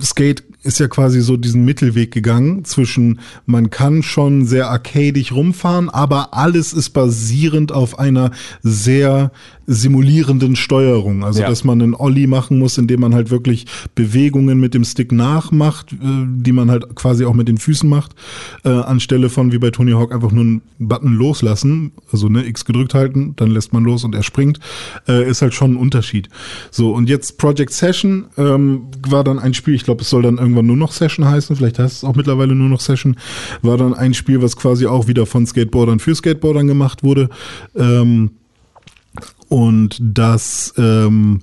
Skate 0.00 0.44
ist 0.62 0.78
ja 0.78 0.88
quasi 0.88 1.20
so 1.22 1.36
diesen 1.36 1.64
Mittelweg 1.64 2.10
gegangen 2.12 2.64
zwischen, 2.64 3.20
man 3.46 3.70
kann 3.70 4.02
schon 4.02 4.44
sehr 4.44 4.70
arcadig 4.70 5.32
rumfahren, 5.32 5.88
aber 5.88 6.34
alles 6.34 6.72
ist 6.72 6.90
basierend 6.90 7.72
auf 7.72 7.98
einer 7.98 8.30
sehr 8.62 9.32
simulierenden 9.66 10.56
Steuerung. 10.56 11.22
Also, 11.24 11.42
Ja. 11.42 11.48
dass 11.48 11.62
man 11.64 11.80
einen 11.80 11.94
Ollie 11.94 12.26
machen 12.26 12.58
muss, 12.58 12.76
indem 12.76 13.00
man 13.00 13.14
halt 13.14 13.30
wirklich 13.30 13.66
Bewegungen 13.94 14.58
mit 14.58 14.74
dem 14.74 14.84
Stick 14.84 15.12
nachmacht, 15.12 15.92
äh, 15.92 15.96
die 16.26 16.52
man 16.52 16.70
halt 16.70 16.94
quasi 16.96 17.24
auch 17.24 17.34
mit 17.34 17.46
den 17.46 17.56
Füßen 17.56 17.88
macht, 17.88 18.14
äh, 18.64 18.68
anstelle 18.68 19.28
von 19.30 19.52
wie 19.52 19.58
bei 19.58 19.70
Tony 19.70 19.92
Hawk 19.92 20.12
einfach 20.12 20.32
nur 20.32 20.42
einen 20.42 20.62
Button 20.80 21.14
loslassen, 21.14 21.92
also 22.12 22.28
ne, 22.28 22.44
X 22.46 22.64
gedrückt 22.64 22.94
halten, 22.94 23.34
dann 23.36 23.50
lässt 23.50 23.72
man 23.72 23.84
los 23.84 24.02
und 24.02 24.14
er 24.14 24.24
springt, 24.24 24.58
äh, 25.08 25.28
ist 25.28 25.40
halt 25.40 25.54
schon 25.54 25.74
ein 25.74 25.76
Unterschied. 25.76 26.28
So, 26.72 26.92
und 26.92 27.08
jetzt 27.08 27.38
Project 27.38 27.72
Session 27.72 28.26
ähm, 28.36 28.82
war 29.08 29.22
dann 29.22 29.38
ein 29.38 29.54
Spiel, 29.54 29.74
ich 29.74 29.84
glaube, 29.84 30.02
es 30.02 30.10
soll 30.10 30.22
dann 30.22 30.38
irgendwann 30.50 30.66
nur 30.66 30.76
noch 30.76 30.92
Session 30.92 31.26
heißen, 31.26 31.56
vielleicht 31.56 31.78
heißt 31.78 31.98
es 31.98 32.04
auch 32.04 32.16
mittlerweile 32.16 32.54
nur 32.54 32.68
noch 32.68 32.80
Session, 32.80 33.16
war 33.62 33.76
dann 33.76 33.94
ein 33.94 34.14
Spiel, 34.14 34.42
was 34.42 34.56
quasi 34.56 34.86
auch 34.86 35.06
wieder 35.06 35.26
von 35.26 35.46
Skateboardern 35.46 36.00
für 36.00 36.14
Skateboardern 36.14 36.66
gemacht 36.66 37.02
wurde. 37.02 37.28
Ähm, 37.76 38.32
und 39.48 39.98
das 40.00 40.74
ähm, 40.76 41.40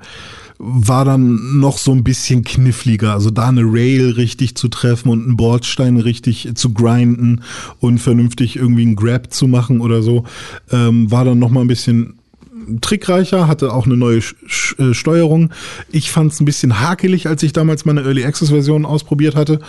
war 0.59 1.05
dann 1.05 1.59
noch 1.59 1.77
so 1.77 1.91
ein 1.91 2.03
bisschen 2.03 2.43
kniffliger. 2.43 3.13
Also 3.13 3.29
da 3.29 3.49
eine 3.49 3.61
Rail 3.63 4.11
richtig 4.11 4.55
zu 4.55 4.69
treffen 4.69 5.09
und 5.09 5.23
einen 5.23 5.37
Bordstein 5.37 5.97
richtig 5.97 6.49
zu 6.55 6.73
grinden 6.73 7.43
und 7.79 7.99
vernünftig 7.99 8.55
irgendwie 8.55 8.83
einen 8.83 8.95
Grab 8.95 9.33
zu 9.33 9.47
machen 9.47 9.81
oder 9.81 10.01
so, 10.01 10.23
ähm, 10.71 11.11
war 11.11 11.25
dann 11.25 11.39
noch 11.39 11.51
mal 11.51 11.61
ein 11.61 11.67
bisschen 11.67 12.17
trickreicher, 12.81 13.47
hatte 13.47 13.73
auch 13.73 13.85
eine 13.85 13.97
neue 13.97 14.21
Sch 14.21 14.75
äh, 14.79 14.93
Steuerung. 14.93 15.51
Ich 15.91 16.11
fand 16.11 16.31
es 16.31 16.39
ein 16.39 16.45
bisschen 16.45 16.79
hakelig, 16.79 17.27
als 17.27 17.43
ich 17.43 17.53
damals 17.53 17.85
meine 17.85 18.01
Early 18.01 18.25
Access 18.25 18.49
Version 18.49 18.85
ausprobiert 18.85 19.35
hatte. 19.35 19.59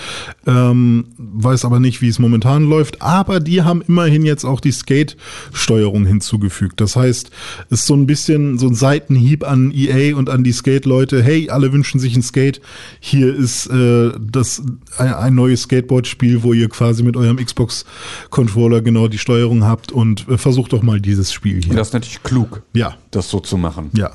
Ähm, 0.46 1.06
weiß 1.18 1.64
aber 1.64 1.80
nicht, 1.80 2.02
wie 2.02 2.08
es 2.08 2.18
momentan 2.18 2.64
läuft. 2.64 3.02
Aber 3.02 3.40
die 3.40 3.62
haben 3.62 3.82
immerhin 3.82 4.24
jetzt 4.24 4.44
auch 4.44 4.60
die 4.60 4.72
Skate-Steuerung 4.72 6.06
hinzugefügt. 6.06 6.80
Das 6.80 6.96
heißt, 6.96 7.30
es 7.70 7.80
ist 7.80 7.86
so 7.86 7.94
ein 7.94 8.06
bisschen 8.06 8.58
so 8.58 8.66
ein 8.66 8.74
Seitenhieb 8.74 9.44
an 9.44 9.72
EA 9.74 10.16
und 10.16 10.30
an 10.30 10.44
die 10.44 10.52
Skate-Leute. 10.52 11.22
Hey, 11.22 11.50
alle 11.50 11.72
wünschen 11.72 12.00
sich 12.00 12.16
ein 12.16 12.22
Skate. 12.22 12.60
Hier 13.00 13.34
ist 13.34 13.66
äh, 13.66 14.10
das 14.20 14.62
ein, 14.96 15.14
ein 15.14 15.34
neues 15.34 15.62
Skateboard-Spiel, 15.62 16.42
wo 16.42 16.52
ihr 16.52 16.68
quasi 16.68 17.02
mit 17.02 17.16
eurem 17.16 17.36
Xbox-Controller 17.36 18.80
genau 18.80 19.08
die 19.08 19.18
Steuerung 19.18 19.64
habt 19.64 19.92
und 19.92 20.28
äh, 20.28 20.38
versucht 20.38 20.72
doch 20.72 20.82
mal 20.82 21.00
dieses 21.00 21.32
Spiel 21.32 21.62
hier. 21.62 21.74
Das 21.74 21.88
ist 21.88 21.94
natürlich 21.94 22.22
klug, 22.22 22.62
ja. 22.74 22.87
Das 23.10 23.30
so 23.30 23.40
zu 23.40 23.56
machen. 23.56 23.90
Ja. 23.94 24.10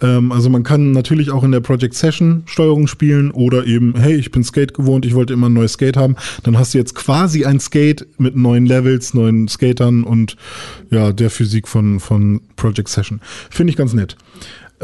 Ähm, 0.00 0.32
also 0.32 0.50
man 0.50 0.62
kann 0.62 0.92
natürlich 0.92 1.30
auch 1.30 1.42
in 1.44 1.52
der 1.52 1.60
Project 1.60 1.94
Session 1.94 2.42
Steuerung 2.46 2.86
spielen 2.86 3.30
oder 3.30 3.66
eben, 3.66 3.94
hey, 3.98 4.14
ich 4.14 4.30
bin 4.30 4.44
Skate 4.44 4.74
gewohnt, 4.74 5.04
ich 5.04 5.14
wollte 5.14 5.32
immer 5.32 5.48
ein 5.48 5.52
neues 5.52 5.72
Skate 5.72 5.96
haben. 5.96 6.16
Dann 6.42 6.58
hast 6.58 6.74
du 6.74 6.78
jetzt 6.78 6.94
quasi 6.94 7.44
ein 7.44 7.60
Skate 7.60 8.06
mit 8.18 8.36
neuen 8.36 8.66
Levels, 8.66 9.14
neuen 9.14 9.48
Skatern 9.48 10.04
und 10.04 10.36
ja, 10.90 11.12
der 11.12 11.30
Physik 11.30 11.68
von, 11.68 12.00
von 12.00 12.40
Project 12.56 12.88
Session. 12.88 13.20
Finde 13.50 13.70
ich 13.70 13.76
ganz 13.76 13.92
nett. 13.92 14.16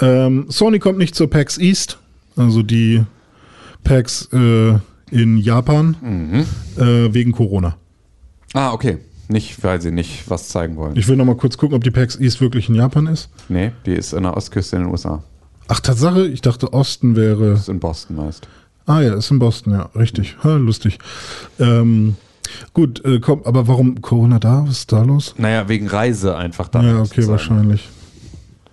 Ähm, 0.01 0.47
Sony 0.49 0.79
kommt 0.79 0.99
nicht 0.99 1.15
zur 1.15 1.31
PAX 1.31 1.59
East, 1.59 1.99
also 2.37 2.63
die 2.63 3.03
PAX 3.85 4.29
äh, 4.33 4.75
in 5.11 5.39
Japan, 5.39 5.97
äh, 6.77 7.15
wegen 7.15 7.33
Corona. 7.33 7.77
Ah, 8.55 8.73
okay. 8.73 8.99
Nicht, 9.29 9.63
weil 9.65 9.81
sie 9.81 9.91
nicht 9.91 10.29
was 10.31 10.49
zeigen 10.49 10.77
wollen. 10.77 10.97
Ich 10.97 11.09
will 11.09 11.17
noch 11.17 11.25
mal 11.25 11.37
kurz 11.37 11.57
gucken, 11.57 11.77
ob 11.77 11.83
die 11.85 11.91
PAX 11.91 12.17
East 12.19 12.41
wirklich 12.41 12.69
in 12.69 12.75
Japan 12.75 13.07
ist. 13.07 13.29
nee, 13.49 13.73
die 13.87 13.93
ist 13.95 14.15
an 14.15 14.25
der 14.25 14.37
Ostküste 14.37 14.77
in 14.77 14.83
den 14.83 14.91
USA. 14.91 15.23
Ach, 15.69 15.81
Tatsache, 15.81 16.27
ich 16.27 16.43
dachte, 16.43 16.73
Osten 16.75 17.17
wäre. 17.17 17.51
Das 17.53 17.61
ist 17.61 17.69
in 17.71 17.81
Boston 17.81 18.17
meist. 18.17 18.47
Ah 18.87 19.01
ja, 19.01 19.15
ist 19.15 19.31
in 19.31 19.39
Boston, 19.39 19.73
ja, 19.73 19.89
richtig. 19.97 20.37
Ha, 20.45 20.57
lustig. 20.57 20.99
Ähm, 21.59 22.17
gut, 22.75 23.03
äh, 23.07 23.19
komm, 23.19 23.41
aber 23.45 23.67
warum 23.67 24.03
Corona 24.03 24.39
da? 24.39 24.65
Was 24.67 24.81
ist 24.81 24.93
da 24.93 25.03
los? 25.03 25.35
Naja, 25.39 25.69
wegen 25.69 25.87
Reise 25.87 26.37
einfach 26.37 26.69
da. 26.69 26.83
ja, 26.83 27.01
okay, 27.01 27.27
wahrscheinlich. 27.27 27.89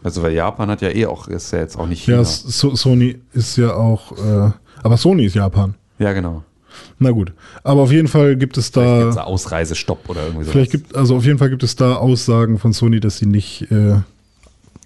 Also 0.03 0.21
weil 0.21 0.33
Japan 0.33 0.69
hat 0.69 0.81
ja 0.81 0.89
eh 0.89 1.05
auch, 1.05 1.27
ist 1.29 1.51
ja 1.53 1.59
jetzt 1.59 1.77
auch 1.77 1.87
nicht 1.87 2.03
China. 2.03 2.17
Ja, 2.17 2.23
so 2.25 2.75
Sony 2.75 3.19
ist 3.33 3.55
ja 3.57 3.73
auch, 3.73 4.11
äh, 4.17 4.51
aber 4.83 4.97
Sony 4.97 5.25
ist 5.25 5.35
Japan. 5.35 5.75
ja 5.99 6.11
genau. 6.11 6.43
Na 6.99 7.11
gut, 7.11 7.34
aber 7.64 7.81
auf 7.81 7.91
jeden 7.91 8.07
Fall 8.07 8.35
gibt 8.35 8.57
es 8.57 8.72
da, 8.72 9.02
Gibt's 9.02 9.15
da 9.15 9.23
Ausreisestopp 9.23 10.10
oder 10.10 10.23
irgendwie 10.26 10.45
so. 10.45 10.52
vielleicht 10.52 10.72
gibt, 10.72 10.95
also 10.95 11.15
auf 11.15 11.26
jeden 11.26 11.38
Fall 11.39 11.49
gibt 11.49 11.64
es 11.64 11.76
da 11.76 11.95
Aussagen 11.95 12.60
von 12.60 12.73
Sony, 12.73 12.99
dass 12.99 13.18
sie 13.18 13.26
nicht 13.26 13.72
äh, 13.72 13.95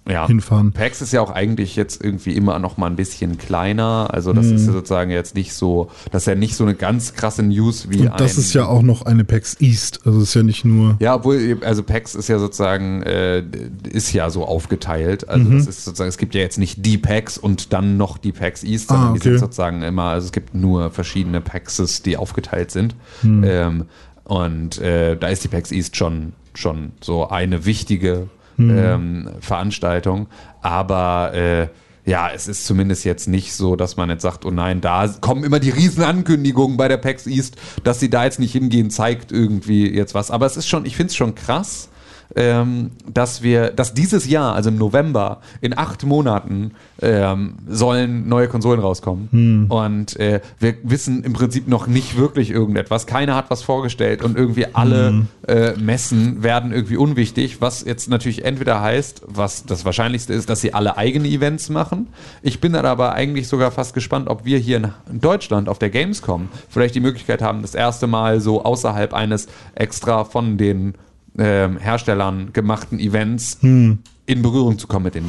ja. 0.08 0.28
hinfahren. 0.28 0.72
PAX 0.72 1.02
ist 1.02 1.14
ja 1.14 1.22
auch 1.22 1.32
eigentlich 1.32 1.76
jetzt 1.76 2.04
irgendwie 2.04 2.36
immer 2.36 2.60
noch 2.60 2.78
mal 2.78 2.88
ein 2.88 2.96
bisschen 2.96 3.38
kleiner. 3.38 4.10
Also 4.12 4.34
das 4.34 4.46
ist 4.48 4.66
ja 4.66 4.72
Mhm. 4.72 4.76
sozusagen 4.76 5.12
jetzt 5.12 5.36
nicht 5.36 5.54
so, 5.54 5.90
das 6.12 6.24
ist 6.24 6.28
ja 6.28 6.36
nicht 6.36 6.56
so 6.56 6.64
eine 6.64 6.76
ganz 6.76 7.14
krasse 7.14 7.42
News 7.44 7.90
wie 7.90 8.02
Und 8.02 8.20
das 8.20 8.36
ein, 8.38 8.42
ist 8.42 8.54
ja 8.54 8.66
auch 8.68 8.82
noch 8.84 9.02
eine 9.04 9.24
PAX 9.24 9.60
East, 9.60 10.02
also 10.06 10.20
es 10.20 10.30
ist 10.30 10.34
ja 10.36 10.44
nicht 10.44 10.64
nur. 10.66 10.96
Ja, 11.00 11.16
obwohl, 11.16 11.58
also 11.64 11.82
PAX 11.84 12.14
ist 12.16 12.28
ja 12.28 12.38
sozusagen, 12.40 13.02
äh, 13.04 13.44
ist 13.90 14.14
ja 14.14 14.30
so 14.30 14.46
aufgeteilt. 14.46 15.28
Also 15.28 15.50
Mhm. 15.50 15.58
das 15.58 15.68
ist 15.68 15.86
sozusagen, 15.86 16.10
es 16.10 16.18
gibt 16.18 16.36
ja 16.36 16.42
jetzt 16.42 16.58
nicht 16.60 16.86
die 16.86 16.98
PAX 16.98 17.38
und 17.38 17.74
dann 17.74 17.98
noch 17.98 18.18
die 18.18 18.32
PAX 18.32 18.64
East, 18.64 18.90
sondern 18.90 19.10
Ah, 19.10 19.14
die 19.14 19.20
sind 19.20 19.32
okay. 19.34 19.40
sozusagen 19.40 19.82
immer, 19.82 20.04
also 20.04 20.26
es 20.26 20.32
gibt 20.32 20.54
nur 20.56 20.92
verschiedene 20.92 21.42
PAXes, 21.42 22.02
die 22.04 22.18
aufgeteilt 22.18 22.72
sind. 22.72 22.96
Mhm. 23.24 23.44
Ähm, 23.44 23.86
und 24.24 24.78
äh, 24.80 25.16
da 25.18 25.28
ist 25.28 25.44
die 25.44 25.48
PAX 25.48 25.72
East 25.72 25.96
schon, 25.98 26.34
schon 26.54 26.92
so 27.02 27.28
eine 27.30 27.66
wichtige 27.66 28.28
Mhm. 28.58 28.78
ähm, 28.78 29.30
Veranstaltung. 29.40 30.28
Aber 30.62 31.34
äh, 31.34 31.68
ja, 32.06 32.30
es 32.30 32.48
ist 32.48 32.66
zumindest 32.66 33.04
jetzt 33.04 33.28
nicht 33.28 33.54
so, 33.54 33.76
dass 33.76 33.98
man 33.98 34.10
jetzt 34.10 34.22
sagt, 34.22 34.46
oh 34.46 34.52
nein, 34.52 34.80
da 34.80 35.08
kommen 35.22 35.44
immer 35.44 35.60
die 35.60 35.72
riesen 35.72 36.04
Ankündigungen 36.04 36.78
bei 36.78 36.88
der 36.88 36.98
PAX 36.98 37.26
East, 37.26 37.56
dass 37.84 38.00
sie 38.00 38.10
da 38.10 38.26
jetzt 38.26 38.40
nicht 38.40 38.52
hingehen, 38.52 38.92
zeigt 38.92 39.32
irgendwie 39.32 39.90
jetzt 39.92 40.14
was. 40.14 40.30
Aber 40.30 40.46
es 40.46 40.56
ist 40.56 40.68
schon, 40.68 40.86
ich 40.86 40.96
finde 40.96 41.10
es 41.10 41.16
schon 41.16 41.34
krass, 41.34 41.90
ähm, 42.36 42.92
dass 43.12 43.42
wir, 43.42 43.72
dass 43.72 43.94
dieses 43.94 44.28
Jahr, 44.28 44.56
also 44.56 44.70
im 44.70 44.78
November, 44.78 45.42
in 45.62 45.78
acht 45.78 46.04
Monaten 46.06 46.72
ähm, 47.02 47.56
sollen 47.68 48.28
neue 48.28 48.48
Konsolen 48.48 48.80
rauskommen. 48.80 49.30
Und 49.70 50.20
äh, 50.20 50.42
wir 50.60 50.76
wissen 50.84 51.24
im 51.24 51.34
Prinzip 51.34 51.68
noch 51.68 51.88
nicht 51.88 52.18
wirklich 52.18 52.52
irgendetwas. 52.52 53.06
Keiner 53.06 53.36
hat 53.36 53.50
was 53.50 53.62
vorgestellt 53.64 54.24
und 54.24 54.38
irgendwie 54.38 54.68
alle 54.74 55.28
äh, 55.48 55.74
Messen 55.74 56.44
werden 56.44 56.72
irgendwie 56.72 56.98
unwichtig, 56.98 57.62
was 57.62 57.84
jetzt 57.84 58.10
natürlich 58.10 58.44
entweder 58.46 58.82
heißt, 58.82 59.24
was 59.28 59.66
das 59.66 59.86
Wahrscheinlichste 59.86 60.34
ist, 60.34 60.50
dass 60.50 60.62
sie 60.62 60.74
alle 60.74 60.98
eigene 60.98 61.28
Events 61.28 61.70
machen. 61.70 62.08
Ich 62.42 62.60
bin 62.60 62.74
dann 62.74 62.86
aber 62.86 63.14
eigentlich 63.14 63.48
sogar 63.48 63.72
fast 63.72 63.94
gespannt, 63.94 64.30
ob 64.30 64.46
wir 64.46 64.58
hier 64.58 64.78
in 65.12 65.22
Deutschland 65.22 65.70
auf 65.70 65.80
der 65.80 65.90
Gamescom 65.90 66.50
vielleicht 66.70 66.96
die 66.96 67.00
Möglichkeit 67.00 67.42
haben, 67.42 67.62
das 67.62 67.76
erste 67.76 68.08
Mal 68.08 68.42
so 68.42 68.64
außerhalb 68.64 69.14
eines 69.14 69.48
extra 69.76 70.24
von 70.24 70.58
den 70.58 70.96
ähm, 71.38 71.78
Herstellern 71.78 72.50
gemachten 72.54 73.00
Events 73.00 73.58
Hm. 73.62 74.00
in 74.26 74.42
Berührung 74.42 74.78
zu 74.80 74.88
kommen 74.88 75.06
mit 75.06 75.16
den. 75.16 75.26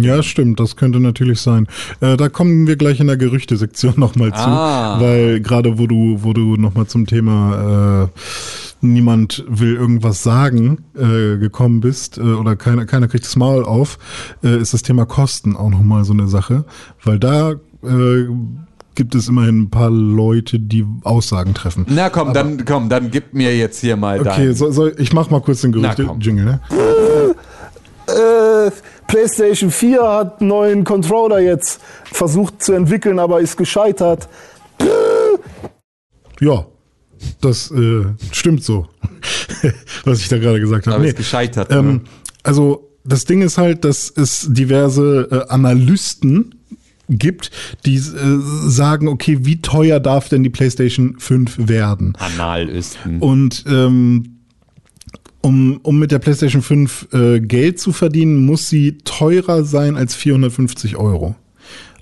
Ja, 0.00 0.22
stimmt, 0.22 0.60
das 0.60 0.76
könnte 0.76 1.00
natürlich 1.00 1.40
sein. 1.40 1.66
Äh, 2.00 2.16
da 2.16 2.28
kommen 2.28 2.68
wir 2.68 2.76
gleich 2.76 3.00
in 3.00 3.08
der 3.08 3.16
Gerüchtesektion 3.16 3.94
nochmal 3.96 4.30
zu, 4.32 4.38
Ah. 4.38 5.00
weil 5.00 5.40
gerade 5.40 5.76
wo 5.78 5.88
du, 5.88 6.18
wo 6.22 6.32
du 6.32 6.54
nochmal 6.56 6.86
zum 6.86 7.04
Thema 7.06 8.04
äh, 8.04 8.18
niemand 8.80 9.44
will 9.48 9.74
irgendwas 9.74 10.22
sagen 10.22 10.84
äh, 10.96 11.36
gekommen 11.38 11.80
bist 11.80 12.16
äh, 12.18 12.20
oder 12.20 12.54
keiner, 12.54 12.86
keiner 12.86 13.08
kriegt 13.08 13.24
das 13.24 13.34
Maul 13.34 13.64
auf, 13.64 13.98
äh, 14.44 14.58
ist 14.58 14.72
das 14.72 14.82
Thema 14.82 15.04
Kosten 15.04 15.56
auch 15.56 15.68
nochmal 15.70 16.04
so 16.04 16.12
eine 16.12 16.28
Sache, 16.28 16.64
weil 17.02 17.18
da 17.18 17.54
äh, 17.82 18.26
gibt 18.98 19.14
es 19.14 19.28
immerhin 19.28 19.62
ein 19.62 19.70
paar 19.70 19.90
Leute, 19.90 20.58
die 20.58 20.84
Aussagen 21.04 21.54
treffen. 21.54 21.86
Na 21.88 22.10
komm, 22.10 22.34
dann 22.34 22.64
komm, 22.64 22.88
dann 22.88 23.12
gib 23.12 23.32
mir 23.32 23.56
jetzt 23.56 23.80
hier 23.80 23.96
mal 23.96 24.18
Okay, 24.18 24.46
dein. 24.46 24.54
so, 24.56 24.72
so, 24.72 24.88
ich 24.88 25.12
mach 25.12 25.30
mal 25.30 25.40
kurz 25.40 25.60
den. 25.60 25.70
Gerüchte-Jingle. 25.70 26.44
Ne? 26.44 26.60
Äh, 28.08 28.72
PlayStation 29.06 29.70
4 29.70 30.02
hat 30.02 30.40
einen 30.40 30.48
neuen 30.48 30.82
Controller 30.84 31.38
jetzt 31.38 31.80
versucht 32.12 32.60
zu 32.60 32.72
entwickeln, 32.72 33.20
aber 33.20 33.40
ist 33.40 33.56
gescheitert. 33.56 34.28
Ja, 36.40 36.66
das 37.40 37.70
äh, 37.70 38.04
stimmt 38.32 38.64
so, 38.64 38.88
was 40.04 40.18
ich 40.18 40.28
da 40.28 40.38
gerade 40.38 40.58
gesagt 40.58 40.88
habe. 40.88 40.96
Aber 40.96 41.06
ist 41.06 41.16
gescheitert, 41.16 41.70
Ähm, 41.70 41.86
ne? 41.88 42.00
Also 42.42 42.90
das 43.04 43.24
Ding 43.26 43.42
ist 43.42 43.58
halt, 43.58 43.84
dass 43.84 44.10
es 44.10 44.46
diverse 44.50 45.28
äh, 45.30 45.52
Analysten 45.52 46.56
gibt, 47.08 47.50
die 47.86 47.96
äh, 47.96 48.38
sagen, 48.66 49.08
okay, 49.08 49.38
wie 49.42 49.60
teuer 49.60 50.00
darf 50.00 50.28
denn 50.28 50.42
die 50.42 50.50
PlayStation 50.50 51.16
5 51.18 51.68
werden? 51.68 52.14
Analösten. 52.16 53.18
Und 53.20 53.64
ähm, 53.68 54.38
um, 55.40 55.78
um 55.82 55.98
mit 55.98 56.10
der 56.10 56.18
PlayStation 56.18 56.62
5 56.62 57.08
äh, 57.12 57.40
Geld 57.40 57.80
zu 57.80 57.92
verdienen, 57.92 58.44
muss 58.44 58.68
sie 58.68 58.98
teurer 59.04 59.64
sein 59.64 59.96
als 59.96 60.14
450 60.14 60.96
Euro. 60.96 61.36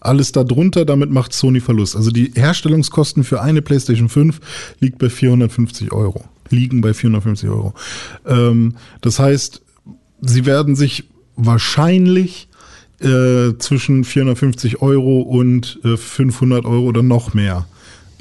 Alles 0.01 0.33
darunter, 0.33 0.85
damit 0.85 1.11
macht 1.11 1.33
Sony 1.33 1.61
Verlust. 1.61 1.97
Also 1.97 2.11
die 2.11 2.33
Herstellungskosten 2.35 3.25
für 3.25 3.43
eine 3.43 3.63
PlayStation 3.63 4.09
5 4.09 4.41
liegt 4.81 4.99
bei 4.99 5.11
450 5.11 5.93
Euro. 5.93 6.25
Liegen 6.49 6.81
bei 6.81 6.95
450 6.95 7.49
Euro. 7.49 7.75
Ähm, 8.25 8.75
das 9.01 9.19
heißt, 9.19 9.63
sie 10.21 10.47
werden 10.47 10.77
sich 10.77 11.05
wahrscheinlich 11.35 12.46
äh, 13.01 13.59
zwischen 13.59 14.05
450 14.05 14.83
Euro 14.83 15.21
und 15.21 15.79
äh, 15.85 15.97
500 15.97 16.65
Euro 16.65 16.85
oder 16.85 17.03
noch 17.03 17.35
mehr, 17.35 17.67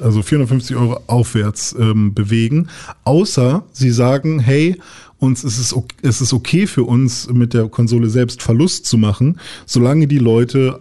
also 0.00 0.22
450 0.22 0.76
Euro 0.76 1.00
aufwärts 1.06 1.74
ähm, 1.78 2.14
bewegen. 2.14 2.68
Außer 3.04 3.64
sie 3.72 3.90
sagen, 3.90 4.38
hey, 4.38 4.76
uns 5.18 5.44
ist 5.44 5.58
es, 5.58 5.74
es 6.02 6.20
ist 6.20 6.32
okay 6.32 6.66
für 6.66 6.84
uns 6.84 7.28
mit 7.32 7.54
der 7.54 7.68
Konsole 7.68 8.10
selbst 8.10 8.42
Verlust 8.42 8.86
zu 8.86 8.98
machen, 8.98 9.40
solange 9.64 10.06
die 10.06 10.18
Leute 10.18 10.80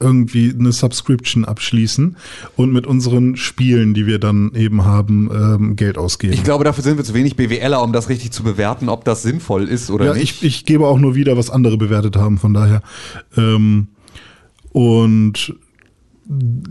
irgendwie 0.00 0.54
eine 0.58 0.72
Subscription 0.72 1.44
abschließen 1.44 2.16
und 2.56 2.72
mit 2.72 2.86
unseren 2.86 3.36
Spielen, 3.36 3.94
die 3.94 4.06
wir 4.06 4.18
dann 4.18 4.52
eben 4.54 4.84
haben, 4.84 5.30
ähm, 5.32 5.76
Geld 5.76 5.98
ausgeben. 5.98 6.32
Ich 6.32 6.44
glaube, 6.44 6.64
dafür 6.64 6.84
sind 6.84 6.96
wir 6.96 7.04
zu 7.04 7.14
wenig 7.14 7.36
BWLer, 7.36 7.82
um 7.82 7.92
das 7.92 8.08
richtig 8.08 8.30
zu 8.30 8.42
bewerten, 8.42 8.88
ob 8.88 9.04
das 9.04 9.22
sinnvoll 9.22 9.68
ist 9.68 9.90
oder 9.90 10.06
ja, 10.06 10.14
nicht. 10.14 10.42
ich, 10.42 10.44
ich 10.44 10.64
gebe 10.64 10.86
auch 10.86 10.98
nur 10.98 11.14
wieder, 11.14 11.36
was 11.36 11.50
andere 11.50 11.76
bewertet 11.76 12.16
haben, 12.16 12.38
von 12.38 12.54
daher. 12.54 12.82
Ähm, 13.36 13.88
und 14.72 15.54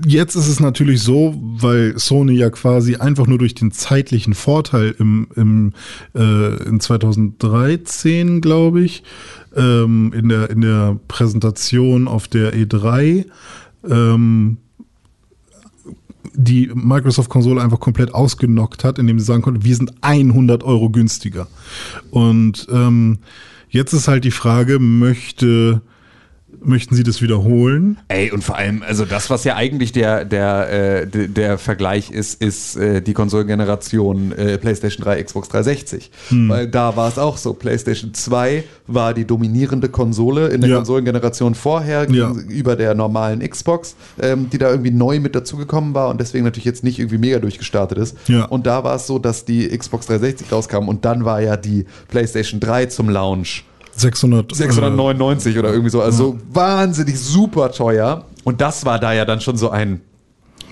jetzt 0.05 0.35
ist 0.35 0.47
es 0.47 0.59
natürlich 0.59 1.01
so, 1.01 1.33
weil 1.37 1.97
Sony 1.97 2.33
ja 2.33 2.49
quasi 2.49 2.95
einfach 2.95 3.25
nur 3.25 3.39
durch 3.39 3.55
den 3.55 3.71
zeitlichen 3.71 4.33
Vorteil 4.33 4.95
im, 4.99 5.27
im 5.35 5.73
äh, 6.13 6.63
in 6.63 6.79
2013, 6.79 8.41
glaube 8.41 8.81
ich, 8.81 9.03
ähm, 9.55 10.13
in 10.15 10.29
der 10.29 10.49
in 10.49 10.61
der 10.61 10.99
Präsentation 11.07 12.07
auf 12.07 12.27
der 12.27 12.53
E3 12.53 13.25
ähm, 13.89 14.57
die 16.33 16.69
Microsoft-Konsole 16.73 17.61
einfach 17.61 17.79
komplett 17.79 18.13
ausgenockt 18.13 18.83
hat, 18.83 18.99
indem 18.99 19.19
sie 19.19 19.25
sagen 19.25 19.41
konnte, 19.41 19.63
wir 19.63 19.75
sind 19.75 19.93
100 20.01 20.63
Euro 20.63 20.91
günstiger. 20.91 21.47
Und 22.11 22.67
ähm, 22.71 23.19
jetzt 23.69 23.93
ist 23.93 24.07
halt 24.07 24.23
die 24.23 24.31
Frage, 24.31 24.77
möchte, 24.77 25.81
möchten 26.67 26.95
sie 26.95 27.03
das 27.03 27.21
wiederholen? 27.21 27.97
Ey, 28.07 28.31
und 28.31 28.43
vor 28.43 28.57
allem, 28.57 28.83
also 28.87 29.05
das, 29.05 29.29
was 29.29 29.43
ja 29.43 29.55
eigentlich 29.55 29.91
der, 29.91 30.25
der, 30.25 30.69
äh, 31.01 31.07
der, 31.07 31.27
der 31.27 31.57
Vergleich 31.57 32.11
ist, 32.11 32.41
ist 32.41 32.75
äh, 32.75 33.01
die 33.01 33.13
Konsolengeneration 33.13 34.31
äh, 34.33 34.57
PlayStation 34.57 35.03
3, 35.03 35.23
Xbox 35.23 35.49
360. 35.49 36.11
Hm. 36.29 36.49
Weil 36.49 36.67
da 36.67 36.95
war 36.95 37.07
es 37.07 37.17
auch 37.17 37.37
so. 37.37 37.53
PlayStation 37.53 38.13
2 38.13 38.63
war 38.87 39.13
die 39.13 39.25
dominierende 39.25 39.89
Konsole 39.89 40.47
in 40.49 40.61
der 40.61 40.69
Ja. 40.69 40.75
Konsolengeneration 40.77 41.55
vorher 41.55 42.09
Ja. 42.09 42.31
gegenüber 42.31 42.75
der 42.75 42.93
normalen 42.95 43.39
Xbox, 43.47 43.95
ähm, 44.21 44.49
die 44.51 44.57
da 44.57 44.69
irgendwie 44.69 44.91
neu 44.91 45.19
mit 45.19 45.35
dazugekommen 45.35 45.93
war 45.93 46.09
und 46.09 46.19
deswegen 46.19 46.43
natürlich 46.43 46.65
jetzt 46.65 46.83
nicht 46.83 46.99
irgendwie 46.99 47.17
mega 47.17 47.39
durchgestartet 47.39 47.97
ist. 47.97 48.17
Ja. 48.27 48.45
Und 48.45 48.67
da 48.67 48.83
war 48.83 48.95
es 48.95 49.07
so, 49.07 49.19
dass 49.19 49.45
die 49.45 49.67
Xbox 49.69 50.07
360 50.07 50.51
rauskam 50.51 50.87
und 50.87 51.05
dann 51.05 51.25
war 51.25 51.41
ja 51.41 51.57
die 51.57 51.85
PlayStation 52.09 52.59
3 52.59 52.87
zum 52.87 53.09
Launch 53.09 53.63
600, 53.97 54.55
699 54.55 55.57
oder 55.57 55.69
irgendwie 55.69 55.89
so. 55.89 56.01
Also 56.01 56.37
wahnsinnig 56.51 57.19
super 57.19 57.71
teuer. 57.71 58.25
Und 58.43 58.61
das 58.61 58.85
war 58.85 58.99
da 58.99 59.13
ja 59.13 59.25
dann 59.25 59.41
schon 59.41 59.57
so 59.57 59.69
ein, 59.69 60.01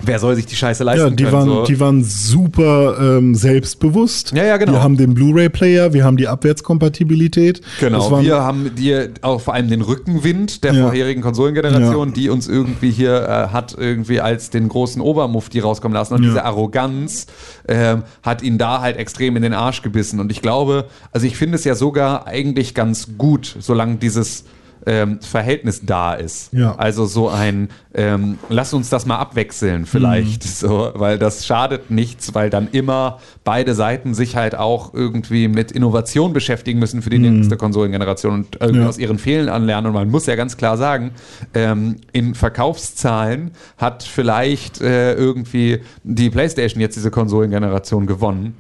wer 0.02 0.20
soll 0.20 0.36
sich 0.36 0.46
die 0.46 0.56
Scheiße 0.56 0.84
Äh, 0.84 0.86
leisten 0.86 1.08
ja, 1.10 1.10
die 1.16 1.24
können? 1.24 1.34
waren, 1.36 1.48
so. 1.50 1.64
die 1.66 1.80
waren 1.80 2.04
super 2.04 2.98
ähm, 3.18 3.36
selbstbewusst. 3.36 4.32
Ja, 4.36 4.44
ja, 4.44 4.58
genau. 4.58 4.74
Wir 4.74 4.84
haben 4.84 4.98
den 4.98 5.14
Blu-ray-Player, 5.14 5.94
wir 5.94 6.04
haben 6.04 6.18
die 6.18 6.28
Abwärtskompatibilität. 6.28 7.62
Genau, 7.80 8.12
waren, 8.12 8.26
wir 8.26 8.36
haben 8.42 8.76
dir 8.76 9.10
auch 9.22 9.42
vor 9.42 9.54
allem 9.54 9.70
den 9.70 9.82
Rückenwind 9.82 10.64
der 10.64 10.74
Ja. 10.74 10.84
vorherigen 10.84 11.22
Konsolengeneration, 11.22 12.10
Ja. 12.10 12.14
die 12.14 12.30
uns 12.30 12.48
irgendwie 12.48 12.92
hier 12.92 13.24
äh, 13.24 13.54
hat 13.54 13.76
irgendwie 13.78 14.22
als 14.22 14.50
den 14.50 14.68
großen 14.70 15.02
Obermufti 15.02 15.60
rauskommen 15.60 15.94
lassen. 15.96 16.14
Und 16.14 16.24
Ja. 16.24 16.30
diese 16.30 16.46
Arroganz 16.46 17.28
ähm, 17.68 18.04
hat 18.24 18.42
ihn 18.44 18.58
da 18.58 18.82
halt 18.82 18.98
extrem 18.98 19.36
in 19.36 19.42
den 19.44 19.54
Arsch 19.54 19.82
gebissen. 19.82 20.20
Und 20.20 20.32
ich 20.32 20.42
glaube, 20.42 20.86
also 21.12 21.26
ich 21.26 21.38
finde 21.38 21.56
es 21.56 21.64
ja 21.64 21.76
sogar 21.76 22.28
eigentlich 22.28 22.74
ganz 22.74 23.08
gut, 23.18 23.56
solange 23.60 23.96
dieses 23.96 24.44
ähm, 24.86 25.20
Verhältnis 25.22 25.82
da 25.86 26.14
ist. 26.14 26.54
Ja. 26.54 26.76
Also 26.76 27.06
so 27.06 27.30
ein, 27.30 27.70
ähm, 27.94 28.38
lass 28.50 28.74
uns 28.74 28.90
das 28.90 29.06
mal 29.06 29.18
abwechseln 29.18 29.86
vielleicht, 29.86 30.44
Mhm. 30.46 30.50
so, 30.50 30.92
weil 30.94 31.18
das 31.18 31.46
schadet 31.46 31.90
nichts, 31.90 32.36
weil 32.36 32.50
dann 32.50 32.68
immer 32.72 33.20
beide 33.44 33.74
Seiten 33.74 34.14
sich 34.14 34.36
halt 34.36 34.56
auch 34.56 34.94
irgendwie 34.94 35.48
mit 35.48 35.72
Innovation 35.72 36.34
beschäftigen 36.34 36.78
müssen 36.80 37.02
für 37.02 37.10
die 37.10 37.18
nächste 37.20 37.58
Konsolengeneration 37.58 38.34
und 38.34 38.56
irgendwie 38.56 38.78
Mhm. 38.78 38.84
Ja. 38.84 38.90
aus 38.90 38.98
ihren 38.98 39.18
Fehlern 39.18 39.50
anlernen. 39.50 39.88
Und 39.88 39.94
man 39.94 40.10
muss 40.12 40.26
ja 40.28 40.36
ganz 40.36 40.56
klar 40.58 40.78
sagen, 40.78 41.12
ähm, 41.54 41.96
in 42.12 42.36
Verkaufszahlen 42.36 43.52
hat 43.78 44.04
vielleicht 44.04 44.82
äh, 44.82 45.14
irgendwie 45.14 45.82
die 46.04 46.30
PlayStation 46.30 46.80
jetzt 46.82 46.96
diese 46.96 47.12
Konsolengeneration 47.12 48.06
gewonnen 48.06 48.56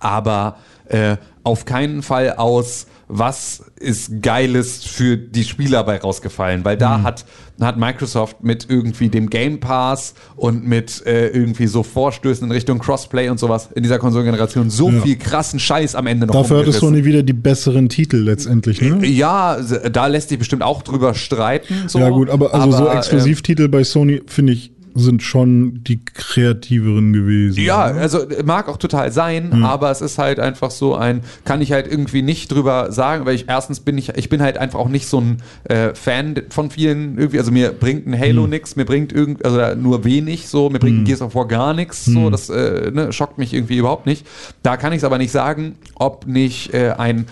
aber 0.00 0.56
äh, 0.86 1.16
auf 1.42 1.64
keinen 1.64 2.02
Fall 2.02 2.34
aus, 2.34 2.86
was 3.08 3.62
ist 3.80 4.22
Geiles 4.22 4.84
für 4.84 5.16
die 5.16 5.44
Spieler 5.44 5.82
bei 5.84 5.96
rausgefallen, 5.98 6.64
weil 6.64 6.76
Mhm. 6.76 6.80
da 6.80 7.02
hat, 7.02 7.24
hat 7.60 7.78
Microsoft 7.78 8.42
mit 8.44 8.66
irgendwie 8.68 9.08
dem 9.08 9.30
Game 9.30 9.60
Pass 9.60 10.14
und 10.36 10.66
mit 10.66 11.04
äh, 11.06 11.28
irgendwie 11.28 11.66
so 11.66 11.82
Vorstößen 11.82 12.44
in 12.46 12.52
Richtung 12.52 12.78
Crossplay 12.78 13.28
und 13.30 13.38
sowas 13.40 13.70
in 13.74 13.82
dieser 13.82 13.98
Konsolengeneration 13.98 14.68
so 14.70 14.90
Ja. 14.90 15.00
viel 15.00 15.16
krassen 15.16 15.58
Scheiß 15.58 15.94
am 15.94 16.06
Ende 16.06 16.26
noch 16.26 16.34
dafür 16.34 16.58
hatte 16.58 16.66
umgerissen. 16.66 16.80
Sony 16.88 17.04
wieder 17.04 17.22
die 17.22 17.32
besseren 17.32 17.88
Titel 17.88 18.18
letztendlich. 18.18 18.80
Ne? 18.82 19.06
Ja, 19.06 19.58
da 19.90 20.06
lässt 20.06 20.28
sich 20.28 20.38
bestimmt 20.38 20.62
auch 20.62 20.82
drüber 20.82 21.14
streiten. 21.14 21.74
So. 21.88 21.98
ja 21.98 22.10
gut, 22.10 22.28
aber 22.30 22.52
also 22.54 22.70
so 22.76 22.88
äh, 22.88 22.96
Exklusivtitel 22.96 23.68
bei 23.68 23.84
Sony, 23.84 24.22
finde 24.26 24.52
ich, 24.52 24.72
sind 24.94 25.22
schon 25.22 25.82
die 25.84 26.04
kreativeren 26.04 27.12
gewesen. 27.12 27.60
Ja, 27.60 27.82
also 27.82 28.26
mag 28.44 28.68
auch 28.68 28.76
total 28.76 29.12
sein, 29.12 29.62
aber 29.62 29.90
es 29.90 30.00
ist 30.00 30.18
halt 30.18 30.40
einfach 30.40 30.70
so 30.70 30.94
ein, 30.94 31.22
kann 31.44 31.60
ich 31.60 31.72
halt 31.72 31.86
irgendwie 31.86 32.22
nicht 32.22 32.52
drüber 32.52 32.92
sagen, 32.92 33.26
weil 33.26 33.34
ich 33.34 33.46
erstens 33.48 33.80
bin 33.80 33.98
ich, 33.98 34.10
ich 34.10 34.28
bin 34.28 34.42
halt 34.42 34.58
einfach 34.58 34.78
auch 34.78 34.88
nicht 34.88 35.06
so 35.06 35.20
ein 35.20 35.42
äh, 35.64 35.94
Fan 35.94 36.42
von 36.50 36.70
vielen 36.70 37.18
irgendwie, 37.18 37.38
also 37.38 37.50
mir 37.50 37.72
bringt 37.72 38.06
ein 38.06 38.18
Halo 38.18 38.46
nix, 38.46 38.76
mir 38.76 38.84
bringt 38.84 39.12
irgend, 39.12 39.44
also 39.44 39.74
nur 39.74 40.04
wenig 40.04 40.48
so, 40.48 40.70
mir 40.70 40.78
bringt 40.78 41.00
ein 41.00 41.04
Gears 41.04 41.22
of 41.22 41.34
War 41.34 41.46
gar 41.48 41.74
nichts, 41.74 42.04
so, 42.04 42.30
das 42.30 42.50
äh, 42.50 42.90
ne, 42.90 43.12
schockt 43.12 43.38
mich 43.38 43.54
irgendwie 43.54 43.78
überhaupt 43.78 44.06
nicht. 44.06 44.26
Da 44.62 44.76
kann 44.76 44.92
ich 44.92 44.98
es 44.98 45.04
aber 45.04 45.18
nicht 45.18 45.32
sagen, 45.32 45.76
ob 45.94 46.26
nicht 46.26 46.74
äh, 46.74 46.94
ein 46.96 47.26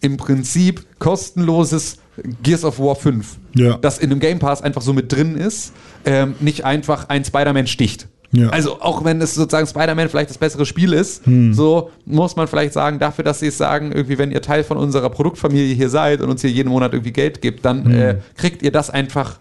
im 0.00 0.16
Prinzip 0.16 0.84
kostenloses 0.98 1.98
Gears 2.42 2.64
of 2.64 2.78
War 2.78 2.94
5, 2.96 3.38
Ja. 3.54 3.78
das 3.78 3.98
in 3.98 4.10
dem 4.10 4.20
Game 4.20 4.38
Pass 4.38 4.62
einfach 4.62 4.82
so 4.82 4.92
mit 4.92 5.12
drin 5.12 5.36
ist, 5.36 5.72
ähm, 6.04 6.34
nicht 6.40 6.64
einfach 6.64 7.08
ein 7.08 7.24
Spider-Man 7.24 7.66
sticht. 7.66 8.08
Ja. 8.34 8.48
Also 8.48 8.80
auch 8.80 9.04
wenn 9.04 9.20
es 9.20 9.34
sozusagen 9.34 9.66
Spider-Man 9.66 10.08
vielleicht 10.08 10.30
das 10.30 10.38
bessere 10.38 10.64
Spiel 10.64 10.92
ist, 10.94 11.26
Hm. 11.26 11.52
so 11.52 11.90
muss 12.06 12.34
man 12.36 12.48
vielleicht 12.48 12.72
sagen, 12.72 12.98
dafür, 12.98 13.24
dass 13.24 13.40
sie 13.40 13.48
es 13.48 13.58
sagen, 13.58 13.92
irgendwie, 13.92 14.16
wenn 14.18 14.30
ihr 14.30 14.40
Teil 14.40 14.64
von 14.64 14.78
unserer 14.78 15.10
Produktfamilie 15.10 15.74
hier 15.74 15.90
seid 15.90 16.22
und 16.22 16.30
uns 16.30 16.40
hier 16.40 16.50
jeden 16.50 16.70
Monat 16.70 16.92
irgendwie 16.94 17.12
Geld 17.12 17.42
gibt, 17.42 17.64
dann 17.64 17.90
äh, 17.90 18.16
kriegt 18.36 18.62
ihr 18.62 18.72
das 18.72 18.88
einfach 18.90 19.38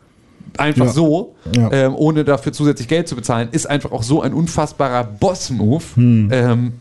einfach 0.57 0.81
Hm. 0.81 0.88
Ja. 0.88 0.93
so, 0.93 1.35
Ja. 1.56 1.72
ähm, 1.72 1.95
ohne 1.95 2.26
dafür 2.26 2.52
zusätzlich 2.52 2.89
Geld 2.89 3.07
zu 3.07 3.15
bezahlen, 3.15 3.48
ist 3.53 3.69
einfach 3.69 3.93
auch 3.93 4.03
so 4.03 4.22
ein 4.22 4.34
unfassbarer 4.34 5.06
Boss-Move. 5.06 5.84
Hm. 5.95 6.30
Ähm, 6.31 6.73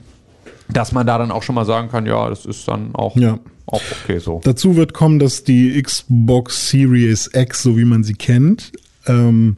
dass 0.73 0.93
man 0.93 1.07
da 1.07 1.19
dann 1.19 1.31
auch 1.31 1.43
schon 1.43 1.55
mal 1.55 1.65
sagen 1.65 1.89
kann, 1.89 2.07
ja, 2.07 2.29
das 2.29 2.47
ist 2.47 2.67
dann 2.69 2.95
auch, 2.95 3.17
Ja. 3.17 3.39
auch 3.67 3.83
okay 4.05 4.19
so. 4.19 4.41
Dazu 4.45 4.77
wird 4.77 4.93
kommen, 4.95 5.19
dass 5.19 5.45
die 5.45 5.81
Xbox 5.83 6.69
Series 6.71 7.31
X, 7.35 7.63
so 7.63 7.77
wie 7.79 7.85
man 7.85 8.05
sie 8.05 8.15
kennt, 8.15 8.73
ähm, 9.07 9.57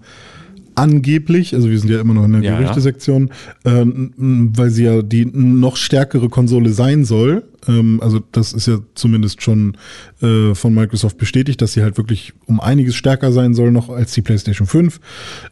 angeblich, 0.75 1.55
also 1.55 1.71
wir 1.71 1.79
sind 1.79 1.91
ja 1.91 2.01
immer 2.01 2.15
noch 2.15 2.25
in 2.25 2.33
der 2.33 2.43
Ja, 2.43 2.53
ja. 2.53 2.59
Gerüchtesektion, 2.61 3.31
ähm, 3.65 4.13
m, 4.19 4.53
weil 4.57 4.71
sie 4.71 4.85
ja 4.85 5.03
die 5.03 5.27
noch 5.27 5.77
stärkere 5.77 6.29
Konsole 6.29 6.71
sein 6.71 7.05
soll. 7.05 7.45
Ähm, 7.69 8.01
also 8.03 8.21
das 8.33 8.53
ist 8.53 8.67
ja 8.67 8.79
zumindest 8.95 9.43
schon 9.43 9.77
äh, 10.21 10.55
von 10.55 10.75
Microsoft 10.75 11.19
bestätigt, 11.19 11.61
dass 11.63 11.73
sie 11.73 11.83
halt 11.83 11.97
wirklich 11.97 12.33
um 12.47 12.61
einiges 12.61 12.95
stärker 12.95 13.33
sein 13.33 13.55
soll 13.55 13.73
noch 13.73 13.89
als 13.89 14.13
die 14.13 14.23
PlayStation 14.23 14.67
5, 14.67 15.01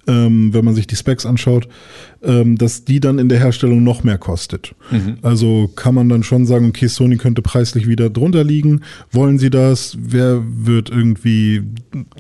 ähm, 0.07 0.53
wenn 0.53 0.65
man 0.65 0.74
sich 0.74 0.87
die 0.87 0.97
Specs 0.97 1.27
anschaut, 1.27 1.69
ähm, 2.23 2.59
dass 2.59 2.85
die 2.85 3.01
dann 3.01 3.19
in 3.19 3.28
der 3.28 3.39
Herstellung 3.39 3.82
noch 3.82 4.05
mehr 4.05 4.19
kostet. 4.19 4.74
Also 5.23 5.70
kann 5.74 5.95
man 5.95 6.09
dann 6.09 6.23
schon 6.23 6.47
sagen, 6.47 6.66
okay, 6.66 6.89
Sony 6.89 7.16
könnte 7.16 7.43
preislich 7.43 7.87
wieder 7.87 8.11
drunter 8.11 8.45
liegen. 8.45 8.82
Wollen 9.11 9.39
sie 9.39 9.51
das? 9.51 9.97
Wer 10.01 10.43
wird 10.45 10.91
irgendwie 10.91 11.62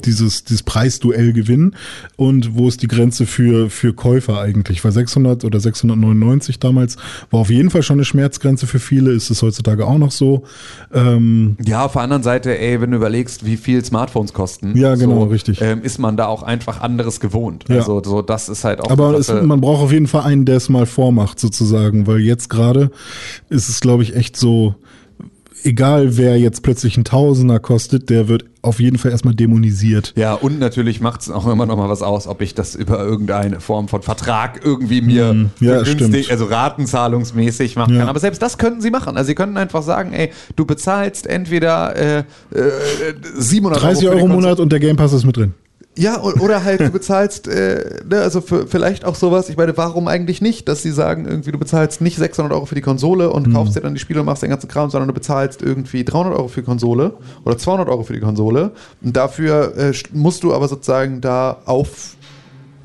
dieses, 0.04 0.44
dieses 0.44 0.62
Preisduell 0.62 1.32
gewinnen? 1.32 1.76
Und 2.16 2.56
wo 2.56 2.68
ist 2.68 2.82
die 2.82 2.88
Grenze 2.88 3.26
für, 3.26 3.70
für 3.70 3.92
Käufer 3.92 4.40
eigentlich? 4.40 4.82
Weil 4.84 4.92
600 4.92 5.44
oder 5.44 5.60
699 5.60 6.58
damals 6.58 6.96
war 7.30 7.40
auf 7.40 7.50
jeden 7.50 7.70
Fall 7.70 7.82
schon 7.82 7.96
eine 7.96 8.04
Schmerzgrenze 8.04 8.66
für 8.66 8.78
viele. 8.78 9.12
Ist 9.12 9.30
es 9.30 9.42
heutzutage 9.42 9.79
auch 9.86 9.98
noch 9.98 10.10
so? 10.10 10.44
Ähm, 10.92 11.56
Ja, 11.64 11.84
auf 11.84 11.92
der 11.92 12.02
anderen 12.02 12.22
Seite, 12.22 12.58
ey, 12.58 12.80
wenn 12.80 12.90
du 12.90 12.96
überlegst, 12.96 13.44
wie 13.44 13.56
viel 13.56 13.84
Smartphones 13.84 14.32
kosten, 14.32 14.76
Ja, 14.76 14.94
genau, 14.94 15.24
so, 15.24 15.24
richtig. 15.24 15.60
Ähm, 15.60 15.82
ist 15.82 15.98
man 15.98 16.16
da 16.16 16.26
auch 16.26 16.42
einfach 16.42 16.80
anderes 16.80 17.20
gewohnt. 17.20 17.64
Ja. 17.68 17.76
Also 17.76 18.02
so, 18.04 18.22
das 18.22 18.48
ist 18.48 18.64
halt 18.64 18.80
auch. 18.80 18.90
Aber 18.90 19.14
es, 19.14 19.32
man 19.32 19.60
braucht 19.60 19.82
auf 19.82 19.92
jeden 19.92 20.06
Fall 20.06 20.22
einen, 20.22 20.44
der 20.44 20.56
es 20.56 20.68
mal 20.68 20.86
vormacht, 20.86 21.38
sozusagen, 21.40 22.06
weil 22.06 22.20
jetzt 22.20 22.50
gerade 22.50 22.90
ist 23.48 23.68
es, 23.68 23.80
glaube 23.80 24.02
ich, 24.02 24.14
echt 24.16 24.36
so, 24.36 24.74
egal 25.64 26.16
wer 26.16 26.38
jetzt 26.38 26.62
plötzlich 26.62 26.96
ein 26.96 27.04
Tausender 27.04 27.58
kostet, 27.58 28.10
der 28.10 28.28
wird 28.28 28.44
auf 28.62 28.78
jeden 28.78 28.98
Fall 28.98 29.10
erstmal 29.10 29.34
dämonisiert. 29.34 30.12
Ja, 30.16 30.34
und 30.34 30.58
natürlich 30.58 31.00
macht 31.00 31.22
es 31.22 31.30
auch 31.30 31.46
immer 31.46 31.64
noch 31.66 31.76
mal 31.76 31.88
was 31.88 32.02
aus, 32.02 32.26
ob 32.26 32.42
ich 32.42 32.54
das 32.54 32.74
über 32.74 33.02
irgendeine 33.02 33.60
Form 33.60 33.88
von 33.88 34.02
Vertrag 34.02 34.60
irgendwie 34.64 35.00
mir 35.00 35.32
Mhm. 35.32 35.50
Ja, 35.60 35.82
günstig, 35.82 36.30
also 36.30 36.44
ratenzahlungsmäßig 36.46 37.76
machen 37.76 37.94
Ja. 37.94 38.00
kann. 38.00 38.08
Aber 38.08 38.18
selbst 38.20 38.42
das 38.42 38.58
könnten 38.58 38.80
sie 38.80 38.90
machen. 38.90 39.16
Also 39.16 39.28
sie 39.28 39.34
könnten 39.34 39.56
einfach 39.56 39.82
sagen, 39.82 40.12
ey, 40.12 40.30
du 40.56 40.64
bezahlst 40.64 41.26
entweder 41.26 41.96
äh, 41.96 42.18
äh, 42.18 42.24
700 43.36 43.82
30 43.82 43.98
für 43.98 44.10
die 44.14 44.16
Euro 44.16 44.26
im 44.26 44.32
Monat 44.32 44.60
und 44.60 44.70
der 44.72 44.80
Game 44.80 44.96
Pass 44.96 45.12
ist 45.12 45.24
mit 45.24 45.36
drin. 45.36 45.54
Ja, 45.98 46.22
oder 46.22 46.64
halt 46.64 46.80
du 46.80 46.90
bezahlst, 46.92 47.48
äh, 47.48 48.00
ne, 48.08 48.20
also 48.20 48.40
für, 48.40 48.66
vielleicht 48.66 49.04
auch 49.04 49.16
sowas, 49.16 49.48
ich 49.50 49.56
meine, 49.56 49.76
warum 49.76 50.06
eigentlich 50.08 50.40
nicht, 50.40 50.68
dass 50.68 50.82
sie 50.82 50.92
sagen, 50.92 51.26
irgendwie 51.26 51.50
du 51.52 51.58
bezahlst 51.58 52.00
nicht 52.00 52.16
600 52.16 52.52
Euro 52.52 52.64
für 52.64 52.74
die 52.76 52.80
Konsole 52.80 53.28
und 53.30 53.52
kaufst 53.52 53.74
dir 53.76 53.80
dann 53.80 53.94
die 53.94 54.00
Spiele 54.00 54.20
und 54.20 54.26
machst 54.26 54.42
den 54.42 54.50
ganzen 54.50 54.68
Kram, 54.68 54.88
sondern 54.88 55.08
du 55.08 55.14
bezahlst 55.14 55.62
irgendwie 55.62 56.04
300 56.04 56.34
Euro 56.38 56.48
für 56.48 56.60
die 56.60 56.66
Konsole 56.66 57.14
oder 57.44 57.58
200 57.58 57.88
Euro 57.88 58.04
für 58.04 58.12
die 58.12 58.20
Konsole. 58.20 58.70
Und 59.02 59.16
dafür 59.16 59.76
äh, 59.76 59.90
st- 59.90 60.10
musst 60.12 60.42
du 60.44 60.54
aber 60.54 60.68
sozusagen 60.68 61.20
da 61.20 61.58
auf 61.66 62.14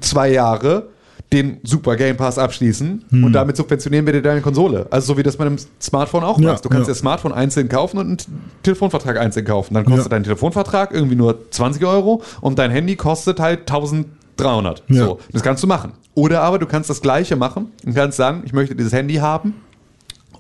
zwei 0.02 0.32
Jahre 0.32 0.88
den 1.34 1.58
Super 1.64 1.96
Game 1.96 2.16
Pass 2.18 2.38
abschließen 2.38 3.06
und 3.12 3.34
damit 3.34 3.58
subventionieren 3.58 4.06
wir 4.06 4.14
dir 4.14 4.22
deine 4.22 4.42
Konsole. 4.42 4.86
Also 4.92 5.14
so 5.14 5.18
wie 5.18 5.24
das 5.24 5.38
mit 5.40 5.48
dem 5.48 5.58
Smartphone 5.82 6.24
auch 6.24 6.40
Ja, 6.40 6.50
machst. 6.52 6.64
Du 6.64 6.70
kannst 6.70 6.88
ja. 6.88 6.92
das 6.92 7.00
Smartphone 7.00 7.34
einzeln 7.34 7.68
kaufen 7.68 7.98
und 7.98 8.06
einen 8.08 8.18
Telefonvertrag 8.64 9.18
einzeln 9.18 9.46
kaufen. 9.46 9.74
Dann 9.74 9.86
kostet 9.86 10.06
Ja. 10.06 10.10
dein 10.10 10.24
Telefonvertrag 10.24 10.94
irgendwie 10.94 11.16
nur 11.16 11.50
20 11.52 11.84
Euro 11.86 12.22
und 12.42 12.60
dein 12.60 12.70
Handy 12.72 12.96
kostet 12.96 13.40
halt 13.40 13.62
1300. 13.62 14.84
Ja. 14.88 15.06
So, 15.06 15.20
das 15.32 15.42
kannst 15.42 15.64
du 15.64 15.68
machen. 15.68 15.94
Oder 16.14 16.42
aber 16.42 16.60
du 16.60 16.68
kannst 16.68 16.90
das 16.90 17.02
gleiche 17.02 17.36
machen 17.36 17.72
und 17.86 17.96
kannst 17.96 18.18
sagen, 18.18 18.44
ich 18.46 18.54
möchte 18.54 18.76
dieses 18.76 18.94
Handy 18.94 19.16
haben 19.16 19.56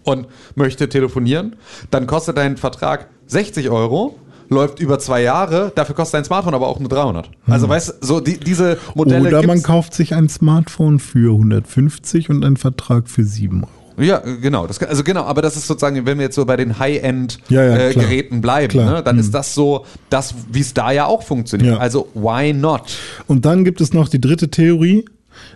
und 0.04 0.28
möchte 0.56 0.88
telefonieren. 0.88 1.56
Dann 1.92 2.08
kostet 2.08 2.38
dein 2.38 2.58
Vertrag 2.58 3.08
60 3.28 3.70
Euro. 3.70 4.18
Läuft 4.50 4.80
über 4.80 5.00
zwei 5.00 5.22
Jahre, 5.22 5.72
dafür 5.76 5.96
kostet 5.96 6.16
dein 6.20 6.26
Smartphone 6.26 6.54
aber 6.54 6.68
auch 6.68 6.80
nur 6.80 6.90
300. 6.90 7.30
Also 7.48 7.68
weißt 7.70 7.90
du, 8.02 8.06
so 8.06 8.20
die, 8.20 8.38
diese 8.40 8.78
Modelle 8.94 9.28
Oder 9.30 9.46
man 9.46 9.64
kauft 9.64 9.94
sich 9.94 10.14
ein 10.14 10.30
Smartphone 10.30 11.00
für 11.00 11.32
150 11.34 12.30
und 12.30 12.46
einen 12.46 12.58
Vertrag 12.58 13.10
für 13.10 13.24
7 13.24 13.64
Euro. 13.64 13.70
Ja, 13.98 14.22
äh, 14.26 14.38
genau. 14.42 14.68
Das, 14.68 14.82
also 14.84 15.04
genau, 15.04 15.24
aber 15.24 15.42
das 15.42 15.56
ist 15.56 15.68
sozusagen, 15.68 16.06
wenn 16.06 16.18
wir 16.18 16.26
jetzt 16.26 16.36
so 16.36 16.46
bei 16.46 16.58
den 16.58 16.70
Ja, 16.70 16.76
ja, 16.76 16.80
High-End-Geräten 16.80 17.92
klar. 17.94 18.06
Geräten 18.06 18.42
bleiben, 18.42 18.78
ne, 18.78 19.02
dann 19.04 19.16
Mhm. 19.16 19.22
ist 19.22 19.34
das 19.34 19.54
so, 19.56 19.86
das, 20.10 20.36
wie 20.52 20.60
es 20.60 20.74
da 20.74 20.92
ja 20.92 21.06
auch 21.06 21.24
funktioniert. 21.24 21.76
Ja. 21.76 21.80
Also 21.80 22.10
why 22.14 22.52
not? 22.54 22.82
Und 23.28 23.46
dann 23.46 23.64
gibt 23.64 23.80
es 23.82 23.94
noch 23.94 24.10
die 24.10 24.20
dritte 24.20 24.50
Theorie, 24.50 25.06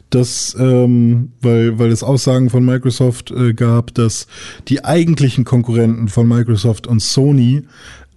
dass, 0.10 0.56
ähm, 0.60 1.32
weil, 1.42 1.80
weil 1.80 1.92
es 1.92 2.02
Aussagen 2.04 2.50
von 2.50 2.66
Microsoft 2.66 3.32
äh, 3.32 3.54
gab, 3.54 3.94
dass 3.94 4.28
die 4.68 4.84
eigentlichen 4.84 5.46
Konkurrenten 5.46 6.08
von 6.08 6.28
Microsoft 6.28 6.88
und 6.88 7.02
Sony 7.02 7.64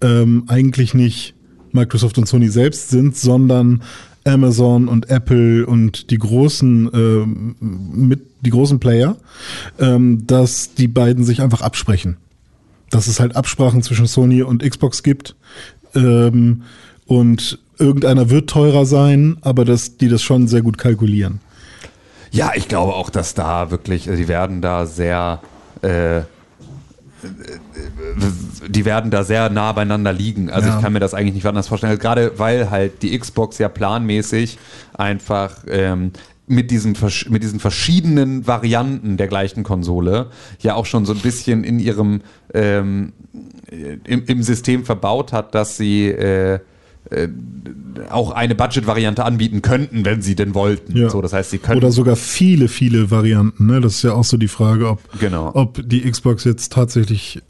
ähm, 0.02 0.44
eigentlich 0.48 0.94
nicht 0.94 1.34
Microsoft 1.72 2.18
und 2.18 2.28
Sony 2.28 2.48
selbst 2.48 2.90
sind, 2.90 3.16
sondern 3.16 3.82
Amazon 4.24 4.88
und 4.88 5.10
Apple 5.10 5.66
und 5.66 6.10
die 6.10 6.18
großen 6.18 6.90
ähm, 6.92 7.56
mit 7.60 8.20
die 8.42 8.50
großen 8.50 8.78
Player, 8.80 9.16
ähm, 9.78 10.26
dass 10.26 10.74
die 10.74 10.88
beiden 10.88 11.24
sich 11.24 11.40
einfach 11.40 11.62
absprechen. 11.62 12.16
Dass 12.90 13.06
es 13.06 13.20
halt 13.20 13.36
Absprachen 13.36 13.82
zwischen 13.82 14.06
Sony 14.06 14.42
und 14.42 14.62
Xbox 14.62 15.02
gibt. 15.02 15.34
Ähm, 15.94 16.62
und 17.06 17.58
irgendeiner 17.78 18.30
wird 18.30 18.50
teurer 18.50 18.86
sein, 18.86 19.38
aber 19.40 19.64
dass 19.64 19.96
die 19.96 20.08
das 20.08 20.22
schon 20.22 20.48
sehr 20.48 20.62
gut 20.62 20.78
kalkulieren. 20.78 21.40
Ja, 22.30 22.52
ich 22.54 22.68
glaube 22.68 22.94
auch, 22.94 23.10
dass 23.10 23.34
da 23.34 23.70
wirklich, 23.70 24.08
also 24.08 24.22
die 24.22 24.28
werden 24.28 24.62
da 24.62 24.86
sehr, 24.86 25.40
äh, 25.82 26.22
die 28.68 28.84
werden 28.84 29.10
da 29.10 29.24
sehr 29.24 29.50
nah 29.50 29.72
beieinander 29.72 30.12
liegen. 30.12 30.50
Also 30.50 30.68
Ja. 30.68 30.76
ich 30.76 30.82
kann 30.82 30.92
mir 30.92 31.00
das 31.00 31.14
eigentlich 31.14 31.34
nicht 31.34 31.46
anders 31.46 31.68
vorstellen. 31.68 31.98
Gerade 31.98 32.38
weil 32.38 32.70
halt 32.70 33.02
die 33.02 33.18
Xbox 33.18 33.58
ja 33.58 33.68
planmäßig 33.68 34.58
einfach 34.94 35.56
ähm, 35.68 36.12
mit 36.46 36.70
diesen, 36.70 36.94
versch- 36.96 37.30
mit 37.30 37.42
diesen 37.42 37.60
verschiedenen 37.60 38.46
Varianten 38.46 39.16
der 39.16 39.28
gleichen 39.28 39.62
Konsole 39.62 40.26
ja 40.60 40.74
auch 40.74 40.86
schon 40.86 41.06
so 41.06 41.12
ein 41.12 41.20
bisschen 41.20 41.64
in 41.64 41.78
ihrem 41.78 42.22
ähm, 42.52 43.12
im, 44.04 44.24
im 44.26 44.42
System 44.42 44.84
verbaut 44.84 45.32
hat, 45.32 45.54
dass 45.54 45.76
sie 45.76 46.08
äh, 46.08 46.58
äh, 47.10 47.28
auch 48.10 48.30
eine 48.30 48.54
Budget-Variante 48.54 49.24
anbieten 49.24 49.60
könnten, 49.62 50.04
wenn 50.04 50.22
sie 50.22 50.34
denn 50.34 50.54
wollten. 50.54 50.96
Ja. 50.96 51.10
So, 51.10 51.20
das 51.20 51.32
heißt, 51.32 51.50
sie 51.50 51.58
können 51.58 51.76
Oder 51.78 51.92
sogar 51.92 52.16
viele, 52.16 52.68
viele 52.68 53.10
Varianten. 53.10 53.66
Ne? 53.66 53.80
Das 53.80 53.96
ist 53.96 54.02
ja 54.02 54.12
auch 54.14 54.24
so 54.24 54.36
die 54.36 54.48
Frage, 54.48 54.88
ob, 54.88 55.00
Genau. 55.20 55.50
ob 55.54 55.80
die 55.88 56.00
Xbox 56.10 56.44
jetzt 56.44 56.72
tatsächlich 56.72 57.42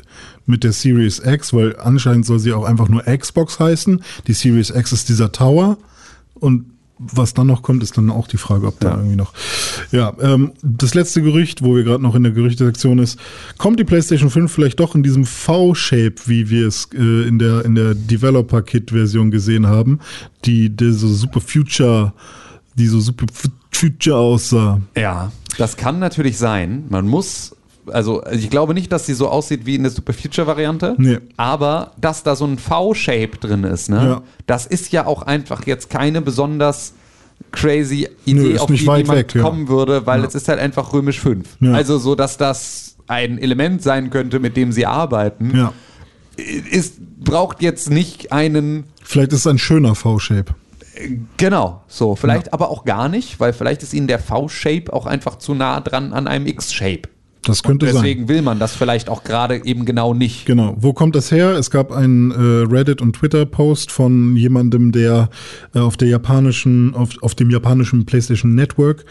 mit 0.47 0.65
der 0.65 0.73
Series 0.73 1.23
X, 1.25 1.53
weil 1.53 1.77
anscheinend 1.79 2.27
soll 2.27 2.39
sie 2.41 2.53
auch 2.53 2.65
einfach 2.65 2.89
nur 2.89 3.03
Xbox 3.03 3.61
heißen. 3.61 4.03
Die 4.27 4.33
Series 4.33 4.71
X 4.71 4.93
ist 4.93 5.09
dieser 5.09 5.31
Tower 5.33 5.79
und 6.35 6.65
was 7.13 7.35
dann 7.35 7.47
noch 7.49 7.63
kommt, 7.63 7.83
ist 7.83 7.97
dann 7.97 8.11
auch 8.11 8.29
die 8.29 8.37
Frage, 8.37 8.67
ob 8.67 8.79
da 8.81 8.91
Ja. 8.91 8.97
irgendwie 8.97 9.17
noch. 9.17 9.33
Ja, 9.91 10.13
ähm, 10.21 10.53
das 10.63 10.95
letzte 10.95 11.23
Gerücht, 11.23 11.63
wo 11.63 11.75
wir 11.75 11.83
gerade 11.85 12.03
noch 12.03 12.15
in 12.15 12.23
der 12.23 12.33
Gerüchtesektion 12.33 12.99
ist, 12.99 13.19
kommt 13.59 13.79
die 13.81 13.85
PlayStation 13.85 14.31
5 14.31 14.51
vielleicht 14.53 14.81
doch 14.81 14.95
in 14.95 15.03
diesem 15.03 15.25
V-Shape, 15.25 16.15
wie 16.27 16.51
wir 16.51 16.69
es 16.69 16.89
äh, 16.95 17.27
in 17.29 17.39
der, 17.39 17.65
in 17.65 17.75
der 17.75 17.95
Developer-Kit-Version 17.95 19.31
gesehen 19.31 19.67
haben, 19.67 20.01
die, 20.45 20.71
die 20.71 20.93
so 20.93 21.09
Super 21.09 21.41
Future, 21.41 22.13
die 22.77 22.87
so 22.87 23.01
Super 23.01 23.27
Fu- 23.33 23.49
Future 23.71 24.17
aussah. 24.17 24.81
Ja, 24.97 25.33
das 25.59 25.77
kann 25.77 25.99
natürlich 25.99 26.39
sein. 26.39 26.85
Man 26.89 27.07
muss, 27.09 27.57
also 27.87 28.23
ich 28.31 28.49
glaube 28.51 28.75
nicht, 28.75 28.93
dass 28.93 29.07
sie 29.07 29.15
so 29.15 29.29
aussieht 29.29 29.67
wie 29.67 29.75
in 29.75 29.83
der 29.83 29.91
Super 29.91 30.13
Future 30.13 30.47
Variante, 30.47 30.95
Nee. 30.99 31.19
aber 31.37 31.93
dass 32.01 32.23
da 32.23 32.37
so 32.37 32.45
ein 32.47 32.59
V-Shape 32.59 33.39
drin 33.41 33.65
ist, 33.65 33.89
ne? 33.91 33.97
Ja. 33.97 34.23
Das 34.47 34.67
ist 34.67 34.93
ja 34.93 35.07
auch 35.07 35.23
einfach 35.23 35.67
jetzt 35.67 35.91
keine 35.91 36.23
besonders 36.23 36.95
crazy 37.51 38.09
Idee, 38.25 38.41
Nö, 38.41 38.49
ist 38.53 38.61
auf 38.61 38.67
die 38.69 38.75
niemand 38.75 39.09
weg, 39.09 39.35
ja. 39.35 39.43
kommen 39.43 39.69
würde, 39.69 40.07
weil 40.07 40.21
Ja. 40.21 40.27
es 40.27 40.35
ist 40.35 40.49
halt 40.49 40.61
einfach 40.61 40.93
römisch 40.93 41.21
5. 41.21 41.57
Ja. 41.61 41.73
Also 41.73 41.99
so, 41.99 42.15
dass 42.15 42.37
das 42.37 42.97
ein 43.09 43.39
Element 43.39 43.83
sein 43.83 44.11
könnte, 44.11 44.39
mit 44.39 44.57
dem 44.57 44.71
sie 44.73 44.87
arbeiten, 44.87 45.53
Ja. 45.57 45.73
ist, 46.37 47.01
braucht 47.23 47.63
jetzt 47.63 47.91
nicht 47.91 48.33
einen 48.33 48.85
Vielleicht 49.03 49.33
ist 49.33 49.41
es 49.41 49.47
ein 49.49 49.59
schöner 49.59 49.95
V-Shape. 49.95 50.55
Genau, 51.37 51.83
so. 51.89 52.15
Vielleicht 52.15 52.53
aber 52.53 52.71
auch 52.71 52.85
gar 52.85 53.09
nicht, 53.09 53.41
weil 53.41 53.53
vielleicht 53.53 53.83
ist 53.83 53.93
ihnen 53.95 54.07
der 54.07 54.19
V-Shape 54.21 54.93
auch 54.93 55.07
einfach 55.07 55.37
zu 55.37 55.55
nah 55.55 55.81
dran 55.81 56.13
an 56.13 56.29
einem 56.29 56.47
X-Shape. 56.47 57.03
Das 57.45 57.63
könnte 57.63 57.87
sein. 57.87 57.97
Deswegen 57.97 58.29
will 58.29 58.43
man 58.43 58.59
das 58.59 58.75
vielleicht 58.75 59.09
auch 59.09 59.25
gerade 59.25 59.65
eben 59.65 59.85
genau 59.85 60.15
nicht. 60.15 60.47
Genau. 60.47 60.77
Wo 60.79 60.93
kommt 60.93 61.17
das 61.17 61.33
her? 61.33 61.51
Es 61.57 61.71
gab 61.71 61.91
einen 61.91 62.31
äh, 62.31 62.35
Reddit- 62.73 63.03
und 63.03 63.17
Twitter-Post 63.17 63.91
von 63.91 64.37
jemandem, 64.37 64.93
der 64.93 65.29
äh, 65.75 65.81
auf 65.81 65.97
der 65.97 66.09
japanischen, 66.09 66.95
auf, 66.95 67.11
auf 67.21 67.35
dem 67.35 67.51
japanischen 67.51 68.07
PlayStation 68.07 68.55
Network 68.55 69.05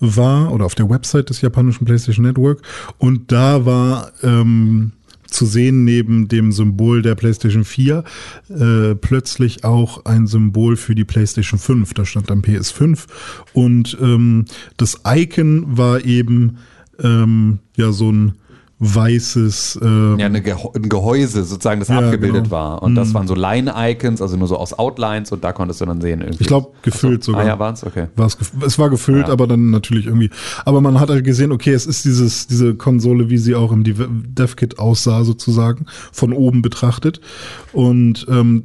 war 0.00 0.52
oder 0.52 0.64
auf 0.64 0.74
der 0.74 0.88
Website 0.88 1.30
des 1.30 1.42
japanischen 1.42 1.84
PlayStation 1.84 2.24
Network. 2.24 2.62
Und 2.98 3.30
da 3.30 3.66
war 3.66 4.12
ähm, 4.22 4.92
zu 5.26 5.46
sehen 5.46 5.84
neben 5.84 6.28
dem 6.28 6.52
Symbol 6.52 7.02
der 7.02 7.16
PlayStation 7.16 7.64
4 7.64 8.04
äh, 8.48 8.94
plötzlich 8.94 9.64
auch 9.64 10.04
ein 10.06 10.26
Symbol 10.26 10.76
für 10.76 10.94
die 10.94 11.04
PlayStation 11.04 11.58
5. 11.58 11.92
Da 11.92 12.04
stand 12.04 12.30
dann 12.30 12.40
PS5 12.40 13.06
und 13.52 13.98
ähm, 14.00 14.46
das 14.76 15.00
Icon 15.06 15.76
war 15.76 16.04
eben 16.04 16.58
ähm, 17.02 17.58
ja 17.76 17.92
so 17.92 18.10
ein 18.10 18.32
weißes. 18.80 19.78
Äh, 19.82 20.20
Ja, 20.20 20.28
Geho 20.28 20.72
ein 20.74 20.88
Gehäuse 20.88 21.44
sozusagen, 21.44 21.80
das 21.80 21.88
Ja, 21.88 21.98
abgebildet 22.00 22.44
genau. 22.44 22.50
war. 22.50 22.82
Und 22.82 22.94
das 22.96 23.14
waren 23.14 23.26
so 23.26 23.34
Line-Icons, 23.34 24.20
also 24.20 24.36
nur 24.36 24.48
so 24.48 24.56
aus 24.58 24.78
Outlines 24.78 25.32
und 25.32 25.42
da 25.44 25.52
konntest 25.52 25.80
du 25.80 25.86
dann 25.86 26.00
sehen. 26.00 26.20
Irgendwie. 26.20 26.42
Ich 26.42 26.46
glaube, 26.48 26.70
gefüllt 26.82 27.22
so. 27.24 27.32
sogar. 27.32 27.44
Ah 27.44 27.48
ja, 27.48 27.58
waren 27.58 27.74
es? 27.74 27.84
Okay. 27.84 28.08
War's 28.16 28.36
es 28.66 28.78
war 28.78 28.90
gefüllt, 28.90 29.28
Ja. 29.28 29.32
aber 29.32 29.46
dann 29.46 29.70
natürlich 29.70 30.06
irgendwie. 30.06 30.30
Aber 30.64 30.80
man 30.80 31.00
hat 31.00 31.08
halt 31.08 31.24
gesehen, 31.24 31.52
okay, 31.52 31.72
es 31.72 31.86
ist 31.86 32.04
dieses, 32.04 32.46
diese 32.46 32.74
Konsole, 32.74 33.30
wie 33.30 33.38
sie 33.38 33.54
auch 33.54 33.72
im 33.72 33.84
Dev- 33.84 34.08
DevKit 34.10 34.78
aussah, 34.78 35.24
sozusagen, 35.24 35.86
von 36.12 36.32
oben 36.32 36.60
betrachtet. 36.60 37.20
Und 37.72 38.26
ähm, 38.28 38.64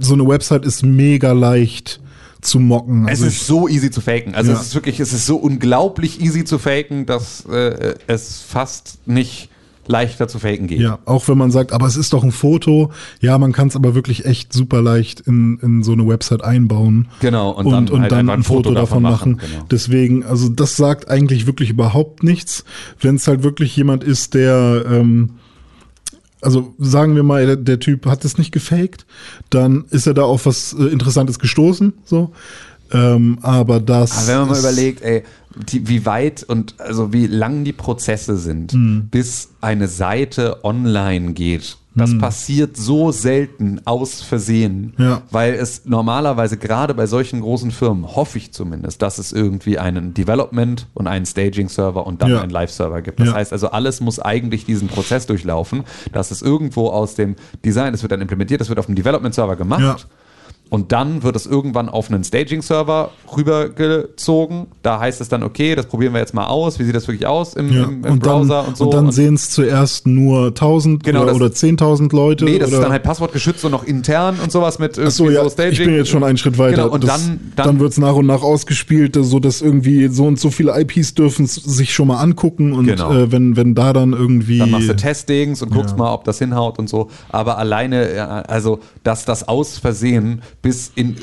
so 0.00 0.14
eine 0.14 0.26
Website 0.26 0.64
ist 0.64 0.82
mega 0.84 1.32
leicht 1.32 2.00
zu 2.40 2.58
mocken. 2.60 3.04
Es 3.04 3.20
Also 3.22 3.26
ist 3.26 3.46
so 3.46 3.68
easy 3.68 3.90
zu 3.90 4.00
faken. 4.00 4.34
Also 4.34 4.52
Ja. 4.52 4.56
es 4.58 4.66
ist 4.68 4.74
wirklich, 4.74 5.00
es 5.00 5.12
ist 5.12 5.26
so 5.26 5.36
unglaublich 5.36 6.20
easy 6.20 6.44
zu 6.44 6.58
faken, 6.58 7.06
dass 7.06 7.44
äh, 7.46 7.94
es 8.06 8.40
fast 8.40 8.98
nicht 9.06 9.48
leichter 9.86 10.28
zu 10.28 10.38
faken 10.38 10.68
geht. 10.68 10.80
Ja, 10.80 11.00
auch 11.04 11.26
wenn 11.26 11.36
man 11.36 11.50
sagt, 11.50 11.72
aber 11.72 11.86
es 11.86 11.96
ist 11.96 12.12
doch 12.12 12.22
ein 12.22 12.30
Foto. 12.30 12.92
Ja, 13.20 13.38
man 13.38 13.52
kann 13.52 13.68
es 13.68 13.74
aber 13.76 13.94
wirklich 13.94 14.24
echt 14.24 14.52
super 14.52 14.82
leicht 14.82 15.20
in, 15.20 15.58
in 15.62 15.82
so 15.82 15.92
eine 15.92 16.06
Website 16.06 16.44
einbauen. 16.44 17.08
Genau, 17.20 17.50
und 17.50 17.66
Und, 17.66 17.72
dann 17.72 17.88
und 17.88 18.00
halt 18.02 18.12
dann 18.12 18.30
ein 18.30 18.42
Foto, 18.44 18.72
davon 18.72 19.02
machen. 19.02 19.38
Genau. 19.38 19.64
Deswegen, 19.70 20.24
also 20.24 20.48
das 20.48 20.76
sagt 20.76 21.08
eigentlich 21.10 21.46
wirklich 21.46 21.70
überhaupt 21.70 22.22
nichts. 22.22 22.64
Wenn 23.00 23.16
es 23.16 23.26
halt 23.26 23.42
wirklich 23.42 23.74
jemand 23.74 24.04
ist, 24.04 24.34
der, 24.34 24.84
ähm, 24.88 25.30
also 26.42 26.74
sagen 26.78 27.16
wir 27.16 27.22
mal, 27.22 27.46
der, 27.46 27.56
der 27.56 27.80
Typ 27.80 28.06
hat 28.06 28.24
es 28.24 28.38
nicht 28.38 28.52
gefaked, 28.52 29.06
dann 29.50 29.84
ist 29.90 30.06
er 30.06 30.14
da 30.14 30.22
auf 30.22 30.46
was 30.46 30.72
äh, 30.72 30.84
Interessantes 30.84 31.38
gestoßen. 31.38 31.92
So. 32.04 32.32
Ähm, 32.92 33.38
aber 33.42 33.80
das. 33.80 34.18
Aber 34.18 34.26
wenn 34.28 34.38
man 34.38 34.48
mal 34.48 34.58
überlegt, 34.60 35.02
ey, 35.02 35.22
die, 35.68 35.88
wie 35.88 36.06
weit 36.06 36.42
und 36.42 36.74
also 36.80 37.12
wie 37.12 37.26
lang 37.26 37.64
die 37.64 37.72
Prozesse 37.72 38.36
sind, 38.36 38.72
Hm. 38.72 39.08
bis 39.10 39.50
eine 39.60 39.88
Seite 39.88 40.64
online 40.64 41.32
geht. 41.32 41.76
Das 41.94 42.16
passiert 42.16 42.76
so 42.76 43.10
selten 43.10 43.80
aus 43.84 44.22
Versehen, 44.22 44.94
Ja. 44.96 45.22
weil 45.32 45.54
es 45.54 45.86
normalerweise 45.86 46.56
gerade 46.56 46.94
bei 46.94 47.06
solchen 47.06 47.40
großen 47.40 47.72
Firmen, 47.72 48.06
hoffe 48.14 48.38
ich 48.38 48.52
zumindest, 48.52 49.02
dass 49.02 49.18
es 49.18 49.32
irgendwie 49.32 49.78
einen 49.78 50.14
Development 50.14 50.86
und 50.94 51.08
einen 51.08 51.26
Staging-Server 51.26 52.06
und 52.06 52.22
dann 52.22 52.30
Ja. 52.30 52.40
einen 52.42 52.50
Live-Server 52.50 53.02
gibt. 53.02 53.18
Das 53.18 53.28
Ja. 53.28 53.34
heißt 53.34 53.52
also, 53.52 53.70
alles 53.72 54.00
muss 54.00 54.20
eigentlich 54.20 54.64
diesen 54.64 54.86
Prozess 54.86 55.26
durchlaufen, 55.26 55.82
dass 56.12 56.30
es 56.30 56.42
irgendwo 56.42 56.88
aus 56.90 57.16
dem 57.16 57.34
Design, 57.64 57.92
das 57.92 58.02
wird 58.02 58.12
dann 58.12 58.20
implementiert, 58.20 58.60
das 58.60 58.68
wird 58.68 58.78
auf 58.78 58.86
dem 58.86 58.94
Development-Server 58.94 59.56
gemacht. 59.56 60.06
Und 60.70 60.92
dann 60.92 61.22
wird 61.24 61.36
es 61.36 61.46
irgendwann 61.46 61.88
auf 61.88 62.10
einen 62.10 62.22
Staging-Server 62.24 63.10
rübergezogen. 63.36 64.66
Da 64.82 65.00
heißt 65.00 65.20
es 65.20 65.28
dann, 65.28 65.42
okay, 65.42 65.74
das 65.74 65.86
probieren 65.86 66.12
wir 66.14 66.20
jetzt 66.20 66.32
mal 66.34 66.46
aus. 66.46 66.78
Wie 66.78 66.84
sieht 66.84 66.94
das 66.94 67.06
wirklich 67.08 67.26
aus 67.26 67.54
im, 67.54 67.72
Ja, 67.72 67.84
im, 67.84 68.04
im 68.04 68.12
und, 68.12 68.26
dann, 68.26 68.38
Browser 68.46 68.66
und 68.68 68.76
so? 68.76 68.84
und 68.84 68.94
dann 68.94 69.10
sehen 69.12 69.34
es 69.34 69.50
zuerst 69.50 70.06
nur 70.06 70.46
1000 70.48 71.02
Genau, 71.04 71.22
oder, 71.24 71.34
oder 71.34 71.46
10.000 71.46 72.14
Leute. 72.14 72.44
Nee, 72.44 72.58
das 72.58 72.68
oder, 72.68 72.78
ist 72.78 72.82
dann 72.84 72.92
halt 72.92 73.02
passwortgeschützt 73.02 73.64
und 73.64 73.72
noch 73.72 73.84
intern 73.84 74.36
und 74.42 74.52
sowas 74.52 74.78
mit 74.78 74.96
irgendwie 74.96 75.06
Achso, 75.08 75.30
ja, 75.30 75.42
so 75.44 75.50
Staging. 75.50 75.72
ich 75.72 75.84
bin 75.84 75.94
jetzt 75.96 76.08
schon 76.10 76.24
einen 76.24 76.38
Schritt 76.38 76.56
weiter. 76.58 76.82
Genau, 76.84 76.94
und 76.94 77.04
das, 77.04 77.26
dann, 77.26 77.52
dann, 77.56 77.66
dann, 77.66 77.80
wird 77.80 77.92
es 77.92 77.98
nach 77.98 78.14
und 78.14 78.26
nach 78.26 78.42
ausgespielt, 78.42 79.16
so 79.20 79.38
dass 79.40 79.60
irgendwie 79.62 80.08
so 80.08 80.26
und 80.26 80.38
so 80.38 80.50
viele 80.50 80.78
IPs 80.80 81.14
dürfen 81.14 81.46
sich 81.46 81.92
schon 81.92 82.08
mal 82.08 82.18
angucken 82.20 82.72
und 82.72 82.86
Genau. 82.86 83.12
äh, 83.12 83.32
wenn, 83.32 83.56
wenn 83.56 83.74
da 83.74 83.92
dann 83.92 84.12
irgendwie. 84.12 84.58
dann 84.58 84.70
machst 84.70 84.88
du 84.88 84.96
Testings 84.96 85.62
und 85.62 85.70
guckst 85.72 85.90
Ja. 85.92 85.96
mal, 85.96 86.12
ob 86.14 86.24
das 86.24 86.38
hinhaut 86.38 86.78
und 86.78 86.88
so. 86.88 87.08
Aber 87.28 87.58
alleine, 87.58 88.14
ja, 88.14 88.26
also, 88.42 88.80
dass 89.04 89.24
das 89.24 89.46
aus 89.48 89.78
Versehen 89.78 90.42
bis 90.62 90.92
in, 90.94 91.16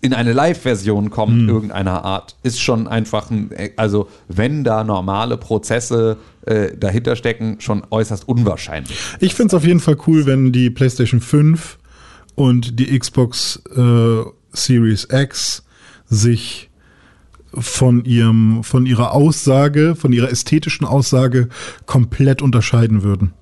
in 0.00 0.12
eine 0.12 0.32
Live-Version 0.32 1.10
kommt, 1.10 1.32
Hm. 1.32 1.48
irgendeiner 1.48 2.04
Art, 2.04 2.36
ist 2.42 2.60
schon 2.60 2.88
einfach 2.88 3.30
ein, 3.30 3.50
also, 3.76 4.08
wenn 4.28 4.64
da 4.64 4.84
normale 4.84 5.36
Prozesse 5.38 6.18
äh, 6.46 6.76
dahinter 6.76 7.16
stecken, 7.16 7.56
schon 7.60 7.82
äußerst 7.90 8.28
unwahrscheinlich. 8.28 8.98
Ich 9.20 9.34
finde 9.34 9.48
es 9.48 9.54
auf 9.54 9.66
jeden 9.66 9.80
Fall 9.80 9.96
cool, 10.06 10.26
wenn 10.26 10.52
die 10.52 10.70
PlayStation 10.70 11.20
5 11.20 11.78
und 12.34 12.78
die 12.78 12.98
Xbox 12.98 13.62
äh, 13.76 14.22
Series 14.52 15.08
X 15.10 15.64
sich 16.06 16.68
von 17.54 18.04
ihrem, 18.04 18.62
von 18.64 18.86
ihrer 18.86 19.12
Aussage, 19.12 19.94
von 19.94 20.12
ihrer 20.12 20.30
ästhetischen 20.30 20.86
Aussage 20.86 21.48
komplett 21.86 22.42
unterscheiden 22.42 23.02
würden. 23.02 23.32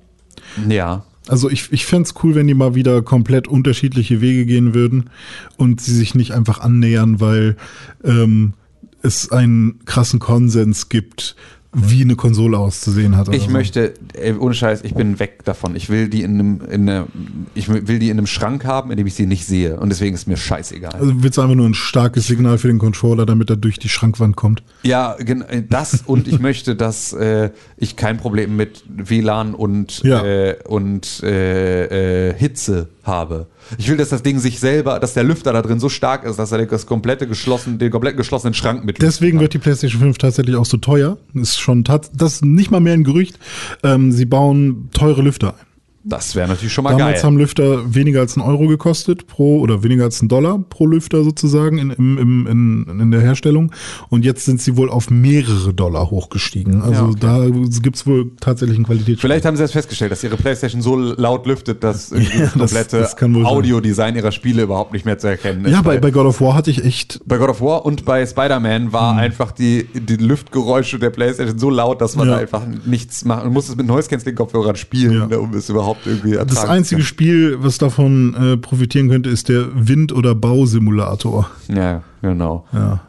Ja. 0.68 1.04
Also 1.30 1.48
ich, 1.48 1.72
ich 1.72 1.86
fände 1.86 2.10
cool, 2.24 2.34
wenn 2.34 2.48
die 2.48 2.54
mal 2.54 2.74
wieder 2.74 3.02
komplett 3.02 3.46
unterschiedliche 3.46 4.20
Wege 4.20 4.46
gehen 4.46 4.74
würden 4.74 5.10
und 5.56 5.80
sie 5.80 5.94
sich 5.94 6.16
nicht 6.16 6.32
einfach 6.32 6.60
annähern, 6.60 7.20
weil 7.20 7.56
ähm, 8.02 8.54
es 9.02 9.30
einen 9.30 9.78
krassen 9.84 10.18
Konsens 10.18 10.88
gibt, 10.88 11.36
wie 11.72 12.02
eine 12.02 12.16
Konsole 12.16 12.58
auszusehen 12.58 13.16
hat. 13.16 13.32
Ich 13.32 13.44
so. 13.44 13.50
möchte, 13.50 13.94
ey, 14.14 14.34
ohne 14.34 14.54
Scheiß, 14.54 14.80
ich 14.82 14.94
bin 14.94 15.20
weg 15.20 15.44
davon. 15.44 15.76
Ich 15.76 15.88
will 15.88 16.08
die 16.08 16.22
in 16.22 16.34
einem, 16.34 16.60
in 16.68 16.88
einer, 16.88 17.06
ich 17.54 17.68
will 17.68 18.00
die 18.00 18.10
in 18.10 18.18
einem 18.18 18.26
Schrank 18.26 18.64
haben, 18.64 18.90
in 18.90 18.96
dem 18.96 19.06
ich 19.06 19.14
sie 19.14 19.26
nicht 19.26 19.46
sehe. 19.46 19.78
Und 19.78 19.88
deswegen 19.90 20.14
ist 20.16 20.26
mir 20.26 20.36
scheißegal. 20.36 20.90
Also 20.92 21.22
willst 21.22 21.38
du 21.38 21.42
einfach 21.42 21.54
nur 21.54 21.68
ein 21.68 21.74
starkes 21.74 22.26
Signal 22.26 22.58
für 22.58 22.66
den 22.66 22.78
Controller, 22.78 23.24
damit 23.24 23.50
er 23.50 23.56
durch 23.56 23.78
die 23.78 23.88
Schrankwand 23.88 24.34
kommt? 24.34 24.64
Ja, 24.82 25.14
gen- 25.20 25.42
äh, 25.42 25.62
das 25.68 26.02
und 26.04 26.26
ich 26.26 26.38
möchte, 26.40 26.74
dass 26.74 27.12
äh, 27.12 27.50
ich 27.76 27.94
kein 27.94 28.16
Problem 28.16 28.56
mit 28.56 28.82
WLAN 28.88 29.54
und, 29.54 30.02
Ja. 30.02 30.24
äh, 30.24 30.56
und 30.66 31.22
äh, 31.22 32.30
äh, 32.30 32.34
Hitze 32.34 32.88
habe. 33.04 33.46
Ich 33.78 33.88
will, 33.88 33.96
dass 33.96 34.10
das 34.10 34.22
Ding 34.22 34.38
sich 34.38 34.60
selber, 34.60 34.98
dass 35.00 35.14
der 35.14 35.24
Lüfter 35.24 35.52
da 35.52 35.62
drin 35.62 35.80
so 35.80 35.88
stark 35.88 36.24
ist, 36.24 36.38
dass 36.38 36.52
er 36.52 36.66
das 36.66 36.86
komplette 36.86 37.26
geschlossen, 37.26 37.78
den 37.78 37.90
kompletten 37.90 38.18
geschlossenen 38.18 38.54
Schrank 38.54 38.84
mit. 38.84 39.00
Deswegen 39.00 39.40
wird 39.40 39.54
die 39.54 39.58
PlayStation 39.58 40.00
5 40.00 40.18
tatsächlich 40.18 40.56
auch 40.56 40.66
so 40.66 40.76
teuer. 40.76 41.18
Ist 41.34 41.60
schon 41.60 41.84
das 41.84 42.10
ist 42.34 42.44
nicht 42.44 42.70
mal 42.70 42.80
mehr 42.80 42.94
ein 42.94 43.04
Gerücht. 43.04 43.38
Ähm, 43.82 44.12
sie 44.12 44.24
bauen 44.24 44.90
teure 44.92 45.22
Lüfter 45.22 45.54
ein. 45.58 45.69
Das 46.02 46.34
wäre 46.34 46.48
natürlich 46.48 46.72
schon 46.72 46.84
mal 46.84 46.96
Damals 46.96 47.16
geil. 47.16 47.24
haben 47.24 47.36
Lüfter 47.36 47.94
weniger 47.94 48.20
als 48.20 48.36
einen 48.38 48.46
Euro 48.46 48.66
gekostet 48.68 49.26
pro 49.26 49.60
oder 49.60 49.82
weniger 49.82 50.04
als 50.04 50.20
einen 50.22 50.28
Dollar 50.30 50.58
pro 50.58 50.86
Lüfter 50.86 51.22
sozusagen 51.24 51.76
in, 51.76 51.90
im, 51.90 52.46
in, 52.46 53.00
in 53.00 53.10
der 53.10 53.20
Herstellung. 53.20 53.70
Und 54.08 54.24
jetzt 54.24 54.46
sind 54.46 54.62
sie 54.62 54.78
wohl 54.78 54.88
auf 54.88 55.10
mehrere 55.10 55.74
Dollar 55.74 56.10
hochgestiegen. 56.10 56.80
Also 56.80 57.04
Ja, 57.04 57.08
okay. 57.10 57.18
da 57.20 57.80
gibt's 57.82 58.06
wohl 58.06 58.30
tatsächlich 58.40 58.76
einen 58.78 58.86
Qualitätssprung. 58.86 59.18
Vielleicht 59.20 59.44
haben 59.44 59.56
sie 59.56 59.62
das 59.62 59.72
festgestellt, 59.72 60.10
dass 60.10 60.24
ihre 60.24 60.38
Playstation 60.38 60.80
so 60.80 60.96
laut 60.96 61.46
lüftet, 61.46 61.84
dass 61.84 62.12
irgendwie 62.12 62.38
Ja, 62.38 62.50
das 62.56 63.16
komplette. 63.16 63.46
Audiodesign 63.46 64.16
ihrer 64.16 64.32
Spiele 64.32 64.62
überhaupt 64.62 64.94
nicht 64.94 65.04
mehr 65.04 65.18
zu 65.18 65.26
erkennen 65.28 65.66
ist. 65.66 65.72
ja, 65.72 65.82
bei, 65.82 65.98
bei 65.98 66.10
God 66.10 66.24
of 66.26 66.40
War 66.40 66.54
hatte 66.54 66.70
ich 66.70 66.82
echt 66.82 67.20
bei 67.26 67.36
God 67.36 67.50
of 67.50 67.60
War 67.60 67.84
und 67.84 68.06
bei 68.06 68.24
Spider-Man 68.24 68.92
war 68.94 69.16
einfach 69.16 69.52
die, 69.52 69.84
die 69.94 70.16
Lüftgeräusche 70.16 70.98
der 70.98 71.10
Playstation 71.10 71.58
so 71.58 71.68
laut, 71.68 72.00
dass 72.00 72.16
man 72.16 72.26
Ja. 72.28 72.34
da 72.36 72.40
einfach 72.40 72.62
nichts 72.86 73.24
machen. 73.26 73.44
Man 73.44 73.52
muss 73.52 73.68
es 73.68 73.76
mit 73.76 73.86
Noise-Canceling-Kopfhörern 73.86 74.76
spielen, 74.76 75.12
Ja. 75.12 75.26
ne, 75.26 75.38
um 75.38 75.52
es 75.52 75.68
überhaupt 75.68 75.89
irgendwie 76.04 76.32
ertragen 76.32 76.48
das 76.48 76.64
einzige 76.64 77.02
Spiel, 77.02 77.58
was 77.60 77.78
davon 77.78 78.34
äh, 78.34 78.56
profitieren 78.56 79.08
könnte, 79.08 79.30
ist 79.30 79.48
der 79.48 79.68
Wind- 79.74 80.12
oder 80.12 80.34
Bausimulator. 80.34 81.50
Ja, 81.68 82.02
genau. 82.22 82.66
Ja. 82.72 83.02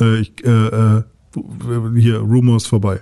Äh, 0.00 0.20
ich, 0.20 0.32
äh, 0.44 0.50
äh, 0.50 1.02
hier, 1.96 2.18
Rumors 2.18 2.66
vorbei. 2.66 3.00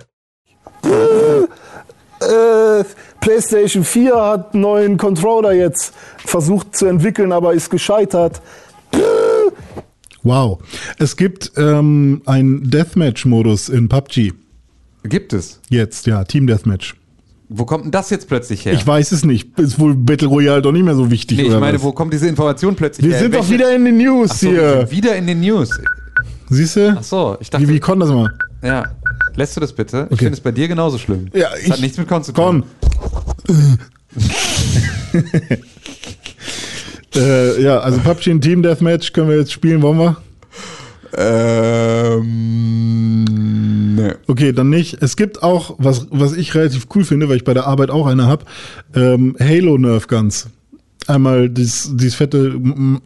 Äh, 0.83 2.83
PlayStation 3.21 3.83
4 3.83 4.15
hat 4.15 4.53
einen 4.53 4.61
neuen 4.61 4.97
Controller 4.97 5.53
jetzt 5.53 5.93
versucht 6.17 6.75
zu 6.75 6.85
entwickeln, 6.85 7.31
aber 7.31 7.53
ist 7.53 7.69
gescheitert. 7.69 8.41
Wow. 10.23 10.59
Es 10.97 11.15
gibt 11.15 11.53
ähm, 11.55 12.21
einen 12.25 12.69
Deathmatch-Modus 12.69 13.69
in 13.69 13.87
PUBG. 13.87 14.33
Gibt 15.03 15.33
es. 15.33 15.61
Jetzt, 15.69 16.07
ja, 16.07 16.23
Team 16.25 16.45
Deathmatch. 16.45 16.95
Wo 17.51 17.65
kommt 17.65 17.85
denn 17.85 17.91
das 17.91 18.11
jetzt 18.11 18.27
plötzlich 18.27 18.63
her? 18.65 18.73
Ich 18.73 18.85
weiß 18.85 19.11
es 19.11 19.25
nicht. 19.25 19.57
Ist 19.59 19.79
wohl 19.79 19.95
Battle 19.95 20.27
Royale 20.27 20.61
doch 20.61 20.71
nicht 20.71 20.83
mehr 20.85 20.93
so 20.95 21.09
wichtig, 21.09 21.37
nee, 21.39 21.45
ich 21.45 21.59
meine, 21.59 21.77
was? 21.77 21.83
wo 21.83 21.91
kommt 21.91 22.13
diese 22.13 22.27
Information 22.27 22.75
plötzlich 22.75 23.07
Wir 23.07 23.13
her? 23.13 23.23
sind 23.23 23.33
doch 23.33 23.49
wieder 23.49 23.75
in 23.75 23.85
den 23.85 23.97
News 23.97 24.39
so, 24.39 24.51
wir 24.51 24.59
hier. 24.59 24.77
sind 24.81 24.91
wieder 24.91 25.15
in 25.15 25.25
den 25.27 25.39
News. 25.41 25.69
Siehst 26.51 26.75
du? 26.75 26.95
Ach 26.97 27.03
so, 27.03 27.37
ich 27.39 27.49
dachte, 27.49 27.67
Wie, 27.67 27.73
wie 27.73 27.79
konnte 27.79 28.05
das 28.05 28.13
mal? 28.15 28.31
ja. 28.61 28.83
Lässt 29.35 29.55
du 29.55 29.61
das 29.61 29.71
bitte? 29.73 30.05
Ich 30.09 30.13
Okay. 30.13 30.25
finde 30.25 30.33
es 30.33 30.41
bei 30.41 30.51
dir 30.51 30.67
genauso 30.67 30.97
schlimm. 30.97 31.27
Ja, 31.33 31.49
das 31.51 31.59
ich- 31.63 31.71
hat 31.71 31.79
nichts 31.79 31.97
mit 31.97 32.07
Con 32.07 32.23
zu 32.23 32.33
tun. 32.33 32.63
Komm. 33.47 33.57
äh, 37.15 37.61
ja, 37.61 37.79
also 37.79 37.99
PUBG 37.99 38.31
und 38.31 38.41
Team 38.41 38.61
Deathmatch 38.61 39.13
können 39.13 39.29
wir 39.29 39.37
jetzt 39.37 39.51
spielen, 39.53 39.81
wollen 39.81 39.97
wir? 39.97 40.17
Ähm. 43.19 44.13
Okay, 44.27 44.53
dann 44.53 44.69
nicht. 44.69 44.97
Es 45.01 45.15
gibt 45.17 45.43
auch, 45.43 45.75
was, 45.77 46.07
was 46.11 46.33
ich 46.33 46.55
relativ 46.55 46.87
cool 46.95 47.03
finde, 47.03 47.29
weil 47.29 47.37
ich 47.37 47.43
bei 47.43 47.53
der 47.53 47.67
Arbeit 47.67 47.89
auch 47.91 48.07
eine 48.07 48.25
habe, 48.27 48.45
ähm, 48.95 49.35
Halo 49.39 49.77
Nerf 49.77 50.07
Guns. 50.07 50.47
Einmal 51.07 51.49
dieses, 51.49 51.95
dieses 51.95 52.15
fette 52.15 52.55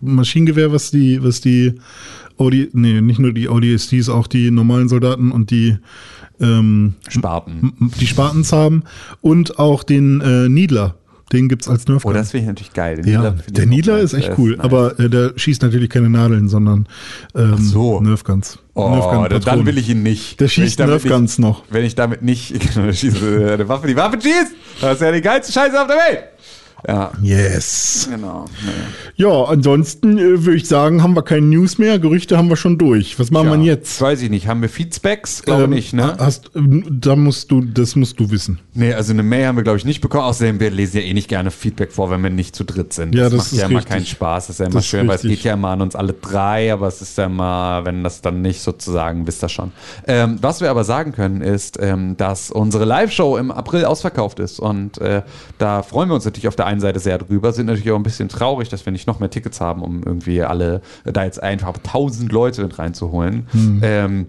Maschinengewehr, 0.02 0.72
was 0.74 0.92
die, 0.92 1.24
was 1.24 1.42
die 1.42 1.74
OD, 2.38 2.70
nee, 2.74 3.00
nicht 3.02 3.20
nur 3.20 3.32
die 3.34 3.48
ODSTs, 3.48 4.10
auch 4.10 4.28
die 4.28 4.52
normalen 4.52 4.90
Soldaten 4.90 5.32
und 5.32 5.52
die, 5.52 5.78
ähm, 6.42 6.96
Sparten. 7.08 7.74
m- 7.80 7.92
die 8.00 8.08
Spartans 8.08 8.52
haben 8.52 8.84
und 9.22 9.60
auch 9.60 9.84
den 9.84 10.20
äh, 10.22 10.50
Needler, 10.50 10.96
Den 11.34 11.50
gibt's 11.50 11.68
als 11.68 11.88
Nerf 11.88 12.06
Oh, 12.06 12.10
Gun. 12.10 12.14
das 12.18 12.32
finde 12.32 12.44
ich 12.44 12.48
natürlich 12.48 12.74
geil. 12.74 12.96
Den 12.98 13.08
ja, 13.12 13.20
Niedler 13.20 13.36
der 13.50 13.66
Niedler 13.66 13.98
ist 14.00 14.14
echt 14.14 14.32
cool, 14.38 14.52
nice. 14.52 14.60
aber 14.60 15.00
äh, 15.00 15.10
der 15.10 15.34
schießt 15.36 15.64
natürlich 15.64 15.90
keine 15.90 16.10
Nadeln, 16.10 16.48
sondern 16.48 16.88
ähm, 17.36 17.58
so. 17.58 18.00
Nerf 18.00 18.24
Guns. 18.24 18.60
Oh, 18.76 18.90
Nerf 18.90 19.44
dann, 19.44 19.66
will 19.66 19.78
ich 19.78 19.90
ihn 19.90 20.04
nicht. 20.04 20.40
Der 20.40 20.48
schießt 20.48 20.80
Nerf 20.80 21.04
Guns 21.04 21.40
noch. 21.40 21.64
Wenn 21.70 21.84
ich 21.86 21.96
damit 21.96 22.22
nicht 22.22 22.54
genau, 22.74 22.86
der 22.86 22.94
schießt, 22.94 23.22
äh, 23.22 23.54
eine 23.54 23.68
Waffe, 23.68 23.88
die 23.88 23.96
Waffe 23.96 24.20
schießt, 24.22 24.54
das 24.82 24.94
ist 24.96 25.02
ja 25.02 25.12
die 25.12 25.22
geilste 25.22 25.52
Scheiße 25.52 25.82
auf 25.82 25.88
der 25.88 25.98
Welt. 25.98 26.24
Ja, 26.88 27.12
Yes. 27.22 28.10
genau. 28.12 28.46
Ja, 29.16 29.44
ansonsten 29.46 30.18
äh, 30.18 30.44
würde 30.46 30.56
ich 30.58 30.68
sagen, 30.68 31.02
haben 31.02 31.16
wir 31.16 31.22
keine 31.24 31.46
News 31.46 31.78
mehr. 31.78 31.98
Gerüchte 32.00 32.38
haben 32.38 32.50
wir 32.50 32.56
schon 32.58 32.78
durch. 32.78 33.18
Was 33.20 33.32
machen 33.32 33.48
Ja, 33.52 33.58
wir 33.58 33.64
jetzt? 33.66 34.02
Weiß 34.02 34.22
ich 34.22 34.30
nicht. 34.30 34.48
Haben 34.48 34.62
wir 34.62 34.70
Feedspecs? 34.70 35.44
Glaube 35.44 35.64
Ähm, 35.64 35.70
nicht, 35.70 35.94
ne? 35.94 36.16
Hast, 36.20 36.52
ähm, 36.56 36.84
da 36.90 37.16
musst 37.16 37.52
du, 37.52 37.62
das 37.62 37.96
musst 37.96 38.20
du 38.20 38.30
wissen. 38.32 38.60
Nee, 38.74 38.94
also 38.94 39.14
eine 39.14 39.24
Mail 39.24 39.48
haben 39.48 39.56
wir, 39.56 39.64
glaube 39.64 39.78
ich, 39.78 39.86
nicht 39.86 40.02
bekommen. 40.02 40.24
Außerdem, 40.26 40.60
wir 40.60 40.72
lesen 40.72 40.98
ja 40.98 41.04
eh 41.04 41.14
nicht 41.14 41.30
gerne 41.30 41.52
Feedback 41.52 41.92
vor, 41.94 42.10
wenn 42.10 42.22
wir 42.22 42.30
nicht 42.30 42.56
zu 42.56 42.64
dritt 42.66 42.92
sind. 42.94 43.16
Ja, 43.16 43.26
das 43.30 43.34
macht 43.34 43.52
ist 43.54 43.60
ja 43.60 43.66
immer 43.68 43.78
richtig. 43.80 43.94
keinen 43.94 44.06
Spaß. 44.06 44.48
Das 44.48 44.56
ist 44.56 44.60
ja 44.60 44.66
immer 44.66 44.76
Das 44.76 44.86
schön, 44.88 45.08
weil 45.08 45.16
es 45.16 45.22
geht 45.22 45.44
ja 45.44 45.54
immer 45.54 45.70
an 45.70 45.82
uns 45.82 45.96
alle 45.96 46.14
drei, 46.14 46.74
aber 46.74 46.88
es 46.88 47.02
ist 47.02 47.18
ja 47.18 47.26
immer, 47.26 47.82
wenn 47.86 48.04
das 48.04 48.22
dann 48.22 48.42
nicht 48.42 48.62
sozusagen, 48.62 49.26
wisst 49.28 49.44
ihr 49.44 49.50
schon. 49.50 49.72
Ähm, 50.08 50.38
was 50.42 50.60
wir 50.60 50.70
aber 50.70 50.84
sagen 50.84 51.12
können, 51.14 51.42
ist, 51.42 51.78
ähm, 51.82 52.18
dass 52.18 52.52
unsere 52.52 52.86
Live-Show 52.86 53.38
im 53.38 53.52
April 53.52 53.86
ausverkauft 53.86 54.40
ist. 54.40 54.60
Und 54.60 54.98
äh, 55.00 55.22
da 55.60 55.82
freuen 55.84 56.10
wir 56.10 56.16
uns 56.16 56.26
natürlich 56.26 56.48
auf 56.48 56.56
der 56.56 56.66
einen 56.66 56.73
Seite 56.80 57.00
sehr 57.00 57.18
drüber, 57.18 57.52
sind 57.52 57.68
natürlich 57.68 57.92
auch 57.92 57.98
ein 57.98 58.04
bisschen 58.04 58.30
traurig, 58.30 58.70
dass 58.70 58.86
wir 58.86 58.92
nicht 58.92 59.08
noch 59.08 59.20
mehr 59.20 59.30
Tickets 59.30 59.62
haben, 59.62 59.82
um 59.82 60.04
irgendwie 60.04 60.42
alle, 60.42 60.82
da 61.06 61.24
jetzt 61.24 61.42
einfach 61.42 61.78
tausend 61.84 62.32
Leute 62.32 62.64
mit 62.64 62.80
reinzuholen. 62.80 63.48
Hm. 63.52 63.80
Ähm, 63.84 64.28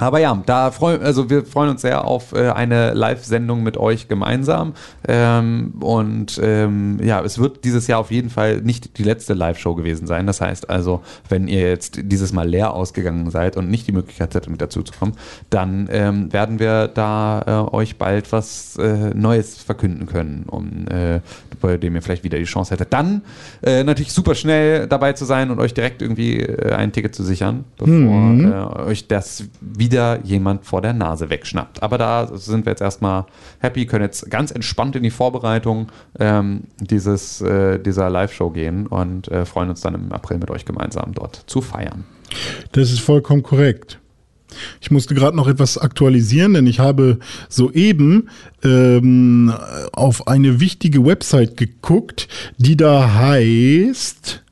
aber 0.00 0.18
ja, 0.18 0.42
da 0.46 0.70
freuen, 0.70 1.02
also 1.02 1.28
wir 1.28 1.44
freuen 1.44 1.70
uns 1.70 1.82
sehr 1.82 2.04
auf 2.04 2.32
äh, 2.32 2.50
eine 2.50 2.94
Live-Sendung 2.94 3.62
mit 3.62 3.76
euch 3.76 4.08
gemeinsam. 4.08 4.72
Ähm, 5.06 5.74
und 5.80 6.40
ähm, 6.42 6.98
ja, 7.02 7.22
es 7.22 7.38
wird 7.38 7.64
dieses 7.64 7.86
Jahr 7.86 8.00
auf 8.00 8.10
jeden 8.10 8.30
Fall 8.30 8.62
nicht 8.62 8.98
die 8.98 9.02
letzte 9.02 9.34
Live-Show 9.34 9.74
gewesen 9.74 10.06
sein. 10.06 10.26
Das 10.26 10.40
heißt 10.40 10.70
also, 10.70 11.02
wenn 11.28 11.48
ihr 11.48 11.68
jetzt 11.68 12.00
dieses 12.02 12.32
Mal 12.32 12.48
leer 12.48 12.72
ausgegangen 12.72 13.30
seid 13.30 13.56
und 13.56 13.70
nicht 13.70 13.86
die 13.86 13.92
Möglichkeit 13.92 14.34
hattet, 14.34 14.50
mit 14.50 14.60
dazu 14.60 14.82
zu 14.82 14.92
kommen, 14.98 15.12
dann 15.50 15.88
ähm, 15.92 16.32
werden 16.32 16.58
wir 16.58 16.88
da 16.88 17.68
äh, 17.70 17.74
euch 17.74 17.96
bald 17.96 18.32
was 18.32 18.76
äh, 18.76 19.12
Neues 19.14 19.62
verkünden 19.62 20.06
können, 20.06 20.44
um 20.48 20.88
äh, 20.88 21.20
bei 21.60 21.76
dem 21.76 21.94
ihr 21.94 22.02
vielleicht 22.02 22.24
wieder 22.24 22.38
die 22.38 22.44
Chance 22.44 22.72
hättet. 22.72 22.92
Dann 22.92 23.22
äh, 23.62 23.84
natürlich 23.84 24.12
super 24.12 24.34
schnell 24.34 24.86
dabei 24.86 25.12
zu 25.12 25.24
sein 25.24 25.50
und 25.50 25.60
euch 25.60 25.74
direkt 25.74 26.00
irgendwie 26.00 26.40
äh, 26.40 26.72
ein 26.72 26.92
Ticket 26.92 27.14
zu 27.14 27.22
sichern, 27.22 27.64
bevor 27.76 28.80
äh, 28.80 28.88
euch 28.88 29.06
das 29.08 29.44
wieder 29.90 30.20
jemand 30.24 30.64
vor 30.64 30.82
der 30.82 30.92
Nase 30.92 31.30
wegschnappt. 31.30 31.82
Aber 31.82 31.98
da 31.98 32.30
sind 32.36 32.64
wir 32.64 32.70
jetzt 32.70 32.82
erstmal 32.82 33.26
happy, 33.58 33.86
können 33.86 34.04
jetzt 34.04 34.30
ganz 34.30 34.50
entspannt 34.50 34.94
in 34.94 35.02
die 35.02 35.10
Vorbereitung 35.10 35.88
ähm, 36.18 36.62
dieses, 36.78 37.40
äh, 37.40 37.78
dieser 37.78 38.08
Live-Show 38.08 38.50
gehen 38.50 38.86
und 38.86 39.28
äh, 39.28 39.44
freuen 39.44 39.70
uns 39.70 39.80
dann 39.80 39.94
im 39.94 40.12
April 40.12 40.38
mit 40.38 40.50
euch 40.50 40.64
gemeinsam 40.64 41.12
dort 41.14 41.42
zu 41.46 41.60
feiern. 41.60 42.04
Das 42.72 42.92
ist 42.92 43.00
vollkommen 43.00 43.42
korrekt. 43.42 43.98
Ich 44.80 44.90
musste 44.90 45.14
gerade 45.14 45.36
noch 45.36 45.48
etwas 45.48 45.78
aktualisieren, 45.78 46.54
denn 46.54 46.66
ich 46.66 46.80
habe 46.80 47.18
soeben 47.48 48.28
ähm, 48.64 49.52
auf 49.92 50.26
eine 50.26 50.60
wichtige 50.60 51.04
Website 51.04 51.56
geguckt, 51.56 52.28
die 52.58 52.76
da 52.76 53.14
heißt. 53.14 54.42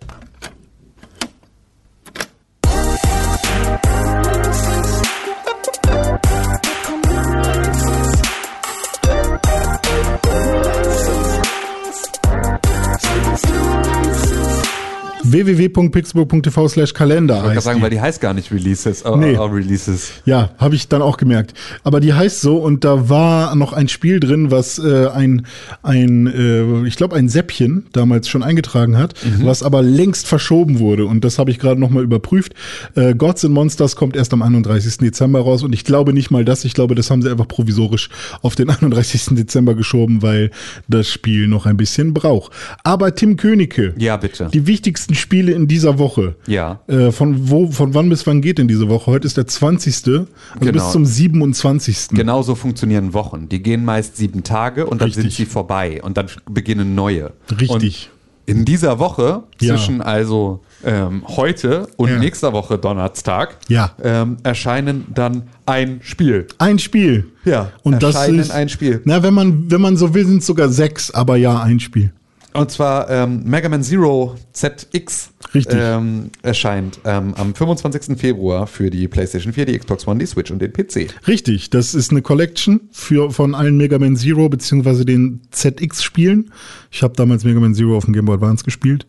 www.pixburg.tv 15.32 16.68
slash 16.68 16.94
Kalender 16.94 17.38
Ich 17.38 17.44
wollte 17.44 17.60
sagen, 17.60 17.82
weil 17.82 17.90
die 17.90 18.00
heißt 18.00 18.20
gar 18.20 18.34
nicht 18.34 18.50
Releases, 18.52 19.02
äh, 19.02 19.16
Nee. 19.16 19.36
Releases. 19.36 20.12
Ja, 20.24 20.50
habe 20.58 20.74
ich 20.74 20.88
dann 20.88 21.02
auch 21.02 21.16
gemerkt. 21.16 21.54
Aber 21.84 22.00
die 22.00 22.12
heißt 22.14 22.40
so 22.40 22.58
und 22.58 22.84
da 22.84 23.08
war 23.08 23.54
noch 23.54 23.72
ein 23.72 23.88
Spiel 23.88 24.20
drin, 24.20 24.50
was 24.50 24.78
äh, 24.78 25.08
ein, 25.08 25.46
ein 25.82 26.26
äh, 26.26 26.86
ich 26.86 26.96
glaube, 26.96 27.16
ein 27.16 27.28
Säppchen 27.28 27.86
damals 27.92 28.28
schon 28.28 28.42
eingetragen 28.42 28.96
hat, 28.98 29.14
was 29.42 29.62
aber 29.62 29.82
längst 29.82 30.26
verschoben 30.26 30.78
wurde. 30.78 31.06
Und 31.06 31.24
das 31.24 31.38
habe 31.38 31.50
ich 31.50 31.58
gerade 31.58 31.80
nochmal 31.80 32.02
überprüft. 32.04 32.54
Äh, 32.94 33.14
Gods 33.14 33.44
and 33.44 33.54
Monsters 33.54 33.96
kommt 33.96 34.16
erst 34.16 34.32
am 34.32 34.42
31. 34.42 34.98
Dezember 34.98 35.40
raus 35.40 35.62
und 35.62 35.72
ich 35.72 35.84
glaube 35.84 36.12
nicht 36.12 36.30
mal 36.30 36.44
das. 36.44 36.64
Ich 36.64 36.74
glaube, 36.74 36.94
das 36.94 37.10
haben 37.10 37.22
sie 37.22 37.30
einfach 37.30 37.48
provisorisch 37.48 38.08
auf 38.42 38.54
den 38.54 38.70
31. 38.78 39.26
Dezember 39.36 39.74
geschoben, 39.74 40.22
weil 40.22 40.50
das 40.88 41.08
Spiel 41.08 41.48
noch 41.48 41.66
ein 41.66 41.76
bisschen 41.76 42.14
braucht. 42.14 42.52
Aber 42.84 43.14
Tim 43.14 43.36
Königke, 43.36 43.94
Ja, 43.98 44.16
bitte. 44.16 44.48
die 44.52 44.66
wichtigsten 44.66 45.14
Spiele 45.18 45.52
in 45.52 45.68
dieser 45.68 45.98
Woche. 45.98 46.36
Ja. 46.46 46.80
Äh, 46.86 47.10
von 47.12 47.50
wo, 47.50 47.70
von 47.70 47.92
wann 47.94 48.08
bis 48.08 48.26
wann 48.26 48.40
geht 48.40 48.58
denn 48.58 48.68
diese 48.68 48.88
Woche? 48.88 49.06
Heute 49.10 49.26
ist 49.26 49.36
der 49.36 49.46
20. 49.46 49.94
Also 50.06 50.26
Genau. 50.60 50.72
bis 50.72 50.92
zum 50.92 51.04
27. 51.04 52.08
Genauso 52.10 52.54
funktionieren 52.54 53.12
Wochen. 53.14 53.48
Die 53.48 53.62
gehen 53.62 53.84
meist 53.84 54.16
sieben 54.16 54.42
Tage 54.42 54.86
und 54.86 55.00
dann 55.00 55.06
Richtig. 55.08 55.22
sind 55.24 55.32
sie 55.32 55.46
vorbei 55.46 56.00
und 56.02 56.16
dann 56.16 56.26
beginnen 56.50 56.94
neue. 56.94 57.32
Richtig. 57.50 57.70
Und 57.70 58.10
in 58.46 58.64
dieser 58.64 58.98
Woche, 58.98 59.42
Ja. 59.60 59.74
zwischen 59.76 60.00
also 60.00 60.60
ähm, 60.84 61.22
heute 61.26 61.88
und 61.96 62.08
Ja. 62.08 62.18
nächster 62.18 62.52
Woche 62.52 62.78
Donnerstag, 62.78 63.56
Ja. 63.68 63.92
ähm, 64.02 64.36
erscheinen 64.44 65.06
dann 65.14 65.42
ein 65.66 65.98
Spiel. 66.02 66.46
Ein 66.58 66.78
Spiel. 66.78 67.26
Ja, 67.44 67.72
Und 67.82 68.02
das 68.02 68.14
erscheinen 68.14 68.38
ist 68.38 68.50
ein 68.50 68.68
Spiel. 68.68 69.02
Na, 69.04 69.22
wenn 69.22 69.34
man, 69.34 69.70
wenn 69.70 69.80
man 69.80 69.96
so 69.96 70.14
will, 70.14 70.24
sind 70.26 70.38
es 70.38 70.46
sogar 70.46 70.68
sechs, 70.68 71.10
aber 71.10 71.36
ja, 71.36 71.60
ein 71.60 71.80
Spiel. 71.80 72.12
Und 72.54 72.70
zwar 72.70 73.10
ähm, 73.10 73.42
Mega 73.44 73.68
Man 73.68 73.82
Zero 73.82 74.36
ZX 74.52 75.30
Richtig. 75.54 75.78
Ähm, 75.80 76.30
erscheint 76.42 77.00
ähm, 77.04 77.34
am 77.34 77.54
25. 77.54 78.18
Februar 78.18 78.66
für 78.66 78.90
die 78.90 79.08
PlayStation 79.08 79.52
4, 79.52 79.66
die 79.66 79.78
Xbox 79.78 80.06
One, 80.06 80.18
die 80.18 80.26
Switch 80.26 80.50
und 80.50 80.60
den 80.60 80.72
PC. 80.72 81.08
Richtig, 81.26 81.70
das 81.70 81.94
ist 81.94 82.10
eine 82.10 82.22
Collection 82.22 82.80
für, 82.90 83.30
von 83.30 83.54
allen 83.54 83.76
Mega 83.76 83.98
Man 83.98 84.16
Zero 84.16 84.48
beziehungsweise 84.48 85.04
den 85.04 85.40
ZX-Spielen. 85.50 86.50
Ich 86.90 87.02
habe 87.02 87.14
damals 87.14 87.44
Mega 87.44 87.60
Man 87.60 87.74
Zero 87.74 87.96
auf 87.96 88.04
dem 88.04 88.14
Game 88.14 88.26
Boy 88.26 88.34
Advance 88.34 88.64
gespielt. 88.64 89.06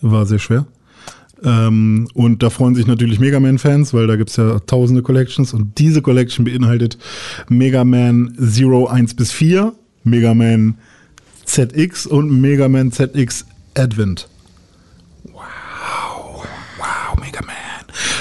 War 0.00 0.26
sehr 0.26 0.38
schwer. 0.38 0.66
Ähm, 1.42 2.08
und 2.14 2.42
da 2.42 2.50
freuen 2.50 2.74
sich 2.74 2.86
natürlich 2.86 3.18
Mega 3.18 3.40
Man-Fans, 3.40 3.94
weil 3.94 4.06
da 4.06 4.16
gibt's 4.16 4.36
ja 4.36 4.58
tausende 4.60 5.02
Collections. 5.02 5.54
Und 5.54 5.78
diese 5.78 6.02
Collection 6.02 6.44
beinhaltet 6.44 6.98
Mega 7.48 7.84
Man 7.84 8.34
Zero 8.38 8.86
1 8.86 9.14
bis 9.14 9.32
4, 9.32 9.72
Mega 10.04 10.34
Man 10.34 10.76
ZX 11.50 12.06
und 12.06 12.30
Mega 12.40 12.68
Man 12.68 12.92
ZX 12.92 13.44
Advent. 13.76 14.28
Wow, 15.24 16.46
wow, 16.78 17.18
Mega 17.20 17.40
Man. 17.44 17.56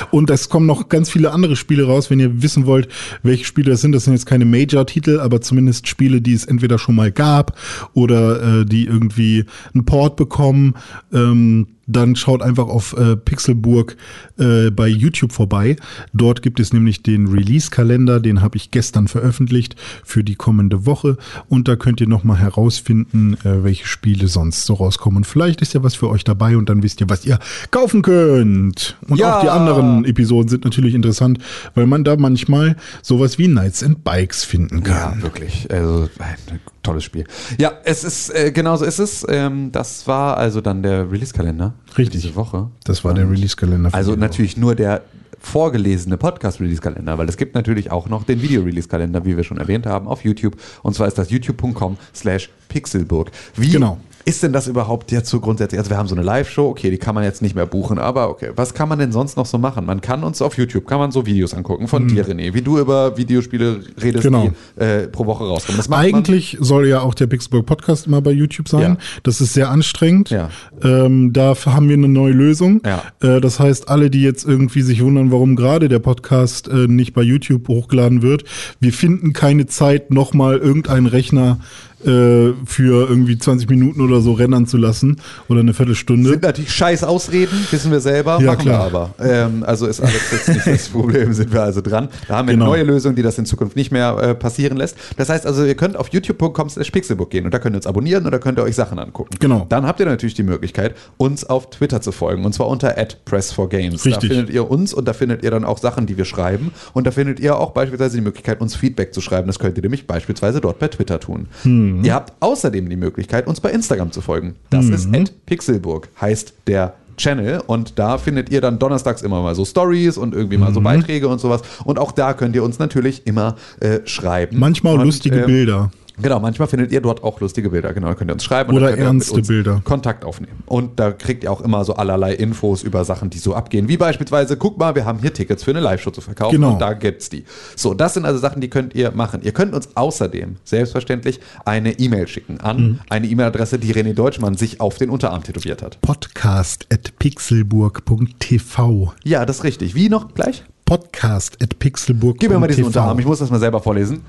Und 0.10 0.32
es 0.32 0.50
kommen 0.50 0.66
noch 0.66 0.90
ganz 0.90 1.12
viele 1.12 1.30
andere 1.32 1.56
Spiele 1.56 1.84
raus, 1.84 2.10
wenn 2.10 2.20
ihr 2.20 2.42
wissen 2.42 2.66
wollt, 2.66 2.88
welche 3.22 3.46
Spiele 3.46 3.70
das 3.70 3.82
sind. 3.82 3.92
Das 3.92 4.06
sind 4.06 4.14
jetzt 4.14 4.26
keine 4.26 4.46
Major-Titel, 4.46 5.20
aber 5.20 5.42
zumindest 5.42 5.88
Spiele, 5.88 6.22
die 6.22 6.34
es 6.34 6.46
entweder 6.46 6.80
schon 6.80 6.96
mal 6.96 7.12
gab 7.12 7.56
oder 7.94 8.62
äh, 8.62 8.66
die 8.66 8.86
irgendwie 8.86 9.46
einen 9.76 9.86
Port 9.86 10.16
bekommen. 10.16 10.74
Ähm, 11.14 11.68
dann 11.90 12.16
schaut 12.16 12.42
einfach 12.42 12.68
auf 12.68 12.94
äh, 12.98 13.16
Pixelburg 13.18 13.98
äh, 14.38 14.70
bei 14.72 14.88
YouTube 14.88 15.32
vorbei. 15.34 15.76
Dort 16.14 16.42
gibt 16.42 16.60
es 16.60 16.72
nämlich 16.72 17.04
den 17.04 17.28
Release-Kalender, 17.28 18.20
den 18.20 18.42
habe 18.42 18.58
ich 18.58 18.72
gestern 18.72 19.08
veröffentlicht 19.08 19.76
für 20.04 20.24
die 20.24 20.36
kommende 20.36 20.86
Woche. 20.86 21.18
Und 21.50 21.68
da 21.68 21.76
könnt 21.76 22.00
ihr 22.00 22.08
nochmal 22.08 22.38
herausfinden, 22.38 23.34
äh, 23.44 23.64
welche 23.64 23.88
Spiele 23.88 24.28
sonst 24.28 24.66
so 24.66 24.76
rauskommen. 24.76 25.18
Und 25.18 25.24
vielleicht 25.26 25.62
ist 25.62 25.74
ja 25.74 25.84
was 25.84 25.96
für 25.96 26.10
euch 26.10 26.24
dabei 26.24 26.56
und 26.58 26.70
dann 26.70 26.84
wisst 26.84 27.02
ihr, 27.02 27.10
was 27.10 27.26
ihr 27.26 27.40
kaufen 27.72 28.02
könnt. 28.02 28.98
Und 29.08 29.18
Ja. 29.18 29.38
auch 29.38 29.42
die 29.42 29.50
anderen 29.50 30.06
Episoden 30.06 30.48
sind 30.50 30.64
natürlich 30.66 30.94
interessant, 30.94 31.40
weil 31.74 31.88
man 31.88 32.04
da 32.04 32.16
manchmal 32.16 32.76
sowas 33.02 33.38
wie 33.40 33.48
Knights 33.48 33.84
and 33.84 34.04
Bikes 34.04 34.44
finden 34.44 34.84
kann. 34.84 35.18
Ja, 35.18 35.22
wirklich. 35.24 35.68
Also 35.72 36.08
ein 36.20 36.60
tolles 36.84 37.04
Spiel. 37.04 37.26
Ja, 37.58 37.72
es 37.84 38.04
ist, 38.04 38.30
äh, 38.30 38.52
genau 38.52 38.76
so 38.78 38.86
ist 38.86 39.00
es. 39.00 39.26
Ähm, 39.28 39.72
das 39.72 40.08
war 40.08 40.38
also 40.38 40.62
dann 40.62 40.84
der 40.84 41.12
Release-Kalender. 41.12 41.74
Richtig. 41.98 42.22
Diese 42.22 42.36
Woche. 42.36 42.70
Das 42.84 43.04
war 43.04 43.14
der 43.14 43.30
Release-Kalender. 43.30 43.90
für 43.90 43.96
Also 43.96 44.12
die 44.12 44.18
Woche. 44.18 44.28
natürlich 44.28 44.58
nur 44.58 44.76
der 44.76 45.02
vorgelesene 45.42 46.18
Podcast-Release-Kalender, 46.18 47.18
weil 47.18 47.30
es 47.30 47.38
gibt 47.38 47.56
natürlich 47.56 47.92
auch 47.92 48.10
noch 48.10 48.24
den 48.24 48.42
Video-Release-Kalender, 48.42 49.26
wie 49.26 49.38
wir 49.38 49.44
schon 49.44 49.58
erwähnt 49.58 49.86
haben, 49.86 50.08
auf 50.08 50.24
YouTube. 50.24 50.58
Und 50.84 50.96
zwar 50.96 51.08
ist 51.08 51.18
das 51.18 51.30
youtube.com 51.32 51.98
slash 52.14 52.50
pixelburg. 52.68 53.32
Wie 53.56 53.70
Genau. 53.70 54.00
Ist 54.26 54.44
denn 54.44 54.54
das 54.54 54.68
überhaupt 54.68 55.12
jetzt 55.12 55.30
so 55.30 55.40
grundsätzlich? 55.40 55.80
Also 55.80 55.90
wir 55.90 55.98
haben 55.98 56.08
so 56.08 56.16
eine 56.16 56.24
Live-Show, 56.24 56.68
okay, 56.68 56.92
die 56.92 56.98
kann 56.98 57.16
man 57.16 57.24
jetzt 57.24 57.42
nicht 57.42 57.56
mehr 57.56 57.66
buchen, 57.66 57.98
aber 58.00 58.30
okay, 58.30 58.52
was 58.56 58.74
kann 58.74 58.90
man 58.90 59.00
denn 59.00 59.12
sonst 59.12 59.38
noch 59.38 59.46
so 59.46 59.58
machen? 59.58 59.86
Man 59.86 60.02
kann 60.02 60.24
uns 60.24 60.42
auf 60.42 60.58
YouTube, 60.58 60.86
kann 60.88 61.00
man 61.00 61.12
so 61.12 61.26
Videos 61.26 61.54
angucken 61.54 61.88
von 61.88 62.08
dir, 62.08 62.26
René, 62.28 62.54
wie 62.54 62.62
du 62.62 62.78
über 62.80 63.18
Videospiele 63.18 63.82
redest, 64.02 64.20
Mhm. 64.26 64.30
Genau. 64.30 64.50
die 64.78 64.82
äh, 64.82 65.08
pro 65.08 65.26
Woche 65.26 65.46
rauskommen. 65.46 65.82
Eigentlich 65.94 66.58
soll 66.60 66.88
ja 66.88 67.02
auch 67.02 67.14
der 67.14 67.28
Pixelburg 67.28 67.66
Podcast 67.66 68.08
immer 68.08 68.22
bei 68.22 68.32
YouTube 68.32 68.68
sein. 68.68 68.82
Ja. 68.94 68.98
Das 69.24 69.42
ist 69.42 69.54
sehr 69.54 69.70
anstrengend. 69.70 70.30
Ja. 70.30 70.50
Ähm, 70.84 71.34
dafür 71.34 71.74
haben 71.74 71.88
wir 71.90 71.96
eine 71.98 72.08
neue 72.10 72.34
Lösung. 72.34 72.82
Ja. 72.86 73.04
Äh, 73.22 73.42
das 73.42 73.60
heißt, 73.60 73.90
alle, 73.90 74.10
die 74.10 74.22
jetzt 74.22 74.46
irgendwie 74.46 74.82
sich 74.82 75.04
wundern, 75.04 75.32
warum 75.32 75.56
gerade 75.56 75.90
der 75.90 76.00
Podcast 76.00 76.68
äh, 76.68 76.88
nicht 76.88 77.14
bei 77.14 77.22
YouTube 77.22 77.68
hochgeladen 77.68 78.22
wird, 78.22 78.44
wir 78.80 78.94
finden 78.94 79.34
keine 79.34 79.66
Zeit, 79.68 80.12
nochmal 80.12 80.58
irgendeinen 80.58 81.08
Rechner 81.08 81.60
äh, 81.60 81.89
für 82.04 83.08
irgendwie 83.10 83.38
20 83.38 83.70
Minuten 83.70 84.02
oder 84.02 84.22
so 84.22 84.34
rendern 84.34 84.66
zu 84.68 84.78
lassen 84.78 85.18
oder 85.50 85.60
eine 85.60 85.74
Viertelstunde. 85.74 86.30
Sind 86.30 86.44
natürlich 86.44 86.72
scheiß 86.72 87.04
Ausreden, 87.04 87.58
wissen 87.72 87.92
wir 87.92 88.00
selber, 88.00 88.40
Ja, 88.40 88.48
machen 88.54 88.60
klar. 88.62 88.92
wir 88.92 89.00
aber. 89.00 89.14
Ähm, 89.20 89.64
also 89.64 89.86
ist 89.86 90.00
alles 90.00 90.32
jetzt 90.32 90.48
nicht 90.48 90.66
das 90.68 90.88
Problem, 90.90 91.34
sind 91.34 91.52
wir 91.52 91.62
also 91.62 91.82
dran. 91.82 92.08
Da 92.28 92.38
haben 92.38 92.48
wir 92.48 92.54
Genau. 92.54 92.72
eine 92.72 92.84
neue 92.84 92.94
Lösung, 92.94 93.16
die 93.16 93.22
das 93.22 93.38
in 93.38 93.46
Zukunft 93.46 93.76
nicht 93.76 93.92
mehr 93.92 94.18
äh, 94.18 94.36
passieren 94.36 94.78
lässt. 94.78 94.98
Das 95.18 95.30
heißt 95.30 95.46
also, 95.46 95.66
ihr 95.66 95.76
könnt 95.76 95.98
auf 95.98 96.08
youtube.com 96.14 96.70
slash 96.70 96.90
pixelbook 96.92 97.30
gehen 97.32 97.46
und 97.46 97.54
da 97.54 97.60
könnt 97.60 97.76
ihr 97.76 97.80
uns 97.80 97.88
abonnieren 97.88 98.26
und 98.26 98.32
da 98.32 98.40
könnt 98.40 98.58
ihr 98.60 98.64
euch 98.64 98.76
Sachen 98.76 98.98
angucken. 99.00 99.32
Genau. 99.40 99.66
Dann 99.70 99.86
habt 99.86 100.00
ihr 100.00 100.06
natürlich 100.06 100.36
die 100.36 100.44
Möglichkeit, 100.44 100.96
uns 101.18 101.44
auf 101.44 101.70
Twitter 101.70 102.02
zu 102.02 102.12
folgen 102.12 102.46
und 102.46 102.54
zwar 102.54 102.68
unter 102.68 102.98
@press4games. 102.98 104.04
Da 104.04 104.10
Richtig. 104.12 104.30
findet 104.32 104.50
ihr 104.50 104.70
uns 104.72 104.94
und 104.94 105.06
da 105.08 105.14
findet 105.14 105.44
ihr 105.44 105.52
dann 105.52 105.66
auch 105.66 105.78
Sachen, 105.78 106.06
die 106.06 106.18
wir 106.18 106.26
schreiben 106.26 106.72
und 106.94 107.06
da 107.08 107.12
findet 107.12 107.40
ihr 107.40 107.58
auch 107.58 107.72
beispielsweise 107.72 108.18
die 108.18 108.24
Möglichkeit, 108.24 108.62
uns 108.62 108.76
Feedback 108.76 109.14
zu 109.14 109.22
schreiben. 109.22 109.48
Das 109.48 109.60
könnt 109.60 109.78
ihr 109.78 109.82
nämlich 109.84 110.08
beispielsweise 110.08 110.62
dort 110.62 110.80
bei 110.80 110.88
Twitter 110.88 111.20
tun. 111.20 111.48
Hm. 111.64 111.89
Ihr 112.04 112.14
habt 112.14 112.34
außerdem 112.42 112.90
die 112.90 112.96
Möglichkeit, 112.96 113.48
uns 113.48 113.60
bei 113.60 113.72
Instagram 113.72 114.12
zu 114.12 114.22
folgen. 114.22 114.56
Das 114.70 114.86
Hm. 114.86 114.94
ist 114.94 115.12
@pixelburg, 115.46 116.10
heißt 116.20 116.54
der 116.68 116.94
Channel 117.18 117.62
und 117.68 118.00
da 118.00 118.18
findet 118.18 118.50
ihr 118.50 118.62
dann 118.62 118.80
donnerstags 118.80 119.22
immer 119.24 119.42
mal 119.42 119.54
so 119.54 119.66
Stories 119.66 120.18
und 120.18 120.34
irgendwie 120.34 120.58
mal 120.58 120.70
Mhm. 120.70 120.74
so 120.76 120.82
Beiträge 120.82 121.28
und 121.28 121.40
sowas 121.40 121.62
und 121.84 122.00
auch 122.00 122.14
da 122.14 122.34
könnt 122.34 122.56
ihr 122.56 122.64
uns 122.64 122.80
natürlich 122.80 123.28
immer 123.28 123.56
äh, 123.82 124.00
schreiben. 124.06 124.58
Manchmal 124.58 124.94
und, 124.96 125.04
lustige 125.04 125.40
ähm, 125.42 125.46
Bilder. 125.46 125.92
Genau, 126.22 126.40
manchmal 126.40 126.68
findet 126.68 126.92
ihr 126.92 127.02
dort 127.02 127.24
auch 127.24 127.40
lustige 127.40 127.70
Bilder. 127.70 127.94
Genau, 127.94 128.14
könnt 128.16 128.30
ihr 128.32 128.34
uns 128.34 128.44
schreiben. 128.44 128.70
und 128.72 128.78
Oder 128.78 128.98
ernste 128.98 129.42
Bilder. 129.42 129.82
Kontakt 129.84 130.24
aufnehmen. 130.26 130.64
Und 130.66 131.00
da 131.00 131.12
kriegt 131.12 131.44
ihr 131.44 131.52
auch 131.52 131.62
immer 131.62 131.84
so 131.86 131.96
allerlei 131.96 132.34
Infos 132.34 132.84
über 132.84 133.06
Sachen, 133.06 133.30
die 133.30 133.38
so 133.40 133.54
abgehen. 133.56 133.88
Wie 133.88 133.98
beispielsweise, 133.98 134.58
guck 134.58 134.78
mal, 134.78 134.96
wir 134.96 135.06
haben 135.06 135.20
hier 135.20 135.34
Tickets 135.34 135.64
für 135.64 135.72
eine 135.72 135.80
Live-Show 135.80 136.12
zu 136.12 136.22
verkaufen 136.22 136.56
Genau. 136.56 136.74
und 136.74 136.80
da 136.80 136.94
gibt's 136.94 137.30
die. 137.30 137.46
So, 137.76 137.94
das 137.94 138.14
sind 138.14 138.26
also 138.26 138.40
Sachen, 138.40 138.62
die 138.62 138.70
könnt 138.70 138.96
ihr 138.96 139.12
machen. 139.12 139.42
Ihr 139.44 139.52
könnt 139.52 139.74
uns 139.74 139.90
außerdem 139.96 140.58
selbstverständlich 140.64 141.40
eine 141.66 142.00
E-Mail 142.00 142.28
schicken 142.28 142.60
an 142.60 142.78
Mhm. 142.78 143.00
eine 143.10 143.28
E-Mail-Adresse, 143.28 143.80
die 143.80 143.94
René 143.94 144.14
Deutschmann 144.14 144.56
sich 144.56 144.82
auf 144.82 144.98
den 144.98 145.10
Unterarm 145.10 145.44
tätowiert 145.44 145.82
hat. 145.82 146.00
Podcast 146.02 146.86
at 146.92 147.18
pixelburg.tv. 147.20 149.14
Ja, 149.24 149.46
das 149.46 149.58
ist 149.58 149.64
richtig. 149.64 149.96
Wie 149.96 150.10
noch 150.10 150.34
gleich? 150.34 150.64
Podcast 150.86 151.58
at 151.62 151.78
pixelburg.tv. 151.80 152.40
Gib 152.40 152.50
mir 152.52 152.60
mal 152.60 152.68
diesen 152.68 152.86
Unterarm. 152.86 153.20
Ich 153.20 153.26
muss 153.26 153.40
das 153.40 153.50
mal 153.50 153.60
selber 153.60 153.80
vorlesen. 153.82 154.22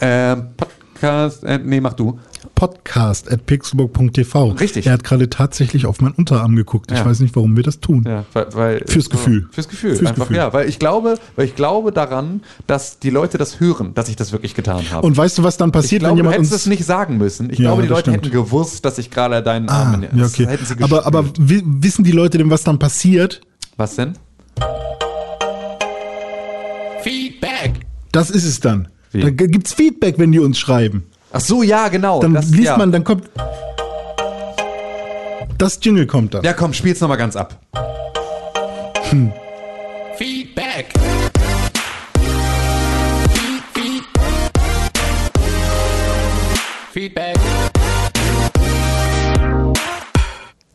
Ähm, 0.00 0.48
Podcast, 0.56 0.81
äh, 1.02 1.58
nee, 1.62 1.80
mach 1.80 1.94
du. 1.94 2.18
Podcast 2.54 3.30
at 3.32 3.46
pixelburg.tv. 3.46 4.50
Richtig. 4.52 4.86
Er 4.86 4.92
hat 4.92 5.04
gerade 5.04 5.28
tatsächlich 5.30 5.86
auf 5.86 6.00
meinen 6.00 6.12
Unterarm 6.14 6.54
geguckt. 6.54 6.92
Ich 6.92 6.98
Ja. 6.98 7.04
weiß 7.04 7.20
nicht, 7.20 7.34
warum 7.34 7.56
wir 7.56 7.62
das 7.64 7.80
tun. 7.80 8.04
Ja, 8.06 8.24
weil, 8.32 8.46
weil, 8.52 8.84
Fürs 8.86 9.10
Gefühl. 9.10 9.48
Fürs 9.50 9.68
Gefühl. 9.68 9.96
Fürs 9.96 10.08
einfach, 10.10 10.24
Gefühl. 10.28 10.36
Ja, 10.36 10.52
weil 10.52 10.68
ich 10.68 10.78
glaube, 10.78 11.16
weil 11.36 11.46
ich 11.46 11.56
glaube 11.56 11.90
daran, 11.92 12.42
dass 12.66 12.98
die 12.98 13.10
Leute 13.10 13.38
das 13.38 13.58
hören, 13.58 13.94
dass 13.94 14.08
ich 14.08 14.16
das 14.16 14.32
wirklich 14.32 14.54
getan 14.54 14.84
habe. 14.90 15.06
Und 15.06 15.16
weißt 15.16 15.38
du, 15.38 15.42
was 15.42 15.56
dann 15.56 15.70
ich 15.70 15.72
passiert, 15.72 16.00
glaube, 16.00 16.12
wenn 16.12 16.16
du 16.18 16.22
jemand 16.30 16.36
hättest 16.36 16.52
uns. 16.52 16.60
es 16.62 16.66
nicht 16.68 16.84
sagen 16.84 17.18
müssen. 17.18 17.50
Ich 17.50 17.58
Ja, 17.58 17.66
glaube, 17.70 17.82
die 17.82 17.88
Leute 17.88 18.10
stimmt. 18.10 18.18
hätten 18.26 18.30
gewusst, 18.30 18.84
dass 18.84 18.98
ich 18.98 19.10
gerade 19.10 19.42
deinen 19.42 19.68
Ah, 19.68 19.92
Arm 19.92 20.02
in 20.04 20.18
ja, 20.18 20.26
okay. 20.26 20.46
aber, 20.80 21.06
aber 21.06 21.24
wissen 21.36 22.04
die 22.04 22.12
Leute 22.12 22.38
denn, 22.38 22.50
was 22.50 22.62
dann 22.64 22.78
passiert? 22.78 23.40
Was 23.76 23.96
denn? 23.96 24.12
Das 28.12 28.30
ist 28.30 28.44
es 28.44 28.60
dann. 28.60 28.88
Wie? 29.12 29.20
Da 29.20 29.30
gibt's 29.30 29.74
Feedback, 29.74 30.18
wenn 30.18 30.32
die 30.32 30.38
uns 30.38 30.58
schreiben. 30.58 31.04
Ach 31.32 31.40
so, 31.40 31.62
ja, 31.62 31.88
genau. 31.88 32.20
Dann 32.20 32.34
das, 32.34 32.50
liest 32.50 32.64
ja. 32.64 32.76
man, 32.76 32.92
dann 32.92 33.04
kommt. 33.04 33.28
Das 35.58 35.78
Jingle 35.82 36.06
kommt 36.06 36.34
dann. 36.34 36.42
Ja, 36.44 36.54
komm, 36.54 36.72
spiel's 36.72 37.00
nochmal 37.00 37.18
ganz 37.18 37.36
ab. 37.36 37.60
Feedback. 40.16 40.86
Feedback. 46.92 47.36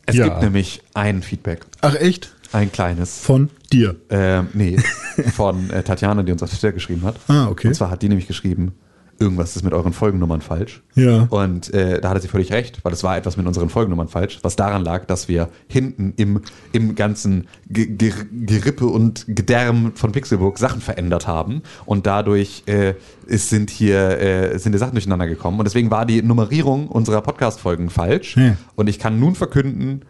Es 0.06 0.14
Ja. 0.14 0.24
gibt 0.24 0.42
nämlich 0.42 0.80
ein 0.94 1.22
Feedback. 1.22 1.60
Ach 1.80 1.94
echt? 1.96 2.34
Ein 2.52 2.72
kleines. 2.72 3.20
Von 3.20 3.50
dir. 3.72 3.96
Ähm, 4.10 4.48
nee, 4.54 4.76
von 5.34 5.70
äh, 5.70 5.82
Tatjana, 5.82 6.22
die 6.22 6.32
uns 6.32 6.42
auf 6.42 6.50
Twitter 6.50 6.72
geschrieben 6.72 7.02
hat. 7.02 7.16
Ah, 7.28 7.48
okay. 7.48 7.68
Und 7.68 7.74
zwar 7.74 7.90
hat 7.90 8.02
die 8.02 8.08
nämlich 8.08 8.26
geschrieben, 8.26 8.72
irgendwas 9.20 9.56
ist 9.56 9.64
mit 9.64 9.72
euren 9.72 9.92
Folgennummern 9.92 10.40
falsch. 10.40 10.82
Ja. 10.94 11.26
Und 11.30 11.72
äh, 11.74 12.00
da 12.00 12.10
hatte 12.10 12.20
sie 12.20 12.28
völlig 12.28 12.52
recht, 12.52 12.84
weil 12.84 12.92
es 12.92 13.02
war 13.02 13.16
etwas 13.16 13.36
mit 13.36 13.46
unseren 13.46 13.68
Folgennummern 13.68 14.08
falsch, 14.08 14.38
was 14.42 14.56
daran 14.56 14.84
lag, 14.84 15.06
dass 15.06 15.28
wir 15.28 15.48
hinten 15.66 16.14
im, 16.16 16.42
im 16.72 16.94
ganzen 16.94 17.48
Ge 17.68 17.86
Ge 17.86 18.12
Gerippe 18.30 18.86
und 18.86 19.24
Gedärm 19.28 19.92
von 19.94 20.12
Pixelburg 20.12 20.58
Sachen 20.58 20.80
verändert 20.80 21.26
haben. 21.26 21.62
Und 21.84 22.06
dadurch 22.06 22.62
äh, 22.66 22.94
ist, 23.26 23.50
sind 23.50 23.70
hier 23.70 24.20
äh, 24.20 24.58
sind 24.58 24.72
die 24.72 24.78
Sachen 24.78 24.92
durcheinander 24.92 25.26
gekommen. 25.26 25.58
Und 25.58 25.64
deswegen 25.64 25.90
war 25.90 26.06
die 26.06 26.22
Nummerierung 26.22 26.88
unserer 26.88 27.20
Podcast-Folgen 27.20 27.90
falsch. 27.90 28.36
Ja. 28.36 28.56
Und 28.76 28.88
ich 28.88 28.98
kann 28.98 29.18
nun 29.18 29.34
verkünden, 29.34 30.02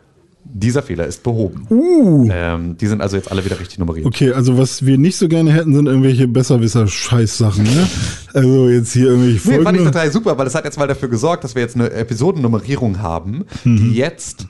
dieser 0.52 0.82
Fehler 0.82 1.06
ist 1.06 1.22
behoben. 1.22 1.66
Uh. 1.70 2.28
Ähm, 2.32 2.76
die 2.78 2.86
sind 2.86 3.00
also 3.02 3.16
jetzt 3.16 3.30
alle 3.30 3.44
wieder 3.44 3.60
richtig 3.60 3.78
nummeriert. 3.78 4.06
Okay, 4.06 4.32
also 4.32 4.56
was 4.58 4.84
wir 4.86 4.98
nicht 4.98 5.16
so 5.16 5.28
gerne 5.28 5.52
hätten, 5.52 5.74
sind 5.74 5.86
irgendwelche 5.86 6.26
Besserwisser-Scheißsachen, 6.28 7.64
ne? 7.64 7.88
Also 8.34 8.68
jetzt 8.68 8.92
hier 8.92 9.06
irgendwelche 9.06 9.34
Nee, 9.34 9.54
Folgen. 9.54 9.64
fand 9.64 9.78
ich 9.78 9.84
total 9.84 10.12
super, 10.12 10.38
weil 10.38 10.44
das 10.44 10.54
hat 10.54 10.64
jetzt 10.64 10.78
mal 10.78 10.86
dafür 10.88 11.08
gesorgt, 11.08 11.44
dass 11.44 11.54
wir 11.54 11.62
jetzt 11.62 11.76
eine 11.76 11.90
Episodennummerierung 11.90 13.00
haben, 13.00 13.44
Mhm. 13.64 13.76
die 13.76 13.94
jetzt 13.94 14.46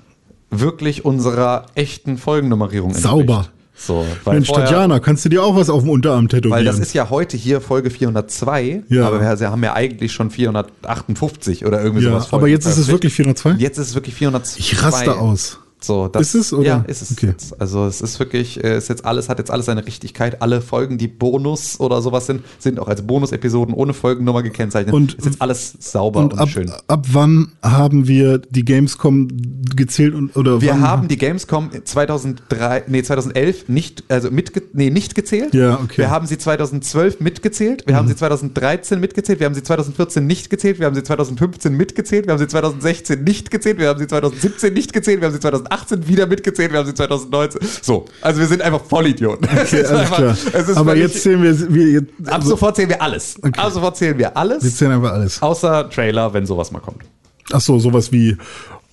wirklich 0.51 1.05
unserer 1.05 1.67
echten 1.75 2.17
Folgennummerierung 2.17 2.91
entspricht. 2.91 3.11
Sauber. 3.11 3.49
So, 3.81 4.05
weil 4.25 4.35
Mensch, 4.35 4.49
vorher- 4.49 4.65
Tatjana, 4.67 4.99
kannst 4.99 5.25
du 5.25 5.29
dir 5.29 5.43
auch 5.45 5.55
was 5.55 5.71
auf 5.71 5.83
dem 5.83 5.91
Unterarm 5.91 6.29
tätowieren? 6.29 6.51
Weil 6.59 6.65
das 6.65 6.81
ist 6.81 6.95
ja 6.95 7.11
heute 7.11 7.37
hier 7.37 7.61
Folge 7.61 7.91
402, 7.91 8.83
Ja. 8.89 9.07
aber 9.07 9.21
wir 9.21 9.51
haben 9.51 9.63
ja 9.63 9.75
eigentlich 9.75 10.13
schon 10.13 10.31
458 10.31 11.65
oder 11.65 11.81
irgendwie 11.83 12.05
ja, 12.05 12.11
sowas. 12.11 12.33
aber 12.33 12.49
jetzt 12.49 12.67
ist 12.67 12.77
es 12.79 12.89
wirklich 12.89 13.13
402? 13.13 13.55
Jetzt 13.59 13.79
ist 13.79 13.89
es 13.91 13.95
wirklich 13.95 14.15
402. 14.17 14.59
Ich 14.59 14.83
raste 14.83 15.17
aus. 15.17 15.59
So, 15.81 16.09
das, 16.09 16.23
Ist 16.23 16.35
es, 16.35 16.53
oder? 16.53 16.67
Ja, 16.67 16.85
ist 16.87 17.03
es. 17.03 17.13
Okay. 17.13 17.27
Jetzt. 17.29 17.61
Also 17.61 17.87
es 17.87 18.01
ist 18.01 18.19
wirklich, 18.19 18.63
äh, 18.65 18.77
ist 18.79 18.89
jetzt 18.89 19.05
alles, 19.05 19.29
hat 19.29 19.39
jetzt 19.39 19.51
alles 19.51 19.67
seine 19.67 19.87
Richtigkeit. 19.87 20.43
Alle 20.43 20.61
Folgen, 20.61 20.99
die 20.99 21.07
Bonus 21.09 21.79
oder 21.79 22.03
sowas 22.03 22.27
sind, 22.27 22.43
sind 22.59 22.81
auch 22.81 22.89
als 22.89 23.03
Bonus-Episoden 23.03 23.75
ohne 23.75 23.95
Folgennummer 23.95 24.43
gekennzeichnet. 24.43 24.93
Und- 24.95 25.15
ist 25.15 25.25
jetzt 25.27 25.41
alles 25.41 25.75
sauber 25.79 26.21
und, 26.21 26.33
Und 26.33 26.39
ab, 26.41 26.49
schön. 26.49 26.71
ab 26.89 27.07
wann 27.13 27.53
haben 27.63 28.09
wir 28.09 28.39
die 28.39 28.65
Gamescom 28.65 29.29
gezählt 29.77 30.15
und 30.15 30.37
oder 30.37 30.61
Wir 30.61 30.81
haben 30.81 31.07
die 31.09 31.17
Gamescom 31.17 31.71
2003, 31.85 32.85
nee, 32.89 33.03
2011 33.03 33.69
nicht, 33.69 34.03
also 34.09 34.31
mitge 34.31 34.63
nee, 34.73 34.91
nicht 34.91 35.15
gezählt. 35.15 35.55
Ja, 35.55 35.75
okay. 35.75 35.85
Mhm. 35.85 35.97
Wir 35.99 36.11
haben 36.11 36.27
sie 36.27 36.39
2012 36.39 37.21
mitgezählt. 37.21 37.85
Wir 37.87 37.95
haben 37.97 38.09
sie 38.09 38.17
2013 38.17 38.99
mitgezählt. 38.99 39.39
Wir 39.39 39.47
haben 39.47 39.55
sie 39.55 39.63
2014 39.63 40.27
nicht 40.27 40.51
gezählt. 40.51 40.79
Wir 40.81 40.87
haben 40.87 40.95
sie 40.95 41.03
2015 41.05 41.73
mitgezählt. 41.75 42.27
Wir 42.27 42.33
haben 42.33 42.39
sie 42.39 42.49
2016 42.49 43.23
nicht 43.23 43.51
gezählt. 43.51 43.79
Wir 43.79 43.89
haben 43.89 43.99
sie 43.99 44.07
2017 44.09 44.73
nicht 44.75 44.93
gezählt. 44.93 45.21
Wir 45.21 45.27
haben 45.27 45.35
sie 45.35 45.41
2018 45.41 45.68
wieder 46.07 46.27
mitgezählt. 46.27 46.73
Wir 46.73 46.79
haben 46.81 46.87
sie 46.87 46.95
2019. 46.95 47.61
So. 47.83 48.05
Also 48.23 48.41
wir 48.41 48.47
sind 48.47 48.63
einfach 48.63 48.83
Vollidioten. 48.85 49.49
Okay, 49.59 49.85
einfach- 49.85 50.77
Aber 50.77 50.97
jetzt 50.97 51.23
zählen 51.23 51.43
wir, 51.43 51.75
wir 51.75 51.87
jetzt, 51.89 52.13
Ab 52.27 52.43
sofort 52.43 52.77
zählen 52.77 52.89
wir 52.89 53.03
alles. 53.03 53.37
Ab 53.57 53.71
sofort 53.73 53.97
zählen 53.97 54.19
wir 54.19 54.37
alles. 54.37 54.63
wir 54.65 54.71
zählen 54.71 54.93
einfach 54.93 55.13
alles. 55.13 55.43
Außer 55.43 55.89
Trailer, 55.91 56.33
wenn 56.33 56.47
sowas 56.47 56.71
mal 56.71 56.81
kommt. 56.81 57.03
Ach 57.53 57.61
so, 57.61 57.79
sowas 57.79 58.13
wie 58.13 58.37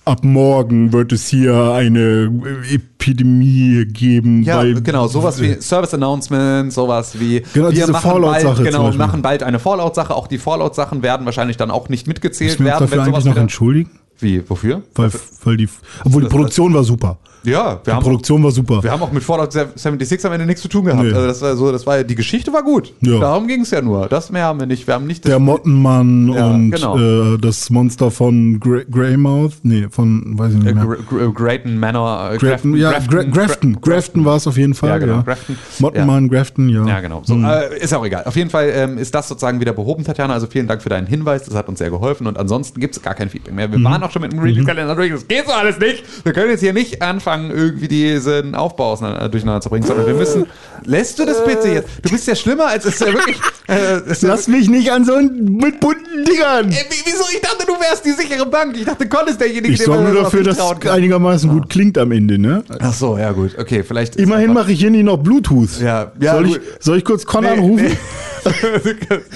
ab 0.04 0.22
morgen 0.22 0.92
wird 0.92 1.12
es 1.12 1.26
hier 1.26 1.72
eine 1.72 2.30
Epidemie 2.70 3.84
geben. 3.86 4.42
Ja, 4.44 4.62
genau, 4.62 5.08
sowas 5.08 5.40
wie 5.40 5.60
Service 5.60 5.94
Announcement, 5.94 6.72
sowas 6.72 7.18
wie 7.18 7.42
Genau, 7.52 7.70
diese 7.70 7.92
Fallout-Sache 7.92 8.62
bald, 8.62 8.64
genau, 8.64 8.92
machen 8.92 9.22
bald 9.22 9.42
eine 9.42 9.58
Fallout-Sache. 9.58 10.14
Auch 10.14 10.26
die 10.28 10.38
Fallout-Sachen 10.38 11.02
werden 11.02 11.26
wahrscheinlich 11.26 11.56
dann 11.56 11.70
auch 11.70 11.88
nicht 11.88 12.06
mitgezählt 12.06 12.52
Müssen 12.52 12.64
wir 12.64 12.72
uns 12.72 12.80
werden, 12.82 12.90
dafür 12.98 13.14
eigentlich 13.14 13.24
noch 13.24 13.36
entschuldigen? 13.36 13.90
Wie, 14.18 14.48
wofür? 14.48 14.82
Weil, 14.94 15.10
weil 15.44 15.56
die, 15.56 15.68
obwohl 16.04 16.22
die 16.22 16.28
Produktion 16.28 16.74
war 16.74 16.84
super. 16.84 17.18
Ja, 17.46 17.80
Die 17.86 17.90
haben, 17.90 18.02
Produktion 18.02 18.42
war 18.42 18.50
super. 18.50 18.82
wir 18.82 18.90
haben 18.90 19.02
auch 19.02 19.12
mit 19.12 19.22
Fallout 19.22 19.52
76 19.52 20.24
am 20.26 20.32
Ende 20.32 20.46
nichts 20.46 20.62
zu 20.62 20.68
tun 20.68 20.84
gehabt. 20.84 21.02
Nee. 21.02 21.12
Also 21.12 21.26
das 21.26 21.42
war 21.42 21.56
so, 21.56 21.72
das 21.72 21.86
war 21.86 22.02
die 22.04 22.14
Geschichte 22.14 22.52
war 22.52 22.62
gut. 22.62 22.92
Ja. 23.00 23.18
Darum 23.20 23.46
ging 23.46 23.62
es 23.62 23.70
ja 23.70 23.80
nur. 23.80 24.08
Das 24.08 24.30
mehr 24.30 24.44
haben 24.44 24.58
wir 24.60 24.66
nicht. 24.66 24.86
Wir 24.86 24.94
haben 24.94 25.06
nicht 25.06 25.24
das 25.24 25.30
Der 25.30 25.38
Mottenmann 25.38 26.32
Ja, 26.32 26.46
und 26.50 26.70
genau. 26.72 26.98
äh, 27.34 27.38
das 27.38 27.70
Monster 27.70 28.10
von 28.10 28.60
Greymouth, 28.60 29.52
nee, 29.62 29.86
von, 29.90 30.38
weiß 30.38 30.52
ich 30.52 30.58
nicht 30.58 30.68
äh, 30.70 30.74
mehr. 30.74 30.84
Gr 30.84 30.96
Gr 31.08 31.32
Grayton 31.32 31.78
Manor. 31.78 32.32
äh, 32.32 32.38
Grafton, 32.38 32.76
ja, 32.76 32.92
Grafton, 32.92 33.30
Grafton, 33.30 33.80
Grafton 33.80 34.24
war 34.24 34.36
es 34.36 34.46
auf 34.46 34.56
jeden 34.56 34.74
Fall. 34.74 34.88
Ja, 34.90 34.94
Ja, 34.96 34.98
genau, 35.00 35.22
Grafton. 35.22 35.56
Mottenmann, 35.78 36.28
Grafton, 36.28 36.68
ja. 36.68 36.86
Ja, 36.86 37.00
genau. 37.00 37.22
So, 37.24 37.34
äh, 37.36 37.78
ist 37.78 37.92
auch 37.94 38.04
egal. 38.04 38.24
Auf 38.24 38.36
jeden 38.36 38.50
Fall 38.50 38.70
ähm, 38.74 38.98
ist 38.98 39.14
das 39.14 39.28
sozusagen 39.28 39.60
wieder 39.60 39.72
behoben, 39.72 40.04
Tatjana. 40.04 40.32
Also 40.34 40.46
vielen 40.46 40.66
Dank 40.66 40.82
für 40.82 40.88
deinen 40.88 41.06
Hinweis. 41.06 41.44
Das 41.44 41.54
hat 41.54 41.68
uns 41.68 41.78
sehr 41.78 41.90
geholfen. 41.90 42.26
Und 42.26 42.38
ansonsten 42.38 42.80
gibt 42.80 42.96
es 42.96 43.02
gar 43.02 43.14
kein 43.14 43.28
Feedback 43.28 43.54
mehr. 43.54 43.70
Wir 43.70 43.82
waren 43.84 44.02
auch 44.02 44.10
schon 44.10 44.22
mit 44.22 44.32
dem 44.32 44.38
Release-Kalender 44.38 44.94
durch. 44.94 45.10
Das 45.12 45.28
geht 45.28 45.46
so 45.46 45.52
alles 45.52 45.78
nicht. 45.78 46.02
Wir 46.24 46.32
können 46.32 46.50
jetzt 46.50 46.60
hier 46.60 46.72
nicht 46.72 47.02
anfangen, 47.02 47.35
irgendwie 47.50 47.88
diesen 47.88 48.54
Aufbau 48.54 48.92
auseinander, 48.92 49.28
durcheinander 49.28 49.60
zu 49.60 49.68
bringen, 49.70 49.84
sondern 49.86 50.06
wir 50.06 50.14
müssen. 50.14 50.46
Lässt 50.84 51.18
du 51.18 51.24
das 51.24 51.44
bitte 51.44 51.68
jetzt? 51.68 51.88
Du 52.02 52.10
bist 52.10 52.26
ja 52.26 52.34
schlimmer, 52.34 52.66
als 52.66 52.84
es 52.84 52.98
ja 52.98 53.06
wirklich. 53.06 53.36
Äh, 53.68 53.74
es 54.06 54.06
ist 54.06 54.22
ja 54.22 54.28
Lass 54.30 54.48
mich 54.48 54.68
nicht 54.68 54.90
an 54.92 55.04
so 55.04 55.14
einen 55.14 55.44
mit 55.56 55.80
bunten 55.80 56.24
Dingern. 56.24 56.70
Ey, 56.70 56.84
wie- 56.90 57.02
wieso? 57.04 57.24
Ich 57.32 57.40
dachte, 57.40 57.66
du 57.66 57.72
wärst 57.74 58.04
die 58.04 58.12
sichere 58.12 58.46
Bank. 58.46 58.76
Ich 58.76 58.84
dachte, 58.84 59.08
Con 59.08 59.26
ist 59.28 59.40
derjenige, 59.40 59.72
Ich 59.74 59.86
man 59.86 59.98
sorge 59.98 60.12
nur 60.12 60.22
dafür, 60.22 60.40
nicht 60.42 60.58
dass 60.60 60.72
es 60.84 60.90
einigermaßen 60.90 61.50
gut 61.50 61.68
klingt 61.68 61.98
am 61.98 62.12
Ende, 62.12 62.38
ne? 62.38 62.62
Ach 62.80 62.92
so, 62.92 63.18
ja 63.18 63.32
gut. 63.32 63.58
Okay, 63.58 63.82
vielleicht. 63.82 64.16
ist 64.16 64.22
Immerhin 64.22 64.52
mache 64.52 64.72
ich 64.72 64.78
hier 64.80 64.90
nicht 64.90 65.04
noch 65.04 65.16
Bluetooth. 65.18 65.80
Ja, 65.80 66.12
ja, 66.20 66.34
soll, 66.34 66.46
ich, 66.46 66.52
gut. 66.52 66.62
soll 66.80 66.98
ich 66.98 67.04
kurz 67.04 67.24
Con 67.26 67.44
Nee, 67.44 67.50
anrufen? 67.50 67.84
nee. 67.86 67.96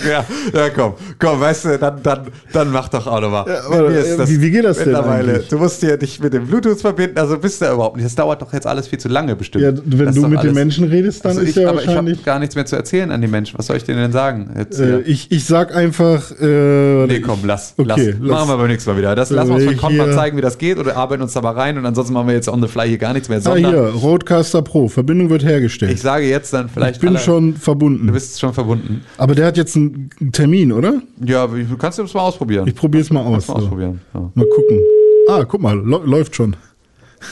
Ja, 0.08 0.24
ja, 0.54 0.70
komm, 0.74 0.94
komm, 1.18 1.40
weißt 1.40 1.64
du, 1.66 1.78
dann, 1.78 2.02
dann, 2.02 2.26
dann 2.52 2.70
mach 2.70 2.88
doch 2.88 3.06
auch 3.06 3.20
nochmal. 3.20 3.44
Ja, 3.48 3.64
aber, 3.66 3.90
äh, 3.90 4.28
wie- 4.28 4.40
wie 4.40 4.50
geht 4.50 4.64
das 4.64 4.78
denn 4.78 4.94
eigentlich? 4.94 5.48
Du 5.48 5.58
musst 5.58 5.80
hier 5.80 5.96
dich 5.96 6.20
mit 6.20 6.32
dem 6.32 6.46
Bluetooth 6.46 6.80
verbinden, 6.80 7.18
also 7.18 7.38
bist 7.38 7.60
du 7.60 7.66
ja 7.66 7.74
überhaupt 7.74 7.96
nicht. 7.96 8.06
Das 8.06 8.14
dauert 8.14 8.40
doch 8.42 8.52
jetzt 8.52 8.66
alles 8.66 8.88
viel 8.88 8.98
zu 8.98 9.08
lange 9.08 9.36
bestimmt. 9.36 9.64
Ja, 9.64 9.72
wenn 9.84 10.06
Das 10.06 10.14
du 10.14 10.22
mit 10.22 10.30
den 10.32 10.38
alles- 10.38 10.54
Menschen 10.54 10.84
redest, 10.88 11.24
dann 11.24 11.30
Also 11.30 11.42
ist 11.42 11.50
ich, 11.50 11.56
ja 11.56 11.68
aber 11.68 11.80
ich 11.80 11.86
habe 11.88 11.96
wahrscheinlich. 11.98 12.24
gar 12.24 12.38
nichts 12.38 12.54
mehr 12.54 12.66
zu 12.66 12.76
erzählen 12.76 13.10
an 13.10 13.20
die 13.20 13.26
Menschen. 13.28 13.58
Was 13.58 13.66
soll 13.66 13.76
ich 13.76 13.84
denen 13.84 13.98
denn 13.98 14.12
sagen? 14.12 14.50
Jetzt 14.56 14.78
Äh, 14.80 15.00
ich, 15.00 15.30
ich 15.30 15.44
sag 15.44 15.74
einfach. 15.74 16.30
Äh, 16.40 17.06
Nee, 17.06 17.20
komm, 17.20 17.40
lass. 17.44 17.74
Okay, 17.76 18.14
lass. 18.20 18.30
Machen 18.30 18.48
wir 18.50 18.56
beim 18.56 18.68
nächsten 18.68 18.90
Mal 18.90 18.96
wieder. 18.98 19.14
Das 19.14 19.30
lassen 19.30 19.48
wir 19.48 19.56
uns 19.68 19.80
von 19.80 19.96
mal 19.96 20.06
hier- 20.06 20.14
zeigen, 20.14 20.36
wie 20.36 20.40
das 20.42 20.58
geht 20.58 20.78
oder 20.78 20.96
arbeiten 20.96 21.22
uns 21.22 21.32
da 21.32 21.40
mal 21.40 21.52
rein 21.52 21.78
und 21.78 21.86
ansonsten 21.86 22.12
machen 22.14 22.28
wir 22.28 22.34
jetzt 22.34 22.48
on 22.48 22.60
the 22.62 22.68
fly 22.68 22.88
hier 22.88 22.98
gar 22.98 23.12
nichts 23.12 23.28
mehr. 23.28 23.40
Ah, 23.44 23.54
hier, 23.54 23.88
Roadcaster 23.94 24.62
Pro. 24.62 24.88
Verbindung 24.88 25.30
wird 25.30 25.44
hergestellt. 25.44 25.92
ich 25.92 26.00
sage 26.00 26.26
jetzt 26.26 26.52
dann 26.52 26.68
vielleicht. 26.68 26.96
ich 26.96 27.00
bin 27.00 27.10
alle- 27.10 27.18
schon 27.18 27.54
verbunden. 27.56 28.06
Du 28.06 28.12
bist 28.12 28.38
schon 28.40 28.52
verbunden. 28.52 28.99
Aber 29.18 29.34
der 29.34 29.46
hat 29.46 29.56
jetzt 29.56 29.76
einen 29.76 30.10
Termin, 30.32 30.72
oder? 30.72 31.02
Ja, 31.24 31.46
du 31.46 31.76
kannst 31.76 31.98
du 31.98 32.02
das 32.02 32.14
mal 32.14 32.22
ausprobieren. 32.22 32.66
Ich 32.66 32.74
probiere 32.74 33.02
es 33.02 33.10
mal 33.10 33.20
aus. 33.20 33.46
Mal 33.48 33.54
So. 33.54 33.62
ausprobieren. 33.64 34.00
Ja. 34.14 34.30
Mal 34.34 34.46
gucken. 34.46 34.80
Ah, 35.28 35.44
guck 35.46 35.60
mal, 35.60 35.76
läuft 35.78 36.34
schon. 36.36 36.56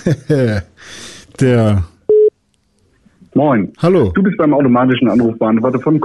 der. 1.41 1.85
Moin. 3.35 3.73
Hallo. 3.79 4.11
Du 4.15 4.23
bist 4.23 4.37
beim 4.37 4.53
automatischen 4.53 5.09
Anrufbeantworter 5.09 5.79
von 5.81 6.01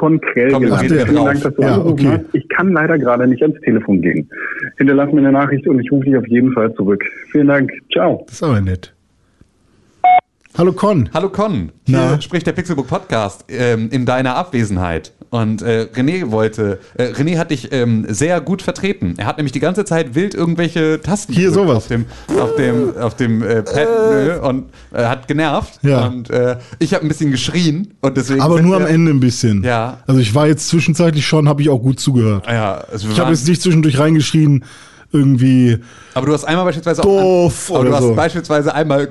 wir 0.62 0.70
gelandet. 0.70 0.92
Vielen. 1.08 1.26
Dank, 1.26 1.42
dass 1.42 1.56
du 1.56 1.62
Ja, 1.62 1.76
angerufen 1.76 2.08
okay. 2.08 2.20
hast. 2.24 2.36
Ich 2.36 2.50
kann 2.50 2.72
leider 2.74 3.00
gerade 3.00 3.28
nicht 3.28 3.42
ans 3.42 3.60
Telefon 3.62 4.02
gehen. 4.02 4.30
Hinterlass 4.78 5.12
mir 5.12 5.20
eine 5.22 5.32
Nachricht 5.32 5.68
und 5.68 5.80
ich 5.80 5.92
rufe 5.92 6.06
dich 6.06 6.16
auf 6.18 6.28
jeden 6.28 6.52
Fall 6.54 6.74
zurück. 6.76 7.04
Vielen 7.32 7.48
Dank. 7.48 7.72
Ciao. 7.92 8.24
Das 8.28 8.36
ist 8.36 8.44
aber 8.44 8.62
nett. 8.62 8.93
Hallo 10.56 10.72
Con. 10.72 11.10
Hallo 11.16 11.30
Con, 11.30 11.72
hier 11.86 11.98
Na? 11.98 12.22
spricht 12.22 12.46
der 12.46 12.52
Pixelbook 12.52 12.88
Podcast 12.88 13.46
ähm, 13.50 13.90
in 13.92 14.06
deiner 14.06 14.36
Abwesenheit. 14.36 15.12
Und 15.32 15.64
äh, 15.64 15.88
René 15.96 16.30
wollte, 16.30 16.78
äh, 16.96 17.06
René 17.06 17.40
hat 17.40 17.50
dich 17.50 17.72
ähm, 17.72 18.06
sehr 18.08 18.40
gut 18.40 18.62
vertreten. 18.62 19.16
Er 19.18 19.26
hat 19.26 19.38
nämlich 19.38 19.52
die 19.52 19.60
ganze 19.60 19.84
Zeit 19.84 20.14
wild 20.14 20.36
irgendwelche 20.36 21.02
Tasten 21.02 21.34
Hier, 21.34 21.50
sowas. 21.52 21.78
auf 21.78 21.88
dem, 21.88 22.06
auf 22.40 22.56
dem, 22.56 22.96
auf 22.98 23.16
dem 23.16 23.42
äh, 23.42 23.64
Pad 23.64 23.88
nö, 24.12 24.40
und 24.42 24.66
äh, 24.94 25.06
hat 25.06 25.28
genervt. 25.28 25.80
Ja. 25.82 26.06
Und 26.06 26.30
äh, 26.30 26.58
ich 26.78 26.94
habe 26.94 27.04
ein 27.04 27.08
bisschen 27.08 27.32
geschrien 27.32 27.96
und 28.02 28.16
deswegen. 28.16 28.42
Aber 28.42 28.62
nur 28.62 28.76
am 28.76 28.84
wir- 28.84 28.90
Ende 28.90 29.10
ein 29.12 29.20
bisschen. 29.20 29.64
Ja. 29.64 30.04
Also 30.06 30.22
ich 30.22 30.36
war 30.36 30.46
jetzt 30.46 30.68
zwischenzeitlich 30.70 31.26
schon, 31.26 31.50
habe 31.50 31.64
ich 31.64 31.70
auch 31.70 31.80
gut 31.82 32.00
zugehört. 32.00 32.46
Ja, 32.48 32.76
also 32.92 33.10
Ich 33.10 33.20
habe 33.20 33.32
jetzt 33.32 33.48
nicht 33.48 33.60
zwischendurch 33.64 33.98
reingeschrien, 33.98 34.64
irgendwie. 35.12 35.80
Aber 36.14 36.28
du 36.28 36.34
hast 36.34 36.44
einmal 36.46 36.66
beispielsweise 36.66 37.02
Doof 37.02 37.70
auch. 37.70 37.76
aber 37.76 37.80
oder 37.82 37.90
du 37.90 37.96
hast 37.96 38.04
so. 38.04 38.16
beispielsweise 38.16 38.74
einmal 38.74 39.08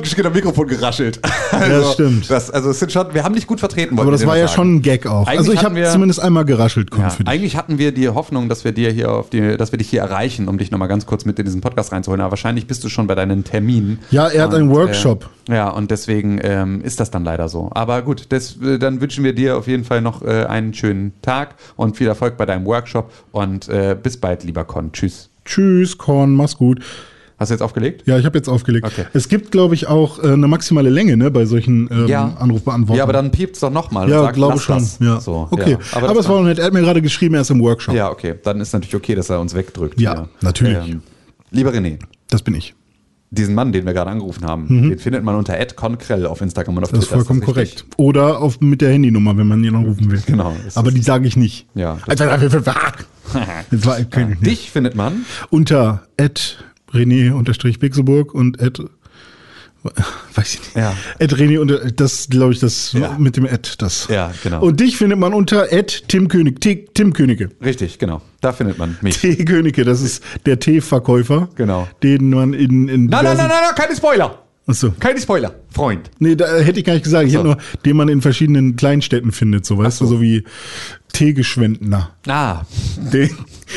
geschrien 0.00 0.26
am 0.26 0.32
Mikrofon 0.32 0.66
geraschelt. 0.68 1.20
Also, 1.54 1.92
stimmt. 1.92 2.28
Das, 2.30 2.50
also 2.50 2.70
es 2.70 2.80
sind 2.80 2.90
schon, 2.90 3.14
wir 3.14 3.22
haben 3.22 3.34
dich 3.34 3.46
gut 3.46 3.60
vertreten. 3.60 3.98
Aber 3.98 4.10
das 4.10 4.26
war 4.26 4.36
ja 4.36 4.48
sagen. 4.48 4.56
schon 4.56 4.74
ein 4.76 4.82
Gag 4.82 5.06
auch. 5.06 5.26
Eigentlich 5.26 5.38
also 5.38 5.52
ich 5.52 5.64
habe 5.64 5.82
zumindest 5.84 6.20
einmal 6.20 6.44
geraschelt, 6.44 6.90
Ja, 6.96 7.16
eigentlich 7.26 7.56
hatten 7.56 7.78
wir 7.78 7.92
die 7.92 8.08
Hoffnung, 8.08 8.48
dass 8.48 8.64
wir 8.64 8.72
dir 8.72 8.90
hier 8.90 9.12
auf 9.12 9.30
die, 9.30 9.56
dass 9.56 9.70
wir 9.70 9.78
dich 9.78 9.88
hier 9.88 10.00
erreichen, 10.00 10.48
um 10.48 10.58
dich 10.58 10.70
nochmal 10.72 10.88
ganz 10.88 11.06
kurz 11.06 11.24
mit 11.24 11.38
in 11.38 11.44
diesen 11.44 11.60
Podcast 11.60 11.92
reinzuholen. 11.92 12.20
Aber 12.20 12.32
wahrscheinlich 12.32 12.66
bist 12.66 12.82
du 12.82 12.88
schon 12.88 13.06
bei 13.06 13.14
deinen 13.14 13.44
Terminen. 13.44 14.00
Ja, 14.10 14.26
er 14.28 14.44
hat 14.44 14.54
einen 14.54 14.68
Und, 14.68 14.76
Workshop. 14.76 15.28
Äh, 15.48 15.54
ja, 15.54 15.68
und 15.68 15.90
deswegen 15.90 16.40
ähm, 16.42 16.80
ist 16.82 17.00
das 17.00 17.10
dann 17.10 17.24
leider 17.24 17.48
so. 17.48 17.70
Aber 17.72 18.02
gut, 18.02 18.26
das, 18.30 18.56
äh, 18.60 18.78
dann 18.78 19.00
wünschen 19.00 19.22
wir 19.24 19.34
dir 19.34 19.56
auf 19.56 19.66
jeden 19.66 19.84
Fall 19.84 20.00
noch 20.00 20.22
äh, 20.22 20.44
einen 20.46 20.74
schönen 20.74 21.12
Tag 21.22 21.54
und 21.76 21.96
viel 21.96 22.08
Erfolg 22.08 22.36
bei 22.36 22.46
deinem 22.46 22.64
Workshop. 22.66 23.12
Und 23.32 23.68
äh, 23.68 23.96
bis 24.00 24.16
bald, 24.16 24.44
lieber 24.44 24.64
Con. 24.64 24.92
Tschüss. 24.92 25.30
Tschüss, 25.44 25.98
Con, 25.98 26.34
mach's 26.44 26.56
gut. 26.56 26.80
Hast 27.36 27.50
du 27.50 27.54
jetzt 27.54 27.62
aufgelegt? 27.62 28.04
Ja, 28.06 28.16
ich 28.16 28.24
habe 28.24 28.38
jetzt 28.38 28.48
aufgelegt. 28.48 28.86
Okay. 28.86 29.06
Es 29.12 29.28
gibt, 29.28 29.50
glaube 29.50 29.74
ich, 29.74 29.88
auch 29.88 30.22
äh, 30.22 30.28
eine 30.28 30.46
maximale 30.46 30.88
Länge 30.88 31.16
ne, 31.16 31.32
bei 31.32 31.46
solchen 31.46 31.88
ähm, 31.90 32.14
Anrufbeantwortern. 32.38 32.96
Ja, 32.96 33.02
aber 33.02 33.12
dann 33.12 33.32
piept's 33.32 33.58
doch 33.58 33.70
nochmal. 33.70 34.08
Ja, 34.08 34.30
glaube 34.30 34.60
schon. 34.60 34.78
Das. 34.78 34.98
Ja. 35.00 35.20
So, 35.20 35.48
okay. 35.50 35.72
ja. 35.72 35.78
Aber, 35.92 36.08
das 36.08 36.18
es 36.18 36.28
war 36.28 36.36
noch 36.36 36.44
nett. 36.44 36.60
Er 36.60 36.66
hat 36.66 36.72
mir 36.72 36.82
gerade 36.82 37.02
geschrieben, 37.02 37.34
er 37.34 37.40
ist 37.40 37.50
im 37.50 37.60
Workshop. 37.60 37.94
Ja, 37.94 38.10
okay. 38.10 38.36
Dann 38.44 38.60
ist 38.60 38.72
natürlich 38.72 38.94
okay, 38.94 39.16
dass 39.16 39.30
er 39.30 39.40
uns 39.40 39.52
wegdrückt. 39.52 40.00
Ja, 40.00 40.28
natürlich. 40.42 40.96
lieber 41.50 41.72
René, 41.72 41.98
Das 42.28 42.42
bin 42.42 42.54
ich. 42.54 42.74
Diesen 43.34 43.54
Mann, 43.54 43.72
den 43.72 43.84
wir 43.86 43.92
gerade 43.92 44.10
angerufen 44.10 44.44
haben, 44.46 44.66
den 44.68 44.98
findet 44.98 45.24
man 45.24 45.34
unter 45.36 45.54
@conkrell 45.74 46.26
auf 46.26 46.40
Instagram 46.40 46.76
und 46.78 46.84
auf 46.84 46.92
Mhm. 46.92 46.96
Das 46.96 47.04
ist 47.04 47.08
Twitter. 47.10 47.24
vollkommen 47.24 47.40
richtig? 47.40 47.54
korrekt. 47.54 47.98
Oder 47.98 48.40
auf, 48.40 48.60
mit 48.60 48.80
der 48.80 48.92
Handynummer, 48.92 49.36
wenn 49.36 49.46
man 49.48 49.62
ihn 49.64 49.74
anrufen 49.74 50.10
will. 50.10 50.22
Genau, 50.26 50.54
das 50.64 50.76
Aber 50.76 50.90
die 50.90 51.02
sage 51.02 51.26
ich 51.28 51.36
nicht. 51.36 51.66
Ja. 51.74 51.98
Das 52.06 52.20
ich 53.98 54.06
nicht. 54.28 54.46
Dich 54.46 54.70
findet 54.70 54.94
man 54.94 55.24
Unter 55.50 56.06
René-Pixelburg 56.92 58.32
und 58.34 58.60
at, 58.62 58.80
weiß 60.34 60.54
ich 60.54 60.60
nicht. 60.60 60.76
Ja. 60.76 60.94
At 61.20 61.32
René 61.34 61.58
unter, 61.58 61.78
das 61.90 62.28
glaube 62.30 62.52
ich, 62.52 62.58
das 62.60 62.92
Ja. 62.92 63.16
mit 63.18 63.36
dem 63.36 63.44
Ad, 63.46 63.70
das. 63.78 64.08
Ja, 64.08 64.32
genau. 64.42 64.62
Und 64.62 64.80
dich 64.80 64.96
findet 64.96 65.18
man 65.18 65.34
unter 65.34 65.68
at 65.72 66.04
Tim 66.08 66.28
König, 66.28 66.60
T, 66.60 66.86
Tim 66.94 67.12
Königke. 67.12 67.50
richtig, 67.64 67.98
genau. 67.98 68.22
Da 68.40 68.52
findet 68.52 68.78
man 68.78 68.96
mich. 69.02 69.18
T 69.18 69.36
Königke, 69.44 69.84
das 69.84 70.00
ist 70.00 70.22
der 70.46 70.58
Teeverkäufer. 70.58 71.48
Genau. 71.56 71.86
Den 72.02 72.30
man 72.30 72.54
in, 72.54 72.88
in 72.88 73.06
Nein, 73.06 73.24
nein, 73.24 73.36
nein, 73.36 73.48
nein, 73.48 73.48
nein, 73.48 73.74
keine 73.76 73.94
Spoiler. 73.94 74.38
Achso. 74.66 74.94
Keine 74.98 75.20
Spoiler, 75.20 75.54
Freund. 75.70 76.10
Nee, 76.20 76.36
da 76.36 76.46
hätte 76.56 76.78
ich 76.78 76.86
gar 76.86 76.94
nicht 76.94 77.02
gesagt. 77.04 77.26
Ich 77.26 77.32
so. 77.34 77.40
hätte 77.40 77.48
nur, 77.48 77.58
den 77.84 77.96
man 77.98 78.08
in 78.08 78.22
verschiedenen 78.22 78.76
Kleinstädten 78.76 79.30
findet, 79.30 79.66
so 79.66 79.76
weißt 79.76 80.00
du, 80.00 80.06
so 80.06 80.22
wie 80.22 80.44
Teegeschwendner. 81.12 82.10
Ah, 82.26 82.62
Tee- 83.12 83.30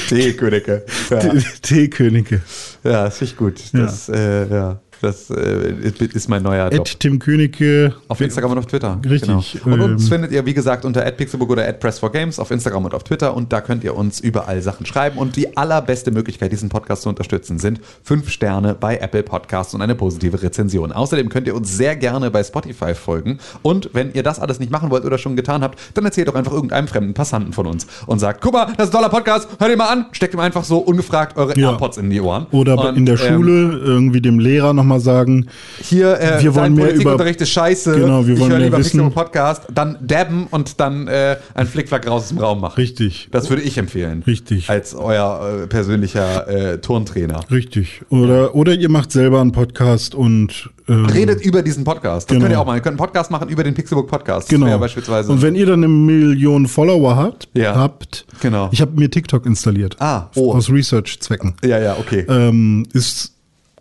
T-Königke. 0.10 0.86
Ja, 1.10 1.19
Tee- 1.19 1.44
Teekönige. 1.61 2.42
ja 2.84 3.03
das 3.06 3.18
finde 3.18 3.32
ich 3.34 3.38
gut. 3.38 3.61
Das, 3.74 4.10
äh, 4.10 4.48
ja, 4.50 4.80
das 5.01 5.30
äh, 5.30 5.74
ist 6.14 6.30
mein 6.30 6.43
neuer 6.43 6.69
Job. 6.72 6.82
At 6.82 7.00
Tim 7.00 7.19
Königke. 7.19 7.93
Auf 8.08 8.22
Instagram 8.22 8.51
und 8.53 8.58
auf 8.59 8.66
Twitter. 8.67 9.00
Richtig, 9.08 9.59
Genau. 9.64 9.76
Und 9.76 9.82
uns 9.82 10.03
ähm, 10.03 10.09
findet 10.09 10.32
ihr, 10.32 10.45
wie 10.45 10.53
gesagt, 10.53 10.85
unter 10.85 11.01
@pixelbook 11.11 11.50
oder 11.50 11.64
@press4games 11.69 12.40
auf 12.40 12.51
Instagram 12.51 12.85
und 12.85 12.93
auf 12.93 13.03
Twitter. 13.03 13.35
Und 13.35 13.51
da 13.53 13.61
könnt 13.61 13.84
ihr 13.84 13.95
uns 13.95 14.19
überall 14.19 14.61
Sachen 14.61 14.85
schreiben. 14.85 15.17
Und 15.17 15.35
die 15.35 15.56
allerbeste 15.58 16.11
Möglichkeit, 16.11 16.51
diesen 16.51 16.69
Podcast 16.69 17.03
zu 17.03 17.09
unterstützen, 17.09 17.59
sind 17.59 17.80
fünf 18.03 18.30
Sterne 18.30 18.76
bei 18.80 18.98
Apple 18.98 19.24
Podcasts 19.24 19.74
und 19.74 19.82
eine 19.82 19.95
positive 19.95 20.42
Rezension. 20.42 20.92
Außerdem 20.92 21.30
könnt 21.30 21.48
ihr 21.48 21.56
uns 21.56 21.76
sehr 21.76 21.95
gerne 21.95 22.32
bei 22.32 22.43
Spotify 22.43 22.93
folgen. 22.95 23.40
Und 23.61 23.90
wenn 23.93 24.14
ihr 24.14 24.24
das 24.24 24.40
alles 24.40 24.59
nicht 24.59 24.72
machen 24.72 24.90
wollt 24.90 25.06
oder 25.06 25.17
schon 25.17 25.35
getan 25.35 25.61
habt, 25.64 25.80
dann 25.93 26.06
erzählt 26.06 26.27
doch 26.27 26.35
einfach 26.35 26.51
irgendeinem 26.53 26.88
fremden 26.88 27.14
Passanten 27.14 27.53
von 27.53 27.67
uns 27.67 27.88
und 28.06 28.19
sagt, 28.19 28.42
guck 28.42 28.53
mal, 28.53 28.66
das 28.77 28.88
ist 28.88 28.93
ein 28.95 28.98
toller 28.98 29.09
Podcast, 29.09 29.48
hört 29.59 29.72
ihn 29.72 29.77
mal 29.77 29.90
an, 29.90 30.06
steckt 30.11 30.34
ihm 30.34 30.40
einfach 30.40 30.64
so 30.64 30.77
ungefragt 30.80 31.38
eure 31.38 31.58
Ja. 31.58 31.72
AirPods 31.72 31.98
in 31.98 32.09
die 32.09 32.22
Ohren. 32.22 32.48
Oder 32.51 32.77
Und, 32.90 32.98
in 32.98 33.06
der 33.06 33.19
ähm, 33.19 33.35
Schule 33.35 33.77
irgendwie 33.84 34.22
dem 34.22 34.40
Lehrer 34.40 34.74
nochmal 34.74 34.86
sagen, 34.99 35.48
hier, 35.82 36.19
äh, 36.19 36.41
Wir 36.41 36.56
wollen 36.56 36.74
mehr 36.74 36.85
Politikunterricht 36.88 37.41
ist 37.41 37.49
scheiße. 37.49 37.99
Genau, 37.99 38.25
wir 38.25 38.33
ich 38.35 38.40
wollen 38.40 38.51
höre 38.51 38.57
mehr 38.59 38.67
lieber 38.67 38.77
wissen. 38.80 39.11
Podcast. 39.11 39.64
Dann 39.74 39.98
dabben 40.01 40.48
und 40.51 40.80
dann 40.80 41.07
äh, 41.07 41.38
ein 41.53 41.67
Flickflack 41.67 42.07
raus 42.07 42.24
aus 42.24 42.30
dem 42.30 42.38
Raum 42.40 42.61
machen. 42.61 42.75
richtig, 42.77 43.27
Das 43.32 43.49
würde 43.49 43.61
ich 43.61 43.77
empfehlen. 43.77 44.24
Richtig. 44.25 44.69
Als 44.69 44.95
euer 44.95 45.64
äh, 45.64 45.67
persönlicher 45.67 46.48
äh, 46.48 46.77
Turntrainer. 46.80 47.41
richtig. 47.51 48.01
Oder, 48.09 48.56
oder 48.56 48.74
ihr 48.74 48.90
macht 48.90 49.11
selber 49.11 49.41
einen 49.41 49.51
Podcast 49.51 50.16
und 50.16 50.69
ähm, 50.90 51.06
Redet 51.06 51.41
über 51.41 51.61
diesen 51.64 51.83
Podcast. 51.83 52.30
Das 52.30 52.33
Genau. 52.35 52.45
könnt 52.45 52.56
ihr 52.56 52.61
auch 52.61 52.66
mal. 52.66 52.75
Ihr 52.75 52.82
könnt 52.82 52.93
einen 52.93 52.98
Podcast 52.98 53.30
machen 53.30 53.49
über 53.49 53.64
den 53.64 53.74
Pixelbook 53.74 54.07
Podcast. 54.07 54.48
Genau. 54.49 54.67
wäre 54.67 54.80
beispielsweise. 54.80 55.32
Und 55.32 55.41
wenn 55.41 55.56
ihr 55.56 55.66
dann 55.66 55.80
eine 55.83 55.88
Million 55.90 56.66
Follower 56.67 57.16
habt, 57.17 57.49
Ja. 57.53 57.75
habt 57.75 58.25
Genau. 58.41 58.69
ich 58.72 58.80
habe 58.82 58.91
mir 58.95 59.09
TikTok 59.09 59.45
installiert. 59.45 59.98
Ah, 59.99 60.30
oh. 60.35 60.53
Aus 60.53 60.69
Research-Zwecken. 60.69 61.56
ja, 61.64 61.80
ja, 61.80 61.98
okay. 61.99 62.25
Ähm, 62.30 62.85
ist 62.93 63.33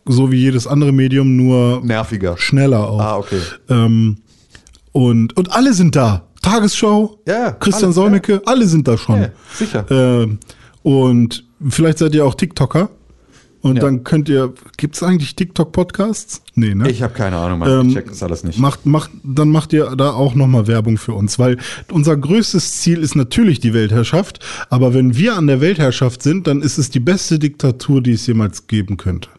so 0.07 0.31
wie 0.33 0.37
jedes 0.37 0.67
andere 0.67 0.93
Medium, 0.93 1.37
nur 1.37 1.83
Nerviger. 1.85 2.37
schneller 2.39 2.89
auch. 2.89 3.01
Ah, 3.01 3.17
okay. 3.19 3.41
Ähm, 3.69 4.19
und, 4.93 5.37
und 5.37 5.53
alle 5.53 5.73
sind 5.75 5.95
da. 5.97 6.23
Tagesschau, 6.43 7.19
Ja, 7.27 7.35
ja, 7.35 7.51
Christian 7.53 7.87
alle, 7.87 7.93
Solmecke, 7.95 8.41
alle 8.47 8.67
sind 8.67 8.87
da 8.87 8.97
schon. 8.97 9.21
Ja, 9.23 9.29
sicher. 9.53 9.85
Ähm, 9.91 10.39
und 10.83 11.45
vielleicht 11.69 11.99
seid 11.99 12.15
ihr 12.15 12.25
auch 12.25 12.35
TikToker. 12.35 12.89
Und 13.63 13.77
Ja. 13.77 13.83
dann 13.83 14.05
könnt 14.05 14.29
ihr, 14.29 14.55
gibt 14.77 14.95
es 14.95 15.03
eigentlich 15.03 15.35
TikTok-Podcasts? 15.35 16.43
Nee, 16.55 16.75
ne? 16.77 16.89
Ich 16.89 17.03
habe 17.03 17.15
keine 17.15 17.37
Ahnung, 17.39 17.59
Mann. 17.59 17.81
Ähm, 17.81 17.89
ich 17.89 17.95
check 17.95 18.07
das 18.07 18.23
alles 18.23 18.45
nicht. 18.45 18.61
Macht, 18.61 18.87
macht, 18.87 19.11
dann 19.25 19.49
macht 19.49 19.73
ihr 19.73 19.97
da 19.97 20.13
auch 20.13 20.37
nochmal 20.37 20.69
Werbung 20.69 20.99
für 20.99 21.15
uns, 21.15 21.41
weil 21.41 21.57
unser 21.91 22.17
größtes 22.17 22.77
Ziel 22.81 23.03
ist 23.03 23.17
natürlich 23.17 23.59
die 23.59 23.75
Weltherrschaft, 23.75 24.39
aber 24.71 24.95
wenn 24.95 25.17
wir 25.17 25.35
an 25.37 25.49
der 25.49 25.61
Weltherrschaft 25.61 26.23
sind, 26.23 26.47
dann 26.47 26.63
ist 26.63 26.79
es 26.79 26.91
die 26.91 27.01
beste 27.01 27.41
Diktatur, 27.41 28.01
die 28.03 28.13
es 28.13 28.25
jemals 28.29 28.69
geben 28.69 28.99
könnte. 28.99 29.31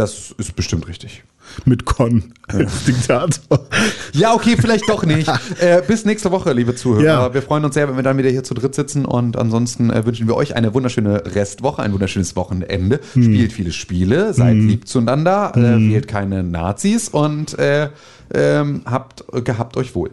Das 0.00 0.34
ist 0.38 0.56
bestimmt 0.56 0.88
richtig. 0.88 1.24
Mit 1.66 1.84
Con 1.84 2.32
als 2.48 2.84
Diktator. 2.84 3.66
Ja, 4.14 4.32
okay, 4.32 4.56
vielleicht 4.58 4.88
doch 4.88 5.04
nicht. 5.04 5.30
äh, 5.60 5.82
bis 5.86 6.06
nächste 6.06 6.30
Woche, 6.30 6.54
liebe 6.54 6.74
Zuhörer. 6.74 7.04
Ja. 7.04 7.34
Wir 7.34 7.42
freuen 7.42 7.66
uns 7.66 7.74
sehr, 7.74 7.86
wenn 7.86 7.96
wir 7.96 8.02
dann 8.02 8.16
wieder 8.16 8.30
hier 8.30 8.42
zu 8.42 8.54
dritt 8.54 8.74
sitzen 8.74 9.04
und 9.04 9.36
ansonsten 9.36 9.90
äh, 9.90 10.06
wünschen 10.06 10.26
wir 10.26 10.36
euch 10.36 10.56
eine 10.56 10.72
wunderschöne 10.72 11.34
Restwoche, 11.34 11.82
ein 11.82 11.92
wunderschönes 11.92 12.34
Wochenende. 12.34 13.00
Hm. 13.12 13.22
Spielt 13.24 13.52
viele 13.52 13.72
Spiele, 13.72 14.32
seid 14.32 14.56
lieb 14.56 14.88
zueinander, 14.88 15.52
äh, 15.54 15.90
wählt 15.90 16.08
keine 16.08 16.44
Nazis 16.44 17.10
und 17.10 17.58
äh, 17.58 17.90
ähm, 18.32 18.80
habt, 18.86 19.26
gehabt 19.44 19.76
euch 19.76 19.94
wohl. 19.94 20.12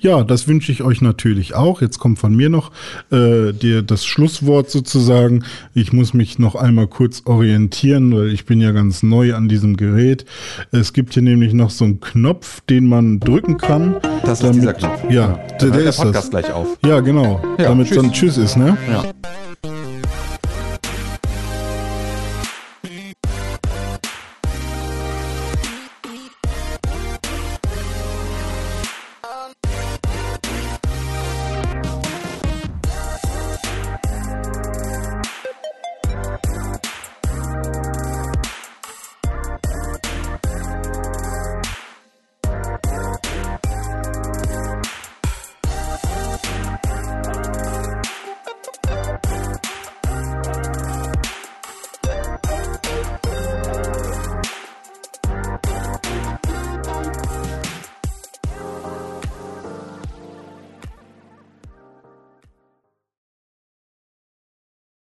Ja, 0.00 0.24
das 0.24 0.48
wünsche 0.48 0.72
ich 0.72 0.82
euch 0.82 1.00
natürlich 1.00 1.54
auch. 1.54 1.80
Jetzt 1.80 1.98
kommt 1.98 2.18
von 2.18 2.34
mir 2.34 2.48
noch 2.48 2.72
äh, 3.10 3.52
dir 3.52 3.82
das 3.82 4.04
Schlusswort 4.04 4.70
sozusagen. 4.70 5.44
Ich 5.74 5.92
muss 5.92 6.14
mich 6.14 6.38
noch 6.38 6.54
einmal 6.54 6.86
kurz 6.88 7.22
orientieren, 7.24 8.14
weil 8.16 8.28
ich 8.32 8.44
bin 8.44 8.60
ja 8.60 8.72
ganz 8.72 9.02
neu 9.02 9.34
an 9.34 9.48
diesem 9.48 9.76
Gerät. 9.76 10.24
Es 10.72 10.92
gibt 10.92 11.14
hier 11.14 11.22
nämlich 11.22 11.52
noch 11.52 11.70
so 11.70 11.84
einen 11.84 12.00
Knopf, 12.00 12.60
den 12.62 12.86
man 12.86 13.20
drücken 13.20 13.58
kann. 13.58 13.96
Das 14.24 14.42
ist 14.42 14.54
dieser 14.54 14.74
Knopf. 14.74 15.02
Ja, 15.10 15.38
der, 15.60 15.68
hört 15.68 15.76
der 15.76 15.84
ist 15.84 15.96
Podcast 15.96 16.32
das. 16.34 16.42
gleich 16.42 16.52
auf. 16.52 16.78
Ja, 16.84 17.00
genau. 17.00 17.40
Ja, 17.58 17.68
damit 17.68 17.88
tschüss. 17.88 17.96
dann 17.96 18.12
Tschüss 18.12 18.36
ist, 18.36 18.56
ne? 18.56 18.76
Ja. 18.90 19.04